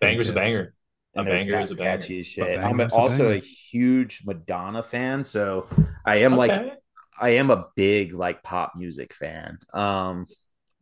Banger's 0.00 0.28
a 0.28 0.32
banger. 0.32 0.74
A 1.16 1.22
And 1.22 1.26
they're 1.26 1.38
banger 1.38 1.58
is 1.58 1.70
a 1.70 1.76
banger. 1.76 1.76
catchy 1.76 2.20
as 2.20 2.26
shit. 2.26 2.52
I'm 2.62 2.80
banger's 2.80 2.96
a 2.98 3.00
also 3.00 3.30
a 3.30 3.38
huge 3.38 4.22
Madonna 4.24 4.82
fan, 4.82 5.24
so 5.24 5.68
I 6.04 6.16
am 6.16 6.36
like 6.36 6.62
I 7.20 7.30
am 7.30 7.50
a 7.50 7.68
big 7.76 8.12
like 8.14 8.42
pop 8.42 8.74
music 8.76 9.12
fan. 9.14 9.58
Um, 9.72 10.26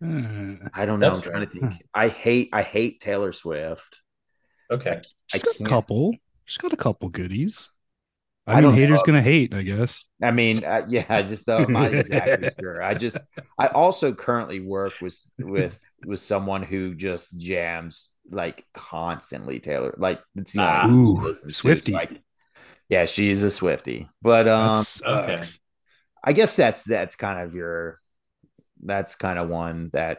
Uh, 0.00 0.56
I 0.74 0.86
don't 0.86 1.00
know. 1.00 1.14
That's 1.14 1.16
I'm 1.16 1.22
trying 1.22 1.46
to 1.46 1.52
think. 1.52 1.82
I 1.94 2.08
hate 2.08 2.50
I 2.52 2.62
hate 2.62 3.00
Taylor 3.00 3.32
Swift. 3.32 4.02
Okay. 4.70 5.02
she's 5.26 5.42
I 5.42 5.46
got 5.46 5.56
a 5.56 5.60
couple. 5.60 6.14
She's 6.44 6.58
got 6.58 6.72
a 6.72 6.76
couple 6.76 7.08
goodies. 7.08 7.68
I, 8.46 8.54
I 8.54 8.60
mean, 8.60 8.72
don't 8.72 8.74
haters 8.74 9.02
know. 9.02 9.04
gonna 9.04 9.22
hate, 9.22 9.54
I 9.54 9.62
guess. 9.62 10.04
I 10.22 10.30
mean, 10.30 10.64
uh, 10.64 10.82
yeah, 10.88 11.06
I 11.08 11.22
just 11.22 11.48
uh, 11.48 11.62
I'm 11.62 11.72
not 11.72 11.92
exactly 11.92 12.48
sure. 12.60 12.82
I 12.82 12.94
just 12.94 13.26
I 13.58 13.68
also 13.68 14.14
currently 14.14 14.60
work 14.60 15.00
with 15.00 15.20
with 15.38 15.78
with 16.04 16.20
someone 16.20 16.62
who 16.62 16.94
just 16.94 17.38
jams 17.38 18.10
like 18.30 18.64
constantly 18.72 19.60
Taylor. 19.60 19.94
Like 19.98 20.20
it's 20.36 20.52
the 20.52 20.60
only 20.60 20.72
Ah. 20.72 20.82
one 20.84 20.90
who 20.92 21.20
Ooh, 21.20 21.22
listens 21.24 21.60
to. 21.60 21.92
Like, 21.92 22.20
yeah, 22.88 23.04
she's 23.06 23.42
a 23.42 23.50
Swifty. 23.50 24.08
But 24.22 24.46
um, 24.48 24.76
sucks. 24.76 25.58
I 26.22 26.32
guess 26.32 26.56
that's 26.56 26.82
that's 26.84 27.16
kind 27.16 27.40
of 27.40 27.54
your 27.54 28.00
that's 28.82 29.14
kind 29.14 29.38
of 29.38 29.48
one 29.48 29.90
that 29.92 30.18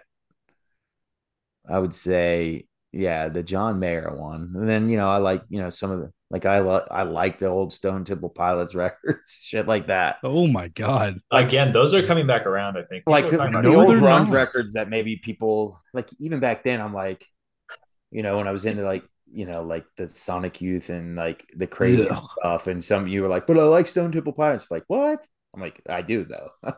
I 1.67 1.79
would 1.79 1.95
say, 1.95 2.67
yeah, 2.91 3.29
the 3.29 3.43
John 3.43 3.79
Mayer 3.79 4.13
one. 4.15 4.53
And 4.55 4.67
then 4.69 4.89
you 4.89 4.97
know, 4.97 5.09
I 5.09 5.17
like 5.17 5.43
you 5.49 5.59
know 5.59 5.69
some 5.69 5.91
of 5.91 5.99
the 5.99 6.11
like 6.31 6.45
I 6.45 6.59
like 6.59 6.83
I 6.91 7.03
like 7.03 7.39
the 7.39 7.47
old 7.47 7.73
Stone 7.73 8.05
Temple 8.05 8.29
Pilots 8.29 8.75
records, 8.85 9.41
shit 9.43 9.67
like 9.67 9.87
that. 9.87 10.17
Oh 10.23 10.47
my 10.47 10.67
god. 10.69 11.19
Again, 11.31 11.73
those 11.73 11.93
are 11.93 12.05
coming 12.05 12.27
back 12.27 12.45
around. 12.45 12.77
I 12.77 12.83
think. 12.83 13.03
Like 13.07 13.25
People 13.25 13.37
the 13.39 13.43
are 13.43 13.51
talking 13.51 13.71
No, 13.71 13.81
about- 13.81 13.89
old 13.89 13.99
grunge 13.99 14.31
records 14.31 14.73
that 14.73 14.89
maybe 14.89 15.17
people 15.17 15.79
like 15.93 16.09
even 16.19 16.39
back 16.39 16.63
then. 16.63 16.81
I'm 16.81 16.93
like, 16.93 17.25
you 18.15 18.23
know, 18.23 18.37
when 18.37 18.47
I 18.47 18.51
was 18.51 18.65
into 18.65 18.83
like 18.83 19.03
you 19.31 19.45
know 19.45 19.63
like 19.63 19.85
the 19.97 20.07
Sonic 20.07 20.61
Youth 20.61 20.89
and 20.89 21.17
like 21.17 21.45
the 21.53 21.67
crazy 21.67 22.07
Ugh. 22.09 22.23
stuff, 22.39 22.67
and 22.67 22.81
some 22.81 23.03
of 23.03 23.07
you 23.09 23.21
were 23.21 23.27
like, 23.27 23.45
but 23.45 23.59
I 23.59 23.63
like 23.63 23.87
Stone 23.87 24.13
Temple 24.13 24.31
Pilots. 24.31 24.71
Like 24.71 24.85
what? 24.87 25.25
I'm 25.53 25.61
like, 25.61 25.81
I 25.89 26.01
do 26.01 26.23
though. 26.23 26.49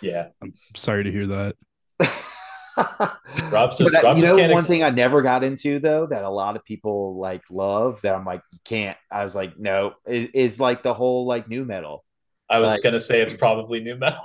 yeah. 0.00 0.28
I'm 0.42 0.52
sorry 0.74 1.04
to 1.04 1.12
hear 1.12 1.26
that. 1.28 1.56
Rob's 3.50 3.76
just, 3.76 3.94
uh, 3.94 4.00
Rob 4.02 4.16
you 4.16 4.22
just 4.22 4.32
know, 4.32 4.36
can't 4.36 4.52
one 4.52 4.60
ex- 4.60 4.68
thing 4.68 4.82
I 4.82 4.90
never 4.90 5.22
got 5.22 5.44
into 5.44 5.78
though 5.78 6.06
that 6.06 6.24
a 6.24 6.30
lot 6.30 6.56
of 6.56 6.64
people 6.64 7.18
like 7.18 7.42
love 7.50 8.00
that 8.02 8.14
I'm 8.14 8.24
like 8.24 8.42
can't. 8.64 8.96
I 9.10 9.24
was 9.24 9.34
like, 9.34 9.58
no, 9.58 9.94
is, 10.06 10.28
is 10.34 10.60
like 10.60 10.82
the 10.82 10.94
whole 10.94 11.24
like 11.26 11.48
new 11.48 11.64
metal. 11.64 12.04
I 12.48 12.58
was 12.58 12.70
like- 12.70 12.82
gonna 12.82 13.00
say 13.00 13.20
it's 13.22 13.34
probably 13.34 13.80
new 13.80 13.96
metal. 13.96 14.20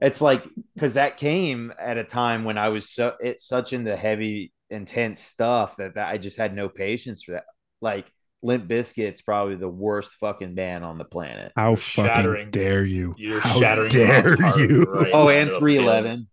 It's 0.00 0.20
like 0.20 0.44
because 0.74 0.94
that 0.94 1.16
came 1.16 1.72
at 1.78 1.98
a 1.98 2.04
time 2.04 2.44
when 2.44 2.56
I 2.58 2.68
was 2.68 2.88
so 2.88 3.14
it's 3.20 3.44
such 3.44 3.72
in 3.72 3.84
the 3.84 3.96
heavy, 3.96 4.52
intense 4.70 5.20
stuff 5.20 5.76
that, 5.76 5.94
that 5.94 6.08
I 6.08 6.18
just 6.18 6.36
had 6.36 6.54
no 6.54 6.68
patience 6.68 7.22
for 7.22 7.32
that. 7.32 7.44
Like 7.80 8.10
Limp 8.42 8.68
Bizkit's 8.68 9.22
probably 9.22 9.56
the 9.56 9.68
worst 9.68 10.14
fucking 10.20 10.54
band 10.54 10.84
on 10.84 10.98
the 10.98 11.04
planet. 11.04 11.52
How 11.56 11.70
You're 11.70 11.76
fucking 11.76 12.50
dare 12.50 12.84
you? 12.84 13.14
You're 13.18 13.40
How 13.40 13.58
shattering 13.60 13.90
dare 13.90 14.58
you? 14.60 14.84
right 14.84 15.10
Oh, 15.14 15.28
and 15.28 15.50
311. 15.50 16.28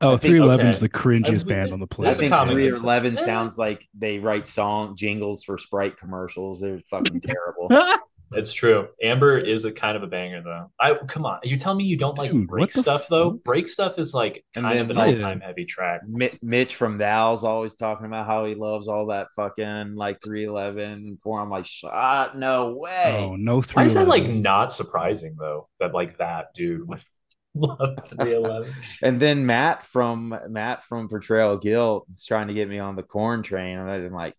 Oh, 0.00 0.12
I 0.14 0.16
311 0.16 0.66
is 0.68 0.76
okay. 0.76 0.82
the 0.86 0.88
cringiest 0.90 1.46
I- 1.46 1.48
band 1.48 1.72
on 1.72 1.80
the 1.80 1.86
planet. 1.86 2.16
a 2.16 2.20
think 2.20 2.50
311 2.50 3.16
sounds 3.16 3.58
like 3.58 3.86
they 3.94 4.18
write 4.18 4.46
song 4.46 4.94
jingles 4.96 5.42
for 5.42 5.58
Sprite 5.58 5.96
commercials. 5.96 6.60
They're 6.60 6.80
fucking 6.90 7.20
terrible. 7.22 7.68
It's 8.32 8.52
true. 8.52 8.88
Amber 9.02 9.38
is 9.38 9.64
a 9.64 9.72
kind 9.72 9.96
of 9.96 10.02
a 10.02 10.06
banger 10.06 10.42
though. 10.42 10.70
I 10.78 10.94
come 11.06 11.24
on. 11.24 11.40
You 11.42 11.58
tell 11.58 11.74
me 11.74 11.84
you 11.84 11.96
don't 11.96 12.18
like 12.18 12.32
break 12.46 12.72
stuff 12.72 13.06
though. 13.08 13.30
Break 13.30 13.68
stuff 13.68 13.98
is 13.98 14.12
like 14.12 14.44
kind 14.54 14.66
then, 14.66 14.78
of 14.78 14.90
an 14.90 14.98
all-time 14.98 15.40
heavy 15.40 15.64
track. 15.64 16.02
Mitch 16.42 16.74
from 16.74 16.98
Val's 16.98 17.44
always 17.44 17.74
talking 17.74 18.06
about 18.06 18.26
how 18.26 18.44
he 18.44 18.54
loves 18.54 18.88
all 18.88 19.06
that 19.06 19.28
fucking 19.34 19.94
like 19.94 20.20
311 20.22 21.18
porn. 21.22 21.42
I'm 21.42 21.50
like, 21.50 21.66
shot, 21.66 22.36
no 22.38 22.74
way. 22.74 23.16
Oh, 23.18 23.36
no 23.36 23.62
Why 23.72 23.84
is 23.84 23.94
that 23.94 24.08
like 24.08 24.28
not 24.28 24.72
surprising 24.72 25.36
though? 25.38 25.68
That 25.80 25.94
like 25.94 26.18
that 26.18 26.52
dude 26.54 26.86
would 26.86 27.00
love 27.54 27.98
311. 28.10 28.72
And 29.02 29.18
then 29.20 29.46
Matt 29.46 29.84
from 29.84 30.38
Matt 30.48 30.84
from 30.84 31.08
Portrayal 31.08 31.56
Guilt 31.56 32.06
is 32.10 32.24
trying 32.26 32.48
to 32.48 32.54
get 32.54 32.68
me 32.68 32.78
on 32.78 32.96
the 32.96 33.02
Korn 33.02 33.42
train. 33.42 33.78
And 33.78 33.90
I'm 33.90 34.12
like. 34.12 34.34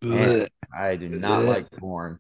I 0.72 0.98
do 0.98 1.10
not 1.10 1.46
like 1.46 1.66
Korn. 1.80 2.20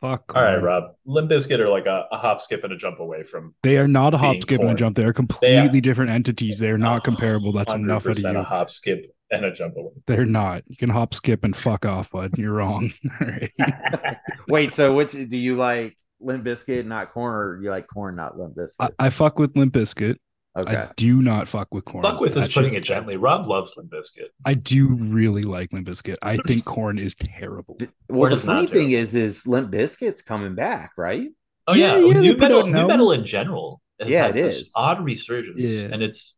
Fuck. 0.00 0.32
All 0.34 0.42
right, 0.42 0.56
man. 0.56 0.62
Rob. 0.62 0.84
Limp 1.06 1.30
Bizkit 1.30 1.58
are 1.58 1.68
like 1.68 1.86
a, 1.86 2.06
a 2.12 2.18
hop, 2.18 2.40
skip, 2.40 2.64
and 2.64 2.72
a 2.72 2.76
jump 2.76 3.00
away 3.00 3.22
from 3.22 3.54
They 3.62 3.78
are 3.78 3.88
not 3.88 4.12
a 4.14 4.18
hop, 4.18 4.32
Being 4.32 4.42
skip, 4.42 4.60
and 4.60 4.70
a 4.70 4.74
jump. 4.74 4.96
They 4.96 5.04
are 5.04 5.12
completely 5.12 5.80
different 5.80 6.10
entities. 6.10 6.58
They 6.58 6.70
are 6.70 6.78
not 6.78 7.04
comparable. 7.04 7.52
That's 7.52 7.72
enough 7.72 8.06
out 8.06 8.18
of 8.18 8.18
you. 8.18 8.38
a 8.38 8.42
hop, 8.42 8.70
skip, 8.70 9.14
and 9.30 9.44
a 9.44 9.54
jump 9.54 9.76
away. 9.76 9.92
They're 10.06 10.26
not. 10.26 10.64
You 10.66 10.76
can 10.76 10.90
hop, 10.90 11.14
skip, 11.14 11.44
and 11.44 11.56
fuck 11.56 11.86
off, 11.86 12.10
bud. 12.10 12.36
You're 12.36 12.52
wrong. 12.52 12.92
All 13.20 13.26
right. 13.26 14.18
Wait, 14.48 14.72
so 14.72 14.94
which 14.94 15.12
do 15.12 15.36
you 15.36 15.56
like 15.56 15.96
Limp 16.20 16.44
Bizkit, 16.44 16.86
not 16.86 17.12
Korn, 17.12 17.34
or 17.34 17.62
you 17.62 17.70
like 17.70 17.86
Korn, 17.86 18.16
not 18.16 18.38
Limp 18.38 18.54
I, 18.58 18.62
Biscuit? 18.62 18.94
I 18.98 19.10
fuck 19.10 19.38
with 19.38 19.56
Limp 19.56 19.72
Bizkit. 19.72 20.16
Okay. 20.56 20.76
I 20.76 20.88
do 20.96 21.20
not 21.20 21.48
fuck 21.48 21.68
with 21.74 21.84
Korn. 21.84 22.02
Fuck 22.02 22.20
with 22.20 22.36
is 22.36 22.50
putting 22.52 22.74
it 22.74 22.82
gently. 22.82 23.16
Rob 23.16 23.46
loves 23.46 23.74
Limp 23.76 23.90
Bizkit. 23.90 24.28
I 24.44 24.54
do 24.54 24.88
really 24.88 25.42
like 25.42 25.72
Limp 25.72 25.86
Bizkit. 25.86 26.16
I 26.22 26.38
think 26.46 26.64
Korn 26.66 26.98
is 26.98 27.14
terrible. 27.14 27.76
well, 28.08 28.20
Korn 28.20 28.30
the 28.30 28.36
is 28.36 28.44
not 28.46 28.56
funny 28.56 28.66
thing 28.68 28.90
is, 28.92 29.14
is 29.14 29.46
Limp 29.46 29.70
Bizkit's 29.70 30.22
coming 30.22 30.54
back, 30.54 30.92
right? 30.96 31.28
Oh 31.66 31.74
Yeah, 31.74 31.96
yeah, 31.98 32.06
yeah, 32.14 32.20
new 32.20 32.36
metal, 32.36 32.60
out 32.60 32.66
an 32.66 32.72
new 32.72 32.86
metal 32.86 33.12
in 33.12 33.26
general. 33.26 33.82
Has 34.00 34.08
Yeah, 34.08 34.26
had 34.28 34.36
it 34.36 34.42
this 34.42 34.56
is. 34.56 34.72
odd 34.76 35.04
resurgence, 35.04 35.58
Yeah. 35.60 35.88
and 35.92 36.02
it's 36.02 36.34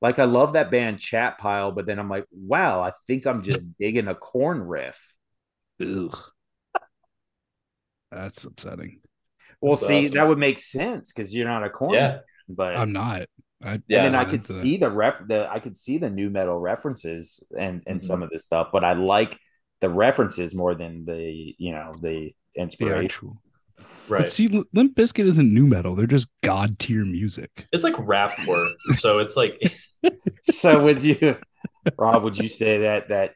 Like 0.00 0.18
I 0.18 0.24
love 0.24 0.54
that 0.54 0.70
band 0.70 0.98
Chat 0.98 1.38
Pile, 1.38 1.70
but 1.72 1.86
then 1.86 1.98
I'm 1.98 2.08
like, 2.08 2.24
wow, 2.32 2.80
I 2.80 2.92
think 3.06 3.26
I'm 3.26 3.42
just 3.42 3.62
digging 3.78 4.08
a 4.08 4.14
Korn 4.14 4.60
riff. 4.62 5.14
Ugh. 5.80 6.16
That's 8.10 8.42
upsetting. 8.44 9.00
Well, 9.60 9.74
That's 9.74 9.86
see, 9.86 10.04
awesome. 10.04 10.14
that 10.14 10.28
would 10.28 10.38
make 10.38 10.58
sense 10.58 11.12
because 11.12 11.34
you're 11.34 11.46
not 11.48 11.64
a 11.64 11.70
corn 11.70 11.94
Yeah. 11.94 12.18
Fan, 12.56 12.56
but 12.56 12.76
I'm 12.76 12.92
not. 12.92 13.22
I, 13.62 13.80
Yeah, 13.88 14.04
and 14.04 14.14
then 14.14 14.14
I 14.14 14.24
could 14.24 14.34
into 14.34 14.52
that. 14.54 14.60
see 14.60 14.76
the 14.76 14.90
ref 14.90 15.26
the 15.26 15.48
I 15.50 15.58
could 15.60 15.76
see 15.76 15.98
the 15.98 16.10
new 16.10 16.30
metal 16.30 16.58
references 16.58 17.42
and 17.58 17.82
and 17.86 18.00
Mhm. 18.00 18.02
some 18.02 18.22
of 18.22 18.30
this 18.30 18.44
stuff, 18.44 18.68
but 18.72 18.84
I 18.84 18.92
like 18.94 19.38
the 19.80 19.90
references 19.90 20.54
more 20.54 20.74
than 20.74 21.04
the 21.04 21.54
you 21.58 21.72
know 21.72 21.96
the 22.00 22.32
the 22.54 22.62
inspiration. 22.62 23.04
actual. 23.04 23.42
right. 24.08 24.22
But 24.22 24.32
see, 24.32 24.48
Limp 24.72 24.94
Bizkit 24.96 25.26
isn't 25.26 25.52
new 25.54 25.66
metal. 25.66 25.94
They're 25.94 26.06
just 26.06 26.28
god 26.42 26.78
tier 26.78 27.04
music. 27.04 27.68
It's 27.72 27.84
like 27.84 27.94
rap 27.98 28.36
rapcore, 28.38 28.68
so 28.98 29.18
it's 29.18 29.36
like 29.36 29.60
so 30.42 30.82
would 30.84 31.04
you, 31.04 31.36
Rob? 31.98 32.24
Would 32.24 32.38
you 32.38 32.48
say 32.48 32.78
that 32.78 33.08
that 33.08 33.32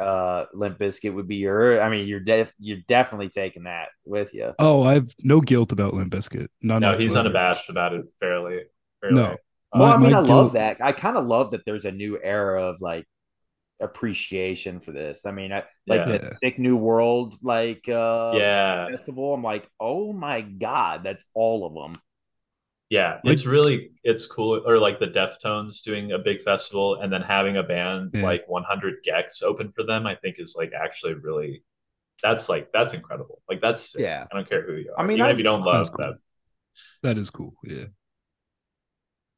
uh 0.00 0.46
Limp 0.54 0.78
Bizkit 0.78 1.12
would 1.14 1.28
be 1.28 1.36
your? 1.36 1.80
I 1.80 1.88
mean, 1.88 2.06
you're 2.06 2.20
def 2.20 2.52
you're 2.58 2.78
definitely 2.88 3.28
taking 3.28 3.64
that 3.64 3.88
with 4.04 4.34
you. 4.34 4.54
Oh, 4.58 4.82
I've 4.82 5.14
no 5.22 5.40
guilt 5.40 5.72
about 5.72 5.94
Limp 5.94 6.12
Bizkit. 6.12 6.48
None. 6.62 6.80
no, 6.80 6.96
he's 6.96 7.16
unabashed 7.16 7.68
about 7.68 7.92
it. 7.94 8.06
Fairly, 8.20 8.62
fairly. 9.00 9.16
No. 9.16 9.36
Well, 9.74 9.92
I 9.92 9.96
mean, 9.98 10.12
my 10.12 10.18
I 10.18 10.20
love 10.20 10.52
that. 10.54 10.78
I 10.80 10.92
kind 10.92 11.16
of 11.16 11.26
love 11.26 11.50
that 11.50 11.64
there's 11.66 11.84
a 11.84 11.92
new 11.92 12.18
era 12.22 12.62
of 12.62 12.80
like 12.80 13.06
appreciation 13.80 14.80
for 14.80 14.92
this. 14.92 15.26
I 15.26 15.32
mean, 15.32 15.52
I, 15.52 15.64
like 15.86 16.00
Yeah. 16.00 16.06
that 16.06 16.24
sick 16.26 16.58
new 16.58 16.76
world 16.76 17.36
like 17.42 17.88
uh 17.88 18.32
yeah, 18.36 18.88
festival. 18.90 19.34
I'm 19.34 19.42
like, 19.42 19.68
oh 19.80 20.12
my 20.12 20.42
god, 20.42 21.04
that's 21.04 21.26
all 21.34 21.66
of 21.66 21.74
them. 21.74 22.00
Yeah. 22.88 23.20
Like- 23.24 23.32
It's 23.32 23.46
really 23.46 23.90
it's 24.04 24.26
cool. 24.26 24.62
Or 24.66 24.78
like 24.78 24.98
the 25.00 25.06
Deftones 25.08 25.82
doing 25.82 26.12
a 26.12 26.18
big 26.18 26.42
festival 26.42 27.00
and 27.00 27.12
then 27.12 27.22
having 27.22 27.56
a 27.56 27.62
band 27.62 28.12
Yeah. 28.14 28.22
like 28.22 28.44
100 28.48 29.04
gecs 29.04 29.42
open 29.42 29.72
for 29.72 29.82
them. 29.84 30.06
I 30.06 30.14
think 30.16 30.36
is 30.38 30.54
like 30.56 30.72
actually 30.72 31.14
really. 31.14 31.62
That's 32.22 32.48
like 32.48 32.72
that's 32.72 32.94
incredible. 32.94 33.42
Like 33.48 33.60
that's 33.60 33.90
sick. 33.92 34.00
Yeah. 34.02 34.24
I 34.30 34.34
don't 34.36 34.48
care 34.48 34.62
who 34.66 34.74
you 34.74 34.92
are. 34.96 35.00
I 35.02 35.06
mean, 35.06 35.16
even 35.18 35.26
I- 35.26 35.30
if 35.32 35.38
you 35.38 35.42
don't 35.44 35.64
That's 35.64 35.88
love 35.90 35.96
cool. 35.96 36.06
that. 36.06 36.18
That 37.02 37.18
is 37.18 37.30
cool. 37.30 37.54
Yeah. 37.64 37.86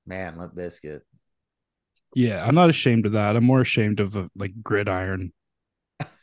Man, 0.07 0.39
Limp 0.39 0.55
Bizkit. 0.55 1.01
Yeah, 2.15 2.44
I'm 2.44 2.55
not 2.55 2.70
ashamed 2.70 3.05
of 3.07 3.12
that. 3.12 3.36
I'm 3.36 3.44
more 3.44 3.60
ashamed 3.60 4.01
of 4.01 4.17
uh, 4.17 4.28
like 4.35 4.52
gridiron. 4.62 5.33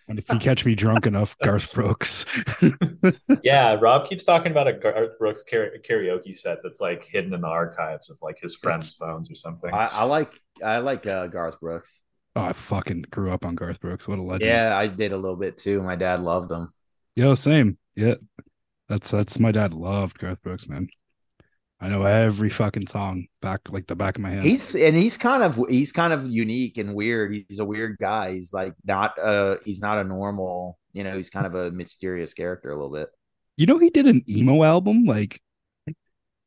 And 0.07 0.19
if 0.19 0.29
you 0.29 0.37
catch 0.37 0.65
me 0.65 0.75
drunk 0.75 1.07
enough, 1.07 1.35
Garth 1.43 1.73
Brooks. 1.73 2.25
Yeah, 3.43 3.77
Rob 3.79 4.07
keeps 4.07 4.23
talking 4.23 4.51
about 4.51 4.67
a 4.67 4.73
Garth 4.73 5.17
Brooks 5.19 5.43
karaoke 5.49 6.37
set 6.37 6.59
that's 6.63 6.81
like 6.81 7.05
hidden 7.05 7.33
in 7.33 7.41
the 7.41 7.47
archives 7.47 8.09
of 8.09 8.17
like 8.21 8.39
his 8.41 8.55
friends' 8.55 8.93
phones 8.93 9.29
or 9.31 9.35
something. 9.35 9.73
I, 9.73 9.87
I 9.87 10.03
like 10.03 10.39
I 10.63 10.79
like 10.79 11.05
uh, 11.05 11.27
Garth 11.27 11.59
Brooks. 11.59 12.01
oh, 12.35 12.41
I 12.41 12.53
fucking 12.53 13.05
grew 13.11 13.31
up 13.31 13.45
on 13.45 13.55
Garth 13.55 13.79
Brooks. 13.79 14.07
What 14.07 14.19
a 14.19 14.23
legend. 14.23 14.49
Yeah, 14.49 14.77
I 14.77 14.87
did 14.87 15.11
a 15.11 15.17
little 15.17 15.37
bit 15.37 15.57
too. 15.57 15.81
My 15.81 15.95
dad 15.95 16.19
loved 16.21 16.51
him. 16.51 16.71
Yeah, 17.15 17.33
same. 17.33 17.77
Yeah. 17.95 18.15
That's 18.89 19.09
that's 19.09 19.39
my 19.39 19.51
dad 19.51 19.73
loved 19.73 20.19
Garth 20.19 20.41
Brooks, 20.43 20.67
man. 20.67 20.87
I 21.81 21.89
know 21.89 22.03
every 22.03 22.49
fucking 22.49 22.87
song 22.87 23.27
back 23.41 23.61
like 23.69 23.85
the 23.87 23.95
back 23.95 24.15
of 24.15 24.21
my 24.21 24.29
hand. 24.29 24.43
He's 24.45 24.75
and 24.75 24.95
he's 24.95 25.17
kind 25.17 25.43
of 25.43 25.59
he's 25.69 25.91
kind 25.91 26.13
of 26.13 26.27
unique 26.29 26.77
and 26.77 26.95
weird. 26.95 27.35
He's 27.49 27.59
a 27.59 27.65
weird 27.65 27.97
guy. 27.99 28.31
He's 28.33 28.53
like 28.53 28.73
not 28.85 29.17
uh 29.19 29.57
he's 29.65 29.81
not 29.81 29.97
a 29.97 30.03
normal, 30.03 30.79
you 30.93 31.03
know, 31.03 31.15
he's 31.15 31.29
kind 31.29 31.45
of 31.45 31.53
a 31.55 31.71
mysterious 31.71 32.33
character 32.33 32.69
a 32.71 32.75
little 32.75 32.93
bit. 32.93 33.09
you 33.57 33.65
know 33.65 33.77
he 33.77 33.89
did 33.89 34.07
an 34.07 34.23
emo 34.29 34.63
album 34.63 35.03
like 35.05 35.41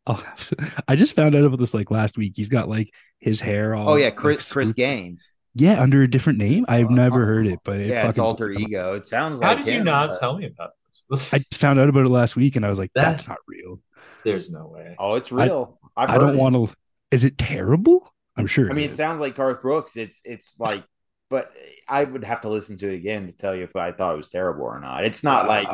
Oh, 0.07 0.25
I 0.89 0.97
just 0.97 1.15
found 1.15 1.35
out 1.35 1.45
about 1.45 1.59
this 1.61 1.75
like 1.75 1.91
last 1.91 2.17
week. 2.17 2.33
He's 2.35 2.49
got 2.49 2.67
like 2.69 2.91
his 3.19 3.41
hair 3.43 3.75
all. 3.75 3.91
Oh 3.91 3.97
yeah, 3.97 4.07
like, 4.07 4.17
Chris 4.17 4.51
Chris 4.51 4.73
Gaines. 4.73 5.35
Yeah, 5.55 5.81
under 5.83 6.03
a 6.03 6.09
different 6.09 6.39
name. 6.39 6.65
I've 6.69 6.89
never 6.91 7.27
heard 7.27 7.47
it, 7.47 7.59
but 7.65 7.79
it 7.81 7.89
Yeah, 7.89 8.07
it's 8.09 8.17
fucking- 8.17 8.23
alter 8.23 8.51
ego. 8.51 8.95
It 8.95 9.05
sounds 9.07 9.41
How 9.43 9.49
like 9.49 9.59
How 9.59 9.65
did 9.65 9.75
you 9.75 9.85
not 9.85 10.11
but- 10.13 10.21
tell 10.21 10.39
me 10.39 10.47
about 10.47 10.71
this? 10.87 11.05
This- 11.11 11.35
I 11.35 11.39
just 11.39 11.61
found 11.61 11.79
out 11.79 11.91
about 11.91 12.07
it 12.07 12.11
last 12.11 12.37
week, 12.37 12.57
and 12.57 12.65
I 12.65 12.71
was 12.71 12.79
like, 12.79 12.91
"That's, 12.95 13.25
That's- 13.25 13.29
not 13.29 13.39
real." 13.47 13.81
There's 14.25 14.51
no 14.51 14.67
way. 14.67 14.95
Oh, 14.99 15.15
it's 15.15 15.31
real. 15.33 15.79
I, 15.97 16.15
I 16.15 16.19
don't 16.19 16.37
want 16.37 16.55
to. 16.55 16.75
Is 17.11 17.25
it 17.25 17.39
terrible? 17.39 18.13
I'm 18.37 18.47
sure. 18.47 18.67
I 18.71 18.75
mean, 18.75 18.85
it 18.85 18.89
it 18.89 18.91
is. 18.91 18.97
sounds 18.97 19.21
like 19.21 19.35
Garth 19.37 19.63
Brooks. 19.63 19.97
It's 19.97 20.21
it's 20.25 20.59
like, 20.61 20.85
but 21.31 21.53
I 21.89 22.05
would 22.05 22.25
have 22.25 22.43
to 22.43 22.49
listen 22.49 22.77
to 22.79 22.89
it 22.93 22.97
again 22.97 23.27
to 23.27 23.33
tell 23.33 23.55
you 23.55 23.65
if 23.65 23.75
I 23.77 23.93
thought 23.93 24.15
it 24.15 24.17
was 24.19 24.29
terrible 24.29 24.65
or 24.65 24.81
not. 24.81 25.05
It's 25.05 25.23
not 25.25 25.45
uh, 25.47 25.49
like 25.49 25.69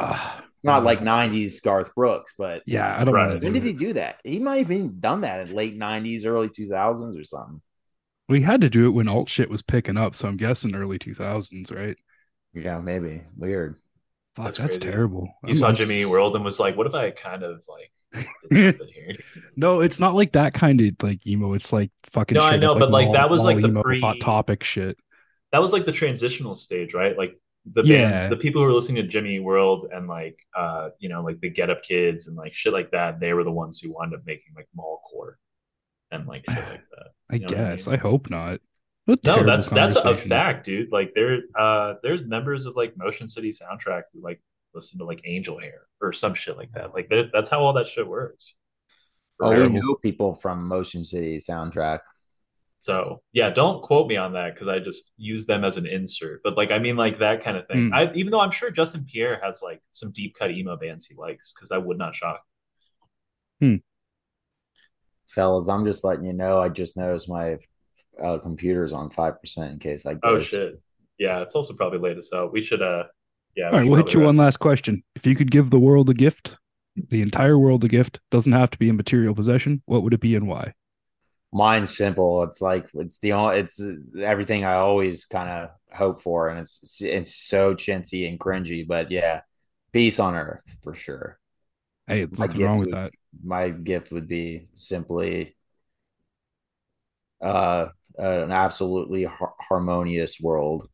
it's 0.57 0.65
not 0.65 0.85
like 0.85 1.01
'90s 1.01 1.63
Garth 1.63 1.95
Brooks, 1.95 2.35
but 2.39 2.63
yeah, 2.67 2.97
I 2.99 3.05
don't 3.05 3.15
Right. 3.15 3.31
when 3.31 3.41
do 3.41 3.61
did 3.61 3.67
it. 3.67 3.69
he 3.69 3.73
do 3.73 3.93
that? 3.95 4.21
He 4.25 4.39
might 4.39 4.59
have 4.59 4.73
even 4.73 4.99
done 5.01 5.23
that 5.23 5.47
in 5.49 5.55
late 5.55 5.79
'90s, 5.79 6.25
early 6.27 6.49
2000s, 6.49 7.19
or 7.21 7.25
something. 7.25 7.61
We 8.29 8.41
had 8.41 8.63
to 8.63 8.71
do 8.71 8.87
it 8.87 8.91
when 8.93 9.07
alt 9.09 9.29
shit 9.29 9.51
was 9.51 9.61
picking 9.61 9.99
up, 9.99 10.15
so 10.15 10.27
I'm 10.29 10.39
guessing 10.39 10.75
early 10.75 10.99
2000s, 10.99 11.71
right? 11.75 11.97
Yeah, 12.55 12.81
maybe 12.81 13.23
weird. 13.37 13.77
Fuck, 14.37 14.47
That's 14.47 14.59
that's, 14.59 14.79
terrible. 14.79 15.29
You 15.43 15.49
I'm- 15.49 15.57
saw 15.57 15.69
I'm 15.69 15.77
Jimmy 15.77 16.01
just- 16.01 16.11
World 16.11 16.35
and 16.35 16.45
was 16.45 16.59
like, 16.59 16.77
"What 16.77 16.87
if 16.87 16.95
I 16.95 17.11
kind 17.11 17.43
of 17.43 17.61
like 17.69 17.91
did 17.91 17.91
something 17.91 17.93
here?" 17.93 17.94
No, 19.57 19.81
it's 19.81 20.01
not 20.01 20.15
like 20.15 20.33
that 20.33 20.53
kind 20.55 20.81
of 20.81 20.95
like 21.03 21.25
emo. 21.27 21.53
It's 21.55 21.73
like 21.73 21.91
fucking. 22.13 22.37
No, 22.37 22.43
I 22.43 22.57
know, 22.57 22.73
up, 22.73 22.79
but, 22.81 22.91
like, 22.91 23.07
mall- 23.07 23.15
that 23.15 23.31
was, 23.31 23.43
like, 23.45 23.61
the 23.61 23.69
emo, 23.69 23.83
pre- 23.83 24.01
hot 24.01 24.17
topic 24.21 24.65
shit. 24.65 24.99
that 25.53 25.61
was 25.61 25.73
like 25.73 25.85
the 25.85 25.93
transitional 25.93 26.57
stage, 26.57 26.93
right? 26.95 27.17
Like 27.17 27.39
the 27.73 27.83
band, 27.83 27.89
Yeah. 27.89 28.29
the 28.29 28.37
people 28.37 28.61
who 28.63 28.67
were 28.69 28.75
listening 28.75 29.03
to 29.03 29.09
Jimmy 29.09 29.39
World 29.41 29.87
and 29.93 30.09
like 30.09 30.37
uh, 30.57 30.91
you 30.99 31.09
know, 31.09 31.23
like 31.23 31.41
the 31.41 31.49
Get 31.51 31.71
Up 31.71 31.83
Kids 31.85 32.27
and 32.29 32.37
like 32.37 32.55
shit 32.55 32.73
like 32.73 32.91
that, 32.91 33.21
they 33.21 33.33
were 33.33 33.45
the 33.45 33.53
ones 33.53 33.79
who 33.81 33.93
wound 33.95 34.13
up 34.15 34.23
making 34.27 34.55
like 34.57 34.69
mallcore 34.77 35.35
and 36.11 36.27
like 36.27 36.45
shit 36.49 36.59
like 36.59 36.83
that. 36.91 37.07
I 37.31 37.35
You 37.37 37.41
know 37.41 37.47
what 37.47 37.57
I 37.67 37.71
guess. 37.77 37.87
mean? 37.87 37.95
I 37.95 37.99
hope 37.99 38.31
not. 38.31 38.61
What 39.07 39.25
No, 39.25 39.45
that's 39.45 39.69
that's 39.71 39.97
a 39.97 40.17
fact, 40.17 40.67
dude. 40.67 40.91
Like 40.91 41.13
there 41.15 41.39
uh 41.59 41.95
there's 42.03 42.25
members 42.25 42.67
of 42.67 42.75
like 42.75 42.97
Motion 42.97 43.29
City 43.29 43.51
soundtrack 43.51 44.03
who 44.13 44.21
like 44.23 44.43
listen 44.75 44.99
to 44.99 45.05
like 45.05 45.21
Angel 45.25 45.59
Hair 45.59 45.87
or 46.01 46.13
some 46.13 46.35
shit 46.35 46.57
like 46.57 46.73
that. 46.73 46.95
Like 46.95 47.09
that- 47.09 47.31
that's 47.33 47.51
how 47.51 47.61
all 47.61 47.73
that 47.75 47.89
shit 47.89 48.07
works. 48.07 48.55
Oh, 49.41 49.51
we 49.51 49.69
know 49.69 49.97
people 49.97 50.35
from 50.35 50.67
Motion 50.69 51.05
City 51.05 51.39
soundtrack. 51.39 52.01
So 52.81 53.23
yeah, 53.33 53.51
don't 53.51 53.83
quote 53.83 54.07
me 54.09 54.17
on 54.17 54.35
that 54.35 54.55
because 54.55 54.69
I 54.69 54.79
just 54.79 55.13
use 55.17 55.47
them 55.47 55.65
as 55.65 55.77
an 55.79 55.87
insert. 55.87 56.43
But 56.45 56.57
like 56.57 56.71
I 56.71 56.79
mean 56.79 56.97
like 56.97 57.19
that 57.19 57.43
kind 57.43 57.57
of 57.57 57.67
thing. 57.67 57.89
Hmm. 57.89 57.95
I 57.95 58.13
even 58.15 58.31
though 58.31 58.41
I'm 58.41 58.51
sure 58.51 58.71
Justin 58.71 59.07
Pierre 59.11 59.41
has 59.43 59.63
like 59.63 59.83
some 59.93 60.13
deep 60.13 60.35
cut 60.39 60.51
emo 60.51 60.77
bands 60.77 61.07
he 61.07 61.15
likes 61.15 61.53
because 61.53 61.71
that 61.71 61.85
would 61.85 61.99
not 61.99 62.15
shock. 62.15 62.43
Hmm. 63.61 63.77
Fellas, 65.29 65.69
I'm 65.69 65.85
just 65.85 66.05
letting 66.05 66.27
you 66.27 66.33
know. 66.33 66.61
I 66.61 66.69
just 66.69 66.97
noticed 66.97 67.29
my 67.29 67.57
uh, 68.23 68.39
computer's 68.39 68.93
on 68.93 69.11
five 69.11 69.41
percent 69.41 69.73
in 69.73 69.79
case 69.79 70.07
I. 70.07 70.17
Oh 70.23 70.39
shit. 70.39 70.81
Yeah, 71.19 71.41
it's 71.41 71.55
also 71.55 71.75
probably 71.75 71.99
late 71.99 72.19
as 72.19 72.29
hell. 72.33 72.51
We 72.53 72.63
should 72.63 72.83
uh 72.83 73.05
yeah. 73.57 73.71
All 73.71 73.79
we 73.79 73.79
right, 73.79 73.87
should 73.87 73.91
we'll 73.91 73.97
hit 73.97 74.15
you 74.15 74.21
wrap. 74.21 74.27
one 74.27 74.37
last 74.37 74.59
question. 74.59 75.03
If 75.15 75.27
you 75.27 75.37
could 75.37 75.51
give 75.51 75.71
the 75.71 75.79
world 75.79 76.09
a 76.11 76.15
gift, 76.15 76.57
the 76.97 77.23
entire 77.23 77.59
world 77.59 77.85
a 77.85 77.89
gift, 77.89 78.21
doesn't 78.31 78.53
have 78.53 78.71
to 78.71 78.79
be 78.79 78.89
a 78.89 78.93
material 78.93 79.35
possession, 79.35 79.83
what 79.87 80.03
would 80.03 80.15
it 80.15 80.21
be 80.21 80.35
and 80.37 80.47
why? 80.49 80.75
Mine's 81.53 81.97
simple. 81.97 82.43
It's 82.43 82.61
like 82.61 82.89
it's 82.95 83.19
the 83.21 83.33
only. 83.33 83.61
It's 83.61 83.81
everything 84.21 84.65
I 84.65 84.75
always 84.75 85.25
kind 85.25 85.49
of 85.49 85.71
hope 85.97 86.21
for, 86.21 86.49
and 86.49 86.59
it's 86.59 87.01
it's 87.01 87.35
so 87.37 87.75
chintzy 87.77 88.29
and 88.29 88.41
cringy. 88.41 88.85
But 88.87 89.13
yeah, 89.13 89.43
peace 89.93 90.19
on 90.19 90.35
earth 90.35 90.65
for 90.83 90.95
sure. 90.95 91.39
Hey, 92.09 92.25
there's 92.25 92.39
My 92.41 92.47
nothing 92.47 92.63
wrong 92.65 92.79
with 92.79 92.87
would- 92.89 92.95
that. 92.97 93.13
My 93.45 93.69
gift 93.71 94.11
would 94.13 94.27
be 94.29 94.67
simply 94.75 95.57
uh 97.41 97.87
an 98.19 98.51
absolutely 98.53 99.25
har- 99.25 99.55
harmonious 99.61 100.41
world. 100.41 100.89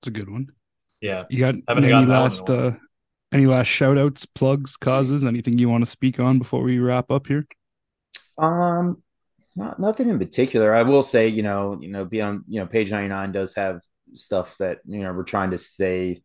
It's 0.00 0.08
a 0.08 0.10
good 0.12 0.30
one. 0.30 0.48
Yeah. 1.00 1.24
You 1.28 1.40
got 1.40 1.54
Haven't 1.68 1.84
any 1.84 1.92
gotten 1.92 2.08
that 2.08 2.20
one 2.20 2.20
in 2.20 2.20
a 2.20 2.22
last 2.22 2.50
uh 2.50 2.72
any 3.32 3.46
last 3.46 3.66
shout 3.66 3.98
outs, 3.98 4.24
plugs, 4.24 4.76
causes, 4.76 5.24
anything 5.24 5.58
you 5.58 5.68
want 5.68 5.84
to 5.84 5.90
speak 5.90 6.20
on 6.20 6.38
before 6.38 6.62
we 6.62 6.78
wrap 6.78 7.10
up 7.10 7.26
here? 7.26 7.46
Um, 8.38 9.02
not 9.56 9.80
nothing 9.80 10.08
in 10.08 10.18
particular. 10.18 10.74
I 10.74 10.82
will 10.82 11.02
say, 11.02 11.28
you 11.28 11.42
know, 11.42 11.76
you 11.80 11.88
know, 11.88 12.04
beyond, 12.04 12.44
you 12.48 12.60
know, 12.60 12.66
page 12.66 12.90
99 12.90 13.32
does 13.32 13.54
have 13.56 13.80
stuff 14.12 14.54
that, 14.58 14.78
you 14.86 15.00
know, 15.00 15.12
we're 15.12 15.24
trying 15.24 15.50
to 15.50 15.58
stay 15.58 16.22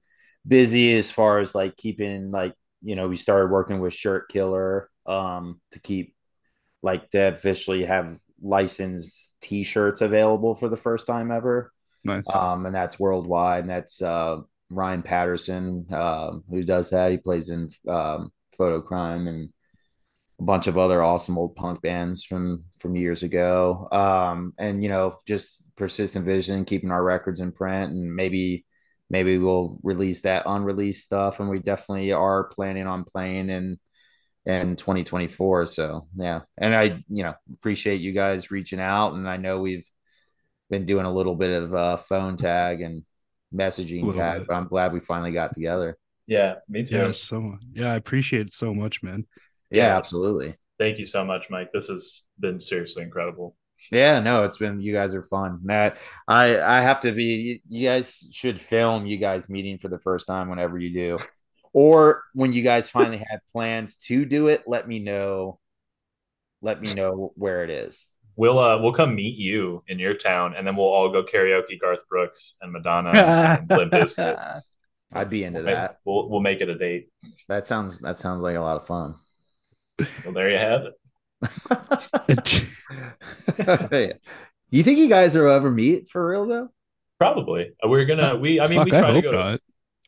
busy 0.47 0.95
as 0.95 1.11
far 1.11 1.39
as 1.39 1.55
like 1.55 1.75
keeping 1.75 2.31
like, 2.31 2.53
you 2.83 2.95
know, 2.95 3.07
we 3.07 3.15
started 3.15 3.51
working 3.51 3.79
with 3.79 3.93
Shirt 3.93 4.29
Killer 4.29 4.89
um 5.07 5.59
to 5.71 5.79
keep 5.79 6.13
like 6.83 7.09
to 7.09 7.29
officially 7.29 7.85
have 7.85 8.19
licensed 8.41 9.35
t-shirts 9.41 10.01
available 10.01 10.55
for 10.55 10.69
the 10.69 10.77
first 10.77 11.07
time 11.07 11.31
ever. 11.31 11.71
Nice. 12.03 12.29
Um, 12.33 12.65
and 12.65 12.73
that's 12.73 12.99
worldwide. 12.99 13.61
And 13.61 13.69
that's 13.69 14.01
uh, 14.01 14.37
Ryan 14.71 15.03
Patterson, 15.03 15.85
um, 15.93 16.43
who 16.49 16.63
does 16.63 16.89
that. 16.91 17.11
He 17.11 17.17
plays 17.17 17.49
in 17.49 17.69
um, 17.87 18.31
Fotocrime 18.57 19.27
and 19.27 19.49
a 20.39 20.43
bunch 20.43 20.67
of 20.67 20.77
other 20.77 21.03
awesome 21.03 21.37
old 21.37 21.55
punk 21.55 21.81
bands 21.81 22.23
from 22.23 22.63
from 22.79 22.95
years 22.95 23.23
ago. 23.23 23.87
Um, 23.91 24.53
and 24.57 24.81
you 24.81 24.89
know, 24.89 25.17
just 25.27 25.73
persistent 25.75 26.25
vision, 26.25 26.65
keeping 26.65 26.91
our 26.91 27.03
records 27.03 27.39
in 27.39 27.51
print, 27.51 27.91
and 27.91 28.15
maybe 28.15 28.65
maybe 29.09 29.37
we'll 29.37 29.77
release 29.83 30.21
that 30.21 30.43
unreleased 30.45 31.05
stuff. 31.05 31.39
And 31.39 31.49
we 31.49 31.59
definitely 31.59 32.11
are 32.13 32.45
planning 32.45 32.87
on 32.87 33.03
playing 33.03 33.49
in 33.49 33.79
in 34.45 34.75
2024. 34.75 35.67
So 35.67 36.07
yeah, 36.15 36.41
and 36.57 36.75
I 36.75 36.97
you 37.09 37.23
know 37.23 37.35
appreciate 37.53 38.01
you 38.01 38.13
guys 38.13 38.51
reaching 38.51 38.79
out, 38.79 39.13
and 39.13 39.29
I 39.29 39.37
know 39.37 39.59
we've 39.59 39.87
been 40.69 40.85
doing 40.85 41.05
a 41.05 41.13
little 41.13 41.35
bit 41.35 41.61
of 41.61 41.75
uh, 41.75 41.97
phone 41.97 42.37
tag 42.37 42.81
and 42.81 43.03
messaging 43.53 44.03
Little 44.05 44.21
tag, 44.21 44.39
bit. 44.39 44.47
but 44.47 44.53
I'm 44.55 44.67
glad 44.67 44.93
we 44.93 44.99
finally 44.99 45.31
got 45.31 45.53
together. 45.53 45.97
Yeah, 46.27 46.55
me 46.69 46.85
too. 46.85 46.95
yeah, 46.95 47.11
so 47.11 47.57
yeah, 47.73 47.91
I 47.91 47.95
appreciate 47.95 48.47
it 48.47 48.53
so 48.53 48.73
much, 48.73 49.03
man. 49.03 49.25
Yeah, 49.69 49.87
Yeah. 49.87 49.97
absolutely. 49.97 50.55
Thank 50.79 50.97
you 50.99 51.05
so 51.05 51.23
much, 51.25 51.49
Mike. 51.49 51.71
This 51.73 51.87
has 51.87 52.23
been 52.39 52.59
seriously 52.61 53.03
incredible. 53.03 53.55
Yeah, 53.91 54.19
no, 54.19 54.43
it's 54.43 54.57
been 54.57 54.79
you 54.79 54.93
guys 54.93 55.13
are 55.15 55.23
fun. 55.23 55.59
Matt, 55.63 55.97
I 56.27 56.59
I 56.61 56.81
have 56.81 56.99
to 57.01 57.11
be 57.11 57.61
you 57.67 57.87
guys 57.87 58.29
should 58.31 58.59
film 58.61 59.05
you 59.07 59.17
guys 59.17 59.49
meeting 59.49 59.77
for 59.79 59.87
the 59.89 59.99
first 59.99 60.27
time 60.27 60.49
whenever 60.49 60.77
you 60.77 60.93
do. 60.93 61.19
Or 61.73 62.23
when 62.33 62.51
you 62.53 62.61
guys 62.63 62.89
finally 62.89 63.17
have 63.29 63.39
plans 63.51 63.95
to 64.07 64.25
do 64.25 64.47
it, 64.47 64.63
let 64.67 64.87
me 64.87 64.99
know. 64.99 65.59
Let 66.61 66.81
me 66.81 66.93
know 66.93 67.31
where 67.35 67.63
it 67.63 67.69
is. 67.71 68.05
We'll 68.41 68.57
uh 68.57 68.81
we'll 68.81 68.91
come 68.91 69.13
meet 69.13 69.37
you 69.37 69.83
in 69.87 69.99
your 69.99 70.15
town 70.15 70.55
and 70.57 70.65
then 70.65 70.75
we'll 70.75 70.87
all 70.87 71.11
go 71.11 71.21
karaoke 71.23 71.79
Garth 71.79 72.09
Brooks 72.09 72.55
and 72.59 72.71
Madonna 72.71 73.11
and 73.11 73.69
Limp 73.77 73.93
Bizkit. 73.93 74.61
I'd 75.13 75.29
be 75.29 75.43
into 75.43 75.59
We'll 75.59 75.65
make- 75.67 75.75
that. 75.75 75.97
We'll 76.05 76.27
we'll 76.27 76.39
make 76.39 76.59
it 76.59 76.67
a 76.67 76.73
date. 76.75 77.09
That 77.49 77.67
sounds 77.67 77.99
that 77.99 78.17
sounds 78.17 78.41
like 78.41 78.55
a 78.55 78.59
lot 78.59 78.77
of 78.77 78.87
fun. 78.87 79.13
Well, 80.25 80.33
there 80.33 80.49
you 80.49 80.57
have 80.57 80.87
it. 80.87 80.95
Do 84.71 84.77
you 84.77 84.81
think 84.81 84.97
you 84.97 85.07
guys 85.07 85.35
will 85.35 85.47
ever 85.47 85.69
meet 85.69 86.09
for 86.09 86.27
real 86.27 86.47
though? 86.47 86.69
Probably. 87.19 87.73
We're 87.85 88.05
gonna 88.05 88.37
we 88.37 88.59
I 88.59 88.65
mean 88.67 88.79
Fuck, 88.79 88.85
we 88.85 88.89
try 88.91 89.01
to 89.01 89.07
hope 89.13 89.23
go 89.23 89.31
to 89.33 89.37
not. 89.37 89.59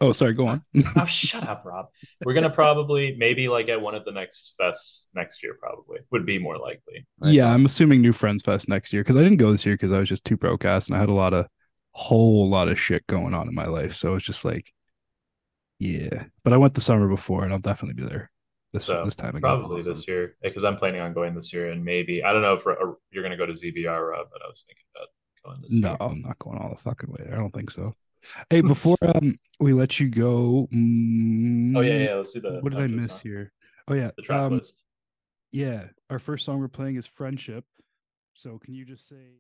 Oh, 0.01 0.11
sorry, 0.11 0.33
go 0.33 0.47
on. 0.47 0.63
Oh, 0.95 1.05
shut 1.05 1.47
up, 1.47 1.63
Rob. 1.65 1.87
We're 2.23 2.33
gonna 2.33 2.49
probably 2.49 3.15
maybe 3.17 3.47
like 3.47 3.69
at 3.69 3.81
one 3.81 3.95
of 3.95 4.05
the 4.05 4.11
next 4.11 4.53
fests 4.59 5.05
next 5.15 5.41
year. 5.43 5.55
Probably 5.59 5.99
would 6.11 6.25
be 6.25 6.37
more 6.39 6.57
likely. 6.57 7.05
That's 7.19 7.33
yeah, 7.33 7.47
I'm 7.53 7.65
assuming 7.65 8.01
New 8.01 8.13
Friends 8.13 8.43
Fest 8.43 8.67
next 8.69 8.93
year 8.93 9.03
because 9.03 9.15
I 9.15 9.23
didn't 9.23 9.37
go 9.37 9.51
this 9.51 9.65
year 9.65 9.75
because 9.75 9.91
I 9.91 9.99
was 9.99 10.09
just 10.09 10.25
too 10.25 10.37
broke 10.37 10.65
ass 10.65 10.87
and 10.87 10.95
I 10.95 10.99
had 10.99 11.09
a 11.09 11.13
lot 11.13 11.33
of 11.33 11.47
whole 11.91 12.49
lot 12.49 12.67
of 12.69 12.79
shit 12.79 13.05
going 13.07 13.33
on 13.33 13.47
in 13.47 13.55
my 13.55 13.65
life. 13.67 13.93
So 13.95 14.15
it's 14.15 14.25
just 14.25 14.45
like, 14.45 14.71
yeah. 15.79 16.25
But 16.43 16.53
I 16.53 16.57
went 16.57 16.73
the 16.73 16.81
summer 16.81 17.07
before 17.07 17.43
and 17.43 17.53
I'll 17.53 17.59
definitely 17.59 18.01
be 18.01 18.09
there 18.09 18.31
this 18.71 18.85
So 18.85 19.03
this 19.03 19.15
time 19.15 19.35
again. 19.35 19.41
probably 19.41 19.77
Awesome. 19.77 19.93
this 19.95 20.07
year 20.07 20.35
because 20.41 20.63
I'm 20.63 20.77
planning 20.77 21.01
on 21.01 21.13
going 21.13 21.35
this 21.35 21.53
year 21.53 21.71
and 21.71 21.83
maybe 21.83 22.23
I 22.23 22.33
don't 22.33 22.41
know 22.41 22.53
if 22.55 22.65
uh, 22.67 22.73
you're 23.11 23.23
gonna 23.23 23.37
go 23.37 23.45
to 23.45 23.53
ZBR, 23.55 24.11
Rob, 24.11 24.27
but 24.31 24.41
I 24.43 24.47
was 24.47 24.63
thinking 24.67 24.85
about 24.95 25.09
going 25.45 25.61
this 25.61 25.71
No, 25.71 25.89
year. 25.89 25.97
I'm 25.99 26.21
not 26.21 26.39
going 26.39 26.57
all 26.59 26.69
the 26.69 26.77
fucking 26.81 27.09
way 27.11 27.23
there. 27.25 27.35
I 27.35 27.37
don't 27.37 27.53
think 27.53 27.71
so. 27.71 27.93
Hey, 28.49 28.61
before 28.61 28.97
um 29.01 29.37
we 29.59 29.73
let 29.73 29.99
you 29.99 30.09
go, 30.09 30.67
mm, 30.73 31.75
Oh 31.77 31.81
yeah, 31.81 31.97
yeah. 31.97 32.15
Let's 32.15 32.31
do 32.31 32.41
the. 32.41 32.59
What 32.61 32.71
did 32.73 32.81
I 32.81 32.87
miss 32.87 33.11
song. 33.13 33.19
here? 33.23 33.51
Oh 33.87 33.93
yeah, 33.93 34.11
The 34.15 34.21
track 34.23 34.39
um, 34.41 34.57
list. 34.57 34.75
yeah. 35.51 35.85
Our 36.09 36.19
first 36.19 36.45
song 36.45 36.59
we're 36.59 36.67
playing 36.67 36.95
is 36.95 37.07
"Friendship." 37.07 37.65
So 38.33 38.57
can 38.63 38.73
you 38.73 38.85
just 38.85 39.07
say 39.07 39.39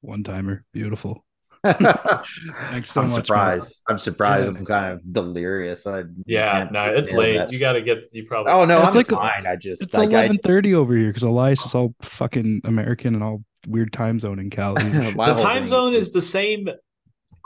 one 0.00 0.22
timer? 0.24 0.64
Beautiful. 0.72 1.24
Thanks 1.64 2.90
so 2.90 3.00
I'm 3.02 3.06
much. 3.08 3.16
man. 3.16 3.24
surprised. 3.24 3.82
I'm 3.88 3.98
surprised. 3.98 4.52
Yeah. 4.52 4.58
I'm 4.58 4.66
kind 4.66 4.92
of 4.92 5.12
delirious. 5.12 5.86
I 5.86 6.04
Yeah, 6.26 6.68
no, 6.70 6.92
it's 6.94 7.12
late. 7.12 7.38
that. 7.38 7.52
You 7.52 7.58
gotta 7.58 7.80
get. 7.80 8.04
You 8.12 8.26
probably. 8.26 8.52
Oh 8.52 8.64
no, 8.64 8.76
Yeah, 8.78 8.82
I'm 8.82 8.88
it's 8.88 8.96
like 8.96 9.12
a- 9.12 9.16
fine. 9.16 9.46
I 9.46 9.56
just 9.56 9.82
It's 9.82 9.94
like 9.94 10.10
eleven 10.10 10.38
thirty 10.38 10.74
over 10.74 10.94
here 10.96 11.08
because 11.08 11.22
Elias 11.22 11.64
is 11.64 11.74
all 11.74 11.94
fucking 12.02 12.62
American 12.64 13.14
and 13.14 13.22
all 13.24 13.44
weird 13.66 13.92
time 13.94 14.20
zone 14.20 14.38
in 14.38 14.50
Cali. 14.50 14.82
and 14.84 14.94
shit. 15.04 15.16
My 15.16 15.32
the 15.32 15.40
time 15.42 15.66
zone 15.66 15.94
is 15.94 16.12
the 16.12 16.20
same 16.22 16.68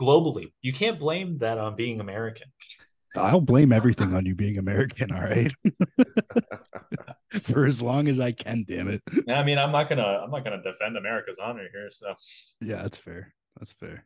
globally. 0.00 0.52
You 0.62 0.72
can't 0.72 0.98
blame 0.98 1.38
that 1.38 1.58
on 1.58 1.76
being 1.76 2.00
American. 2.00 2.48
I'll 3.16 3.40
blame 3.40 3.72
everything 3.72 4.14
on 4.14 4.26
you 4.26 4.34
being 4.34 4.58
American. 4.58 5.12
All 5.12 5.22
right, 5.22 5.52
for 7.42 7.66
as 7.66 7.82
long 7.82 8.08
as 8.08 8.20
I 8.20 8.32
can. 8.32 8.64
Damn 8.66 8.88
it. 8.88 9.02
I 9.28 9.42
mean, 9.42 9.58
I'm 9.58 9.72
not 9.72 9.88
gonna 9.88 10.02
I'm 10.02 10.30
not 10.30 10.44
gonna 10.44 10.62
defend 10.62 10.96
America's 10.96 11.38
honor 11.42 11.66
here. 11.72 11.88
So 11.90 12.14
yeah, 12.60 12.82
that's 12.82 12.98
fair. 12.98 13.34
That's 13.58 13.72
fair. 13.72 14.04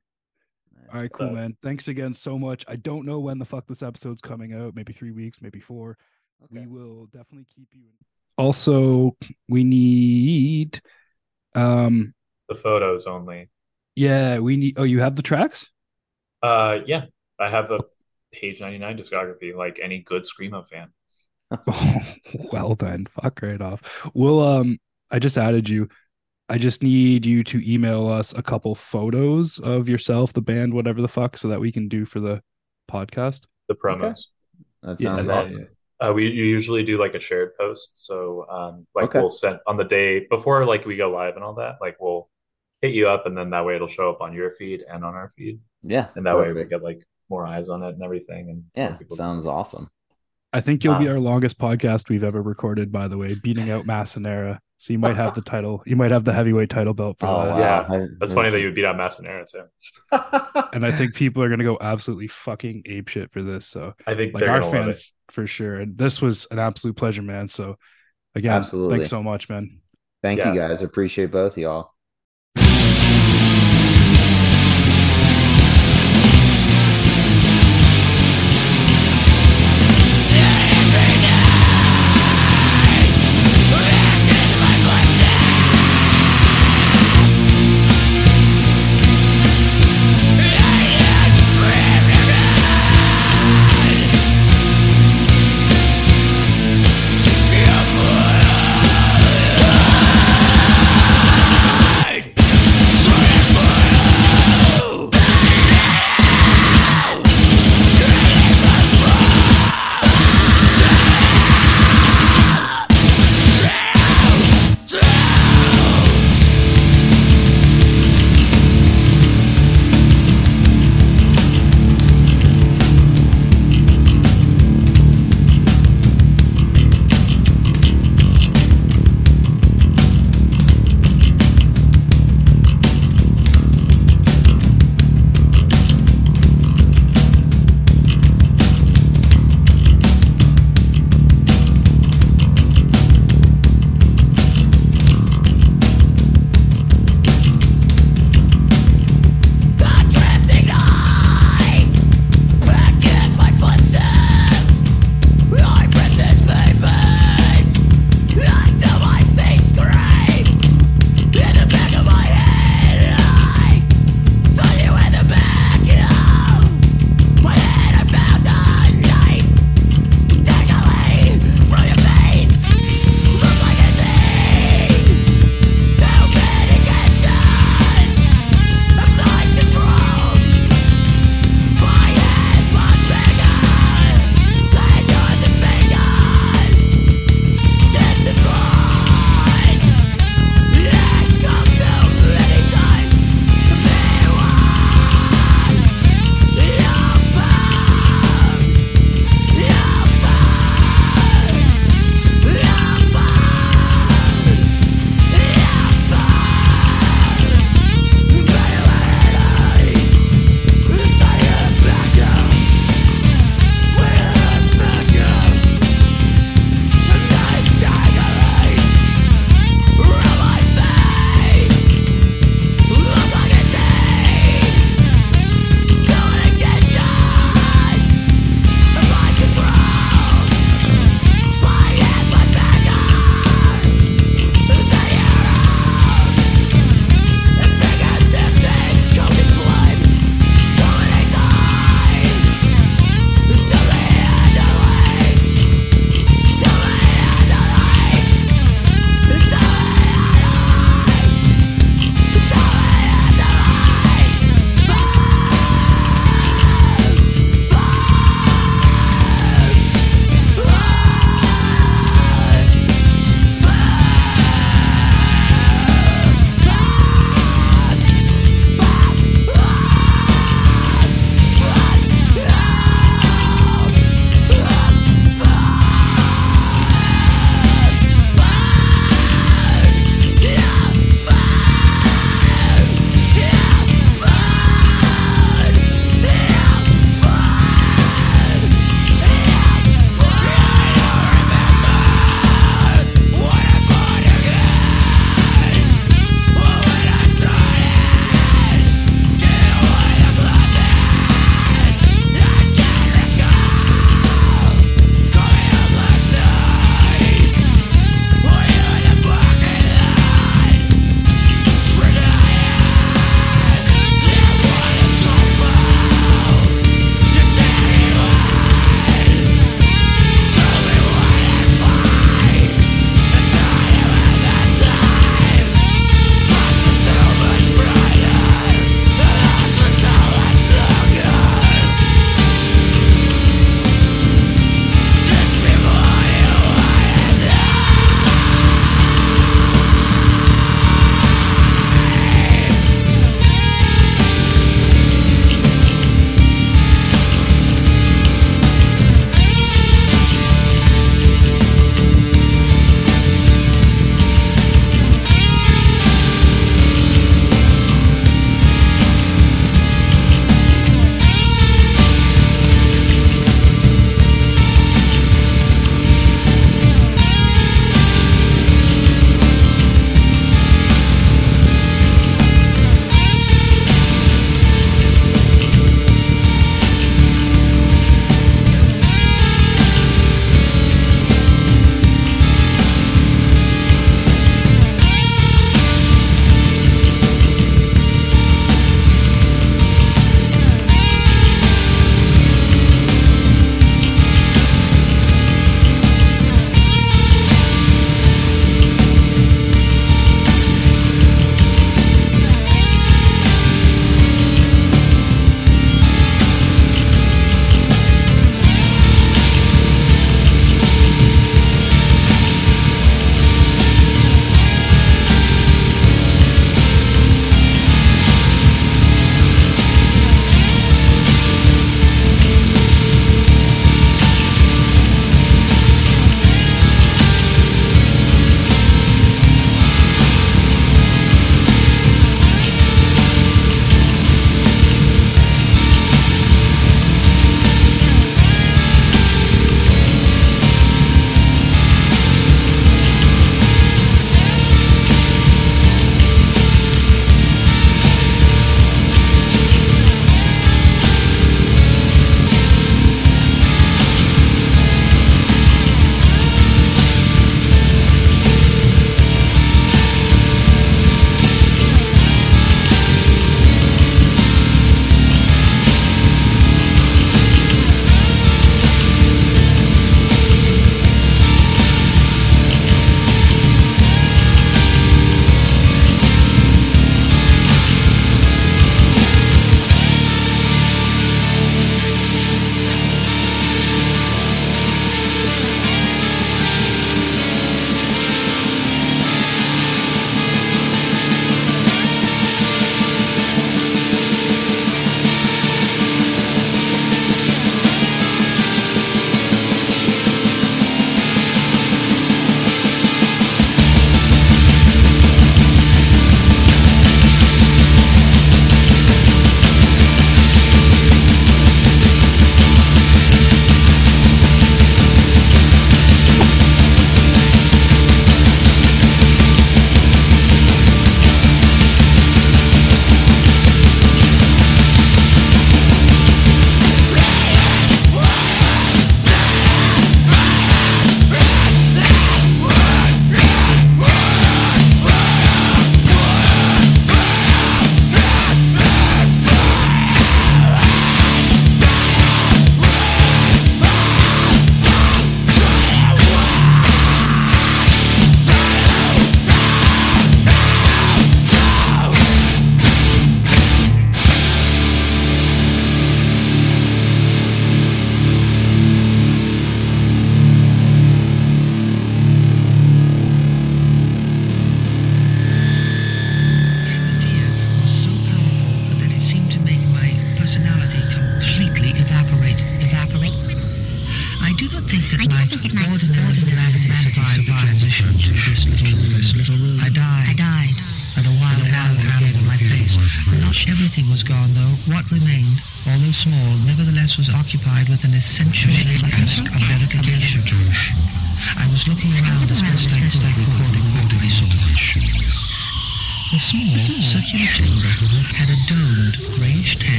All 0.92 1.00
right, 1.00 1.12
cool, 1.12 1.30
man. 1.30 1.56
Thanks 1.62 1.88
again 1.88 2.12
so 2.14 2.38
much. 2.38 2.64
I 2.66 2.76
don't 2.76 3.06
know 3.06 3.20
when 3.20 3.38
the 3.38 3.44
fuck 3.44 3.66
this 3.66 3.82
episode's 3.82 4.20
coming 4.20 4.54
out. 4.54 4.74
Maybe 4.74 4.92
three 4.92 5.12
weeks, 5.12 5.40
maybe 5.40 5.60
four. 5.60 5.96
Okay. 6.44 6.66
We 6.66 6.66
will 6.66 7.06
definitely 7.06 7.46
keep 7.54 7.68
you. 7.72 7.84
Also, 8.36 9.16
we 9.48 9.64
need 9.64 10.80
um 11.54 12.14
the 12.48 12.54
photos 12.54 13.06
only. 13.06 13.48
Yeah, 13.94 14.38
we 14.38 14.56
need. 14.56 14.78
Oh, 14.78 14.84
you 14.84 15.00
have 15.00 15.16
the 15.16 15.22
tracks? 15.22 15.66
Uh, 16.42 16.78
yeah, 16.86 17.04
I 17.38 17.50
have 17.50 17.70
a 17.70 17.80
page 18.32 18.60
ninety 18.60 18.78
nine 18.78 18.98
discography, 18.98 19.54
like 19.54 19.78
any 19.82 20.00
good 20.00 20.24
screamo 20.24 20.66
fan. 20.68 20.88
oh, 21.66 22.00
well 22.52 22.74
then, 22.74 23.06
fuck 23.06 23.40
right 23.42 23.60
off. 23.60 23.82
We'll 24.14 24.40
um, 24.40 24.78
I 25.10 25.18
just 25.18 25.38
added 25.38 25.68
you. 25.68 25.88
I 26.48 26.58
just 26.58 26.82
need 26.82 27.24
you 27.24 27.44
to 27.44 27.72
email 27.72 28.08
us 28.08 28.34
a 28.34 28.42
couple 28.42 28.74
photos 28.74 29.58
of 29.60 29.88
yourself, 29.88 30.32
the 30.32 30.42
band, 30.42 30.74
whatever 30.74 31.00
the 31.00 31.08
fuck, 31.08 31.36
so 31.36 31.48
that 31.48 31.60
we 31.60 31.72
can 31.72 31.88
do 31.88 32.04
for 32.04 32.20
the 32.20 32.42
podcast. 32.90 33.42
The 33.68 33.74
promos. 33.74 34.02
Okay. 34.02 34.14
That 34.82 35.00
sounds 35.00 35.28
yeah, 35.28 35.34
awesome. 35.34 35.68
Uh, 36.00 36.12
we 36.12 36.26
usually 36.26 36.82
do 36.82 36.98
like 36.98 37.14
a 37.14 37.20
shared 37.20 37.56
post. 37.56 37.92
So 37.94 38.46
um, 38.50 38.86
like 38.94 39.04
okay. 39.06 39.20
we'll 39.20 39.30
send 39.30 39.60
on 39.66 39.76
the 39.76 39.84
day 39.84 40.26
before 40.28 40.64
like 40.66 40.84
we 40.84 40.96
go 40.96 41.10
live 41.10 41.36
and 41.36 41.44
all 41.44 41.54
that, 41.54 41.76
like 41.80 41.96
we'll 42.00 42.28
hit 42.80 42.92
you 42.92 43.08
up 43.08 43.26
and 43.26 43.36
then 43.36 43.50
that 43.50 43.64
way 43.64 43.76
it'll 43.76 43.88
show 43.88 44.10
up 44.10 44.20
on 44.20 44.34
your 44.34 44.50
feed 44.50 44.82
and 44.90 45.04
on 45.04 45.14
our 45.14 45.32
feed. 45.38 45.60
Yeah. 45.82 46.08
And 46.14 46.26
that 46.26 46.34
perfect. 46.34 46.56
way 46.56 46.62
we 46.62 46.68
get 46.68 46.82
like 46.82 47.02
more 47.28 47.46
eyes 47.46 47.68
on 47.68 47.82
it 47.82 47.94
and 47.94 48.02
everything. 48.02 48.50
And 48.50 48.64
yeah, 48.74 48.98
sounds 49.14 49.46
awesome. 49.46 49.88
I 50.52 50.60
think 50.60 50.84
you'll 50.84 50.94
um, 50.94 51.02
be 51.02 51.08
our 51.08 51.18
longest 51.18 51.58
podcast 51.58 52.10
we've 52.10 52.24
ever 52.24 52.42
recorded, 52.42 52.92
by 52.92 53.08
the 53.08 53.16
way, 53.16 53.34
beating 53.42 53.70
out 53.70 53.84
Massanera. 53.84 54.58
So 54.76 54.92
you 54.92 54.98
might 54.98 55.16
have 55.16 55.34
the 55.34 55.40
title. 55.42 55.82
You 55.86 55.94
might 55.94 56.10
have 56.10 56.24
the 56.24 56.32
heavyweight 56.32 56.68
title 56.68 56.92
belt 56.92 57.16
for 57.20 57.26
oh, 57.26 57.46
that. 57.46 57.58
Yeah, 57.58 57.86
I, 57.88 58.06
that's 58.18 58.32
funny 58.32 58.50
that 58.50 58.60
you 58.60 58.72
beat 58.72 58.84
out 58.84 58.96
Massanera 58.96 59.46
too. 59.46 59.62
and 60.72 60.84
I 60.84 60.90
think 60.90 61.14
people 61.14 61.42
are 61.42 61.48
gonna 61.48 61.62
go 61.62 61.78
absolutely 61.80 62.26
fucking 62.26 62.82
ape 62.86 63.08
shit 63.08 63.32
for 63.32 63.42
this. 63.42 63.64
So 63.64 63.94
I 64.08 64.14
think 64.14 64.34
like 64.34 64.42
our 64.42 64.62
fans 64.62 65.12
for 65.28 65.46
sure. 65.46 65.76
And 65.76 65.96
this 65.96 66.20
was 66.20 66.46
an 66.50 66.58
absolute 66.58 66.96
pleasure, 66.96 67.22
man. 67.22 67.48
So 67.48 67.76
again, 68.34 68.52
absolutely. 68.52 68.98
thanks 68.98 69.10
so 69.10 69.22
much, 69.22 69.48
man. 69.48 69.80
Thank 70.20 70.40
yeah. 70.40 70.52
you 70.52 70.58
guys. 70.58 70.82
Appreciate 70.82 71.30
both 71.30 71.52
of 71.52 71.58
y'all. 71.58 71.92